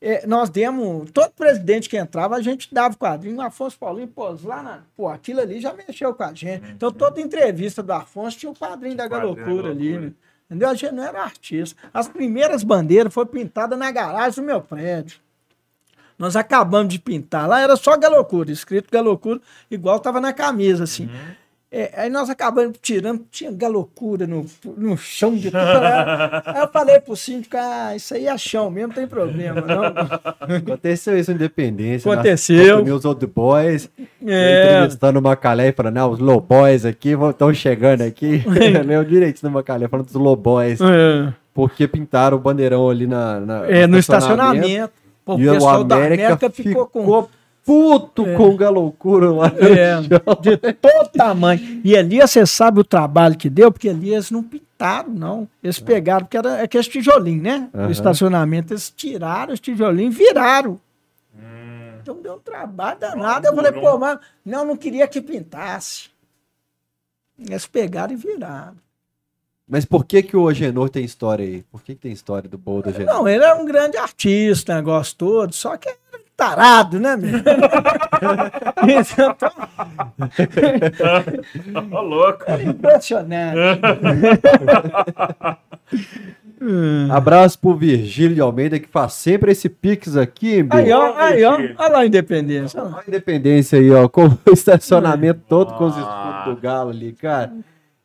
é, 0.00 0.26
nós 0.26 0.50
demos, 0.50 1.10
todo 1.12 1.30
presidente 1.30 1.88
que 1.88 1.96
entrava, 1.96 2.34
a 2.34 2.42
gente 2.42 2.72
dava 2.74 2.94
o 2.94 2.98
quadrinho, 2.98 3.36
o 3.36 3.42
Afonso 3.42 3.78
Paulino, 3.78 4.08
pô, 4.08 4.36
lá 4.42 4.62
na, 4.62 4.82
pô, 4.96 5.08
aquilo 5.08 5.40
ali 5.40 5.60
já 5.60 5.72
mexeu 5.74 6.12
com 6.12 6.24
a 6.24 6.34
gente. 6.34 6.70
Então, 6.70 6.90
toda 6.90 7.20
entrevista 7.20 7.82
do 7.82 7.92
Afonso 7.92 8.36
tinha 8.36 8.50
o 8.50 8.52
um 8.52 8.56
quadrinho 8.56 8.96
da 8.96 9.06
Galocura 9.06 9.70
ali, 9.70 9.98
né? 9.98 10.12
entendeu? 10.46 10.70
A 10.70 10.74
gente 10.74 10.92
não 10.92 11.04
era 11.04 11.22
artista. 11.22 11.80
As 11.94 12.08
primeiras 12.08 12.64
bandeiras 12.64 13.14
foram 13.14 13.30
pintadas 13.30 13.78
na 13.78 13.92
garagem 13.92 14.42
do 14.42 14.46
meu 14.46 14.60
prédio. 14.60 15.20
Nós 16.18 16.36
acabamos 16.36 16.92
de 16.92 16.98
pintar. 16.98 17.48
Lá 17.48 17.60
era 17.60 17.76
só 17.76 17.96
galocura, 17.96 18.50
escrito 18.50 18.90
galocura, 18.90 19.40
igual 19.70 19.96
estava 19.96 20.20
na 20.20 20.32
camisa, 20.32 20.84
assim. 20.84 21.04
Uhum. 21.04 21.42
É, 21.74 21.90
aí 21.96 22.10
nós 22.10 22.28
acabamos 22.28 22.76
tirando, 22.82 23.24
tinha 23.30 23.50
galocura 23.50 24.26
no, 24.26 24.44
no 24.76 24.94
chão 24.94 25.34
de 25.34 25.50
tudo. 25.50 25.56
aí 25.56 26.60
eu 26.60 26.68
falei 26.68 27.00
pro 27.00 27.16
síndico, 27.16 27.56
ah, 27.56 27.96
isso 27.96 28.12
aí 28.12 28.26
é 28.26 28.36
chão 28.36 28.70
mesmo, 28.70 28.88
não 28.88 28.94
tem 28.94 29.06
problema. 29.06 29.62
Não. 29.62 29.84
Aconteceu 30.54 31.18
isso 31.18 31.32
em 31.32 31.34
Independência. 31.34 32.12
Aconteceu. 32.12 32.84
Os 32.84 33.06
old 33.06 33.26
boys, 33.26 33.88
é. 34.22 34.74
entrevistando 34.74 35.18
o 35.18 35.22
Macalé 35.22 35.68
e 35.68 35.72
falando, 35.72 35.94
não, 35.94 36.10
os 36.10 36.18
low 36.18 36.42
boys 36.42 36.84
aqui 36.84 37.14
estão 37.30 37.54
chegando 37.54 38.02
aqui. 38.02 38.44
Leu 38.84 39.02
direito 39.02 39.42
no 39.42 39.50
Macalé, 39.50 39.88
falando 39.88 40.08
dos 40.08 40.14
low 40.14 40.36
boys. 40.36 40.78
É. 40.78 41.32
Porque 41.54 41.88
pintaram 41.88 42.36
o 42.36 42.40
bandeirão 42.40 42.90
ali 42.90 43.06
na, 43.06 43.40
na 43.40 43.66
é, 43.66 43.86
no 43.86 43.98
estacionamento. 43.98 44.92
Pô, 45.24 45.38
e 45.38 45.48
o 45.48 45.52
pessoal 45.52 45.84
da 45.84 45.96
América 45.96 46.50
ficou, 46.50 46.86
ficou 46.86 46.86
com 46.86 47.28
puto 47.64 48.26
é. 48.26 48.36
com 48.36 48.64
a 48.64 48.70
loucura 48.70 49.30
lá 49.30 49.52
é, 49.56 50.00
de 50.40 50.56
todo 50.74 51.08
tamanho. 51.12 51.80
E 51.84 51.94
Elias, 51.94 52.30
você 52.30 52.44
sabe 52.44 52.80
o 52.80 52.84
trabalho 52.84 53.36
que 53.36 53.48
deu? 53.48 53.70
Porque 53.70 53.88
Elias 53.88 54.30
não 54.30 54.42
pintaram, 54.42 55.10
não. 55.10 55.48
Eles 55.62 55.80
é. 55.80 55.84
pegaram, 55.84 56.24
porque 56.24 56.36
era 56.36 56.62
aqueles 56.62 56.88
tijolinhos, 56.88 57.42
né? 57.42 57.68
Uhum. 57.72 57.86
O 57.86 57.90
estacionamento, 57.90 58.72
eles 58.72 58.90
tiraram 58.90 59.54
os 59.54 59.60
tijolinhos 59.60 60.14
e 60.14 60.18
viraram. 60.18 60.80
Hum. 61.34 61.98
Então 62.00 62.20
deu 62.20 62.34
um 62.34 62.40
trabalho 62.40 62.98
danado. 62.98 63.46
Eu 63.46 63.54
falei, 63.54 63.72
pô, 63.72 63.98
mas 63.98 64.18
não, 64.44 64.64
não 64.64 64.76
queria 64.76 65.06
que 65.06 65.20
pintasse. 65.20 66.10
Eles 67.38 67.66
pegaram 67.66 68.12
e 68.12 68.16
viraram. 68.16 68.81
Mas 69.68 69.84
por 69.84 70.04
que 70.04 70.22
que 70.22 70.36
o 70.36 70.48
Agenor 70.48 70.90
tem 70.90 71.04
história 71.04 71.44
aí? 71.44 71.62
Por 71.70 71.82
que, 71.82 71.94
que 71.94 72.00
tem 72.02 72.12
história 72.12 72.48
do 72.48 72.58
Boa 72.58 72.82
do 72.82 72.88
Agenor? 72.90 73.14
Não, 73.14 73.28
ele 73.28 73.44
é 73.44 73.54
um 73.54 73.64
grande 73.64 73.96
artista, 73.96 74.74
negócio 74.74 75.16
todo, 75.16 75.52
só 75.54 75.76
que 75.76 75.88
é 75.88 75.94
tarado, 76.36 76.98
né, 76.98 77.16
meu? 77.16 77.30
Ô, 81.90 82.00
louco. 82.00 82.44
É 82.46 82.62
impressionante. 82.64 83.58
Hum. 86.60 87.08
Abraço 87.12 87.58
pro 87.58 87.74
Virgílio 87.74 88.34
de 88.34 88.40
Almeida, 88.40 88.78
que 88.78 88.88
faz 88.88 89.12
sempre 89.14 89.52
esse 89.52 89.68
pix 89.68 90.16
aqui, 90.16 90.62
Bi. 90.62 90.76
Aí, 90.76 90.92
ó, 90.92 91.14
aí, 91.16 91.44
ó. 91.44 91.54
Olha 91.54 91.88
lá 91.88 91.98
a 92.00 92.06
independência. 92.06 92.80
olha 92.80 92.90
lá. 92.90 93.00
A 93.00 93.08
independência 93.08 93.78
aí, 93.78 93.90
ó, 93.90 94.08
com 94.08 94.26
o 94.26 94.38
estacionamento 94.52 95.40
todo 95.48 95.74
com 95.74 95.86
os 95.86 95.94
Ah. 95.96 96.00
escudos 96.00 96.54
do 96.56 96.60
Galo 96.62 96.90
ali, 96.90 97.12
cara. 97.12 97.52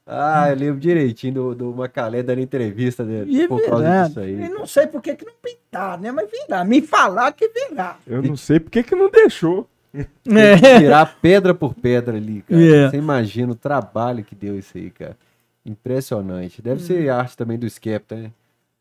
Ah, 0.08 0.50
eu 0.50 0.56
lembro 0.56 0.80
direitinho 0.80 1.34
do, 1.34 1.56
do 1.56 1.74
Macalé 1.76 2.24
dando 2.24 2.40
entrevista 2.40 3.04
dele 3.04 3.44
E 3.44 3.48
por 3.48 3.62
causa 3.66 3.84
virado. 3.84 4.08
disso 4.08 4.20
aí. 4.22 4.34
E 4.34 4.50
não 4.50 4.66
sei 4.66 4.88
por 4.88 5.02
que 5.02 5.16
que 5.16 5.26
não 5.26 5.34
pintaram, 5.44 6.02
né? 6.02 6.12
Mas 6.12 6.30
virar. 6.32 6.64
Me 6.64 6.82
falaram 6.82 7.34
que 7.34 7.50
virar. 7.50 8.00
Eu 8.08 8.22
não 8.22 8.38
sei 8.38 8.60
por 8.60 8.72
que 8.72 8.84
que 8.84 8.96
não 8.96 9.10
deixou. 9.12 9.68
Que 9.92 10.80
tirar 10.80 11.18
pedra 11.22 11.54
por 11.54 11.74
pedra 11.74 12.16
ali, 12.18 12.42
cara. 12.44 12.62
É. 12.62 12.90
Você 12.90 12.98
imagina 12.98 13.52
o 13.52 13.56
trabalho 13.56 14.24
que 14.24 14.34
deu 14.36 14.58
isso 14.58 14.78
aí, 14.78 14.90
cara. 14.92 15.18
Impressionante. 15.66 16.62
Deve 16.62 16.82
ser 16.82 17.10
arte 17.10 17.36
também 17.36 17.58
do 17.58 17.70
Skepta, 17.70 18.16
né? 18.16 18.32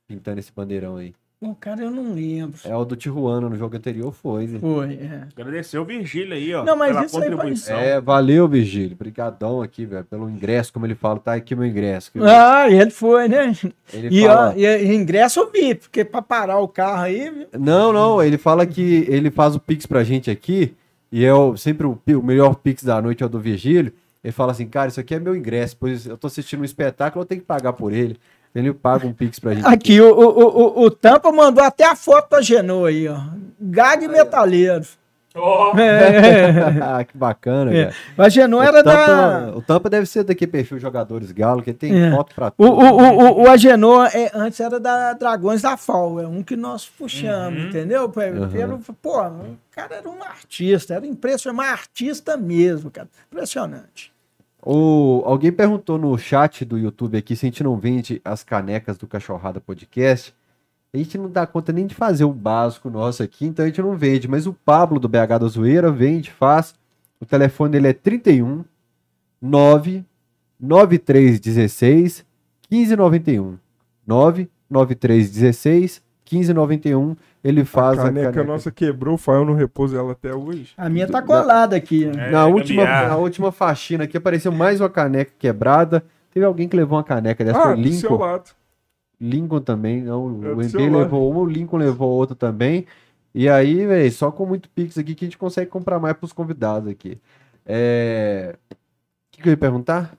Pintando 0.07 0.39
esse 0.39 0.53
bandeirão 0.53 0.97
aí. 0.97 1.12
Bom, 1.39 1.55
cara, 1.55 1.83
eu 1.83 1.91
não 1.91 2.15
lembro. 2.15 2.59
É 2.65 2.75
o 2.75 2.83
do 2.83 2.97
Tijuana 2.97 3.51
no 3.51 3.57
jogo 3.57 3.77
anterior, 3.77 4.11
foi. 4.11 4.47
né? 4.47 4.59
Foi, 4.59 4.95
é. 4.95 5.23
Agradecer 5.37 5.77
o 5.79 5.85
Virgílio 5.85 6.33
aí, 6.33 6.55
ó. 6.55 6.65
Não, 6.65 6.75
mas 6.75 6.93
pela 6.93 7.05
isso 7.05 7.15
contribuição. 7.15 7.77
É, 7.79 8.01
valeu, 8.01 8.49
Virgílio. 8.49 8.95
Obrigadão 8.95 9.61
aqui, 9.61 9.85
velho, 9.85 10.05
pelo 10.05 10.31
ingresso, 10.31 10.73
como 10.73 10.87
ele 10.87 10.95
fala. 10.95 11.19
Tá 11.21 11.35
aqui 11.35 11.55
meu 11.55 11.67
ingresso. 11.67 12.11
Ah, 12.23 12.71
ele 12.71 12.91
foi, 12.91 13.29
né? 13.29 13.53
Ele 13.93 14.09
E, 14.19 14.23
fala... 14.23 14.51
ó, 14.51 14.53
e, 14.57 14.95
ingresso 14.95 15.41
eu 15.41 15.53
vi, 15.53 15.75
porque 15.75 16.07
pra 16.07 16.23
parar 16.23 16.59
o 16.59 16.69
carro 16.69 17.03
aí. 17.03 17.29
viu? 17.31 17.47
Não, 17.59 17.93
não, 17.93 18.23
ele 18.23 18.39
fala 18.39 18.65
que 18.67 19.05
ele 19.07 19.31
faz 19.31 19.55
o 19.55 19.61
Pix 19.61 19.85
pra 19.85 20.03
gente 20.03 20.31
aqui, 20.31 20.75
e 21.13 21.23
é 21.23 21.35
o, 21.35 21.55
sempre 21.55 21.87
o, 21.87 22.01
o 22.19 22.23
melhor 22.23 22.55
Pix 22.55 22.83
da 22.83 23.01
noite 23.03 23.23
é 23.23 23.27
o 23.27 23.29
do 23.29 23.39
Virgílio. 23.39 23.93
Ele 24.25 24.33
fala 24.33 24.53
assim, 24.53 24.67
cara, 24.67 24.89
isso 24.89 24.99
aqui 24.99 25.15
é 25.15 25.21
meu 25.21 25.37
ingresso, 25.37 25.77
pois 25.79 26.07
eu 26.07 26.17
tô 26.17 26.27
assistindo 26.27 26.61
um 26.63 26.65
espetáculo, 26.65 27.23
eu 27.23 27.27
tenho 27.27 27.43
que 27.43 27.47
pagar 27.47 27.75
por 27.75 27.93
ele. 27.93 28.17
Ele 28.57 28.73
paga 28.73 29.07
um 29.07 29.12
Pix 29.12 29.39
pra 29.39 29.55
gente. 29.55 29.66
Aqui, 29.66 30.01
o, 30.01 30.11
o, 30.12 30.81
o, 30.81 30.83
o 30.87 30.91
Tampa 30.91 31.31
mandou 31.31 31.62
até 31.62 31.85
a 31.85 31.95
foto 31.95 32.31
da 32.31 32.41
Genoa 32.41 32.89
aí, 32.89 33.07
ó. 33.07 33.19
Gag 33.61 34.09
metaleiro. 34.09 34.85
Ó, 35.39 35.77
É, 35.78 36.78
ah, 36.83 37.05
que 37.05 37.15
bacana, 37.15 37.70
é. 37.70 37.85
cara. 37.85 37.95
A 38.16 38.28
Genoa 38.31 38.65
era 38.65 38.81
o, 38.81 38.83
Tampa, 38.83 39.07
da. 39.07 39.53
o 39.59 39.61
Tampa 39.61 39.91
deve 39.91 40.07
ser 40.07 40.24
daqui 40.24 40.47
perfil 40.47 40.78
Jogadores 40.78 41.31
Galo, 41.31 41.62
que 41.62 41.74
tem 41.74 42.05
É. 42.07 42.11
foto 42.11 42.35
pra 42.35 42.47
O, 42.47 42.51
tudo. 42.53 42.73
o, 42.73 42.97
o, 42.97 43.19
o, 43.19 43.43
o 43.43 43.51
Agenor 43.51 44.09
é, 44.15 44.31
antes 44.33 44.59
era 44.61 44.81
da 44.81 45.12
Dragões 45.12 45.61
da 45.61 45.77
FAO, 45.77 46.19
é 46.20 46.27
um 46.27 46.43
que 46.43 46.57
nós 46.57 46.87
puxamos, 46.87 47.65
entendeu? 47.65 48.09
Pelo, 48.09 48.45
Uhum. 48.47 48.81
pô, 49.03 49.20
o 49.20 49.57
cara 49.70 49.97
era 49.97 50.09
um 50.09 50.23
artista, 50.23 50.95
era 50.95 51.07
impressionante, 51.07 51.57
mas 51.59 51.70
artista 51.70 52.39
mesmo, 52.39 52.91
cara. 52.91 53.09
Impressionante. 53.31 54.11
O, 54.69 55.23
alguém 55.25 55.53
perguntou 55.53 55.97
no 55.97 56.19
chat 56.19 56.65
do 56.65 56.77
YouTube 56.77 57.17
aqui 57.17 57.37
se 57.37 57.47
a 57.47 57.49
gente 57.49 57.63
não 57.63 57.79
vende 57.79 58.21
as 58.25 58.43
canecas 58.43 58.99
do 58.99 59.07
Cachorrada 59.07 59.61
Podcast. 59.61 60.35
A 60.93 60.97
gente 60.97 61.17
não 61.17 61.31
dá 61.31 61.47
conta 61.47 61.73
nem 61.73 61.87
de 61.87 61.95
fazer 61.95 62.25
o 62.25 62.33
básico 62.33 62.91
nosso 62.91 63.23
aqui, 63.23 63.47
então 63.47 63.65
a 63.65 63.69
gente 63.69 63.81
não 63.81 63.97
vende. 63.97 64.27
Mas 64.27 64.45
o 64.45 64.53
Pablo 64.53 64.99
do 64.99 65.09
BH 65.09 65.39
da 65.39 65.47
Zoeira 65.47 65.93
vende, 65.93 66.33
faz. 66.33 66.75
O 67.21 67.25
telefone 67.25 67.71
dele 67.71 67.87
é 67.87 67.93
31 67.93 68.65
9 69.41 70.05
9316 70.59 72.27
1591. 72.69 73.59
99316 74.05 76.03
1591. 76.31 77.16
Ele 77.44 77.65
faz 77.65 77.98
a 77.98 78.05
caneca, 78.05 78.43
nossa 78.44 78.70
quebrou, 78.70 79.15
o 79.15 79.19
Fael 79.19 79.44
não 79.44 79.55
repousa 79.55 79.97
ela 79.98 80.12
até 80.12 80.35
hoje. 80.35 80.73
A 80.77 80.89
minha 80.89 81.07
tá 81.07 81.23
colada 81.23 81.77
aqui. 81.77 82.07
né? 82.07 82.28
É, 82.28 82.31
Na 82.32 82.47
última, 82.47 82.82
gambiarra. 82.82 83.09
na 83.09 83.16
última 83.16 83.53
faxina 83.53 84.05
aqui 84.05 84.16
apareceu 84.16 84.51
mais 84.51 84.81
uma 84.81 84.90
caneca 84.90 85.32
quebrada. 85.39 86.05
Teve 86.32 86.44
alguém 86.44 86.69
que 86.69 86.77
levou 86.77 86.98
uma 86.98 87.05
caneca 87.05 87.44
dessa, 87.44 87.59
Ah, 87.59 87.62
foi 87.62 87.73
o 87.74 87.77
do 87.82 87.93
seu 87.93 88.11
Lincoln. 88.11 88.24
lado. 88.24 88.51
Lincoln 89.20 89.61
também, 89.61 90.03
não, 90.03 90.44
É 90.44 90.48
o 90.55 90.61
MD 90.61 90.90
levou 90.90 91.31
uma, 91.31 91.40
o 91.40 91.47
Lincoln 91.47 91.77
levou 91.78 92.11
outra 92.11 92.35
também. 92.36 92.85
E 93.35 93.48
aí, 93.48 93.86
velho, 93.86 94.12
só 94.12 94.31
com 94.31 94.44
muito 94.44 94.69
Pix 94.70 94.98
aqui 94.98 95.15
que 95.15 95.24
a 95.24 95.28
gente 95.28 95.39
consegue 95.39 95.70
comprar 95.70 95.98
mais 95.98 96.16
pros 96.16 96.32
convidados 96.32 96.90
aqui. 96.90 97.19
É... 97.65 98.57
O 98.70 98.77
que, 99.31 99.43
que 99.43 99.48
eu 99.48 99.53
ia 99.53 99.57
perguntar? 99.57 100.12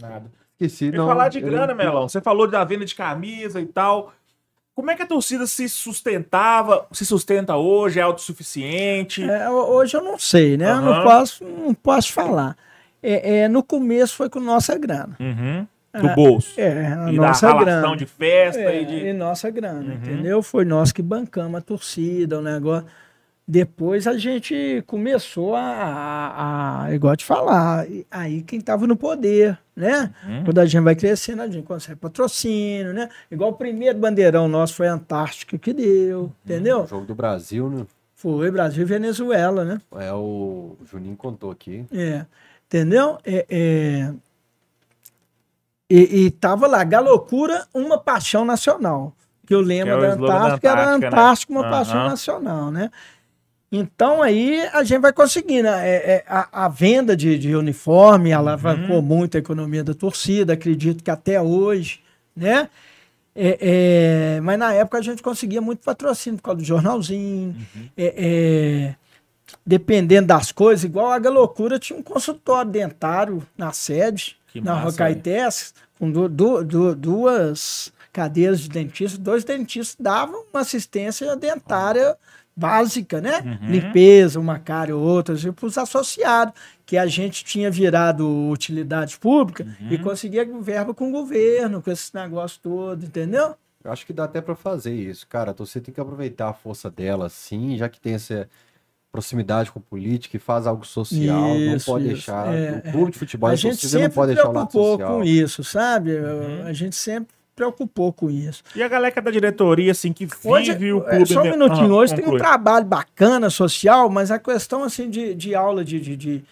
Nada. 0.00 0.30
Esqueci, 0.52 0.86
Eu 0.86 0.92
não. 0.92 1.06
falar 1.06 1.28
de 1.28 1.40
grana, 1.40 1.68
não- 1.68 1.74
Melão. 1.74 2.08
Você 2.08 2.20
falou 2.20 2.46
da 2.48 2.62
venda 2.64 2.84
de 2.84 2.94
camisa 2.94 3.60
e 3.60 3.66
tal. 3.66 4.12
Como 4.74 4.90
é 4.90 4.96
que 4.96 5.02
a 5.02 5.06
torcida 5.06 5.46
se 5.46 5.68
sustentava, 5.68 6.86
se 6.90 7.06
sustenta 7.06 7.56
hoje, 7.56 8.00
é 8.00 8.02
autossuficiente? 8.02 9.22
É, 9.22 9.48
ho- 9.48 9.68
hoje 9.74 9.96
eu 9.96 10.02
não 10.02 10.18
sei, 10.18 10.56
né? 10.56 10.70
Eu 10.72 10.80
não 10.82 11.02
posso, 11.04 11.44
não 11.44 11.72
posso 11.74 12.12
falar. 12.12 12.56
É, 13.02 13.38
é, 13.40 13.48
no 13.48 13.62
começo 13.62 14.16
foi 14.16 14.28
com 14.28 14.40
nossa 14.40 14.76
grana. 14.76 15.16
Uhum. 15.20 15.66
Do 16.00 16.08
bolso. 16.16 16.54
É, 16.60 16.86
a 16.88 17.12
e 17.12 17.16
nossa 17.16 17.46
da 17.52 17.54
grana. 17.58 17.96
de 17.96 18.04
festa 18.06 18.60
É, 18.60 18.82
e 18.82 18.84
de. 18.84 18.94
e 19.06 19.12
nossa 19.12 19.48
grana, 19.48 19.80
Uhum. 19.80 19.92
entendeu? 19.94 20.42
Foi 20.42 20.64
nós 20.64 20.90
que 20.90 21.00
bancamos 21.02 21.56
a 21.56 21.60
torcida, 21.60 22.38
o 22.38 22.42
negócio. 22.42 22.84
Depois 23.46 24.06
a 24.06 24.16
gente 24.16 24.82
começou 24.86 25.54
a, 25.54 25.60
a, 25.60 26.84
a 26.84 26.94
igual 26.94 27.14
te 27.14 27.26
falar, 27.26 27.86
aí 28.10 28.40
quem 28.40 28.58
tava 28.58 28.86
no 28.86 28.96
poder, 28.96 29.58
né? 29.76 30.14
Uhum. 30.26 30.44
Quando 30.44 30.58
a 30.60 30.64
gente 30.64 30.82
vai 30.82 30.94
crescendo, 30.94 31.42
a 31.42 31.46
gente 31.46 31.66
consegue 31.66 32.00
patrocínio, 32.00 32.94
né? 32.94 33.10
Igual 33.30 33.50
o 33.50 33.54
primeiro 33.54 33.98
bandeirão 33.98 34.48
nosso 34.48 34.74
foi 34.74 34.88
a 34.88 34.94
Antártica 34.94 35.58
que 35.58 35.74
deu, 35.74 36.32
entendeu? 36.42 36.84
O 36.84 36.86
jogo 36.86 37.04
do 37.04 37.14
Brasil, 37.14 37.68
né? 37.68 37.86
Foi 38.14 38.50
Brasil 38.50 38.80
e 38.80 38.86
Venezuela, 38.86 39.62
né? 39.62 39.78
É 39.96 40.10
o, 40.10 40.78
Juninho 40.90 41.14
contou 41.14 41.50
aqui. 41.50 41.84
É, 41.92 42.24
entendeu? 42.66 43.18
É, 43.26 43.44
é... 43.50 44.14
E, 45.90 46.24
e 46.24 46.30
tava 46.30 46.66
lá, 46.66 46.82
Galocura, 46.82 47.66
uma 47.74 47.98
paixão 47.98 48.42
nacional. 48.42 49.12
Que 49.46 49.54
eu 49.54 49.60
lembro 49.60 49.98
Que 49.98 50.04
é 50.04 50.08
da 50.08 50.14
slogan 50.14 50.32
da 50.32 50.38
Antártica, 50.38 50.68
era 50.68 50.80
Antártica, 50.80 51.10
né? 51.10 51.20
Antártica, 51.20 51.52
uma 51.52 51.70
paixão 51.70 52.00
Aham. 52.00 52.08
nacional, 52.08 52.70
né? 52.70 52.90
Então 53.76 54.22
aí 54.22 54.60
a 54.72 54.84
gente 54.84 55.00
vai 55.00 55.12
conseguindo. 55.12 55.66
É, 55.68 55.96
é, 55.96 56.24
a, 56.28 56.66
a 56.66 56.68
venda 56.68 57.16
de, 57.16 57.38
de 57.38 57.54
uniforme 57.56 58.32
alavancou 58.32 58.96
Uhum. 58.96 59.02
muito 59.02 59.36
a 59.36 59.40
economia 59.40 59.82
da 59.82 59.94
torcida, 59.94 60.52
acredito 60.52 61.02
que 61.02 61.10
até 61.10 61.40
hoje, 61.40 62.00
né? 62.36 62.68
É, 63.36 63.58
é, 64.36 64.40
mas 64.42 64.56
na 64.58 64.72
época 64.72 64.98
a 64.98 65.02
gente 65.02 65.20
conseguia 65.22 65.60
muito 65.60 65.80
patrocínio 65.84 66.36
por 66.38 66.44
causa 66.44 66.58
do 66.58 66.64
jornalzinho. 66.64 67.56
Uhum. 67.74 67.88
É, 67.96 68.14
é, 68.16 68.94
dependendo 69.66 70.28
das 70.28 70.52
coisas, 70.52 70.84
igual 70.84 71.10
a 71.10 71.18
Galocura 71.18 71.78
tinha 71.78 71.98
um 71.98 72.02
consultório 72.02 72.70
dentário 72.70 73.42
na 73.58 73.72
sede, 73.72 74.36
Que 74.52 74.60
na 74.60 74.74
massa, 74.74 74.84
Rocaites, 74.86 75.74
com 75.98 76.10
du- 76.10 76.28
du- 76.28 76.64
du- 76.64 76.94
duas 76.94 77.92
cadeiras 78.12 78.60
de 78.60 78.68
dentista, 78.68 79.18
dois 79.18 79.42
dentistas 79.42 79.96
davam 79.98 80.44
uma 80.52 80.60
assistência 80.60 81.34
dentária 81.34 82.16
básica, 82.56 83.20
né? 83.20 83.40
Uhum. 83.62 83.70
Limpeza, 83.70 84.38
uma 84.38 84.58
cara 84.58 84.96
ou 84.96 85.02
outra, 85.02 85.34
assim, 85.34 85.50
para 85.52 85.66
os 85.66 85.76
associados, 85.76 86.54
que 86.86 86.96
a 86.96 87.06
gente 87.06 87.44
tinha 87.44 87.70
virado 87.70 88.28
utilidade 88.50 89.18
pública 89.18 89.64
Uhum. 89.80 89.88
e 89.92 89.98
conseguia 89.98 90.44
verba 90.60 90.94
com 90.94 91.08
o 91.08 91.12
governo, 91.12 91.82
com 91.82 91.90
esse 91.90 92.14
negócio 92.14 92.60
todo, 92.62 93.04
entendeu? 93.04 93.54
Eu 93.82 93.92
acho 93.92 94.06
que 94.06 94.12
dá 94.12 94.24
até 94.24 94.40
pra 94.40 94.54
fazer 94.54 94.94
isso, 94.94 95.26
cara. 95.26 95.52
Torcida 95.52 95.84
tem 95.84 95.94
que 95.94 96.00
aproveitar 96.00 96.48
a 96.48 96.54
força 96.54 96.90
dela, 96.90 97.28
sim, 97.28 97.76
já 97.76 97.88
que 97.88 98.00
tem 98.00 98.14
essa 98.14 98.48
proximidade 99.12 99.70
com 99.70 99.80
política 99.80 100.36
e 100.36 100.40
faz 100.40 100.66
algo 100.66 100.84
social, 100.84 101.54
Isso, 101.56 101.70
não 101.70 101.94
pode 101.94 102.04
isso. 102.06 102.14
deixar. 102.14 102.52
É, 102.54 102.82
o 102.88 102.92
clube 102.92 103.12
de 103.12 103.18
futebol, 103.18 103.48
a 103.48 103.52
a, 103.52 103.56
gente 103.56 103.72
torcida 103.80 103.94
não 103.98 104.02
sempre 104.04 104.14
pode 104.14 104.34
deixar 104.34 104.48
o 104.48 104.52
lado 104.52 104.72
social. 104.72 105.16
com 105.18 105.24
isso, 105.24 105.62
sabe? 105.62 106.16
Uhum. 106.16 106.66
A 106.66 106.72
gente 106.72 106.96
sempre 106.96 107.32
preocupou 107.54 108.12
com 108.12 108.30
isso. 108.30 108.62
E 108.74 108.82
a 108.82 108.88
galera 108.88 109.20
da 109.22 109.30
diretoria, 109.30 109.92
assim, 109.92 110.12
que 110.12 110.26
Hoje, 110.44 110.72
vive 110.72 110.92
o 110.92 111.04
é, 111.06 111.10
clube. 111.16 111.32
só 111.32 111.40
um 111.40 111.44
me- 111.44 111.50
minutinho, 111.52 111.92
Ah, 111.92 111.96
hoje 111.98 112.14
tem 112.14 112.22
um 112.24 112.26
conclui. 112.26 112.40
trabalho 112.40 112.84
bacana 112.84 113.48
social, 113.50 114.08
mas 114.10 114.30
a 114.30 114.38
questão 114.38 114.82
assim 114.82 115.08
de, 115.08 115.34
de 115.34 115.54
aula 115.54 115.84
de, 115.84 116.00
de, 116.00 116.16
de, 116.16 116.44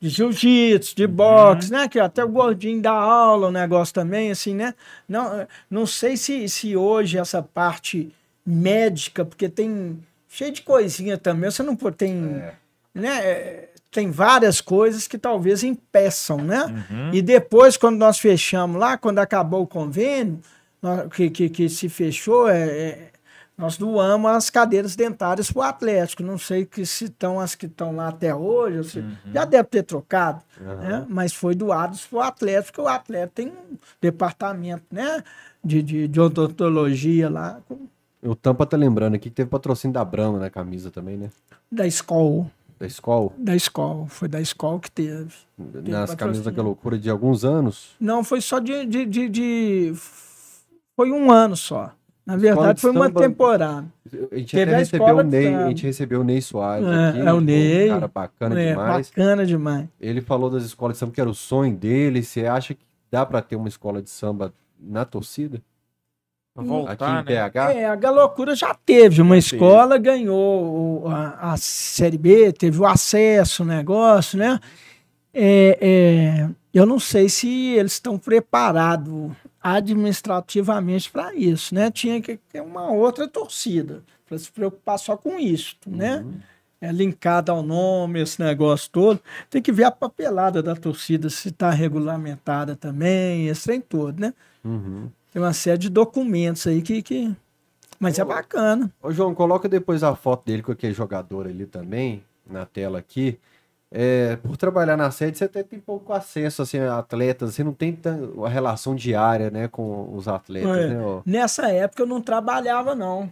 de 0.00 0.08
jiu-jitsu, 0.08 0.90
Uhum. 0.92 0.94
de 0.96 1.06
boxe, 1.06 1.70
né? 1.72 1.88
Que 1.88 1.98
até 1.98 2.24
o 2.24 2.28
gordinho 2.28 2.80
dá 2.82 2.92
aula, 2.92 3.48
o 3.48 3.52
negócio 3.52 3.94
também, 3.94 4.30
assim, 4.30 4.54
né? 4.54 4.74
Não, 5.08 5.46
não 5.70 5.86
sei 5.86 6.16
se, 6.16 6.48
se 6.48 6.76
hoje 6.76 7.18
essa 7.18 7.42
parte 7.42 8.12
médica, 8.44 9.24
porque 9.24 9.48
tem 9.48 9.98
cheio 10.28 10.52
de 10.52 10.62
coisinha 10.62 11.16
também, 11.18 11.50
você 11.50 11.62
não 11.62 11.76
pode, 11.76 11.96
tem, 11.96 12.42
né? 12.94 13.64
Tem 13.90 14.10
várias 14.10 14.60
coisas 14.60 15.08
que 15.08 15.18
talvez 15.18 15.64
impeçam, 15.64 16.36
né? 16.38 16.64
Uhum. 16.90 17.10
E 17.12 17.20
depois, 17.20 17.76
quando 17.76 17.96
nós 17.98 18.18
fechamos 18.18 18.78
lá, 18.78 18.96
quando 18.96 19.18
acabou 19.18 19.62
o 19.62 19.66
convênio, 19.66 20.38
nó- 20.80 21.08
que, 21.08 21.28
que, 21.28 21.48
que 21.48 21.68
se 21.68 21.88
fechou, 21.88 22.48
é, 22.48 22.68
é, 22.68 23.10
nós 23.58 23.76
doamos 23.76 24.30
as 24.30 24.48
cadeiras 24.48 24.94
dentárias 24.94 25.50
para 25.50 25.58
o 25.60 25.62
Atlético. 25.62 26.22
Não 26.22 26.38
sei 26.38 26.64
que 26.64 26.86
se 26.86 27.06
estão 27.06 27.40
as 27.40 27.56
que 27.56 27.66
estão 27.66 27.94
lá 27.96 28.08
até 28.08 28.32
hoje, 28.34 28.78
ou 28.78 28.84
se- 28.84 29.04
já 29.34 29.44
deve 29.44 29.68
ter 29.68 29.82
trocado, 29.82 30.40
né? 30.60 31.04
mas 31.08 31.34
foi 31.34 31.54
doados 31.56 32.06
para 32.06 32.16
o 32.18 32.22
Atlético, 32.22 32.66
porque 32.76 32.80
o 32.80 32.88
Atlético 32.88 33.34
tem 33.34 33.48
um 33.48 33.76
departamento 34.00 34.84
né? 34.90 35.22
de, 35.64 35.82
de, 35.82 36.06
de 36.08 36.20
odontologia 36.20 37.28
lá, 37.28 37.60
O 38.22 38.34
Tampa 38.36 38.64
tá 38.66 38.76
lembrando 38.76 39.14
aqui 39.16 39.30
que 39.30 39.34
teve 39.36 39.50
patrocínio 39.50 39.94
da 39.94 40.04
Brahma 40.04 40.38
na 40.38 40.48
camisa 40.50 40.90
também, 40.90 41.16
né? 41.16 41.30
da 41.72 41.86
escola. 41.86 42.46
Da 42.80 42.86
escola. 42.86 43.30
Da 43.36 43.54
escola, 43.54 44.06
foi 44.08 44.26
da 44.26 44.40
escola 44.40 44.80
que 44.80 44.90
teve. 44.90 45.34
Nas 45.58 45.74
patrocínio. 46.10 46.16
camisas 46.16 46.44
daquela 46.46 46.66
loucura 46.66 46.98
de 46.98 47.10
alguns 47.10 47.44
anos. 47.44 47.90
Não, 48.00 48.24
foi 48.24 48.40
só 48.40 48.58
de. 48.58 48.86
de, 48.86 49.04
de, 49.04 49.28
de- 49.28 49.92
Foi 50.96 51.10
um 51.12 51.30
ano 51.30 51.54
só. 51.56 51.92
Na 52.24 52.36
verdade, 52.36 52.80
foi 52.80 52.90
uma 52.92 53.06
samba- 53.06 53.20
temporada. 53.20 53.86
A 54.32 54.36
gente 54.36 54.50
Teve 54.52 54.70
até 54.70 54.74
a 54.74 54.78
recebeu 54.78 55.16
o 55.16 55.22
Ney, 55.22 55.54
a 55.54 55.68
gente 55.68 55.84
recebeu 55.86 56.20
o 56.20 56.24
Ney 56.24 56.40
Soares 56.40 56.86
É, 56.86 57.08
aqui. 57.08 57.18
é 57.20 57.32
o 57.32 57.40
Ney. 57.40 57.90
Um 57.90 57.94
cara 57.94 58.08
bacana 58.08 58.60
É, 58.60 58.70
demais. 58.70 59.10
bacana 59.10 59.46
demais. 59.46 59.88
Ele 60.00 60.20
falou 60.20 60.48
das 60.48 60.62
escolas 60.64 60.94
de 60.96 61.00
samba 61.00 61.12
que 61.12 61.20
era 61.20 61.28
o 61.30 61.34
sonho 61.34 61.74
dele. 61.76 62.22
Você 62.22 62.46
acha 62.46 62.72
que 62.74 62.84
dá 63.10 63.26
pra 63.26 63.42
ter 63.42 63.56
uma 63.56 63.68
escola 63.68 64.00
de 64.00 64.08
samba 64.10 64.54
na 64.78 65.04
torcida? 65.04 65.60
Aqui 66.56 66.68
voltar, 66.68 67.10
em 67.10 67.14
né? 67.16 67.22
É, 67.76 67.86
a 67.86 67.94
Galocura 67.94 68.54
já 68.54 68.74
teve 68.74 69.22
uma 69.22 69.36
teve. 69.36 69.56
escola, 69.56 69.96
ganhou 69.98 71.04
o- 71.04 71.08
a, 71.08 71.52
a 71.52 71.56
Série 71.56 72.18
B, 72.18 72.52
teve 72.52 72.78
o 72.80 72.86
acesso, 72.86 73.62
o 73.62 73.66
negócio, 73.66 74.38
né? 74.38 74.58
É, 75.32 75.78
é, 75.80 76.48
eu 76.74 76.84
não 76.84 76.98
sei 76.98 77.28
se 77.28 77.48
eles 77.48 77.92
estão 77.92 78.18
preparados 78.18 79.30
administrativamente 79.62 81.10
para 81.10 81.34
isso, 81.34 81.74
né? 81.74 81.90
Tinha 81.90 82.20
que 82.20 82.36
ter 82.52 82.60
uma 82.60 82.90
outra 82.90 83.28
torcida 83.28 84.02
para 84.28 84.38
se 84.38 84.50
preocupar 84.50 84.98
só 84.98 85.16
com 85.16 85.38
isso, 85.38 85.76
né? 85.86 86.16
Uhum. 86.18 86.34
É 86.82 86.90
linkado 86.90 87.52
ao 87.52 87.62
nome, 87.62 88.20
esse 88.22 88.40
negócio 88.42 88.88
todo. 88.90 89.20
Tem 89.50 89.60
que 89.60 89.70
ver 89.70 89.84
a 89.84 89.90
papelada 89.90 90.62
da 90.62 90.74
torcida, 90.74 91.28
se 91.28 91.48
está 91.50 91.70
regulamentada 91.70 92.74
também, 92.74 93.48
esse 93.48 93.64
trem 93.64 93.80
todo, 93.80 94.18
né? 94.18 94.32
Uhum. 94.64 95.08
Tem 95.32 95.40
uma 95.40 95.52
série 95.52 95.78
de 95.78 95.88
documentos 95.88 96.66
aí 96.66 96.82
que. 96.82 97.02
que... 97.02 97.34
Mas 97.98 98.18
é 98.18 98.24
bacana. 98.24 98.90
Ô, 99.02 99.12
João, 99.12 99.34
coloca 99.34 99.68
depois 99.68 100.02
a 100.02 100.14
foto 100.14 100.46
dele 100.46 100.62
com 100.62 100.72
aquele 100.72 100.94
jogador 100.94 101.46
ali 101.46 101.66
também, 101.66 102.24
na 102.48 102.64
tela 102.64 102.98
aqui. 102.98 103.38
É, 103.92 104.36
por 104.36 104.56
trabalhar 104.56 104.96
na 104.96 105.10
sede, 105.10 105.36
você 105.36 105.44
até 105.44 105.62
tem 105.64 105.78
pouco 105.80 106.12
acesso 106.12 106.62
assim, 106.62 106.78
a 106.78 106.98
atletas, 106.98 107.54
você 107.54 107.64
não 107.64 107.72
tem 107.72 107.98
a 108.44 108.48
relação 108.48 108.94
diária 108.94 109.50
né, 109.50 109.66
com 109.66 110.14
os 110.14 110.28
atletas, 110.28 110.76
É. 110.76 110.88
né? 110.88 111.00
ó. 111.02 111.22
Nessa 111.26 111.68
época 111.70 112.02
eu 112.02 112.06
não 112.06 112.22
trabalhava, 112.22 112.94
não. 112.94 113.30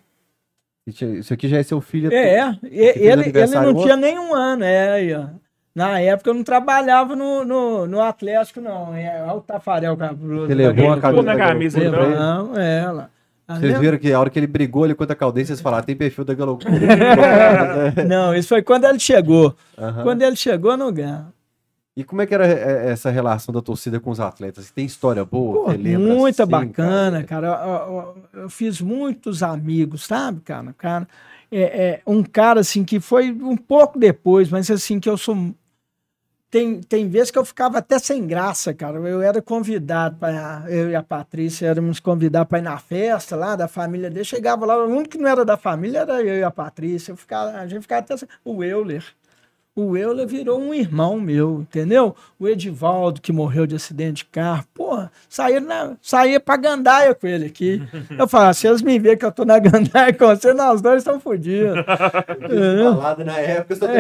Isso 0.87 1.33
aqui 1.33 1.47
já 1.49 1.59
é 1.59 1.63
seu 1.63 1.81
filho. 1.81 2.13
É, 2.13 2.59
e- 2.65 2.79
ele, 2.81 3.29
ele 3.29 3.47
não 3.47 3.75
tinha 3.75 3.95
nenhum 3.97 4.35
ano, 4.35 4.65
é 4.65 4.93
aí, 4.93 5.15
ó. 5.15 5.29
Na 5.75 6.01
época 6.01 6.31
eu 6.31 6.35
não 6.35 6.43
trabalhava 6.43 7.15
no, 7.15 7.45
no, 7.45 7.87
no 7.87 8.01
Atlético, 8.01 8.61
não. 8.61 8.95
É, 8.95 9.23
olha 9.23 9.35
o 9.35 9.41
Tafarel 9.41 9.97
com 9.97 10.05
a 10.05 10.13
blusa. 10.13 10.47
Você 10.49 10.55
levou 10.55 10.93
a 10.93 11.01
camisa 11.01 11.23
na 11.23 11.37
camisa, 11.37 11.81
ele? 11.81 11.91
Não, 11.91 12.59
é 12.59 12.79
ela. 12.81 13.11
Tá 13.47 13.55
Vocês 13.55 13.79
viram 13.79 13.97
que 13.97 14.13
a 14.13 14.21
hora 14.21 14.29
que 14.29 14.39
ele 14.39 14.47
brigou 14.47 14.85
ali 14.85 14.95
contra 14.95 15.15
a 15.15 15.17
Caldense, 15.17 15.47
vocês 15.49 15.61
falaram, 15.61 15.85
tem 15.85 15.97
perfil 15.97 16.23
da 16.25 16.35
Galocura. 16.35 16.71
Não, 18.07 18.35
isso 18.35 18.49
foi 18.49 18.61
quando 18.63 18.85
ele 18.85 18.99
chegou. 18.99 19.55
Aham. 19.79 20.03
Quando 20.03 20.21
ele 20.23 20.37
chegou 20.37 20.77
no 20.77 20.93
Galo. 20.93 21.33
E 21.97 22.05
como 22.05 22.23
é 22.23 22.27
que 22.27 22.35
era 22.35 22.47
é, 22.47 22.91
essa 22.91 23.11
relação 23.11 23.53
da 23.53 23.61
torcida 23.61 23.99
com 23.99 24.11
os 24.11 24.21
atletas? 24.21 24.71
Tem 24.71 24.85
história 24.85 25.25
boa? 25.25 25.65
Pô, 25.65 25.71
lembra 25.73 26.15
muita 26.15 26.43
assim, 26.45 26.53
bacana, 26.53 27.25
cara. 27.25 27.47
Eu, 27.49 27.95
eu- 27.95 28.43
eu 28.43 28.51
fiz 28.51 28.81
muitos 28.81 29.43
amigos, 29.43 30.05
sabe, 30.05 30.41
cara? 30.43 30.73
cara 30.77 31.09
é, 31.51 31.61
é, 31.61 32.03
um 32.07 32.23
cara 32.23 32.61
assim 32.61 32.85
que 32.85 33.01
foi 33.01 33.31
um 33.33 33.57
pouco 33.57 33.99
depois, 33.99 34.49
mas 34.51 34.71
assim 34.71 35.01
que 35.01 35.09
eu 35.09 35.17
sou. 35.17 35.37
Tem, 36.51 36.81
tem 36.81 37.07
vezes 37.11 37.31
que 37.31 37.39
eu 37.39 37.45
ficava 37.45 37.77
até 37.77 37.99
sem 37.99 38.27
graça, 38.27 38.73
cara. 38.73 38.99
Eu 39.01 39.21
era 39.21 39.43
convidado 39.43 40.17
para. 40.17 40.65
Eu 40.69 40.89
e 40.89 40.95
a 40.95 41.03
Patrícia 41.03 41.67
éramos 41.67 42.01
convidados 42.01 42.49
para 42.49 42.59
ir 42.59 42.63
na 42.63 42.79
festa 42.79 43.37
lá 43.37 43.55
da 43.55 43.69
família 43.69 44.09
dele. 44.09 44.25
Chegava 44.25 44.65
lá, 44.65 44.79
o 44.83 44.89
único 44.89 45.11
que 45.11 45.19
não 45.19 45.29
era 45.29 45.45
da 45.45 45.59
família 45.59 45.99
era 46.01 46.23
eu 46.23 46.39
e 46.39 46.43
a 46.43 46.51
Patrícia. 46.51 47.13
Eu 47.13 47.17
ficava, 47.17 47.51
a 47.59 47.67
gente 47.67 47.83
ficava 47.83 48.01
até. 48.01 48.17
sem- 48.17 48.29
O 48.45 48.65
Euler. 48.65 49.05
O 49.81 49.97
Euler 49.97 50.27
virou 50.27 50.59
um 50.61 50.75
irmão 50.75 51.21
meu, 51.21 51.61
entendeu? 51.61 52.17
O 52.39 52.49
Edivaldo, 52.49 53.21
que 53.21 53.31
morreu 53.33 53.65
de 53.67 53.77
acidente 53.77 54.25
de 54.25 54.25
carro, 54.25 54.65
porra, 54.75 55.11
saía, 55.29 55.61
na, 55.61 55.93
saía 56.03 56.41
pra 56.41 56.57
gandaia 56.57 57.15
com 57.15 57.27
ele 57.29 57.47
aqui. 57.47 57.81
Eu 58.19 58.27
falava, 58.27 58.55
se 58.55 58.67
eles 58.67 58.83
me 58.83 58.99
verem 58.99 59.17
que 59.19 59.25
eu 59.25 59.31
tô 59.31 59.45
na 59.45 59.59
gandaia 59.61 60.13
com 60.13 60.27
você, 60.27 60.53
nós 60.53 60.81
dois 60.83 60.99
estamos 60.99 61.23
fodidos. 61.23 61.77
Fiz 62.49 62.83
balada 62.95 63.25
na 63.25 63.39
época, 63.39 63.77
só 63.77 63.87
tem 63.87 63.97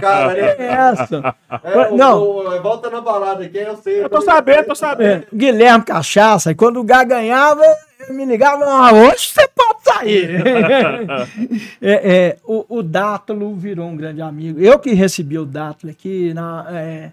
cara, 0.00 0.34
né? 0.34 0.40
É 0.58 0.64
essa. 0.64 1.34
É, 1.62 1.90
Não. 1.96 2.20
o- 2.22 2.60
volta 2.62 2.90
na 2.90 3.00
balada 3.00 3.44
aqui, 3.44 3.58
eu 3.58 3.76
sei. 3.76 4.02
Eu 4.04 4.08
tô 4.10 4.20
sabendo, 4.20 4.66
tô 4.66 4.74
sabendo. 4.74 5.24
É, 5.32 5.36
Guilherme 5.36 5.84
Cachaça, 5.84 6.50
e 6.50 6.54
quando 6.54 6.80
o 6.80 6.84
Gá 6.84 7.04
ganhava, 7.04 7.62
eu 7.64 7.74
me 8.08 8.24
ligava, 8.24 8.64
ah, 8.64 8.92
hoje 8.92 9.28
você 9.28 9.48
pode 9.48 9.82
sair. 9.84 10.42
É, 11.80 11.92
é, 12.28 12.38
o, 12.44 12.78
o 12.78 12.82
Dátulo 12.82 13.54
virou 13.54 13.88
um 13.88 13.96
grande 13.96 14.20
amigo. 14.22 14.60
Eu 14.60 14.78
que 14.78 14.92
recebi 14.92 15.38
o 15.38 15.44
Dátulo 15.44 15.90
aqui. 15.92 16.32
Na, 16.34 16.66
é, 16.70 17.12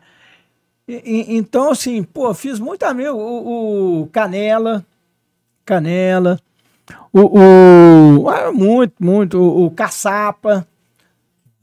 e- 0.88 0.94
e- 1.34 1.38
então, 1.38 1.72
assim, 1.72 2.04
pô, 2.04 2.34
fiz 2.34 2.60
muito 2.60 2.84
amigo. 2.84 3.12
O, 3.18 4.02
o 4.02 4.08
Canela, 4.08 4.86
Canela, 5.66 6.40
o, 7.12 7.40
o- 8.24 8.30
ah, 8.30 8.52
muito, 8.52 8.94
muito, 9.04 9.38
o, 9.40 9.66
o 9.66 9.72
Caçapa, 9.72 10.68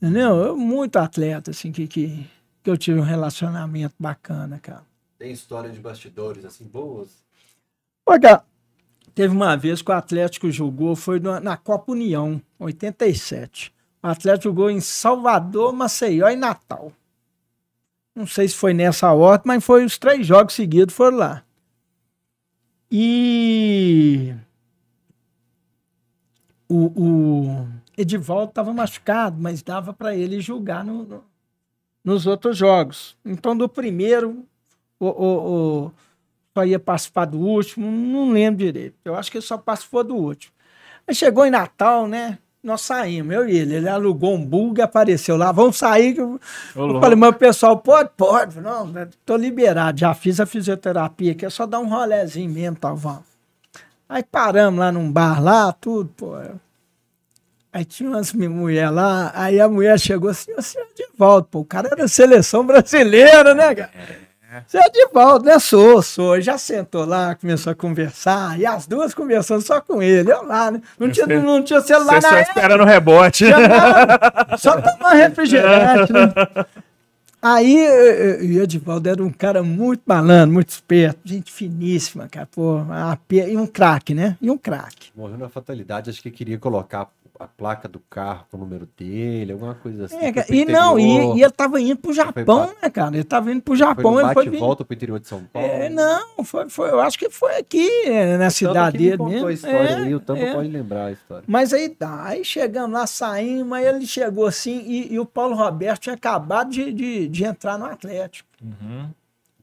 entendeu? 0.00 0.36
Eu, 0.36 0.56
Muito 0.56 0.96
atleta, 0.96 1.50
assim, 1.50 1.72
que, 1.72 1.86
que, 1.86 2.26
que 2.62 2.70
eu 2.70 2.76
tive 2.76 2.98
um 3.00 3.04
relacionamento 3.04 3.94
bacana, 3.98 4.58
cara. 4.62 4.82
Tem 5.18 5.30
história 5.32 5.70
de 5.70 5.78
bastidores, 5.80 6.44
assim, 6.44 6.64
boas? 6.64 7.08
Olha, 8.06 8.42
teve 9.14 9.34
uma 9.34 9.56
vez 9.56 9.80
que 9.82 9.90
o 9.90 9.94
Atlético 9.94 10.50
jogou, 10.50 10.94
foi 10.96 11.20
na, 11.20 11.56
Copa 11.56 11.92
União, 11.92 12.40
87. 12.58 13.72
O 14.02 14.06
Atlético 14.06 14.44
jogou 14.44 14.70
em 14.70 14.80
Salvador, 14.80 15.72
Maceió 15.72 16.28
e 16.28 16.36
Natal. 16.36 16.92
Não 18.14 18.26
sei 18.26 18.46
se 18.48 18.54
foi 18.54 18.72
nessa 18.74 19.12
ordem, 19.12 19.44
mas 19.46 19.64
foi 19.64 19.84
os 19.84 19.98
três 19.98 20.26
jogos 20.26 20.54
seguidos 20.54 20.94
foram 20.94 21.16
lá. 21.18 21.44
E 22.90 24.34
o, 26.68 26.86
o 26.96 27.68
Edivaldo 27.96 28.50
estava 28.50 28.72
machucado, 28.72 29.36
mas 29.40 29.62
dava 29.62 29.92
para 29.92 30.14
ele 30.14 30.40
julgar 30.40 30.84
no- 30.84 31.04
no- 31.04 31.24
nos 32.04 32.26
outros 32.26 32.56
jogos. 32.56 33.16
Então, 33.24 33.56
do 33.56 33.68
primeiro, 33.68 34.44
o, 35.00 35.06
o, 35.06 35.86
o- 35.86 35.92
só 36.54 36.64
ia 36.64 36.78
participar 36.78 37.24
do 37.24 37.38
último, 37.38 37.90
não 37.90 38.30
lembro 38.30 38.64
direito. 38.64 38.94
Eu 39.04 39.16
acho 39.16 39.30
que 39.30 39.38
ele 39.38 39.44
só 39.44 39.58
participou 39.58 40.04
do 40.04 40.14
último. 40.14 40.52
Aí 41.06 41.14
chegou 41.14 41.44
em 41.44 41.50
Natal, 41.50 42.06
né? 42.06 42.38
Nós 42.62 42.80
saímos, 42.80 43.34
eu 43.34 43.46
e 43.46 43.58
ele. 43.58 43.74
Ele 43.74 43.88
alugou 43.88 44.34
um 44.34 44.44
bug, 44.44 44.80
apareceu 44.80 45.36
lá, 45.36 45.52
vamos 45.52 45.76
sair. 45.76 46.16
Eu, 46.16 46.40
eu 46.74 47.00
falei, 47.00 47.16
mas 47.16 47.30
o 47.30 47.34
pessoal, 47.34 47.76
pode? 47.76 48.10
Pode. 48.16 48.58
Não, 48.60 48.86
né, 48.86 49.08
tô 49.26 49.36
liberado, 49.36 49.98
já 49.98 50.14
fiz 50.14 50.40
a 50.40 50.46
fisioterapia 50.46 51.32
aqui, 51.32 51.44
é 51.44 51.50
só 51.50 51.66
dar 51.66 51.80
um 51.80 51.88
rolezinho 51.88 52.50
mesmo, 52.50 52.76
tá, 52.76 52.94
vamos. 52.94 53.24
Aí 54.08 54.22
paramos 54.22 54.78
lá 54.78 54.92
num 54.92 55.10
bar 55.10 55.42
lá, 55.42 55.72
tudo, 55.72 56.08
pô. 56.16 56.36
Aí 57.72 57.84
tinha 57.84 58.08
umas 58.08 58.32
mulheres 58.32 58.92
lá, 58.92 59.32
aí 59.34 59.60
a 59.60 59.68
mulher 59.68 59.98
chegou 59.98 60.30
assim, 60.30 60.52
senhor 60.60 60.86
de 60.94 61.06
volta, 61.18 61.48
pô, 61.50 61.58
o 61.60 61.64
cara 61.64 61.88
era 61.88 61.96
da 61.96 62.08
seleção 62.08 62.64
brasileira, 62.64 63.52
né, 63.52 63.74
cara? 63.74 63.90
Você 64.66 64.78
é 64.78 64.88
de 64.90 65.06
volta, 65.12 65.46
né? 65.46 65.58
Sou, 65.58 66.02
sou. 66.02 66.40
Já 66.40 66.56
sentou 66.58 67.04
lá, 67.04 67.34
começou 67.34 67.70
a 67.72 67.74
conversar, 67.74 68.58
e 68.58 68.64
as 68.66 68.86
duas 68.86 69.12
conversando 69.14 69.62
só 69.62 69.80
com 69.80 70.02
ele, 70.02 70.30
eu 70.32 70.44
lá, 70.46 70.70
né? 70.70 70.80
Não 70.98 71.10
tinha, 71.10 71.26
Você- 71.26 71.38
não 71.38 71.62
tinha 71.62 71.80
celular 71.80 72.20
Você 72.20 72.26
na 72.26 72.32
só 72.32 72.36
época, 72.38 72.52
esperando 72.60 72.80
o 72.82 72.84
rebote. 72.86 73.44
só 74.58 74.80
tomar 74.80 75.12
refrigerante, 75.14 76.12
né? 76.12 76.32
Aí, 77.46 77.76
o 78.40 78.62
Edivaldo 78.62 79.06
era 79.06 79.22
um 79.22 79.30
cara 79.30 79.62
muito 79.62 80.00
malandro, 80.06 80.54
muito 80.54 80.70
esperto, 80.70 81.18
gente 81.26 81.52
finíssima, 81.52 82.26
cara, 82.26 82.48
pô, 82.50 82.78
a 82.90 83.18
pe- 83.28 83.46
e 83.50 83.54
um 83.54 83.66
craque, 83.66 84.14
né? 84.14 84.34
E 84.40 84.50
um 84.50 84.56
craque. 84.56 85.10
Morreu 85.14 85.36
na 85.36 85.50
fatalidade, 85.50 86.08
acho 86.08 86.22
que 86.22 86.30
queria 86.30 86.56
colocar 86.58 87.06
a 87.38 87.48
placa 87.48 87.88
do 87.88 87.98
carro 87.98 88.46
com 88.50 88.56
o 88.56 88.60
número 88.60 88.88
dele, 88.96 89.52
alguma 89.52 89.74
coisa 89.74 90.04
assim. 90.04 90.16
É, 90.16 90.32
Foi 90.32 90.56
e 90.56 90.64
não, 90.64 90.98
e, 90.98 91.38
e 91.38 91.42
ele 91.42 91.50
tava 91.50 91.80
indo 91.80 91.96
pro 91.96 92.12
Japão, 92.12 92.72
né, 92.80 92.88
cara? 92.88 93.14
Ele 93.14 93.24
tava 93.24 93.50
indo 93.50 93.60
pro 93.60 93.72
foi 93.72 93.78
Japão, 93.78 94.12
no 94.12 94.20
ele 94.20 94.32
foi 94.32 94.44
bate 94.44 94.56
e 94.56 94.60
volta 94.60 94.84
pro 94.84 94.94
interior 94.94 95.18
de 95.18 95.26
São 95.26 95.42
Paulo. 95.44 95.68
É, 95.68 95.88
não, 95.88 96.44
foi, 96.44 96.68
foi, 96.68 96.90
eu 96.90 97.00
acho 97.00 97.18
que 97.18 97.28
foi 97.28 97.56
aqui, 97.56 97.88
eh, 98.06 98.36
na 98.36 98.50
cidade 98.50 98.98
dele 98.98 99.18
contou 99.18 99.32
mesmo. 99.32 99.48
a 99.48 99.52
história 99.52 99.88
É, 99.90 99.94
aí, 99.96 100.14
o 100.14 100.20
Tampa 100.20 100.42
é. 100.42 100.54
pode 100.54 100.68
lembrar 100.68 101.06
a 101.06 101.12
história. 101.12 101.44
Mas 101.46 101.72
aí 101.72 101.88
tá, 101.88 102.24
aí 102.24 102.44
chegamos 102.44 102.92
lá, 102.92 103.06
saímos, 103.06 103.66
mas 103.66 103.86
ele 103.86 104.06
chegou 104.06 104.46
assim 104.46 104.84
e, 104.86 105.14
e 105.14 105.18
o 105.18 105.26
Paulo 105.26 105.56
Roberto 105.56 106.02
tinha 106.02 106.14
acabado 106.14 106.70
de, 106.70 106.92
de, 106.92 107.28
de 107.28 107.44
entrar 107.44 107.76
no 107.76 107.86
Atlético. 107.86 108.48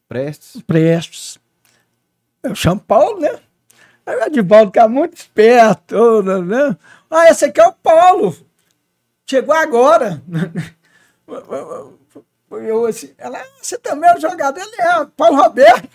Prestes. 0.09 0.61
Prestes. 0.63 1.39
Eu 2.43 2.53
chamo 2.53 2.81
Paulo, 2.81 3.19
né? 3.19 3.39
Aí 4.05 4.15
o 4.17 4.23
Edivaldo 4.23 4.67
fica 4.67 4.87
muito 4.89 5.15
esperto, 5.15 6.23
né? 6.23 6.75
Ah, 7.11 7.27
esse 7.29 7.45
aqui 7.45 7.59
é 7.59 7.67
o 7.67 7.73
Paulo. 7.73 8.33
Chegou 9.29 9.53
agora. 9.53 10.21
Eu 12.51 12.85
assim, 12.85 13.11
ela, 13.17 13.37
"Ah, 13.37 13.45
você 13.61 13.77
também 13.77 14.09
é 14.09 14.15
o 14.15 14.19
jogador? 14.19 14.59
Ele 14.59 14.81
é, 14.81 15.05
Paulo 15.15 15.41
Roberto. 15.41 15.87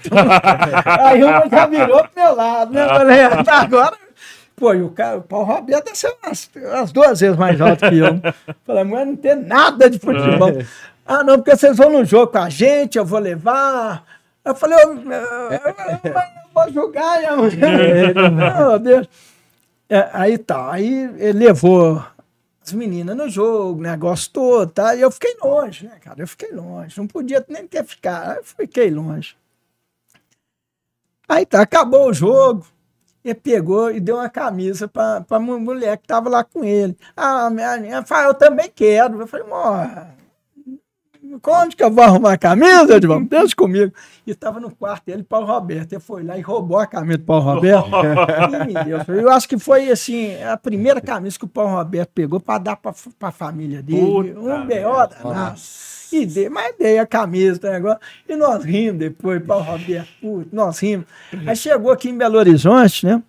Aí 1.00 1.22
uma 1.22 1.46
já 1.48 1.66
virou 1.66 2.02
pro 2.08 2.10
meu 2.22 2.34
lado, 2.34 2.72
né? 2.72 2.88
Falei, 2.88 3.20
"Ah, 3.22 3.44
tá 3.44 3.60
agora. 3.60 3.96
Pô, 4.56 4.72
e 4.72 4.80
o, 4.82 4.88
cara, 4.90 5.18
o 5.18 5.22
Paulo 5.22 5.44
Roberto 5.46 5.84
deve 5.84 5.98
ser 5.98 6.14
umas, 6.24 6.48
umas 6.56 6.92
duas 6.92 7.20
vezes 7.20 7.36
mais 7.36 7.60
alto 7.60 7.86
que 7.90 7.98
eu. 7.98 8.06
Falei, 8.66 8.84
mas 8.84 9.06
não 9.06 9.16
tem 9.16 9.34
nada 9.36 9.90
de 9.90 9.98
futebol. 9.98 10.50
Ah, 11.04 11.22
não, 11.22 11.36
porque 11.36 11.54
vocês 11.54 11.76
vão 11.76 11.90
no 11.90 12.04
jogo 12.06 12.32
com 12.32 12.38
a 12.38 12.48
gente, 12.48 12.96
eu 12.96 13.04
vou 13.04 13.18
levar. 13.18 14.02
Eu 14.42 14.54
falei, 14.54 14.78
eu, 14.82 14.94
eu, 14.94 15.12
eu, 15.12 15.74
eu 16.04 16.22
vou 16.54 16.72
jogar, 16.72 17.20
meu 17.20 18.78
Deus. 18.78 19.08
É, 19.88 20.10
aí 20.12 20.36
tá, 20.38 20.72
aí 20.72 21.04
ele 21.18 21.46
levou 21.46 22.04
as 22.62 22.72
meninas 22.72 23.16
no 23.16 23.28
jogo, 23.28 23.80
negócio 23.80 24.30
todo, 24.32 24.70
tá? 24.70 24.94
E 24.96 25.00
eu 25.00 25.10
fiquei 25.10 25.36
longe, 25.40 25.86
né, 25.86 25.98
cara? 26.00 26.20
Eu 26.20 26.26
fiquei 26.26 26.50
longe. 26.50 26.98
Não 26.98 27.06
podia 27.06 27.44
nem 27.48 27.66
ter 27.66 27.84
ficado. 27.84 28.38
Eu 28.38 28.44
fiquei 28.44 28.90
longe. 28.90 29.36
Aí 31.28 31.46
tá, 31.46 31.62
acabou 31.62 32.08
o 32.08 32.12
jogo. 32.12 32.66
Ele 33.24 33.34
pegou 33.34 33.90
e 33.90 34.00
deu 34.00 34.16
uma 34.16 34.30
camisa 34.30 34.88
pra, 34.88 35.20
pra 35.20 35.38
mulher 35.40 35.98
que 35.98 36.06
tava 36.06 36.28
lá 36.28 36.44
com 36.44 36.64
ele. 36.64 36.96
Ah, 37.16 37.50
minha, 37.50 37.76
minha 37.78 38.04
eu 38.24 38.34
também 38.34 38.70
quero. 38.74 39.20
Eu 39.20 39.26
falei, 39.26 39.46
morra 39.46 40.16
onde 41.46 41.76
que 41.76 41.82
eu 41.82 41.90
vou 41.90 42.04
arrumar 42.04 42.32
a 42.32 42.38
camisa, 42.38 42.96
Edvaldo? 42.96 43.26
Deixa 43.30 43.54
comigo. 43.54 43.92
E 44.26 44.30
estava 44.30 44.60
no 44.60 44.70
quarto 44.70 45.06
dele, 45.06 45.22
Paulo 45.22 45.46
Roberto. 45.46 45.92
Ele 45.92 46.00
foi 46.00 46.22
lá 46.22 46.38
e 46.38 46.40
roubou 46.40 46.78
a 46.78 46.86
camisa 46.86 47.18
do 47.18 47.24
Paulo 47.24 47.54
Roberto. 47.54 47.90
Deus, 48.84 49.08
eu 49.08 49.30
acho 49.30 49.48
que 49.48 49.58
foi 49.58 49.90
assim, 49.90 50.42
a 50.42 50.56
primeira 50.56 51.00
camisa 51.00 51.38
que 51.38 51.44
o 51.44 51.48
Paulo 51.48 51.76
Roberto 51.76 52.10
pegou 52.14 52.40
para 52.40 52.58
dar 52.58 52.76
para 52.76 52.92
a 53.20 53.32
família 53.32 53.82
dele. 53.82 54.32
Puta 54.34 54.40
um 54.40 54.66
B.O. 54.66 55.54
E 56.12 56.24
dei, 56.24 56.48
mas 56.48 56.74
dei 56.78 56.98
a 56.98 57.06
camisa, 57.06 57.58
tá 57.58 57.72
negócio. 57.72 57.98
E 58.28 58.36
nós 58.36 58.64
rimos 58.64 58.98
depois, 58.98 59.44
Paulo 59.44 59.64
Roberto, 59.64 60.08
puto, 60.20 60.48
nós 60.52 60.78
rimos. 60.78 61.06
Aí 61.46 61.56
chegou 61.56 61.90
aqui 61.90 62.08
em 62.08 62.16
Belo 62.16 62.38
Horizonte, 62.38 63.06
né? 63.06 63.22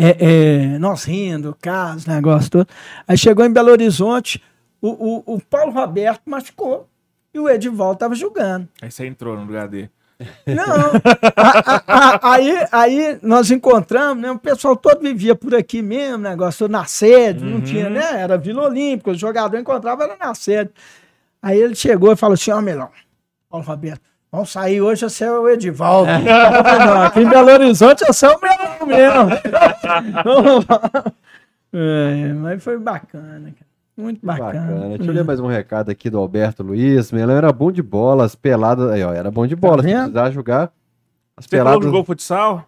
É, 0.00 0.16
é, 0.20 0.78
nós 0.78 1.04
rindo, 1.04 1.56
caso, 1.60 2.08
negócio 2.08 2.50
todo. 2.50 2.68
Aí 3.06 3.18
chegou 3.18 3.44
em 3.44 3.52
Belo 3.52 3.70
Horizonte, 3.70 4.40
o, 4.80 4.88
o, 4.88 5.34
o 5.34 5.40
Paulo 5.40 5.72
Roberto 5.72 6.22
machucou 6.26 6.88
e 7.32 7.38
o 7.38 7.48
Edivaldo 7.48 7.94
estava 7.94 8.14
jogando. 8.14 8.68
Aí 8.80 8.90
você 8.90 9.06
entrou 9.06 9.36
no 9.36 9.44
lugar 9.44 9.68
dele. 9.68 9.90
Não, 10.46 10.64
a, 11.36 11.82
a, 11.86 12.16
a, 12.16 12.32
aí, 12.32 12.66
aí 12.72 13.18
nós 13.22 13.52
encontramos, 13.52 14.20
né? 14.20 14.30
O 14.32 14.38
pessoal 14.38 14.74
todo 14.74 15.00
vivia 15.00 15.36
por 15.36 15.54
aqui 15.54 15.80
mesmo, 15.80 16.18
negócio 16.18 16.66
na 16.66 16.84
sede, 16.86 17.44
uhum. 17.44 17.50
não 17.50 17.60
tinha, 17.60 17.88
né? 17.88 18.20
Era 18.20 18.36
Vila 18.36 18.64
Olímpica, 18.64 19.12
o 19.12 19.14
jogador 19.14 19.56
encontrava 19.56 20.02
era 20.04 20.16
na 20.16 20.34
sede. 20.34 20.70
Aí 21.40 21.60
ele 21.60 21.76
chegou 21.76 22.12
e 22.12 22.16
falou 22.16 22.34
assim: 22.34 22.50
Ó, 22.50 22.58
oh, 22.58 22.62
Melão, 22.62 22.90
Paulo 23.48 23.64
Roberto, 23.64 24.02
vamos 24.32 24.50
sair 24.50 24.80
hoje, 24.80 25.02
você 25.02 25.24
é 25.24 25.30
o 25.30 25.48
Edivaldo. 25.48 26.10
não, 26.10 27.02
aqui 27.06 27.20
em 27.20 27.28
Belo 27.28 27.52
Horizonte 27.52 28.02
eu 28.04 28.12
sou 28.12 28.36
o 28.36 28.40
Melão 28.40 28.86
mesmo. 28.86 29.30
é, 31.72 32.32
mas 32.32 32.64
foi 32.64 32.76
bacana, 32.76 33.52
cara. 33.52 33.67
Muito 33.98 34.24
bacana. 34.24 34.52
bacana. 34.52 34.88
Deixa 34.96 35.10
eu 35.10 35.14
ler 35.14 35.24
mais 35.24 35.40
um 35.40 35.48
recado 35.48 35.90
aqui 35.90 36.08
do 36.08 36.18
Alberto 36.18 36.62
Luiz. 36.62 37.10
Melão 37.10 37.36
era 37.36 37.52
bom 37.52 37.72
de 37.72 37.82
bola, 37.82 38.24
as 38.24 38.36
peladas. 38.36 38.88
Aí, 38.92 39.02
ó, 39.02 39.12
era 39.12 39.28
bom 39.28 39.44
de 39.44 39.56
bola. 39.56 39.82
Tá 39.82 39.88
se 39.88 39.94
precisar 39.94 40.30
jogar. 40.30 40.72
As 41.36 41.46
Você 41.46 41.50
peladas... 41.50 41.82
jogou 41.82 42.04
futsal? 42.04 42.64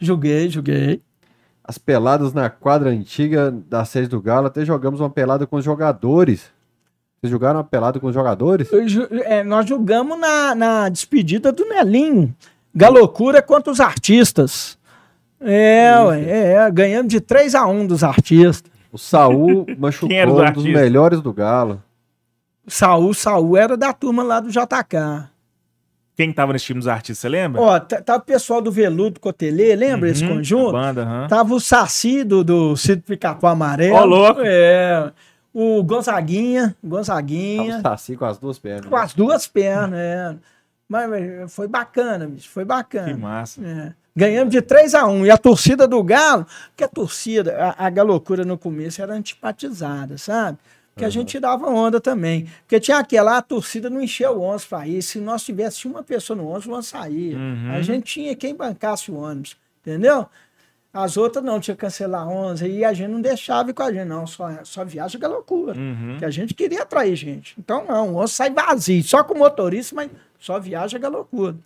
Joguei, 0.00 0.48
joguei. 0.48 1.02
As 1.62 1.76
peladas 1.76 2.32
na 2.32 2.48
quadra 2.48 2.88
antiga 2.88 3.50
da 3.50 3.84
sede 3.84 4.08
do 4.08 4.22
Galo, 4.22 4.46
até 4.46 4.64
jogamos 4.64 5.00
uma 5.00 5.10
pelada 5.10 5.46
com 5.46 5.56
os 5.56 5.64
jogadores. 5.64 6.50
Vocês 7.20 7.30
jogaram 7.30 7.58
uma 7.58 7.64
pelada 7.64 8.00
com 8.00 8.06
os 8.06 8.14
jogadores? 8.14 8.70
É, 9.26 9.44
nós 9.44 9.68
jogamos 9.68 10.18
na, 10.18 10.54
na 10.54 10.88
despedida 10.88 11.52
do 11.52 11.68
Nelinho. 11.68 12.34
Galocura 12.74 13.42
contra 13.42 13.70
os 13.70 13.80
artistas. 13.80 14.78
É, 15.38 15.92
é, 16.26 16.52
é, 16.54 16.70
ganhando 16.70 17.08
de 17.08 17.20
3 17.20 17.54
a 17.54 17.66
1 17.66 17.86
dos 17.86 18.02
artistas. 18.02 18.73
O 18.94 18.98
Saul 18.98 19.66
machucou 19.76 20.16
um 20.16 20.52
dos 20.52 20.64
melhores 20.64 21.20
do 21.20 21.32
Galo. 21.32 21.82
Saul, 22.64 23.12
Saul 23.12 23.56
era 23.56 23.76
da 23.76 23.92
turma 23.92 24.22
lá 24.22 24.38
do 24.38 24.50
JK. 24.50 25.28
Quem 26.14 26.32
tava 26.32 26.52
nesse 26.52 26.66
time 26.66 26.78
dos 26.78 26.86
artistas, 26.86 27.18
você 27.18 27.28
lembra? 27.28 27.60
Ó, 27.60 27.80
tava 27.80 28.22
o 28.22 28.24
pessoal 28.24 28.62
do 28.62 28.70
Veludo 28.70 29.18
Cotelê, 29.18 29.74
lembra 29.74 30.06
uhum, 30.06 30.12
esse 30.12 30.24
conjunto? 30.24 30.70
Banda, 30.70 31.04
uhum. 31.04 31.26
Tava 31.26 31.54
o 31.54 31.58
Saci 31.58 32.22
do, 32.22 32.44
do 32.44 32.76
Cid 32.76 33.02
Picapo 33.02 33.48
Amarelo. 33.48 33.96
Ó, 33.96 34.02
oh, 34.02 34.04
louco. 34.04 34.40
É. 34.44 35.12
O 35.52 35.82
Gonzaguinha, 35.82 36.76
Gonzaguinha. 36.82 37.82
Tava 37.82 37.96
o 37.96 37.98
Saci 37.98 38.16
com 38.16 38.24
as 38.26 38.38
duas 38.38 38.60
pernas. 38.60 38.86
Com 38.86 38.96
as 38.96 39.12
duas 39.12 39.48
pernas, 39.48 39.98
é. 39.98 40.36
Mas, 40.88 41.10
mas 41.10 41.52
foi 41.52 41.66
bacana, 41.66 42.28
bicho, 42.28 42.48
foi 42.48 42.64
bacana. 42.64 43.12
Que 43.12 43.20
massa. 43.20 43.60
É. 43.60 43.92
Ganhamos 44.16 44.52
de 44.52 44.62
3 44.62 44.94
a 44.94 45.06
1 45.06 45.26
E 45.26 45.30
a 45.30 45.36
torcida 45.36 45.88
do 45.88 46.02
Galo, 46.02 46.46
porque 46.68 46.84
a 46.84 46.88
torcida, 46.88 47.74
a, 47.76 47.86
a 47.86 47.90
galocura 47.90 48.44
no 48.44 48.56
começo 48.56 49.02
era 49.02 49.12
antipatizada, 49.12 50.16
sabe? 50.16 50.58
Porque 50.94 51.04
uhum. 51.04 51.08
a 51.08 51.10
gente 51.10 51.40
dava 51.40 51.66
onda 51.68 52.00
também. 52.00 52.48
Porque 52.60 52.78
tinha 52.78 52.98
aquela, 52.98 53.36
a 53.36 53.42
torcida 53.42 53.90
não 53.90 54.00
encheu 54.00 54.38
o 54.38 54.40
ônibus 54.40 54.64
para 54.64 54.86
ir. 54.86 55.02
Se 55.02 55.18
nós 55.18 55.42
tivéssemos 55.42 55.96
uma 55.96 56.04
pessoa 56.04 56.36
no 56.36 56.46
ônibus, 56.46 56.66
o 56.66 56.70
ônibus 56.70 56.86
saía. 56.86 57.36
Uhum. 57.36 57.72
A 57.72 57.82
gente 57.82 58.04
tinha 58.04 58.36
quem 58.36 58.54
bancasse 58.54 59.10
o 59.10 59.16
ônibus, 59.16 59.56
entendeu? 59.84 60.26
As 60.92 61.16
outras 61.16 61.44
não, 61.44 61.58
tinha 61.58 61.74
que 61.74 61.80
cancelar 61.80 62.28
11 62.28 62.68
e 62.68 62.84
a 62.84 62.92
gente 62.92 63.10
não 63.10 63.20
deixava 63.20 63.70
ir 63.70 63.74
com 63.74 63.82
a 63.82 63.92
gente, 63.92 64.06
não, 64.06 64.28
só, 64.28 64.48
só 64.62 64.84
viagem 64.84 65.18
que 65.18 65.26
é 65.26 65.28
loucura. 65.28 65.76
Uhum. 65.76 66.16
Que 66.20 66.24
a 66.24 66.30
gente 66.30 66.54
queria 66.54 66.82
atrair 66.82 67.16
gente. 67.16 67.56
Então, 67.58 67.84
não, 67.84 68.10
o 68.10 68.14
ônibus 68.14 68.30
sai 68.30 68.50
vazio, 68.50 69.02
só 69.02 69.24
com 69.24 69.36
motorista, 69.36 69.96
mas 69.96 70.08
só 70.38 70.60
viagem 70.60 71.00
que 71.00 71.04
é 71.04 71.08
loucura. 71.08 71.56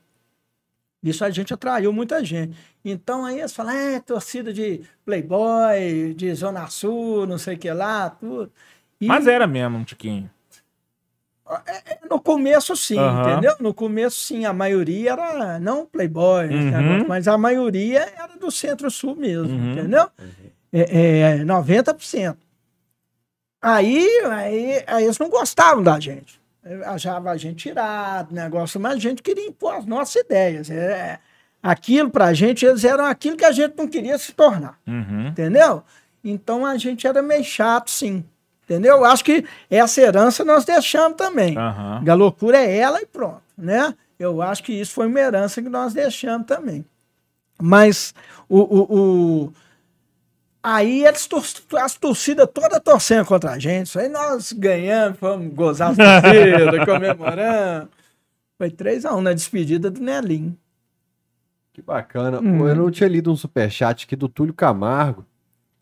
Isso 1.03 1.25
a 1.25 1.31
gente 1.31 1.55
atraiu 1.55 1.93
muita 1.93 2.25
gente. 2.25 2.57
Então 2.85 3.25
aí 3.25 3.39
eles 3.39 3.53
falam, 3.53 3.73
é, 3.73 4.01
torcida 4.01 4.53
de 4.53 4.83
Playboy, 5.05 6.15
de 6.15 6.35
Zona 6.35 6.67
Sul, 6.69 7.27
não 7.27 7.39
sei 7.39 7.55
o 7.55 7.59
que 7.59 7.71
lá, 7.71 8.11
tudo. 8.11 8.51
E... 9.01 9.07
Mas 9.07 9.27
era 9.27 9.47
mesmo 9.47 9.79
um 9.79 9.85
tiquinho. 9.85 10.29
É, 11.67 11.95
é, 11.95 11.99
no 12.11 12.21
começo, 12.21 12.77
sim, 12.77 12.99
uhum. 12.99 13.23
entendeu? 13.23 13.55
No 13.59 13.73
começo, 13.73 14.21
sim, 14.21 14.45
a 14.45 14.53
maioria 14.53 15.13
era 15.13 15.59
não 15.59 15.87
Playboy, 15.87 16.47
uhum. 16.49 17.07
mas 17.09 17.27
a 17.27 17.39
maioria 17.39 18.01
era 18.17 18.37
do 18.37 18.51
Centro-Sul 18.51 19.17
mesmo, 19.17 19.49
uhum. 19.49 19.73
entendeu? 19.73 20.11
É, 20.71 21.39
é, 21.39 21.45
90%. 21.45 22.37
Aí, 23.63 24.07
aí, 24.27 24.85
aí 24.87 25.05
eles 25.05 25.19
não 25.19 25.31
gostavam 25.31 25.83
da 25.83 25.99
gente 25.99 26.38
achava 26.87 27.31
a 27.31 27.37
gente 27.37 27.69
tirado, 27.69 28.35
negócio, 28.35 28.81
mas 28.81 28.95
a 28.95 28.99
gente 28.99 29.23
queria 29.23 29.47
impor 29.47 29.75
as 29.75 29.87
nossas 29.87 30.17
ideias. 30.17 30.71
É, 30.71 31.19
aquilo 31.63 32.11
pra 32.11 32.33
gente, 32.35 32.65
eles 32.65 32.85
eram 32.85 33.05
aquilo 33.05 33.37
que 33.37 33.45
a 33.45 33.53
gente 33.53 33.75
não 33.77 33.89
queria 33.89 34.19
se 34.19 34.33
tornar. 34.33 34.79
Uhum. 34.87 35.29
Entendeu? 35.29 35.83
Então 36.23 36.67
a 36.67 36.77
gente 36.77 37.07
era 37.07 37.23
meio 37.23 37.45
chato, 37.45 37.91
sim. 37.91 38.25
Entendeu? 38.65 39.05
Acho 39.05 39.25
que 39.25 39.45
essa 39.71 40.01
herança 40.01 40.45
nós 40.45 40.65
deixamos 40.65 41.17
também. 41.17 41.57
Uhum. 41.57 42.11
A 42.11 42.15
loucura 42.15 42.59
é 42.59 42.77
ela 42.77 43.01
e 43.01 43.07
pronto, 43.07 43.43
né? 43.57 43.95
Eu 44.19 44.43
acho 44.43 44.63
que 44.63 44.73
isso 44.73 44.93
foi 44.93 45.07
uma 45.07 45.19
herança 45.19 45.63
que 45.63 45.69
nós 45.69 45.95
deixamos 45.95 46.47
também. 46.47 46.85
Mas 47.61 48.15
o, 48.49 48.59
o, 48.59 49.45
o 49.47 49.53
Aí 50.63 51.05
eles 51.05 51.27
tor 51.27 51.43
as 51.81 51.97
torcidas 51.97 52.49
todas 52.53 52.81
torcendo 52.81 53.27
contra 53.27 53.53
a 53.53 53.59
gente. 53.59 53.97
Aí 53.99 54.09
nós 54.09 54.53
ganhamos, 54.53 55.19
fomos 55.19 55.55
gozar 55.55 55.91
as 55.93 55.97
torcidas, 55.99 56.85
comemorando. 56.85 57.89
Foi 58.57 58.71
3x1 58.71 59.21
na 59.21 59.33
despedida 59.33 59.91
do 59.91 60.01
Nelinho. 60.01 60.57
Que 61.73 61.81
bacana. 61.81 62.41
Hum. 62.41 62.59
Pô, 62.59 62.69
eu 62.69 62.75
não 62.75 62.91
tinha 62.91 63.09
lido 63.09 63.31
um 63.31 63.37
superchat 63.37 64.05
aqui 64.05 64.17
do 64.17 64.29
Túlio 64.29 64.53
Camargo. 64.53 65.25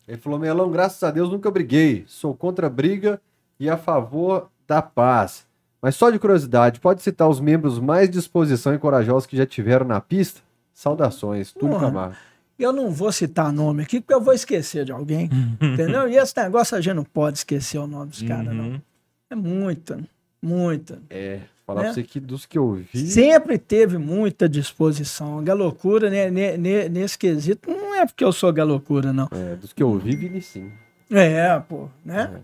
Ele 0.07 0.17
falou: 0.17 0.37
Melão, 0.37 0.69
graças 0.69 1.01
a 1.03 1.09
Deus 1.09 1.29
nunca 1.29 1.49
briguei. 1.49 2.05
Sou 2.07 2.35
contra 2.35 2.67
a 2.67 2.69
briga 2.69 3.19
e 3.59 3.67
a 3.67 3.77
favor 3.77 4.49
da 4.67 4.81
paz. 4.81 5.45
Mas 5.81 5.95
só 5.95 6.09
de 6.09 6.19
curiosidade, 6.19 6.79
pode 6.79 7.01
citar 7.01 7.27
os 7.27 7.39
membros 7.39 7.79
mais 7.79 8.09
disposição 8.09 8.73
e 8.73 8.79
corajosos 8.79 9.25
que 9.25 9.37
já 9.37 9.45
tiveram 9.45 9.85
na 9.85 9.99
pista? 9.99 10.41
Saudações, 10.73 11.51
Túlio 11.51 11.79
Camargo. 11.79 12.15
Eu 12.57 12.73
não 12.73 12.89
vou 12.91 13.11
citar 13.11 13.51
nome 13.53 13.83
aqui, 13.83 14.01
porque 14.01 14.13
eu 14.13 14.21
vou 14.21 14.33
esquecer 14.33 14.85
de 14.85 14.91
alguém. 14.91 15.29
entendeu? 15.61 16.09
E 16.09 16.17
esse 16.17 16.35
negócio 16.37 16.75
a 16.75 16.81
gente 16.81 16.95
não 16.95 17.03
pode 17.03 17.39
esquecer 17.39 17.77
o 17.77 17.87
nome 17.87 18.09
dos 18.09 18.21
caras, 18.23 18.53
não. 18.53 18.69
Uhum. 18.69 18.81
É 19.29 19.35
muita, 19.35 19.99
muita. 20.41 21.01
É, 21.09 21.41
falar 21.65 21.81
né? 21.81 21.87
pra 21.87 21.93
você 21.93 22.03
que 22.03 22.19
dos 22.19 22.45
que 22.45 22.57
eu 22.57 22.81
vi. 22.91 23.07
Sempre 23.07 23.57
teve 23.57 23.97
muita 23.97 24.47
disposição. 24.47 25.39
A 25.39 25.41
galocura, 25.43 26.09
né, 26.09 26.57
nesse 26.87 27.17
quesito, 27.17 27.69
não 27.69 27.93
é 27.93 28.05
porque 28.05 28.23
eu 28.23 28.31
sou 28.31 28.51
galocura, 28.53 29.11
não. 29.11 29.27
É, 29.31 29.55
dos 29.55 29.73
que 29.73 29.83
eu 29.83 29.97
vi, 29.99 30.15
vi 30.15 30.41
sim. 30.41 30.71
É, 31.11 31.59
pô, 31.59 31.89
né? 32.03 32.41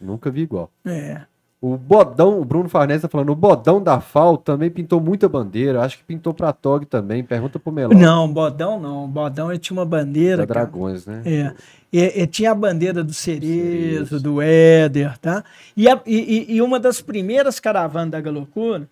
É, 0.00 0.04
nunca 0.04 0.30
vi 0.30 0.42
igual. 0.42 0.70
É. 0.84 1.22
O 1.60 1.76
Bodão, 1.78 2.38
o 2.38 2.44
Bruno 2.44 2.68
Farnese 2.68 3.02
tá 3.02 3.08
falando, 3.08 3.30
o 3.30 3.34
Bodão 3.34 3.82
da 3.82 3.98
FAO 3.98 4.36
também 4.36 4.70
pintou 4.70 5.00
muita 5.00 5.26
bandeira. 5.26 5.82
Acho 5.82 5.96
que 5.98 6.04
pintou 6.04 6.34
pra 6.34 6.52
TOG 6.52 6.84
também. 6.84 7.24
Pergunta 7.24 7.58
pro 7.58 7.72
Melão. 7.72 7.98
Não, 7.98 8.30
Bodão 8.30 8.78
não. 8.78 9.04
O 9.06 9.08
Bodão 9.08 9.50
ele 9.50 9.58
tinha 9.58 9.76
uma 9.76 9.86
bandeira. 9.86 10.46
Da 10.46 10.54
Dragões, 10.54 11.06
né? 11.06 11.22
É. 11.24 11.54
E, 11.90 12.22
e, 12.22 12.26
tinha 12.26 12.50
a 12.50 12.54
bandeira 12.54 13.02
do 13.02 13.14
Cerezo, 13.14 14.20
do 14.20 14.42
Éder, 14.42 15.16
tá? 15.18 15.42
E, 15.74 15.88
a, 15.88 15.98
e, 16.04 16.56
e, 16.56 16.60
uma 16.60 16.78
das 16.78 17.00
primeiras 17.00 17.58
caravanas 17.58 18.10
da 18.10 18.20
Galocura. 18.20 18.86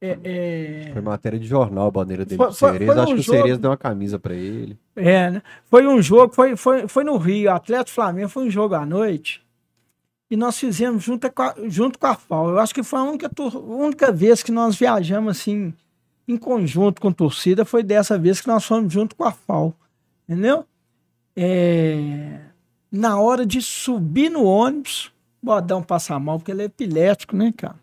É, 0.00 0.16
é... 0.22 0.90
Foi 0.92 1.02
matéria 1.02 1.40
de 1.40 1.46
jornal 1.46 1.88
a 1.88 1.90
bandeira 1.90 2.24
dele 2.24 2.36
foi, 2.36 2.46
do 2.46 2.54
Cerezo. 2.54 2.92
Foi, 2.92 3.02
Acho 3.02 3.14
que 3.16 3.22
jogo... 3.22 3.38
o 3.38 3.42
Cerezo 3.42 3.60
deu 3.60 3.70
uma 3.70 3.76
camisa 3.76 4.16
para 4.16 4.34
ele. 4.34 4.78
É, 4.94 5.28
né? 5.28 5.42
Foi 5.68 5.88
um 5.88 6.00
jogo, 6.00 6.32
foi, 6.32 6.54
foi, 6.54 6.86
foi 6.86 7.02
no 7.02 7.16
Rio, 7.16 7.50
Atlético 7.50 7.96
Flamengo, 7.96 8.28
foi 8.28 8.46
um 8.46 8.50
jogo 8.50 8.76
à 8.76 8.86
noite 8.86 9.42
e 10.30 10.36
nós 10.36 10.58
fizemos 10.58 11.02
junto 11.02 11.30
com 11.30 11.42
a, 11.42 11.54
junto 11.66 11.98
com 11.98 12.06
a 12.06 12.14
FAO. 12.14 12.50
Eu 12.50 12.58
acho 12.58 12.74
que 12.74 12.82
foi 12.82 12.98
a 12.98 13.02
única, 13.04 13.30
única 13.56 14.12
vez 14.12 14.42
que 14.42 14.52
nós 14.52 14.76
viajamos 14.76 15.38
assim 15.38 15.72
em 16.26 16.36
conjunto 16.36 17.00
com 17.00 17.10
torcida, 17.10 17.64
foi 17.64 17.82
dessa 17.82 18.18
vez 18.18 18.40
que 18.40 18.48
nós 18.48 18.64
fomos 18.64 18.92
junto 18.92 19.16
com 19.16 19.24
a 19.24 19.32
FAO. 19.32 19.74
Entendeu? 20.28 20.66
É, 21.34 22.40
na 22.92 23.18
hora 23.18 23.46
de 23.46 23.62
subir 23.62 24.30
no 24.30 24.44
ônibus, 24.44 25.10
Bodão 25.42 25.82
passa 25.82 26.18
mal, 26.18 26.38
porque 26.38 26.50
ele 26.50 26.62
é 26.62 26.66
epilético, 26.66 27.34
né, 27.34 27.54
cara? 27.56 27.76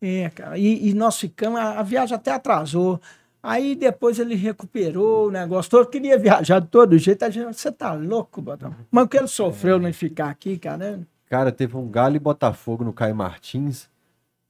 É, 0.00 0.30
cara. 0.30 0.58
E, 0.58 0.88
e 0.88 0.94
nós 0.94 1.18
ficamos, 1.18 1.60
a, 1.60 1.78
a 1.78 1.82
viagem 1.84 2.16
até 2.16 2.32
atrasou. 2.32 3.00
Aí 3.40 3.76
depois 3.76 4.18
ele 4.18 4.34
recuperou 4.34 5.28
o 5.28 5.30
negócio 5.30 5.70
todo, 5.70 5.88
queria 5.88 6.18
viajar 6.18 6.60
de 6.60 6.66
todo 6.66 6.98
jeito. 6.98 7.24
A 7.24 7.30
gente, 7.30 7.56
você 7.56 7.70
tá 7.70 7.92
louco, 7.92 8.42
Bodão? 8.42 8.74
Mas 8.90 9.04
o 9.04 9.08
que 9.08 9.16
ele 9.16 9.28
sofreu 9.28 9.78
não 9.78 9.92
ficar 9.92 10.30
aqui, 10.30 10.58
cara? 10.58 10.96
Né? 10.96 11.06
Cara, 11.28 11.52
teve 11.52 11.76
um 11.76 11.88
Galo 11.88 12.16
e 12.16 12.18
Botafogo 12.18 12.84
no 12.84 12.92
Caio 12.92 13.14
Martins 13.14 13.88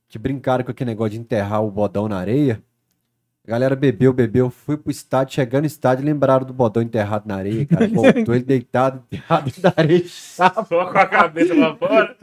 que 0.08 0.18
brincaram 0.18 0.64
com 0.64 0.70
aquele 0.70 0.90
negócio 0.90 1.12
de 1.12 1.18
enterrar 1.18 1.62
o 1.62 1.70
bodão 1.70 2.08
na 2.08 2.16
areia. 2.16 2.62
A 3.46 3.50
galera 3.50 3.74
bebeu, 3.74 4.12
bebeu, 4.12 4.50
fui 4.50 4.76
pro 4.76 4.90
estádio, 4.90 5.34
chegando 5.34 5.62
no 5.62 5.66
estádio, 5.66 6.04
lembraram 6.04 6.44
do 6.44 6.52
bodão 6.52 6.82
enterrado 6.82 7.26
na 7.26 7.36
areia, 7.36 7.64
cara. 7.66 7.88
Voltou 7.88 8.34
ele 8.34 8.44
deitado, 8.44 9.02
enterrado 9.10 9.50
na 9.62 9.72
areia. 9.76 10.04
Só 10.06 10.50
com 10.50 10.80
a 10.80 11.06
cabeça 11.06 11.54
lá 11.54 11.74
fora. 11.74 12.16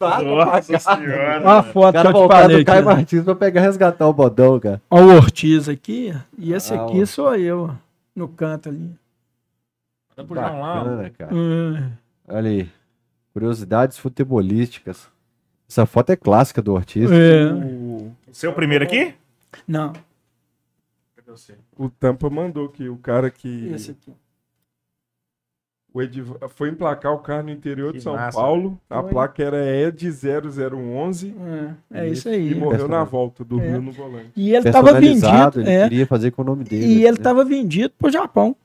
Nossa 0.00 0.78
senhora. 0.78 1.40
Olha 1.40 1.58
a 1.58 1.62
foto 1.62 1.92
cara 1.92 2.10
que 2.10 2.16
eu 2.16 2.28
te 2.28 2.32
falei. 2.32 2.64
Caio 2.64 2.84
Martins 2.84 3.24
pra 3.24 3.34
pegar 3.34 3.60
resgatar 3.60 4.08
o 4.08 4.12
bodão, 4.12 4.58
cara. 4.58 4.80
Olha 4.90 5.06
o 5.06 5.16
Ortiz 5.16 5.68
aqui, 5.68 6.14
e 6.38 6.52
esse 6.52 6.72
ah, 6.72 6.84
aqui 6.84 7.02
ó. 7.02 7.06
sou 7.06 7.34
eu, 7.34 7.70
no 8.14 8.26
canto 8.28 8.70
ali. 8.70 8.94
Bacana, 10.16 11.10
cara. 11.10 11.34
Hum. 11.34 11.90
Olha 12.28 12.50
aí. 12.50 12.75
Curiosidades 13.36 13.98
futebolísticas. 13.98 15.10
Essa 15.68 15.84
foto 15.84 16.08
é 16.08 16.16
clássica 16.16 16.62
do 16.62 16.72
Ortiz. 16.72 17.10
É. 17.12 17.52
O 17.52 18.10
seu 18.32 18.50
primeiro 18.50 18.82
aqui? 18.82 19.12
Não. 19.68 19.92
O 21.76 21.90
Tampa 21.90 22.30
mandou 22.30 22.66
que 22.70 22.88
o 22.88 22.96
cara 22.96 23.30
que. 23.30 23.68
Esse 23.74 23.90
aqui. 23.90 24.10
O 25.92 26.00
Ediv... 26.00 26.30
Foi 26.48 26.70
emplacar 26.70 27.12
o 27.12 27.18
carro 27.18 27.42
no 27.42 27.50
interior 27.50 27.92
que 27.92 27.98
de 27.98 28.04
São 28.04 28.14
massa, 28.14 28.38
Paulo. 28.38 28.80
A 28.88 29.02
placa 29.02 29.42
era 29.42 29.58
ED0011. 29.58 31.34
É, 31.92 32.04
é 32.06 32.08
isso 32.08 32.30
aí. 32.30 32.52
E 32.52 32.54
morreu 32.54 32.88
na 32.88 33.04
volta, 33.04 33.44
dormiu 33.44 33.74
é. 33.74 33.78
no 33.78 33.92
volante. 33.92 34.30
E 34.34 34.54
ele 34.54 34.66
estava 34.66 34.98
vendido. 34.98 35.60
Ele 35.60 35.70
é. 35.70 35.82
queria 35.82 36.06
fazer 36.06 36.30
com 36.30 36.40
o 36.40 36.44
nome 36.46 36.64
dele. 36.64 36.86
E 36.86 37.04
ele 37.04 37.18
estava 37.18 37.44
né? 37.44 37.50
vendido 37.50 37.92
pro 37.98 38.10
Japão. 38.10 38.56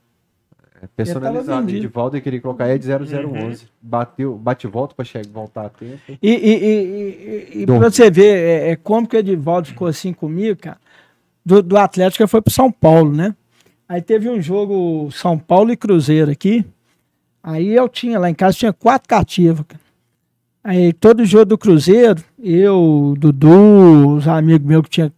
É 0.81 0.87
personalizado. 0.87 1.67
De 1.67 1.87
volta 1.87 2.17
e 2.17 2.21
queria 2.21 2.41
colocar 2.41 2.67
ED 2.67 2.83
0011. 2.83 3.25
Uhum. 3.25 3.55
Bateu, 3.81 4.35
bate 4.35 4.65
volta 4.65 4.95
para 4.95 5.05
chegar, 5.05 5.29
voltar 5.31 5.65
a 5.67 5.69
tempo. 5.69 5.99
E, 6.07 6.17
e, 6.29 7.57
e, 7.57 7.61
e 7.61 7.65
para 7.67 7.77
você 7.77 8.09
ver 8.09 8.35
é, 8.35 8.71
é, 8.71 8.75
como 8.75 9.07
que 9.07 9.15
o 9.15 9.19
Edivaldo 9.19 9.67
ficou 9.67 9.87
assim 9.87 10.11
comigo, 10.11 10.59
cara. 10.59 10.79
Do, 11.45 11.61
do 11.61 11.77
Atlético 11.77 12.27
foi 12.27 12.41
para 12.41 12.53
São 12.53 12.71
Paulo, 12.71 13.15
né? 13.15 13.35
Aí 13.87 14.01
teve 14.01 14.29
um 14.29 14.41
jogo 14.41 15.09
São 15.11 15.37
Paulo 15.37 15.71
e 15.71 15.77
Cruzeiro 15.77 16.31
aqui. 16.31 16.65
Aí 17.43 17.75
eu 17.75 17.87
tinha, 17.87 18.17
lá 18.17 18.29
em 18.29 18.33
casa 18.33 18.57
tinha 18.57 18.73
quatro 18.73 19.07
cativas, 19.07 19.65
cara. 19.67 19.81
Aí 20.63 20.93
todo 20.93 21.25
jogo 21.25 21.45
do 21.45 21.57
Cruzeiro, 21.57 22.23
eu, 22.39 23.15
Dudu, 23.17 24.15
os 24.15 24.27
amigos 24.27 24.67
meus 24.67 24.83
que 24.83 24.89
tinha 24.89 25.13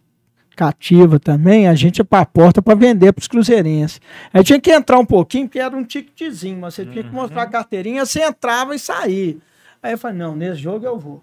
cativa 0.54 1.18
também, 1.18 1.68
a 1.68 1.74
gente 1.74 1.98
ia 1.98 2.04
para 2.04 2.22
a 2.22 2.26
porta 2.26 2.62
para 2.62 2.74
vender 2.74 3.12
para 3.12 3.20
os 3.20 3.28
cruzeirenses. 3.28 4.00
Aí 4.32 4.42
tinha 4.44 4.60
que 4.60 4.70
entrar 4.70 4.98
um 4.98 5.06
pouquinho, 5.06 5.46
porque 5.46 5.58
era 5.58 5.76
um 5.76 5.84
ticketzinho, 5.84 6.58
mas 6.60 6.74
você 6.74 6.84
tinha 6.84 7.04
que 7.04 7.10
mostrar 7.10 7.42
a 7.42 7.44
uhum. 7.44 7.50
carteirinha, 7.50 8.06
você 8.06 8.22
entrava 8.22 8.74
e 8.74 8.78
saía. 8.78 9.36
Aí 9.82 9.92
eu 9.92 9.98
falei, 9.98 10.18
não, 10.18 10.34
nesse 10.34 10.60
jogo 10.60 10.86
eu 10.86 10.98
vou. 10.98 11.22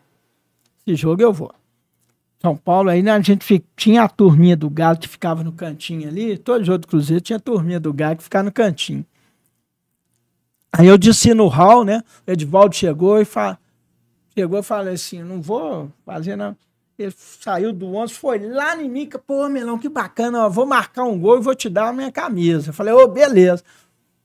Esse 0.85 0.95
jogo 0.95 1.21
eu 1.21 1.33
vou. 1.33 1.53
São 2.41 2.57
Paulo, 2.57 2.89
aí 2.89 3.03
né, 3.03 3.11
a 3.11 3.21
gente 3.21 3.45
fica, 3.45 3.65
tinha 3.75 4.03
a 4.03 4.09
turminha 4.09 4.57
do 4.57 4.69
Galo 4.69 4.97
que 4.97 5.07
ficava 5.07 5.43
no 5.43 5.51
cantinho 5.51 6.07
ali, 6.07 6.37
todo 6.37 6.63
jogo 6.63 6.79
do 6.79 6.87
Cruzeiro 6.87 7.21
tinha 7.21 7.37
a 7.37 7.39
turminha 7.39 7.79
do 7.79 7.93
Galo 7.93 8.17
que 8.17 8.23
ficava 8.23 8.43
no 8.43 8.51
cantinho. 8.51 9.05
Aí 10.73 10.87
eu 10.87 10.97
disse 10.97 11.33
no 11.33 11.47
hall, 11.47 11.83
né? 11.83 12.01
O 12.25 12.31
Edvaldo 12.31 12.75
chegou 12.75 13.19
e 13.21 13.25
fa... 13.25 13.59
chegou 14.35 14.59
e 14.59 14.63
falei 14.63 14.93
assim, 14.93 15.21
não 15.21 15.41
vou 15.41 15.91
fazer 16.05 16.35
não. 16.35 16.55
Ele 16.97 17.13
saiu 17.17 17.73
do 17.73 17.95
11, 17.95 18.13
foi 18.13 18.39
lá 18.39 18.75
em 18.75 18.89
mim, 18.89 19.09
pô, 19.25 19.49
Melão, 19.49 19.77
que 19.77 19.89
bacana, 19.89 20.45
ó, 20.45 20.49
vou 20.49 20.65
marcar 20.65 21.03
um 21.03 21.19
gol 21.19 21.37
e 21.37 21.41
vou 21.41 21.55
te 21.55 21.69
dar 21.69 21.89
a 21.89 21.93
minha 21.93 22.11
camisa. 22.11 22.69
Eu 22.69 22.73
falei, 22.73 22.93
ô, 22.93 23.03
oh, 23.03 23.07
beleza. 23.07 23.63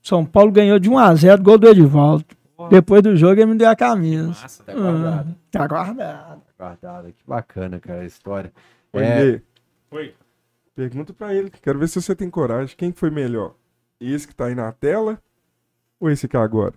São 0.03 0.25
Paulo 0.25 0.53
ganhou 0.53 0.79
de 0.79 0.91
1 0.91 0.99
a 0.99 1.15
0 1.15 1.43
gol 1.43 1.59
do 1.59 1.69
Edivaldo. 1.69 2.25
Depois 2.71 3.03
do 3.03 3.15
jogo 3.17 3.41
ele 3.41 3.53
me 3.53 3.59
deu 3.59 3.69
a 3.69 3.77
camisa. 3.77 4.29
Massa, 4.29 4.65
tá 4.65 4.73
guardado. 4.73 5.29
Hum, 5.29 5.35
tá 5.51 5.67
guardado. 5.67 6.43
Tá 6.57 6.65
guardado. 6.65 7.13
Que 7.13 7.25
bacana, 7.27 7.81
cara, 7.81 8.01
a 8.01 8.07
história. 8.07 8.53
Oi, 8.93 9.03
é... 9.03 9.43
Oi. 9.91 10.15
Pergunta 10.75 11.13
pra 11.13 11.35
ele, 11.35 11.51
quero 11.51 11.79
ver 11.79 11.89
se 11.89 12.01
você 12.01 12.15
tem 12.15 12.29
coragem. 12.31 12.77
Quem 12.77 12.93
foi 12.93 13.11
melhor? 13.11 13.55
Esse 14.01 14.29
que 14.29 14.35
tá 14.35 14.47
aí 14.47 14.55
na 14.55 14.71
tela 14.73 15.19
ou 15.99 16.11
esse 16.11 16.29
que 16.29 16.37
é 16.37 16.41
agora? 16.41 16.75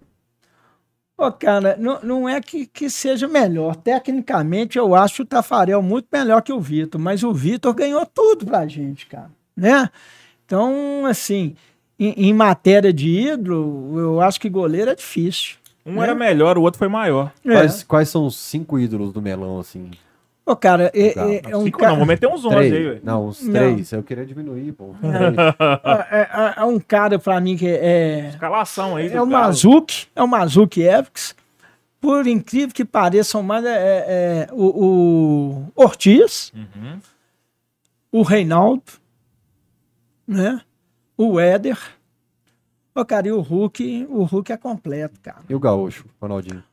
Pô, 1.20 1.30
cara, 1.34 1.76
não, 1.78 2.00
não 2.02 2.30
é 2.30 2.40
que, 2.40 2.66
que 2.66 2.90
seja 2.90 3.28
melhor. 3.28 3.76
Tecnicamente, 3.76 4.78
eu 4.78 4.96
acho 4.96 5.24
o 5.24 5.26
Tafarel 5.26 5.82
muito 5.82 6.08
melhor 6.10 6.42
que 6.42 6.54
o 6.54 6.62
Vitor, 6.62 7.00
mas 7.00 7.24
o 7.24 7.34
Vitor 7.34 7.74
ganhou 7.74 8.06
tudo 8.06 8.46
pra 8.46 8.66
gente, 8.66 9.06
cara. 9.06 9.30
Né? 9.54 9.90
Então, 10.46 11.06
assim, 11.06 11.58
em, 12.00 12.30
em, 12.30 12.34
matéria 12.34 12.94
de 12.94 13.10
ídolo, 13.10 14.00
eu 14.00 14.22
acho 14.22 14.40
que 14.40 14.48
goleiro 14.48 14.92
é 14.92 14.96
difícil. 14.96 15.58
Um 15.86 15.96
né? 15.96 16.04
era 16.04 16.16
melhor, 16.16 16.58
o 16.58 16.62
outro 16.62 16.80
foi 16.80 16.88
maior. 16.88 17.34
É. 17.44 17.52
Quais, 17.52 17.84
quais 17.84 18.08
são 18.08 18.26
os 18.26 18.38
cinco 18.38 18.80
ídolos 18.80 19.12
do 19.12 19.22
Melão, 19.22 19.60
assim? 19.60 19.92
Ô, 20.50 20.56
cara, 20.56 20.92
é, 20.96 21.10
é, 21.10 21.42
é 21.52 21.56
um 21.56 21.66
Cinco, 21.66 21.78
cara... 21.78 21.92
Não, 21.92 21.98
vou 22.00 22.08
meter 22.08 22.28
uns 22.28 22.44
11 22.44 22.56
três. 22.56 22.74
aí, 22.74 23.02
Não, 23.04 23.28
uns 23.28 23.38
três. 23.38 23.92
Eu 23.92 24.02
queria 24.02 24.26
diminuir, 24.26 24.72
pô. 24.72 24.96
É, 25.04 26.18
é, 26.18 26.22
é, 26.22 26.54
é, 26.58 26.64
um 26.64 26.80
cara, 26.80 27.20
pra 27.20 27.40
mim, 27.40 27.56
que 27.56 27.68
é... 27.68 28.30
Escalação 28.30 28.96
aí 28.96 29.14
É 29.14 29.22
o 29.22 29.28
Mazuki, 29.28 30.08
é 30.16 30.24
o 30.24 30.28
Mazuki 30.28 30.82
Evans. 30.82 31.36
Por 32.02 32.26
incrível 32.26 32.74
que 32.74 32.84
pareça, 32.84 33.40
mais 33.44 33.64
é, 33.64 33.68
é, 33.70 34.48
o, 34.52 34.86
o, 34.86 35.72
Ortiz, 35.76 36.52
uhum. 36.56 37.00
o 38.12 38.24
Reinaldo, 38.24 38.82
né? 40.28 40.62
O 41.16 41.40
Éder. 41.40 41.78
Ô, 42.96 43.06
cara, 43.06 43.28
e 43.28 43.32
o 43.32 43.42
Hulk, 43.42 44.08
o 44.10 44.24
Hulk 44.24 44.52
é 44.52 44.58
completo, 44.58 45.20
cara. 45.22 45.44
E 45.48 45.54
o 45.54 45.60
Gaúcho, 45.60 46.06
Ronaldinho? 46.20 46.64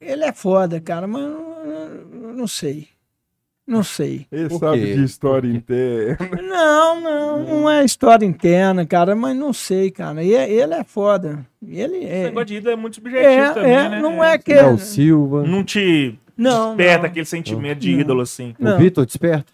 Ele 0.00 0.24
é 0.24 0.32
foda, 0.32 0.80
cara, 0.80 1.06
mas 1.06 1.22
não, 1.22 2.32
não 2.34 2.46
sei. 2.46 2.88
Não 3.66 3.84
sei. 3.84 4.26
Ele 4.32 4.50
sabe 4.50 4.94
de 4.94 5.04
história 5.04 5.48
interna. 5.48 6.18
Não, 6.42 7.00
não, 7.00 7.44
não 7.44 7.70
é 7.70 7.84
história 7.84 8.26
interna, 8.26 8.84
cara, 8.84 9.14
mas 9.14 9.36
não 9.36 9.52
sei, 9.52 9.92
cara. 9.92 10.24
E 10.24 10.34
é, 10.34 10.50
ele 10.50 10.74
é 10.74 10.82
foda. 10.82 11.46
Ele 11.64 12.04
é. 12.04 12.22
Esse 12.22 12.24
negócio 12.24 12.46
de 12.46 12.54
ídolo 12.56 12.72
é 12.72 12.76
muito 12.76 12.94
subjetivo 12.96 13.30
é, 13.30 13.52
também, 13.52 13.72
é, 13.72 13.88
né? 13.88 14.00
Não 14.00 14.24
é 14.24 14.36
que. 14.36 14.52
Léo 14.52 14.76
Silva. 14.76 15.44
Não 15.44 15.62
te 15.62 16.18
não, 16.36 16.74
desperta 16.74 17.02
não. 17.02 17.10
aquele 17.10 17.26
sentimento 17.26 17.78
de 17.78 17.92
ídolo 17.92 18.22
assim. 18.22 18.54
O 18.58 18.76
Vitor 18.76 19.06
desperta? 19.06 19.52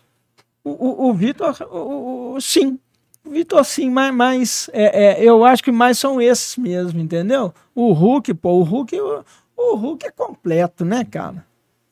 O, 0.65 0.71
o, 0.71 1.11
o 1.11 1.13
Vitor, 1.15 1.55
o, 1.71 2.35
o, 2.35 2.41
sim. 2.41 2.79
O 3.25 3.31
Vitor, 3.31 3.65
sim, 3.65 3.91
mas, 3.91 4.15
mas 4.15 4.71
é, 4.73 5.05
é, 5.05 5.25
eu 5.25 5.45
acho 5.45 5.63
que 5.63 5.71
mais 5.71 5.99
são 5.99 6.21
esses 6.21 6.57
mesmo, 6.57 7.01
entendeu? 7.01 7.53
O 7.75 7.93
Hulk, 7.93 8.33
pô, 8.35 8.53
o 8.53 8.63
Hulk. 8.63 8.99
O, 8.99 9.25
o 9.57 9.75
Hulk 9.75 10.07
é 10.07 10.11
completo, 10.11 10.85
né, 10.85 11.05
cara? 11.05 11.45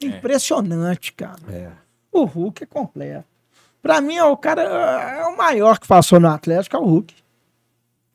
É. 0.03 0.07
Impressionante, 0.07 1.13
cara. 1.13 1.41
É. 1.49 1.71
O 2.13 2.25
Hulk 2.25 2.63
é 2.63 2.67
completo. 2.67 3.25
Pra 3.83 4.01
mim, 4.01 4.17
é 4.17 4.25
o 4.25 4.37
cara 4.37 4.63
é 4.63 5.27
o 5.27 5.37
maior 5.37 5.79
que 5.79 5.87
passou 5.87 6.19
no 6.19 6.29
Atlético, 6.29 6.77
é 6.77 6.79
o 6.79 6.85
Hulk. 6.85 7.15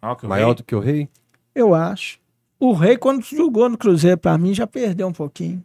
Ah, 0.01 0.15
o 0.21 0.27
maior 0.27 0.47
rei? 0.47 0.55
do 0.55 0.63
que 0.63 0.75
o 0.75 0.79
Rei? 0.79 1.09
Eu 1.53 1.75
acho. 1.75 2.19
O 2.59 2.73
Rei, 2.73 2.97
quando 2.97 3.23
jogou 3.23 3.69
no 3.69 3.77
Cruzeiro, 3.77 4.17
pra 4.17 4.37
mim, 4.37 4.53
já 4.53 4.65
perdeu 4.65 5.07
um 5.07 5.13
pouquinho. 5.13 5.63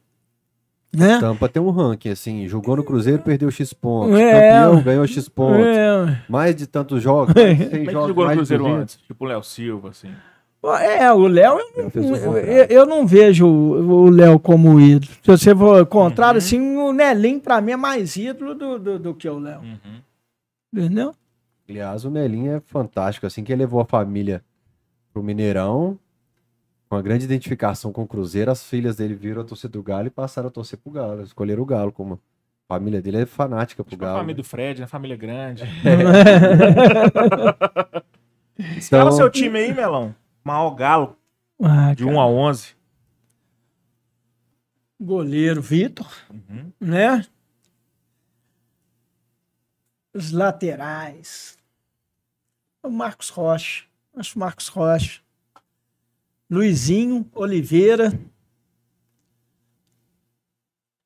Né? 0.92 1.18
Tampa 1.18 1.48
tem 1.48 1.60
um 1.60 1.70
ranking, 1.70 2.10
assim, 2.10 2.46
jogou 2.46 2.76
no 2.76 2.84
Cruzeiro, 2.84 3.20
perdeu 3.20 3.50
X 3.50 3.72
pontos. 3.72 4.16
É, 4.16 4.32
Campeão, 4.32 4.82
ganhou 4.82 5.06
X 5.06 5.28
pontos. 5.28 5.66
É. 5.66 6.22
Mais 6.28 6.54
de 6.54 6.66
tantos 6.68 7.02
jogos, 7.02 7.34
mais 7.34 7.58
de 7.58 7.70
100 7.70 7.84
jogos, 7.90 8.08
jogou 8.08 8.28
no 8.28 8.32
Cruzeiro 8.32 8.66
antes? 8.66 8.98
Tipo 9.06 9.24
o 9.24 9.28
Léo 9.28 9.42
Silva, 9.42 9.88
assim. 9.88 10.12
É, 10.72 11.12
o 11.12 11.26
Léo, 11.26 11.58
eu, 11.76 11.90
eu, 11.94 12.64
eu, 12.70 12.86
não 12.86 13.06
vejo 13.06 13.46
o 13.46 14.08
Léo 14.08 14.38
como 14.38 14.80
ídolo. 14.80 15.12
Se 15.22 15.30
você 15.30 15.54
for 15.54 15.84
contrário, 15.84 16.40
uhum. 16.40 16.46
assim, 16.46 16.76
o 16.76 16.92
Nelinho, 16.92 17.40
pra 17.40 17.60
mim, 17.60 17.72
é 17.72 17.76
mais 17.76 18.16
ídolo 18.16 18.54
do, 18.54 18.78
do, 18.78 18.98
do 18.98 19.14
que 19.14 19.28
o 19.28 19.38
Léo. 19.38 19.60
Uhum. 19.60 20.00
Entendeu? 20.72 21.14
Aliás, 21.68 22.04
o 22.06 22.10
Nelinho 22.10 22.52
é 22.52 22.60
fantástico. 22.60 23.26
Assim 23.26 23.44
que 23.44 23.52
ele 23.52 23.62
levou 23.62 23.80
a 23.80 23.84
família 23.84 24.42
pro 25.12 25.22
Mineirão, 25.22 25.98
com 26.88 26.96
uma 26.96 27.02
grande 27.02 27.24
identificação 27.24 27.92
com 27.92 28.02
o 28.02 28.06
Cruzeiro, 28.06 28.50
as 28.50 28.64
filhas 28.64 28.96
dele 28.96 29.14
viram 29.14 29.42
a 29.42 29.44
torcer 29.44 29.68
do 29.68 29.82
Galo 29.82 30.06
e 30.06 30.10
passaram 30.10 30.48
a 30.48 30.50
torcer 30.50 30.78
pro 30.78 30.92
Galo. 30.92 31.22
Escolheram 31.22 31.62
o 31.62 31.66
Galo 31.66 31.92
como. 31.92 32.18
A 32.66 32.76
família 32.76 33.02
dele 33.02 33.18
é 33.18 33.26
fanática 33.26 33.84
pro 33.84 33.90
tipo 33.90 34.02
Galo. 34.02 34.16
A 34.16 34.20
família 34.20 34.36
né? 34.36 34.42
do 34.42 34.48
Fred, 34.48 34.80
né? 34.80 34.86
Família 34.86 35.16
grande. 35.16 35.62
É. 38.56 38.66
então... 38.76 38.78
Escala 38.78 39.10
seu 39.10 39.28
time 39.28 39.58
aí, 39.58 39.74
Melão 39.74 40.14
maior 40.44 40.70
galo. 40.74 41.16
Ah, 41.60 41.94
de 41.94 42.04
cara. 42.04 42.16
1 42.16 42.20
a 42.20 42.26
11. 42.26 42.76
Goleiro 45.00 45.60
Vitor, 45.60 46.10
uhum. 46.30 46.72
né? 46.80 47.24
Os 50.12 50.30
laterais. 50.30 51.58
O 52.82 52.88
Marcos 52.90 53.28
Rocha. 53.30 53.84
Acho 54.16 54.38
Marcos 54.38 54.68
Rocha. 54.68 55.20
Luizinho 56.48 57.28
Oliveira. 57.34 58.12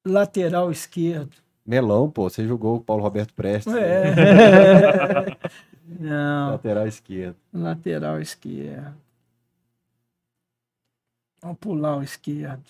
Lateral 0.05 0.71
esquerdo. 0.71 1.37
Melão, 1.65 2.11
pô, 2.11 2.29
você 2.31 2.47
jogou 2.47 2.77
o 2.77 2.81
Paulo 2.81 3.03
Roberto 3.03 3.35
Prestes. 3.35 3.73
né? 3.73 3.81
É. 3.81 5.39
Não, 6.01 6.53
Lateral 6.53 6.87
esquerdo. 6.87 7.37
lateral 7.53 8.21
esquerdo. 8.21 8.95
Vamos 11.41 11.59
pular 11.59 11.97
o 11.99 12.03
esquerdo. 12.03 12.65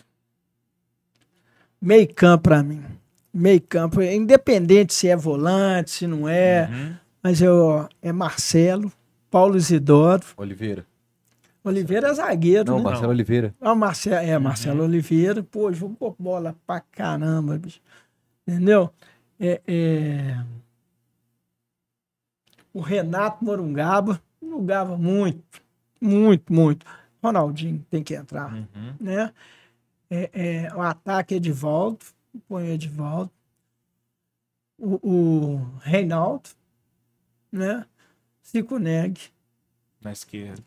Meio 1.81 2.13
campo 2.15 2.45
pra 2.45 2.63
mim. 2.63 2.83
Meio 3.33 3.61
campo, 3.63 4.03
independente 4.03 4.93
se 4.95 5.09
é 5.09 5.17
volante, 5.17 5.91
se 5.91 6.07
não 6.07 6.29
é, 6.29 6.69
Uhum. 6.71 6.97
mas 7.23 7.41
eu, 7.41 7.89
é 8.03 8.11
Marcelo, 8.11 8.91
Paulo 9.31 9.57
Isidoro, 9.57 10.25
Oliveira. 10.37 10.85
Oliveira 11.63 12.09
é 12.09 12.15
zagueiro, 12.15 12.65
Não, 12.71 12.79
né? 12.79 12.85
Marcelo 12.85 13.11
Oliveira. 13.11 13.55
Ah, 13.61 13.73
o 13.73 13.77
Marcelo, 13.77 14.17
é, 14.17 14.39
Marcelo 14.39 14.83
Oliveira, 14.85 15.43
pô, 15.43 15.71
jogou 15.73 16.17
bola 16.19 16.57
pra 16.67 16.81
caramba, 16.81 17.59
bicho. 17.59 17.81
Entendeu? 18.47 18.91
É, 19.39 19.61
é, 19.67 20.43
O 22.73 22.81
Renato 22.81 23.45
Morungaba 23.45 24.21
jogava 24.43 24.97
muito, 24.97 25.61
muito, 26.01 26.53
muito. 26.53 26.87
Ronaldinho 27.23 27.85
tem 27.91 28.03
que 28.03 28.15
entrar, 28.15 28.53
Uhum. 28.53 28.95
né? 29.01 29.33
É, 30.11 30.31
é, 30.67 30.75
o 30.75 30.81
ataque 30.81 31.35
Edivaldo, 31.35 31.99
põe 32.49 32.69
Edivaldo. 32.69 33.31
O, 34.79 34.99
o 35.03 35.57
Reinaldo, 35.81 36.51
né? 37.51 37.85
Cico 38.43 38.79
Neg, 38.79 39.19
Na 40.01 40.13
esquerda. 40.13 40.63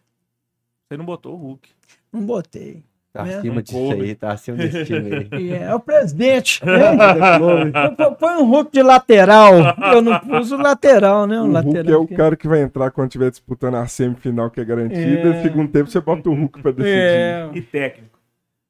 Você 0.87 0.97
não 0.97 1.05
botou 1.05 1.33
o 1.35 1.37
Hulk. 1.37 1.69
não 2.11 2.25
botei. 2.25 2.83
Tá 3.13 3.27
É. 3.27 3.35
acima 3.39 3.61
disso 3.61 3.77
coube. 3.77 4.01
aí, 4.03 4.15
tá 4.15 4.31
acima 4.31 4.55
desse 4.57 4.85
time 4.85 5.27
aí. 5.31 5.51
É, 5.51 5.63
é 5.63 5.75
o 5.75 5.79
presidente. 5.81 6.61
né? 6.65 7.89
Pô- 7.97 8.11
Põe 8.15 8.35
um 8.35 8.45
Hulk 8.49 8.71
de 8.71 8.81
lateral. 8.81 9.53
Eu 9.93 10.01
não 10.01 10.17
pus 10.19 10.51
o 10.53 10.57
lateral, 10.57 11.27
né? 11.27 11.37
O, 11.41 11.43
O 11.43 11.51
lateral. 11.51 11.75
Hulk 11.83 11.91
é 11.91 11.97
o 11.97 12.07
que- 12.07 12.15
cara 12.15 12.35
que 12.37 12.47
vai 12.47 12.61
entrar 12.61 12.89
quando 12.91 13.07
estiver 13.09 13.29
disputando 13.29 13.75
a 13.75 13.85
semifinal 13.85 14.49
que 14.49 14.61
é 14.61 14.65
garantida. 14.65 15.29
É. 15.35 15.41
Segundo 15.43 15.67
tempo, 15.69 15.89
você 15.91 15.99
bota 15.99 16.29
o 16.29 16.33
Hulk 16.33 16.61
pra 16.61 16.71
decidir. 16.71 16.95
É, 16.97 17.49
E 17.53 17.61
técnico. 17.61 18.17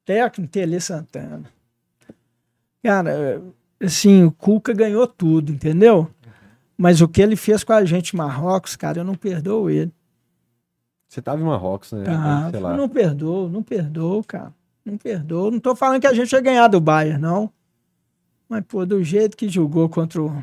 técnico 0.04 0.50
Tele 0.52 0.80
Santana. 0.80 1.44
Cara, 2.82 3.40
assim, 3.80 4.24
o 4.24 4.32
Cuca 4.32 4.72
ganhou 4.72 5.06
tudo, 5.06 5.52
entendeu? 5.52 6.08
Mas 6.76 7.00
o 7.00 7.06
que 7.06 7.22
ele 7.22 7.36
fez 7.36 7.62
com 7.62 7.72
a 7.72 7.84
gente 7.84 8.14
em 8.14 8.16
Marrocos, 8.16 8.74
cara, 8.74 8.98
eu 8.98 9.04
não 9.04 9.14
perdoo 9.14 9.70
ele. 9.70 9.92
Você 11.12 11.20
tava 11.20 11.42
em 11.42 11.44
Marrocos, 11.44 11.92
né? 11.92 12.04
Tá? 12.04 12.50
Sei 12.50 12.58
lá. 12.58 12.74
Não 12.74 12.88
perdoo, 12.88 13.46
não 13.46 13.62
perdoo, 13.62 14.24
cara. 14.24 14.50
Não 14.82 14.96
perdoo. 14.96 15.50
Não 15.50 15.60
tô 15.60 15.76
falando 15.76 16.00
que 16.00 16.06
a 16.06 16.14
gente 16.14 16.32
ia 16.32 16.40
ganhar 16.40 16.68
do 16.68 16.80
Bayern, 16.80 17.20
não. 17.20 17.52
Mas, 18.48 18.64
pô, 18.64 18.86
do 18.86 19.04
jeito 19.04 19.36
que 19.36 19.46
jogou 19.46 19.90
contra 19.90 20.22
o, 20.22 20.42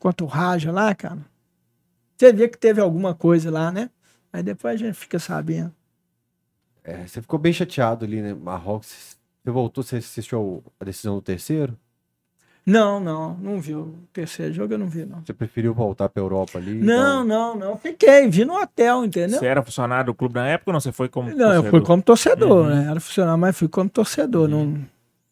contra 0.00 0.26
o 0.26 0.28
Raja 0.28 0.72
lá, 0.72 0.92
cara. 0.92 1.24
Você 2.16 2.32
vê 2.32 2.48
que 2.48 2.58
teve 2.58 2.80
alguma 2.80 3.14
coisa 3.14 3.48
lá, 3.48 3.70
né? 3.70 3.90
Aí 4.32 4.42
depois 4.42 4.74
a 4.74 4.84
gente 4.84 4.98
fica 4.98 5.20
sabendo. 5.20 5.72
É, 6.82 7.06
você 7.06 7.22
ficou 7.22 7.38
bem 7.38 7.52
chateado 7.52 8.04
ali, 8.04 8.20
né? 8.20 8.34
Marrocos. 8.34 9.16
Você 9.44 9.50
voltou, 9.52 9.84
você 9.84 9.98
assistiu 9.98 10.64
a 10.80 10.84
decisão 10.84 11.14
do 11.14 11.22
terceiro? 11.22 11.78
Não, 12.68 13.00
não, 13.00 13.34
não 13.40 13.60
vi. 13.60 13.74
O 13.74 13.94
terceiro 14.12 14.52
jogo 14.52 14.74
eu 14.74 14.78
não 14.78 14.88
vi, 14.88 15.04
não. 15.06 15.22
Você 15.24 15.32
preferiu 15.32 15.72
voltar 15.72 16.08
pra 16.08 16.22
Europa 16.22 16.58
ali? 16.58 16.74
Não, 16.74 17.24
então- 17.24 17.24
não, 17.24 17.56
não. 17.56 17.76
Fiquei, 17.76 18.28
vi 18.28 18.44
no 18.44 18.54
hotel, 18.60 19.04
entendeu? 19.04 19.38
Você 19.38 19.46
era 19.46 19.62
funcionário 19.62 20.06
do 20.06 20.14
clube 20.14 20.34
na 20.34 20.46
época 20.48 20.70
ou 20.70 20.72
não? 20.74 20.80
Você 20.80 20.92
foi 20.92 21.08
como 21.08 21.30
Não, 21.30 21.52
eu 21.54 21.62
fui 21.62 21.70
torcedor? 21.80 21.86
como 21.86 22.02
torcedor, 22.02 22.64
Uhum. 22.64 22.68
né? 22.74 22.86
Era 22.90 23.00
funcionário, 23.00 23.40
mas 23.40 23.56
fui 23.56 23.68
como 23.68 23.88
torcedor. 23.88 24.48
Não, 24.48 24.78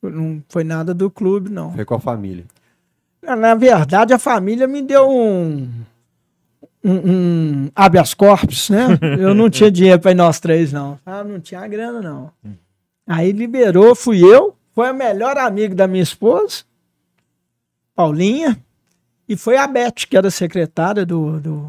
não 0.02 0.42
foi 0.48 0.64
nada 0.64 0.94
do 0.94 1.10
clube, 1.10 1.50
não. 1.50 1.72
Foi 1.74 1.84
com 1.84 1.94
a 1.94 2.00
família. 2.00 2.44
Na 3.22 3.54
verdade, 3.54 4.14
a 4.14 4.18
família 4.18 4.66
me 4.68 4.80
deu 4.80 5.10
um, 5.10 5.68
um, 6.84 6.92
um 7.10 7.70
habeas 7.74 8.14
corpus, 8.14 8.70
né? 8.70 8.86
Eu 9.18 9.34
não 9.34 9.50
tinha 9.50 9.70
dinheiro 9.70 10.00
para 10.00 10.12
ir 10.12 10.14
nós 10.14 10.38
três, 10.40 10.72
não. 10.72 10.98
Ah, 11.04 11.24
não 11.24 11.40
tinha 11.40 11.66
grana, 11.66 12.00
não. 12.00 12.30
Aí 13.06 13.32
liberou, 13.32 13.94
fui 13.94 14.20
eu, 14.24 14.54
foi 14.74 14.88
a 14.88 14.92
melhor 14.92 15.36
amiga 15.38 15.74
da 15.74 15.86
minha 15.86 16.02
esposa, 16.02 16.64
Paulinha, 17.96 18.56
e 19.28 19.36
foi 19.36 19.56
a 19.56 19.66
Beth, 19.66 19.92
que 20.08 20.16
era 20.16 20.30
secretária 20.30 21.04
do. 21.04 21.40
do 21.40 21.68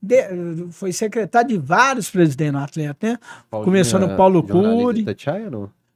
de- 0.00 0.68
foi 0.70 0.92
secretária 0.92 1.48
de 1.48 1.58
vários 1.58 2.08
presidentes 2.10 2.52
do 2.52 2.58
Atlético, 2.58 3.06
né? 3.06 3.18
Começou 3.64 3.98
no 3.98 4.06
Paulo 4.16 4.42
Cury. 4.42 5.00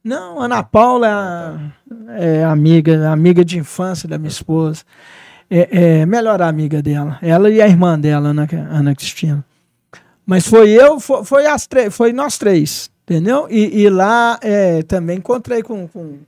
Não? 0.03 0.35
Não, 0.35 0.41
Ana 0.41 0.63
Paula 0.63 1.73
é 2.17 2.43
amiga, 2.43 3.09
amiga 3.09 3.43
de 3.45 3.57
infância 3.59 4.07
da 4.07 4.17
minha 4.17 4.29
esposa. 4.29 4.83
É, 5.49 6.01
é 6.01 6.05
melhor 6.05 6.41
amiga 6.41 6.81
dela. 6.81 7.17
Ela 7.21 7.49
e 7.49 7.61
a 7.61 7.67
irmã 7.67 7.99
dela, 7.99 8.29
Ana, 8.29 8.47
Ana 8.71 8.95
Cristina. 8.95 9.43
Mas 10.25 10.47
foi 10.47 10.69
eu, 10.69 10.99
foi, 10.99 11.23
foi, 11.25 11.45
as 11.47 11.67
foi 11.91 12.13
nós 12.13 12.37
três, 12.37 12.89
entendeu? 13.03 13.47
E, 13.49 13.81
e 13.81 13.89
lá 13.89 14.39
é, 14.41 14.83
também 14.83 15.17
encontrei 15.17 15.63
com, 15.63 15.87
com, 15.87 16.19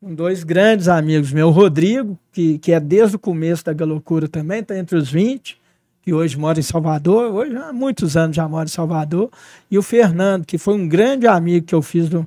com 0.00 0.14
dois 0.14 0.42
grandes 0.42 0.88
amigos 0.88 1.30
meus, 1.30 1.50
o 1.50 1.52
Rodrigo, 1.52 2.18
que, 2.32 2.58
que 2.58 2.72
é 2.72 2.80
desde 2.80 3.16
o 3.16 3.18
começo 3.18 3.64
da 3.64 3.72
Galocura 3.72 4.26
também, 4.26 4.60
está 4.60 4.76
entre 4.76 4.96
os 4.96 5.10
20, 5.10 5.60
que 6.02 6.14
hoje 6.14 6.38
mora 6.38 6.58
em 6.58 6.62
Salvador, 6.62 7.34
hoje 7.34 7.54
há 7.56 7.72
muitos 7.72 8.16
anos 8.16 8.34
já 8.34 8.48
mora 8.48 8.64
em 8.64 8.72
Salvador, 8.72 9.30
e 9.70 9.76
o 9.76 9.82
Fernando, 9.82 10.46
que 10.46 10.56
foi 10.56 10.74
um 10.74 10.88
grande 10.88 11.26
amigo 11.26 11.66
que 11.66 11.74
eu 11.74 11.82
fiz 11.82 12.08
do, 12.08 12.26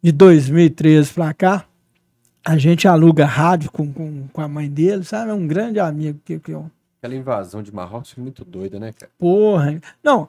de 0.00 0.12
2013 0.12 1.12
para 1.12 1.34
cá, 1.34 1.64
a 2.44 2.56
gente 2.56 2.86
aluga 2.86 3.26
rádio 3.26 3.70
com, 3.72 3.92
com, 3.92 4.28
com 4.32 4.40
a 4.40 4.48
mãe 4.48 4.68
dele, 4.68 5.04
sabe? 5.04 5.30
É 5.30 5.34
um 5.34 5.46
grande 5.46 5.80
amigo 5.80 6.20
que, 6.24 6.38
que 6.38 6.52
eu. 6.52 6.70
Aquela 6.98 7.14
invasão 7.14 7.62
de 7.62 7.74
Marrocos 7.74 8.12
foi 8.12 8.22
muito 8.22 8.44
doida, 8.44 8.78
né, 8.78 8.92
cara? 8.92 9.10
Porra. 9.18 9.80
Não, 10.02 10.28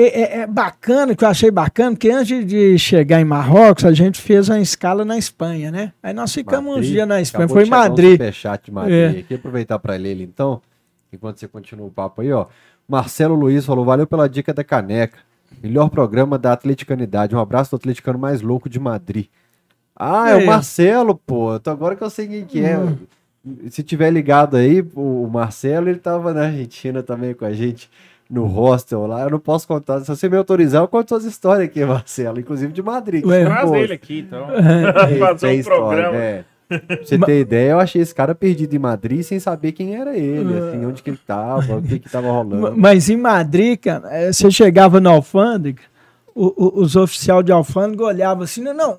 é, 0.00 0.38
é- 0.40 0.46
bacana, 0.46 1.14
que 1.14 1.24
eu 1.24 1.28
achei 1.28 1.50
bacana, 1.50 1.94
que 1.96 2.10
antes 2.10 2.46
de 2.46 2.78
chegar 2.78 3.20
em 3.20 3.24
Marrocos, 3.24 3.84
a 3.84 3.92
gente 3.92 4.20
fez 4.20 4.48
uma 4.48 4.58
escala 4.60 5.04
na 5.04 5.18
Espanha, 5.18 5.70
né? 5.70 5.92
Aí 6.02 6.14
nós 6.14 6.32
ficamos 6.32 6.70
uns 6.72 6.76
Madrid. 6.76 6.92
dias 6.92 7.08
na 7.08 7.20
Espanha, 7.20 7.48
foi 7.48 7.62
em 7.62 7.64
chegar 7.66 7.76
um 7.76 7.80
Madrid. 7.88 8.10
superchat 8.12 8.64
de 8.64 8.70
Madrid. 8.72 8.94
É. 9.16 9.18
Aqui 9.20 9.34
aproveitar 9.34 9.78
para 9.78 9.94
ler 9.96 10.10
ele, 10.10 10.24
então, 10.24 10.62
enquanto 11.12 11.38
você 11.38 11.46
continua 11.48 11.86
o 11.86 11.90
papo 11.90 12.22
aí, 12.22 12.32
ó. 12.32 12.46
Marcelo 12.88 13.34
Luiz 13.34 13.64
falou: 13.64 13.84
valeu 13.84 14.06
pela 14.06 14.28
dica 14.28 14.52
da 14.54 14.64
caneca. 14.64 15.18
Melhor 15.62 15.90
programa 15.90 16.38
da 16.38 16.52
Atleticanidade. 16.54 17.36
Um 17.36 17.38
abraço 17.38 17.70
do 17.70 17.76
atleticano 17.76 18.18
mais 18.18 18.40
louco 18.40 18.68
de 18.68 18.80
Madrid. 18.80 19.26
Ah, 19.94 20.30
é 20.30 20.32
É. 20.32 20.36
o 20.42 20.46
Marcelo, 20.46 21.14
pô. 21.14 21.54
Então 21.54 21.72
agora 21.72 21.94
que 21.94 22.02
eu 22.02 22.08
sei 22.10 22.26
quem 22.26 22.44
que 22.46 22.64
é. 22.64 22.78
Hum. 22.78 22.96
Se 23.70 23.82
tiver 23.82 24.10
ligado 24.10 24.56
aí, 24.56 24.82
o 24.94 25.28
Marcelo, 25.30 25.88
ele 25.88 25.98
tava 25.98 26.32
na 26.32 26.46
Argentina 26.46 27.02
também 27.02 27.34
com 27.34 27.44
a 27.44 27.52
gente 27.52 27.90
no 28.32 28.46
hostel 28.46 29.06
lá. 29.06 29.20
Eu 29.22 29.30
não 29.30 29.38
posso 29.38 29.68
contar. 29.68 30.00
Se 30.00 30.08
você 30.08 30.28
me 30.28 30.36
autorizar, 30.38 30.82
eu 30.82 30.88
conto 30.88 31.10
suas 31.10 31.24
histórias 31.24 31.66
aqui, 31.68 31.84
Marcelo. 31.84 32.40
Inclusive 32.40 32.72
de 32.72 32.82
Madrid. 32.82 33.24
Ué. 33.26 33.44
Traz 33.44 33.68
Pô, 33.68 33.76
ele 33.76 33.92
aqui, 33.92 34.20
então. 34.20 34.46
tem- 35.08 35.18
Fazer 35.18 35.46
um 35.46 35.50
história, 35.50 36.02
programa. 36.04 36.16
é. 36.24 36.44
Pra 36.68 36.96
você 37.04 37.18
ter 37.18 37.40
ideia, 37.40 37.72
eu 37.72 37.78
achei 37.80 38.00
esse 38.00 38.14
cara 38.14 38.34
perdido 38.34 38.74
em 38.74 38.78
Madrid 38.78 39.22
sem 39.22 39.38
saber 39.38 39.72
quem 39.72 39.94
era 39.94 40.16
ele, 40.16 40.56
assim, 40.58 40.86
onde 40.86 41.02
que 41.02 41.10
ele 41.10 41.18
tava, 41.26 41.76
o 41.76 41.82
que 41.82 41.98
que 41.98 42.08
tava 42.10 42.28
rolando. 42.28 42.72
Mas 42.74 43.10
em 43.10 43.16
Madrid, 43.18 43.78
cara, 43.78 44.08
eh, 44.10 44.32
você 44.32 44.50
chegava 44.50 44.98
na 44.98 45.10
alfândega, 45.10 45.82
o- 46.34 46.46
o- 46.78 46.80
os 46.80 46.96
oficiais 46.96 47.44
de 47.44 47.52
alfândega 47.52 48.02
olhavam 48.04 48.44
assim, 48.44 48.62
não, 48.62 48.72
não, 48.72 48.96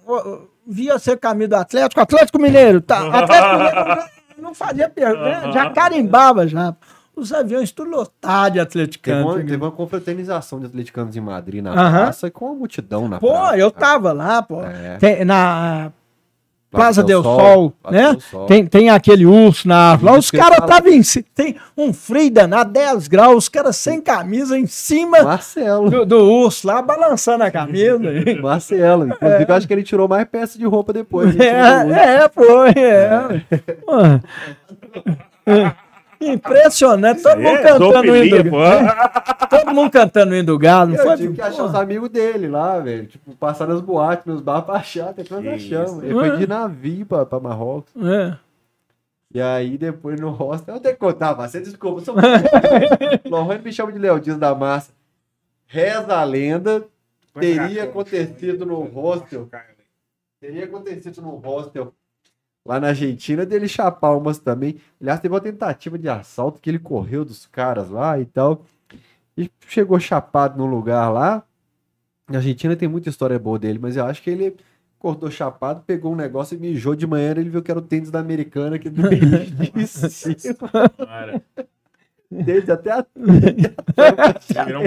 via 0.67 0.99
você 0.99 1.17
caminho 1.17 1.49
do 1.49 1.55
Atlético, 1.55 1.99
Atlético 1.99 2.39
Mineiro, 2.39 2.79
tá, 2.79 3.07
Atlético 3.07 3.53
Mineiro, 3.57 4.03
não 4.37 4.53
fazia 4.53 4.87
pergunta, 4.87 5.51
já 5.51 5.71
carimbava 5.71 6.47
já. 6.47 6.75
Os 7.15 7.31
aviões 7.31 7.71
tudo 7.71 7.91
lotados 7.91 8.53
de 8.53 8.65
Teve 8.65 8.83
atleticano. 8.83 9.25
uma, 9.27 9.35
teve 9.35 9.55
uma 9.55 9.71
confraternização 9.71 10.59
de 10.59 10.65
atleticanos 10.65 11.15
em 11.15 11.21
Madrid 11.21 11.61
na 11.63 11.71
Aham. 11.71 11.91
praça 12.05 12.31
com 12.31 12.45
uma 12.47 12.55
multidão 12.55 13.07
na 13.07 13.19
Pô, 13.19 13.29
praça. 13.31 13.57
eu 13.57 13.69
tava 13.71 14.11
lá, 14.11 14.41
pô. 14.41 14.63
É. 14.63 14.97
Tem- 14.97 15.23
na 15.23 15.91
Plaza 16.71 17.03
del 17.03 17.21
Sol, 17.21 17.39
Sol, 17.39 17.73
né? 17.91 18.01
del 18.13 18.19
Sol. 18.19 18.45
Tem, 18.47 18.65
tem 18.65 18.89
aquele 18.89 19.27
urso 19.27 19.67
na 19.67 19.91
árvore. 19.91 20.11
Lá 20.11 20.17
os 20.17 20.31
caras 20.31 20.57
estavam 20.57 20.91
em 20.91 21.03
cima. 21.03 21.23
Tem 21.35 21.55
um 21.77 21.93
frio 21.93 22.31
danado, 22.31 22.71
10 22.73 23.07
graus, 23.07 23.35
os 23.43 23.47
caras 23.47 23.75
sem 23.75 24.01
camisa 24.01 24.57
em 24.57 24.65
cima 24.65 25.21
Marcelo. 25.21 25.91
do, 25.91 26.03
do 26.07 26.17
urso 26.17 26.65
lá, 26.65 26.81
balançando 26.81 27.43
a 27.43 27.51
camisa. 27.51 27.99
Marcelo. 28.41 29.05
Inclusive, 29.05 29.45
eu 29.47 29.53
acho 29.55 29.67
que 29.67 29.73
ele 29.73 29.83
tirou 29.83 30.07
mais 30.07 30.27
peças 30.27 30.57
de 30.57 30.65
roupa 30.65 30.91
depois. 30.91 31.39
É, 31.39 32.23
é, 32.23 32.29
foi, 32.29 32.69
é. 32.71 33.41
Pô. 33.85 33.93
Impressionante, 36.31 37.21
todo 37.21 37.37
mundo 37.37 37.57
É, 37.57 37.63
cantando 37.63 38.11
o 38.11 38.15
hino 38.15 38.43
do. 38.43 38.49
Todo 39.49 39.73
mundo 39.75 39.91
cantando 39.91 40.31
o 40.31 40.35
hino 40.35 40.45
do 40.45 40.57
galo, 40.57 40.91
não 40.91 40.97
Eu 40.97 41.03
foi? 41.03 41.17
tive 41.17 41.33
que 41.33 41.41
achar 41.41 41.63
os 41.63 41.75
amigos 41.75 42.09
dele 42.09 42.47
lá, 42.47 42.79
velho. 42.79 43.07
Tipo, 43.07 43.35
passar 43.35 43.67
nas 43.67 43.81
boates, 43.81 44.25
nos 44.25 44.41
bar 44.41 44.61
pra 44.61 44.75
achar, 44.75 45.09
até 45.09 45.23
que 45.23 45.31
nós 45.31 45.45
achamos. 45.45 46.03
Ele 46.03 46.13
foi 46.13 46.37
de 46.37 46.47
navio 46.47 47.05
pra, 47.05 47.25
pra 47.25 47.39
Marrocos. 47.39 47.91
É. 48.03 48.37
E 49.33 49.41
aí, 49.41 49.77
depois 49.77 50.19
no 50.19 50.29
hostel, 50.29 50.75
eu 50.75 50.81
tenho 50.81 50.93
que 50.93 50.99
contar, 50.99 51.35
mas 51.35 51.51
você 51.51 51.59
desculpa. 51.59 52.01
Sou... 52.01 52.15
Lohane 53.25 53.63
me 53.63 53.73
chama 53.73 53.91
de 53.91 53.97
Léo 53.97 54.19
da 54.37 54.53
Massa. 54.53 54.91
Reza 55.65 56.15
a 56.15 56.23
lenda, 56.23 56.85
teria 57.39 57.85
acontecido 57.85 58.65
no 58.65 58.81
hostel. 58.83 59.49
Teria 60.39 60.65
acontecido 60.65 61.21
no 61.21 61.37
hostel 61.37 61.93
lá 62.65 62.79
na 62.79 62.87
Argentina 62.89 63.45
dele 63.45 63.67
chapar 63.67 64.15
umas 64.15 64.37
também. 64.37 64.77
Aliás, 64.99 65.19
teve 65.19 65.33
uma 65.33 65.41
tentativa 65.41 65.97
de 65.97 66.07
assalto 66.09 66.61
que 66.61 66.69
ele 66.69 66.79
correu 66.79 67.25
dos 67.25 67.45
caras 67.45 67.89
lá 67.89 68.19
e 68.19 68.25
tal. 68.25 68.65
E 69.37 69.49
chegou 69.67 69.99
chapado 69.99 70.57
num 70.57 70.67
lugar 70.67 71.09
lá. 71.09 71.43
Na 72.29 72.37
Argentina 72.37 72.75
tem 72.75 72.87
muita 72.87 73.09
história 73.09 73.37
boa 73.37 73.59
dele, 73.59 73.79
mas 73.79 73.97
eu 73.97 74.05
acho 74.05 74.21
que 74.21 74.29
ele 74.29 74.55
cortou 74.97 75.29
chapado, 75.29 75.83
pegou 75.85 76.13
um 76.13 76.15
negócio 76.15 76.55
e 76.55 76.59
mijou 76.59 76.95
de 76.95 77.05
manhã. 77.05 77.31
Ele 77.31 77.49
viu 77.49 77.61
que 77.61 77.69
era 77.69 77.79
o 77.79 77.83
tênis 77.83 78.09
da 78.09 78.19
americana 78.19 78.79
que 78.79 78.89
Desde 82.31 82.71
até 82.71 82.91
a. 82.91 83.05
Virou 84.65 84.83
um 84.83 84.85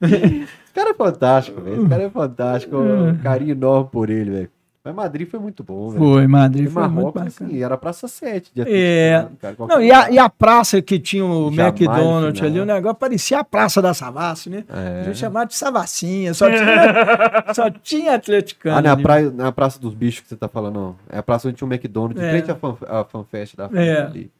Esse 0.00 0.72
cara 0.72 0.90
é 0.90 0.94
fantástico, 0.94 1.60
velho. 1.60 1.80
Esse 1.80 1.88
cara 1.88 2.02
é 2.04 2.10
fantástico. 2.10 2.76
Um 2.78 3.18
carinho 3.22 3.52
enorme 3.52 3.90
por 3.90 4.08
ele, 4.08 4.30
velho. 4.30 4.50
Mas 4.86 4.94
Madrid 4.94 5.28
foi 5.28 5.40
muito 5.40 5.64
bom, 5.64 5.90
velho. 5.90 6.04
Foi, 6.04 6.26
Madrid 6.28 6.70
foi 6.70 6.82
Marrocos, 6.82 7.02
muito 7.02 7.14
bacana. 7.14 7.48
Assim, 7.48 7.62
era 7.62 7.76
Praça 7.76 8.06
7. 8.06 8.52
De 8.54 8.62
é. 8.62 9.26
Cara, 9.40 9.56
não, 9.58 9.82
e 9.82 9.90
a, 9.90 10.10
e 10.12 10.16
a, 10.16 10.28
praça 10.28 10.80
que 10.80 11.00
tinha 11.00 11.24
o 11.24 11.50
Jamais 11.52 11.80
McDonald's 11.80 12.40
ali, 12.40 12.60
o 12.60 12.64
negócio 12.64 12.96
parecia 12.96 13.40
a 13.40 13.44
Praça 13.44 13.82
da 13.82 13.92
Savassi, 13.92 14.48
né? 14.48 14.64
É. 14.68 15.00
A 15.00 15.02
gente 15.02 15.18
chamava 15.18 15.46
de 15.46 15.56
Savassinha, 15.56 16.32
só 16.34 16.48
tinha, 16.48 17.44
só 17.52 17.70
tinha 17.70 18.14
atleticano. 18.14 18.78
Ah, 18.78 18.82
na, 18.82 18.96
praia, 18.96 19.30
na 19.30 19.50
Praça 19.50 19.80
dos 19.80 19.92
Bichos 19.92 20.20
que 20.20 20.28
você 20.28 20.36
tá 20.36 20.48
falando, 20.48 20.74
não. 20.74 20.96
É 21.10 21.18
a 21.18 21.22
praça 21.22 21.48
onde 21.48 21.56
tinha 21.56 21.68
o 21.68 21.72
McDonald's, 21.72 22.20
de 22.20 22.24
é. 22.24 22.30
frente 22.30 22.50
à, 22.52 22.54
fan, 22.54 22.76
à 22.86 23.04
FanFest 23.04 23.56
da 23.56 23.68
é. 23.74 24.02
ali. 24.02 24.30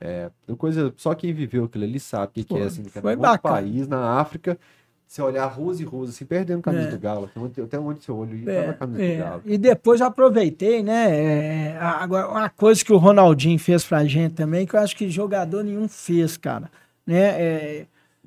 É, 0.00 0.30
coisa, 0.56 0.92
só 0.96 1.14
quem 1.14 1.32
viveu 1.32 1.64
aquilo 1.64 1.84
ali 1.84 2.00
sabe 2.00 2.26
o 2.26 2.28
que, 2.30 2.44
que 2.44 2.56
é 2.56 2.62
assim, 2.62 2.82
que 2.82 2.90
foi 2.90 3.14
bacana. 3.14 3.38
país 3.38 3.86
na 3.86 4.18
África 4.18 4.58
você 5.06 5.22
olhar 5.22 5.46
ruas 5.46 5.80
e 5.80 5.84
ruas, 5.84 6.10
assim, 6.10 6.24
perdendo 6.24 6.60
camisa 6.62 6.88
é. 6.88 6.90
do 6.90 6.98
Galo. 6.98 7.30
Até 7.62 7.78
onde 7.78 8.02
seu 8.02 8.16
olho 8.16 8.36
ia, 8.36 8.50
é, 8.50 8.72
camisa 8.72 9.02
é. 9.02 9.16
do 9.16 9.22
Galo. 9.22 9.42
E 9.44 9.58
depois 9.58 10.00
eu 10.00 10.06
aproveitei, 10.06 10.82
né? 10.82 11.08
É, 11.10 11.78
agora, 11.78 12.28
uma 12.28 12.48
coisa 12.48 12.84
que 12.84 12.92
o 12.92 12.96
Ronaldinho 12.96 13.58
fez 13.58 13.84
pra 13.84 14.04
gente 14.04 14.34
também, 14.34 14.66
que 14.66 14.74
eu 14.74 14.80
acho 14.80 14.96
que 14.96 15.08
jogador 15.08 15.62
nenhum 15.62 15.88
fez, 15.88 16.36
cara. 16.36 16.70
Né? 17.06 17.20
É, 17.20 17.86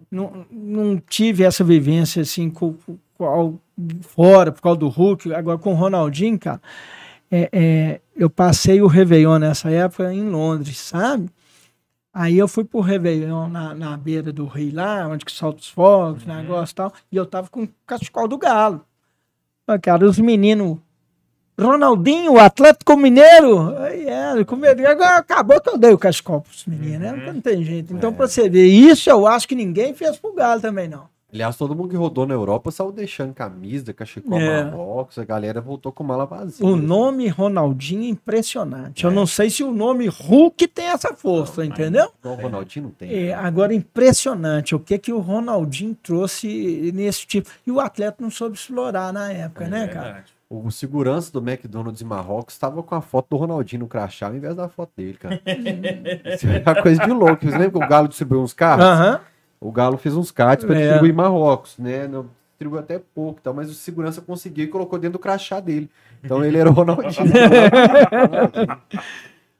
não, 0.10 0.46
não 0.52 0.98
tive 0.98 1.44
essa 1.44 1.64
vivência, 1.64 2.22
assim, 2.22 2.50
com, 2.50 2.76
com, 3.18 3.58
fora, 4.02 4.52
por 4.52 4.62
causa 4.62 4.80
do 4.80 4.88
Hulk. 4.88 5.34
Agora, 5.34 5.58
com 5.58 5.72
o 5.72 5.76
Ronaldinho, 5.76 6.40
cara, 6.40 6.62
é, 7.30 7.50
é, 7.52 8.02
eu 8.16 8.30
passei 8.30 8.82
o 8.82 8.88
Réveillon 8.88 9.40
nessa 9.40 9.70
época 9.70 10.14
em 10.14 10.30
Londres, 10.30 10.78
sabe? 10.78 11.30
Aí 12.20 12.36
eu 12.36 12.48
fui 12.48 12.64
pro 12.64 12.80
Réveillon 12.80 13.48
na, 13.48 13.76
na 13.76 13.96
beira 13.96 14.34
do 14.34 14.48
rio 14.48 14.74
lá, 14.74 15.08
onde 15.08 15.24
que 15.24 15.32
solta 15.32 15.60
os 15.60 15.70
fogos, 15.70 16.26
uhum. 16.26 16.36
negócio 16.36 16.74
e 16.74 16.76
tal. 16.76 16.94
E 17.12 17.16
eu 17.16 17.28
tava 17.28 17.48
com 17.48 17.62
o 17.62 17.70
cachecol 17.86 18.28
do 18.28 18.40
galo. 18.40 18.84
Cara, 19.84 20.04
os 20.04 20.18
meninos. 20.18 20.80
Ronaldinho, 21.60 22.40
Atlético 22.40 22.98
Mineiro. 22.98 23.78
Aí 23.78 24.08
é, 24.08 24.44
comigo. 24.46 24.88
Agora 24.88 25.18
acabou 25.18 25.62
que 25.62 25.70
eu 25.70 25.78
dei 25.78 25.94
o 25.94 25.98
cachecol 25.98 26.42
pros 26.42 26.66
meninos, 26.66 27.02
né? 27.02 27.14
Uhum. 27.14 27.34
Não 27.34 27.42
tem 27.42 27.64
jeito. 27.64 27.94
Então, 27.94 28.10
é. 28.10 28.14
pra 28.14 28.28
você 28.28 28.50
ver, 28.50 28.66
isso 28.66 29.08
eu 29.12 29.28
acho 29.28 29.48
que 29.48 29.54
ninguém 29.54 29.94
fez 29.94 30.18
pro 30.18 30.34
galo 30.34 30.60
também, 30.60 30.88
não. 30.88 31.08
Aliás, 31.38 31.56
todo 31.56 31.76
mundo 31.76 31.90
que 31.90 31.96
rodou 31.96 32.26
na 32.26 32.34
Europa 32.34 32.72
saiu 32.72 32.92
deixando 32.92 33.32
camisa, 33.32 33.94
cachecol 33.94 34.40
é. 34.40 34.64
Marrocos, 34.64 35.20
a 35.20 35.24
galera 35.24 35.62
voltou 35.62 35.92
com 35.92 36.04
mala 36.04 36.26
vazia. 36.26 36.66
O 36.66 36.76
nome 36.76 37.28
Ronaldinho 37.28 38.06
é 38.06 38.08
impressionante. 38.08 39.06
É. 39.06 39.08
Eu 39.08 39.12
não 39.12 39.28
sei 39.28 39.52
se 39.52 39.64
o 39.64 39.72
nome 39.72 40.08
Hulk 40.08 40.68
tem 40.68 40.88
essa 40.88 41.14
força, 41.14 41.64
não, 41.64 41.70
entendeu? 41.70 42.12
O 42.24 42.34
Ronaldinho 42.34 42.86
não 42.86 42.92
tem. 42.92 43.14
É, 43.14 43.28
né? 43.28 43.34
agora, 43.36 43.72
impressionante 43.72 44.74
o 44.74 44.80
que, 44.80 44.98
que 44.98 45.14
o 45.14 45.20
Ronaldinho 45.20 45.96
trouxe 46.02 46.92
nesse 46.92 47.28
tipo. 47.28 47.52
E 47.68 47.72
o 47.72 47.80
atleta 47.80 48.18
não 48.20 48.32
soube 48.32 48.58
explorar 48.58 49.14
na 49.14 49.32
época, 49.32 49.66
é, 49.66 49.70
né, 49.70 49.88
cara? 49.90 50.24
O 50.50 50.72
segurança 50.72 51.32
do 51.32 51.40
McDonald's 51.40 52.02
em 52.02 52.06
Marrocos 52.06 52.56
estava 52.56 52.82
com 52.82 52.96
a 52.96 53.02
foto 53.02 53.28
do 53.30 53.38
Ronaldinho 53.38 53.82
no 53.82 53.88
crachá 53.88 54.26
ao 54.26 54.36
invés 54.36 54.56
da 54.56 54.68
foto 54.68 54.90
dele, 54.98 55.20
cara. 55.20 55.40
Isso 56.34 56.48
é 56.48 56.64
uma 56.66 56.82
coisa 56.82 57.06
de 57.06 57.12
louco. 57.12 57.46
Você 57.46 57.52
lembra 57.52 57.72
que 57.80 57.86
o 57.86 57.88
Galo 57.88 58.08
distribuiu 58.08 58.42
uns 58.42 58.54
carros? 58.54 58.84
Aham. 58.84 59.12
Uhum. 59.12 59.37
O 59.60 59.72
Galo 59.72 59.98
fez 59.98 60.16
uns 60.16 60.32
cards 60.32 60.66
para 60.66 60.78
é. 60.78 60.84
distribuir 60.84 61.12
em 61.12 61.16
Marrocos, 61.16 61.78
né? 61.78 62.08
Não, 62.08 62.28
distribuiu 62.52 62.80
até 62.80 63.00
pouco, 63.00 63.40
tá? 63.42 63.54
mas 63.54 63.70
o 63.70 63.74
segurança 63.74 64.22
conseguiu 64.22 64.66
e 64.66 64.68
colocou 64.68 64.98
dentro 64.98 65.18
do 65.18 65.22
crachá 65.22 65.60
dele. 65.60 65.90
Então 66.24 66.44
ele 66.44 66.58
era 66.58 66.70
o 66.70 66.74
Ronaldinho. 66.74 67.26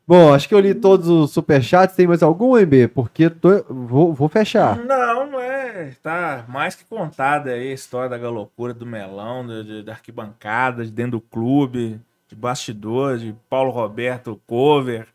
Bom, 0.08 0.34
acho 0.34 0.48
que 0.48 0.56
eu 0.56 0.60
li 0.62 0.74
todos 0.74 1.10
os 1.10 1.32
superchats. 1.32 1.94
Tem 1.94 2.08
mais 2.08 2.24
algum, 2.24 2.56
MB? 2.58 2.88
Porque 2.88 3.30
tô, 3.30 3.62
vou, 3.70 4.14
vou 4.14 4.30
fechar. 4.30 4.78
Não, 4.78 5.30
não 5.30 5.40
é. 5.40 5.92
Tá 6.02 6.46
mais 6.48 6.76
que 6.76 6.86
contada 6.86 7.52
aí 7.52 7.72
a 7.72 7.74
história 7.74 8.10
da 8.10 8.18
galocura 8.18 8.74
do 8.74 8.86
melão, 8.86 9.46
de, 9.46 9.84
da 9.84 9.92
arquibancada, 9.92 10.86
de 10.86 10.92
dentro 10.92 11.12
do 11.12 11.22
clube, 11.22 12.00
de 12.30 12.36
bastidor, 12.36 13.18
de 13.18 13.36
Paulo 13.50 13.70
Roberto 13.70 14.40
cover. 14.48 15.08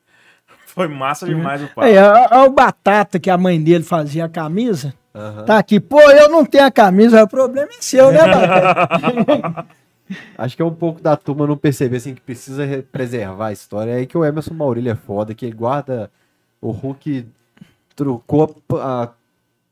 Foi 0.75 0.89
massa 0.89 1.27
demais 1.27 1.63
o 1.63 1.69
pai. 1.75 1.95
É, 1.95 2.39
o 2.39 2.51
Batata, 2.51 3.19
que 3.19 3.29
a 3.29 3.37
mãe 3.37 3.63
dele 3.63 3.85
fazia 3.85 4.25
a 4.25 4.29
camisa, 4.29 4.95
uhum. 5.15 5.45
tá 5.45 5.59
aqui. 5.59 5.79
Pô, 5.79 6.01
eu 6.01 6.31
não 6.31 6.47
tenho 6.47 6.65
a 6.65 6.71
camisa, 6.71 7.23
o 7.23 7.29
problema 7.29 7.69
é 7.71 7.83
seu, 7.83 8.11
né, 8.11 8.21
Batata? 8.27 9.67
Acho 10.37 10.57
que 10.57 10.63
é 10.63 10.65
um 10.65 10.75
pouco 10.75 11.03
da 11.03 11.15
turma 11.15 11.47
não 11.47 11.59
perceber 11.59 11.99
assim, 11.99 12.15
que 12.15 12.23
precisa 12.23 12.65
preservar 12.91 13.49
a 13.49 13.53
história. 13.53 13.93
É 13.93 13.97
aí 13.97 14.07
que 14.07 14.17
o 14.17 14.25
Emerson 14.25 14.55
Maurílio 14.55 14.93
é 14.93 14.95
foda, 14.95 15.35
que 15.35 15.45
ele 15.45 15.55
guarda 15.55 16.11
o 16.61 16.71
Hulk 16.71 17.27
trocou 17.95 18.57
a 18.81 19.11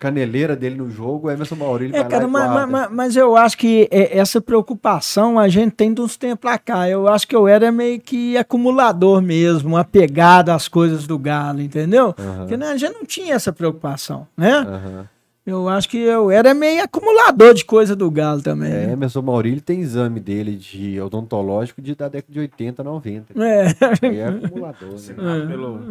caneleira 0.01 0.57
dele 0.57 0.77
no 0.77 0.91
jogo, 0.91 1.29
o 1.29 1.31
Emerson 1.31 1.57
Maurílio 1.57 1.95
é, 1.95 2.03
cara, 2.03 2.27
mas, 2.27 2.71
mas, 2.71 2.91
mas, 2.91 3.17
eu 3.17 3.37
acho 3.37 3.59
que 3.59 3.87
é, 3.91 4.17
essa 4.17 4.41
preocupação 4.41 5.39
a 5.39 5.47
gente 5.47 5.73
tem 5.73 5.93
de 5.93 6.01
uns 6.01 6.17
tempos 6.17 6.41
pra 6.41 6.59
cá. 6.59 6.89
Eu 6.89 7.07
acho 7.07 7.29
que 7.29 7.37
eu 7.37 7.47
era 7.47 7.71
meio 7.71 8.01
que 8.01 8.35
acumulador 8.39 9.21
mesmo, 9.21 9.77
apegado 9.77 10.49
às 10.49 10.67
coisas 10.67 11.07
do 11.07 11.19
Galo, 11.19 11.61
entendeu? 11.61 12.15
Uhum. 12.19 12.37
Porque 12.39 12.57
né, 12.57 12.71
a 12.71 12.77
gente 12.79 12.95
não 12.95 13.05
tinha 13.05 13.35
essa 13.35 13.53
preocupação, 13.53 14.27
né? 14.35 14.61
Uhum. 14.61 15.05
Eu 15.51 15.69
acho 15.69 15.89
que 15.89 15.99
eu 15.99 16.31
era 16.31 16.55
meio 16.55 16.83
acumulador 16.83 17.55
de 17.55 17.65
coisa 17.65 17.97
do 17.97 18.11
Galo 18.11 18.41
também. 18.41 18.71
É, 18.71 18.87
né? 18.87 18.93
Emerson 18.93 19.21
Maurílio 19.21 19.61
tem 19.61 19.81
exame 19.81 20.21
dele 20.21 20.55
de 20.55 21.01
odontológico 21.01 21.83
de, 21.83 21.95
da 21.95 22.09
década 22.09 22.33
de 22.33 22.41
80, 22.41 22.85
90. 22.85 23.45
É. 23.45 23.67
é 24.03 24.25
acumulador. 24.27 24.91
Né? 24.91 25.43
É. 25.43 25.47
Pelo... 25.47 25.81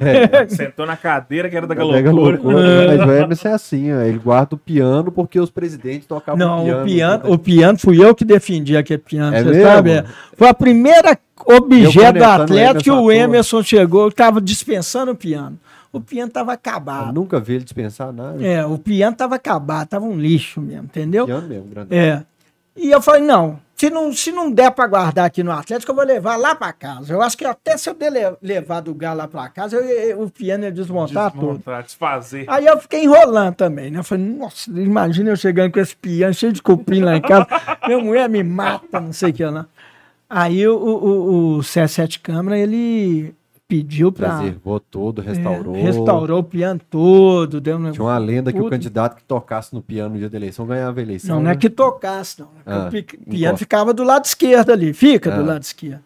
É. 0.00 0.48
Sentou 0.48 0.86
na 0.86 0.96
cadeira 0.96 1.48
que 1.48 1.56
era 1.56 1.66
da 1.66 1.74
galocura. 1.74 2.40
Mas 2.42 3.08
o 3.08 3.12
Emerson 3.12 3.48
é 3.48 3.52
assim, 3.52 3.92
ó, 3.92 4.00
ele 4.00 4.18
guarda 4.18 4.54
o 4.54 4.58
piano 4.58 5.10
porque 5.10 5.38
os 5.38 5.50
presidentes 5.50 6.06
tocavam 6.06 6.38
Não, 6.38 6.64
piano. 6.64 6.80
o 6.80 6.84
piano, 6.84 7.32
o 7.32 7.38
piano 7.38 7.78
fui 7.78 8.02
eu 8.02 8.14
que 8.14 8.24
defendi 8.24 8.76
aquele 8.76 8.98
piano, 8.98 9.36
é 9.36 9.42
você 9.42 9.50
mesmo? 9.50 9.64
sabe? 9.64 10.04
Foi 10.36 10.48
a 10.48 10.54
primeira 10.54 11.18
objeto 11.44 12.18
do 12.18 12.24
Atlético 12.24 12.82
que 12.82 12.90
o 12.90 13.10
Emerson 13.10 13.62
chegou, 13.62 14.08
estava 14.08 14.40
dispensando 14.40 15.12
o 15.12 15.16
piano 15.16 15.58
o 15.92 16.00
piano 16.00 16.32
tava 16.32 16.54
acabado. 16.54 17.08
Eu 17.08 17.12
nunca 17.12 17.38
vi 17.38 17.54
ele 17.54 17.64
dispensar 17.64 18.12
nada. 18.12 18.42
É, 18.44 18.64
o 18.64 18.78
piano 18.78 19.14
tava 19.14 19.34
acabado, 19.34 19.88
tava 19.88 20.06
um 20.06 20.18
lixo 20.18 20.60
mesmo, 20.60 20.84
entendeu? 20.84 21.26
Piano 21.26 21.46
mesmo, 21.46 21.66
grande. 21.66 21.94
É. 21.94 22.24
E 22.74 22.90
eu 22.90 23.02
falei, 23.02 23.20
não, 23.20 23.60
se 23.76 23.90
não, 23.90 24.12
se 24.12 24.32
não 24.32 24.50
der 24.50 24.70
para 24.70 24.86
guardar 24.86 25.26
aqui 25.26 25.42
no 25.42 25.52
Atlético, 25.52 25.92
eu 25.92 25.96
vou 25.96 26.04
levar 26.04 26.36
lá 26.36 26.54
para 26.54 26.72
casa. 26.72 27.12
Eu 27.12 27.20
acho 27.20 27.36
que 27.36 27.44
até 27.44 27.76
se 27.76 27.90
eu 27.90 27.94
der, 27.94 28.36
levar 28.40 28.80
do 28.80 28.94
Galo 28.94 29.18
lá 29.18 29.28
para 29.28 29.48
casa, 29.50 29.76
eu, 29.76 29.82
eu, 29.82 30.22
o 30.22 30.30
piano 30.30 30.64
ia 30.64 30.72
desmontar, 30.72 31.30
desmontar 31.30 31.76
tudo. 31.76 31.82
desfazer. 31.82 32.44
Aí 32.48 32.64
eu 32.64 32.80
fiquei 32.80 33.04
enrolando 33.04 33.56
também, 33.56 33.90
né? 33.90 33.98
Eu 33.98 34.04
falei, 34.04 34.24
nossa, 34.24 34.70
imagina 34.70 35.30
eu 35.30 35.36
chegando 35.36 35.72
com 35.72 35.80
esse 35.80 35.94
piano 35.94 36.32
cheio 36.32 36.52
de 36.52 36.62
cupim 36.62 37.00
lá 37.00 37.16
em 37.16 37.20
casa. 37.20 37.46
Minha 37.86 37.98
mulher 37.98 38.28
me 38.28 38.42
mata, 38.42 38.98
não 38.98 39.12
sei 39.12 39.30
o 39.30 39.34
que 39.34 39.44
lá. 39.44 39.66
Aí 40.30 40.66
o, 40.66 40.74
o, 40.74 41.56
o 41.56 41.58
C7 41.58 42.20
Câmara, 42.22 42.56
ele 42.56 43.34
pediu 43.72 44.12
para. 44.12 44.36
Preservou 44.36 44.78
tudo, 44.78 45.22
restaurou. 45.22 45.74
É, 45.74 45.80
restaurou 45.80 46.40
o 46.40 46.44
piano 46.44 46.78
todo. 46.90 47.58
Deu 47.58 47.78
um... 47.78 47.90
Tinha 47.90 48.04
uma 48.04 48.18
lenda 48.18 48.52
que 48.52 48.60
o 48.60 48.68
candidato 48.68 49.16
que 49.16 49.24
tocasse 49.24 49.74
no 49.74 49.80
piano 49.80 50.10
no 50.12 50.18
dia 50.18 50.28
da 50.28 50.36
eleição 50.36 50.66
ganhava 50.66 51.00
a 51.00 51.02
eleição. 51.02 51.36
Não, 51.36 51.42
né? 51.42 51.44
não 51.44 51.50
é 51.52 51.54
né? 51.54 51.60
que 51.60 51.70
tocasse, 51.70 52.40
não. 52.40 52.48
É 52.66 52.72
ah, 52.72 52.90
o 52.90 53.30
piano 53.30 53.56
ficava 53.56 53.94
do 53.94 54.02
lado 54.02 54.26
esquerdo 54.26 54.70
ali, 54.70 54.92
fica 54.92 55.32
ah. 55.32 55.38
do 55.38 55.44
lado 55.44 55.62
esquerdo. 55.62 56.02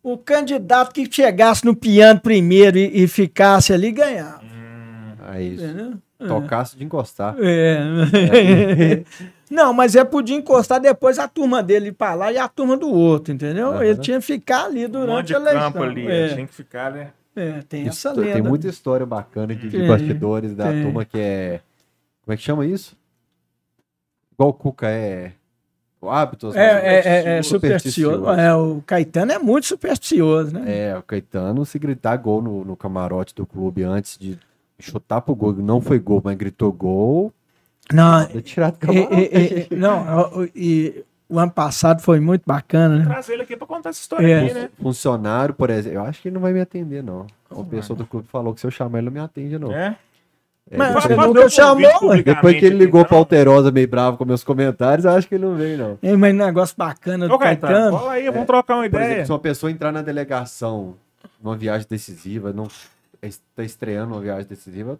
O 0.00 0.16
candidato 0.16 0.92
que 0.92 1.08
chegasse 1.10 1.64
no 1.64 1.74
piano 1.74 2.20
primeiro 2.20 2.78
e, 2.78 3.02
e 3.02 3.08
ficasse 3.08 3.72
ali 3.72 3.90
ganhava. 3.90 4.40
Hum, 4.42 5.34
é 5.34 5.42
isso. 5.42 5.64
Entendeu? 5.64 5.94
Tocasse 6.28 6.76
de 6.76 6.84
encostar. 6.84 7.36
É. 7.38 7.78
é. 8.12 9.04
Não, 9.52 9.74
mas 9.74 9.94
é 9.94 10.02
podia 10.02 10.34
encostar 10.36 10.80
depois 10.80 11.18
a 11.18 11.28
turma 11.28 11.62
dele 11.62 11.88
ir 11.88 11.92
pra 11.92 12.14
lá 12.14 12.32
e 12.32 12.38
a 12.38 12.48
turma 12.48 12.74
do 12.74 12.90
outro, 12.90 13.34
entendeu? 13.34 13.68
Uhum. 13.68 13.82
Ele 13.82 13.98
tinha 13.98 14.18
que 14.18 14.24
ficar 14.24 14.64
ali 14.64 14.86
durante 14.86 15.34
um 15.34 15.36
a 15.36 15.40
eleição. 15.40 15.60
campo 15.72 15.82
ali, 15.82 16.06
é. 16.10 16.28
tinha 16.28 16.46
que 16.46 16.54
ficar, 16.54 16.90
né? 16.90 17.10
É, 17.36 17.62
tem 17.68 17.82
isso, 17.82 18.08
essa 18.08 18.18
lenda. 18.18 18.32
Tem 18.32 18.42
muita 18.42 18.66
história 18.68 19.04
bacana 19.04 19.54
de, 19.54 19.68
de 19.68 19.86
bastidores 19.86 20.54
da 20.54 20.72
turma 20.72 21.04
que 21.04 21.18
é... 21.18 21.60
Como 22.24 22.32
é 22.32 22.36
que 22.36 22.42
chama 22.42 22.64
isso? 22.64 22.96
Igual 24.32 24.50
o 24.50 24.54
Cuca 24.54 24.88
é... 24.88 25.32
hábitos. 26.02 26.54
É, 26.54 26.74
mas- 26.74 26.84
é, 26.84 26.88
é, 26.88 27.38
é 27.38 27.42
Supersticioso. 27.42 28.16
supersticioso. 28.18 28.30
É, 28.40 28.54
o 28.54 28.82
Caetano 28.86 29.32
é 29.32 29.38
muito 29.38 29.66
supersticioso, 29.66 30.54
né? 30.54 30.64
É, 30.66 30.96
o 30.96 31.02
Caetano, 31.02 31.66
se 31.66 31.78
gritar 31.78 32.16
gol 32.16 32.40
no, 32.40 32.64
no 32.64 32.76
camarote 32.76 33.34
do 33.34 33.44
clube 33.46 33.82
antes 33.82 34.16
de 34.18 34.38
chutar 34.84 35.20
pro 35.20 35.34
gol, 35.34 35.52
não 35.54 35.80
foi 35.80 35.98
gol, 35.98 36.20
mas 36.24 36.36
gritou 36.36 36.72
gol, 36.72 37.32
Não, 37.92 38.20
é 38.22 38.40
tirado 38.40 38.78
do 38.78 38.92
e, 38.92 38.98
e- 38.98 39.68
e- 39.70 39.74
não, 39.76 40.30
o- 40.40 40.48
e 40.54 41.04
o 41.28 41.38
ano 41.38 41.50
passado 41.50 42.00
foi 42.02 42.20
muito 42.20 42.42
bacana, 42.46 42.98
né? 42.98 43.04
Trazer 43.06 43.32
ele 43.34 43.42
aqui 43.42 43.56
pra 43.56 43.66
contar 43.66 43.90
essa 43.90 44.00
história 44.00 44.26
É. 44.26 44.44
aqui, 44.44 44.54
né? 44.54 44.70
Funcionário, 44.80 45.54
por 45.54 45.68
exemplo, 45.70 45.98
eu 45.98 46.04
acho 46.04 46.20
que 46.22 46.28
ele 46.28 46.34
não 46.34 46.40
vai 46.42 46.52
me 46.52 46.60
atender, 46.60 47.02
não. 47.02 47.26
Uma 47.50 47.64
pessoa 47.64 47.96
do 47.96 48.06
clube 48.06 48.26
falou 48.28 48.54
que 48.54 48.60
se 48.60 48.66
eu 48.66 48.70
chamar 48.70 48.98
ele 48.98 49.06
não 49.06 49.12
me 49.12 49.20
atende, 49.20 49.58
não. 49.58 49.72
É? 49.72 49.96
Mas 50.74 50.92
Faz- 50.92 51.04
você 51.04 51.14
faz 51.16 51.28
nunca 51.28 51.40
meu 51.40 51.50
chamou, 51.50 52.22
Depois 52.22 52.56
que 52.58 52.64
ele 52.64 52.76
ligou 52.76 53.00
então. 53.00 53.08
pra 53.08 53.18
Alterosa 53.18 53.70
meio 53.72 53.88
bravo 53.88 54.16
com 54.16 54.24
meus 54.24 54.44
comentários, 54.44 55.04
eu 55.04 55.10
acho 55.10 55.28
que 55.28 55.34
ele 55.34 55.44
não 55.44 55.56
veio, 55.56 55.76
não. 55.76 55.98
Hein, 56.02 56.16
Mas 56.16 56.34
negócio 56.34 56.74
bacana 56.78 57.26
do 57.28 57.34
Ô, 57.34 57.38
Caetano, 57.38 57.98
fala 57.98 58.12
aí, 58.12 58.30
vamos 58.30 58.46
trocar 58.46 58.74
uma 58.76 58.82
Por 58.82 58.86
ideia. 58.96 59.04
exemplo, 59.06 59.26
se 59.26 59.32
uma 59.32 59.38
pessoa 59.40 59.70
entrar 59.72 59.90
na 59.92 60.00
delegação 60.02 60.94
numa 61.42 61.56
viagem 61.56 61.86
decisiva, 61.90 62.52
não 62.52 62.68
está 63.28 63.62
estreando 63.62 64.12
uma 64.14 64.20
viagem 64.20 64.46
decisiva, 64.48 64.98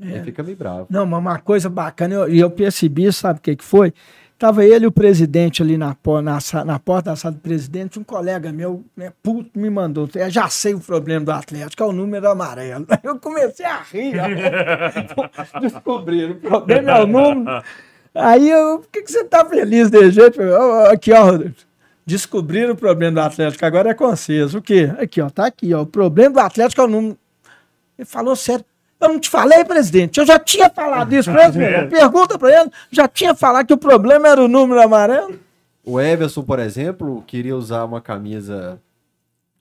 ele 0.00 0.22
fica 0.24 0.42
meio 0.42 0.56
bravo. 0.56 0.86
Não, 0.90 1.06
mas 1.06 1.20
uma 1.20 1.38
coisa 1.38 1.68
bacana, 1.70 2.14
eu- 2.14 2.28
e 2.28 2.40
eu, 2.40 2.50
percebi, 2.50 3.12
sabe 3.12 3.38
o 3.38 3.42
que, 3.42 3.54
que 3.56 3.64
foi? 3.64 3.92
Tava 4.36 4.64
ele 4.64 4.84
e 4.84 4.88
o 4.88 4.92
presidente 4.92 5.62
ali 5.62 5.78
na, 5.78 5.96
na, 6.22 6.64
na 6.64 6.78
porta 6.80 7.10
da 7.10 7.16
sala 7.16 7.36
do 7.36 7.40
presidente, 7.40 7.98
um 8.00 8.02
colega 8.02 8.52
meu, 8.52 8.84
né, 8.96 9.12
puto, 9.22 9.56
me 9.56 9.70
mandou. 9.70 10.08
Eu 10.16 10.28
já 10.28 10.48
sei 10.48 10.74
o 10.74 10.80
problema 10.80 11.24
do 11.24 11.30
Atlético, 11.30 11.82
é 11.84 11.86
o 11.86 11.92
número 11.92 12.28
amarelo. 12.28 12.84
Eu 13.04 13.18
comecei 13.20 13.64
a 13.64 13.80
rir. 13.82 14.14
Descobriram, 15.62 16.32
o 16.32 16.36
problema 16.40 16.90
é 16.90 17.02
o 17.02 17.06
número. 17.06 17.62
Aí 18.12 18.48
eu, 18.50 18.78
por 18.80 18.88
que, 18.90 19.02
que 19.02 19.10
você 19.10 19.24
tá 19.24 19.44
feliz 19.44 19.90
desse 19.90 20.12
jeito? 20.12 20.40
Eu, 20.40 20.60
"Ó, 20.60 20.86
Aqui, 20.92 21.12
ó. 21.12 21.38
Descobriram 22.06 22.74
o 22.74 22.76
problema 22.76 23.12
do 23.20 23.26
Atlético, 23.26 23.64
agora 23.64 23.90
é 23.90 23.94
conciso. 23.94 24.58
O 24.58 24.62
quê? 24.62 24.92
Aqui, 24.98 25.20
ó, 25.22 25.30
tá 25.30 25.46
aqui, 25.46 25.72
ó. 25.74 25.82
O 25.82 25.86
problema 25.86 26.34
do 26.34 26.40
Atlético 26.40 26.80
é 26.82 26.84
o 26.84 26.88
número. 26.88 27.16
Ele 27.98 28.06
falou 28.06 28.34
sério. 28.36 28.64
Eu 29.00 29.08
não 29.08 29.18
te 29.20 29.28
falei, 29.28 29.64
presidente. 29.64 30.18
Eu 30.18 30.26
já 30.26 30.38
tinha 30.38 30.70
falado 30.70 31.12
isso 31.12 31.30
pra 31.30 31.48
ele. 31.48 31.88
Pergunta 31.88 32.38
pra 32.38 32.60
ele. 32.62 32.70
Já 32.90 33.06
tinha 33.06 33.34
falado 33.34 33.66
que 33.66 33.74
o 33.74 33.78
problema 33.78 34.28
era 34.28 34.42
o 34.42 34.48
número 34.48 34.80
amarelo. 34.80 35.38
O 35.84 36.00
Everson, 36.00 36.42
por 36.42 36.58
exemplo, 36.58 37.22
queria 37.26 37.54
usar 37.56 37.84
uma 37.84 38.00
camisa 38.00 38.80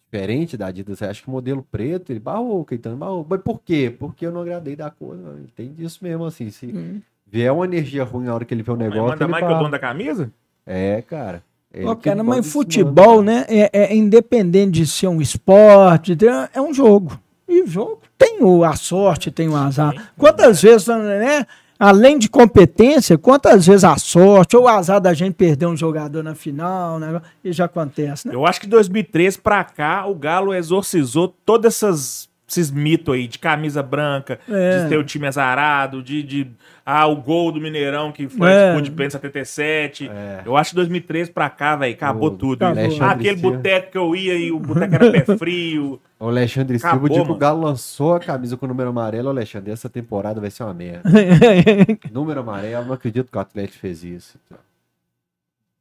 diferente 0.06 0.56
da 0.56 0.68
Adidas, 0.68 1.02
acho 1.02 1.24
que 1.24 1.30
modelo 1.30 1.66
preto, 1.72 2.12
ele 2.12 2.20
barrou, 2.20 2.64
Caetano 2.64 2.96
barrou. 2.96 3.26
Mas 3.28 3.42
por 3.42 3.60
quê? 3.60 3.94
Porque 3.98 4.26
eu 4.26 4.32
não 4.32 4.42
agradei 4.42 4.76
da 4.76 4.90
cor, 4.90 5.18
não. 5.18 5.34
Ele 5.34 5.50
tem 5.56 5.74
disso 5.74 6.00
mesmo, 6.02 6.24
assim, 6.26 6.50
se 6.52 7.02
vier 7.26 7.52
uma 7.52 7.66
energia 7.66 8.04
ruim 8.04 8.26
na 8.26 8.36
hora 8.36 8.46
que 8.46 8.54
ele 8.54 8.62
vê 8.64 8.72
o 8.72 8.78
Mas 8.78 8.90
negócio, 8.90 9.10
Manda 9.10 9.24
ele 9.26 9.32
mais 9.32 9.42
que 9.42 9.46
o 9.46 9.50
barra. 9.50 9.60
dono 9.60 9.72
da 9.72 9.80
camisa? 9.80 10.32
É, 10.66 11.02
cara. 11.02 11.44
Ele 11.74 11.88
Ó, 11.88 11.96
que 11.96 12.04
cara, 12.04 12.18
manda 12.24 12.38
mas 12.38 12.46
isso, 12.46 12.54
futebol, 12.54 13.18
manda. 13.18 13.32
né? 13.32 13.46
É, 13.50 13.70
é 13.74 13.96
independente 13.96 14.72
de 14.74 14.88
ser 14.88 15.08
um 15.08 15.20
esporte, 15.20 16.16
é 16.54 16.62
um 16.62 16.72
jogo. 16.72 17.20
E 17.50 17.64
o 17.64 17.68
jogo 17.68 18.00
tem 18.24 18.42
o, 18.42 18.64
a 18.64 18.76
sorte, 18.76 19.30
tem 19.30 19.50
o 19.50 19.56
azar. 19.56 20.12
Quantas 20.18 20.62
vezes, 20.62 20.88
né? 20.88 21.46
Além 21.78 22.18
de 22.18 22.30
competência, 22.30 23.18
quantas 23.18 23.68
vezes 23.68 23.84
a 23.84 23.98
sorte 23.98 24.56
ou 24.56 24.64
o 24.64 24.68
azar 24.70 25.02
da 25.02 25.14
gente 25.14 25.34
perder 25.34 25.66
um 25.66 25.76
jogador 25.76 26.24
na 26.24 26.34
final, 26.34 26.98
né? 26.98 27.22
Isso 27.44 27.58
já 27.58 27.66
acontece, 27.66 28.28
né? 28.28 28.34
Eu 28.34 28.46
acho 28.46 28.62
que 28.62 28.68
de 28.68 28.72
2013 28.72 29.40
pra 29.40 29.64
cá, 29.66 30.06
o 30.06 30.16
Galo 30.16 30.54
exorcizou 30.54 31.28
todos 31.46 31.66
essas, 31.66 32.30
esses 32.58 32.72
mitos 32.72 33.14
aí 33.14 33.28
de 33.28 33.38
camisa 33.40 33.84
branca, 33.84 34.40
É. 34.50 34.84
de 34.84 34.90
ter 34.90 34.98
o 34.98 35.04
time 35.04 35.28
azarado, 35.28 36.02
de, 36.02 36.24
de 36.24 36.48
ah, 36.86 37.08
o 37.08 37.16
gol 37.16 37.52
do 37.52 37.62
Mineirão 37.62 38.12
que 38.12 38.28
foi 38.28 38.50
É. 38.52 38.54
a 38.54 38.66
disputa 38.68 38.82
de 38.84 38.92
pênalti 38.92 39.12
77. 39.14 40.12
Eu 40.46 40.56
acho 40.58 40.72
que 40.72 40.76
2013 40.78 41.32
pra 41.32 41.50
cá, 41.50 41.76
velho, 41.76 41.94
acabou 41.94 42.30
O 42.30 42.32
tudo. 42.38 42.64
Acabou. 42.64 42.98
Ah, 43.02 43.12
aquele 43.12 43.38
Silva. 43.38 43.58
boteco 43.58 43.92
que 43.92 43.98
eu 43.98 44.16
ia 44.16 44.36
e 44.36 44.52
o 44.52 44.60
boteco 44.60 44.96
era 44.96 45.12
pé 45.12 45.24
frio. 45.38 46.00
O 46.20 46.28
Alexandre 46.28 46.80
Silva, 46.80 46.96
Acabou, 46.96 47.10
o 47.10 47.14
dia 47.14 47.26
que 47.26 47.32
o. 47.32 47.36
Galo 47.36 47.62
lançou 47.64 48.14
a 48.16 48.20
camisa 48.20 48.56
com 48.56 48.66
o 48.66 48.70
número 48.70 48.90
amarelo, 48.90 49.30
Alexandre, 49.30 49.72
essa 49.72 49.90
temporada 49.90 50.40
vai 50.40 50.50
ser 50.52 50.64
uma 50.64 50.74
merda. 50.74 51.10
número 52.12 52.40
amarelo, 52.40 52.86
não 52.86 52.94
acredito 52.94 53.30
que 53.32 53.38
o 53.38 53.42
Atlético 53.42 53.80
fez 53.80 54.04
isso. 54.04 54.38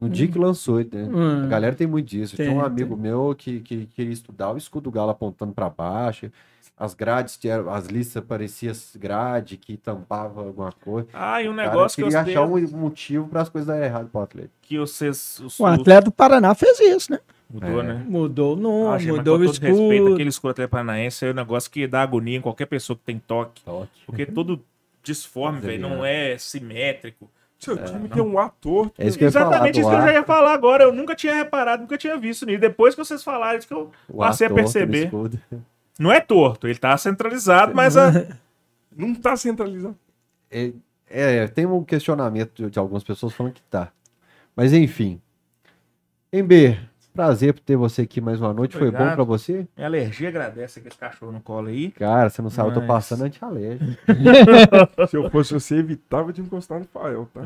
No 0.00 0.08
dia 0.08 0.26
que 0.26 0.36
lançou, 0.36 0.78
né? 0.78 0.86
Hum. 0.94 1.44
A 1.44 1.46
galera 1.46 1.76
tem 1.76 1.86
muito 1.86 2.08
disso. 2.08 2.36
Tem, 2.36 2.46
Tinha 2.46 2.58
um 2.58 2.60
tem. 2.62 2.66
amigo 2.72 2.96
meu 2.96 3.34
que, 3.38 3.60
que 3.60 3.86
queria 3.94 4.12
estudar 4.12 4.50
o 4.50 4.56
escudo 4.56 4.84
do 4.84 4.90
Galo 4.90 5.10
apontando 5.10 5.52
pra 5.52 5.70
baixo. 5.70 6.28
As 6.76 6.94
grades, 6.94 7.38
as 7.70 7.86
listas 7.86 8.24
pareciam 8.24 8.74
grade 8.96 9.56
que 9.56 9.76
tampava 9.76 10.40
alguma 10.40 10.72
coisa. 10.72 11.06
Ah, 11.12 11.40
e 11.42 11.48
um 11.48 11.52
O 11.52 11.56
cara 11.56 11.68
negócio 11.68 11.96
que, 11.96 12.02
eu 12.02 12.06
queria 12.06 12.20
achar 12.22 12.42
um 12.46 12.76
motivo 12.76 13.28
para 13.28 13.42
as 13.42 13.48
coisas 13.48 13.68
darem 13.68 13.84
errado 13.84 14.08
pro 14.10 14.20
Atlético. 14.22 14.54
que 14.62 14.78
vocês. 14.78 15.38
os- 15.44 15.60
O 15.60 15.66
atleta 15.66 16.06
do 16.06 16.10
Paraná 16.12 16.54
fez 16.54 16.80
isso, 16.80 17.12
né? 17.12 17.20
Mudou, 17.48 17.80
É. 17.80 17.82
né? 17.82 18.04
Mudou 18.08 18.54
o 18.56 18.58
Ah, 18.58 18.62
nome, 18.62 18.88
mas 18.88 19.06
mudou 19.06 19.34
o 19.36 19.38
todo 19.38 19.46
respeito, 19.48 19.76
escudo. 19.76 20.14
aquele 20.14 20.28
escuro 20.30 20.50
Atlético 20.52 20.70
Paranaense 20.72 21.26
é 21.26 21.30
um 21.30 21.34
negócio 21.34 21.70
que 21.70 21.86
dá 21.86 22.02
agonia 22.02 22.38
em 22.38 22.40
qualquer 22.40 22.66
pessoa 22.66 22.96
que 22.96 23.02
tem 23.04 23.18
toque. 23.18 23.62
Porque 24.06 24.24
todo 24.26 24.64
disforme, 25.02 25.58
é 25.58 25.60
velho, 25.60 25.82
não 25.82 26.04
é 26.04 26.38
simétrico. 26.38 27.30
Seu 27.58 27.76
time 27.76 28.08
tem 28.08 28.22
um 28.22 28.38
ator. 28.38 28.90
É 28.98 29.06
isso 29.06 29.22
Exatamente 29.22 29.78
isso 29.78 29.88
que 29.88 29.94
eu 29.94 30.00
já 30.00 30.12
ia 30.14 30.24
falar 30.24 30.52
agora. 30.54 30.82
Eu 30.84 30.92
nunca 30.92 31.14
tinha 31.14 31.34
reparado, 31.34 31.82
nunca 31.82 31.96
tinha 31.98 32.16
visto 32.16 32.44
nisso. 32.46 32.58
Depois 32.58 32.94
que 32.94 33.04
vocês 33.04 33.22
falaram, 33.22 33.58
isso 33.58 33.68
que 33.68 33.74
eu 33.74 33.90
O 34.08 34.16
passei 34.18 34.46
a 34.48 34.50
perceber. 34.50 35.10
Não 35.98 36.10
é 36.12 36.20
torto, 36.20 36.66
ele 36.66 36.78
tá 36.78 36.96
centralizado, 36.96 37.74
mas 37.74 37.96
a... 37.96 38.10
Não 38.94 39.14
tá 39.14 39.36
centralizado. 39.36 39.96
É, 40.50 40.72
é, 41.08 41.46
tem 41.48 41.64
um 41.64 41.82
questionamento 41.82 42.52
de, 42.64 42.70
de 42.70 42.78
algumas 42.78 43.02
pessoas 43.02 43.32
falando 43.32 43.54
que 43.54 43.62
tá. 43.62 43.90
Mas 44.54 44.72
enfim. 44.74 45.18
Ember, 46.30 46.78
prazer 47.14 47.54
por 47.54 47.60
ter 47.60 47.76
você 47.76 48.02
aqui 48.02 48.20
mais 48.20 48.38
uma 48.40 48.52
noite. 48.52 48.76
Foi 48.76 48.90
bom 48.90 49.14
pra 49.14 49.24
você? 49.24 49.66
minha 49.76 49.86
alergia 49.86 50.28
agradece 50.28 50.78
aquele 50.80 50.94
cachorro 50.94 51.32
no 51.32 51.40
colo 51.40 51.68
aí. 51.68 51.90
Cara, 51.92 52.28
você 52.28 52.42
não 52.42 52.50
sabe, 52.50 52.68
eu 52.70 52.74
tô 52.74 52.80
Mas- 52.80 52.88
passando 52.88 53.22
anti-alérgico. 53.24 53.92
Se 55.08 55.16
eu 55.16 55.30
fosse 55.30 55.54
você, 55.54 55.76
evitava 55.76 56.32
de 56.32 56.40
encostar 56.42 56.78
no 56.78 56.84
Fael, 56.86 57.28
tá? 57.32 57.42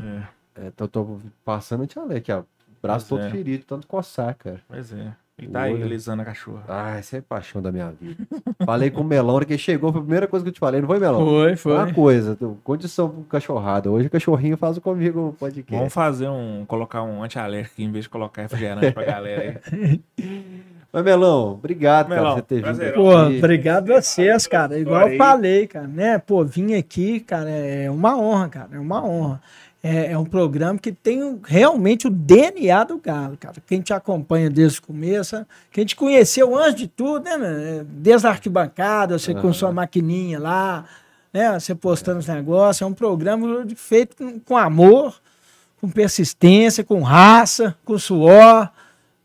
É, 0.57 0.67
É, 0.67 0.71
tô, 0.71 0.89
tô 0.89 1.21
passando 1.45 1.83
anti-alérgico, 1.85 2.33
ó. 2.33 2.57
Braço 2.83 3.07
Pois 3.09 3.21
todo 3.21 3.29
é. 3.29 3.31
ferido, 3.31 3.65
tanto 3.65 3.87
coçar, 3.87 4.35
cara. 4.37 4.61
pois 4.69 4.93
é. 4.93 5.13
Ele 5.39 5.49
tá 5.49 5.63
aí 5.63 5.75
Olha. 5.75 5.85
alisando 5.85 6.23
a 6.23 6.25
cachorra. 6.25 6.65
Ah, 6.67 6.97
essa 6.97 7.17
é 7.17 7.19
a 7.19 7.23
paixão 7.23 7.61
da 7.61 7.71
minha 7.71 7.91
vida. 7.91 8.27
falei 8.65 8.91
com 8.91 9.03
o 9.03 9.05
Melão, 9.05 9.35
hora 9.35 9.45
que 9.45 9.59
chegou, 9.59 9.93
foi 9.93 10.01
a 10.01 10.05
primeira 10.05 10.27
coisa 10.27 10.43
que 10.43 10.49
eu 10.49 10.53
te 10.55 10.59
falei, 10.59 10.81
não 10.81 10.89
foi, 10.89 10.99
Melão? 10.99 11.23
Foi, 11.27 11.57
foi. 11.57 11.75
Uma 11.75 11.93
coisa, 11.93 12.39
condição 12.65 13.11
pro 13.11 13.23
cachorrada. 13.25 13.91
Hoje 13.91 14.07
o 14.07 14.11
cachorrinho 14.11 14.57
faz 14.57 14.79
comigo 14.79 15.29
o 15.29 15.33
podcast. 15.35 15.77
Vamos 15.77 15.93
fazer 15.93 16.29
um. 16.29 16.65
colocar 16.67 17.03
um 17.03 17.23
anti-alérgico 17.23 17.75
aqui 17.75 17.85
em 17.85 17.93
vez 17.93 18.05
de 18.07 18.09
colocar 18.09 18.43
refrigerante 18.43 18.93
pra 18.93 19.05
galera 19.05 19.61
aí. 19.77 20.01
Mas, 20.97 21.05
Melão, 21.05 21.53
obrigado, 21.53 22.09
Melão, 22.09 22.37
cara, 22.37 22.43
por 22.43 22.49
você 22.49 22.63
ter 22.63 22.73
vindo. 22.73 22.95
Pô, 22.95 23.15
aqui. 23.15 23.37
obrigado 23.37 23.93
a 23.93 24.01
vocês, 24.01 24.47
cara. 24.47 24.79
Igual 24.79 25.11
eu 25.11 25.19
falei, 25.19 25.67
cara, 25.67 25.87
né? 25.87 26.17
Pô, 26.17 26.43
vim 26.43 26.73
aqui, 26.73 27.21
cara, 27.21 27.51
é 27.51 27.91
uma 27.91 28.17
honra, 28.17 28.49
cara, 28.49 28.69
é 28.73 28.79
uma 28.79 29.05
honra. 29.05 29.43
É, 29.87 30.11
é 30.11 30.19
um 30.19 30.25
programa 30.25 30.81
que 30.81 30.91
tem 30.91 31.41
realmente 31.45 32.09
o 32.09 32.11
DNA 32.11 32.83
do 32.83 32.99
Galo, 32.99 33.37
cara. 33.37 33.55
Quem 33.65 33.81
te 33.81 33.93
acompanha 33.93 34.51
desde 34.51 34.81
o 34.81 34.83
começo, 34.83 35.47
quem 35.71 35.85
te 35.85 35.95
conheceu 35.95 36.57
antes 36.57 36.75
de 36.75 36.89
tudo, 36.89 37.23
né? 37.25 37.37
né? 37.37 37.87
Desde 37.89 38.27
a 38.27 38.31
arquibancada, 38.31 39.17
você 39.17 39.33
com 39.33 39.53
sua 39.53 39.71
maquininha 39.71 40.41
lá, 40.41 40.85
né? 41.33 41.53
Você 41.53 41.73
postando 41.73 42.19
os 42.19 42.27
negócios. 42.27 42.83
É 42.83 42.87
um 42.87 42.93
programa 42.93 43.65
feito 43.77 44.17
com, 44.17 44.41
com 44.41 44.57
amor, 44.57 45.15
com 45.81 45.89
persistência, 45.89 46.83
com 46.83 47.01
raça, 47.03 47.77
com 47.85 47.97
suor, 47.97 48.69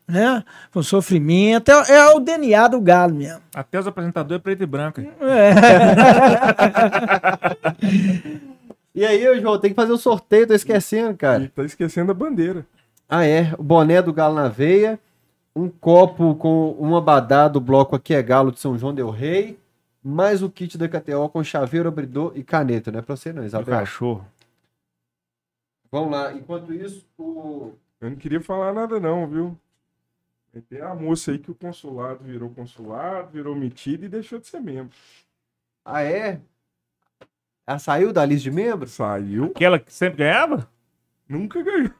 né? 0.06 0.44
Com 0.72 0.80
sofrimento. 0.80 1.72
É, 1.72 1.92
é 1.92 2.14
o 2.14 2.20
DNA 2.20 2.68
do 2.68 2.80
Galo 2.80 3.16
mesmo. 3.16 3.40
Até 3.52 3.80
os 3.80 3.86
apresentadores 3.88 4.38
é 4.38 4.42
preto 4.42 4.62
e 4.62 4.66
branco. 4.66 5.00
aí. 5.00 5.10
E 8.94 9.04
aí, 9.06 9.40
João, 9.40 9.58
tem 9.58 9.70
que 9.70 9.76
fazer 9.76 9.92
o 9.92 9.96
sorteio, 9.98 10.46
tô 10.46 10.52
esquecendo, 10.54 11.16
cara. 11.16 11.44
E 11.44 11.48
tá 11.48 11.64
esquecendo 11.64 12.10
a 12.12 12.14
bandeira. 12.14 12.66
Ah, 13.08 13.24
é. 13.24 13.54
O 13.58 13.62
boné 13.62 14.02
do 14.02 14.12
Galo 14.12 14.34
na 14.34 14.48
veia. 14.48 14.98
Um 15.54 15.68
copo 15.68 16.34
com 16.36 16.70
uma 16.72 17.00
badá 17.00 17.46
do 17.46 17.60
bloco 17.60 17.94
aqui 17.94 18.14
é 18.14 18.22
Galo 18.22 18.50
de 18.52 18.58
São 18.60 18.76
João 18.78 18.94
Del 18.94 19.10
Rei. 19.10 19.58
Mais 20.02 20.42
o 20.42 20.50
kit 20.50 20.76
da 20.76 20.88
KTO 20.88 21.28
com 21.28 21.44
chaveiro, 21.44 21.88
abridor 21.88 22.32
e 22.34 22.42
caneta. 22.42 22.90
Não 22.90 22.98
é 22.98 23.02
pra 23.02 23.14
você, 23.16 23.32
não, 23.32 23.42
O 23.42 23.46
Isabel. 23.46 23.66
cachorro. 23.78 24.26
Vamos 25.90 26.10
lá. 26.10 26.32
Enquanto 26.32 26.72
isso, 26.72 27.06
o. 27.18 27.72
Eu 28.00 28.10
não 28.10 28.16
queria 28.16 28.40
falar 28.40 28.72
nada 28.72 28.98
não, 28.98 29.26
viu? 29.28 29.58
Tem 30.68 30.80
a 30.80 30.94
moça 30.94 31.30
aí 31.30 31.38
que 31.38 31.50
o 31.50 31.54
consulado 31.54 32.24
virou 32.24 32.50
consulado, 32.50 33.30
virou 33.30 33.54
metido 33.54 34.04
e 34.04 34.08
deixou 34.08 34.38
de 34.38 34.46
ser 34.46 34.60
membro. 34.60 34.94
Ah, 35.84 36.02
é? 36.02 36.40
Ela 37.66 37.78
saiu 37.78 38.12
da 38.12 38.24
lista 38.24 38.44
de 38.44 38.50
membros? 38.50 38.92
Saiu, 38.92 39.46
Aquela 39.46 39.78
que 39.78 39.92
sempre 39.92 40.18
ganhava? 40.18 40.68
nunca 41.28 41.62
ganhou. 41.62 41.90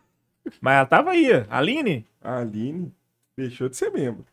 Mas 0.60 0.74
ela 0.74 0.86
tava 0.86 1.10
aí. 1.12 1.30
A 1.48 1.58
Aline? 1.58 2.06
A 2.20 2.38
Aline 2.38 2.92
deixou 3.36 3.68
de 3.68 3.76
ser 3.76 3.90
membro. 3.90 4.24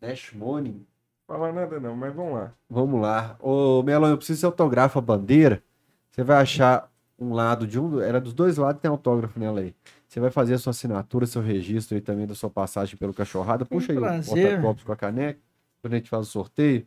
Dash 0.00 0.32
Money. 0.32 0.86
Falar 1.26 1.52
nada 1.52 1.78
não, 1.78 1.94
mas 1.94 2.14
vamos 2.14 2.32
lá. 2.34 2.52
Vamos 2.70 3.00
lá. 3.00 3.36
Ô, 3.40 3.82
Melão, 3.82 4.10
eu 4.10 4.16
preciso 4.16 4.36
que 4.38 4.40
você 4.40 4.46
autografa 4.46 4.98
a 4.98 5.02
bandeira. 5.02 5.62
Você 6.10 6.22
vai 6.24 6.40
achar 6.40 6.90
um 7.18 7.34
lado 7.34 7.66
de 7.66 7.78
um, 7.78 8.00
era 8.00 8.20
dos 8.20 8.32
dois 8.32 8.56
lados 8.56 8.80
tem 8.80 8.90
autógrafo 8.90 9.38
nela 9.38 9.60
aí. 9.60 9.74
Você 10.06 10.20
vai 10.20 10.30
fazer 10.30 10.54
a 10.54 10.58
sua 10.58 10.70
assinatura, 10.70 11.26
seu 11.26 11.42
registro 11.42 11.98
e 11.98 12.00
também 12.00 12.26
da 12.26 12.34
sua 12.34 12.48
passagem 12.48 12.96
pelo 12.96 13.12
cachorrada. 13.12 13.66
Puxa 13.66 13.92
aí 13.92 13.98
o 13.98 14.00
porta-copos 14.00 14.84
com 14.84 14.92
a 14.92 14.96
caneca. 14.96 15.38
Quando 15.82 15.92
a 15.92 15.96
gente 15.96 16.08
faz 16.08 16.26
o 16.26 16.30
sorteio. 16.30 16.86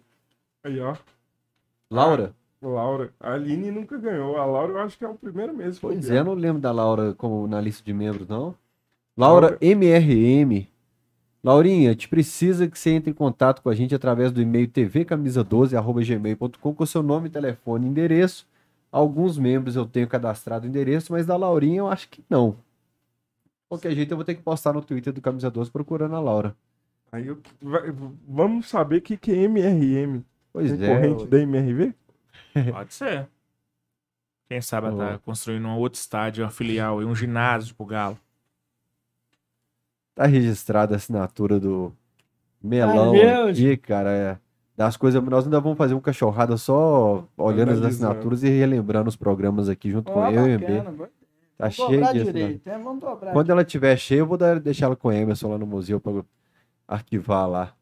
Aí, 0.64 0.80
ó. 0.80 0.96
Laura? 1.90 2.34
Laura. 2.62 3.12
A 3.20 3.34
Aline 3.34 3.72
nunca 3.72 3.98
ganhou. 3.98 4.38
A 4.38 4.46
Laura 4.46 4.74
eu 4.74 4.80
acho 4.80 4.98
que 4.98 5.06
é 5.06 5.08
o 5.08 5.16
primeiro 5.16 5.54
mesmo. 5.56 5.82
Pois 5.82 6.10
é, 6.10 6.20
eu 6.20 6.24
não 6.24 6.34
lembro 6.34 6.62
da 6.62 6.72
Laura 6.72 7.14
como 7.16 7.48
na 7.48 7.60
lista 7.60 7.84
de 7.84 7.94
membros, 7.94 8.28
não. 8.28 8.54
Laura 9.18 9.58
MRM. 9.62 10.68
Laurinha, 11.44 11.96
te 11.96 12.08
precisa 12.08 12.68
que 12.68 12.78
você 12.78 12.92
entre 12.92 13.10
em 13.10 13.14
contato 13.16 13.62
com 13.64 13.70
a 13.70 13.74
gente 13.74 13.96
através 13.96 14.32
do 14.32 14.40
e-mail 14.42 14.68
tvcamisa12.gmail.com 14.68 16.74
com 16.74 16.86
seu 16.86 17.02
nome, 17.02 17.30
telefone 17.30 17.88
e 17.88 17.90
endereço. 17.90 18.48
Alguns 18.92 19.40
membros 19.40 19.76
eu 19.76 19.86
tenho 19.86 20.08
cadastrado 20.08 20.66
o 20.66 20.70
endereço, 20.70 21.12
mas 21.12 21.26
da 21.26 21.36
Laurinha 21.36 21.80
eu 21.80 21.88
acho 21.88 22.10
que 22.10 22.24
não. 22.30 22.56
Qualquer 23.68 23.96
jeito 23.96 24.12
eu 24.12 24.18
vou 24.18 24.26
ter 24.26 24.36
que 24.36 24.42
postar 24.44 24.74
no 24.74 24.82
Twitter 24.84 25.12
do 25.14 25.22
Camisa 25.22 25.50
12 25.50 25.72
procurando 25.72 26.16
a 26.16 26.20
Laura. 26.20 26.56
Aí 27.12 27.26
eu, 27.28 27.40
vai- 27.62 27.92
vamos 28.28 28.70
saber 28.70 28.98
o 28.98 29.02
que, 29.02 29.18
que 29.18 29.32
é 29.32 29.44
MRM. 29.46 30.22
Pois 30.54 30.80
é. 30.80 31.26
da 31.26 31.40
MRV? 31.40 31.94
Pode 32.72 32.94
ser. 32.94 33.28
Quem 34.48 34.62
sabe 34.62 34.88
Ô. 34.90 34.98
tá 34.98 35.18
construindo 35.20 35.66
um 35.66 35.78
outro 35.78 36.00
estádio, 36.00 36.44
uma 36.44 36.52
filial 36.52 37.02
e 37.02 37.06
um 37.06 37.16
ginásio 37.16 37.74
pro 37.74 37.86
Galo. 37.86 38.18
Tá 40.14 40.26
registrada 40.26 40.94
a 40.94 40.98
assinatura 40.98 41.60
do 41.60 41.94
Melão 42.62 43.14
Valeu, 43.14 43.48
aqui, 43.48 43.78
cara. 43.78 44.12
É. 44.12 44.38
Das 44.76 44.98
coisas, 44.98 45.24
nós 45.24 45.46
ainda 45.46 45.60
vamos 45.60 45.78
fazer 45.78 45.94
um 45.94 46.02
cachorrada 46.02 46.58
só 46.58 47.28
olhando 47.38 47.72
as 47.72 47.78
Analisando. 47.78 47.88
assinaturas 47.88 48.44
e 48.44 48.50
relembrando 48.50 49.10
os 49.10 49.16
programas 49.16 49.70
aqui 49.70 49.90
junto 49.92 50.12
com 50.12 50.20
Ó, 50.20 50.30
eu 50.30 50.48
e 50.48 50.56
o 50.56 50.60
MB. 50.60 50.84
Tá 51.58 51.70
Vamos 51.70 51.76
cheio 51.76 52.14
de 52.14 52.24
direito, 52.24 52.68
né? 52.68 52.82
Quando 53.32 53.52
ela 53.52 53.64
tiver 53.64 53.96
cheia, 53.96 54.20
eu 54.20 54.26
vou 54.26 54.38
dar, 54.38 54.60
deixar 54.60 54.88
ela 54.88 54.96
com 54.96 55.10
o 55.10 55.12
Emerson 55.12 55.50
lá 55.50 55.58
no 55.58 55.68
museu 55.68 56.00
para 56.02 56.24
arquivar 56.88 57.48
lá. 57.48 57.74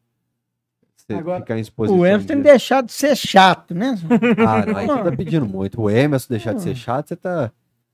Agora, 1.18 1.40
ficar 1.40 1.56
em 1.58 1.60
exposição. 1.60 1.98
O 1.98 2.06
Emerson 2.06 2.26
tem 2.26 2.36
disso. 2.36 2.48
deixado 2.48 2.86
de 2.86 2.92
ser 2.92 3.16
chato, 3.16 3.74
né? 3.74 3.98
Ah, 4.46 4.64
não, 4.66 4.76
aí 4.76 4.86
você 4.86 5.02
tá 5.02 5.12
pedindo 5.16 5.46
muito. 5.46 5.80
O 5.80 5.90
Emerson 5.90 6.26
deixar 6.30 6.54
de 6.54 6.62
ser 6.62 6.74
chato, 6.74 7.08
você 7.08 7.16
tá 7.16 7.50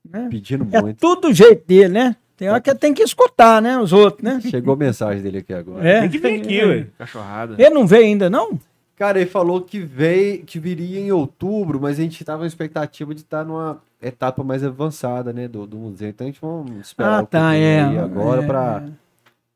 Né? 0.09 0.29
pedindo 0.31 0.67
É 0.73 0.81
muito. 0.83 0.99
tudo 0.99 1.23
do 1.29 1.33
jeito 1.35 1.67
dele, 1.67 1.89
né? 1.89 2.17
Tem 2.37 2.49
hora 2.51 2.61
que 2.61 2.75
tem 2.75 2.93
que 2.93 3.03
escutar, 3.03 3.63
né? 3.63 3.79
Os 3.79 3.93
outros, 3.95 4.23
né? 4.23 4.39
Chegou 4.43 4.75
a 4.75 4.77
mensagem 4.77 5.23
dele 5.23 5.39
aqui 5.39 5.55
agora. 5.55 5.89
É. 5.89 6.01
Tem 6.03 6.11
que 6.11 6.19
vir 6.19 6.41
aqui, 6.41 6.65
ué. 6.65 6.87
Cachorrada. 6.99 7.55
Ele 7.59 7.71
não 7.71 7.87
veio 7.87 8.05
ainda, 8.05 8.29
não? 8.29 8.59
Cara, 8.95 9.19
ele 9.21 9.29
falou 9.29 9.61
que 9.63 9.79
veio, 9.79 10.43
que 10.45 10.59
viria 10.59 11.01
em 11.01 11.11
outubro, 11.13 11.79
mas 11.81 11.99
a 11.99 12.03
gente 12.03 12.23
tava 12.25 12.41
na 12.43 12.47
expectativa 12.47 13.15
de 13.15 13.21
estar 13.23 13.45
numa 13.45 13.79
etapa 14.03 14.43
mais 14.45 14.63
avançada, 14.65 15.33
né, 15.33 15.49
do, 15.49 15.67
do 15.67 15.77
museu. 15.77 16.09
Então 16.09 16.27
a 16.27 16.31
gente 16.31 16.41
vai 16.41 16.79
esperar 16.81 17.19
Ah, 17.19 17.23
o 17.23 17.25
que 17.27 17.33
tá, 17.33 17.55
é. 17.55 17.81
agora 17.99 18.43
é, 18.43 18.47
pra, 18.47 18.85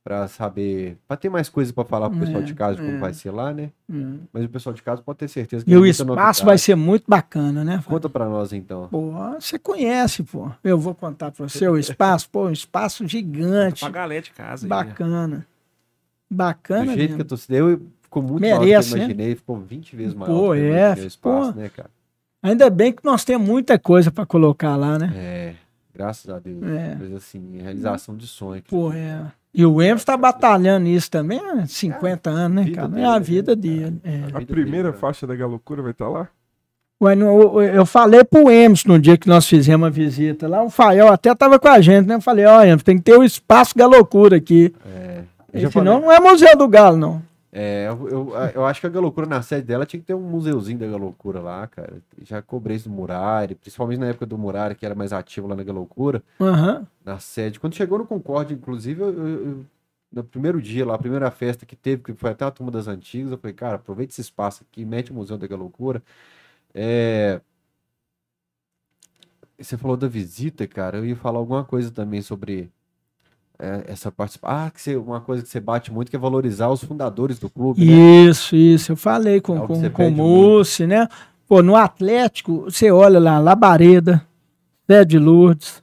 pra 0.03 0.27
saber, 0.29 0.97
pra 1.07 1.17
ter 1.17 1.29
mais 1.29 1.49
coisas 1.49 1.73
pra 1.73 1.85
falar 1.85 2.09
pro 2.11 2.19
pessoal 2.20 2.41
É, 2.41 2.45
de 2.45 2.55
casa 2.55 2.77
de 2.77 2.83
como 2.83 2.97
é. 2.97 2.99
vai 3.01 3.12
ser 3.12 3.31
lá, 3.31 3.53
né? 3.53 3.70
é. 3.93 3.95
Mas 4.33 4.45
o 4.45 4.49
pessoal 4.49 4.73
de 4.75 4.83
casa 4.83 5.03
pode 5.03 5.19
ter 5.19 5.29
certeza 5.29 5.65
que 5.65 5.70
E 5.70 5.75
tem 5.75 5.81
o 5.83 5.87
espaço 5.87 6.07
novidade. 6.09 6.45
vai 6.45 6.59
ser 6.59 6.75
muito 6.75 7.05
bacana, 7.07 7.62
né? 7.62 7.83
Conta 7.87 8.09
pra 8.09 8.27
nós 8.27 8.53
então. 8.53 8.89
Pô, 8.91 9.12
você 9.39 9.59
conhece, 9.59 10.23
pô. 10.23 10.51
Eu 10.65 10.79
vou 10.79 10.95
contar 10.95 11.31
pra 11.31 11.47
você 11.49 11.69
o 11.69 11.77
espaço, 11.77 12.29
pô, 12.31 12.47
um 12.47 12.53
espaço 12.53 13.07
gigante, 13.07 13.81
Pra 13.81 13.91
galera 13.91 14.23
de 14.23 14.31
casa. 14.31 14.65
aí, 14.67 14.69
bacana. 14.69 15.47
Do 16.31 16.37
Bacana 16.37 16.87
jeito 16.95 16.99
mesmo. 17.11 17.17
que 17.17 17.23
eu 17.23 17.39
tô 17.39 17.45
deu, 17.49 17.83
ficou 18.03 18.23
muito 18.23 18.41
Merece, 18.41 18.61
maior 18.61 18.83
do 18.83 18.87
que 18.89 18.95
eu 18.95 18.99
né? 18.99 19.05
imaginei, 19.05 19.35
ficou 19.35 19.57
20 19.61 19.97
vezes 19.97 20.15
maior 20.15 20.33
Pô, 20.33 20.49
do 20.49 20.55
que 20.55 20.61
eu 20.61 20.75
é, 20.75 20.95
o 20.95 21.07
espaço, 21.07 21.53
pô. 21.53 21.59
né, 21.61 21.69
cara? 21.69 21.91
Ainda 22.43 22.70
bem 22.70 22.93
que 22.93 23.05
nós 23.05 23.25
temos 23.25 23.47
muita 23.47 23.79
coisa 23.79 24.11
pra 24.11 24.25
colocar 24.25 24.77
lá, 24.77 24.99
né? 24.99 25.12
É, 25.15 25.55
graças 26.01 26.29
a 26.31 26.39
Deus. 26.39 26.62
É. 26.62 26.97
Coisa 26.99 27.17
assim, 27.17 27.59
realização 27.59 28.17
de 28.17 28.27
sonho. 28.27 28.62
Pô, 28.69 28.93
é. 28.93 29.20
E 29.53 29.67
o 29.67 29.83
Emerson 29.83 30.05
tá 30.07 30.17
batalhando 30.17 30.87
isso 30.89 31.11
também 31.11 31.39
há 31.41 31.67
50 31.67 32.31
anos, 32.31 32.65
né, 32.67 32.70
cara? 32.73 32.89
dele, 32.89 33.03
É 33.03 33.05
a 33.07 33.12
né? 33.15 33.20
vida 33.20 33.55
dele. 33.57 34.01
é. 34.05 34.17
A 34.33 34.39
vida 34.39 34.47
primeira 34.53 34.85
dele, 34.89 34.95
né? 34.95 34.99
faixa 35.01 35.27
da 35.27 35.35
Galocura 35.35 35.83
vai 35.83 35.91
estar 35.91 36.09
lá? 36.09 36.29
Ué, 37.03 37.15
no- 37.15 37.61
eu 37.62 37.85
falei 37.87 38.23
pro 38.23 38.51
Emerson 38.51 38.89
no 38.91 38.99
dia 38.99 39.17
que 39.17 39.27
nós 39.29 39.47
fizemos 39.49 39.87
a 39.87 39.91
visita 39.91 40.47
lá, 40.47 40.62
o 40.62 40.69
Fael 40.70 41.09
até 41.09 41.35
tava 41.35 41.59
com 41.59 41.69
a 41.69 41.81
gente, 41.81 42.07
né? 42.07 42.15
Eu 42.17 42.20
falei, 42.20 42.45
ó, 42.45 42.62
Emerson, 42.62 42.85
tem 42.85 42.97
que 42.99 43.05
ter 43.05 43.17
o 43.19 43.25
espaço 43.25 43.75
Galocura 43.77 44.37
aqui. 44.37 44.73
É. 44.87 45.23
Eu 45.53 45.70
senão 45.70 46.01
falei- 46.01 46.01
não 46.07 46.12
é 46.12 46.20
Museu 46.20 46.57
do 46.57 46.69
Galo, 46.69 46.97
não. 46.97 47.23
É, 47.53 47.89
eu, 47.89 48.09
eu, 48.09 48.31
eu 48.55 48.65
acho 48.67 48.81
que 48.81 48.87
a 48.87 48.91
Galocura 48.91 49.27
na 49.27 49.43
sede 49.43 49.67
dela 49.67 49.85
tinha 49.85 49.99
que 50.01 50.07
ter 50.07 50.15
um 50.15 50.20
museuzinho 50.20 50.79
da 50.79 50.87
Galocura 50.87 51.41
lá, 51.41 51.67
cara. 51.67 52.01
Já 52.23 52.41
cobrei 52.41 52.77
isso 52.77 52.89
do 52.89 52.95
Murari, 52.95 53.55
principalmente 53.57 53.99
na 53.99 54.07
época 54.07 54.25
do 54.27 54.39
Murari, 54.39 54.75
que 54.77 54.87
era 54.87 54.95
mais 54.95 55.12
ativo 55.12 55.49
lá 55.49 55.57
na 55.57 55.65
Galocura, 55.65 56.23
Aham. 56.41 56.87
na 57.05 57.19
sede. 57.19 57.59
Quando 57.59 57.75
chegou 57.75 57.99
no 57.99 58.07
Concorde, 58.07 58.55
inclusive, 58.55 59.01
eu- 59.03 59.29
eu- 59.29 59.67
no 60.12 60.23
primeiro 60.25 60.61
dia 60.62 60.87
lá, 60.87 60.95
a 60.95 60.99
primeira 60.99 61.31
festa 61.31 61.67
que 61.67 61.75
teve, 61.77 62.03
que 62.03 62.15
foi 62.15 62.31
até 62.31 62.45
a 62.45 62.51
turma 62.51 62.70
das 62.70 62.87
antigas, 62.89 63.33
eu 63.33 63.39
falei, 63.39 63.55
cara, 63.55 63.77
aproveita 63.77 64.12
esse 64.12 64.20
espaço 64.20 64.65
aqui, 64.69 64.85
mete 64.85 65.11
o 65.11 65.15
Museu 65.15 65.37
da 65.39 65.47
Galocura. 65.47 66.03
É... 66.75 67.41
Você 69.59 69.77
falou 69.77 69.97
da 69.97 70.09
visita, 70.09 70.67
cara, 70.67 70.99
eu 70.99 71.05
ia 71.07 71.17
falar 71.17 71.39
alguma 71.39 71.65
coisa 71.65 71.91
também 71.91 72.23
sobre 72.23 72.70
é, 73.61 73.85
essa 73.89 74.11
participação. 74.11 74.57
Ah, 74.67 74.71
que 74.71 74.81
você, 74.81 74.97
uma 74.97 75.21
coisa 75.21 75.43
que 75.43 75.49
você 75.49 75.61
bate 75.61 75.93
muito 75.93 76.11
que 76.11 76.17
é 76.17 76.19
valorizar 76.19 76.69
os 76.69 76.83
fundadores 76.83 77.39
do 77.39 77.49
clube, 77.51 77.85
né? 77.85 77.93
Isso, 78.29 78.57
isso. 78.57 78.93
Eu 78.93 78.97
falei 78.97 79.37
É 79.37 79.41
com, 79.41 79.61
que 79.61 79.67
com, 79.67 79.91
com 79.91 80.09
o 80.09 80.11
Mussi, 80.13 80.87
né? 80.87 81.07
Pô, 81.47 81.63
no 81.63 81.77
Atlético, 81.77 82.63
você 82.65 82.91
olha 82.91 83.19
lá, 83.19 83.39
Labareda, 83.39 84.25
Zé 84.91 85.05
de 85.05 85.19
Lourdes, 85.19 85.83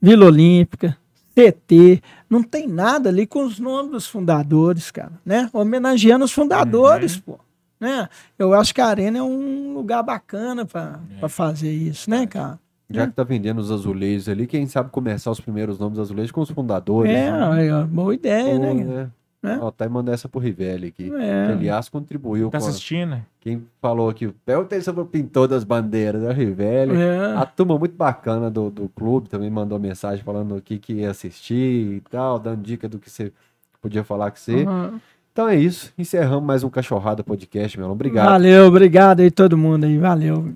Vila 0.00 0.26
Olímpica, 0.26 0.96
CT, 1.34 2.02
não 2.30 2.42
tem 2.42 2.66
nada 2.66 3.08
ali 3.08 3.26
com 3.26 3.44
os 3.44 3.58
nomes 3.60 3.92
dos 3.92 4.06
fundadores, 4.08 4.90
cara, 4.90 5.12
né? 5.24 5.48
Homenageando 5.52 6.24
os 6.24 6.32
fundadores, 6.32 7.16
Uhum. 7.16 7.22
pô. 7.26 7.38
Né? 7.80 8.08
Eu 8.36 8.54
acho 8.54 8.74
que 8.74 8.80
a 8.80 8.86
Arena 8.86 9.18
é 9.18 9.22
um 9.22 9.72
lugar 9.74 10.02
bacana 10.02 10.64
para 10.66 10.98
É. 11.22 11.28
fazer 11.28 11.70
isso, 11.70 12.10
né, 12.10 12.26
cara? 12.26 12.58
Já 12.90 13.06
que 13.06 13.12
tá 13.12 13.22
vendendo 13.22 13.58
os 13.58 13.70
azulejos 13.70 14.28
ali, 14.28 14.46
quem 14.46 14.66
sabe 14.66 14.90
começar 14.90 15.30
os 15.30 15.40
primeiros 15.40 15.78
nomes 15.78 15.98
dos 15.98 16.06
azulejos 16.08 16.32
com 16.32 16.40
os 16.40 16.50
fundadores. 16.50 17.12
É, 17.12 17.30
né? 17.30 17.44
aí, 17.52 17.70
ó, 17.70 17.84
boa 17.84 18.14
ideia, 18.14 18.56
Pô, 18.56 18.62
né? 18.62 18.74
né? 18.74 19.10
Né? 19.40 19.58
Ó, 19.62 19.70
tá 19.70 19.84
e 19.86 19.88
mandar 19.88 20.12
essa 20.14 20.28
pro 20.28 20.40
Rivelli 20.40 20.88
aqui. 20.88 21.10
Que, 21.10 21.14
É. 21.16 21.46
aliás, 21.52 21.88
contribuiu 21.88 22.50
Tá 22.50 22.58
com 22.58 22.64
a- 22.64 22.68
assistindo? 22.68 23.10
né? 23.10 23.22
quem 23.40 23.62
falou 23.80 24.08
aqui. 24.10 24.28
Perguntei 24.44 24.80
sobre 24.80 25.00
o 25.02 25.06
pintor 25.06 25.46
das 25.46 25.62
bandeiras, 25.64 26.20
né, 26.22 26.32
Rivelli? 26.32 27.00
É. 27.00 27.34
A 27.36 27.46
turma 27.46 27.78
muito 27.78 27.94
bacana 27.94 28.50
do, 28.50 28.68
do 28.68 28.88
clube 28.88 29.28
também 29.28 29.48
mandou 29.48 29.78
mensagem 29.78 30.24
falando 30.24 30.56
o 30.56 30.60
que, 30.60 30.76
que 30.78 30.94
ia 30.94 31.10
assistir 31.10 31.54
e 31.96 32.02
tal, 32.10 32.38
dando 32.38 32.62
dica 32.62 32.88
do 32.88 32.98
que 32.98 33.08
você 33.08 33.32
podia 33.80 34.02
falar 34.02 34.30
com 34.32 34.36
você. 34.38 34.64
Uhum. 34.64 34.98
Então 35.32 35.48
é 35.48 35.54
isso. 35.56 35.92
Encerramos 35.96 36.42
mais 36.44 36.64
um 36.64 36.68
Cachorrada 36.68 37.22
Podcast, 37.22 37.78
meu. 37.78 37.90
Obrigado. 37.90 38.28
Valeu, 38.30 38.66
obrigado 38.66 39.20
aí 39.20 39.30
todo 39.30 39.56
mundo 39.56 39.84
aí, 39.84 39.96
valeu. 39.98 40.52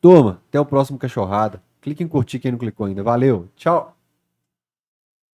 Turma, 0.00 0.38
até 0.48 0.58
o 0.58 0.64
próximo 0.64 0.96
Cachorrada. 0.98 1.60
Clique 1.82 2.02
em 2.02 2.08
curtir 2.08 2.38
quem 2.38 2.52
não 2.52 2.58
clicou 2.58 2.86
ainda. 2.86 3.02
Valeu. 3.02 3.48
Tchau. 3.56 3.94